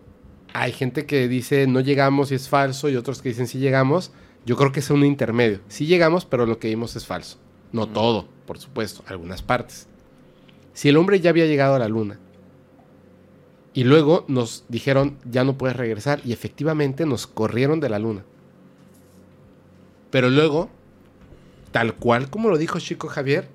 hay 0.54 0.72
gente 0.72 1.06
que 1.06 1.28
dice 1.28 1.66
no 1.66 1.80
llegamos 1.80 2.32
y 2.32 2.36
es 2.36 2.50
falso. 2.50 2.90
Y 2.90 2.96
otros 2.96 3.22
que 3.22 3.30
dicen 3.30 3.48
sí 3.48 3.58
llegamos. 3.58 4.12
Yo 4.46 4.58
creo 4.58 4.72
que 4.72 4.82
es 4.82 4.90
un 4.90 5.04
intermedio. 5.06 5.62
Sí 5.70 5.86
llegamos, 5.86 6.26
pero 6.26 6.46
lo 6.46 6.60
que 6.60 6.68
vimos 6.68 6.96
es 6.96 7.06
falso. 7.06 7.40
No 7.72 7.88
todo, 7.88 8.28
por 8.46 8.60
supuesto, 8.60 9.04
algunas 9.08 9.42
partes. 9.42 9.88
Si 10.74 10.90
el 10.90 10.98
hombre 10.98 11.20
ya 11.20 11.30
había 11.30 11.46
llegado 11.46 11.76
a 11.76 11.80
la 11.80 11.88
luna 11.88 12.20
y 13.74 13.84
luego 13.84 14.26
nos 14.28 14.66
dijeron, 14.70 15.18
ya 15.30 15.44
no 15.44 15.58
puedes 15.58 15.78
regresar. 15.78 16.22
Y 16.26 16.34
efectivamente 16.34 17.06
nos 17.06 17.28
corrieron 17.28 17.80
de 17.80 17.90
la 17.90 18.00
luna. 18.00 18.24
Pero 20.12 20.30
luego, 20.30 20.70
tal 21.72 21.96
cual 21.96 22.30
como 22.30 22.50
lo 22.50 22.58
dijo 22.58 22.80
Chico 22.80 23.08
Javier, 23.08 23.48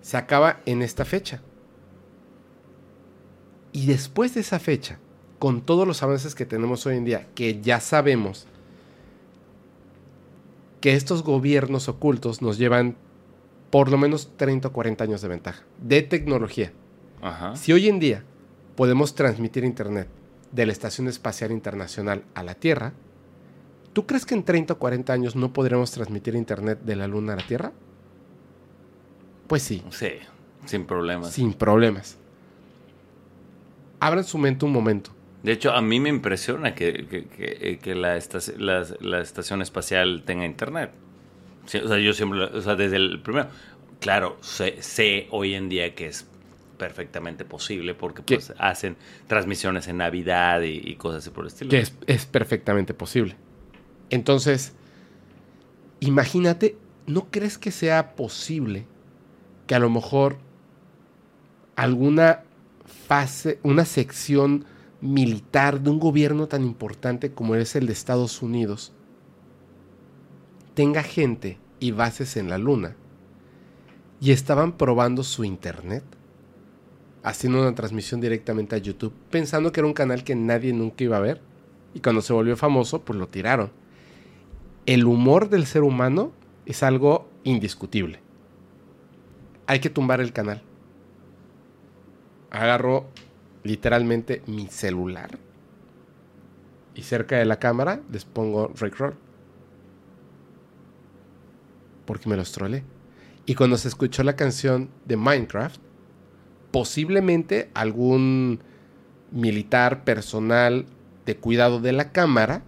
se 0.00 0.16
acaba 0.16 0.60
en 0.66 0.82
esta 0.82 1.04
fecha. 1.04 1.42
Y 3.72 3.86
después 3.86 4.34
de 4.34 4.40
esa 4.40 4.58
fecha, 4.58 4.98
con 5.38 5.60
todos 5.60 5.86
los 5.86 6.02
avances 6.02 6.34
que 6.34 6.46
tenemos 6.46 6.86
hoy 6.86 6.96
en 6.96 7.04
día, 7.04 7.28
que 7.34 7.60
ya 7.60 7.80
sabemos 7.80 8.46
que 10.80 10.94
estos 10.94 11.22
gobiernos 11.22 11.88
ocultos 11.88 12.42
nos 12.42 12.58
llevan 12.58 12.96
por 13.70 13.90
lo 13.90 13.96
menos 13.98 14.32
30 14.36 14.68
o 14.68 14.72
40 14.72 15.04
años 15.04 15.22
de 15.22 15.28
ventaja 15.28 15.62
de 15.80 16.02
tecnología. 16.02 16.72
ajá. 17.22 17.54
Si 17.56 17.72
hoy 17.72 17.88
en 17.88 18.00
día 18.00 18.24
podemos 18.76 19.14
transmitir 19.14 19.64
Internet 19.64 20.08
de 20.52 20.66
la 20.66 20.72
Estación 20.72 21.06
Espacial 21.08 21.52
Internacional 21.52 22.24
a 22.34 22.42
la 22.42 22.54
Tierra, 22.54 22.92
¿tú 23.92 24.06
crees 24.06 24.26
que 24.26 24.34
en 24.34 24.42
30 24.44 24.74
o 24.74 24.78
40 24.78 25.12
años 25.12 25.36
no 25.36 25.52
podremos 25.52 25.90
transmitir 25.92 26.34
Internet 26.34 26.80
de 26.82 26.96
la 26.96 27.06
Luna 27.06 27.34
a 27.34 27.36
la 27.36 27.46
Tierra? 27.46 27.72
Pues 29.46 29.62
sí, 29.62 29.82
Sí, 29.90 30.08
sin 30.66 30.84
problemas. 30.86 31.30
sin 31.32 31.52
problemas. 31.52 32.16
Abran 34.00 34.24
su 34.24 34.38
mente 34.38 34.64
un 34.64 34.72
momento. 34.72 35.10
De 35.42 35.52
hecho, 35.52 35.72
a 35.72 35.80
mí 35.82 36.00
me 36.00 36.08
impresiona 36.08 36.74
que, 36.74 37.06
que- 37.08 37.26
que- 37.26 37.58
eh, 37.60 37.78
que 37.78 37.94
la, 37.94 38.16
estaci- 38.16 38.56
la- 38.56 38.86
la 39.00 39.20
estación 39.20 39.62
espacial 39.62 40.22
tenga 40.24 40.44
internet. 40.44 40.90
Sí, 41.66 41.78
o 41.78 41.88
sea, 41.88 41.98
yo 41.98 42.12
siempre, 42.12 42.42
o 42.42 42.60
sea, 42.60 42.76
desde 42.76 42.96
el 42.96 43.20
primero. 43.20 43.48
Claro, 44.00 44.38
sé, 44.40 44.76
sé 44.80 45.28
hoy 45.30 45.54
en 45.54 45.68
día 45.68 45.94
que 45.94 46.06
es 46.06 46.26
perfectamente 46.78 47.44
posible 47.44 47.94
porque 47.94 48.22
¿Qué? 48.22 48.36
pues 48.36 48.54
hacen 48.58 48.96
transmisiones 49.26 49.86
en 49.88 49.98
Navidad 49.98 50.62
y, 50.62 50.80
y 50.82 50.96
cosas 50.96 51.18
así 51.18 51.30
por 51.30 51.44
el 51.44 51.48
estilo. 51.48 51.70
Que 51.70 51.80
es, 51.80 51.94
es 52.06 52.24
perfectamente 52.24 52.94
posible. 52.94 53.36
Entonces, 54.08 54.72
imagínate, 56.00 56.76
¿no 57.06 57.30
crees 57.30 57.58
que 57.58 57.70
sea 57.70 58.14
posible 58.16 58.86
que 59.66 59.74
a 59.74 59.78
lo 59.78 59.90
mejor 59.90 60.38
alguna 61.76 62.44
fase, 63.06 63.58
una 63.62 63.84
sección 63.84 64.64
militar 65.00 65.80
de 65.80 65.90
un 65.90 65.98
gobierno 65.98 66.46
tan 66.46 66.62
importante 66.62 67.32
como 67.32 67.54
es 67.54 67.76
el 67.76 67.86
de 67.86 67.92
Estados 67.92 68.42
Unidos, 68.42 68.92
tenga 70.74 71.02
gente 71.02 71.58
y 71.78 71.92
bases 71.92 72.36
en 72.36 72.48
la 72.48 72.58
luna 72.58 72.96
y 74.20 74.32
estaban 74.32 74.72
probando 74.72 75.22
su 75.22 75.44
internet? 75.44 76.04
haciendo 77.22 77.60
una 77.60 77.74
transmisión 77.74 78.20
directamente 78.20 78.76
a 78.76 78.78
YouTube, 78.78 79.12
pensando 79.30 79.72
que 79.72 79.80
era 79.80 79.86
un 79.86 79.94
canal 79.94 80.24
que 80.24 80.34
nadie 80.34 80.72
nunca 80.72 81.04
iba 81.04 81.16
a 81.16 81.20
ver. 81.20 81.40
Y 81.94 82.00
cuando 82.00 82.22
se 82.22 82.32
volvió 82.32 82.56
famoso, 82.56 83.02
pues 83.02 83.18
lo 83.18 83.28
tiraron. 83.28 83.70
El 84.86 85.04
humor 85.04 85.48
del 85.48 85.66
ser 85.66 85.82
humano 85.82 86.32
es 86.66 86.82
algo 86.82 87.28
indiscutible. 87.44 88.20
Hay 89.66 89.80
que 89.80 89.90
tumbar 89.90 90.20
el 90.20 90.32
canal. 90.32 90.62
Agarro 92.50 93.06
literalmente 93.62 94.42
mi 94.46 94.66
celular 94.66 95.38
y 96.94 97.02
cerca 97.02 97.36
de 97.36 97.44
la 97.44 97.58
cámara 97.58 98.00
les 98.10 98.24
pongo 98.24 98.72
Rickroll. 98.74 99.14
Porque 102.10 102.28
me 102.28 102.36
los 102.36 102.50
trolé. 102.50 102.82
Y 103.46 103.54
cuando 103.54 103.76
se 103.76 103.86
escuchó 103.86 104.24
la 104.24 104.34
canción 104.34 104.90
de 105.04 105.16
Minecraft, 105.16 105.80
posiblemente 106.72 107.70
algún 107.72 108.58
militar 109.30 110.02
personal 110.02 110.86
de 111.24 111.36
cuidado 111.36 111.78
de 111.78 111.92
la 111.92 112.10
cámara 112.10 112.64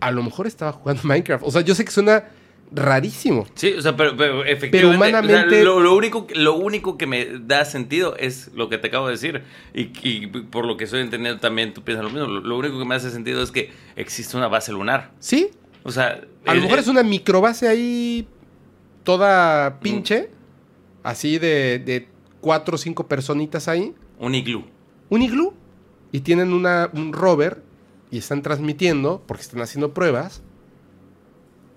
a 0.00 0.10
lo 0.10 0.24
mejor 0.24 0.48
estaba 0.48 0.72
jugando 0.72 1.02
Minecraft. 1.04 1.44
O 1.46 1.50
sea, 1.52 1.60
yo 1.60 1.76
sé 1.76 1.84
que 1.84 1.92
suena 1.92 2.24
rarísimo. 2.72 3.46
Sí, 3.54 3.72
o 3.74 3.80
sea, 3.82 3.96
pero, 3.96 4.16
pero 4.16 4.44
efectivamente. 4.44 4.96
o 5.04 5.06
sea, 5.08 5.20
humanamente- 5.20 5.62
lo, 5.64 5.78
lo 5.78 5.94
único, 5.94 6.26
lo 6.34 6.54
único 6.56 6.98
que 6.98 7.06
me 7.06 7.38
da 7.38 7.64
sentido 7.64 8.16
es 8.16 8.50
lo 8.52 8.68
que 8.68 8.78
te 8.78 8.88
acabo 8.88 9.06
de 9.06 9.12
decir. 9.12 9.44
Y, 9.74 9.92
y 10.02 10.26
por 10.26 10.66
lo 10.66 10.76
que 10.76 10.84
estoy 10.84 11.02
entendiendo 11.02 11.38
también 11.40 11.72
tú 11.72 11.82
piensas 11.84 12.04
lo 12.04 12.10
mismo. 12.10 12.26
Lo, 12.26 12.40
lo 12.40 12.58
único 12.58 12.80
que 12.80 12.84
me 12.84 12.96
hace 12.96 13.12
sentido 13.12 13.40
es 13.44 13.52
que 13.52 13.70
existe 13.94 14.36
una 14.36 14.48
base 14.48 14.72
lunar. 14.72 15.12
Sí, 15.20 15.50
O 15.86 15.92
sea. 15.92 16.20
a 16.44 16.54
lo 16.54 16.62
mejor 16.62 16.80
es 16.80 16.88
una 16.88 17.04
microbase 17.04 17.68
ahí 17.68 18.26
toda 19.04 19.78
pinche, 19.78 20.30
así 21.04 21.38
de, 21.38 21.78
de 21.78 22.08
cuatro 22.40 22.74
o 22.74 22.78
cinco 22.78 23.06
personitas 23.06 23.68
ahí. 23.68 23.94
Un 24.18 24.34
iglú. 24.34 24.64
un 25.10 25.22
iglú 25.22 25.54
y 26.10 26.20
tienen 26.20 26.52
una, 26.52 26.90
un 26.92 27.12
rover 27.12 27.62
y 28.10 28.18
están 28.18 28.42
transmitiendo 28.42 29.22
porque 29.26 29.42
están 29.42 29.60
haciendo 29.60 29.94
pruebas. 29.94 30.42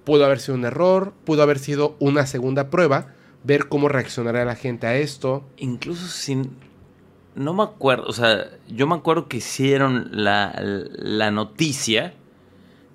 Pudo 0.05 0.25
haber 0.25 0.39
sido 0.39 0.55
un 0.57 0.65
error, 0.65 1.13
pudo 1.23 1.43
haber 1.43 1.59
sido 1.59 1.95
una 1.99 2.25
segunda 2.25 2.71
prueba, 2.71 3.13
ver 3.43 3.67
cómo 3.67 3.89
reaccionará 3.89 4.43
la 4.43 4.55
gente 4.55 4.87
a 4.87 4.95
esto. 4.95 5.43
Incluso 5.57 6.07
sin. 6.07 6.57
No 7.35 7.53
me 7.53 7.61
acuerdo, 7.61 8.07
o 8.07 8.13
sea, 8.13 8.49
yo 8.67 8.87
me 8.87 8.95
acuerdo 8.95 9.27
que 9.27 9.37
hicieron 9.37 10.09
la, 10.11 10.55
la 10.59 11.29
noticia 11.29 12.15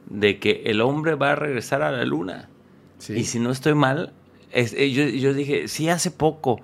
de 0.08 0.39
que 0.39 0.62
el 0.66 0.81
hombre 0.81 1.15
va 1.15 1.33
a 1.33 1.36
regresar 1.36 1.83
a 1.83 1.91
la 1.91 2.05
luna. 2.05 2.49
Sí. 2.99 3.15
Y 3.15 3.24
si 3.24 3.39
no 3.39 3.50
estoy 3.50 3.74
mal, 3.74 4.12
es- 4.52 4.73
eh, 4.74 4.91
yo, 4.92 5.05
yo 5.08 5.34
dije, 5.34 5.68
sí, 5.68 5.89
hace 5.89 6.10
poco, 6.10 6.60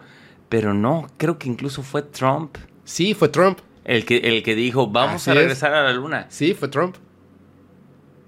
pero 0.48 0.74
no, 0.74 1.06
creo 1.16 1.38
que 1.38 1.48
incluso 1.48 1.82
fue 1.82 2.02
Trump 2.02 2.56
Sí, 2.84 3.14
fue 3.14 3.28
Trump. 3.28 3.58
el 3.84 4.04
que, 4.04 4.16
el 4.18 4.42
que 4.42 4.54
dijo, 4.54 4.88
vamos 4.88 5.22
Así 5.22 5.30
a 5.30 5.34
es. 5.34 5.38
regresar 5.40 5.74
a 5.74 5.82
la 5.84 5.92
luna. 5.92 6.26
Sí, 6.28 6.54
fue 6.54 6.68
Trump. 6.68 6.96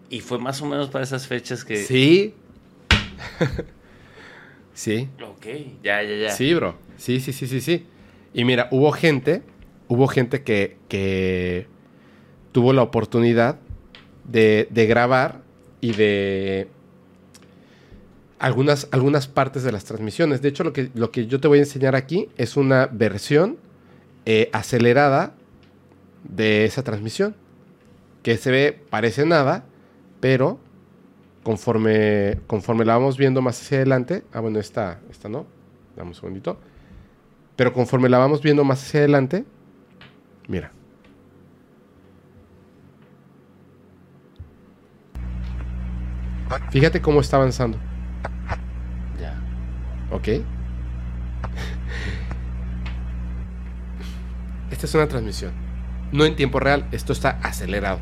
Y 0.08 0.20
fue 0.20 0.38
más 0.38 0.60
o 0.62 0.66
menos 0.66 0.88
para 0.88 1.04
esas 1.04 1.26
fechas 1.26 1.64
que... 1.64 1.76
Sí. 1.76 2.34
sí. 4.74 5.08
Ok, 5.22 5.46
ya, 5.82 6.02
ya, 6.02 6.16
ya. 6.16 6.30
Sí, 6.30 6.54
bro. 6.54 6.74
Sí, 6.96 7.20
sí, 7.20 7.32
sí, 7.32 7.46
sí, 7.46 7.60
sí. 7.60 7.86
Y 8.34 8.44
mira, 8.44 8.68
hubo 8.70 8.92
gente, 8.92 9.42
hubo 9.88 10.06
gente 10.08 10.42
que, 10.42 10.76
que 10.88 11.66
tuvo 12.52 12.72
la 12.72 12.82
oportunidad 12.82 13.58
de, 14.24 14.68
grabar 14.88 15.42
y 15.80 15.92
de 15.92 16.68
algunas, 18.38 18.88
algunas 18.90 19.28
partes 19.28 19.62
de 19.62 19.72
las 19.72 19.84
transmisiones. 19.84 20.42
De 20.42 20.48
hecho, 20.48 20.64
lo 20.64 20.72
que, 20.72 20.90
lo 20.94 21.10
que 21.10 21.26
yo 21.26 21.40
te 21.40 21.48
voy 21.48 21.58
a 21.58 21.62
enseñar 21.62 21.96
aquí 21.96 22.28
es 22.36 22.56
una 22.56 22.86
versión 22.86 23.58
eh, 24.26 24.50
acelerada 24.52 25.34
de 26.24 26.64
esa 26.64 26.82
transmisión. 26.82 27.34
Que 28.22 28.36
se 28.36 28.50
ve, 28.50 28.80
parece 28.88 29.26
nada, 29.26 29.64
pero 30.20 30.60
conforme, 31.42 32.38
conforme 32.46 32.84
la 32.84 32.94
vamos 32.94 33.16
viendo 33.16 33.42
más 33.42 33.60
hacia 33.60 33.78
adelante, 33.78 34.22
ah, 34.32 34.40
bueno, 34.40 34.60
esta 34.60 35.00
no, 35.28 35.46
dame 35.96 36.10
un 36.10 36.14
segundito, 36.14 36.58
pero 37.56 37.72
conforme 37.72 38.08
la 38.08 38.18
vamos 38.18 38.42
viendo 38.42 38.64
más 38.64 38.82
hacia 38.82 39.00
adelante, 39.00 39.44
mira. 40.48 40.72
Fíjate 46.70 47.00
cómo 47.00 47.20
está 47.20 47.36
avanzando, 47.36 47.78
Ya. 49.20 49.34
¿ok? 50.10 50.28
Esta 54.70 54.86
es 54.86 54.94
una 54.94 55.06
transmisión. 55.06 55.52
No 56.12 56.24
en 56.24 56.36
tiempo 56.36 56.60
real, 56.60 56.86
esto 56.92 57.12
está 57.12 57.38
acelerado 57.42 58.00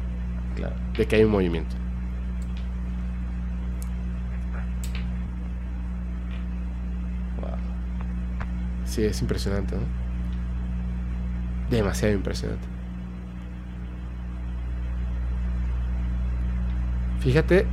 Claro. 0.56 0.74
de 0.96 1.06
que 1.06 1.16
hay 1.16 1.24
un 1.24 1.30
movimiento. 1.30 1.76
Wow. 7.40 7.50
Sí, 8.84 9.04
es 9.04 9.20
impresionante, 9.22 9.76
¿no? 9.76 9.82
Demasiado 11.70 12.14
impresionante. 12.14 12.66
Fíjate 17.20 17.66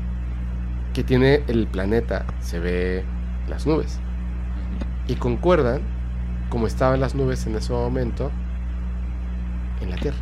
que 0.98 1.04
tiene 1.04 1.44
el 1.48 1.68
planeta, 1.68 2.26
se 2.40 2.58
ve 2.58 3.06
las 3.48 3.68
nubes. 3.68 4.00
Y 5.08 5.14
concuerdan 5.14 5.84
como 6.50 6.66
estaban 6.66 7.00
las 7.00 7.14
nubes 7.14 7.46
en 7.46 7.56
ese 7.56 7.72
momento 7.72 8.32
en 9.80 9.92
la 9.92 9.98
Tierra. 9.98 10.18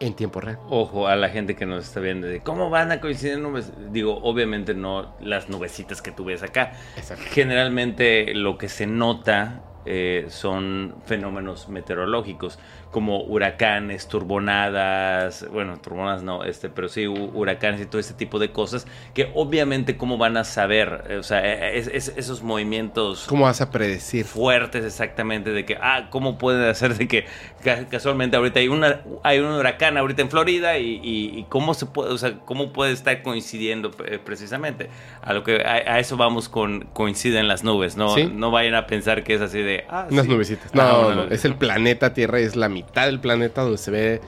En 0.00 0.14
tiempo 0.14 0.40
real. 0.40 0.58
Ojo 0.70 1.06
a 1.06 1.16
la 1.16 1.28
gente 1.28 1.54
que 1.54 1.66
nos 1.66 1.84
está 1.84 2.00
viendo 2.00 2.26
de 2.26 2.40
cómo 2.40 2.70
van 2.70 2.90
a 2.92 3.02
coincidir 3.02 3.38
nubes. 3.40 3.74
Digo, 3.90 4.18
obviamente 4.22 4.72
no 4.72 5.16
las 5.20 5.50
nubecitas 5.50 6.00
que 6.00 6.10
tú 6.10 6.24
ves 6.24 6.42
acá. 6.42 6.72
Exacto. 6.96 7.24
Generalmente 7.28 8.32
lo 8.32 8.56
que 8.56 8.70
se 8.70 8.86
nota 8.86 9.64
eh, 9.84 10.26
son 10.28 10.94
fenómenos 11.04 11.68
meteorológicos 11.68 12.58
como 12.92 13.22
huracanes, 13.24 14.06
turbonadas, 14.06 15.46
bueno, 15.50 15.78
turbonadas 15.78 16.22
no, 16.22 16.44
este, 16.44 16.68
pero 16.68 16.88
sí 16.88 17.04
hu- 17.06 17.30
huracanes 17.34 17.80
y 17.80 17.86
todo 17.86 17.98
ese 17.98 18.14
tipo 18.14 18.38
de 18.38 18.52
cosas 18.52 18.86
que 19.14 19.30
obviamente 19.34 19.96
cómo 19.96 20.18
van 20.18 20.36
a 20.36 20.44
saber, 20.44 21.04
Eh, 21.08 21.16
o 21.16 21.22
sea, 21.22 21.40
eh, 21.44 21.78
es- 21.78 21.88
es- 21.88 22.12
esos 22.16 22.42
movimientos 22.42 23.24
¿Cómo 23.28 23.44
vas 23.46 23.60
a 23.62 23.70
predecir? 23.70 24.24
fuertes 24.26 24.84
exactamente 24.84 25.50
de 25.50 25.64
que, 25.64 25.76
ah, 25.80 26.08
¿cómo 26.10 26.36
puede 26.38 26.68
hacer 26.68 26.94
de 26.96 27.08
que 27.08 27.24
ca- 27.64 27.86
casualmente 27.88 28.36
ahorita 28.36 28.60
hay, 28.60 28.68
una, 28.68 29.00
hay 29.22 29.38
un 29.38 29.46
huracán 29.52 29.96
ahorita 29.96 30.20
en 30.22 30.28
Florida 30.30 30.76
y, 30.78 31.00
y- 31.02 31.38
y 31.38 31.44
cómo 31.48 31.72
se 31.74 31.86
puede, 31.86 32.12
o 32.12 32.18
sea, 32.18 32.40
cómo 32.44 32.72
puede 32.74 32.92
estar 32.92 33.22
coincidiendo 33.22 33.90
eh, 34.06 34.18
precisamente? 34.22 34.90
A 35.22 35.32
lo 35.32 35.42
que 35.44 35.62
a, 35.64 35.94
a 35.94 35.98
eso 35.98 36.16
vamos 36.18 36.48
con 36.50 36.82
coinciden 36.92 37.48
las 37.48 37.64
nubes, 37.64 37.96
no, 37.96 38.14
Sí. 38.14 38.30
no 38.32 38.50
vayan 38.50 38.74
a 38.74 38.86
pensar 38.86 39.24
que 39.24 39.32
es 39.34 39.40
así 39.40 39.62
de, 39.62 39.84
ah, 39.88 40.06
Unas 40.10 40.26
sí. 40.26 40.30
nubecitas. 40.30 40.70
Ah, 40.74 40.76
No, 40.76 41.14
no, 41.14 41.24
nube. 41.24 41.34
es 41.34 41.44
el 41.46 41.54
planeta 41.54 42.12
Tierra, 42.12 42.38
es 42.38 42.54
la 42.54 42.68
mitad 42.68 42.81
del 42.94 43.20
planeta 43.20 43.62
donde 43.62 43.78
se 43.78 43.90
ve 43.90 44.20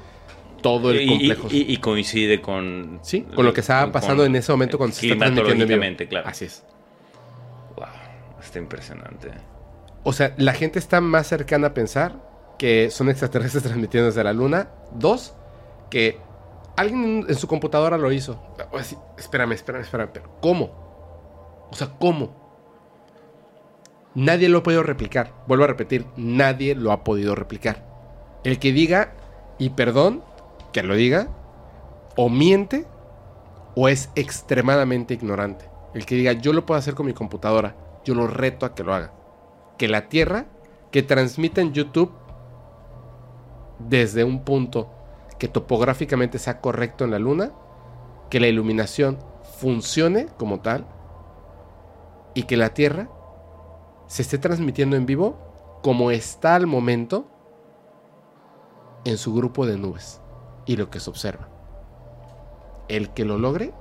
todo 0.63 0.91
el 0.91 1.03
y- 1.03 1.09
complejo. 1.09 1.49
y- 1.51 1.73
y 1.73 1.77
coincide 1.79 2.41
con 2.41 3.01
sí, 3.03 3.23
con 3.35 3.45
lo 3.45 3.53
que 3.53 3.61
estaba 3.61 3.93
pasando 3.93 4.25
en 4.25 4.35
ese 4.37 4.51
momento 4.53 4.79
cuando 4.79 4.97
se 4.97 5.07
está 5.07 5.19
transmitiendo 5.27 5.65
en 5.65 5.97
vivo. 5.97 6.09
claro. 6.09 6.29
Así 6.29 6.47
es. 6.47 6.65
Wow, 7.77 7.87
está 8.41 8.59
impresionante. 8.59 9.31
O 10.05 10.13
sea, 10.13 10.35
la 10.39 10.53
gente 10.53 10.79
está 10.79 11.01
más 11.01 11.27
cercana 11.27 11.69
a 11.69 11.75
pensar 11.75 12.17
que 12.59 12.91
son 12.91 13.09
extraterrestres 13.09 13.63
transmitiendo 13.65 14.07
desde 14.07 14.25
la 14.25 14.33
luna. 14.33 14.69
Dos, 14.93 15.35
que 15.91 16.19
alguien 16.77 17.27
en, 17.29 17.35
su 17.35 17.47
computadora 17.47 17.99
lo 17.99 18.11
hizo. 18.13 18.41
O 18.73 18.79
así, 18.79 18.97
espérame, 19.19 19.53
espérame, 19.53 19.83
espérame. 19.83 20.11
Pero 20.13 20.37
¿cómo? 20.41 21.69
O 21.71 21.75
sea, 21.75 21.89
¿cómo? 21.99 22.43
Nadie 24.15 24.49
lo 24.49 24.59
ha 24.59 24.63
podido 24.63 24.83
replicar. 24.83 25.33
Vuelvo 25.49 25.65
a 25.65 25.67
repetir, 25.69 26.07
nadie 26.17 26.75
lo 26.75 26.93
ha 26.93 27.03
podido 27.03 27.35
replicar. 27.35 27.85
El 28.45 28.59
que 28.59 28.73
diga, 28.73 29.15
y 29.59 29.71
perdón, 29.71 30.23
que 30.73 30.83
lo 30.83 30.95
diga, 30.95 31.29
o 32.17 32.29
miente, 32.29 32.87
o 33.75 33.89
es 33.89 34.11
extremadamente 34.15 35.15
ignorante. 35.15 35.69
El 35.95 36.07
que 36.07 36.15
diga, 36.15 36.33
yo 36.33 36.53
lo 36.53 36.65
puedo 36.67 36.79
hacer 36.79 36.95
con 36.95 37.07
mi 37.07 37.15
computadora, 37.15 37.75
yo 38.05 38.15
lo 38.15 38.27
reto 38.27 38.67
a 38.67 38.75
que 38.75 38.85
lo 38.85 38.95
haga 38.95 39.13
que 39.77 39.89
la 39.89 40.09
Tierra, 40.09 40.47
que 40.91 41.03
transmita 41.03 41.61
en 41.61 41.73
YouTube 41.73 42.13
desde 43.79 44.25
un 44.25 44.45
punto 44.45 44.91
que 45.39 45.49
topográficamente 45.49 46.39
sea 46.39 46.61
correcto 46.61 47.05
en 47.05 47.11
la 47.11 47.19
Luna, 47.19 47.53
que 48.31 48.41
la 48.41 48.47
iluminación 48.47 49.19
funcione 49.59 50.27
como 50.39 50.61
tal 50.61 50.87
y 52.35 52.45
que 52.45 52.57
la 52.57 52.71
Tierra 52.71 53.09
se 54.07 54.23
esté 54.23 54.39
transmitiendo 54.39 54.97
en 54.97 55.07
vivo 55.07 55.39
como 55.83 56.11
está 56.11 56.55
al 56.55 56.67
momento 56.67 57.27
en 59.05 59.19
su 59.19 59.35
grupo 59.35 59.67
de 59.67 59.77
nubes 59.77 60.21
y 60.67 60.77
lo 60.77 60.91
que 60.91 61.01
se 61.01 61.11
observa. 61.11 61.49
El 62.89 63.11
que 63.11 63.25
lo 63.25 63.39
logre, 63.39 63.73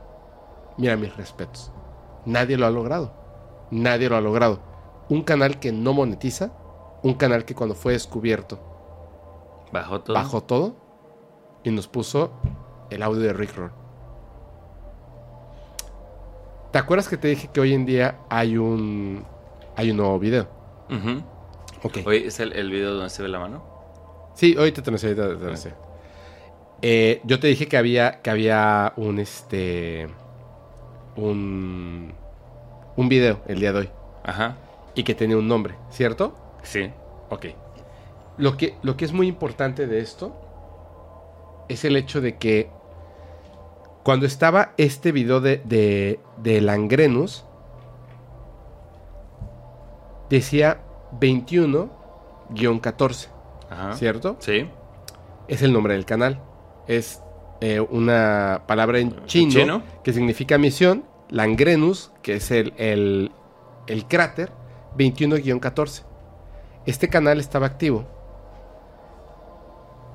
mira 0.78 0.96
mis 0.96 1.16
respetos. 1.16 1.72
Nadie 2.26 2.58
lo 2.58 2.66
ha 2.66 2.70
logrado. 2.72 3.14
Nadie 3.72 4.10
lo 4.10 4.16
ha 4.18 4.22
logrado 4.22 4.60
un 5.10 5.22
canal 5.24 5.60
que 5.60 5.72
no 5.72 5.94
monetiza, 5.94 6.52
un 7.04 7.14
canal 7.16 7.44
que 7.46 7.54
cuando 7.56 7.76
fue 7.76 7.94
descubierto 7.94 8.58
Bajó 9.72 10.02
todo. 10.02 10.14
bajó 10.16 10.42
todo 10.44 10.76
y 11.64 11.72
nos 11.72 11.88
puso 11.88 12.32
el 12.90 13.04
audio 13.04 13.22
de 13.22 13.34
Rick 13.34 13.56
Roll. 13.56 13.72
¿Te 16.72 16.80
acuerdas 16.80 17.08
que 17.08 17.18
te 17.18 17.28
dije 17.28 17.50
que 17.54 17.60
hoy 17.60 17.74
en 17.74 17.86
día 17.86 18.20
hay 18.30 18.58
un 18.58 19.26
hay 19.76 19.92
un 19.92 19.98
nuevo 19.98 20.18
video? 20.20 20.48
Ujú. 20.90 21.22
Ok. 21.84 21.98
Oye, 22.06 22.28
¿es 22.28 22.40
el, 22.40 22.54
el 22.54 22.70
video 22.72 22.94
donde 22.94 23.10
se 23.10 23.22
ve 23.22 23.30
la 23.30 23.40
mano? 23.40 23.64
Sí, 24.34 24.56
hoy 24.58 24.72
te 24.72 24.82
lo 24.82 24.92
enseño, 24.92 25.24
ahorita 25.24 25.40
te 25.40 25.46
lo 25.46 25.52
enseño. 25.52 25.76
Eh, 26.82 27.22
yo 27.24 27.40
te 27.40 27.48
dije 27.48 27.68
que 27.68 27.78
había 27.78 28.22
que 28.22 28.30
había 28.30 28.94
un 28.98 29.20
este 29.20 30.10
un 31.16 32.14
un 32.96 33.10
video 33.10 33.40
el 33.48 33.60
día 33.60 33.74
de 33.74 33.80
hoy 33.80 33.90
Ajá. 34.24 34.58
y 34.96 35.04
que 35.04 35.16
tenía 35.16 35.38
un 35.38 35.48
nombre, 35.48 35.76
¿cierto? 35.90 36.36
Sí. 36.64 36.92
Ok. 37.30 37.48
Lo 38.38 38.58
que, 38.58 38.76
lo 38.82 38.98
que 38.98 39.06
es 39.06 39.14
muy 39.14 39.28
importante 39.28 39.88
de 39.88 40.00
esto 40.00 40.36
es 41.70 41.86
el 41.86 41.96
hecho 41.96 42.20
de 42.20 42.38
que 42.38 42.70
cuando 44.04 44.26
estaba 44.26 44.74
este 44.78 45.12
video 45.12 45.40
de, 45.40 45.62
de, 45.64 46.20
de 46.38 46.62
Langrenus, 46.62 47.46
decía 50.30 50.82
21-14, 51.20 53.28
Ajá. 53.74 53.94
¿cierto? 53.98 54.38
Sí. 54.40 54.70
Es 55.48 55.62
el 55.62 55.74
nombre 55.74 55.94
del 55.96 56.06
canal. 56.06 56.40
Es 56.88 57.22
eh, 57.62 57.80
una 57.80 58.64
palabra 58.68 59.00
en 59.00 59.26
chino, 59.26 59.52
chino? 59.52 59.84
que 60.04 60.14
significa 60.14 60.58
misión, 60.58 61.06
Langrenus, 61.30 62.12
que 62.22 62.36
es 62.36 62.52
el, 62.52 62.74
el, 62.78 63.32
el 63.88 64.06
cráter, 64.06 64.52
21-14. 64.98 66.04
Este 66.86 67.08
canal 67.08 67.40
estaba 67.40 67.66
activo 67.66 68.06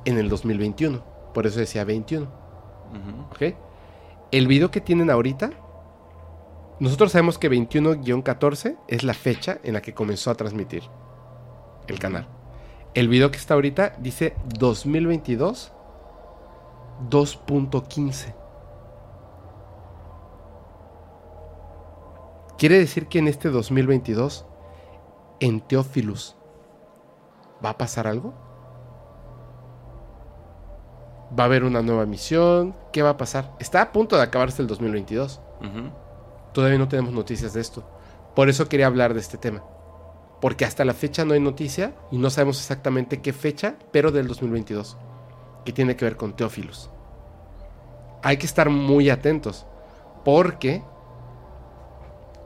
en 0.05 0.19
el 0.19 0.29
2021, 0.29 1.03
por 1.35 1.47
eso 1.47 1.59
decía 1.59 1.85
21. 1.85 2.27
Ujú. 2.27 3.23
¿ok? 3.31 3.57
El 4.31 4.47
video 4.47 4.71
que 4.71 4.81
tienen 4.81 5.11
ahorita, 5.11 5.51
nosotros 6.81 7.13
sabemos 7.13 7.39
que 7.39 7.51
21-14 7.51 8.77
es 8.89 9.03
la 9.03 9.15
fecha 9.15 9.59
en 9.63 9.75
la 9.75 9.83
que 9.83 9.95
comenzó 9.95 10.31
a 10.31 10.35
transmitir 10.35 10.83
el 11.89 11.99
canal. 11.99 12.29
El 12.95 13.09
video 13.09 13.31
que 13.31 13.39
está 13.39 13.55
ahorita 13.55 13.95
dice 13.99 14.37
2022 14.59 15.73
2.15. 17.11 18.35
Quiere 22.59 22.79
decir 22.79 23.07
que 23.07 23.21
en 23.21 23.29
este 23.29 23.51
2022, 23.51 24.45
en 25.39 25.61
Teófilus, 25.61 26.37
¿va 27.65 27.71
a 27.71 27.79
pasar 27.79 28.09
algo? 28.09 28.35
¿Va 31.39 31.45
a 31.45 31.47
haber 31.47 31.63
una 31.63 31.83
nueva 31.83 32.05
misión? 32.05 32.75
¿Qué 32.93 33.03
va 33.03 33.11
a 33.11 33.17
pasar? 33.17 33.55
Está 33.61 33.83
a 33.83 33.93
punto 33.93 34.17
de 34.17 34.23
acabarse 34.23 34.61
el 34.63 34.67
2022. 34.67 35.41
Ujú. 35.61 35.91
Todavía 36.53 36.79
no 36.79 36.89
tenemos 36.89 37.13
noticias 37.13 37.53
de 37.53 37.61
esto. 37.61 37.85
Por 38.35 38.49
eso 38.49 38.69
quería 38.69 38.87
hablar 38.87 39.15
de 39.15 39.21
este 39.21 39.39
tema. 39.39 39.63
Porque 40.41 40.65
hasta 40.65 40.85
la 40.85 40.95
fecha 40.95 41.25
no 41.25 41.35
hay 41.35 41.41
noticia 41.41 41.95
y 42.11 42.19
no 42.19 42.31
sabemos 42.31 42.59
exactamente 42.59 43.21
qué 43.21 43.33
fecha, 43.33 43.77
pero 43.93 44.13
del 44.13 44.29
2022. 44.29 44.97
Que 45.65 45.73
tiene 45.73 45.97
que 45.97 46.05
ver 46.05 46.17
con 46.17 46.37
Teófilos. 46.37 46.91
Hay 48.23 48.37
que 48.37 48.47
estar 48.47 48.71
muy 48.71 49.11
atentos. 49.11 49.67
Porque 50.25 50.83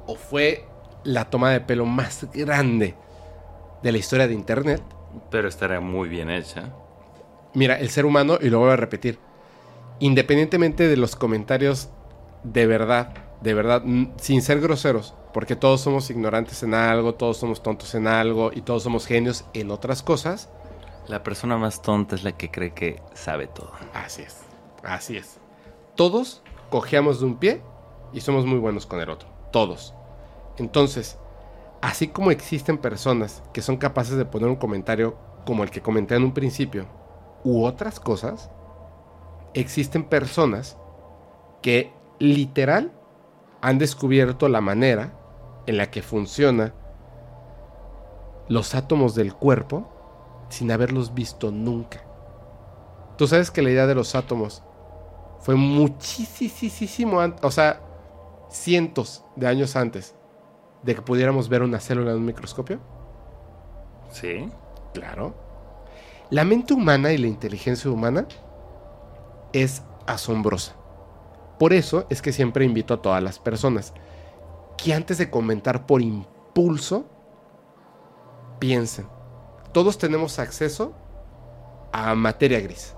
o 0.07 0.15
fue 0.17 0.65
la 1.05 1.31
toma 1.31 1.51
de 1.51 1.61
pelo 1.61 1.87
más 1.87 2.27
grande 2.33 2.95
de 3.83 3.93
la 3.93 3.99
historia 3.99 4.29
de 4.29 4.35
Internet. 4.35 4.83
Pero 5.31 5.49
estará 5.49 5.81
muy 5.81 6.09
bien 6.09 6.31
hecha. 6.31 6.73
Mira, 7.55 7.79
el 7.79 7.91
ser 7.91 8.07
humano, 8.07 8.39
y 8.41 8.49
lo 8.49 8.61
voy 8.61 8.71
a 8.71 8.77
repetir, 8.77 9.19
independientemente 9.99 10.89
de 10.89 10.97
los 10.97 11.17
comentarios 11.17 11.91
de 12.45 12.67
verdad, 12.67 13.13
de 13.43 13.55
verdad, 13.55 13.83
sin 14.19 14.41
ser 14.43 14.61
groseros, 14.61 15.15
porque 15.33 15.57
todos 15.57 15.81
somos 15.81 16.11
ignorantes 16.11 16.63
en 16.63 16.75
algo, 16.75 17.15
todos 17.15 17.39
somos 17.39 17.63
tontos 17.63 17.95
en 17.95 18.07
algo 18.07 18.53
y 18.55 18.63
todos 18.63 18.85
somos 18.85 19.07
genios 19.07 19.45
en 19.53 19.71
otras 19.71 20.03
cosas. 20.03 20.49
La 21.09 21.25
persona 21.25 21.57
más 21.57 21.83
tonta 21.83 22.15
es 22.15 22.23
la 22.23 22.33
que 22.33 22.51
cree 22.51 22.73
que 22.73 23.03
sabe 23.15 23.49
todo. 23.49 23.73
Así 23.93 24.23
es, 24.23 24.43
así 24.85 25.17
es. 25.17 25.39
Todos 25.97 26.43
cojeamos 26.71 27.19
de 27.19 27.27
un 27.27 27.37
pie 27.37 27.63
y 28.13 28.21
somos 28.21 28.47
muy 28.47 28.59
buenos 28.59 28.87
con 28.87 29.01
el 29.01 29.11
otro, 29.11 29.29
todos. 29.51 29.93
Entonces, 30.59 31.19
así 31.81 32.09
como 32.09 32.31
existen 32.31 32.79
personas 32.79 33.43
que 33.53 33.63
son 33.63 33.77
capaces 33.77 34.17
de 34.17 34.25
poner 34.25 34.49
un 34.49 34.57
comentario 34.57 35.17
como 35.45 35.65
el 35.65 35.71
que 35.71 35.83
comenté 35.83 36.15
en 36.15 36.23
un 36.23 36.33
principio, 36.33 36.87
u 37.43 37.65
otras 37.65 37.99
cosas, 37.99 38.51
existen 39.55 40.05
personas 40.05 40.77
que 41.61 41.93
literal 42.21 42.93
han 43.63 43.79
descubierto 43.79 44.49
la 44.49 44.61
manera 44.61 45.13
en 45.67 45.77
la 45.77 45.91
que 45.91 46.03
funciona 46.03 46.75
los 48.49 48.75
átomos 48.75 49.15
del 49.15 49.35
cuerpo 49.35 49.89
sin 50.49 50.71
haberlos 50.71 51.15
visto 51.15 51.51
nunca. 51.51 52.05
Tú 53.17 53.27
sabes 53.27 53.51
que 53.51 53.63
la 53.63 53.71
idea 53.71 53.87
de 53.87 53.95
los 53.95 54.15
átomos 54.15 54.63
fue 55.41 55.55
muchísimo 55.55 57.21
antes, 57.21 57.45
o 57.45 57.51
sea, 57.51 57.81
cientos 58.51 59.25
de 59.37 59.47
años 59.47 59.77
antes 59.77 60.15
de 60.83 60.95
que 60.95 61.03
pudiéramos 61.03 61.49
ver 61.49 61.63
una 61.63 61.81
célula 61.81 62.11
en 62.11 62.19
un 62.19 62.27
microscopio. 62.27 62.81
Sí. 64.11 64.49
Claro. 64.93 65.35
La 66.31 66.45
mente 66.45 66.75
humana 66.75 67.13
y 67.13 67.19
la 67.19 67.29
inteligencia 67.29 67.91
humana 67.91 68.27
es 69.53 69.83
asombrosa. 70.07 70.75
Por 71.63 71.73
eso 71.73 72.07
es 72.11 72.21
que 72.21 72.33
siempre 72.33 72.65
invito 72.65 72.93
a 72.93 73.03
todas 73.03 73.23
las 73.23 73.39
personas 73.39 73.95
que 74.77 74.93
antes 74.93 75.17
de 75.19 75.31
comentar 75.31 75.87
por 75.87 76.03
impulso, 76.03 77.07
piensen. 78.59 79.07
Todos 79.71 79.97
tenemos 79.97 80.41
acceso 80.41 80.93
a 81.93 82.17
materia 82.17 82.59
gris. 82.59 82.97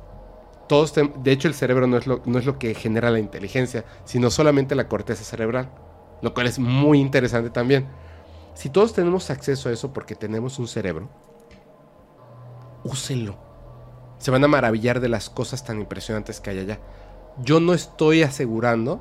Todos 0.66 0.94
de 0.94 1.30
hecho, 1.30 1.46
el 1.46 1.52
cerebro 1.52 1.86
no 1.86 1.98
es, 1.98 2.06
lo, 2.06 2.22
no 2.24 2.38
es 2.38 2.46
lo 2.46 2.58
que 2.58 2.72
genera 2.74 3.10
la 3.10 3.18
inteligencia, 3.18 3.84
sino 4.06 4.30
solamente 4.30 4.74
la 4.74 4.88
corteza 4.88 5.24
cerebral, 5.24 5.68
lo 6.22 6.32
cual 6.32 6.46
es 6.46 6.58
muy 6.58 7.00
interesante 7.00 7.50
también. 7.50 7.86
Si 8.54 8.70
todos 8.70 8.94
tenemos 8.94 9.28
acceso 9.28 9.68
a 9.68 9.72
eso 9.72 9.92
porque 9.92 10.14
tenemos 10.14 10.58
un 10.58 10.68
cerebro, 10.68 11.10
úsenlo. 12.82 13.36
Se 14.16 14.30
van 14.30 14.42
a 14.42 14.48
maravillar 14.48 15.00
de 15.00 15.10
las 15.10 15.28
cosas 15.28 15.66
tan 15.66 15.80
impresionantes 15.80 16.40
que 16.40 16.48
hay 16.48 16.60
allá. 16.60 16.80
Yo 17.42 17.60
no 17.60 17.74
estoy 17.74 18.22
asegurando 18.22 19.00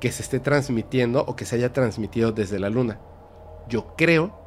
que 0.00 0.12
se 0.12 0.22
esté 0.22 0.40
transmitiendo 0.40 1.24
o 1.26 1.36
que 1.36 1.44
se 1.44 1.56
haya 1.56 1.72
transmitido 1.72 2.32
desde 2.32 2.58
la 2.58 2.70
luna. 2.70 3.00
Yo 3.68 3.96
creo 3.96 4.38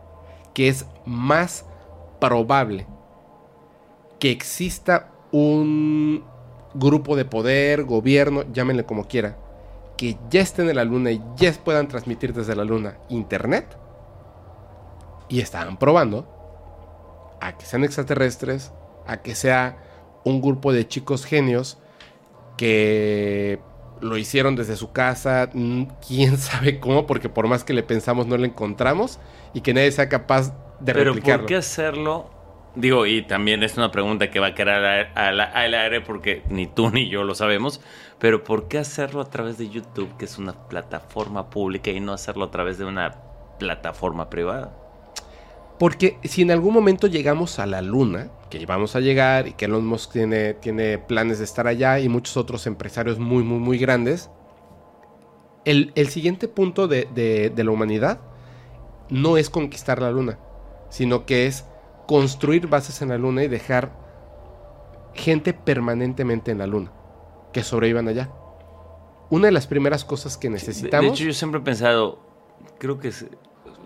que 0.53 0.69
es 0.69 0.85
más 1.06 1.65
probable 2.19 2.88
que 4.19 4.31
exista 4.31 5.11
un 5.31 6.23
grupo 6.73 7.15
de 7.15 7.25
poder, 7.25 7.83
gobierno, 7.83 8.43
llámenle 8.51 8.85
como 8.85 9.06
quiera, 9.06 9.38
que 9.98 10.17
ya 10.30 10.41
estén 10.41 10.69
en 10.69 10.75
la 10.75 10.85
luna 10.85 11.11
y 11.11 11.22
ya 11.35 11.51
puedan 11.53 11.88
transmitir 11.88 12.33
desde 12.33 12.56
la 12.56 12.64
luna 12.64 12.98
internet. 13.09 13.77
Y 15.27 15.41
están 15.41 15.77
probando 15.77 17.38
a 17.41 17.57
que 17.57 17.65
sean 17.65 17.83
extraterrestres, 17.83 18.72
a 19.06 19.17
que 19.17 19.35
sea 19.35 19.77
un 20.23 20.41
grupo 20.41 20.73
de 20.73 20.88
chicos 20.88 21.25
genios 21.25 21.77
que 22.60 23.58
lo 24.02 24.18
hicieron 24.18 24.58
desde 24.58 24.76
su 24.76 24.92
casa, 24.92 25.50
mm, 25.54 25.84
quién 26.06 26.38
sabe 26.38 26.82
cómo, 26.82 27.08
porque 27.08 27.30
por 27.30 27.48
más 27.48 27.64
que 27.64 27.72
le 27.72 27.84
pensamos 27.84 28.28
no 28.28 28.38
lo 28.38 28.44
encontramos 28.44 29.18
y 29.54 29.62
que 29.62 29.74
nadie 29.74 29.90
sea 29.94 30.10
capaz 30.10 30.54
de 30.82 30.94
Pero 30.94 31.14
replicarlo. 31.14 31.44
¿por 31.44 31.48
qué 31.48 31.56
hacerlo? 31.56 32.30
Digo, 32.76 33.06
y 33.06 33.22
también 33.22 33.64
es 33.64 33.78
una 33.78 33.92
pregunta 33.92 34.30
que 34.30 34.42
va 34.42 34.48
a 34.48 34.56
quedar 34.56 35.10
al, 35.16 35.40
al 35.40 35.74
aire 35.74 36.02
porque 36.02 36.44
ni 36.50 36.68
tú 36.68 36.90
ni 36.90 37.08
yo 37.10 37.24
lo 37.24 37.34
sabemos, 37.34 37.80
pero 38.20 38.44
¿por 38.44 38.68
qué 38.68 38.78
hacerlo 38.78 39.22
a 39.22 39.30
través 39.30 39.58
de 39.58 39.70
YouTube, 39.70 40.18
que 40.18 40.26
es 40.26 40.38
una 40.38 40.52
plataforma 40.68 41.50
pública, 41.50 41.92
y 41.92 42.02
no 42.02 42.12
hacerlo 42.12 42.44
a 42.44 42.52
través 42.52 42.78
de 42.78 42.84
una 42.84 43.16
plataforma 43.58 44.30
privada? 44.30 44.76
Porque 45.80 46.18
si 46.26 46.42
en 46.42 46.52
algún 46.52 46.74
momento 46.74 47.08
llegamos 47.08 47.58
a 47.58 47.66
la 47.66 47.82
luna, 47.82 48.30
que 48.50 48.66
vamos 48.66 48.95
a 48.95 49.00
llegar 49.00 49.48
y 49.48 49.53
que 49.53 49.66
Elon 49.66 49.86
Musk 49.86 50.11
tiene, 50.11 50.56
tiene 50.56 50.98
planes 50.98 51.38
de 51.38 51.45
estar 51.45 51.68
allá 51.68 52.00
y 52.00 52.10
muchos 52.10 52.38
otros 52.38 52.68
empresarios 52.68 53.19
muy, 53.19 53.44
muy, 53.44 53.60
muy 53.60 53.78
grandes, 53.78 54.30
el, 55.66 55.92
el 55.95 56.08
siguiente 56.10 56.48
punto 56.48 56.88
de, 56.88 57.08
de, 57.14 57.50
de 57.50 57.64
la 57.64 57.72
humanidad 57.72 58.22
no 59.10 59.38
es 59.38 59.50
conquistar 59.50 60.02
la 60.02 60.11
luna, 60.11 60.40
sino 60.90 61.26
que 61.26 61.48
es 61.48 61.66
construir 62.08 62.68
bases 62.68 63.02
en 63.02 63.10
la 63.10 63.18
luna 63.18 63.44
y 63.44 63.48
dejar 63.48 63.92
gente 65.14 65.53
permanentemente 65.53 66.52
en 66.52 66.58
la 66.58 66.68
luna, 66.68 66.92
que 67.53 67.64
sobrevivan 67.64 68.08
allá. 68.08 68.32
Una 69.30 69.48
de 69.48 69.52
las 69.52 69.68
primeras 69.68 70.06
cosas 70.06 70.38
que 70.38 70.50
necesitamos... 70.50 71.11
De 71.11 71.16
hecho, 71.16 71.26
yo 71.26 71.34
siempre 71.34 71.60
he 71.60 71.64
pensado, 71.64 72.19
creo 72.80 73.00
que 73.00 73.10
es, 73.10 73.28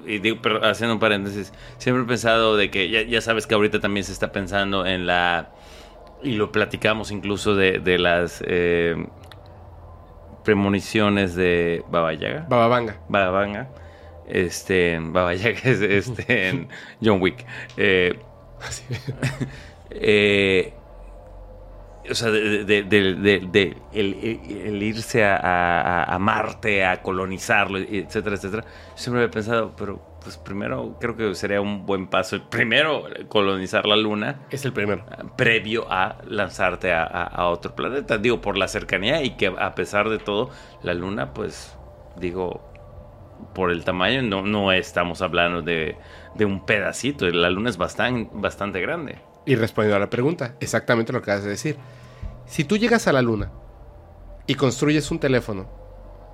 y 0.05 0.19
digo, 0.19 0.37
pero 0.41 0.65
haciendo 0.65 0.93
un 0.93 0.99
paréntesis, 0.99 1.53
siempre 1.77 2.03
he 2.03 2.07
pensado 2.07 2.57
de 2.57 2.69
que 2.71 2.89
ya, 2.89 3.01
ya, 3.03 3.21
sabes 3.21 3.47
que 3.47 3.55
ahorita 3.55 3.79
también 3.79 4.03
se 4.03 4.11
está 4.11 4.31
pensando 4.31 4.85
en 4.85 5.05
la, 5.05 5.51
y 6.21 6.33
lo 6.33 6.51
platicamos 6.51 7.11
incluso 7.11 7.55
de, 7.55 7.79
de 7.79 7.99
las 7.99 8.43
eh, 8.45 8.95
premoniciones 10.43 11.35
de 11.35 11.83
Baba 11.89 12.13
Yaga. 12.13 12.45
Baba 12.49 12.67
Vanga. 12.67 12.97
Baba 13.09 13.31
Vanga. 13.31 13.69
Este, 14.27 14.99
Baba 15.01 15.33
Yaga 15.35 15.59
es 15.63 15.81
este, 15.81 16.49
en 16.49 16.67
John 17.01 17.21
Wick. 17.21 17.45
Eh, 17.77 18.19
eh, 19.89 20.73
o 22.09 22.15
sea, 22.15 22.31
de, 22.31 22.63
de, 22.65 22.83
de, 22.83 23.39
de 23.39 23.77
el, 23.93 24.13
el, 24.65 24.83
irse 24.83 25.23
a, 25.23 25.37
a, 25.37 26.03
a, 26.15 26.19
Marte, 26.19 26.85
a 26.85 27.01
colonizarlo, 27.01 27.77
etcétera, 27.77 28.35
etcétera. 28.35 28.65
Siempre 28.95 29.23
he 29.23 29.29
pensado, 29.29 29.73
pero 29.75 30.01
pues 30.21 30.37
primero 30.37 30.97
creo 30.99 31.15
que 31.15 31.35
sería 31.35 31.61
un 31.61 31.85
buen 31.85 32.07
paso. 32.07 32.41
Primero, 32.49 33.05
colonizar 33.27 33.85
la 33.85 33.95
Luna. 33.95 34.41
Es 34.49 34.65
el 34.65 34.73
primero. 34.73 35.05
Previo 35.37 35.85
a 35.89 36.17
lanzarte 36.27 36.93
a, 36.93 37.03
a 37.03 37.47
otro 37.49 37.75
planeta. 37.75 38.17
Digo, 38.17 38.41
por 38.41 38.57
la 38.57 38.67
cercanía 38.67 39.21
y 39.21 39.31
que 39.31 39.47
a 39.47 39.75
pesar 39.75 40.09
de 40.09 40.19
todo, 40.19 40.49
la 40.81 40.93
Luna, 40.93 41.33
pues, 41.33 41.77
digo, 42.17 42.61
por 43.53 43.71
el 43.71 43.83
tamaño, 43.83 44.21
no, 44.21 44.41
no 44.43 44.71
estamos 44.71 45.21
hablando 45.21 45.61
de, 45.61 45.97
de 46.35 46.45
un 46.45 46.65
pedacito. 46.65 47.29
La 47.29 47.49
Luna 47.49 47.69
es 47.69 47.77
bastante, 47.77 48.29
bastante 48.33 48.81
grande. 48.81 49.19
Y 49.45 49.55
respondiendo 49.55 49.97
a 49.97 49.99
la 49.99 50.09
pregunta, 50.09 50.55
exactamente 50.59 51.11
lo 51.11 51.21
que 51.21 51.31
acabas 51.31 51.43
de 51.43 51.51
decir. 51.51 51.77
Si 52.45 52.63
tú 52.63 52.77
llegas 52.77 53.07
a 53.07 53.13
la 53.13 53.21
luna 53.21 53.51
y 54.47 54.55
construyes 54.55 55.09
un 55.11 55.19
teléfono 55.19 55.67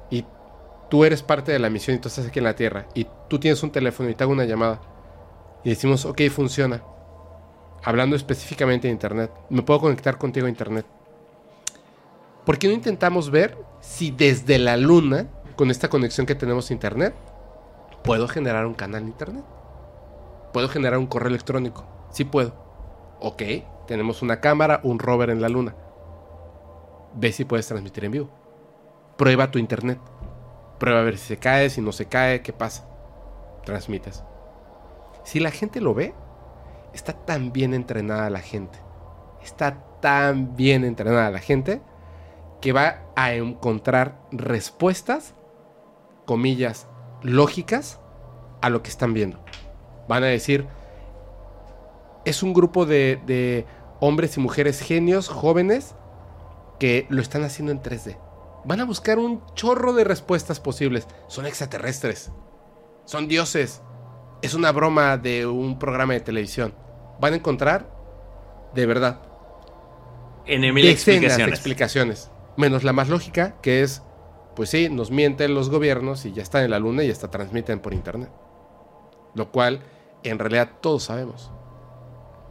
y 0.10 0.26
tú 0.90 1.06
eres 1.06 1.24
parte 1.24 1.52
de 1.52 1.60
la 1.60 1.70
misión 1.70 1.98
y 1.98 2.00
tú 2.00 2.08
estás 2.08 2.28
aquí 2.28 2.40
en 2.40 2.46
la 2.46 2.56
Tierra 2.56 2.88
y 2.94 3.08
tú 3.28 3.40
tienes 3.40 3.62
un 3.64 3.72
teléfono 3.72 4.10
y 4.10 4.16
te 4.16 4.24
hago 4.24 4.34
una 4.34 4.46
llamada 4.46 4.82
y 5.64 5.70
decimos, 5.70 6.06
ok, 6.06 6.22
funciona. 6.30 6.84
Hablando 7.84 8.16
específicamente 8.16 8.88
de 8.88 8.94
Internet, 8.94 9.32
me 9.50 9.62
puedo 9.62 9.80
conectar 9.80 10.18
contigo 10.18 10.48
a 10.48 10.50
Internet. 10.50 10.86
¿Por 12.46 12.58
qué 12.58 12.68
no 12.68 12.74
intentamos 12.74 13.30
ver 13.30 13.58
si 13.80 14.12
desde 14.12 14.58
la 14.58 14.76
luna, 14.78 15.28
con 15.56 15.72
esta 15.72 15.90
conexión 15.90 16.26
que 16.26 16.36
tenemos 16.36 16.70
a 16.70 16.74
Internet, 16.74 17.14
puedo 18.04 18.28
generar 18.28 18.66
un 18.66 18.74
canal 18.74 19.04
de 19.04 19.10
Internet? 19.10 19.46
¿Puedo 20.52 20.68
generar 20.68 20.98
un 20.98 21.08
correo 21.08 21.30
electrónico? 21.30 21.86
Sí 22.12 22.26
puedo. 22.26 22.69
Ok, 23.22 23.44
tenemos 23.86 24.22
una 24.22 24.40
cámara, 24.40 24.80
un 24.84 25.00
rover 25.00 25.30
en 25.30 25.42
la 25.42 25.50
luna. 25.50 25.76
Ve 27.16 27.32
si 27.32 27.44
puedes 27.44 27.68
transmitir 27.68 28.06
en 28.06 28.12
vivo. 28.12 28.30
Prueba 29.18 29.52
tu 29.52 29.60
internet. 29.60 30.00
Prueba 30.78 31.02
a 31.02 31.04
ver 31.04 31.18
si 31.18 31.28
se 31.28 31.38
cae, 31.38 31.70
si 31.70 31.82
no 31.82 31.92
se 31.92 32.06
cae, 32.06 32.42
qué 32.42 32.54
pasa. 32.54 32.88
Transmites. 33.66 34.24
Si 35.24 35.40
la 35.40 35.52
gente 35.52 35.82
lo 35.82 35.94
ve, 35.94 36.14
está 36.94 37.14
tan 37.14 37.52
bien 37.52 37.74
entrenada 37.74 38.30
la 38.30 38.40
gente. 38.40 38.80
Está 39.44 39.84
tan 40.00 40.56
bien 40.56 40.86
entrenada 40.86 41.30
la 41.30 41.40
gente 41.40 41.82
que 42.62 42.72
va 42.72 43.02
a 43.16 43.34
encontrar 43.34 44.22
respuestas, 44.32 45.34
comillas, 46.26 46.88
lógicas 47.22 48.00
a 48.62 48.70
lo 48.70 48.82
que 48.82 48.90
están 48.90 49.14
viendo. 49.14 49.40
Van 50.08 50.24
a 50.24 50.28
decir, 50.28 50.68
es 52.30 52.44
un 52.44 52.54
grupo 52.54 52.86
de, 52.86 53.20
de, 53.26 53.66
hombres 54.00 54.38
y 54.38 54.40
mujeres 54.40 54.80
genios, 54.82 55.28
jóvenes, 55.28 55.96
que 56.80 57.08
lo 57.10 57.22
están 57.22 57.44
haciendo 57.44 57.72
en 57.72 57.82
3D. 57.82 58.18
Van 58.64 58.80
a 58.80 58.86
buscar 58.86 59.18
un 59.18 59.44
chorro 59.56 59.94
de 59.94 60.04
respuestas 60.04 60.60
posibles. 60.60 61.08
Son 61.28 61.46
extraterrestres. 61.46 62.32
Son 63.06 63.28
dioses. 63.28 63.82
Es 64.42 64.54
una 64.54 64.72
broma 64.72 65.18
de 65.18 65.48
un 65.48 65.80
programa 65.80 66.14
de 66.14 66.20
televisión. 66.22 66.74
Van 67.20 67.34
a 67.34 67.38
encontrar, 67.38 67.90
de 68.74 68.86
verdad, 68.86 69.22
en 70.46 70.62
mil 70.74 70.88
explicaciones. 70.88 71.50
explicaciones. 71.50 72.32
Menos 72.58 72.84
la 72.84 72.94
más 72.94 73.10
lógica, 73.10 73.56
que 73.62 73.82
es, 73.82 74.04
pues 74.56 74.70
sí, 74.70 74.88
nos 74.90 75.12
mienten 75.12 75.56
los 75.56 75.70
gobiernos 75.70 76.26
y 76.26 76.32
ya 76.32 76.44
están 76.44 76.64
en 76.64 76.72
la 76.72 76.80
luna 76.80 77.04
y 77.04 77.12
hasta 77.12 77.32
transmiten 77.32 77.80
por 77.80 77.94
internet. 77.94 78.30
Lo 79.34 79.52
cual, 79.52 79.82
en 80.24 80.40
realidad, 80.40 80.70
todos 80.82 81.04
sabemos 81.04 81.52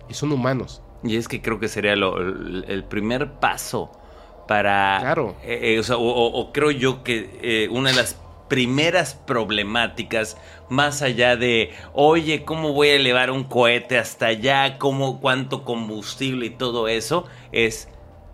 y 0.08 0.14
son 0.14 0.32
humanos. 0.32 0.82
Y 1.02 1.16
es 1.16 1.28
que 1.28 1.40
creo 1.40 1.60
que 1.60 1.68
sería 1.68 1.94
lo, 1.96 2.18
el, 2.18 2.84
primer 2.84 3.32
paso 3.34 3.92
para... 4.48 4.98
Claro. 5.00 5.36
Eh, 5.44 5.74
eh, 5.74 5.78
o, 5.78 5.82
sea, 5.82 5.96
o, 5.96 6.02
o, 6.02 6.52
creo 6.52 6.70
yo 6.70 7.04
que 7.04 7.38
eh, 7.42 7.68
una 7.70 7.90
de 7.90 7.96
las 7.96 8.18
primeras 8.48 9.14
problemáticas, 9.14 10.36
más 10.68 11.02
allá 11.02 11.36
de, 11.36 11.70
oye, 11.92 12.44
¿cómo 12.44 12.72
voy 12.72 12.88
a 12.88 12.96
elevar 12.96 13.30
un 13.30 13.44
cohete 13.44 13.98
hasta 13.98 14.26
allá? 14.26 14.78
¿Cómo, 14.78 15.20
¿Cuánto 15.20 15.64
combustible 15.64 16.46
y 16.46 16.50
todo 16.50 16.88
eso? 16.88 17.26
Es, 17.52 17.88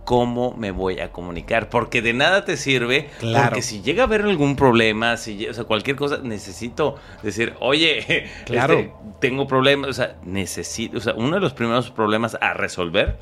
cómo 0.05 0.55
me 0.57 0.71
voy 0.71 1.01
a 1.01 1.11
comunicar. 1.13 1.69
Porque 1.71 2.03
de 2.03 2.13
nada 2.13 2.45
te 2.45 2.57
sirve. 2.57 3.09
Claro. 3.19 3.47
Porque 3.47 3.63
si 3.63 3.83
llega 3.83 4.03
a 4.03 4.07
haber 4.07 4.23
algún 4.23 4.55
problema, 4.57 5.17
si, 5.17 5.47
o 5.49 5.55
sea, 5.55 5.65
cualquier 5.65 5.97
cosa, 5.97 6.19
necesito 6.23 6.97
decir, 7.23 7.55
oye, 7.61 8.29
Claro. 8.47 8.75
este, 8.79 8.93
tengo 9.21 9.47
problemas. 9.47 9.91
O 9.91 9.93
sea, 9.93 10.17
necesito. 10.25 10.99
O 10.99 11.01
sea, 11.01 11.15
uno 11.15 11.35
de 11.37 11.41
los 11.41 11.55
primeros 11.55 11.91
problemas 11.91 12.37
a 12.41 12.53
resolver 12.55 13.19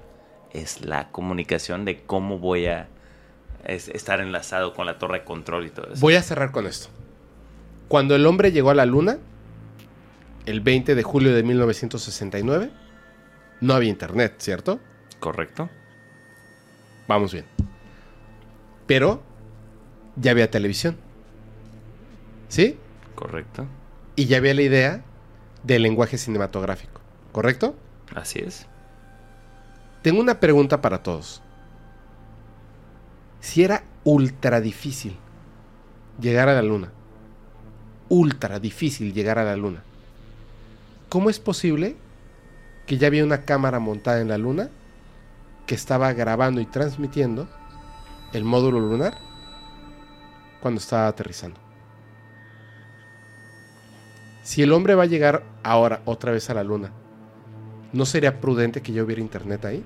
es 0.52 0.84
la 0.84 1.08
comunicación 1.10 1.84
de 1.84 2.02
cómo 2.02 2.38
voy 2.38 2.66
a 2.66 2.88
es- 3.64 3.88
estar 3.88 4.20
enlazado 4.20 4.74
con 4.74 4.86
la 4.86 4.98
torre 4.98 5.20
de 5.20 5.24
control 5.24 5.66
y 5.66 5.70
todo 5.70 5.86
eso. 5.92 6.00
Voy 6.00 6.14
a 6.14 6.22
cerrar 6.22 6.50
con 6.52 6.66
esto. 6.66 6.88
Cuando 7.88 8.14
el 8.16 8.26
hombre 8.26 8.52
llegó 8.52 8.70
a 8.70 8.74
la 8.74 8.86
luna, 8.86 9.18
el 10.46 10.60
20 10.60 10.94
de 10.94 11.02
julio 11.02 11.34
de 11.34 11.42
1969, 11.42 12.70
no 13.60 13.74
había 13.74 13.90
internet, 13.90 14.34
¿cierto? 14.38 14.80
¿Correcto? 15.20 15.70
Vamos 17.08 17.32
bien. 17.32 17.44
Pero 18.86 19.22
ya 20.16 20.30
había 20.30 20.50
televisión. 20.50 20.96
¿Sí? 22.48 22.78
Correcto. 23.14 23.66
Y 24.16 24.26
ya 24.26 24.38
había 24.38 24.54
la 24.54 24.62
idea 24.62 25.04
del 25.62 25.82
lenguaje 25.82 26.18
cinematográfico. 26.18 27.00
¿Correcto? 27.32 27.74
Así 28.14 28.40
es. 28.40 28.66
Tengo 30.02 30.20
una 30.20 30.40
pregunta 30.40 30.80
para 30.80 31.02
todos. 31.02 31.42
Si 33.40 33.62
era 33.62 33.84
ultra 34.04 34.60
difícil 34.60 35.16
llegar 36.20 36.48
a 36.48 36.54
la 36.54 36.62
luna, 36.62 36.92
ultra 38.08 38.60
difícil 38.60 39.14
llegar 39.14 39.38
a 39.38 39.44
la 39.44 39.56
luna, 39.56 39.82
¿cómo 41.08 41.30
es 41.30 41.38
posible 41.38 41.96
que 42.86 42.98
ya 42.98 43.06
había 43.06 43.24
una 43.24 43.42
cámara 43.42 43.78
montada 43.78 44.20
en 44.20 44.28
la 44.28 44.38
luna 44.38 44.70
que 45.66 45.74
estaba 45.74 46.12
grabando 46.12 46.60
y 46.60 46.66
transmitiendo 46.66 47.48
el 48.32 48.44
módulo 48.44 48.80
lunar 48.80 49.18
cuando 50.60 50.78
estaba 50.78 51.08
aterrizando? 51.08 51.60
Si 54.42 54.62
el 54.62 54.72
hombre 54.72 54.94
va 54.94 55.04
a 55.04 55.06
llegar 55.06 55.44
ahora 55.62 56.02
otra 56.04 56.32
vez 56.32 56.50
a 56.50 56.54
la 56.54 56.64
luna, 56.64 56.90
¿no 57.92 58.04
sería 58.04 58.40
prudente 58.40 58.82
que 58.82 58.92
ya 58.92 59.02
hubiera 59.02 59.20
internet 59.20 59.64
ahí? 59.64 59.84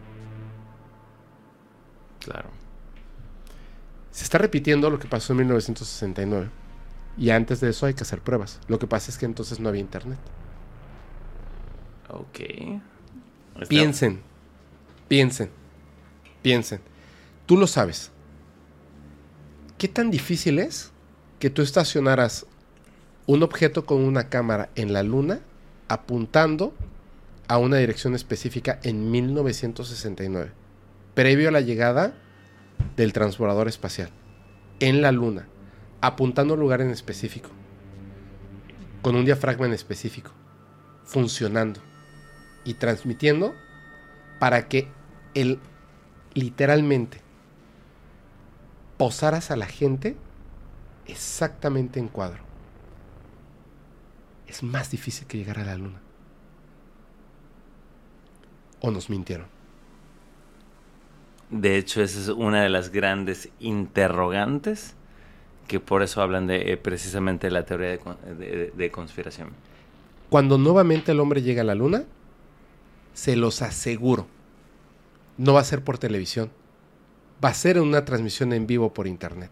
Claro. 2.20 2.48
Se 4.10 4.24
está 4.24 4.38
repitiendo 4.38 4.88
lo 4.88 4.98
que 4.98 5.08
pasó 5.08 5.34
en 5.34 5.40
1969. 5.40 6.48
Y 7.18 7.30
antes 7.30 7.60
de 7.60 7.70
eso 7.70 7.86
hay 7.86 7.94
que 7.94 8.02
hacer 8.02 8.20
pruebas. 8.20 8.60
Lo 8.66 8.78
que 8.78 8.86
pasa 8.86 9.10
es 9.10 9.18
que 9.18 9.26
entonces 9.26 9.60
no 9.60 9.68
había 9.68 9.80
internet. 9.80 10.18
Ok. 12.08 12.40
Piensen, 13.68 14.20
piensen, 15.08 15.50
piensen. 16.46 16.78
Tú 17.46 17.56
lo 17.56 17.66
sabes. 17.66 18.12
¿Qué 19.78 19.88
tan 19.88 20.12
difícil 20.12 20.60
es 20.60 20.92
que 21.40 21.50
tú 21.50 21.60
estacionaras 21.60 22.46
un 23.26 23.42
objeto 23.42 23.84
con 23.84 24.00
una 24.04 24.28
cámara 24.28 24.70
en 24.76 24.92
la 24.92 25.02
luna 25.02 25.40
apuntando 25.88 26.72
a 27.48 27.58
una 27.58 27.78
dirección 27.78 28.14
específica 28.14 28.78
en 28.84 29.10
1969, 29.10 30.52
previo 31.14 31.48
a 31.48 31.50
la 31.50 31.62
llegada 31.62 32.14
del 32.96 33.12
transbordador 33.12 33.66
espacial, 33.66 34.10
en 34.78 35.02
la 35.02 35.10
luna, 35.10 35.48
apuntando 36.00 36.54
a 36.54 36.54
un 36.54 36.60
lugar 36.60 36.80
en 36.80 36.90
específico, 36.90 37.50
con 39.02 39.16
un 39.16 39.24
diafragma 39.24 39.66
en 39.66 39.72
específico, 39.72 40.30
funcionando 41.02 41.80
y 42.64 42.74
transmitiendo 42.74 43.52
para 44.38 44.68
que 44.68 44.86
el 45.34 45.58
literalmente 46.36 47.20
posaras 48.98 49.50
a 49.50 49.56
la 49.56 49.66
gente 49.66 50.16
exactamente 51.06 51.98
en 51.98 52.08
cuadro. 52.08 52.42
Es 54.46 54.62
más 54.62 54.90
difícil 54.90 55.26
que 55.26 55.38
llegar 55.38 55.58
a 55.58 55.64
la 55.64 55.76
luna. 55.76 56.00
O 58.80 58.90
nos 58.90 59.10
mintieron. 59.10 59.46
De 61.50 61.76
hecho, 61.76 62.02
esa 62.02 62.20
es 62.20 62.28
una 62.28 62.62
de 62.62 62.68
las 62.68 62.90
grandes 62.90 63.48
interrogantes 63.58 64.94
que 65.66 65.80
por 65.80 66.02
eso 66.02 66.20
hablan 66.20 66.46
de 66.46 66.72
eh, 66.72 66.76
precisamente 66.76 67.50
la 67.50 67.64
teoría 67.64 67.98
de, 67.98 68.72
de 68.76 68.90
conspiración. 68.90 69.50
Cuando 70.28 70.58
nuevamente 70.58 71.12
el 71.12 71.20
hombre 71.20 71.42
llega 71.42 71.62
a 71.62 71.64
la 71.64 71.74
luna, 71.74 72.04
se 73.14 73.36
los 73.36 73.62
aseguro, 73.62 74.26
no 75.38 75.52
va 75.54 75.60
a 75.60 75.64
ser 75.64 75.82
por 75.84 75.98
televisión, 75.98 76.50
va 77.44 77.50
a 77.50 77.54
ser 77.54 77.76
en 77.76 77.82
una 77.84 78.04
transmisión 78.04 78.52
en 78.52 78.66
vivo 78.66 78.92
por 78.94 79.06
internet. 79.06 79.50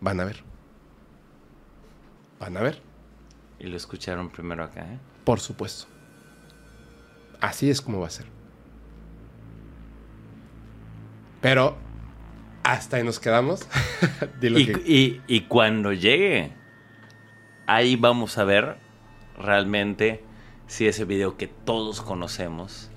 Van 0.00 0.18
a 0.20 0.24
ver. 0.24 0.42
Van 2.38 2.56
a 2.56 2.62
ver, 2.62 2.80
Y 3.58 3.66
lo 3.66 3.76
escucharon 3.76 4.30
primero 4.30 4.64
acá, 4.64 4.80
¿eh? 4.90 4.98
por 5.24 5.40
supuesto. 5.40 5.86
Así 7.40 7.68
es 7.68 7.82
como 7.82 8.00
va 8.00 8.06
a 8.06 8.10
ser. 8.10 8.24
Pero 11.40 11.76
hasta 12.62 12.96
ahí 12.96 13.04
nos 13.04 13.18
quedamos. 13.20 13.66
Di 14.40 14.48
lo 14.50 14.58
Y, 14.58 14.66
que- 14.66 14.82
y- 14.86 15.20
y 15.26 15.40
cuando 15.42 15.92
llegue, 15.92 16.52
ahí 17.66 17.96
vamos 17.96 18.38
a 18.38 18.44
ver 18.44 18.78
realmente 19.38 20.22
si 20.66 20.86
ese 20.86 21.04
video 21.04 21.36
que 21.36 21.46
todos 21.46 22.00
conocemos 22.02 22.90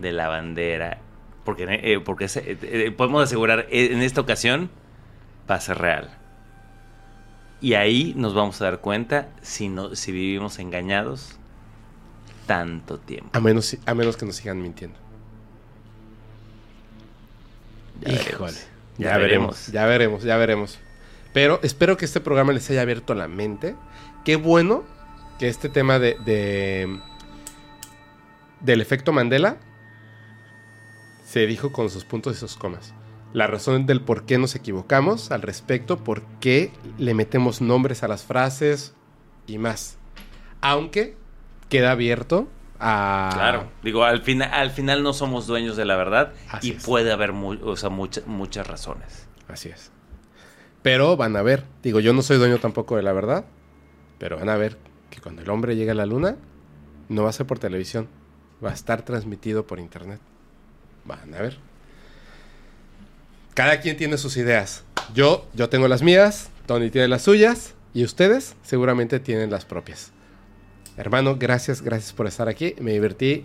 de 0.00 0.12
la 0.12 0.28
bandera, 0.28 0.98
porque, 1.44 1.66
eh, 1.68 2.00
porque 2.00 2.24
eh, 2.26 2.58
eh, 2.62 2.90
podemos 2.96 3.22
asegurar, 3.22 3.66
en 3.70 4.02
esta 4.02 4.20
ocasión 4.20 4.70
va 5.50 5.56
a 5.56 5.60
ser 5.60 5.78
real. 5.78 6.16
Y 7.60 7.74
ahí 7.74 8.14
nos 8.16 8.34
vamos 8.34 8.60
a 8.60 8.64
dar 8.64 8.80
cuenta 8.80 9.28
si, 9.42 9.68
no, 9.68 9.94
si 9.94 10.12
vivimos 10.12 10.58
engañados 10.58 11.36
tanto 12.46 12.98
tiempo. 12.98 13.30
a, 13.32 13.40
menos, 13.40 13.76
a 13.84 13.94
menos 13.94 14.16
que 14.16 14.24
nos 14.26 14.36
sigan 14.36 14.60
mintiendo. 14.62 14.98
Ya 18.00 18.12
Híjole. 18.12 18.52
veremos. 18.52 18.66
Ya, 18.98 19.16
veremos, 19.18 19.66
ya 19.68 19.86
veremos, 19.86 20.22
ya 20.22 20.36
veremos. 20.36 20.78
Pero 21.32 21.60
espero 21.62 21.96
que 21.96 22.04
este 22.04 22.20
programa 22.20 22.52
les 22.52 22.68
haya 22.70 22.82
abierto 22.82 23.14
la 23.14 23.28
mente. 23.28 23.76
Qué 24.24 24.36
bueno 24.36 24.84
que 25.38 25.48
este 25.48 25.68
tema 25.68 25.98
de, 25.98 26.16
de- 26.24 26.98
del 28.60 28.80
efecto 28.80 29.12
Mandela 29.12 29.56
se 31.30 31.46
dijo 31.46 31.70
con 31.70 31.90
sus 31.90 32.04
puntos 32.04 32.36
y 32.36 32.40
sus 32.40 32.56
comas. 32.56 32.92
La 33.32 33.46
razón 33.46 33.86
del 33.86 34.00
por 34.00 34.24
qué 34.26 34.36
nos 34.38 34.56
equivocamos 34.56 35.30
al 35.30 35.42
respecto, 35.42 35.96
por 36.02 36.22
qué 36.40 36.72
le 36.98 37.14
metemos 37.14 37.60
nombres 37.60 38.02
a 38.02 38.08
las 38.08 38.24
frases 38.24 38.94
y 39.46 39.58
más. 39.58 39.96
Aunque 40.60 41.16
queda 41.68 41.92
abierto 41.92 42.48
a... 42.80 43.30
Claro, 43.32 43.68
digo, 43.84 44.02
al, 44.02 44.22
final 44.22 44.50
al 44.52 44.70
final 44.72 45.04
no 45.04 45.12
somos 45.12 45.46
dueños 45.46 45.76
de 45.76 45.84
la 45.84 45.94
verdad 45.96 46.32
Así 46.50 46.68
y 46.68 46.70
es. 46.72 46.84
puede 46.84 47.12
haber 47.12 47.32
mu- 47.32 47.62
o 47.62 47.76
sea, 47.76 47.90
mucha- 47.90 48.22
muchas 48.26 48.66
razones. 48.66 49.28
Así 49.46 49.68
es. 49.68 49.92
Pero 50.82 51.16
van 51.16 51.36
a 51.36 51.42
ver, 51.42 51.64
digo, 51.84 52.00
yo 52.00 52.12
no 52.12 52.22
soy 52.22 52.38
dueño 52.38 52.58
tampoco 52.58 52.96
de 52.96 53.02
la 53.02 53.12
verdad, 53.12 53.44
pero 54.18 54.36
van 54.38 54.48
a 54.48 54.56
ver 54.56 54.76
que 55.10 55.20
cuando 55.20 55.42
el 55.42 55.50
hombre 55.50 55.76
llegue 55.76 55.92
a 55.92 55.94
la 55.94 56.06
luna, 56.06 56.36
no 57.08 57.22
va 57.22 57.30
a 57.30 57.32
ser 57.34 57.46
por 57.46 57.60
televisión, 57.60 58.08
va 58.64 58.70
a 58.70 58.74
estar 58.74 59.02
transmitido 59.02 59.64
por 59.66 59.78
internet. 59.78 60.20
Van 61.04 61.34
a 61.34 61.40
ver. 61.42 61.56
Cada 63.54 63.80
quien 63.80 63.96
tiene 63.96 64.16
sus 64.16 64.36
ideas. 64.36 64.84
Yo, 65.14 65.46
yo 65.54 65.68
tengo 65.68 65.88
las 65.88 66.02
mías, 66.02 66.50
Tony 66.66 66.90
tiene 66.90 67.08
las 67.08 67.22
suyas, 67.22 67.74
y 67.92 68.04
ustedes 68.04 68.54
seguramente 68.62 69.18
tienen 69.18 69.50
las 69.50 69.64
propias. 69.64 70.12
Hermano, 70.96 71.36
gracias, 71.36 71.82
gracias 71.82 72.12
por 72.12 72.26
estar 72.26 72.48
aquí. 72.48 72.74
Me 72.80 72.92
divertí 72.92 73.44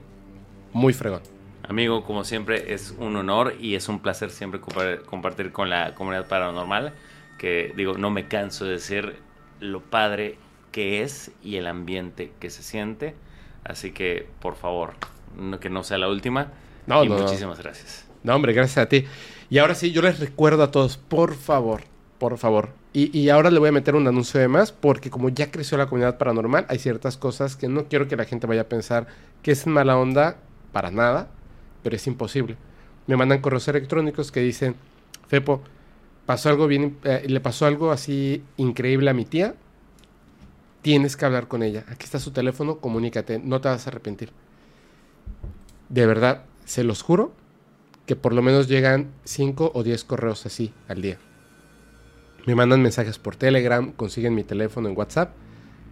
muy 0.73 0.93
fregón. 0.93 1.21
Amigo, 1.67 2.03
como 2.03 2.23
siempre, 2.23 2.73
es 2.73 2.93
un 2.99 3.15
honor 3.15 3.55
y 3.59 3.73
es 3.75 3.89
un 3.89 3.99
placer 3.99 4.29
siempre 4.29 4.61
compa- 4.61 5.01
compartir 5.05 5.51
con 5.51 5.69
la 5.69 5.95
comunidad 5.95 6.27
paranormal. 6.27 6.93
Que 7.39 7.73
digo, 7.75 7.97
no 7.97 8.11
me 8.11 8.27
canso 8.27 8.65
de 8.65 8.71
decir 8.73 9.15
lo 9.59 9.81
padre 9.81 10.37
que 10.71 11.01
es 11.01 11.31
y 11.43 11.55
el 11.55 11.65
ambiente 11.65 12.31
que 12.39 12.49
se 12.51 12.61
siente. 12.61 13.15
Así 13.63 13.91
que, 13.91 14.27
por 14.41 14.55
favor, 14.55 14.93
no- 15.35 15.59
que 15.59 15.71
no 15.71 15.83
sea 15.83 15.97
la 15.97 16.07
última. 16.07 16.51
No, 16.87 17.03
y 17.03 17.09
no, 17.09 17.15
no. 17.15 17.23
muchísimas 17.23 17.59
gracias. 17.59 18.05
No, 18.23 18.35
hombre, 18.35 18.53
gracias 18.53 18.77
a 18.77 18.89
ti. 18.89 19.05
Y 19.49 19.57
ahora 19.59 19.75
sí, 19.75 19.91
yo 19.91 20.01
les 20.01 20.19
recuerdo 20.19 20.63
a 20.63 20.71
todos, 20.71 20.97
por 20.97 21.35
favor, 21.35 21.81
por 22.17 22.37
favor. 22.37 22.69
Y, 22.93 23.15
y 23.17 23.29
ahora 23.29 23.51
le 23.51 23.59
voy 23.59 23.69
a 23.69 23.71
meter 23.71 23.95
un 23.95 24.07
anuncio 24.07 24.39
de 24.39 24.47
más, 24.47 24.71
porque 24.71 25.09
como 25.09 25.29
ya 25.29 25.51
creció 25.51 25.77
la 25.77 25.87
comunidad 25.87 26.17
paranormal, 26.17 26.65
hay 26.69 26.79
ciertas 26.79 27.17
cosas 27.17 27.55
que 27.55 27.67
no 27.67 27.85
quiero 27.85 28.07
que 28.07 28.15
la 28.15 28.25
gente 28.25 28.47
vaya 28.47 28.61
a 28.61 28.69
pensar 28.69 29.07
que 29.43 29.51
es 29.51 29.67
mala 29.67 29.97
onda 29.97 30.37
para 30.71 30.91
nada, 30.91 31.27
pero 31.83 31.95
es 31.95 32.07
imposible. 32.07 32.57
Me 33.07 33.15
mandan 33.15 33.41
correos 33.41 33.67
electrónicos 33.67 34.31
que 34.31 34.39
dicen, 34.39 34.75
Fepo, 35.27 35.61
pasó 36.25 36.49
algo 36.49 36.67
bien, 36.67 36.97
eh, 37.03 37.25
le 37.27 37.39
pasó 37.39 37.65
algo 37.65 37.91
así 37.91 38.43
increíble 38.57 39.09
a 39.09 39.13
mi 39.13 39.25
tía, 39.25 39.55
tienes 40.81 41.15
que 41.15 41.25
hablar 41.25 41.47
con 41.47 41.63
ella. 41.63 41.83
Aquí 41.87 42.05
está 42.05 42.19
su 42.19 42.31
teléfono, 42.31 42.79
comunícate, 42.79 43.39
no 43.39 43.61
te 43.61 43.69
vas 43.69 43.85
a 43.85 43.89
arrepentir. 43.89 44.31
De 45.89 46.05
verdad, 46.05 46.43
se 46.65 46.83
los 46.83 47.01
juro 47.01 47.33
que 48.05 48.15
por 48.15 48.33
lo 48.33 48.41
menos 48.41 48.67
llegan 48.67 49.11
5 49.23 49.71
o 49.73 49.83
10 49.83 50.03
correos 50.03 50.45
así 50.45 50.73
al 50.87 51.01
día. 51.01 51.17
Me 52.45 52.53
mandan 52.53 52.81
mensajes 52.81 53.17
por 53.17 53.35
Telegram, 53.35 53.91
consiguen 53.91 54.35
mi 54.35 54.43
teléfono 54.43 54.87
en 54.87 54.97
WhatsApp, 54.97 55.33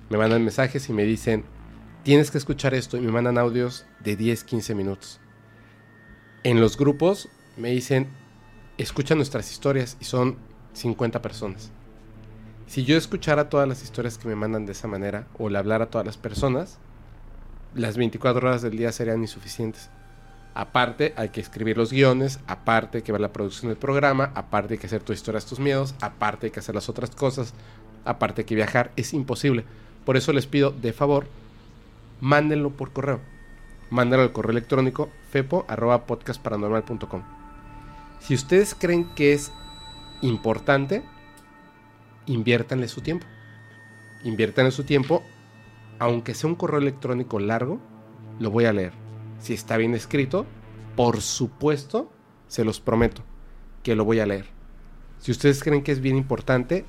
me 0.09 0.17
mandan 0.17 0.43
mensajes 0.43 0.87
y 0.89 0.93
me 0.93 1.03
dicen, 1.03 1.45
tienes 2.03 2.29
que 2.29 2.37
escuchar 2.37 2.75
esto 2.75 2.97
y 2.97 3.01
me 3.01 3.11
mandan 3.11 3.37
audios 3.37 3.85
de 4.01 4.15
10, 4.15 4.43
15 4.43 4.75
minutos. 4.75 5.19
En 6.43 6.59
los 6.59 6.77
grupos 6.77 7.29
me 7.57 7.71
dicen, 7.71 8.09
escucha 8.77 9.15
nuestras 9.15 9.51
historias 9.51 9.97
y 9.99 10.05
son 10.05 10.37
50 10.73 11.21
personas. 11.21 11.71
Si 12.67 12.85
yo 12.85 12.97
escuchara 12.97 13.49
todas 13.49 13.67
las 13.67 13.83
historias 13.83 14.17
que 14.17 14.27
me 14.27 14.35
mandan 14.35 14.65
de 14.65 14.73
esa 14.73 14.87
manera 14.87 15.27
o 15.37 15.49
le 15.49 15.57
hablara 15.57 15.85
a 15.85 15.89
todas 15.89 16.05
las 16.05 16.17
personas, 16.17 16.79
las 17.73 17.97
24 17.97 18.47
horas 18.47 18.61
del 18.61 18.77
día 18.77 18.91
serían 18.91 19.21
insuficientes. 19.21 19.89
Aparte, 20.55 21.13
hay 21.17 21.29
que 21.29 21.41
escribir 21.41 21.77
los 21.77 21.91
guiones, 21.91 22.39
aparte 22.45 23.01
que 23.01 23.11
ver 23.11 23.21
la 23.21 23.33
producción 23.33 23.69
del 23.69 23.77
programa, 23.77 24.31
aparte 24.35 24.75
hay 24.75 24.79
que 24.79 24.85
hacer 24.85 25.01
tu 25.01 25.11
historia, 25.11 25.41
tus 25.41 25.59
miedos, 25.59 25.95
aparte 25.99 26.47
hay 26.47 26.51
que 26.51 26.59
hacer 26.59 26.75
las 26.75 26.89
otras 26.89 27.09
cosas, 27.11 27.55
aparte 28.05 28.41
hay 28.41 28.45
que 28.45 28.55
viajar, 28.55 28.91
es 28.95 29.13
imposible. 29.13 29.65
Por 30.05 30.15
eso 30.15 30.31
les 30.31 30.45
pido, 30.45 30.69
de 30.69 30.93
favor, 30.93 31.25
mándenlo 32.21 32.69
por 32.69 32.91
correo. 32.91 33.19
Mándenlo 33.89 34.23
al 34.23 34.31
correo 34.31 34.51
electrónico 34.51 35.09
fepo.podcastparanormal.com. 35.31 37.23
Si 38.19 38.35
ustedes 38.35 38.75
creen 38.75 39.13
que 39.15 39.33
es 39.33 39.51
importante, 40.21 41.03
inviértanle 42.25 42.87
su 42.87 43.01
tiempo. 43.01 43.25
Inviértanle 44.23 44.71
su 44.71 44.83
tiempo, 44.83 45.23
aunque 45.99 46.33
sea 46.33 46.49
un 46.49 46.55
correo 46.55 46.79
electrónico 46.79 47.39
largo, 47.39 47.79
lo 48.39 48.49
voy 48.51 48.65
a 48.65 48.73
leer. 48.73 49.02
Si 49.43 49.53
está 49.53 49.75
bien 49.75 49.93
escrito, 49.93 50.45
por 50.95 51.19
supuesto, 51.19 52.09
se 52.47 52.63
los 52.63 52.79
prometo 52.79 53.23
que 53.83 53.93
lo 53.93 54.05
voy 54.05 54.21
a 54.21 54.25
leer. 54.25 54.45
Si 55.19 55.31
ustedes 55.31 55.61
creen 55.61 55.83
que 55.83 55.91
es 55.91 55.99
bien 55.99 56.15
importante, 56.15 56.85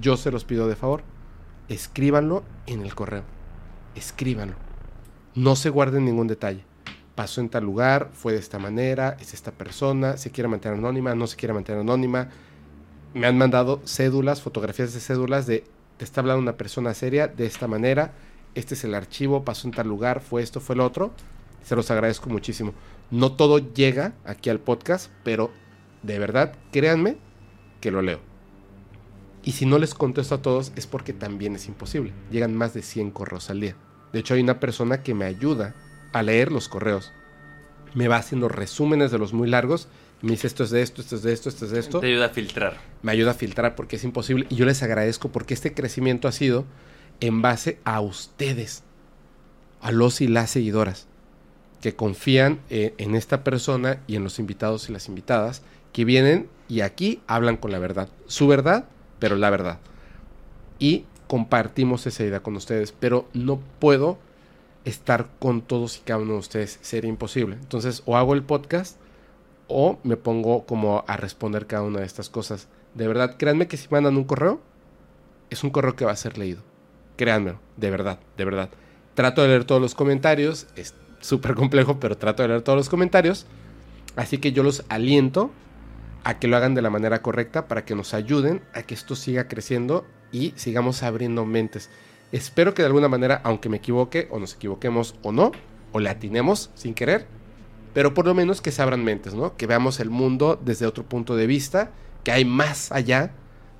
yo 0.00 0.16
se 0.16 0.30
los 0.30 0.44
pido 0.44 0.68
de 0.68 0.76
favor, 0.76 1.02
escríbanlo 1.68 2.44
en 2.66 2.82
el 2.82 2.94
correo. 2.94 3.24
Escríbanlo. 3.96 4.54
No 5.34 5.56
se 5.56 5.70
guarden 5.70 6.04
ningún 6.04 6.28
detalle. 6.28 6.64
Pasó 7.16 7.40
en 7.40 7.48
tal 7.48 7.64
lugar, 7.64 8.10
fue 8.12 8.32
de 8.32 8.38
esta 8.38 8.60
manera, 8.60 9.16
es 9.18 9.34
esta 9.34 9.50
persona, 9.50 10.18
se 10.18 10.30
quiere 10.30 10.46
mantener 10.46 10.78
anónima, 10.78 11.16
no 11.16 11.26
se 11.26 11.34
quiere 11.34 11.52
mantener 11.52 11.80
anónima. 11.80 12.28
Me 13.12 13.26
han 13.26 13.36
mandado 13.36 13.82
cédulas, 13.84 14.40
fotografías 14.40 14.94
de 14.94 15.00
cédulas 15.00 15.48
de 15.48 15.64
te 15.96 16.04
está 16.04 16.20
hablando 16.20 16.42
una 16.42 16.56
persona 16.56 16.94
seria 16.94 17.26
de 17.26 17.46
esta 17.46 17.66
manera, 17.66 18.12
este 18.54 18.74
es 18.74 18.84
el 18.84 18.94
archivo, 18.94 19.44
pasó 19.44 19.66
en 19.66 19.74
tal 19.74 19.88
lugar, 19.88 20.20
fue 20.20 20.42
esto, 20.42 20.60
fue 20.60 20.76
el 20.76 20.80
otro. 20.80 21.12
Se 21.62 21.76
los 21.76 21.90
agradezco 21.90 22.30
muchísimo. 22.30 22.72
No 23.10 23.32
todo 23.32 23.58
llega 23.58 24.14
aquí 24.24 24.50
al 24.50 24.60
podcast, 24.60 25.10
pero 25.24 25.50
de 26.02 26.18
verdad, 26.18 26.54
créanme 26.72 27.16
que 27.80 27.90
lo 27.90 28.02
leo. 28.02 28.20
Y 29.42 29.52
si 29.52 29.66
no 29.66 29.78
les 29.78 29.94
contesto 29.94 30.34
a 30.34 30.42
todos 30.42 30.72
es 30.76 30.86
porque 30.86 31.12
también 31.12 31.54
es 31.54 31.68
imposible. 31.68 32.12
Llegan 32.30 32.54
más 32.54 32.74
de 32.74 32.82
100 32.82 33.10
correos 33.12 33.50
al 33.50 33.60
día. 33.60 33.76
De 34.12 34.20
hecho, 34.20 34.34
hay 34.34 34.40
una 34.40 34.60
persona 34.60 35.02
que 35.02 35.14
me 35.14 35.24
ayuda 35.24 35.74
a 36.12 36.22
leer 36.22 36.52
los 36.52 36.68
correos. 36.68 37.12
Me 37.94 38.08
va 38.08 38.16
haciendo 38.16 38.48
resúmenes 38.48 39.10
de 39.10 39.18
los 39.18 39.32
muy 39.32 39.48
largos. 39.48 39.88
Me 40.20 40.32
dice 40.32 40.46
esto 40.46 40.64
es 40.64 40.70
de 40.70 40.82
esto, 40.82 41.00
esto 41.00 41.16
es 41.16 41.22
de 41.22 41.32
esto, 41.32 41.48
esto 41.48 41.64
es 41.64 41.70
de 41.70 41.78
esto. 41.78 42.00
Te 42.00 42.08
ayuda 42.08 42.26
a 42.26 42.30
filtrar. 42.30 42.76
Me 43.02 43.12
ayuda 43.12 43.30
a 43.30 43.34
filtrar 43.34 43.74
porque 43.74 43.96
es 43.96 44.04
imposible. 44.04 44.46
Y 44.50 44.56
yo 44.56 44.66
les 44.66 44.82
agradezco 44.82 45.30
porque 45.30 45.54
este 45.54 45.72
crecimiento 45.72 46.28
ha 46.28 46.32
sido 46.32 46.64
en 47.20 47.42
base 47.42 47.78
a 47.84 48.00
ustedes, 48.00 48.82
a 49.80 49.92
los 49.92 50.20
y 50.20 50.28
las 50.28 50.50
seguidoras, 50.50 51.06
que 51.80 51.94
confían 51.94 52.60
eh, 52.70 52.94
en 52.98 53.14
esta 53.14 53.44
persona 53.44 54.02
y 54.06 54.16
en 54.16 54.24
los 54.24 54.38
invitados 54.38 54.88
y 54.88 54.92
las 54.92 55.08
invitadas 55.08 55.62
que 55.92 56.04
vienen 56.04 56.48
y 56.68 56.80
aquí 56.80 57.20
hablan 57.26 57.56
con 57.56 57.72
la 57.72 57.78
verdad. 57.78 58.08
Su 58.26 58.46
verdad, 58.46 58.86
pero 59.18 59.36
la 59.36 59.50
verdad. 59.50 59.78
Y 60.78 61.04
compartimos 61.26 62.06
esa 62.06 62.24
idea 62.24 62.40
con 62.40 62.56
ustedes, 62.56 62.92
pero 62.92 63.28
no 63.32 63.60
puedo 63.78 64.18
estar 64.84 65.28
con 65.38 65.60
todos 65.62 65.98
y 65.98 66.00
cada 66.00 66.20
uno 66.20 66.34
de 66.34 66.38
ustedes, 66.38 66.78
sería 66.82 67.10
imposible. 67.10 67.56
Entonces, 67.56 68.02
o 68.06 68.16
hago 68.16 68.34
el 68.34 68.42
podcast 68.42 68.98
o 69.68 69.98
me 70.02 70.16
pongo 70.16 70.64
como 70.64 71.04
a 71.06 71.16
responder 71.16 71.66
cada 71.66 71.82
una 71.82 72.00
de 72.00 72.06
estas 72.06 72.30
cosas. 72.30 72.68
De 72.94 73.06
verdad, 73.06 73.36
créanme 73.36 73.68
que 73.68 73.76
si 73.76 73.88
mandan 73.90 74.16
un 74.16 74.24
correo, 74.24 74.60
es 75.50 75.62
un 75.62 75.70
correo 75.70 75.94
que 75.94 76.04
va 76.04 76.12
a 76.12 76.16
ser 76.16 76.38
leído. 76.38 76.62
Créanmelo, 77.16 77.60
de 77.76 77.90
verdad, 77.90 78.18
de 78.36 78.44
verdad. 78.44 78.70
Trato 79.14 79.42
de 79.42 79.48
leer 79.48 79.64
todos 79.64 79.80
los 79.80 79.94
comentarios, 79.94 80.68
súper 81.20 81.54
complejo, 81.54 82.00
pero 82.00 82.16
trato 82.16 82.42
de 82.42 82.48
leer 82.48 82.62
todos 82.62 82.76
los 82.76 82.88
comentarios. 82.88 83.46
Así 84.16 84.38
que 84.38 84.52
yo 84.52 84.62
los 84.62 84.84
aliento 84.88 85.50
a 86.24 86.38
que 86.38 86.48
lo 86.48 86.56
hagan 86.56 86.74
de 86.74 86.82
la 86.82 86.90
manera 86.90 87.22
correcta 87.22 87.68
para 87.68 87.84
que 87.84 87.94
nos 87.94 88.14
ayuden 88.14 88.62
a 88.74 88.82
que 88.82 88.94
esto 88.94 89.14
siga 89.14 89.48
creciendo 89.48 90.06
y 90.32 90.52
sigamos 90.56 91.02
abriendo 91.02 91.44
mentes. 91.44 91.90
Espero 92.32 92.74
que 92.74 92.82
de 92.82 92.86
alguna 92.86 93.08
manera, 93.08 93.40
aunque 93.44 93.68
me 93.68 93.78
equivoque 93.78 94.28
o 94.30 94.38
nos 94.38 94.54
equivoquemos 94.54 95.14
o 95.22 95.32
no, 95.32 95.52
o 95.92 96.00
le 96.00 96.10
atinemos 96.10 96.70
sin 96.74 96.94
querer, 96.94 97.26
pero 97.94 98.12
por 98.12 98.26
lo 98.26 98.34
menos 98.34 98.60
que 98.60 98.72
se 98.72 98.82
abran 98.82 99.02
mentes, 99.02 99.34
¿no? 99.34 99.56
Que 99.56 99.66
veamos 99.66 100.00
el 100.00 100.10
mundo 100.10 100.60
desde 100.62 100.86
otro 100.86 101.04
punto 101.04 101.36
de 101.36 101.46
vista, 101.46 101.90
que 102.24 102.32
hay 102.32 102.44
más 102.44 102.92
allá 102.92 103.32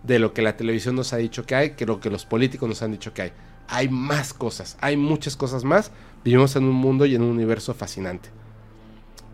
de 0.02 0.18
lo 0.18 0.32
que 0.32 0.42
la 0.42 0.56
televisión 0.56 0.94
nos 0.94 1.12
ha 1.12 1.18
dicho 1.18 1.44
que 1.44 1.54
hay, 1.54 1.70
que 1.70 1.84
lo 1.84 2.00
que 2.00 2.10
los 2.10 2.24
políticos 2.24 2.68
nos 2.68 2.82
han 2.82 2.92
dicho 2.92 3.12
que 3.12 3.22
hay. 3.22 3.32
Hay 3.68 3.88
más 3.90 4.32
cosas, 4.32 4.78
hay 4.80 4.96
muchas 4.96 5.36
cosas 5.36 5.64
más. 5.64 5.90
Vivimos 6.28 6.56
en 6.56 6.64
un 6.64 6.74
mundo 6.74 7.06
y 7.06 7.14
en 7.14 7.22
un 7.22 7.30
universo 7.30 7.72
fascinante. 7.72 8.28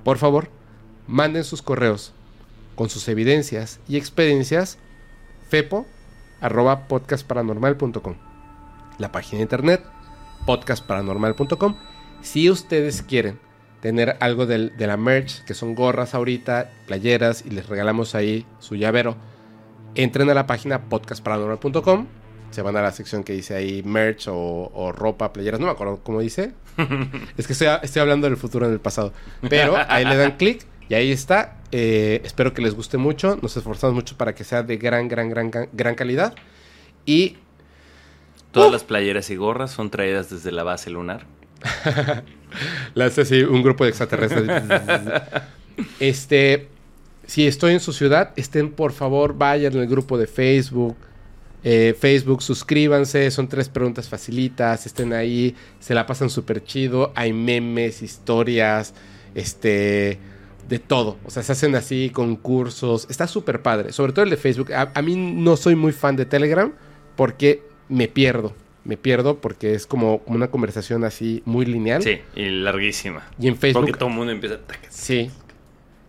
Por 0.05 0.16
favor, 0.16 0.48
manden 1.08 1.42
sus 1.42 1.60
correos 1.60 2.12
con 2.76 2.89
sus 2.89 3.08
evidencias 3.08 3.81
y 3.89 3.97
experiencias 3.97 4.78
fepo 5.48 5.86
arroba 6.40 6.86
podcastparanormal.com 6.86 8.14
la 8.98 9.10
página 9.10 9.39
de 9.39 9.42
internet 9.42 9.84
podcastparanormal.com 10.47 11.74
si 12.23 12.48
ustedes 12.48 13.02
quieren 13.02 13.40
tener 13.81 14.16
algo 14.20 14.47
de 14.47 14.70
la 14.78 14.97
merch 14.97 15.42
que 15.47 15.55
son 15.55 15.74
gorras 15.74 16.14
ahorita 16.14 16.70
playeras 16.86 17.44
y 17.44 17.50
les 17.50 17.66
regalamos 17.66 18.14
ahí 18.14 18.47
su 18.60 18.76
llavero 18.76 19.16
entren 19.97 20.31
a 20.31 20.34
la 20.34 20.47
página 20.47 20.89
podcastparanormal.com 20.89 22.06
se 22.55 22.62
van 22.62 22.76
a 22.76 22.82
la 22.82 22.92
sección 22.92 23.24
que 23.24 23.32
dice 23.32 23.56
ahí 23.56 23.82
merch 23.82 24.28
o, 24.28 24.92
ropa, 24.97 25.32
playeras, 25.32 25.58
no 25.58 25.66
me 25.66 25.73
acuerdo 25.73 25.98
cómo 26.05 26.20
dice. 26.20 26.55
es 27.36 27.46
que 27.46 27.52
estoy, 27.52 27.68
estoy, 27.82 28.00
hablando 28.00 28.28
del 28.28 28.36
futuro 28.36 28.66
en 28.66 28.72
el 28.72 28.80
pasado. 28.80 29.12
Pero 29.48 29.76
ahí 29.88 30.04
le 30.04 30.16
dan 30.16 30.36
clic 30.36 30.64
y 30.88 30.94
ahí 30.94 31.12
está. 31.12 31.56
Eh, 31.72 32.20
espero 32.24 32.54
que 32.54 32.62
les 32.62 32.74
guste 32.74 32.98
mucho. 32.98 33.38
Nos 33.40 33.56
esforzamos 33.56 33.94
mucho 33.94 34.16
para 34.16 34.34
que 34.34 34.44
sea 34.44 34.62
de 34.62 34.76
gran, 34.76 35.08
gran, 35.08 35.30
gran, 35.30 35.50
gran 35.72 35.94
calidad. 35.94 36.34
Y. 37.06 37.36
Todas 38.52 38.70
las 38.70 38.84
playeras 38.84 39.30
y 39.30 39.36
gorras 39.36 39.72
son 39.72 39.90
traídas 39.90 40.30
desde 40.30 40.52
la 40.52 40.62
base 40.62 40.90
lunar. 40.90 41.26
Las 42.94 43.18
así, 43.18 43.42
un 43.42 43.62
grupo 43.62 43.84
de 43.84 43.90
extraterrestres. 43.90 44.48
este. 46.00 46.68
Si 47.26 47.46
estoy 47.46 47.72
en 47.72 47.80
su 47.80 47.92
ciudad, 47.92 48.32
estén 48.36 48.70
por 48.70 48.92
favor, 48.92 49.36
vayan 49.36 49.72
en 49.72 49.80
el 49.80 49.88
grupo 49.88 50.18
de 50.18 50.26
Facebook. 50.26 50.94
Eh, 51.67 51.97
Facebook, 51.99 52.43
suscríbanse, 52.43 53.31
son 53.31 53.49
tres 53.49 53.70
preguntas 53.70 54.07
facilitas, 54.07 54.84
estén 54.84 55.15
ahí, 55.15 55.55
se 55.81 55.94
la 55.94 56.05
pasan 56.05 56.28
súper 56.28 56.62
chido, 56.62 57.10
hay 57.15 57.33
memes, 57.33 58.02
historias, 58.02 58.93
este, 59.34 60.18
de 60.68 60.78
todo, 60.78 61.17
o 61.25 61.31
sea, 61.31 61.43
se 61.43 61.52
hacen 61.52 61.75
así 61.75 62.10
concursos, 62.10 63.07
está 63.09 63.26
súper 63.26 63.62
padre, 63.62 63.93
sobre 63.93 64.12
todo 64.12 64.25
el 64.25 64.31
de 64.31 64.36
Facebook, 64.36 64.73
a, 64.75 65.01
mí 65.01 65.17
no 65.17 65.57
soy 65.57 65.75
muy 65.75 65.93
fan 65.93 66.17
de 66.17 66.26
Telegram 66.26 66.70
porque 67.17 67.62
me 67.89 68.09
pierdo, 68.09 68.52
me 68.84 68.99
pierdo 68.99 69.41
porque 69.41 69.73
es 69.73 69.86
como, 69.86 70.18
como 70.18 70.36
una 70.36 70.49
conversación 70.49 71.02
así 71.02 71.43
muy 71.47 71.65
lineal. 71.65 72.02
Sí, 72.02 72.20
y 72.36 72.51
larguísima. 72.51 73.26
Y 73.41 73.49
en 73.49 73.57
Facebook... 73.57 73.86
Porque 73.86 73.99
todo 73.99 74.10
el 74.10 74.15
mundo 74.15 74.33
empieza... 74.33 74.59
Sí, 74.91 75.31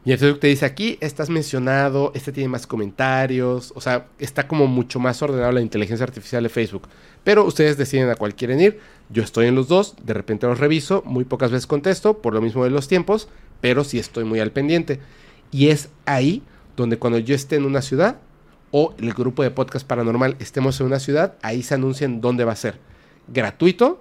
y 0.06 0.11
en 0.11 0.19
Facebook 0.19 0.40
te 0.40 0.48
dice, 0.48 0.66
aquí 0.66 1.00
estás 1.01 1.32
mencionado, 1.32 2.11
este 2.14 2.32
tiene 2.32 2.48
más 2.48 2.67
comentarios, 2.67 3.74
o 3.75 3.82
sea, 3.82 4.06
está 4.19 4.48
como 4.48 4.67
mucho 4.67 5.00
más 5.00 5.19
ordenado 5.24 5.51
la 5.51 5.61
inteligencia 5.61 6.03
artificial 6.03 6.43
de 6.43 6.50
Facebook. 6.50 6.88
Pero 7.24 7.43
ustedes 7.43 7.75
deciden 7.75 8.09
a 8.09 8.16
cuál 8.16 8.35
quieren 8.35 8.61
ir. 8.61 8.80
Yo 9.09 9.24
estoy 9.24 9.48
en 9.48 9.56
los 9.56 9.67
dos, 9.67 9.95
de 10.03 10.14
repente 10.14 10.45
los 10.45 10.59
reviso, 10.59 11.01
muy 11.08 11.24
pocas 11.24 11.50
veces 11.50 11.66
contesto, 11.66 12.19
por 12.19 12.35
lo 12.35 12.42
mismo 12.42 12.64
de 12.64 12.69
los 12.69 12.88
tiempos, 12.88 13.30
pero 13.61 13.84
sí 13.84 13.98
estoy 13.98 14.25
muy 14.25 14.40
al 14.40 14.51
pendiente. 14.51 15.00
Y 15.51 15.69
es 15.69 15.90
ahí 16.06 16.43
donde 16.77 17.00
cuando 17.00 17.17
yo 17.17 17.34
esté 17.34 17.56
en 17.56 17.66
una 17.66 17.82
ciudad 17.82 18.17
o 18.69 18.93
el 19.00 19.11
grupo 19.11 19.42
de 19.42 19.50
podcast 19.50 19.88
paranormal 19.88 20.35
estemos 20.40 20.80
en 20.80 20.85
una 20.85 21.00
ciudad, 21.00 21.34
ahí 21.42 21.64
se 21.64 21.74
anuncian 21.74 22.22
dónde 22.22 22.45
va 22.45 22.51
a 22.51 22.58
ser. 22.58 22.77
Gratuito, 23.27 24.00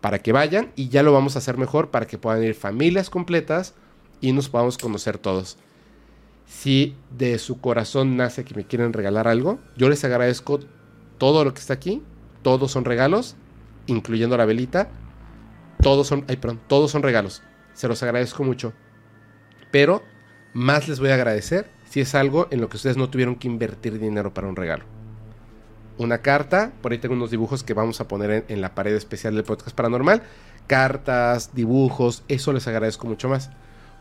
para 0.00 0.18
que 0.18 0.32
vayan 0.32 0.72
y 0.74 0.88
ya 0.88 1.04
lo 1.04 1.12
vamos 1.12 1.36
a 1.36 1.38
hacer 1.38 1.56
mejor 1.56 1.90
para 1.90 2.06
que 2.08 2.18
puedan 2.18 2.42
ir 2.42 2.54
familias 2.54 3.10
completas 3.10 3.74
y 4.20 4.32
nos 4.32 4.48
podamos 4.48 4.78
conocer 4.78 5.18
todos. 5.18 5.58
Si 6.46 6.96
de 7.10 7.38
su 7.38 7.60
corazón 7.60 8.16
nace 8.16 8.44
que 8.44 8.54
me 8.54 8.64
quieren 8.64 8.92
regalar 8.92 9.28
algo, 9.28 9.58
yo 9.76 9.88
les 9.88 10.04
agradezco 10.04 10.60
todo 11.18 11.44
lo 11.44 11.52
que 11.52 11.60
está 11.60 11.74
aquí. 11.74 12.02
Todos 12.42 12.70
son 12.70 12.84
regalos, 12.84 13.36
incluyendo 13.86 14.36
la 14.36 14.46
velita. 14.46 14.88
Todos 15.82 16.06
son, 16.06 16.24
ay, 16.28 16.36
perdón, 16.36 16.60
todos 16.68 16.90
son 16.90 17.02
regalos. 17.02 17.42
Se 17.74 17.88
los 17.88 18.02
agradezco 18.02 18.44
mucho. 18.44 18.72
Pero 19.72 20.02
más 20.54 20.88
les 20.88 21.00
voy 21.00 21.10
a 21.10 21.14
agradecer 21.14 21.68
si 21.84 22.00
es 22.00 22.14
algo 22.14 22.46
en 22.50 22.60
lo 22.60 22.68
que 22.68 22.76
ustedes 22.76 22.96
no 22.96 23.10
tuvieron 23.10 23.36
que 23.36 23.48
invertir 23.48 23.98
dinero 23.98 24.32
para 24.32 24.48
un 24.48 24.56
regalo. 24.56 24.84
Una 25.98 26.18
carta, 26.18 26.72
por 26.82 26.92
ahí 26.92 26.98
tengo 26.98 27.14
unos 27.14 27.30
dibujos 27.30 27.64
que 27.64 27.74
vamos 27.74 28.00
a 28.00 28.08
poner 28.08 28.30
en, 28.30 28.44
en 28.48 28.60
la 28.60 28.74
pared 28.74 28.94
especial 28.94 29.34
del 29.34 29.44
podcast 29.44 29.74
paranormal. 29.74 30.22
Cartas, 30.66 31.54
dibujos, 31.54 32.22
eso 32.28 32.52
les 32.52 32.68
agradezco 32.68 33.06
mucho 33.06 33.28
más. 33.28 33.50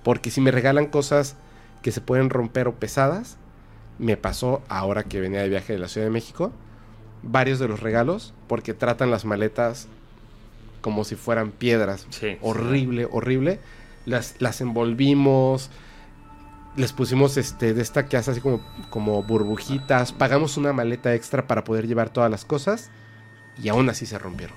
Porque 0.06 0.30
si 0.30 0.40
me 0.40 0.52
regalan 0.52 0.86
cosas 0.86 1.36
que 1.82 1.92
se 1.92 2.00
pueden 2.00 2.30
romper 2.30 2.68
o 2.68 2.76
pesadas, 2.76 3.38
me 3.98 4.18
pasó 4.18 4.62
ahora 4.70 5.02
que 5.04 5.20
venía 5.20 5.42
de 5.42 5.50
viaje 5.50 5.74
de 5.74 5.80
la 5.80 5.88
Ciudad 5.88 6.06
de 6.06 6.12
México, 6.12 6.52
varios 7.24 7.58
de 7.58 7.68
los 7.68 7.80
regalos, 7.80 8.36
porque 8.48 8.76
tratan 8.76 9.10
las 9.10 9.26
maletas 9.26 9.88
como 10.82 11.06
si 11.06 11.16
fueran 11.16 11.50
piedras. 11.50 12.06
Sí. 12.12 12.38
Horrible, 12.42 13.08
horrible. 13.12 13.60
Las, 14.06 14.36
las 14.38 14.62
envolvimos, 14.62 15.72
les 16.76 16.94
pusimos 16.94 17.36
este 17.38 17.74
de 17.74 17.82
esta 17.82 18.06
que 18.06 18.16
hace 18.16 18.30
así 18.30 18.42
como, 18.42 18.62
como 18.92 19.24
burbujitas, 19.24 20.12
pagamos 20.12 20.56
una 20.56 20.72
maleta 20.72 21.16
extra 21.16 21.48
para 21.48 21.64
poder 21.64 21.88
llevar 21.88 22.12
todas 22.12 22.30
las 22.30 22.46
cosas 22.46 22.92
y 23.60 23.70
aún 23.70 23.90
así 23.90 24.06
se 24.06 24.20
rompieron. 24.20 24.56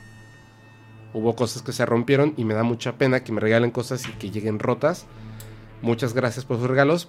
Hubo 1.15 1.35
cosas 1.35 1.63
que 1.63 1.73
se 1.73 1.87
rompieron 1.87 2.35
y 2.37 2.45
me 2.45 2.53
da 2.53 2.65
mucha 2.65 2.99
pena 2.99 3.25
que 3.25 3.33
me 3.33 3.41
regalen 3.41 3.71
cosas 3.71 4.07
y 4.07 4.13
que 4.13 4.31
lleguen 4.31 4.59
rotas. 4.59 5.07
Muchas 5.83 6.15
gracias 6.15 6.45
por 6.45 6.59
sus 6.59 6.69
regalos. 6.69 7.09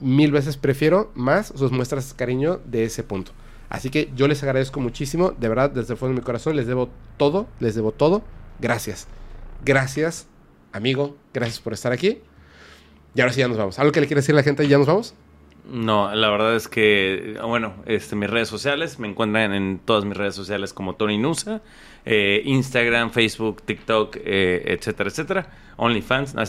Mil 0.00 0.32
veces 0.32 0.56
prefiero 0.56 1.10
más 1.14 1.52
sus 1.54 1.72
muestras 1.72 2.10
de 2.10 2.16
cariño 2.16 2.60
de 2.64 2.84
ese 2.84 3.02
punto. 3.02 3.32
Así 3.68 3.90
que 3.90 4.10
yo 4.14 4.28
les 4.28 4.42
agradezco 4.42 4.80
muchísimo, 4.80 5.32
de 5.32 5.48
verdad, 5.48 5.70
desde 5.70 5.92
el 5.94 5.98
fondo 5.98 6.14
de 6.14 6.20
mi 6.20 6.24
corazón, 6.24 6.56
les 6.56 6.66
debo 6.66 6.88
todo, 7.16 7.46
les 7.60 7.74
debo 7.74 7.92
todo. 7.92 8.22
Gracias. 8.60 9.06
Gracias, 9.64 10.26
amigo, 10.72 11.16
gracias 11.34 11.60
por 11.60 11.72
estar 11.72 11.92
aquí. 11.92 12.20
Y 13.14 13.20
ahora 13.20 13.32
sí 13.32 13.40
ya 13.40 13.48
nos 13.48 13.58
vamos. 13.58 13.78
¿Algo 13.78 13.92
que 13.92 14.00
le 14.00 14.06
quiere 14.06 14.20
decir 14.20 14.34
a 14.34 14.36
la 14.36 14.42
gente 14.42 14.64
y 14.64 14.68
ya 14.68 14.78
nos 14.78 14.86
vamos? 14.86 15.14
No, 15.68 16.14
la 16.14 16.30
verdad 16.30 16.56
es 16.56 16.66
que, 16.66 17.38
bueno, 17.44 17.74
este, 17.84 18.16
mis 18.16 18.30
redes 18.30 18.48
sociales, 18.48 18.98
me 18.98 19.06
encuentran 19.06 19.52
en 19.52 19.78
todas 19.84 20.04
mis 20.06 20.16
redes 20.16 20.34
sociales 20.34 20.72
como 20.72 20.94
Tony 20.94 21.18
Nusa, 21.18 21.60
eh, 22.04 22.42
Instagram, 22.44 23.10
Facebook, 23.10 23.62
TikTok, 23.62 24.16
eh, 24.24 24.62
etcétera, 24.66 25.10
etcétera. 25.10 25.50
OnlyFans, 25.76 26.34
no. 26.34 26.42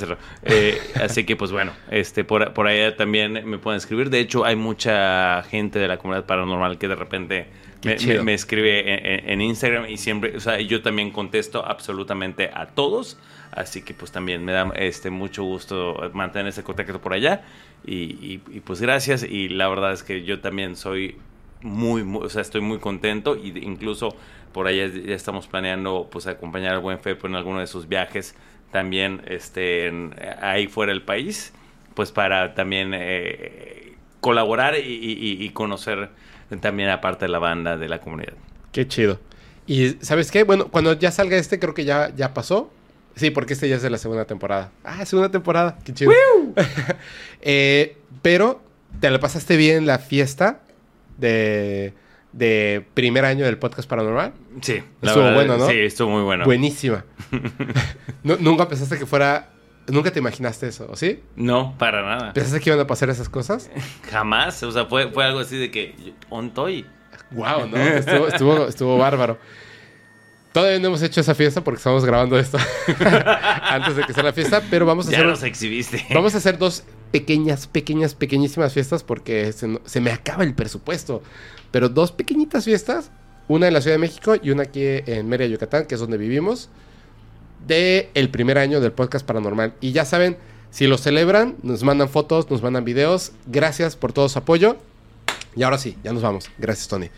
Eh, 0.44 0.80
así 1.03 1.24
que, 1.24 1.36
pues 1.36 1.52
bueno, 1.52 1.72
este, 1.92 2.24
por, 2.24 2.53
por 2.53 2.68
allá 2.68 2.95
también 2.98 3.34
me 3.48 3.58
pueden 3.60 3.78
escribir. 3.78 4.10
De 4.10 4.19
hecho, 4.19 4.44
hay 4.45 4.56
mucha 4.56 5.44
gente 5.44 5.78
de 5.80 5.88
la 5.88 5.98
comunidad 5.98 6.26
paranormal 6.26 6.78
que 6.80 6.88
de 6.88 6.95
repente 6.95 7.48
me, 7.84 7.95
chido. 7.95 8.18
me- 8.19 8.24
me 8.24 8.34
escribe 8.34 8.80
en, 8.94 9.06
en- 9.06 9.30
en 9.30 9.42
Instagram 9.42 9.86
y 9.88 9.98
siempre, 9.98 10.36
o 10.36 10.40
sea, 10.40 10.60
yo 10.60 10.82
también 10.82 11.11
contesto 11.11 11.64
absolutamente 11.66 12.50
a 12.53 12.66
todos. 12.68 13.18
Así 13.52 13.82
que 13.82 13.94
pues 13.95 14.11
también 14.11 14.45
me 14.45 14.52
da 14.52 14.72
este 14.76 15.10
mucho 15.10 15.44
gusto 15.44 16.10
mantener 16.14 16.48
ese 16.50 16.64
contacto 16.64 17.00
por 17.02 17.14
allá. 17.14 17.44
Y, 17.86 17.95
y- 17.95 18.42
y, 18.52 18.60
pues 18.61 18.82
gracias. 18.82 19.24
Y 19.24 19.50
la 19.50 19.68
verdad 19.69 19.92
es 19.94 20.02
que 20.03 20.24
yo 20.24 20.40
también 20.40 20.76
soy 20.76 21.18
muy, 21.62 22.04
muy- 22.04 22.26
o 22.26 22.30
sea, 22.30 22.42
estoy 22.42 22.62
muy 22.62 22.80
contento. 22.80 23.36
Y 23.36 23.50
incluso 23.64 24.16
por 24.54 24.68
allá 24.68 24.88
ya 24.88 25.16
estamos 25.16 25.48
planeando 25.48 26.08
pues 26.12 26.28
acompañar 26.28 26.74
al 26.74 26.80
buen 26.82 27.00
Fepo 27.00 27.28
en 27.28 27.36
alguno 27.36 27.60
de 27.60 27.68
sus 27.68 27.88
viajes 27.88 28.36
también 28.72 29.22
este, 29.28 29.88
en- 29.88 30.16
ahí 30.42 30.68
fuera 30.68 30.92
del 30.92 31.02
país. 31.04 31.54
Pues 31.94 32.12
para 32.12 32.54
también 32.56 32.92
eh, 32.94 33.94
colaborar 34.22 34.76
y, 34.78 34.82
y- 34.82 35.44
y 35.44 35.50
conocer 35.50 36.10
también 36.62 36.90
aparte 36.90 37.26
de 37.26 37.30
la 37.30 37.40
banda 37.40 37.78
de 37.78 37.90
la 37.90 38.00
comunidad. 38.00 38.34
Qué 38.72 38.88
chido. 38.88 39.20
Y 39.68 39.98
¿sabes 40.02 40.32
qué? 40.32 40.44
Bueno, 40.44 40.68
cuando 40.70 40.94
ya 40.94 41.12
salga 41.12 41.38
este, 41.38 41.60
creo 41.60 41.74
que 41.74 41.86
ya, 41.86 42.12
ya 42.16 42.34
pasó. 42.34 42.72
Sí, 43.16 43.32
porque 43.32 43.54
este 43.54 43.68
ya 43.68 43.76
es 43.76 43.82
de 43.82 43.90
la 43.90 43.98
segunda 43.98 44.26
temporada. 44.26 44.72
Ah, 44.84 45.06
segunda 45.06 45.30
temporada. 45.30 45.78
Qué 45.84 45.94
chido. 45.94 46.12
Eh, 47.42 47.98
pero, 48.22 48.62
¿te 49.00 49.10
la 49.10 49.20
pasaste 49.20 49.58
bien 49.58 49.86
la 49.86 50.00
fiesta 50.00 50.62
de, 51.20 51.94
de 52.34 52.86
primer 52.94 53.26
año 53.26 53.46
del 53.46 53.58
podcast 53.58 53.88
paranormal? 53.90 54.34
Sí, 54.62 54.82
Estuvo 55.02 55.32
bueno, 55.34 55.58
¿no? 55.58 55.68
Sí, 55.68 55.80
estuvo 55.80 56.10
muy 56.10 56.24
bueno. 56.24 56.46
Buenísima. 56.46 57.06
Nu- 58.24 58.38
nunca 58.40 58.68
pensaste 58.68 58.98
que 58.98 59.06
fuera... 59.06 59.52
Nunca 59.88 60.12
te 60.12 60.20
imaginaste 60.20 60.68
eso, 60.68 60.88
¿o 60.88 60.96
sí? 60.96 61.24
No, 61.36 61.76
para 61.80 62.04
nada. 62.04 62.34
¿Pensaste 62.34 62.60
que 62.60 62.70
iban 62.70 62.80
a 62.80 62.86
pasar 62.86 63.10
esas 63.10 63.28
cosas? 63.28 63.72
Jamás. 64.12 64.62
O 64.62 64.72
sea, 64.72 64.86
fue, 64.86 65.12
fue 65.12 65.26
algo 65.26 65.40
así 65.40 65.58
de 65.58 65.72
que. 65.72 66.14
¿Ontoy? 66.30 66.86
Wow, 67.32 67.68
¿no? 67.68 67.76
Estuvo, 67.78 68.28
estuvo, 68.28 68.68
estuvo 68.68 68.98
bárbaro. 69.00 69.40
Todavía 70.52 70.78
no 70.80 70.90
hemos 70.90 71.02
hecho 71.02 71.22
esa 71.22 71.34
fiesta 71.34 71.64
porque 71.64 71.78
estamos 71.78 72.06
grabando 72.06 72.38
esto 72.38 72.60
antes 73.64 73.96
de 73.96 74.04
que 74.04 74.14
sea 74.14 74.22
la 74.24 74.34
fiesta, 74.34 74.62
pero 74.70 74.86
vamos 74.86 75.08
a 75.08 75.12
Ya 75.12 75.18
hacer, 75.18 75.28
nos 75.28 75.42
exhibiste. 75.44 76.06
vamos 76.14 76.36
a 76.36 76.38
hacer 76.38 76.60
dos 76.60 76.84
pequeñas, 77.12 77.68
pequeñas, 77.68 78.16
pequeñísimas 78.16 78.74
fiestas 78.74 79.04
porque 79.04 79.52
se, 79.52 80.02
me 80.02 80.12
acaba 80.12 80.44
el 80.44 80.54
presupuesto. 80.54 81.22
Pero 81.72 81.90
dos 81.90 82.12
pequeñitas 82.12 82.66
fiestas, 82.66 83.12
una 83.48 83.68
en 83.68 83.74
la 83.74 83.82
Ciudad 83.82 83.96
de 83.96 84.00
México 84.00 84.36
y 84.42 84.52
una 84.52 84.64
aquí 84.64 84.82
en 84.84 85.28
Mérida, 85.28 85.50
Yucatán, 85.50 85.86
que 85.86 85.96
es 85.96 86.02
donde 86.02 86.18
vivimos, 86.18 86.70
de 87.68 88.10
el 88.14 88.30
primer 88.30 88.58
año 88.58 88.80
del 88.80 88.92
podcast 88.92 89.26
paranormal. 89.26 89.74
Y 89.82 89.92
ya 89.92 90.06
saben, 90.06 90.38
si 90.72 90.88
lo 90.88 90.98
celebran, 90.98 91.56
nos 91.64 91.84
mandan 91.84 92.10
fotos, 92.10 92.50
nos 92.50 92.62
mandan 92.62 92.86
videos. 92.86 93.32
Gracias 93.48 93.96
por 93.96 94.14
todo 94.14 94.30
su 94.30 94.40
apoyo. 94.40 94.78
Y 95.56 95.64
ahora 95.64 95.78
sí, 95.78 95.98
ya 96.04 96.14
nos 96.14 96.24
vamos. 96.24 96.50
Gracias, 96.58 96.88
Tony. 96.88 97.10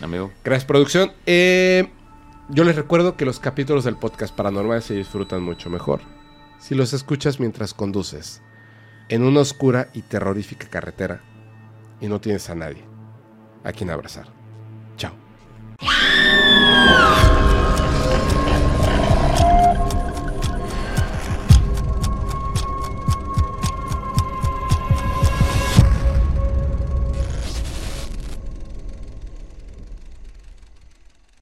Amigo. 0.00 0.30
Gracias, 0.44 0.64
producción. 0.66 1.12
Eh, 1.26 1.88
yo 2.50 2.64
les 2.64 2.76
recuerdo 2.76 3.16
que 3.16 3.24
los 3.24 3.40
capítulos 3.40 3.84
del 3.84 3.96
podcast 3.96 4.34
paranormal 4.34 4.82
se 4.82 4.94
disfrutan 4.94 5.42
mucho 5.42 5.68
mejor 5.68 6.00
si 6.58 6.74
los 6.74 6.92
escuchas 6.92 7.40
mientras 7.40 7.74
conduces 7.74 8.42
en 9.08 9.22
una 9.22 9.40
oscura 9.40 9.88
y 9.94 10.02
terrorífica 10.02 10.68
carretera 10.68 11.20
y 12.00 12.08
no 12.08 12.20
tienes 12.20 12.48
a 12.50 12.54
nadie 12.54 12.84
a 13.64 13.72
quien 13.72 13.90
abrazar. 13.90 14.28
Chao. 14.96 15.12